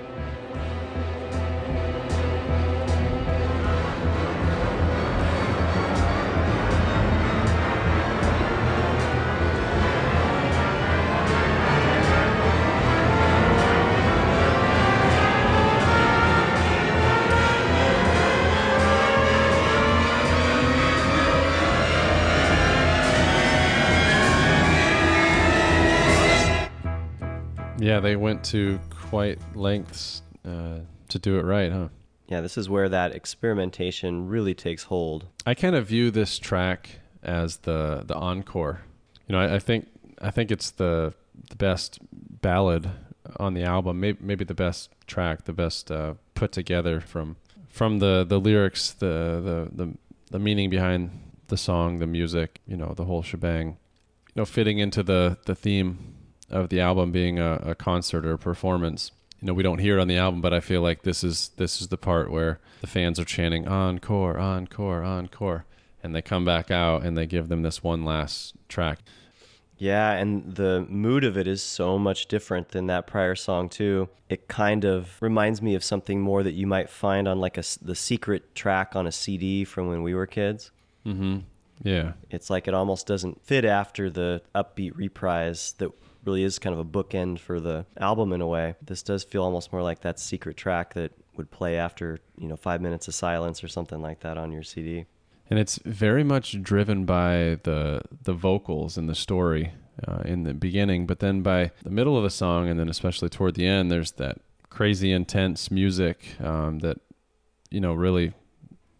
Yeah, 27.96 28.02
they 28.02 28.18
went 28.18 28.44
to 28.46 28.78
quite 28.90 29.40
lengths 29.56 30.22
uh, 30.46 30.80
to 31.08 31.18
do 31.18 31.40
it 31.40 31.44
right, 31.44 31.72
huh? 31.72 31.88
Yeah, 32.28 32.42
this 32.42 32.58
is 32.58 32.68
where 32.68 32.90
that 32.90 33.16
experimentation 33.16 34.28
really 34.28 34.54
takes 34.54 34.84
hold. 34.84 35.28
I 35.46 35.54
kind 35.54 35.78
of 35.78 35.88
view 35.88 36.12
this 36.12 36.38
track 36.38 37.00
as 37.24 37.56
the 37.60 38.04
the 38.06 38.16
encore. 38.16 38.82
You 39.30 39.34
know, 39.34 39.40
I, 39.40 39.56
I 39.56 39.60
think 39.60 39.88
I 40.22 40.30
think 40.30 40.52
it's 40.52 40.72
the 40.72 41.14
the 41.50 41.56
best 41.56 42.00
ballad 42.12 42.90
on 43.38 43.54
the 43.54 43.64
album. 43.64 44.02
Maybe 44.02 44.18
maybe 44.20 44.44
the 44.44 44.54
best 44.54 44.90
track, 45.08 45.46
the 45.46 45.54
best 45.54 45.90
uh, 45.90 46.16
put 46.34 46.52
together 46.52 47.00
from 47.00 47.38
from 47.70 48.00
the 48.00 48.26
the 48.28 48.42
lyrics, 48.42 48.92
the 48.92 49.70
the 49.74 49.86
the 49.86 49.98
the 50.32 50.40
meaning 50.40 50.70
behind 50.70 51.12
the 51.48 51.56
song, 51.56 52.00
the 52.00 52.08
music, 52.08 52.60
you 52.68 52.76
know, 52.76 52.94
the 52.94 53.06
whole 53.06 53.24
shebang. 53.24 53.78
You 54.34 54.42
know, 54.42 54.46
fitting 54.46 54.80
into 54.80 55.02
the 55.02 55.38
the 55.46 55.56
theme 55.56 56.15
of 56.50 56.70
the 56.70 56.80
album 56.80 57.12
being 57.12 57.40
a, 57.40 57.54
a 57.64 57.76
concert 57.76 58.26
or 58.26 58.34
a 58.34 58.38
performance. 58.38 59.12
You 59.42 59.48
know, 59.48 59.54
we 59.54 59.64
don't 59.64 59.80
hear 59.80 59.98
it 59.98 60.02
on 60.02 60.08
the 60.08 60.18
album, 60.18 60.42
but 60.42 60.54
I 60.54 60.60
feel 60.60 60.82
like 60.82 61.04
this 61.04 61.24
is 61.24 61.52
this 61.58 61.82
is 61.82 61.90
the 61.90 61.98
part 61.98 62.32
where 62.32 62.60
the 62.82 62.88
fans 62.88 63.20
are 63.20 63.26
chanting 63.26 63.68
encore, 63.68 64.40
encore, 64.40 65.04
encore, 65.04 65.66
and 66.02 66.16
they 66.16 66.22
come 66.22 66.46
back 66.46 66.72
out 66.72 67.04
and 67.04 67.18
they 67.18 67.26
give 67.26 67.50
them 67.50 67.62
this 67.62 67.84
one 67.84 68.06
last 68.06 68.56
track. 68.70 69.00
Yeah, 69.78 70.12
and 70.12 70.56
the 70.56 70.86
mood 70.90 71.26
of 71.26 71.38
it 71.38 71.48
is 71.48 71.62
so 71.62 72.00
much 72.00 72.28
different 72.28 72.70
than 72.70 72.88
that 72.88 73.08
prior 73.08 73.36
song 73.36 73.68
too. 73.68 74.08
It 74.30 74.48
kind 74.48 74.86
of 74.86 75.22
reminds 75.22 75.62
me 75.62 75.76
of 75.76 75.84
something 75.84 76.22
more 76.22 76.44
that 76.44 76.54
you 76.54 76.66
might 76.66 76.90
find 76.90 77.28
on 77.28 77.40
like 77.40 77.58
a 77.58 77.64
the 77.82 77.96
secret 77.96 78.56
track 78.56 78.96
on 78.96 79.06
a 79.06 79.12
CD 79.12 79.66
from 79.66 79.88
when 79.88 80.02
we 80.02 80.16
were 80.16 80.28
kids. 80.28 80.72
Mm-hmm. 81.06 81.40
Yeah. 81.84 82.14
It's 82.30 82.50
like 82.50 82.68
it 82.68 82.74
almost 82.74 83.06
doesn't 83.06 83.42
fit 83.42 83.66
after 83.66 84.10
the 84.10 84.42
upbeat 84.54 84.96
reprise 84.96 85.76
that 85.80 85.92
really 86.26 86.44
is 86.44 86.60
kind 86.60 86.74
of 86.74 86.80
a 86.80 86.86
bookend 86.86 87.40
for 87.40 87.60
the 87.60 87.86
album 87.98 88.34
in 88.34 88.42
a 88.42 88.48
way. 88.48 88.76
This 88.82 89.04
does 89.04 89.24
feel 89.24 89.44
almost 89.44 89.72
more 89.72 89.84
like 89.84 90.02
that 90.02 90.20
secret 90.20 90.58
track 90.58 90.94
that 90.96 91.12
would 91.38 91.52
play 91.52 91.78
after, 91.78 92.20
you 92.38 92.48
know, 92.48 92.56
5 92.56 92.82
minutes 92.82 93.08
of 93.08 93.16
silence 93.16 93.64
or 93.64 93.68
something 93.68 94.02
like 94.02 94.22
that 94.22 94.38
on 94.38 94.52
your 94.52 94.64
CD. 94.64 95.06
and 95.50 95.60
it's 95.60 95.80
very 95.86 96.24
much 96.24 96.62
driven 96.64 97.06
by 97.06 97.60
the 97.64 98.02
the 98.24 98.34
vocals 98.34 98.98
and 98.98 99.08
the 99.08 99.16
story 99.16 99.72
uh, 100.08 100.22
in 100.26 100.44
the 100.44 100.54
beginning, 100.54 101.06
but 101.06 101.20
then 101.20 101.42
by 101.42 101.72
the 101.84 101.90
middle 101.90 102.18
of 102.18 102.24
the 102.24 102.30
song, 102.30 102.68
and 102.68 102.80
then 102.80 102.90
especially 102.90 103.30
toward 103.30 103.56
the 103.56 103.66
end, 103.66 103.92
there's 103.92 104.12
that 104.14 104.40
crazy 104.70 105.12
intense 105.12 105.72
music 105.72 106.40
um, 106.42 106.80
that 106.80 106.98
you 107.70 107.80
know 107.80 107.94
really 107.94 108.34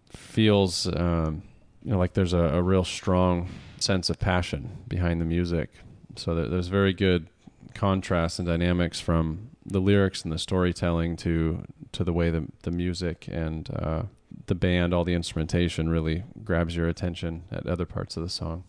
feels 0.10 0.88
um, 0.88 1.44
you 1.84 1.92
know 1.92 1.98
like 1.98 2.14
there's 2.14 2.34
a, 2.34 2.38
a 2.38 2.62
real 2.62 2.84
strong 2.84 3.50
sense 3.80 4.10
of 4.10 4.20
passion 4.20 4.78
behind 4.88 5.20
the 5.20 5.26
music. 5.26 5.70
So 6.18 6.36
there, 6.36 6.48
there's 6.48 6.68
very 6.68 6.94
good 6.94 7.28
contrast 7.74 8.40
and 8.40 8.48
dynamics 8.48 9.00
from 9.00 9.50
the 9.66 9.80
lyrics 9.80 10.24
and 10.24 10.32
the 10.32 10.40
storytelling 10.40 11.18
to 11.18 11.64
to 11.92 12.04
the 12.04 12.14
way 12.14 12.30
the 12.30 12.48
the 12.64 12.72
music 12.72 13.28
and 13.30 13.70
uh, 13.76 14.04
the 14.48 14.56
band, 14.56 14.94
all 14.94 15.04
the 15.04 15.14
instrumentation 15.14 15.90
really 15.90 16.24
grabs 16.44 16.76
your 16.76 16.88
attention 16.88 17.44
at 17.52 17.66
other 17.68 17.86
parts 17.86 18.18
of 18.18 18.24
the 18.24 18.30
song. 18.30 18.64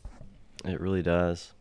It 0.65 0.81
really 0.81 1.03
does. 1.03 1.53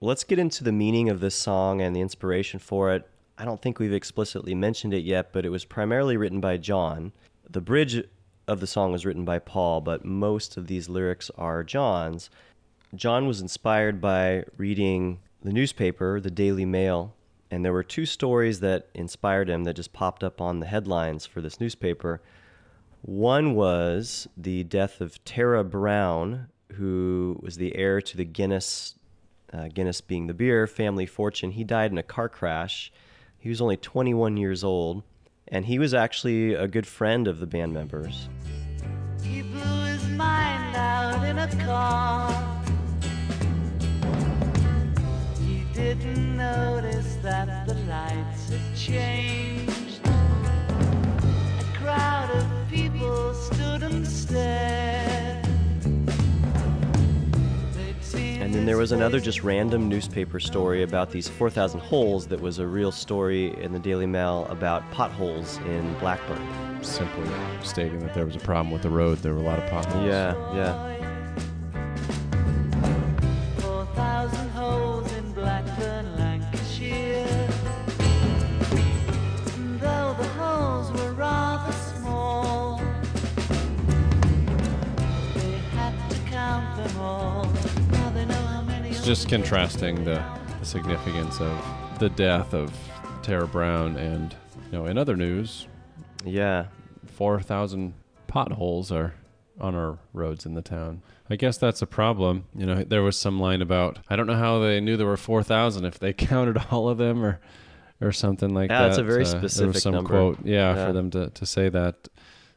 Well, 0.00 0.08
let's 0.08 0.24
get 0.24 0.38
into 0.38 0.62
the 0.62 0.72
meaning 0.72 1.08
of 1.08 1.20
this 1.20 1.34
song 1.34 1.80
and 1.80 1.94
the 1.94 2.00
inspiration 2.00 2.60
for 2.60 2.92
it. 2.92 3.08
I 3.38 3.44
don't 3.44 3.60
think 3.60 3.78
we've 3.78 3.92
explicitly 3.92 4.54
mentioned 4.54 4.94
it 4.94 5.04
yet, 5.04 5.32
but 5.32 5.44
it 5.44 5.50
was 5.50 5.64
primarily 5.64 6.16
written 6.16 6.40
by 6.40 6.56
John. 6.56 7.12
The 7.48 7.60
bridge 7.60 8.02
of 8.46 8.60
the 8.60 8.66
song 8.66 8.92
was 8.92 9.04
written 9.04 9.24
by 9.24 9.38
Paul, 9.38 9.80
but 9.80 10.04
most 10.04 10.56
of 10.56 10.66
these 10.66 10.88
lyrics 10.88 11.30
are 11.36 11.64
John's. 11.64 12.30
John 12.94 13.26
was 13.26 13.40
inspired 13.40 14.00
by 14.00 14.44
reading 14.56 15.18
the 15.46 15.52
newspaper, 15.52 16.20
the 16.20 16.28
Daily 16.28 16.64
Mail, 16.64 17.14
and 17.52 17.64
there 17.64 17.72
were 17.72 17.84
two 17.84 18.04
stories 18.04 18.58
that 18.58 18.88
inspired 18.94 19.48
him 19.48 19.62
that 19.62 19.74
just 19.74 19.92
popped 19.92 20.24
up 20.24 20.40
on 20.40 20.58
the 20.58 20.66
headlines 20.66 21.24
for 21.24 21.40
this 21.40 21.60
newspaper. 21.60 22.20
One 23.02 23.54
was 23.54 24.26
the 24.36 24.64
death 24.64 25.00
of 25.00 25.24
Tara 25.24 25.62
Brown, 25.62 26.48
who 26.72 27.38
was 27.40 27.58
the 27.58 27.76
heir 27.76 28.00
to 28.00 28.16
the 28.16 28.24
Guinness, 28.24 28.96
uh, 29.52 29.68
Guinness 29.68 30.00
being 30.00 30.26
the 30.26 30.34
beer, 30.34 30.66
family 30.66 31.06
fortune. 31.06 31.52
He 31.52 31.62
died 31.62 31.92
in 31.92 31.98
a 31.98 32.02
car 32.02 32.28
crash. 32.28 32.92
He 33.38 33.48
was 33.48 33.60
only 33.60 33.76
21 33.76 34.36
years 34.36 34.64
old, 34.64 35.04
and 35.46 35.66
he 35.66 35.78
was 35.78 35.94
actually 35.94 36.54
a 36.54 36.66
good 36.66 36.88
friend 36.88 37.28
of 37.28 37.38
the 37.38 37.46
band 37.46 37.72
members. 37.72 38.28
He 39.22 39.42
blew 39.42 39.84
his 39.84 40.08
mind 40.08 40.74
out 40.74 41.24
in 41.24 41.38
a 41.38 41.64
car. 41.64 42.55
Didn't 45.76 46.38
notice 46.38 47.16
that 47.16 47.66
the 47.66 47.74
lights 47.74 48.48
had 48.48 48.74
changed. 48.74 50.00
A 50.06 51.78
crowd 51.78 52.30
of 52.30 52.46
people 52.70 53.34
stood 53.34 53.82
and 53.82 54.06
stared. 54.06 55.46
And 58.14 58.54
then 58.54 58.64
there 58.64 58.78
was 58.78 58.92
another 58.92 59.20
just 59.20 59.42
random 59.42 59.86
newspaper 59.86 60.40
story 60.40 60.82
about 60.82 61.10
these 61.10 61.28
4,000 61.28 61.80
holes 61.80 62.26
that 62.28 62.40
was 62.40 62.58
a 62.58 62.66
real 62.66 62.90
story 62.90 63.54
in 63.62 63.72
the 63.72 63.78
Daily 63.78 64.06
Mail 64.06 64.46
about 64.48 64.90
potholes 64.92 65.58
in 65.66 65.92
Blackburn. 65.98 66.82
Simply 66.82 67.28
stating 67.62 67.98
that 67.98 68.14
there 68.14 68.24
was 68.24 68.36
a 68.36 68.40
problem 68.40 68.72
with 68.72 68.82
the 68.82 68.88
road. 68.88 69.18
There 69.18 69.34
were 69.34 69.40
a 69.40 69.44
lot 69.44 69.58
of 69.58 69.68
potholes. 69.68 70.06
Yeah, 70.06 70.34
yeah. 70.54 70.96
Just 89.06 89.28
contrasting 89.28 90.02
the, 90.04 90.20
the 90.58 90.66
significance 90.66 91.40
of 91.40 91.98
the 92.00 92.08
death 92.10 92.52
of 92.54 92.76
Tara 93.22 93.46
Brown 93.46 93.96
and, 93.96 94.34
you 94.66 94.72
know, 94.78 94.86
in 94.86 94.98
other 94.98 95.14
news, 95.16 95.68
yeah, 96.24 96.66
4,000 97.12 97.94
potholes 98.26 98.90
are 98.90 99.14
on 99.60 99.76
our 99.76 99.98
roads 100.12 100.44
in 100.44 100.54
the 100.54 100.60
town. 100.62 101.02
I 101.30 101.36
guess 101.36 101.56
that's 101.56 101.80
a 101.82 101.86
problem. 101.86 102.46
You 102.54 102.66
know, 102.66 102.82
there 102.82 103.02
was 103.04 103.16
some 103.16 103.38
line 103.38 103.62
about 103.62 104.00
I 104.10 104.16
don't 104.16 104.26
know 104.26 104.34
how 104.36 104.58
they 104.58 104.80
knew 104.80 104.96
there 104.96 105.06
were 105.06 105.16
4,000 105.16 105.84
if 105.84 105.98
they 106.00 106.12
counted 106.12 106.58
all 106.72 106.88
of 106.88 106.98
them 106.98 107.24
or 107.24 107.38
or 108.00 108.10
something 108.12 108.52
like 108.52 108.70
Yeah, 108.70 108.82
that. 108.82 108.88
it's 108.90 108.98
a 108.98 109.02
very 109.04 109.24
Uh, 109.24 109.38
there 109.56 109.68
was 109.68 109.82
some 109.82 109.94
number. 109.94 110.10
quote, 110.10 110.38
yeah, 110.44 110.74
Yeah. 110.74 110.86
for 110.86 110.92
them 110.92 111.10
to 111.12 111.30
to 111.30 111.46
say 111.46 111.68
that. 111.68 112.08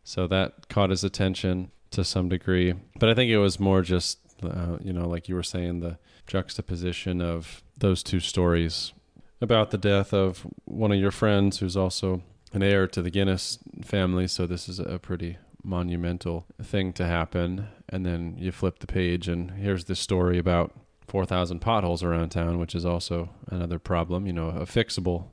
So 0.03 0.25
that 0.27 0.67
caught 0.67 0.89
his 0.89 1.03
attention 1.03 1.69
to 1.91 2.03
some 2.03 2.27
degree. 2.27 2.73
But 2.99 3.09
I 3.09 3.13
think 3.13 3.29
it 3.29 3.37
was 3.37 3.59
more 3.59 3.81
just 3.83 4.17
uh, 4.43 4.77
you 4.81 4.93
know, 4.93 5.07
like 5.07 5.29
you 5.29 5.35
were 5.35 5.43
saying 5.43 5.79
the 5.79 5.97
juxtaposition 6.27 7.21
of 7.21 7.63
those 7.77 8.03
two 8.03 8.19
stories 8.19 8.93
about 9.41 9.71
the 9.71 9.77
death 9.77 10.13
of 10.13 10.45
one 10.65 10.91
of 10.91 10.99
your 10.99 11.11
friends 11.11 11.59
who's 11.59 11.77
also 11.77 12.21
an 12.53 12.63
heir 12.63 12.87
to 12.87 13.01
the 13.01 13.09
Guinness 13.09 13.59
family. 13.83 14.27
So 14.27 14.45
this 14.45 14.67
is 14.67 14.79
a 14.79 14.99
pretty 14.99 15.37
monumental 15.63 16.45
thing 16.61 16.93
to 16.93 17.05
happen. 17.05 17.67
And 17.87 18.05
then 18.05 18.35
you 18.37 18.51
flip 18.51 18.79
the 18.79 18.87
page, 18.87 19.27
and 19.27 19.51
here's 19.51 19.85
this 19.85 19.99
story 19.99 20.37
about 20.37 20.73
4,000 21.07 21.59
potholes 21.59 22.03
around 22.03 22.29
town, 22.29 22.59
which 22.59 22.75
is 22.75 22.85
also 22.85 23.29
another 23.47 23.79
problem, 23.79 24.25
you 24.25 24.33
know, 24.33 24.49
a 24.49 24.65
fixable 24.65 25.25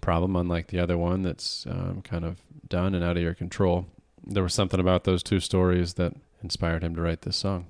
problem, 0.00 0.36
unlike 0.36 0.68
the 0.68 0.78
other 0.78 0.98
one 0.98 1.22
that's 1.22 1.66
um, 1.66 2.02
kind 2.02 2.24
of 2.24 2.42
done 2.68 2.94
and 2.94 3.04
out 3.04 3.16
of 3.16 3.22
your 3.22 3.34
control. 3.34 3.86
There 4.24 4.42
was 4.42 4.54
something 4.54 4.80
about 4.80 5.04
those 5.04 5.22
two 5.22 5.40
stories 5.40 5.94
that 5.94 6.14
inspired 6.42 6.82
him 6.82 6.94
to 6.94 7.02
write 7.02 7.22
this 7.22 7.36
song. 7.36 7.66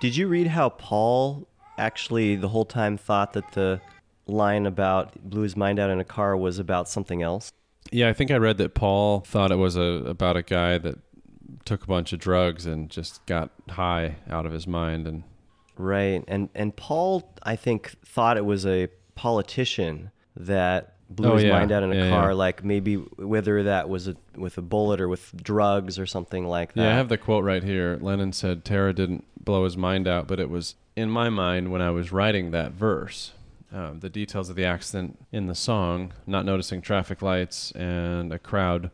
Did 0.00 0.16
you 0.16 0.28
read 0.28 0.46
how 0.46 0.68
Paul 0.68 1.48
actually 1.76 2.36
the 2.36 2.48
whole 2.48 2.64
time 2.64 2.96
thought 2.96 3.32
that 3.32 3.52
the 3.52 3.80
line 4.26 4.66
about 4.66 5.18
blew 5.28 5.42
his 5.42 5.56
mind 5.56 5.78
out 5.78 5.90
in 5.90 5.98
a 5.98 6.04
car 6.04 6.36
was 6.36 6.58
about 6.58 6.88
something 6.88 7.22
else? 7.22 7.52
Yeah, 7.90 8.08
I 8.08 8.12
think 8.12 8.30
I 8.30 8.36
read 8.36 8.58
that 8.58 8.74
Paul 8.74 9.20
thought 9.20 9.50
it 9.50 9.56
was 9.56 9.76
a 9.76 10.04
about 10.06 10.36
a 10.36 10.42
guy 10.42 10.78
that 10.78 10.98
took 11.64 11.82
a 11.82 11.86
bunch 11.86 12.12
of 12.12 12.18
drugs 12.20 12.66
and 12.66 12.90
just 12.90 13.24
got 13.26 13.50
high 13.70 14.16
out 14.28 14.46
of 14.46 14.52
his 14.52 14.66
mind 14.66 15.06
and 15.06 15.24
Right. 15.76 16.24
And 16.26 16.48
and 16.54 16.76
Paul 16.76 17.32
I 17.42 17.56
think 17.56 17.94
thought 18.04 18.36
it 18.36 18.44
was 18.44 18.66
a 18.66 18.88
politician 19.14 20.10
that 20.36 20.97
blew 21.10 21.30
Oh, 21.32 21.34
his 21.34 21.44
yeah. 21.44 21.52
mind 21.52 21.72
out 21.72 21.82
in 21.82 21.92
a 21.92 21.94
Yeah, 21.96 22.10
car 22.10 22.30
yeah. 22.30 22.34
like 22.36 22.64
maybe 22.64 22.96
whether 22.96 23.62
that 23.64 23.88
was 23.88 24.08
a, 24.08 24.16
with 24.36 24.58
a 24.58 24.62
bullet 24.62 25.00
or 25.00 25.08
with 25.08 25.32
drugs 25.42 25.98
or 25.98 26.06
something 26.06 26.46
like 26.46 26.74
that. 26.74 26.82
Yeah, 26.82 26.90
I 26.90 26.94
have 26.96 27.08
the 27.08 27.18
quote 27.18 27.44
right 27.44 27.62
here. 27.62 27.98
Lennon 28.00 28.32
said 28.32 28.64
Tara 28.64 28.92
didn't 28.92 29.24
blow 29.42 29.64
his 29.64 29.76
mind 29.76 30.06
out, 30.06 30.26
but 30.28 30.38
it 30.38 30.50
was 30.50 30.74
in 30.96 31.10
my 31.10 31.28
mind 31.30 31.70
when 31.72 31.80
I 31.80 31.90
was 31.90 32.12
writing 32.12 32.50
that 32.50 32.72
verse. 32.72 33.32
Um, 33.72 34.00
the 34.00 34.08
details 34.08 34.48
of 34.48 34.56
the 34.56 34.64
accident 34.64 35.18
in 35.30 35.46
the 35.46 35.54
song, 35.54 36.12
not 36.26 36.44
noticing 36.46 36.80
traffic 36.80 37.20
lights 37.20 37.70
and 37.72 38.32
a 38.32 38.38
crowd 38.38 38.90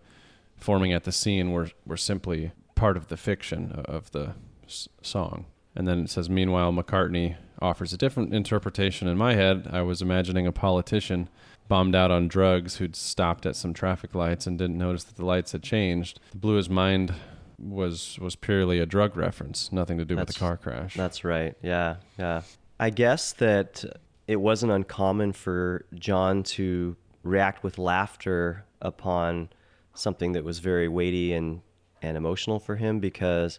forming 0.57 0.93
at 0.93 1.05
the 1.05 1.13
scene 1.13 1.53
were, 1.53 1.71
were 1.87 1.97
simply 1.97 2.51
part 2.75 2.97
of 2.97 3.07
the 3.09 3.17
fiction 3.17 3.71
of 3.85 4.11
the 4.11 4.35
s- 4.67 4.89
song. 5.01 5.47
And 5.77 5.87
then 5.87 6.01
it 6.01 6.11
says, 6.11 6.29
Meanwhile, 6.31 6.73
McCartney 6.73 7.37
offers 7.63 7.93
a 7.93 7.97
different 7.97 8.35
interpretation. 8.35 9.07
In 9.09 9.17
my 9.17 9.35
head, 9.35 9.69
I 9.73 9.83
was 9.83 10.03
imagining 10.03 10.47
a 10.47 10.53
politician 10.53 11.29
bombed 11.69 11.95
out 11.95 12.11
on 12.11 12.29
drugs 12.29 12.77
who'd 12.77 12.97
stopped 12.97 13.47
at 13.47 13.57
some 13.57 13.73
traffic 13.73 14.15
lights 14.15 14.47
and 14.47 14.59
didn't 14.59 14.79
notice 14.79 15.05
that 15.05 15.17
the 15.17 15.25
lights 15.25 15.53
had 15.53 15.63
changed. 15.63 16.21
Blew 16.35 16.57
his 16.57 16.69
mind 16.69 17.15
was 17.59 18.19
was 18.21 18.37
purely 18.37 18.79
a 18.79 18.87
drug 18.87 19.17
reference, 19.17 19.73
nothing 19.73 19.99
to 19.99 20.05
do 20.05 20.17
with 20.17 20.29
the 20.29 20.35
car 20.35 20.57
crash. 20.57 20.95
That's 20.95 21.25
right. 21.25 21.57
Yeah, 21.63 21.97
yeah. 22.19 22.43
I 22.79 22.91
guess 22.91 23.33
that 23.35 23.85
it 24.27 24.37
wasn't 24.37 24.73
uncommon 24.73 25.33
for 25.33 25.85
John 25.95 26.43
to 26.43 26.97
react 27.23 27.63
with 27.63 27.79
laughter 27.79 28.65
upon 28.81 29.49
something 29.95 30.33
that 30.33 30.45
was 30.45 30.59
very 30.59 30.89
weighty 30.89 31.33
and, 31.33 31.63
and 32.03 32.17
emotional 32.17 32.59
for 32.59 32.77
him 32.77 33.01
because 33.01 33.59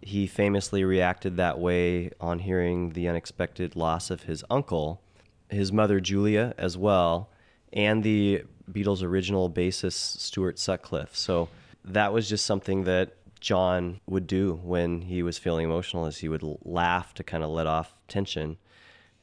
he 0.00 0.26
famously 0.26 0.84
reacted 0.84 1.36
that 1.36 1.58
way 1.58 2.10
on 2.20 2.40
hearing 2.40 2.90
the 2.90 3.08
unexpected 3.08 3.76
loss 3.76 4.10
of 4.10 4.24
his 4.24 4.44
uncle, 4.50 5.01
his 5.52 5.72
mother 5.72 6.00
Julia 6.00 6.54
as 6.58 6.76
well, 6.76 7.30
and 7.72 8.02
the 8.02 8.44
Beatles' 8.70 9.02
original 9.02 9.50
bassist 9.50 10.18
Stuart 10.18 10.58
Sutcliffe. 10.58 11.14
So 11.16 11.48
that 11.84 12.12
was 12.12 12.28
just 12.28 12.46
something 12.46 12.84
that 12.84 13.16
John 13.40 14.00
would 14.06 14.26
do 14.26 14.60
when 14.62 15.02
he 15.02 15.22
was 15.22 15.38
feeling 15.38 15.64
emotional, 15.64 16.06
is 16.06 16.18
he 16.18 16.28
would 16.28 16.44
laugh 16.62 17.12
to 17.14 17.24
kind 17.24 17.42
of 17.42 17.50
let 17.50 17.66
off 17.66 17.94
tension. 18.08 18.56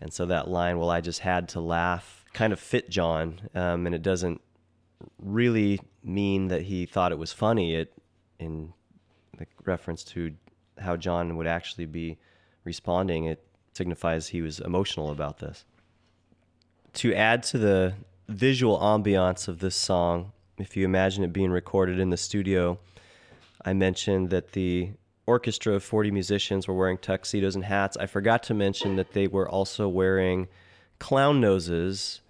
And 0.02 0.14
so 0.14 0.26
that 0.26 0.48
line, 0.48 0.78
"Well, 0.78 0.90
I 0.90 1.02
just 1.02 1.20
had 1.20 1.50
to 1.50 1.62
laugh," 1.62 2.26
kind 2.34 2.54
of 2.54 2.60
fit 2.60 2.90
John, 2.90 3.50
um, 3.56 3.86
and 3.86 3.96
it 3.96 4.02
doesn't 4.02 4.42
really 5.18 5.80
mean 6.04 6.48
that 6.50 6.64
he 6.64 6.86
thought 6.86 7.12
it 7.12 7.18
was 7.18 7.32
funny. 7.34 7.76
It 7.76 7.94
in 8.40 8.74
the 9.38 9.48
reference 9.66 10.04
to 10.04 10.36
how 10.78 10.96
John 10.96 11.38
would 11.38 11.48
actually 11.48 11.86
be 11.86 12.18
responding, 12.64 13.26
it 13.26 13.46
signifies 13.74 14.28
he 14.28 14.42
was 14.42 14.60
emotional 14.60 15.12
about 15.12 15.40
this. 15.40 15.66
To 16.94 17.14
add 17.14 17.44
to 17.44 17.58
the 17.58 17.94
visual 18.28 18.80
ambiance 18.80 19.48
of 19.48 19.60
this 19.60 19.76
song, 19.76 20.32
if 20.58 20.76
you 20.76 20.86
imagine 20.86 21.24
it 21.24 21.32
being 21.34 21.52
recorded 21.52 22.00
in 22.00 22.10
the 22.10 22.18
studio, 22.18 22.80
I 23.64 23.74
mentioned 23.74 24.30
that 24.32 24.54
the 24.54 24.92
orchestra 25.26 25.74
of 25.74 25.84
40 25.84 26.12
musicians 26.12 26.68
were 26.68 26.74
wearing 26.74 26.98
tuxedos 26.98 27.56
and 27.56 27.66
hats. 27.66 27.96
I 27.98 28.08
forgot 28.08 28.42
to 28.44 28.54
mention 28.54 28.96
that 28.96 29.14
they 29.14 29.28
were 29.28 29.48
also 29.48 29.88
wearing 29.88 30.48
clown 30.98 31.40
noses 31.40 32.22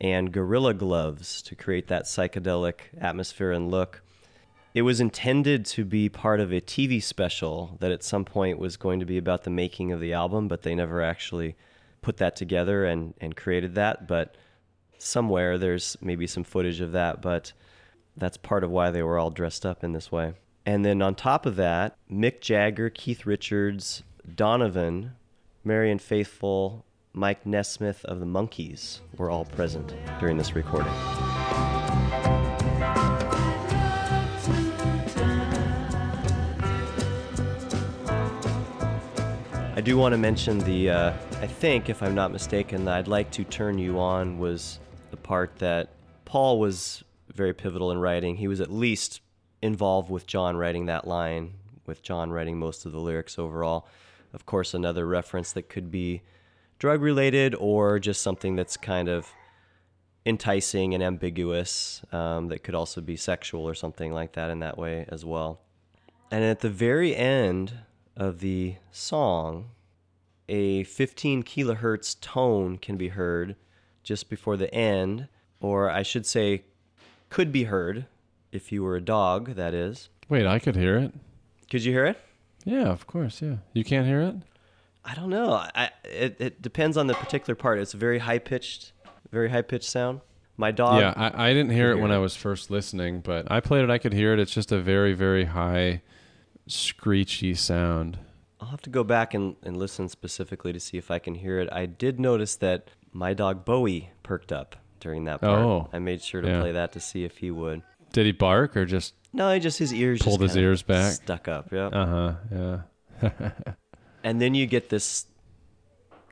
and 0.00 0.32
gorilla 0.32 0.74
gloves 0.74 1.42
to 1.42 1.54
create 1.54 1.88
that 1.88 2.04
psychedelic 2.04 2.80
atmosphere 2.98 3.52
and 3.52 3.70
look. 3.70 4.02
It 4.74 4.82
was 4.82 5.00
intended 5.00 5.66
to 5.66 5.84
be 5.84 6.08
part 6.08 6.40
of 6.40 6.52
a 6.52 6.60
TV 6.60 7.02
special 7.02 7.76
that 7.80 7.92
at 7.92 8.02
some 8.02 8.24
point 8.24 8.58
was 8.58 8.76
going 8.76 9.00
to 9.00 9.06
be 9.06 9.18
about 9.18 9.44
the 9.44 9.50
making 9.50 9.92
of 9.92 10.00
the 10.00 10.12
album, 10.12 10.48
but 10.48 10.62
they 10.62 10.74
never 10.74 11.02
actually 11.02 11.56
put 12.08 12.16
that 12.16 12.36
together 12.36 12.86
and, 12.86 13.12
and 13.20 13.36
created 13.36 13.74
that. 13.74 14.08
But 14.08 14.34
somewhere 14.96 15.58
there's 15.58 15.94
maybe 16.00 16.26
some 16.26 16.42
footage 16.42 16.80
of 16.80 16.92
that, 16.92 17.20
but 17.20 17.52
that's 18.16 18.38
part 18.38 18.64
of 18.64 18.70
why 18.70 18.90
they 18.90 19.02
were 19.02 19.18
all 19.18 19.30
dressed 19.30 19.66
up 19.66 19.84
in 19.84 19.92
this 19.92 20.10
way. 20.10 20.32
And 20.64 20.86
then 20.86 21.02
on 21.02 21.14
top 21.14 21.44
of 21.44 21.56
that, 21.56 21.98
Mick 22.10 22.40
Jagger, 22.40 22.88
Keith 22.88 23.26
Richards, 23.26 24.04
Donovan, 24.34 25.16
Marion 25.64 25.98
Faithfull, 25.98 26.86
Mike 27.12 27.44
Nesmith 27.44 28.06
of 28.06 28.20
the 28.20 28.26
Monkees 28.26 29.00
were 29.18 29.28
all 29.28 29.44
present 29.44 29.94
during 30.18 30.38
this 30.38 30.54
recording. 30.54 30.94
I 39.78 39.80
do 39.80 39.96
want 39.96 40.12
to 40.12 40.18
mention 40.18 40.58
the, 40.58 40.90
uh, 40.90 41.12
I 41.40 41.46
think, 41.46 41.88
if 41.88 42.02
I'm 42.02 42.12
not 42.12 42.32
mistaken, 42.32 42.84
that 42.86 42.96
I'd 42.96 43.06
like 43.06 43.30
to 43.30 43.44
turn 43.44 43.78
you 43.78 44.00
on 44.00 44.40
was 44.40 44.80
the 45.12 45.16
part 45.16 45.54
that 45.58 45.90
Paul 46.24 46.58
was 46.58 47.04
very 47.32 47.54
pivotal 47.54 47.92
in 47.92 47.98
writing. 47.98 48.34
He 48.34 48.48
was 48.48 48.60
at 48.60 48.72
least 48.72 49.20
involved 49.62 50.10
with 50.10 50.26
John 50.26 50.56
writing 50.56 50.86
that 50.86 51.06
line, 51.06 51.54
with 51.86 52.02
John 52.02 52.32
writing 52.32 52.58
most 52.58 52.86
of 52.86 52.90
the 52.90 52.98
lyrics 52.98 53.38
overall. 53.38 53.86
Of 54.32 54.46
course, 54.46 54.74
another 54.74 55.06
reference 55.06 55.52
that 55.52 55.68
could 55.68 55.92
be 55.92 56.22
drug 56.80 57.00
related 57.00 57.54
or 57.54 58.00
just 58.00 58.20
something 58.20 58.56
that's 58.56 58.76
kind 58.76 59.08
of 59.08 59.28
enticing 60.26 60.92
and 60.92 61.04
ambiguous 61.04 62.02
um, 62.10 62.48
that 62.48 62.64
could 62.64 62.74
also 62.74 63.00
be 63.00 63.14
sexual 63.14 63.62
or 63.62 63.76
something 63.76 64.12
like 64.12 64.32
that 64.32 64.50
in 64.50 64.58
that 64.58 64.76
way 64.76 65.06
as 65.08 65.24
well. 65.24 65.60
And 66.32 66.42
at 66.42 66.62
the 66.62 66.68
very 66.68 67.14
end 67.14 67.74
of 68.18 68.40
the 68.40 68.74
song, 68.92 69.70
a 70.48 70.82
15 70.84 71.44
kilohertz 71.44 72.20
tone 72.20 72.76
can 72.76 72.96
be 72.96 73.08
heard 73.08 73.56
just 74.02 74.28
before 74.28 74.56
the 74.56 74.72
end, 74.74 75.28
or 75.60 75.88
I 75.88 76.02
should 76.02 76.26
say, 76.26 76.64
could 77.30 77.52
be 77.52 77.64
heard 77.64 78.06
if 78.52 78.72
you 78.72 78.82
were 78.82 78.96
a 78.96 79.00
dog, 79.00 79.54
that 79.54 79.72
is. 79.72 80.08
Wait, 80.28 80.46
I 80.46 80.58
could 80.58 80.76
hear 80.76 80.96
it. 80.96 81.14
Could 81.70 81.84
you 81.84 81.92
hear 81.92 82.06
it? 82.06 82.18
Yeah, 82.64 82.88
of 82.88 83.06
course. 83.06 83.40
Yeah, 83.40 83.56
you 83.72 83.84
can't 83.84 84.06
hear 84.06 84.20
it. 84.20 84.34
I 85.04 85.14
don't 85.14 85.30
know. 85.30 85.52
I, 85.52 85.90
it, 86.04 86.36
it 86.38 86.62
depends 86.62 86.96
on 86.96 87.06
the 87.06 87.14
particular 87.14 87.54
part. 87.54 87.78
It's 87.78 87.94
a 87.94 87.96
very 87.96 88.18
high 88.18 88.38
pitched, 88.38 88.92
very 89.30 89.50
high 89.50 89.62
pitched 89.62 89.88
sound. 89.88 90.20
My 90.56 90.72
dog. 90.72 91.00
yeah, 91.00 91.14
I, 91.16 91.50
I 91.50 91.52
didn't 91.54 91.70
hear 91.70 91.92
it 91.92 92.00
when 92.00 92.10
I 92.10 92.18
was 92.18 92.34
first 92.34 92.68
listening, 92.68 93.20
but 93.20 93.48
I 93.48 93.60
played 93.60 93.84
it. 93.84 93.90
I 93.90 93.98
could 93.98 94.12
hear 94.12 94.32
it. 94.32 94.40
It's 94.40 94.52
just 94.52 94.72
a 94.72 94.80
very, 94.80 95.12
very 95.12 95.44
high, 95.44 96.02
screechy 96.68 97.54
sound. 97.54 98.18
I'll 98.60 98.68
have 98.68 98.82
to 98.82 98.90
go 98.90 99.04
back 99.04 99.34
and, 99.34 99.56
and 99.62 99.76
listen 99.76 100.08
specifically 100.08 100.72
to 100.72 100.80
see 100.80 100.98
if 100.98 101.10
I 101.10 101.18
can 101.18 101.34
hear 101.34 101.60
it. 101.60 101.68
I 101.72 101.86
did 101.86 102.18
notice 102.18 102.56
that 102.56 102.90
my 103.12 103.34
dog 103.34 103.64
Bowie 103.64 104.10
perked 104.22 104.52
up 104.52 104.76
during 105.00 105.24
that 105.24 105.40
part. 105.40 105.60
Oh, 105.60 105.88
I 105.92 105.98
made 105.98 106.22
sure 106.22 106.40
to 106.40 106.48
yeah. 106.48 106.60
play 106.60 106.72
that 106.72 106.92
to 106.92 107.00
see 107.00 107.24
if 107.24 107.38
he 107.38 107.50
would. 107.50 107.82
Did 108.12 108.26
he 108.26 108.32
bark 108.32 108.76
or 108.76 108.84
just 108.84 109.14
No, 109.32 109.52
he 109.52 109.60
just 109.60 109.78
his 109.78 109.92
ears 109.92 110.20
pulled 110.22 110.40
just 110.40 110.54
his 110.54 110.62
ears 110.62 110.82
back? 110.82 111.12
stuck 111.12 111.46
up. 111.46 111.72
Yeah. 111.72 111.86
Uh 111.86 112.06
huh. 112.06 112.82
Yeah. 113.22 113.50
and 114.24 114.40
then 114.40 114.54
you 114.54 114.66
get 114.66 114.88
this 114.88 115.26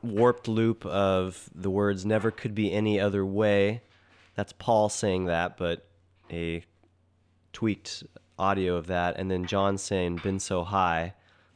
warped 0.03 0.49
loop 0.49 0.85
of 0.87 1.49
the 1.55 1.71
words 1.71 2.05
never 2.05 2.31
could 2.31 2.55
be 2.55 2.73
any 2.73 2.99
other 3.01 3.25
way. 3.25 3.83
That's 4.35 4.53
Paul 4.53 4.89
saying 4.89 5.27
that, 5.27 5.57
but 5.57 5.87
a 6.31 6.65
tweaked 7.53 8.05
audio 8.39 8.77
of 8.77 8.87
that, 8.89 9.17
and 9.19 9.31
then 9.31 9.47
John 9.47 9.79
saying 9.79 10.21
"been 10.23 10.39
so 10.41 10.65
high," 10.65 11.15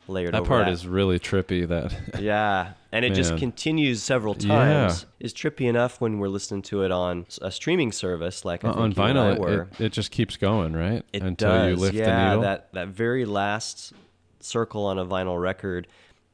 layered 0.08 0.34
that 0.34 0.44
part 0.44 0.66
that. 0.66 0.72
is 0.72 0.86
really 0.86 1.18
trippy. 1.18 1.66
That 1.68 1.94
yeah, 2.20 2.72
and 2.92 3.04
it 3.04 3.14
just 3.14 3.36
continues 3.36 4.02
several 4.02 4.36
Yeah. 4.38 4.48
times. 4.54 5.06
Is 5.20 5.32
trippy 5.34 5.68
enough 5.68 6.00
when 6.00 6.18
we're 6.18 6.28
listening 6.28 6.62
to 6.62 6.82
it 6.82 6.90
on 6.90 7.26
a 7.42 7.50
streaming 7.50 7.92
service 7.92 8.44
like 8.44 8.64
Uh, 8.64 8.72
think 8.72 8.82
on 8.82 8.92
vinyl, 8.94 9.68
it, 9.78 9.80
it 9.80 9.92
just 9.92 10.10
keeps 10.10 10.36
going, 10.36 10.72
right? 10.74 11.04
It 11.12 11.22
Until 11.22 11.48
does. 11.50 11.68
you 11.70 11.76
lift 11.76 11.94
yeah, 11.94 12.04
the 12.06 12.24
needle. 12.28 12.42
That 12.42 12.72
that 12.72 12.88
very 12.88 13.24
last 13.24 13.92
circle 14.40 14.86
on 14.86 14.98
a 14.98 15.04
vinyl 15.04 15.40
record 15.40 15.86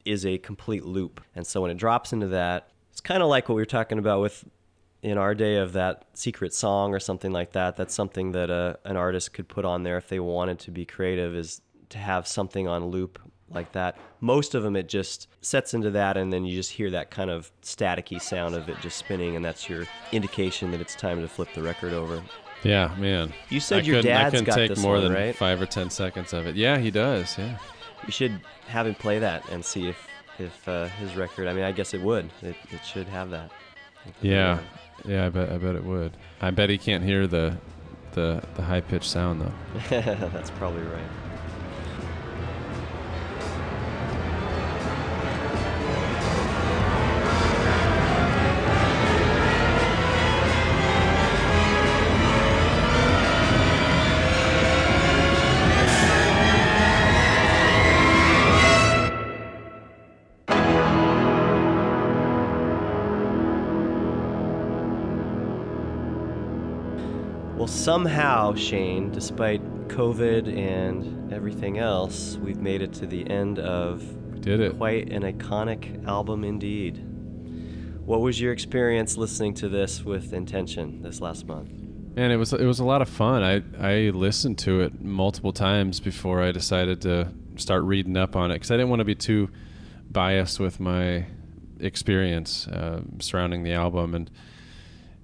is 0.04 0.24
a 0.24 0.38
complete 0.38 0.84
loop. 0.84 1.20
And 1.34 1.44
so 1.46 1.60
when 1.62 1.70
it 1.72 1.76
drops 1.76 2.12
into 2.12 2.28
that, 2.28 2.68
it's 2.92 3.00
kind 3.00 3.22
of 3.22 3.28
like 3.28 3.48
what 3.48 3.56
we 3.56 3.62
were 3.62 3.66
talking 3.66 3.98
about 3.98 4.20
with 4.20 4.44
in 5.02 5.18
our 5.18 5.34
day 5.34 5.56
of 5.56 5.72
that 5.74 6.04
secret 6.14 6.52
song 6.54 6.92
or 6.94 6.98
something 7.00 7.32
like 7.32 7.52
that. 7.52 7.76
That's 7.76 7.94
something 7.94 8.32
that 8.32 8.50
a, 8.50 8.78
an 8.84 8.96
artist 8.96 9.32
could 9.32 9.48
put 9.48 9.64
on 9.64 9.82
there 9.82 9.96
if 9.98 10.08
they 10.08 10.20
wanted 10.20 10.58
to 10.60 10.70
be 10.70 10.84
creative 10.84 11.34
is 11.34 11.60
to 11.90 11.98
have 11.98 12.26
something 12.26 12.66
on 12.66 12.86
loop 12.86 13.18
like 13.48 13.70
that. 13.72 13.96
Most 14.20 14.54
of 14.56 14.62
them 14.64 14.74
it 14.74 14.88
just 14.88 15.28
sets 15.40 15.74
into 15.74 15.90
that 15.92 16.16
and 16.16 16.32
then 16.32 16.44
you 16.44 16.56
just 16.56 16.72
hear 16.72 16.90
that 16.90 17.10
kind 17.12 17.30
of 17.30 17.52
staticky 17.62 18.20
sound 18.20 18.54
of 18.56 18.68
it 18.68 18.76
just 18.80 18.96
spinning 18.96 19.36
and 19.36 19.44
that's 19.44 19.68
your 19.68 19.84
indication 20.10 20.72
that 20.72 20.80
it's 20.80 20.96
time 20.96 21.20
to 21.20 21.28
flip 21.28 21.48
the 21.54 21.62
record 21.62 21.92
over. 21.92 22.20
Yeah, 22.64 22.92
man. 22.98 23.32
You 23.48 23.60
said 23.60 23.84
I 23.84 23.86
your 23.86 23.96
couldn't- 23.96 24.10
I 24.16 24.22
dad's 24.22 24.30
couldn't 24.32 24.44
got 24.46 24.54
take 24.56 24.68
this 24.70 24.82
more 24.82 24.94
one, 24.94 25.04
than 25.04 25.12
right? 25.12 25.36
five 25.36 25.62
or 25.62 25.66
ten 25.66 25.90
seconds 25.90 26.32
of 26.32 26.46
it. 26.46 26.56
Yeah, 26.56 26.78
he 26.78 26.90
does. 26.90 27.38
Yeah. 27.38 27.56
You 28.06 28.10
should 28.12 28.40
have 28.66 28.86
him 28.88 28.94
play 28.96 29.20
that 29.20 29.48
and 29.50 29.64
see 29.64 29.88
if 29.88 30.08
if 30.38 30.68
uh, 30.68 30.86
his 30.88 31.14
record. 31.16 31.46
I 31.46 31.52
mean, 31.52 31.64
I 31.64 31.70
guess 31.72 31.94
it 31.94 32.00
would. 32.02 32.30
It, 32.42 32.56
it 32.70 32.84
should 32.84 33.06
have 33.06 33.30
that. 33.30 33.52
Yeah, 34.20 34.58
yeah. 35.04 35.26
I 35.26 35.28
bet. 35.28 35.50
I 35.50 35.58
bet 35.58 35.76
it 35.76 35.84
would. 35.84 36.12
I 36.40 36.50
bet 36.50 36.70
he 36.70 36.78
can't 36.78 37.04
hear 37.04 37.26
the 37.26 37.58
the 38.12 38.42
the 38.54 38.62
high 38.62 38.80
pitched 38.80 39.10
sound 39.10 39.40
though. 39.40 39.52
That's 40.00 40.50
probably 40.50 40.82
right. 40.82 41.08
Somehow, 67.86 68.52
Shane, 68.52 69.12
despite 69.12 69.62
COVID 69.86 70.52
and 70.58 71.32
everything 71.32 71.78
else, 71.78 72.36
we've 72.36 72.60
made 72.60 72.82
it 72.82 72.92
to 72.94 73.06
the 73.06 73.30
end 73.30 73.60
of 73.60 74.02
did 74.40 74.58
it. 74.58 74.76
quite 74.76 75.12
an 75.12 75.22
iconic 75.22 76.04
album 76.04 76.42
indeed. 76.42 76.96
What 78.04 78.22
was 78.22 78.40
your 78.40 78.52
experience 78.52 79.16
listening 79.16 79.54
to 79.54 79.68
this 79.68 80.04
with 80.04 80.32
intention 80.32 81.00
this 81.00 81.20
last 81.20 81.46
month? 81.46 81.70
And 82.16 82.32
it 82.32 82.38
was 82.38 82.52
it 82.52 82.64
was 82.64 82.80
a 82.80 82.84
lot 82.84 83.02
of 83.02 83.08
fun. 83.08 83.44
I 83.44 83.62
I 83.78 84.10
listened 84.10 84.58
to 84.66 84.80
it 84.80 85.00
multiple 85.00 85.52
times 85.52 86.00
before 86.00 86.42
I 86.42 86.50
decided 86.50 87.00
to 87.02 87.32
start 87.54 87.84
reading 87.84 88.16
up 88.16 88.34
on 88.34 88.50
it 88.50 88.54
because 88.54 88.72
I 88.72 88.74
didn't 88.74 88.88
want 88.88 88.98
to 88.98 89.04
be 89.04 89.14
too 89.14 89.48
biased 90.10 90.58
with 90.58 90.80
my 90.80 91.26
experience 91.78 92.66
uh, 92.66 93.02
surrounding 93.20 93.62
the 93.62 93.74
album, 93.74 94.16
and 94.16 94.28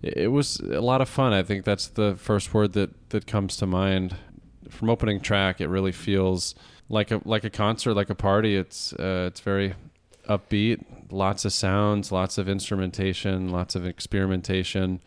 it 0.03 0.31
was 0.31 0.61
a 0.61 0.81
lot 0.81 1.01
of 1.01 1.09
fun. 1.09 1.33
I 1.33 1.43
think 1.43 1.65
that's 1.65 1.89
the 1.89 2.17
first 2.17 2.53
word 2.53 2.73
that 2.73 3.11
that 3.11 3.27
comes 3.27 3.57
to 3.59 3.67
mind. 3.67 4.17
From 4.69 4.89
opening 4.91 5.21
track, 5.21 5.61
it 5.61 5.69
really 5.69 5.93
feels 5.93 6.55
like 6.89 7.11
a 7.11 7.21
like 7.25 7.45
a 7.45 7.51
concert, 7.51 7.95
like 7.95 8.11
a 8.11 8.15
party. 8.15 8.57
It's 8.57 8.93
uh, 8.95 9.27
it's 9.29 9.41
very 9.41 9.75
upbeat, 10.29 10.85
lots 11.11 11.45
of 11.45 11.53
sounds, 11.53 12.13
lots 12.13 12.39
of 12.39 12.49
instrumentation, 12.49 13.49
lots 13.51 13.75
of 13.75 13.87
experimentation, 13.87 15.01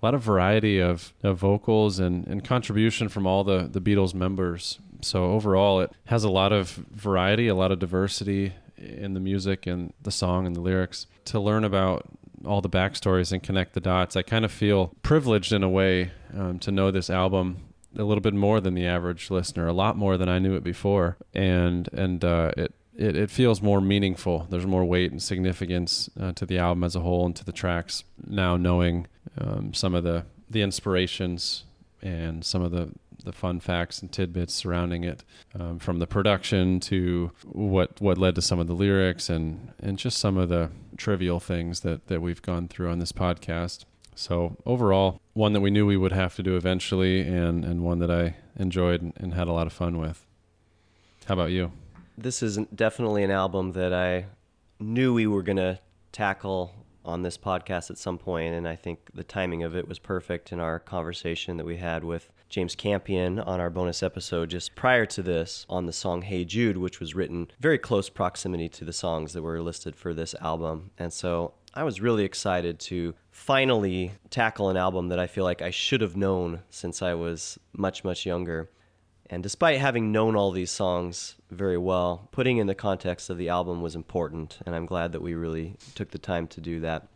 a 0.00 0.04
lot 0.04 0.14
of 0.14 0.22
variety 0.22 0.80
of, 0.80 1.12
of 1.22 1.38
vocals 1.38 1.98
and, 1.98 2.26
and 2.26 2.44
contribution 2.44 3.08
from 3.08 3.26
all 3.26 3.44
the, 3.44 3.68
the 3.70 3.80
Beatles 3.80 4.14
members. 4.14 4.78
So 5.02 5.32
overall, 5.32 5.80
it 5.80 5.92
has 6.06 6.24
a 6.24 6.30
lot 6.30 6.52
of 6.52 6.70
variety, 6.70 7.48
a 7.48 7.54
lot 7.54 7.72
of 7.72 7.78
diversity 7.78 8.52
in 8.76 9.14
the 9.14 9.20
music 9.20 9.66
and 9.66 9.92
the 10.02 10.10
song 10.10 10.46
and 10.46 10.54
the 10.54 10.60
lyrics. 10.60 11.06
To 11.26 11.40
learn 11.40 11.64
about 11.64 12.06
all 12.44 12.60
the 12.60 12.68
backstories 12.68 13.32
and 13.32 13.42
connect 13.42 13.74
the 13.74 13.80
dots, 13.80 14.16
I 14.16 14.22
kind 14.22 14.44
of 14.44 14.52
feel 14.52 14.92
privileged 15.02 15.52
in 15.52 15.62
a 15.62 15.68
way 15.68 16.10
um, 16.36 16.58
to 16.60 16.70
know 16.70 16.90
this 16.90 17.10
album 17.10 17.58
a 17.96 18.04
little 18.04 18.20
bit 18.20 18.34
more 18.34 18.60
than 18.60 18.74
the 18.74 18.86
average 18.86 19.30
listener, 19.30 19.66
a 19.66 19.72
lot 19.72 19.96
more 19.96 20.16
than 20.16 20.28
I 20.28 20.38
knew 20.38 20.54
it 20.54 20.64
before, 20.64 21.16
and 21.34 21.88
and 21.92 22.24
uh, 22.24 22.52
it 22.56 22.74
it, 22.96 23.16
it 23.16 23.30
feels 23.30 23.62
more 23.62 23.80
meaningful. 23.80 24.46
There's 24.50 24.66
more 24.66 24.84
weight 24.84 25.10
and 25.10 25.22
significance 25.22 26.10
uh, 26.20 26.32
to 26.32 26.46
the 26.46 26.58
album 26.58 26.84
as 26.84 26.94
a 26.94 27.00
whole 27.00 27.26
and 27.26 27.34
to 27.36 27.44
the 27.44 27.52
tracks 27.52 28.04
now, 28.26 28.56
knowing 28.56 29.06
um, 29.38 29.74
some 29.74 29.94
of 29.94 30.04
the 30.04 30.24
the 30.48 30.62
inspirations 30.62 31.64
and 32.02 32.44
some 32.44 32.62
of 32.62 32.70
the 32.72 32.90
the 33.24 33.32
fun 33.32 33.60
facts 33.60 34.00
and 34.00 34.10
tidbits 34.10 34.54
surrounding 34.54 35.04
it, 35.04 35.24
um, 35.58 35.78
from 35.78 35.98
the 35.98 36.06
production 36.06 36.80
to 36.80 37.30
what 37.44 38.00
what 38.00 38.18
led 38.18 38.34
to 38.34 38.42
some 38.42 38.58
of 38.58 38.66
the 38.66 38.74
lyrics 38.74 39.28
and 39.28 39.72
and 39.80 39.98
just 39.98 40.18
some 40.18 40.36
of 40.36 40.48
the 40.48 40.70
trivial 40.96 41.40
things 41.40 41.80
that 41.80 42.06
that 42.08 42.20
we've 42.20 42.42
gone 42.42 42.68
through 42.68 42.90
on 42.90 42.98
this 42.98 43.12
podcast. 43.12 43.84
So 44.14 44.56
overall, 44.66 45.20
one 45.32 45.52
that 45.54 45.60
we 45.60 45.70
knew 45.70 45.86
we 45.86 45.96
would 45.96 46.12
have 46.12 46.34
to 46.36 46.42
do 46.42 46.56
eventually, 46.56 47.20
and 47.20 47.64
and 47.64 47.82
one 47.82 47.98
that 48.00 48.10
I 48.10 48.36
enjoyed 48.56 49.12
and 49.16 49.34
had 49.34 49.48
a 49.48 49.52
lot 49.52 49.66
of 49.66 49.72
fun 49.72 49.98
with. 49.98 50.26
How 51.26 51.34
about 51.34 51.50
you? 51.50 51.72
This 52.18 52.42
is 52.42 52.58
definitely 52.74 53.22
an 53.22 53.30
album 53.30 53.72
that 53.72 53.94
I 53.94 54.26
knew 54.78 55.14
we 55.14 55.26
were 55.26 55.42
going 55.42 55.56
to 55.56 55.78
tackle 56.12 56.74
on 57.04 57.22
this 57.22 57.38
podcast 57.38 57.90
at 57.90 57.98
some 57.98 58.18
point, 58.18 58.54
and 58.54 58.68
I 58.68 58.76
think 58.76 59.10
the 59.14 59.24
timing 59.24 59.62
of 59.62 59.74
it 59.74 59.88
was 59.88 59.98
perfect 59.98 60.52
in 60.52 60.60
our 60.60 60.78
conversation 60.78 61.56
that 61.56 61.64
we 61.64 61.76
had 61.76 62.04
with 62.04 62.30
James 62.50 62.74
Campion 62.74 63.38
on 63.38 63.60
our 63.60 63.70
bonus 63.70 64.02
episode 64.02 64.50
just 64.50 64.74
prior 64.74 65.06
to 65.06 65.22
this 65.22 65.64
on 65.68 65.86
the 65.86 65.92
song 65.92 66.22
Hey 66.22 66.44
Jude, 66.44 66.76
which 66.76 66.98
was 66.98 67.14
written 67.14 67.48
very 67.60 67.78
close 67.78 68.10
proximity 68.10 68.68
to 68.70 68.84
the 68.84 68.92
songs 68.92 69.32
that 69.32 69.42
were 69.42 69.62
listed 69.62 69.94
for 69.94 70.12
this 70.12 70.34
album. 70.40 70.90
And 70.98 71.12
so 71.12 71.54
I 71.74 71.84
was 71.84 72.00
really 72.00 72.24
excited 72.24 72.80
to 72.80 73.14
finally 73.30 74.10
tackle 74.30 74.68
an 74.68 74.76
album 74.76 75.10
that 75.10 75.20
I 75.20 75.28
feel 75.28 75.44
like 75.44 75.62
I 75.62 75.70
should 75.70 76.00
have 76.00 76.16
known 76.16 76.62
since 76.70 77.02
I 77.02 77.14
was 77.14 77.56
much, 77.72 78.02
much 78.02 78.26
younger. 78.26 78.68
And 79.26 79.44
despite 79.44 79.78
having 79.78 80.10
known 80.10 80.34
all 80.34 80.50
these 80.50 80.72
songs 80.72 81.36
very 81.52 81.78
well, 81.78 82.28
putting 82.32 82.56
in 82.56 82.66
the 82.66 82.74
context 82.74 83.30
of 83.30 83.38
the 83.38 83.48
album 83.48 83.80
was 83.80 83.94
important, 83.94 84.58
and 84.66 84.74
I'm 84.74 84.86
glad 84.86 85.12
that 85.12 85.22
we 85.22 85.34
really 85.34 85.76
took 85.94 86.10
the 86.10 86.18
time 86.18 86.48
to 86.48 86.60
do 86.60 86.80
that. 86.80 87.06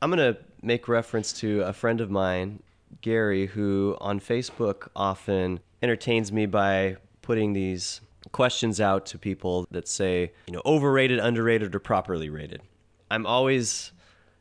I'm 0.00 0.10
going 0.12 0.34
to 0.34 0.40
make 0.62 0.86
reference 0.86 1.32
to 1.40 1.62
a 1.62 1.72
friend 1.72 2.00
of 2.00 2.12
mine, 2.12 2.62
Gary, 3.00 3.46
who 3.46 3.96
on 4.00 4.20
Facebook 4.20 4.88
often 4.94 5.60
entertains 5.82 6.32
me 6.32 6.46
by 6.46 6.96
putting 7.22 7.52
these 7.52 8.00
questions 8.32 8.80
out 8.80 9.06
to 9.06 9.18
people 9.18 9.66
that 9.70 9.86
say, 9.86 10.32
you 10.46 10.52
know, 10.52 10.62
overrated, 10.64 11.18
underrated, 11.18 11.74
or 11.74 11.78
properly 11.78 12.28
rated. 12.28 12.60
I'm 13.10 13.26
always 13.26 13.92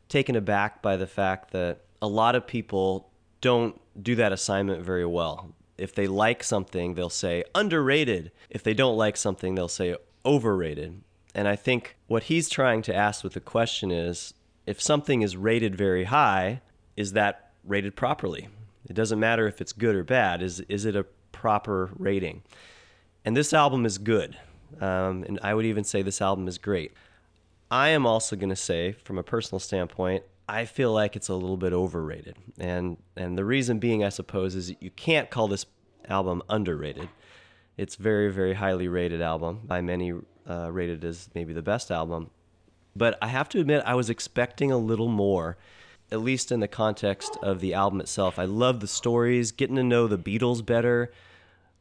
taken 0.10 0.36
aback 0.36 0.82
by 0.82 0.98
the 0.98 1.08
fact 1.08 1.52
that 1.52 1.82
a 2.02 2.08
lot 2.08 2.36
of 2.36 2.48
people 2.48 3.10
don't 3.42 3.80
do 4.02 4.16
that 4.16 4.32
assignment 4.32 4.84
very 4.84 5.06
well. 5.06 5.54
If 5.78 5.96
they 5.96 6.08
like 6.08 6.44
something, 6.44 6.94
they'll 6.94 7.10
say 7.10 7.44
underrated. 7.56 8.32
If 8.50 8.64
they 8.64 8.74
don't 8.74 8.98
like 8.98 9.18
something, 9.18 9.56
they'll 9.56 9.68
say 9.68 9.96
overrated. 10.26 11.02
And 11.36 11.48
I 11.48 11.56
think 11.56 11.98
what 12.08 12.24
he's 12.24 12.48
trying 12.48 12.82
to 12.84 12.96
ask 12.96 13.24
with 13.24 13.34
the 13.34 13.40
question 13.40 13.92
is 13.92 14.34
if 14.66 14.82
something 14.82 15.22
is 15.22 15.36
rated 15.36 15.76
very 15.76 16.06
high, 16.06 16.62
is 16.96 17.14
that 17.14 17.43
rated 17.64 17.96
properly? 17.96 18.50
It 18.90 18.94
doesn't 18.94 19.20
matter 19.20 19.48
if 19.48 19.62
it's 19.62 19.74
good 19.74 19.96
or 19.96 20.04
bad. 20.04 20.42
Is, 20.42 20.60
is 20.62 20.86
it 20.86 20.96
a 20.96 21.06
proper 21.32 21.92
rating? 21.98 22.44
And 23.26 23.36
this 23.36 23.54
album 23.54 23.86
is 23.86 23.98
good. 23.98 24.38
Um, 24.82 25.24
and 25.24 25.40
I 25.44 25.54
would 25.54 25.66
even 25.66 25.84
say 25.84 26.02
this 26.02 26.22
album 26.22 26.48
is 26.48 26.58
great. 26.58 26.94
I 27.72 27.90
am 27.90 28.06
also 28.06 28.36
going 28.36 28.50
to 28.50 28.56
say, 28.56 28.92
from 28.92 29.18
a 29.18 29.24
personal 29.24 29.60
standpoint, 29.60 30.24
I 30.48 30.66
feel 30.66 30.92
like 30.92 31.16
it's 31.16 31.30
a 31.30 31.36
little 31.36 31.58
bit 31.58 31.74
overrated. 31.74 32.36
And 32.60 32.98
and 33.16 33.38
the 33.38 33.46
reason 33.46 33.80
being, 33.80 34.04
I 34.04 34.10
suppose, 34.10 34.56
is 34.56 34.74
you 34.80 34.92
can't 34.92 35.30
call 35.30 35.48
this 35.48 35.66
album 36.10 36.44
underrated. 36.50 37.08
It's 37.78 37.96
very 37.96 38.32
very 38.32 38.54
highly 38.54 38.88
rated 38.88 39.22
album 39.22 39.62
by 39.64 39.82
many, 39.82 40.14
uh, 40.48 40.72
rated 40.72 41.04
as 41.06 41.30
maybe 41.34 41.54
the 41.54 41.62
best 41.62 41.92
album. 41.92 42.30
But 42.96 43.18
I 43.22 43.28
have 43.28 43.50
to 43.50 43.60
admit, 43.60 43.84
I 43.86 43.96
was 43.96 44.10
expecting 44.10 44.72
a 44.72 44.78
little 44.78 45.08
more, 45.08 45.58
at 46.14 46.22
least 46.22 46.52
in 46.52 46.60
the 46.60 46.68
context 46.68 47.38
of 47.42 47.60
the 47.60 47.74
album 47.74 48.00
itself. 48.00 48.38
I 48.38 48.46
love 48.46 48.80
the 48.80 48.88
stories. 48.88 49.52
Getting 49.52 49.76
to 49.78 49.84
know 49.84 50.08
the 50.08 50.18
Beatles 50.18 50.64
better 50.64 51.12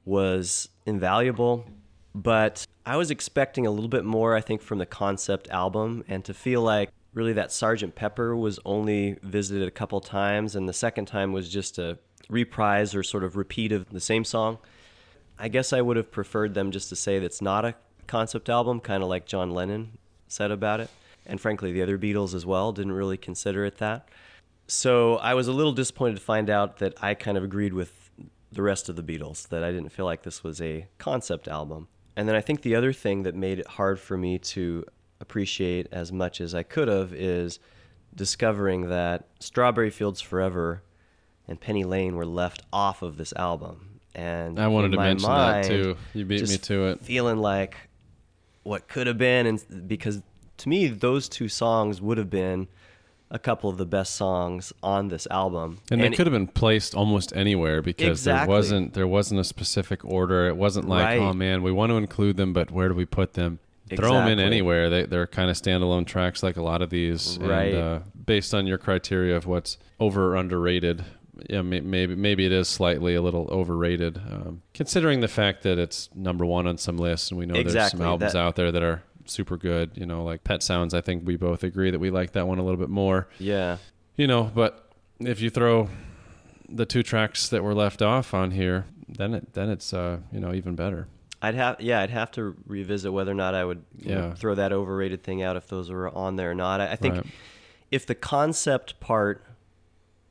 was 0.06 0.70
invaluable. 0.86 1.66
But 2.14 2.66
I 2.84 2.96
was 2.96 3.10
expecting 3.10 3.66
a 3.66 3.70
little 3.70 3.88
bit 3.88 4.04
more, 4.04 4.34
I 4.34 4.40
think, 4.40 4.62
from 4.62 4.78
the 4.78 4.86
concept 4.86 5.48
album, 5.50 6.02
and 6.08 6.24
to 6.24 6.34
feel 6.34 6.62
like 6.62 6.90
really 7.14 7.34
that 7.34 7.52
Sergeant 7.52 7.94
Pepper 7.94 8.34
was 8.34 8.58
only 8.64 9.18
visited 9.22 9.68
a 9.68 9.70
couple 9.70 10.00
times, 10.00 10.56
and 10.56 10.68
the 10.68 10.72
second 10.72 11.06
time 11.06 11.32
was 11.32 11.48
just 11.48 11.78
a 11.78 11.98
reprise 12.30 12.94
or 12.94 13.02
sort 13.02 13.24
of 13.24 13.36
repeat 13.36 13.70
of 13.70 13.90
the 13.90 14.00
same 14.00 14.24
song. 14.24 14.58
I 15.38 15.48
guess 15.48 15.72
I 15.72 15.82
would 15.82 15.96
have 15.96 16.10
preferred 16.10 16.54
them 16.54 16.70
just 16.70 16.88
to 16.88 16.96
say 16.96 17.18
that's 17.18 17.42
not 17.42 17.64
a 17.64 17.74
concept 18.06 18.48
album, 18.48 18.80
kind 18.80 19.02
of 19.02 19.08
like 19.08 19.26
John 19.26 19.50
Lennon 19.50 19.98
said 20.26 20.50
about 20.50 20.80
it. 20.80 20.90
And 21.26 21.40
frankly, 21.40 21.72
the 21.72 21.82
other 21.82 21.98
Beatles 21.98 22.34
as 22.34 22.44
well 22.44 22.72
didn't 22.72 22.92
really 22.92 23.16
consider 23.16 23.64
it 23.64 23.78
that. 23.78 24.08
So 24.66 25.16
I 25.16 25.34
was 25.34 25.48
a 25.48 25.52
little 25.52 25.72
disappointed 25.72 26.16
to 26.16 26.22
find 26.22 26.48
out 26.48 26.78
that 26.78 26.94
I 27.02 27.14
kind 27.14 27.36
of 27.36 27.44
agreed 27.44 27.72
with 27.72 28.10
the 28.50 28.62
rest 28.62 28.88
of 28.88 28.96
the 28.96 29.02
Beatles, 29.02 29.48
that 29.48 29.64
I 29.64 29.70
didn't 29.70 29.90
feel 29.90 30.04
like 30.04 30.22
this 30.22 30.44
was 30.44 30.60
a 30.60 30.86
concept 30.98 31.48
album. 31.48 31.88
And 32.16 32.28
then 32.28 32.36
I 32.36 32.40
think 32.40 32.62
the 32.62 32.74
other 32.74 32.92
thing 32.92 33.22
that 33.22 33.34
made 33.34 33.58
it 33.58 33.66
hard 33.66 33.98
for 33.98 34.16
me 34.18 34.38
to 34.38 34.84
appreciate 35.20 35.88
as 35.90 36.12
much 36.12 36.40
as 36.40 36.54
I 36.54 36.62
could 36.62 36.88
have 36.88 37.14
is 37.14 37.58
discovering 38.14 38.88
that 38.90 39.28
Strawberry 39.40 39.90
Fields 39.90 40.20
Forever 40.20 40.82
and 41.48 41.60
Penny 41.60 41.84
Lane 41.84 42.16
were 42.16 42.26
left 42.26 42.62
off 42.72 43.02
of 43.02 43.16
this 43.16 43.32
album. 43.34 44.00
And 44.14 44.58
I 44.58 44.68
wanted 44.68 44.92
to 44.92 44.98
mention 44.98 45.30
that, 45.30 45.64
too. 45.64 45.96
You 46.12 46.26
beat 46.26 46.46
me 46.46 46.58
to 46.58 46.86
it. 46.88 47.00
Feeling 47.00 47.38
like 47.38 47.76
what 48.62 48.86
could 48.88 49.06
have 49.06 49.16
been, 49.16 49.46
and 49.46 49.88
because 49.88 50.20
to 50.58 50.68
me 50.68 50.86
those 50.88 51.28
two 51.28 51.48
songs 51.48 52.00
would 52.00 52.18
have 52.18 52.30
been 52.30 52.68
a 53.30 53.38
couple 53.38 53.70
of 53.70 53.78
the 53.78 53.86
best 53.86 54.14
songs 54.14 54.74
on 54.82 55.08
this 55.08 55.26
album, 55.30 55.78
And, 55.90 56.02
they 56.02 56.10
could 56.10 56.26
have 56.26 56.32
been 56.34 56.46
placed 56.48 56.94
almost 56.94 57.34
anywhere 57.34 57.80
because 57.80 58.20
Exactly. 58.20 58.46
there 58.46 58.56
wasn't 58.56 58.92
there 58.94 59.06
wasn't 59.08 59.40
a 59.40 59.44
specific 59.44 60.04
order. 60.04 60.48
It 60.48 60.56
wasn't 60.56 60.86
like, 60.86 61.04
Right. 61.04 61.18
oh 61.18 61.32
man, 61.32 61.62
we 61.62 61.72
want 61.72 61.90
to 61.90 61.96
include 61.96 62.36
them, 62.36 62.52
but 62.52 62.70
where 62.70 62.88
do 62.88 62.94
we 62.94 63.06
put 63.06 63.32
them? 63.32 63.58
Throw 63.96 64.12
them 64.14 64.28
in 64.28 64.38
anywhere. 64.38 64.88
They 64.90 65.04
they're 65.06 65.26
kind 65.26 65.50
of 65.50 65.56
standalone 65.56 66.06
tracks, 66.06 66.42
like 66.42 66.56
a 66.58 66.62
lot 66.62 66.82
of 66.82 66.90
these. 66.90 67.38
Right. 67.40 67.72
And, 67.74 67.76
uh, 67.82 67.98
based 68.26 68.52
on 68.54 68.66
your 68.66 68.78
criteria 68.78 69.34
of 69.36 69.46
what's 69.46 69.78
over 69.98 70.32
or 70.32 70.36
underrated, 70.36 71.02
yeah, 71.48 71.62
maybe 71.62 72.14
maybe 72.14 72.44
it 72.44 72.52
is 72.52 72.68
slightly 72.68 73.14
a 73.14 73.22
little 73.22 73.48
overrated, 73.50 74.18
um, 74.30 74.60
considering 74.74 75.20
the 75.20 75.28
fact 75.28 75.62
that 75.62 75.78
it's 75.78 76.10
number 76.14 76.44
one 76.44 76.66
on 76.66 76.76
some 76.76 76.98
lists, 76.98 77.30
and 77.30 77.38
we 77.38 77.46
know 77.46 77.54
there's 77.62 77.90
some 77.90 78.02
albums 78.02 78.34
that- 78.34 78.38
out 78.38 78.56
there 78.56 78.70
that 78.72 78.82
are 78.82 79.02
super 79.26 79.56
good. 79.56 79.92
You 79.94 80.06
know, 80.06 80.24
like 80.24 80.44
Pet 80.44 80.62
Sounds. 80.62 80.94
I 80.94 81.00
think 81.00 81.26
we 81.26 81.36
both 81.36 81.62
agree 81.64 81.90
that 81.90 81.98
we 81.98 82.10
like 82.10 82.32
that 82.32 82.46
one 82.46 82.58
a 82.58 82.62
little 82.62 82.78
bit 82.80 82.88
more. 82.90 83.28
Yeah. 83.38 83.78
You 84.16 84.26
know, 84.26 84.44
but 84.54 84.88
if 85.20 85.40
you 85.40 85.50
throw 85.50 85.88
the 86.68 86.86
two 86.86 87.02
tracks 87.02 87.48
that 87.48 87.62
were 87.62 87.74
left 87.74 88.02
off 88.02 88.34
on 88.34 88.50
here, 88.52 88.86
then 89.08 89.34
it 89.34 89.52
then 89.54 89.68
it's 89.70 89.92
uh, 89.92 90.18
you 90.32 90.40
know 90.40 90.52
even 90.54 90.74
better. 90.74 91.08
I'd 91.40 91.54
have 91.54 91.80
yeah, 91.80 92.00
I'd 92.00 92.10
have 92.10 92.30
to 92.32 92.54
revisit 92.66 93.12
whether 93.12 93.32
or 93.32 93.34
not 93.34 93.54
I 93.54 93.64
would 93.64 93.82
you 93.98 94.14
know, 94.14 94.28
Yeah. 94.28 94.34
throw 94.34 94.54
that 94.54 94.72
overrated 94.72 95.22
thing 95.24 95.42
out 95.42 95.56
if 95.56 95.66
those 95.66 95.90
were 95.90 96.08
on 96.10 96.36
there 96.36 96.50
or 96.52 96.54
not. 96.54 96.80
I, 96.80 96.92
I 96.92 96.96
think 96.96 97.16
Right. 97.16 97.26
if 97.90 98.06
the 98.06 98.14
concept 98.14 99.00
part 99.00 99.44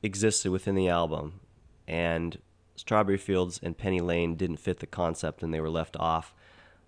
existed 0.04 0.52
within 0.52 0.76
the 0.76 0.88
album 0.88 1.42
and 1.88 2.40
Strawberry 2.76 3.18
Fields 3.18 3.60
and 3.62 3.78
Penny 3.78 4.00
Lane 4.00 4.36
didn't 4.36 4.58
fit 4.58 4.80
the 4.80 4.88
concept 4.88 5.44
and 5.44 5.54
they 5.54 5.60
were 5.60 5.70
left 5.70 5.96
off, 6.00 6.34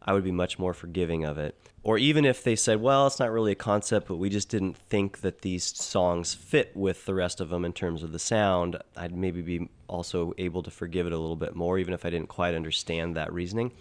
I 0.06 0.14
would 0.14 0.24
be 0.24 0.32
much 0.32 0.60
more 0.60 0.74
forgiving 0.74 1.24
of 1.24 1.38
it. 1.38 1.58
Or 1.82 1.98
even 1.98 2.24
if 2.26 2.44
they 2.44 2.56
said, 2.56 2.82
well, 2.82 3.08
it's 3.08 3.20
not 3.20 3.32
really 3.32 3.52
a 3.52 3.56
concept, 3.56 4.08
but 4.08 4.16
we 4.18 4.30
just 4.30 4.50
didn't 4.50 4.78
think 4.78 5.22
that 5.22 5.42
these 5.42 5.64
songs 5.64 6.34
fit 6.34 6.72
with 6.76 7.06
the 7.06 7.14
rest 7.14 7.42
of 7.42 7.50
them 7.50 7.66
in 7.66 7.74
terms 7.74 8.04
of 8.04 8.12
the 8.12 8.20
sound, 8.20 8.78
I'd 8.96 9.16
maybe 9.16 9.42
be 9.42 9.70
also 9.88 10.34
able 10.38 10.64
to 10.64 10.72
forgive 10.72 11.08
it 11.08 11.14
a 11.14 11.18
little 11.18 11.36
bit 11.36 11.56
more, 11.56 11.78
even 11.78 11.94
if 11.94 12.06
I 12.06 12.10
didn't 12.10 12.30
quite 12.30 12.56
understand 12.56 13.16
that 13.16 13.34
reasoning. 13.34 13.72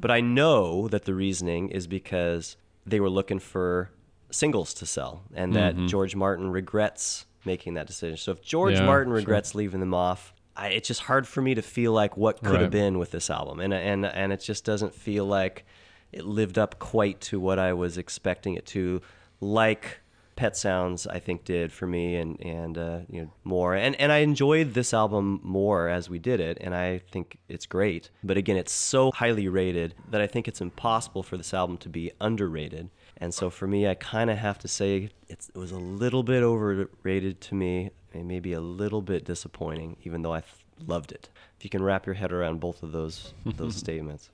But 0.00 0.10
I 0.10 0.20
know 0.20 0.88
that 0.88 1.04
the 1.06 1.14
reasoning 1.14 1.70
is 1.70 1.86
because 1.86 2.56
they 2.86 3.00
were 3.00 3.10
looking 3.10 3.38
for 3.38 3.90
singles 4.30 4.74
to 4.74 4.86
sell, 4.86 5.22
and 5.34 5.54
that 5.54 5.74
Mhm. 5.74 5.88
George 5.88 6.14
Martin 6.14 6.50
regrets 6.50 7.24
making 7.46 7.74
that 7.74 7.86
decision. 7.86 8.16
So 8.18 8.32
if 8.32 8.42
George 8.42 8.74
Yeah, 8.74 8.84
Martin 8.86 9.10
sure. 9.10 9.16
regrets 9.16 9.54
leaving 9.54 9.80
them 9.80 9.94
off, 9.94 10.34
I, 10.58 10.68
it's 10.68 10.88
just 10.88 11.02
hard 11.02 11.26
for 11.26 11.40
me 11.40 11.54
to 11.54 11.62
feel 11.62 11.92
like 11.92 12.16
what 12.16 12.42
could 12.42 12.52
Right. 12.52 12.60
have 12.62 12.70
been 12.70 12.98
with 12.98 13.10
this 13.12 13.30
album, 13.30 13.60
and 13.60 13.72
and 13.72 14.04
and 14.04 14.32
it 14.32 14.40
just 14.40 14.64
doesn't 14.64 14.94
feel 14.94 15.24
like 15.24 15.64
it 16.12 16.24
lived 16.24 16.58
up 16.58 16.78
quite 16.78 17.20
to 17.20 17.38
what 17.38 17.58
I 17.58 17.72
was 17.74 17.96
expecting 17.98 18.54
it 18.54 18.66
to, 18.66 19.00
like 19.40 20.00
Pet 20.36 20.56
Sounds 20.56 21.06
I 21.06 21.18
think 21.18 21.44
did 21.44 21.72
for 21.72 21.86
me, 21.86 22.16
and 22.16 22.40
and 22.40 22.78
uh, 22.78 22.98
you 23.10 23.22
know 23.22 23.30
more, 23.44 23.74
and 23.74 23.94
and 24.00 24.10
I 24.12 24.18
enjoyed 24.18 24.74
this 24.74 24.94
album 24.94 25.40
more 25.42 25.88
as 25.88 26.08
we 26.08 26.18
did 26.18 26.40
it, 26.40 26.58
and 26.60 26.74
I 26.74 26.98
think 27.10 27.38
it's 27.48 27.66
great. 27.66 28.10
But 28.24 28.36
again, 28.36 28.56
it's 28.56 28.72
so 28.72 29.10
highly 29.12 29.48
rated 29.48 29.94
that 30.10 30.20
I 30.20 30.26
think 30.26 30.48
it's 30.48 30.60
impossible 30.60 31.22
for 31.22 31.36
this 31.36 31.52
album 31.54 31.76
to 31.78 31.88
be 31.88 32.10
underrated. 32.20 32.90
And 33.20 33.34
so 33.34 33.50
for 33.50 33.66
me, 33.66 33.88
I 33.88 33.94
kind 33.94 34.30
of 34.30 34.38
have 34.38 34.60
to 34.60 34.68
say 34.68 35.10
it's, 35.28 35.48
it 35.48 35.58
was 35.58 35.72
a 35.72 35.78
little 35.78 36.22
bit 36.22 36.44
overrated 36.44 37.40
to 37.40 37.54
me, 37.56 37.90
and 38.12 38.26
maybe 38.26 38.52
a 38.52 38.60
little 38.60 39.02
bit 39.02 39.24
disappointing, 39.24 39.96
even 40.02 40.22
though 40.22 40.32
I 40.32 40.40
th- 40.40 40.52
loved 40.86 41.12
it. 41.12 41.28
If 41.58 41.64
you 41.64 41.70
can 41.70 41.82
wrap 41.82 42.06
your 42.06 42.14
head 42.14 42.32
around 42.32 42.60
both 42.60 42.82
of 42.82 42.92
those 42.92 43.34
those 43.46 43.76
statements. 43.76 44.30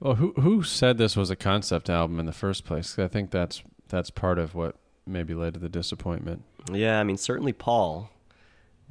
Well, 0.00 0.14
who 0.14 0.32
who 0.32 0.62
said 0.62 0.98
this 0.98 1.16
was 1.16 1.30
a 1.30 1.36
concept 1.36 1.90
album 1.90 2.18
in 2.20 2.26
the 2.26 2.32
first 2.32 2.64
place? 2.64 2.98
I 2.98 3.08
think 3.08 3.30
that's 3.30 3.62
that's 3.88 4.10
part 4.10 4.38
of 4.38 4.54
what 4.54 4.76
maybe 5.06 5.34
led 5.34 5.54
to 5.54 5.60
the 5.60 5.68
disappointment. 5.68 6.44
Yeah, 6.72 7.00
I 7.00 7.04
mean 7.04 7.16
certainly 7.16 7.52
Paul, 7.52 8.10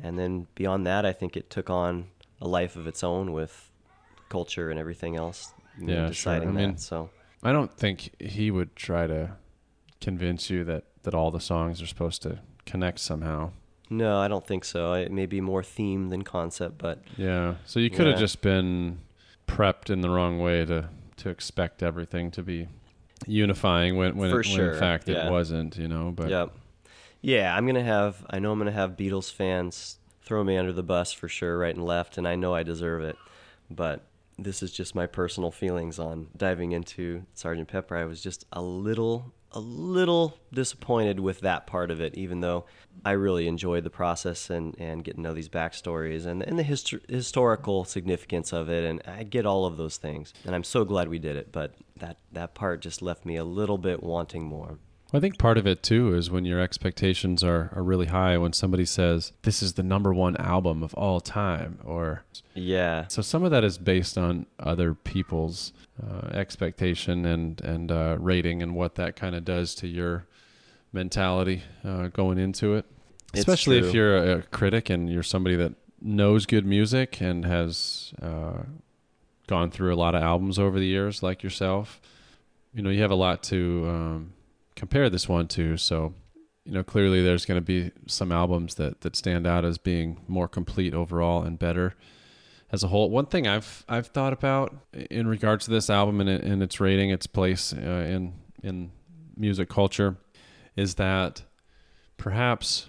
and 0.02 0.18
then 0.18 0.48
beyond 0.56 0.86
that, 0.86 1.06
I 1.06 1.14
think 1.14 1.38
it 1.38 1.50
took 1.50 1.70
on 1.70 2.08
a 2.42 2.48
life 2.48 2.76
of 2.76 2.88
its 2.88 3.04
own 3.04 3.34
with 3.34 3.72
culture 4.30 4.70
and 4.70 4.80
everything 4.80 5.16
else. 5.16 5.54
you 5.80 5.88
Yeah, 5.88 6.08
deciding 6.08 6.50
sure. 6.50 6.58
I 6.58 6.62
mean, 6.62 6.72
that. 6.72 6.82
So 6.82 7.10
I 7.44 7.52
don't 7.52 7.72
think 7.74 8.22
he 8.22 8.52
would 8.52 8.76
try 8.76 9.08
to 9.08 9.32
convince 10.02 10.50
you 10.50 10.64
that 10.66 10.84
that 11.04 11.14
all 11.14 11.32
the 11.32 11.40
songs 11.40 11.82
are 11.82 11.88
supposed 11.88 12.22
to 12.24 12.40
connect 12.66 13.00
somehow. 13.00 13.52
No, 13.90 14.20
I 14.20 14.28
don't 14.28 14.46
think 14.46 14.66
so. 14.66 14.94
It 14.94 15.12
may 15.12 15.26
be 15.26 15.42
more 15.42 15.64
theme 15.64 16.10
than 16.10 16.24
concept, 16.24 16.78
but 16.78 17.00
Yeah. 17.16 17.56
So 17.66 17.80
you 17.80 17.90
could 17.90 18.08
have 18.08 18.20
just 18.20 18.42
been 18.42 19.00
prepped 19.48 19.90
in 19.90 20.02
the 20.02 20.10
wrong 20.10 20.40
way 20.40 20.66
to 20.66 20.90
to 21.18 21.30
expect 21.30 21.82
everything 21.82 22.30
to 22.32 22.44
be 22.44 22.68
unifying 23.26 23.98
when 23.98 24.16
when, 24.16 24.30
it, 24.30 24.48
when 24.48 24.60
in 24.60 24.80
fact 24.80 25.08
yeah. 25.08 25.28
it 25.28 25.32
wasn't, 25.32 25.78
you 25.78 25.88
know, 25.88 26.12
but 26.12 26.30
Yep. 26.30 26.54
Yeah, 27.22 27.56
I'm 27.56 27.66
gonna 27.66 27.84
have. 27.84 28.26
I 28.30 28.40
know 28.40 28.52
I'm 28.52 28.60
gonna 28.60 28.72
have 28.72 28.92
Beatles 28.92 29.32
fans 29.34 29.98
throw 30.22 30.44
me 30.44 30.58
under 30.58 30.74
the 30.74 30.84
bus 30.84 31.14
for 31.14 31.28
sure, 31.28 31.58
right 31.58 31.74
and 31.74 31.86
left, 31.86 32.18
and 32.18 32.28
I 32.28 32.36
know 32.36 32.54
I 32.54 32.64
deserve 32.64 33.02
it. 33.02 33.18
But 33.70 34.06
this 34.38 34.62
is 34.62 34.72
just 34.72 34.94
my 34.94 35.08
personal 35.08 35.52
feelings 35.52 36.00
on 36.00 36.28
diving 36.36 36.74
into 36.74 37.24
Sergeant 37.34 37.68
Pepper. 37.68 37.98
I 37.98 38.06
was 38.06 38.22
just 38.22 38.46
a 38.54 38.62
little, 38.62 39.34
a 39.58 39.60
little 39.60 40.38
disappointed 40.54 41.20
with 41.20 41.40
that 41.40 41.66
part 41.66 41.90
of 41.90 42.00
it, 42.00 42.14
even 42.14 42.42
though 42.42 42.66
I 43.04 43.12
really 43.12 43.48
enjoyed 43.48 43.84
the 43.84 43.90
process 43.90 44.52
and, 44.52 44.76
and 44.78 45.04
getting 45.04 45.24
to 45.24 45.30
know 45.30 45.34
these 45.34 45.50
backstories 45.50 46.28
and, 46.28 46.44
and 46.44 46.60
the 46.60 46.64
histor- 46.64 47.10
historical 47.10 47.84
significance 47.84 48.54
of 48.54 48.70
it. 48.70 48.84
And 48.84 49.02
I 49.08 49.24
get 49.24 49.48
all 49.48 49.66
of 49.66 49.78
those 49.78 49.98
things. 49.98 50.32
And 50.46 50.54
I'm 50.54 50.64
so 50.64 50.86
glad 50.86 51.10
we 51.10 51.18
did 51.18 51.36
it. 51.36 51.52
But 51.52 51.74
that, 51.98 52.18
that 52.34 52.54
part 52.54 52.82
just 52.82 53.02
left 53.02 53.26
me 53.26 53.36
a 53.36 53.44
little 53.44 53.80
bit 53.80 54.04
wanting 54.04 54.44
more. 54.44 54.78
I 55.14 55.20
think 55.22 55.38
part 55.38 55.58
of 55.58 55.66
it 55.66 55.84
too 55.84 56.14
is 56.14 56.30
when 56.30 56.44
your 56.44 56.60
expectations 56.60 57.44
are, 57.44 57.72
are 57.74 57.84
really 57.84 58.08
high. 58.08 58.38
When 58.38 58.52
somebody 58.52 58.86
says 58.86 59.32
this 59.44 59.64
is 59.64 59.74
the 59.74 59.84
number 59.84 60.14
one 60.14 60.36
album 60.38 60.84
of 60.84 60.94
all 60.96 61.22
time, 61.22 61.80
or 61.86 62.24
yeah, 62.54 63.08
so 63.08 63.22
some 63.22 63.44
of 63.44 63.52
that 63.52 63.64
is 63.64 63.78
based 63.78 64.18
on 64.18 64.48
other 64.60 64.94
people's 64.94 65.72
uh, 66.02 66.28
expectation 66.28 67.26
and 67.26 67.62
and 67.62 67.92
uh, 67.92 68.18
rating 68.20 68.62
and 68.62 68.76
what 68.76 68.96
that 68.96 69.16
kind 69.16 69.34
of 69.36 69.46
does 69.46 69.76
to 69.76 69.88
your 69.88 70.26
mentality 70.92 71.64
uh, 71.86 72.08
going 72.08 72.38
into 72.38 72.76
it. 72.76 72.86
It's 73.34 73.40
Especially 73.40 73.80
true. 73.80 73.88
if 73.88 73.94
you're 73.94 74.18
a, 74.18 74.38
a 74.40 74.42
critic 74.44 74.90
and 74.90 75.10
you're 75.10 75.24
somebody 75.24 75.56
that 75.56 75.74
knows 76.02 76.46
good 76.46 76.66
music 76.66 77.22
and 77.22 77.46
has 77.46 78.14
uh, 78.22 78.64
gone 79.48 79.72
through 79.72 79.94
a 79.94 79.96
lot 79.96 80.16
of 80.16 80.22
albums 80.22 80.60
over 80.60 80.80
the 80.80 80.86
years, 80.86 81.24
like 81.24 81.44
yourself. 81.44 82.02
You 82.74 82.84
know, 82.84 82.90
you 82.90 83.02
have 83.02 83.12
a 83.12 83.16
lot 83.16 83.44
to 83.44 83.86
um, 83.88 84.34
compare 84.78 85.10
this 85.10 85.28
one 85.28 85.48
to. 85.50 85.76
So, 85.76 86.14
you 86.64 86.72
know, 86.72 86.84
clearly 86.84 87.22
there's 87.22 87.46
going 87.46 87.60
to 87.60 87.66
be 87.66 87.92
some 88.06 88.32
albums 88.32 88.76
that 88.76 89.02
that 89.02 89.16
stand 89.16 89.46
out 89.46 89.66
as 89.66 89.78
being 89.78 90.22
more 90.28 90.48
complete 90.48 90.94
overall 90.94 91.44
and 91.44 91.60
better 91.60 91.96
as 92.72 92.84
a 92.84 92.88
whole. 92.88 93.10
One 93.10 93.26
thing 93.26 93.48
I've 93.48 93.84
I've 93.90 94.08
thought 94.08 94.34
about 94.34 94.76
in 94.94 95.28
regards 95.28 95.66
to 95.66 95.72
this 95.72 95.90
album 95.90 96.22
and, 96.22 96.30
and 96.30 96.64
its 96.64 96.80
rating, 96.80 97.10
its 97.10 97.28
place 97.28 97.74
uh, 97.74 98.06
in 98.08 98.34
in 98.64 98.92
music 99.36 99.68
culture, 99.70 100.18
is 100.76 100.96
that 100.96 101.44
perhaps 102.18 102.88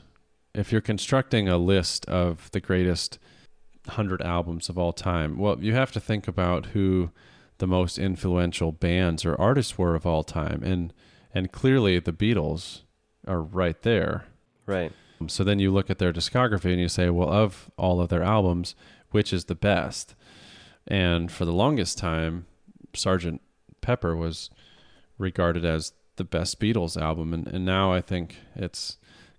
if 0.55 0.73
you're 0.73 0.81
constructing 0.81 1.49
a 1.49 1.59
list 1.59 2.07
of 2.07 2.51
the 2.53 2.61
greatest 2.61 3.19
hundred 3.89 4.21
albums 4.23 4.69
of 4.69 4.79
all 4.79 4.93
time, 4.93 5.39
well, 5.39 5.57
you 5.61 5.75
have 5.75 5.93
to 5.93 6.01
think 6.01 6.29
about 6.29 6.67
who 6.67 7.11
the 7.59 7.67
most 7.67 7.99
influential 7.99 8.73
bands 8.73 9.25
or 9.25 9.41
artists 9.41 9.79
were 9.79 9.95
of 9.95 10.07
all 10.07 10.23
time, 10.23 10.63
and 10.63 10.93
and 11.35 11.53
clearly 11.53 11.99
the 11.99 12.13
Beatles 12.13 12.83
are 13.27 13.43
right 13.43 13.81
there. 13.83 14.25
Right. 14.67 14.93
So 15.27 15.43
then 15.43 15.59
you 15.59 15.73
look 15.73 15.91
at 15.91 15.99
their 15.99 16.13
discography 16.13 16.71
and 16.71 16.81
you 16.81 16.89
say, 16.89 17.11
well, 17.11 17.31
of 17.31 17.71
all 17.77 18.01
of 18.01 18.09
their 18.09 18.23
albums, 18.23 18.75
which 19.11 19.33
is 19.33 19.47
the 19.47 19.55
best? 19.55 20.15
And 20.87 21.31
for 21.31 21.45
the 21.45 21.53
longest 21.53 21.99
time, 21.99 22.47
Sergeant 22.95 23.43
Pepper 23.81 24.17
was 24.17 24.51
regarded 25.19 25.65
as 25.65 25.93
the 26.17 26.25
best 26.25 26.61
Beatles 26.61 27.01
album, 27.01 27.33
and, 27.33 27.47
and 27.47 27.65
now 27.65 27.93
I 27.93 28.01
think 28.01 28.37
it's 28.55 28.99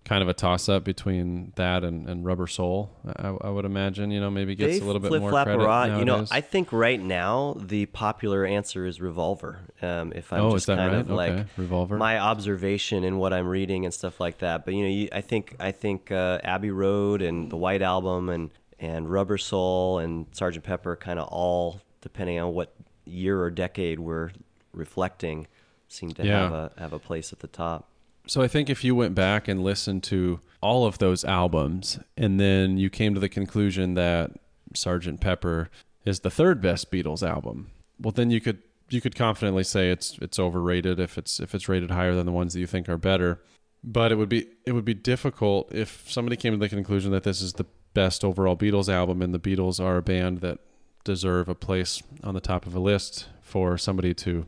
kind 0.09 0.23
of 0.23 0.27
a 0.27 0.33
toss 0.33 0.67
up 0.67 0.83
between 0.83 1.53
that 1.55 1.83
and, 1.83 2.09
and 2.09 2.25
Rubber 2.25 2.47
Soul. 2.47 2.89
I, 3.05 3.27
I 3.29 3.49
would 3.51 3.63
imagine, 3.63 4.09
you 4.09 4.19
know, 4.19 4.31
maybe 4.31 4.55
gets 4.55 4.79
They 4.79 4.83
a 4.83 4.87
little 4.87 4.99
bit 4.99 5.11
more 5.21 5.29
credit. 5.31 5.55
around. 5.61 5.99
You 5.99 6.05
know. 6.05 6.25
I 6.31 6.41
think 6.41 6.73
right 6.73 6.99
now 6.99 7.55
the 7.59 7.85
popular 7.85 8.43
answer 8.43 8.87
is 8.87 8.99
Revolver. 8.99 9.59
Um, 9.83 10.11
if 10.15 10.33
I'm 10.33 10.41
Oh, 10.41 10.47
is 10.47 10.53
just 10.53 10.67
that 10.67 10.77
kind 10.77 10.91
right? 10.93 10.99
of 11.01 11.09
like 11.11 11.31
Okay, 11.31 11.45
Revolver. 11.57 11.97
my 11.97 12.17
observation 12.17 13.03
and 13.03 13.19
what 13.19 13.33
I'm 13.33 13.47
reading 13.47 13.85
and 13.85 13.93
stuff 13.93 14.19
like 14.19 14.39
that. 14.39 14.65
But 14.65 14.73
you 14.73 14.81
know, 14.83 14.89
you, 14.89 15.09
I 15.13 15.21
think 15.21 15.55
I 15.59 15.71
think 15.71 16.11
uh, 16.11 16.39
Abbey 16.43 16.71
Road 16.71 17.21
and 17.21 17.51
the 17.51 17.57
White 17.57 17.83
Album 17.83 18.29
and 18.29 18.49
and 18.79 19.07
Rubber 19.11 19.37
Soul 19.37 19.99
and 19.99 20.25
Sergeant 20.31 20.65
Pepper 20.65 20.95
kind 20.95 21.19
of 21.19 21.27
all 21.27 21.81
depending 22.01 22.39
on 22.39 22.53
what 22.55 22.73
year 23.05 23.39
or 23.41 23.51
decade 23.51 23.99
we're 23.99 24.31
reflecting 24.73 25.45
seem 25.87 26.11
to 26.13 26.25
Yeah. 26.25 26.41
have 26.43 26.51
a 26.53 26.71
have 26.77 26.93
a 26.93 26.99
place 26.99 27.31
at 27.31 27.39
the 27.39 27.47
top. 27.47 27.88
So 28.29 28.43
I 28.43 28.47
think 28.47 28.69
if 28.69 28.83
you 28.83 28.93
went 28.93 29.15
back 29.15 29.47
and 29.47 29.63
listened 29.63 30.03
to 30.03 30.39
all 30.61 30.85
of 30.85 30.99
those 30.99 31.25
albums 31.25 31.97
and 32.15 32.39
then 32.39 32.77
you 32.77 32.87
came 32.87 33.15
to 33.15 33.19
the 33.19 33.27
conclusion 33.27 33.95
that 33.95 34.29
Sergeant 34.75 35.19
Pepper 35.19 35.71
is 36.05 36.19
the 36.19 36.29
third 36.29 36.61
best 36.61 36.91
Beatles 36.91 37.27
album, 37.27 37.71
well 37.99 38.11
then 38.11 38.29
you 38.29 38.39
could 38.39 38.61
you 38.87 39.01
could 39.01 39.15
confidently 39.15 39.63
say 39.63 39.89
it's 39.89 40.15
it's 40.21 40.37
overrated 40.37 40.99
if 40.99 41.17
it's 41.17 41.39
if 41.39 41.55
it's 41.55 41.67
rated 41.67 41.89
higher 41.89 42.13
than 42.13 42.27
the 42.27 42.31
ones 42.31 42.53
that 42.53 42.59
you 42.59 42.67
think 42.67 42.87
are 42.87 42.99
better. 42.99 43.41
But 43.83 44.11
it 44.11 44.15
would 44.15 44.29
be 44.29 44.45
it 44.63 44.73
would 44.73 44.85
be 44.85 44.93
difficult 44.93 45.73
if 45.73 46.05
somebody 46.07 46.37
came 46.37 46.53
to 46.53 46.59
the 46.59 46.69
conclusion 46.69 47.11
that 47.11 47.23
this 47.23 47.41
is 47.41 47.53
the 47.53 47.65
best 47.95 48.23
overall 48.23 48.55
Beatles 48.55 48.93
album 48.93 49.23
and 49.23 49.33
the 49.33 49.39
Beatles 49.39 49.83
are 49.83 49.97
a 49.97 50.03
band 50.03 50.41
that 50.41 50.59
deserve 51.03 51.49
a 51.49 51.55
place 51.55 52.03
on 52.23 52.35
the 52.35 52.41
top 52.41 52.67
of 52.67 52.75
a 52.75 52.79
list 52.79 53.27
for 53.41 53.75
somebody 53.75 54.13
to 54.13 54.45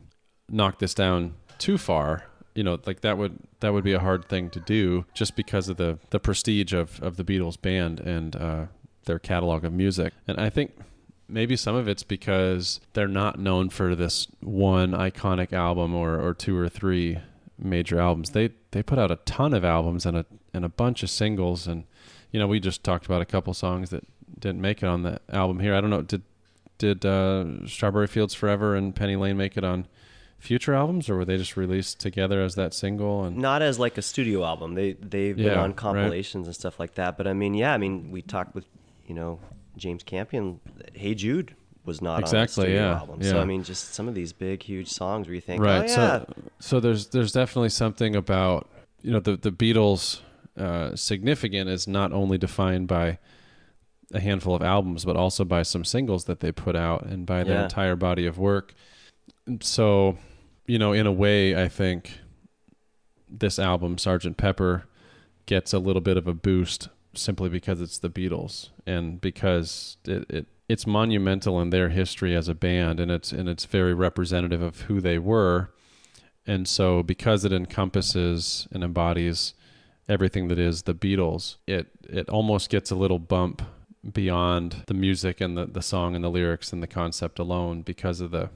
knock 0.48 0.78
this 0.78 0.94
down 0.94 1.34
too 1.58 1.76
far 1.76 2.26
you 2.54 2.62
know 2.62 2.78
like 2.86 3.00
that 3.00 3.18
would 3.18 3.38
that 3.60 3.72
would 3.72 3.84
be 3.84 3.92
a 3.92 4.00
hard 4.00 4.26
thing 4.26 4.50
to 4.50 4.60
do 4.60 5.04
just 5.14 5.36
because 5.36 5.68
of 5.68 5.76
the 5.76 5.98
the 6.10 6.20
prestige 6.20 6.72
of 6.72 7.02
of 7.02 7.16
the 7.16 7.24
Beatles 7.24 7.60
band 7.60 8.00
and 8.00 8.36
uh 8.36 8.66
their 9.04 9.18
catalog 9.18 9.64
of 9.64 9.72
music. 9.72 10.12
And 10.28 10.38
i 10.38 10.48
think 10.48 10.72
maybe 11.28 11.56
some 11.56 11.74
of 11.74 11.88
it's 11.88 12.02
because 12.02 12.80
they're 12.92 13.08
not 13.08 13.38
known 13.38 13.70
for 13.70 13.96
this 13.96 14.28
one 14.40 14.92
iconic 14.92 15.52
album 15.52 15.94
or 15.94 16.20
or 16.20 16.34
two 16.34 16.56
or 16.56 16.68
three 16.68 17.18
major 17.58 17.98
albums. 17.98 18.30
They 18.30 18.50
they 18.72 18.82
put 18.82 18.98
out 18.98 19.10
a 19.10 19.16
ton 19.16 19.54
of 19.54 19.64
albums 19.64 20.04
and 20.06 20.16
a 20.16 20.26
and 20.52 20.64
a 20.64 20.68
bunch 20.68 21.02
of 21.02 21.10
singles. 21.10 21.66
And 21.66 21.84
you 22.30 22.38
know 22.38 22.46
we 22.46 22.60
just 22.60 22.84
talked 22.84 23.06
about 23.06 23.22
a 23.22 23.26
couple 23.26 23.54
songs 23.54 23.90
that 23.90 24.06
didn't 24.38 24.60
make 24.60 24.82
it 24.82 24.86
on 24.86 25.02
the 25.02 25.20
album 25.30 25.60
here. 25.60 25.74
I 25.74 25.80
don't 25.80 25.90
know 25.90 26.02
did 26.02 26.22
did 26.78 27.06
uh, 27.06 27.66
Strawberry 27.66 28.08
Fields 28.08 28.34
Forever 28.34 28.74
and 28.74 28.94
Penny 28.94 29.16
Lane 29.16 29.36
make 29.36 29.56
it 29.56 29.64
on 29.64 29.86
future 30.42 30.74
albums, 30.74 31.08
or 31.08 31.16
were 31.16 31.24
they 31.24 31.36
just 31.38 31.56
released 31.56 32.00
together 32.00 32.42
as 32.42 32.54
that 32.56 32.74
single? 32.74 33.24
And 33.24 33.36
Not 33.38 33.62
as 33.62 33.78
like 33.78 33.96
a 33.96 34.02
studio 34.02 34.44
album. 34.44 34.74
They 34.74 34.92
they've 34.94 35.36
been 35.36 35.46
Yeah, 35.46 35.60
on 35.62 35.70
right. 35.70 35.76
compilations 35.76 36.46
and 36.46 36.54
stuff 36.54 36.78
like 36.80 36.94
that. 36.94 37.16
But 37.16 37.26
I 37.26 37.32
mean, 37.32 37.54
yeah, 37.54 37.72
I 37.72 37.78
mean, 37.78 38.10
we 38.10 38.22
talked 38.22 38.54
with 38.54 38.66
you 39.06 39.14
know 39.14 39.38
James 39.76 40.02
Campion. 40.02 40.60
Hey 40.94 41.14
Jude 41.14 41.54
was 41.84 42.00
not 42.02 42.20
Exactly, 42.20 42.40
on 42.40 42.44
a 42.44 42.48
studio 42.70 42.82
yeah, 42.82 42.98
album. 42.98 43.22
So. 43.22 43.40
I 43.40 43.44
mean, 43.44 43.62
just 43.64 43.94
some 43.94 44.06
of 44.08 44.14
these 44.14 44.32
big, 44.32 44.62
huge 44.62 44.88
songs 44.88 45.26
where 45.26 45.34
you 45.34 45.40
think, 45.40 45.62
right. 45.62 45.82
oh 45.82 45.92
yeah, 45.92 46.18
So 46.18 46.34
so 46.58 46.80
there's 46.80 47.08
there's 47.08 47.32
definitely 47.32 47.70
something 47.70 48.14
about 48.16 48.68
you 49.00 49.10
know 49.12 49.20
the 49.20 49.36
the 49.36 49.50
Beatles 49.52 50.20
uh, 50.56 50.94
significant 50.96 51.70
is 51.70 51.88
not 51.88 52.12
only 52.12 52.36
defined 52.38 52.86
by 52.88 53.18
a 54.12 54.20
handful 54.20 54.54
of 54.54 54.62
albums, 54.62 55.04
but 55.06 55.16
also 55.16 55.44
by 55.44 55.62
some 55.62 55.84
singles 55.84 56.24
that 56.26 56.40
they 56.40 56.52
put 56.52 56.76
out 56.76 57.06
and 57.06 57.24
by 57.26 57.42
their 57.44 57.54
Yeah. 57.58 57.62
entire 57.64 57.96
body 57.96 58.26
of 58.26 58.38
work. 58.38 58.74
So, 59.60 60.18
you 60.66 60.78
know, 60.78 60.92
in 60.92 61.06
a 61.06 61.12
way, 61.12 61.60
I 61.60 61.68
think 61.68 62.18
this 63.28 63.58
album, 63.58 63.98
Sergeant 63.98 64.36
Pepper, 64.36 64.84
gets 65.46 65.72
a 65.72 65.78
little 65.78 66.02
bit 66.02 66.16
of 66.16 66.26
a 66.26 66.34
boost 66.34 66.88
simply 67.14 67.48
because 67.48 67.80
it's 67.80 67.98
the 67.98 68.10
Beatles 68.10 68.70
and 68.86 69.20
because 69.20 69.96
it, 70.04 70.24
it 70.30 70.46
it's 70.68 70.86
monumental 70.86 71.60
in 71.60 71.70
their 71.70 71.90
history 71.90 72.34
as 72.34 72.48
a 72.48 72.54
band 72.54 73.00
and 73.00 73.10
it's 73.10 73.32
and 73.32 73.48
it's 73.48 73.64
very 73.64 73.92
representative 73.92 74.62
of 74.62 74.82
who 74.82 75.00
they 75.00 75.18
were. 75.18 75.70
And 76.46 76.66
so 76.66 77.02
because 77.02 77.44
it 77.44 77.52
encompasses 77.52 78.66
and 78.72 78.82
embodies 78.82 79.54
everything 80.08 80.48
that 80.48 80.58
is 80.58 80.82
the 80.82 80.94
Beatles, 80.94 81.56
it 81.66 81.88
it 82.08 82.28
almost 82.28 82.70
gets 82.70 82.90
a 82.90 82.96
little 82.96 83.18
bump 83.18 83.62
beyond 84.10 84.84
the 84.86 84.94
music 84.94 85.40
and 85.40 85.56
the, 85.56 85.66
the 85.66 85.82
song 85.82 86.14
and 86.14 86.24
the 86.24 86.30
lyrics 86.30 86.72
and 86.72 86.82
the 86.82 86.88
concept 86.88 87.38
alone 87.38 87.82
because 87.82 88.20
of 88.20 88.30
the 88.30 88.50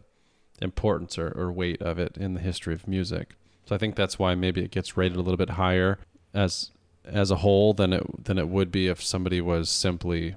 importance 0.62 1.18
or, 1.18 1.28
or 1.36 1.52
weight 1.52 1.80
of 1.82 1.98
it 1.98 2.16
in 2.16 2.34
the 2.34 2.40
history 2.40 2.74
of 2.74 2.86
music. 2.88 3.34
So 3.66 3.74
I 3.74 3.78
think 3.78 3.96
that's 3.96 4.18
why 4.18 4.34
maybe 4.34 4.62
it 4.62 4.70
gets 4.70 4.96
rated 4.96 5.16
a 5.16 5.20
little 5.22 5.36
bit 5.36 5.50
higher 5.50 5.98
as 6.34 6.70
as 7.04 7.30
a 7.30 7.36
whole 7.36 7.72
than 7.72 7.92
it 7.92 8.24
than 8.24 8.38
it 8.38 8.48
would 8.48 8.70
be 8.72 8.88
if 8.88 9.02
somebody 9.02 9.40
was 9.40 9.68
simply 9.70 10.34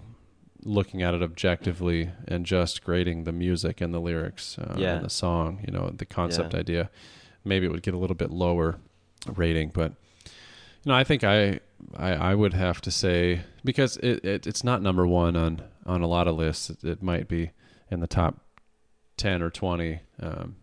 looking 0.63 1.01
at 1.01 1.13
it 1.13 1.21
objectively 1.23 2.09
and 2.27 2.45
just 2.45 2.83
grading 2.83 3.23
the 3.23 3.31
music 3.31 3.79
and 3.81 3.93
the 3.93 3.99
lyrics 3.99 4.57
uh, 4.59 4.75
Yeah. 4.77 4.95
and 4.97 5.05
the 5.05 5.09
song, 5.09 5.63
you 5.65 5.71
know, 5.71 5.89
the 5.89 6.05
concept 6.05 6.53
Yeah. 6.53 6.59
idea. 6.59 6.89
Maybe 7.45 7.65
it 7.65 7.71
would 7.71 7.81
get 7.81 7.93
a 7.93 7.97
little 7.97 8.15
bit 8.15 8.29
lower 8.29 8.77
rating, 9.35 9.69
but 9.73 9.93
you 10.83 10.89
know, 10.91 10.95
I 10.95 11.03
think 11.03 11.23
I 11.23 11.59
I, 11.95 12.11
I 12.13 12.35
would 12.35 12.53
have 12.53 12.81
to 12.81 12.91
say 12.91 13.41
because 13.63 13.97
it, 13.97 14.23
it 14.25 14.47
it's 14.47 14.63
not 14.63 14.81
number 14.81 15.07
one 15.07 15.35
on 15.35 15.61
on 15.85 16.01
a 16.01 16.07
lot 16.07 16.27
of 16.27 16.35
lists. 16.35 16.69
It, 16.69 16.83
it 16.83 17.03
might 17.03 17.27
be 17.27 17.51
in 17.89 17.99
the 18.01 18.07
top 18.07 18.39
ten 19.19 19.43
or 19.43 19.51
twenty 19.51 19.99
um, 20.19 20.55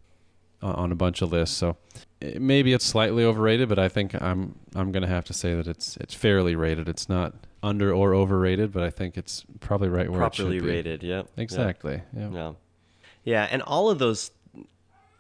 on- 0.62 0.90
a 0.90 0.96
bunch 0.96 1.22
of 1.22 1.30
lists. 1.30 1.56
So 1.56 1.76
it, 2.20 2.40
maybe 2.42 2.72
it's 2.72 2.84
slightly 2.84 3.24
overrated, 3.24 3.68
but 3.68 3.78
I 3.78 3.88
think 3.88 4.20
I'm 4.20 4.58
I'm 4.74 4.90
gonna 4.90 5.06
have 5.06 5.24
to 5.26 5.32
say 5.32 5.54
that 5.54 5.68
it's 5.68 5.96
it's 5.98 6.14
fairly 6.14 6.56
rated. 6.56 6.88
It's 6.88 7.08
not 7.08 7.34
under 7.62 7.92
or 7.92 8.14
overrated, 8.14 8.72
but 8.72 8.82
I 8.82 8.90
think 8.90 9.16
it's 9.16 9.44
probably 9.60 9.88
right 9.88 10.08
where 10.10 10.18
properly 10.20 10.56
it 10.56 10.60
should 10.60 10.66
be. 10.66 10.74
rated. 10.74 11.02
Yep. 11.02 11.28
Exactly. 11.36 12.02
Yeah. 12.16 12.28
Yeah. 12.28 12.30
yeah. 12.30 12.52
Yeah, 13.24 13.48
and 13.50 13.60
all 13.62 13.90
of 13.90 13.98
those 13.98 14.30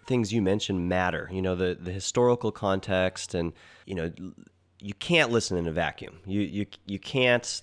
things 0.06 0.32
you 0.32 0.40
mentioned 0.40 0.88
matter. 0.88 1.28
You 1.32 1.42
know, 1.42 1.56
the 1.56 1.76
the 1.80 1.92
historical 1.92 2.52
context, 2.52 3.34
and 3.34 3.52
you 3.84 3.94
know, 3.96 4.12
you 4.80 4.94
can't 4.94 5.30
listen 5.32 5.56
in 5.58 5.66
a 5.66 5.72
vacuum. 5.72 6.20
You 6.24 6.40
you 6.40 6.66
you 6.86 6.98
can't 7.00 7.62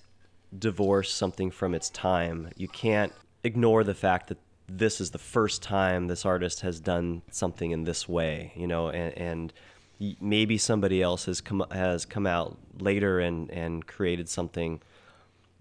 divorce 0.58 1.10
something 1.12 1.50
from 1.50 1.74
its 1.74 1.88
time. 1.90 2.50
You 2.56 2.68
can't 2.68 3.12
ignore 3.42 3.84
the 3.84 3.94
fact 3.94 4.28
that 4.28 4.38
this 4.68 5.00
is 5.00 5.10
the 5.10 5.18
first 5.18 5.62
time 5.62 6.06
this 6.06 6.24
artist 6.24 6.60
has 6.60 6.80
done 6.80 7.22
something 7.30 7.70
in 7.70 7.84
this 7.84 8.08
way. 8.08 8.52
You 8.56 8.66
know, 8.66 8.88
and, 8.88 9.16
and 9.18 9.52
maybe 10.20 10.58
somebody 10.58 11.02
else 11.02 11.26
has 11.26 11.40
come 11.40 11.64
has 11.70 12.04
come 12.04 12.26
out 12.26 12.58
later 12.78 13.20
and 13.20 13.50
and 13.50 13.86
created 13.86 14.28
something 14.28 14.80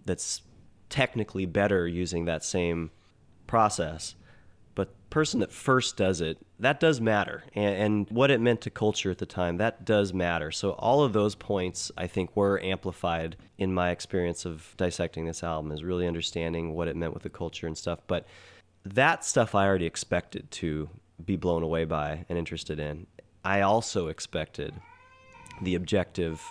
that's 0.05 0.41
technically 0.89 1.45
better 1.45 1.87
using 1.87 2.25
that 2.25 2.43
same 2.43 2.91
process. 3.47 4.15
But 4.75 4.89
person 5.09 5.39
that 5.41 5.51
first 5.51 5.97
does 5.97 6.21
it 6.21 6.37
that 6.59 6.79
does 6.79 7.01
matter. 7.01 7.43
And, 7.53 7.75
and 7.75 8.09
what 8.09 8.31
it 8.31 8.39
meant 8.39 8.61
to 8.61 8.69
culture 8.69 9.11
at 9.11 9.17
the 9.17 9.25
time 9.25 9.57
that 9.57 9.85
does 9.85 10.13
matter. 10.13 10.49
So 10.51 10.71
all 10.71 11.03
of 11.03 11.13
those 11.13 11.35
points 11.35 11.91
i 11.97 12.07
think 12.07 12.35
were 12.35 12.61
amplified 12.63 13.35
in 13.57 13.73
my 13.73 13.91
experience 13.91 14.45
of 14.45 14.73
dissecting 14.77 15.25
this 15.25 15.43
album 15.43 15.71
is 15.71 15.83
really 15.83 16.07
understanding 16.07 16.73
what 16.73 16.87
it 16.87 16.95
meant 16.95 17.13
with 17.13 17.23
the 17.23 17.29
culture 17.29 17.67
and 17.67 17.77
stuff. 17.77 17.99
But 18.07 18.25
that 18.85 19.23
stuff 19.23 19.55
i 19.55 19.65
already 19.65 19.85
expected 19.85 20.49
to 20.51 20.89
be 21.23 21.35
blown 21.35 21.63
away 21.63 21.85
by 21.85 22.25
and 22.29 22.37
interested 22.37 22.79
in 22.79 23.07
i 23.45 23.61
also 23.61 24.07
expected 24.07 24.73
the 25.61 25.75
objective 25.75 26.41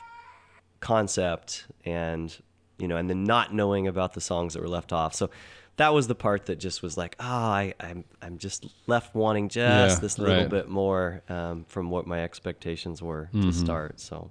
concept 0.80 1.66
and 1.84 2.40
you 2.78 2.88
know 2.88 2.96
and 2.96 3.08
then 3.08 3.24
not 3.24 3.52
knowing 3.54 3.86
about 3.86 4.14
the 4.14 4.20
songs 4.20 4.54
that 4.54 4.60
were 4.62 4.68
left 4.68 4.92
off 4.92 5.14
so 5.14 5.30
that 5.76 5.94
was 5.94 6.06
the 6.06 6.14
part 6.14 6.46
that 6.46 6.56
just 6.58 6.82
was 6.82 6.96
like 6.96 7.16
oh 7.20 7.24
I, 7.24 7.74
I'm, 7.80 8.04
I'm 8.20 8.38
just 8.38 8.66
left 8.86 9.14
wanting 9.14 9.48
just 9.48 9.96
Yeah, 9.96 10.00
this 10.00 10.18
little 10.18 10.42
right. 10.42 10.48
bit 10.50 10.68
more 10.68 11.22
um, 11.28 11.64
from 11.68 11.88
what 11.90 12.06
my 12.06 12.22
expectations 12.22 13.00
were 13.02 13.30
Mhm. 13.32 13.42
to 13.42 13.52
start 13.52 14.00
so 14.00 14.30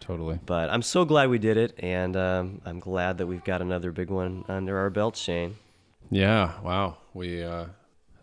Totally. 0.00 0.38
but 0.44 0.68
i'm 0.70 0.82
so 0.82 1.04
glad 1.04 1.30
we 1.30 1.38
did 1.38 1.56
it 1.56 1.74
and 1.78 2.16
um, 2.16 2.60
i'm 2.64 2.78
glad 2.80 3.18
that 3.18 3.26
we've 3.26 3.44
got 3.44 3.60
another 3.62 3.90
big 3.92 4.10
one 4.10 4.44
under 4.48 4.78
our 4.78 4.90
belt 4.90 5.16
shane 5.16 5.56
Yeah, 6.10 6.60
wow. 6.62 6.98
We 7.14 7.42
uh, 7.42 7.66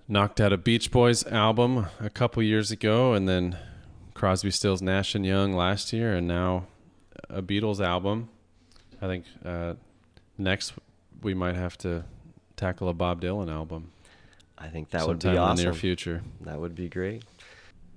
knocked 0.07 0.39
out 0.39 0.53
a 0.53 0.57
Beach 0.57 0.91
Boys 0.91 1.25
album 1.25 1.87
a 1.99 2.09
couple 2.09 2.41
years 2.43 2.71
ago, 2.71 3.13
and 3.13 3.27
then 3.27 3.57
Crosby, 4.13 4.51
Stills, 4.51 4.81
Nash 4.81 5.15
and 5.15 5.25
Young 5.25 5.53
last 5.53 5.91
year, 5.91 6.13
and 6.13 6.27
now 6.27 6.67
a 7.29 7.41
Beatles 7.41 7.83
album. 7.83 8.29
I 9.01 9.07
think 9.07 9.25
uh, 9.43 9.73
next 10.37 10.73
we 11.21 11.33
might 11.33 11.55
have 11.55 11.77
to 11.79 12.05
tackle 12.55 12.89
a 12.89 12.93
Bob 12.93 13.21
Dylan 13.21 13.51
album. 13.51 13.91
I 14.57 14.67
think 14.67 14.91
that 14.91 15.05
would 15.07 15.19
be 15.19 15.29
in 15.29 15.37
awesome. 15.37 15.57
the 15.57 15.63
near 15.63 15.73
future. 15.73 16.23
That 16.41 16.59
would 16.59 16.75
be 16.75 16.87
great. 16.87 17.23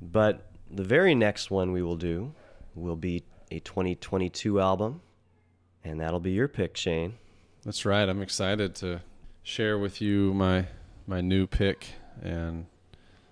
But 0.03 0.51
the 0.71 0.85
very 0.85 1.15
next 1.15 1.51
one 1.51 1.73
we 1.73 1.83
will 1.83 1.97
do 1.97 2.33
will 2.75 2.97
be 2.97 3.23
a 3.51 3.61
2022 3.61 4.61
album, 4.61 5.01
and 5.85 6.01
that'll 6.01 6.21
be 6.21 6.33
your 6.33 6.49
pick, 6.49 6.77
Shane. 6.77 7.15
That's 7.65 7.85
right. 7.85 8.09
I'm 8.09 8.23
excited 8.23 8.75
to 8.77 9.01
share 9.47 9.79
with 9.79 10.01
you 10.01 10.35
my 10.35 10.67
my 11.07 11.21
new 11.21 11.47
pick 11.47 11.87
and 12.21 12.67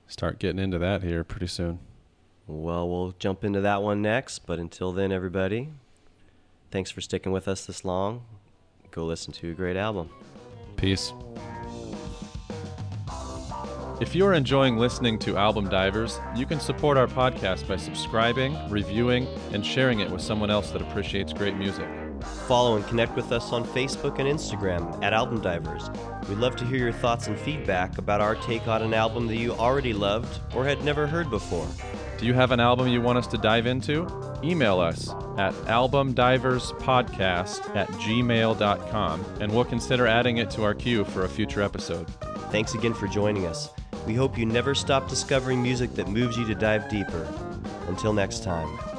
start 0.06 0.38
getting 0.38 0.60
into 0.60 0.78
that 0.78 1.02
here 1.02 1.24
pretty 1.24 1.48
soon. 1.48 1.80
Well, 2.46 2.88
we'll 2.88 3.14
jump 3.18 3.42
into 3.42 3.60
that 3.62 3.82
one 3.82 4.00
next. 4.00 4.46
But 4.46 4.60
until 4.60 4.92
then, 4.92 5.10
everybody, 5.10 5.70
thanks 6.70 6.92
for 6.92 7.00
sticking 7.00 7.32
with 7.32 7.48
us 7.48 7.66
this 7.66 7.84
long. 7.84 8.24
Go 8.92 9.04
listen 9.04 9.32
to 9.34 9.50
a 9.50 9.54
great 9.54 9.76
album. 9.76 10.08
Peace. 10.76 11.12
If 14.00 14.14
you're 14.14 14.34
enjoying 14.34 14.76
listening 14.76 15.18
to 15.20 15.36
Album 15.36 15.68
Divers, 15.68 16.20
you 16.36 16.46
can 16.46 16.60
support 16.60 16.96
our 16.96 17.08
podcast 17.08 17.66
by 17.66 17.76
subscribing, 17.76 18.56
reviewing, 18.68 19.26
and 19.52 19.66
sharing 19.66 19.98
it 19.98 20.10
with 20.10 20.20
someone 20.20 20.50
else 20.50 20.70
that 20.70 20.82
appreciates 20.82 21.32
great 21.32 21.56
music. 21.56 21.88
Follow 22.24 22.76
and 22.76 22.86
connect 22.86 23.16
with 23.16 23.32
us 23.32 23.52
on 23.52 23.64
Facebook 23.64 24.18
and 24.18 24.28
Instagram 24.28 25.02
at 25.02 25.12
Album 25.12 25.40
Divers. 25.40 25.90
We'd 26.28 26.38
love 26.38 26.56
to 26.56 26.64
hear 26.64 26.78
your 26.78 26.92
thoughts 26.92 27.26
and 27.26 27.38
feedback 27.38 27.98
about 27.98 28.20
our 28.20 28.36
take 28.36 28.68
on 28.68 28.82
an 28.82 28.94
album 28.94 29.26
that 29.28 29.36
you 29.36 29.52
already 29.52 29.92
loved 29.92 30.40
or 30.54 30.64
had 30.64 30.84
never 30.84 31.06
heard 31.06 31.30
before. 31.30 31.66
Do 32.18 32.26
you 32.26 32.34
have 32.34 32.50
an 32.52 32.60
album 32.60 32.88
you 32.88 33.00
want 33.00 33.18
us 33.18 33.26
to 33.28 33.38
dive 33.38 33.66
into? 33.66 34.06
Email 34.42 34.80
us 34.80 35.08
at 35.38 35.54
albumdiverspodcast 35.66 37.76
at 37.76 37.88
gmail.com 37.88 39.24
and 39.40 39.52
we'll 39.52 39.64
consider 39.64 40.06
adding 40.06 40.36
it 40.38 40.50
to 40.50 40.64
our 40.64 40.74
queue 40.74 41.04
for 41.04 41.24
a 41.24 41.28
future 41.28 41.62
episode. 41.62 42.08
Thanks 42.50 42.74
again 42.74 42.94
for 42.94 43.08
joining 43.08 43.46
us. 43.46 43.70
We 44.06 44.14
hope 44.14 44.38
you 44.38 44.46
never 44.46 44.74
stop 44.74 45.08
discovering 45.08 45.62
music 45.62 45.94
that 45.94 46.08
moves 46.08 46.36
you 46.36 46.46
to 46.46 46.54
dive 46.54 46.88
deeper. 46.88 47.26
Until 47.88 48.12
next 48.12 48.44
time. 48.44 48.93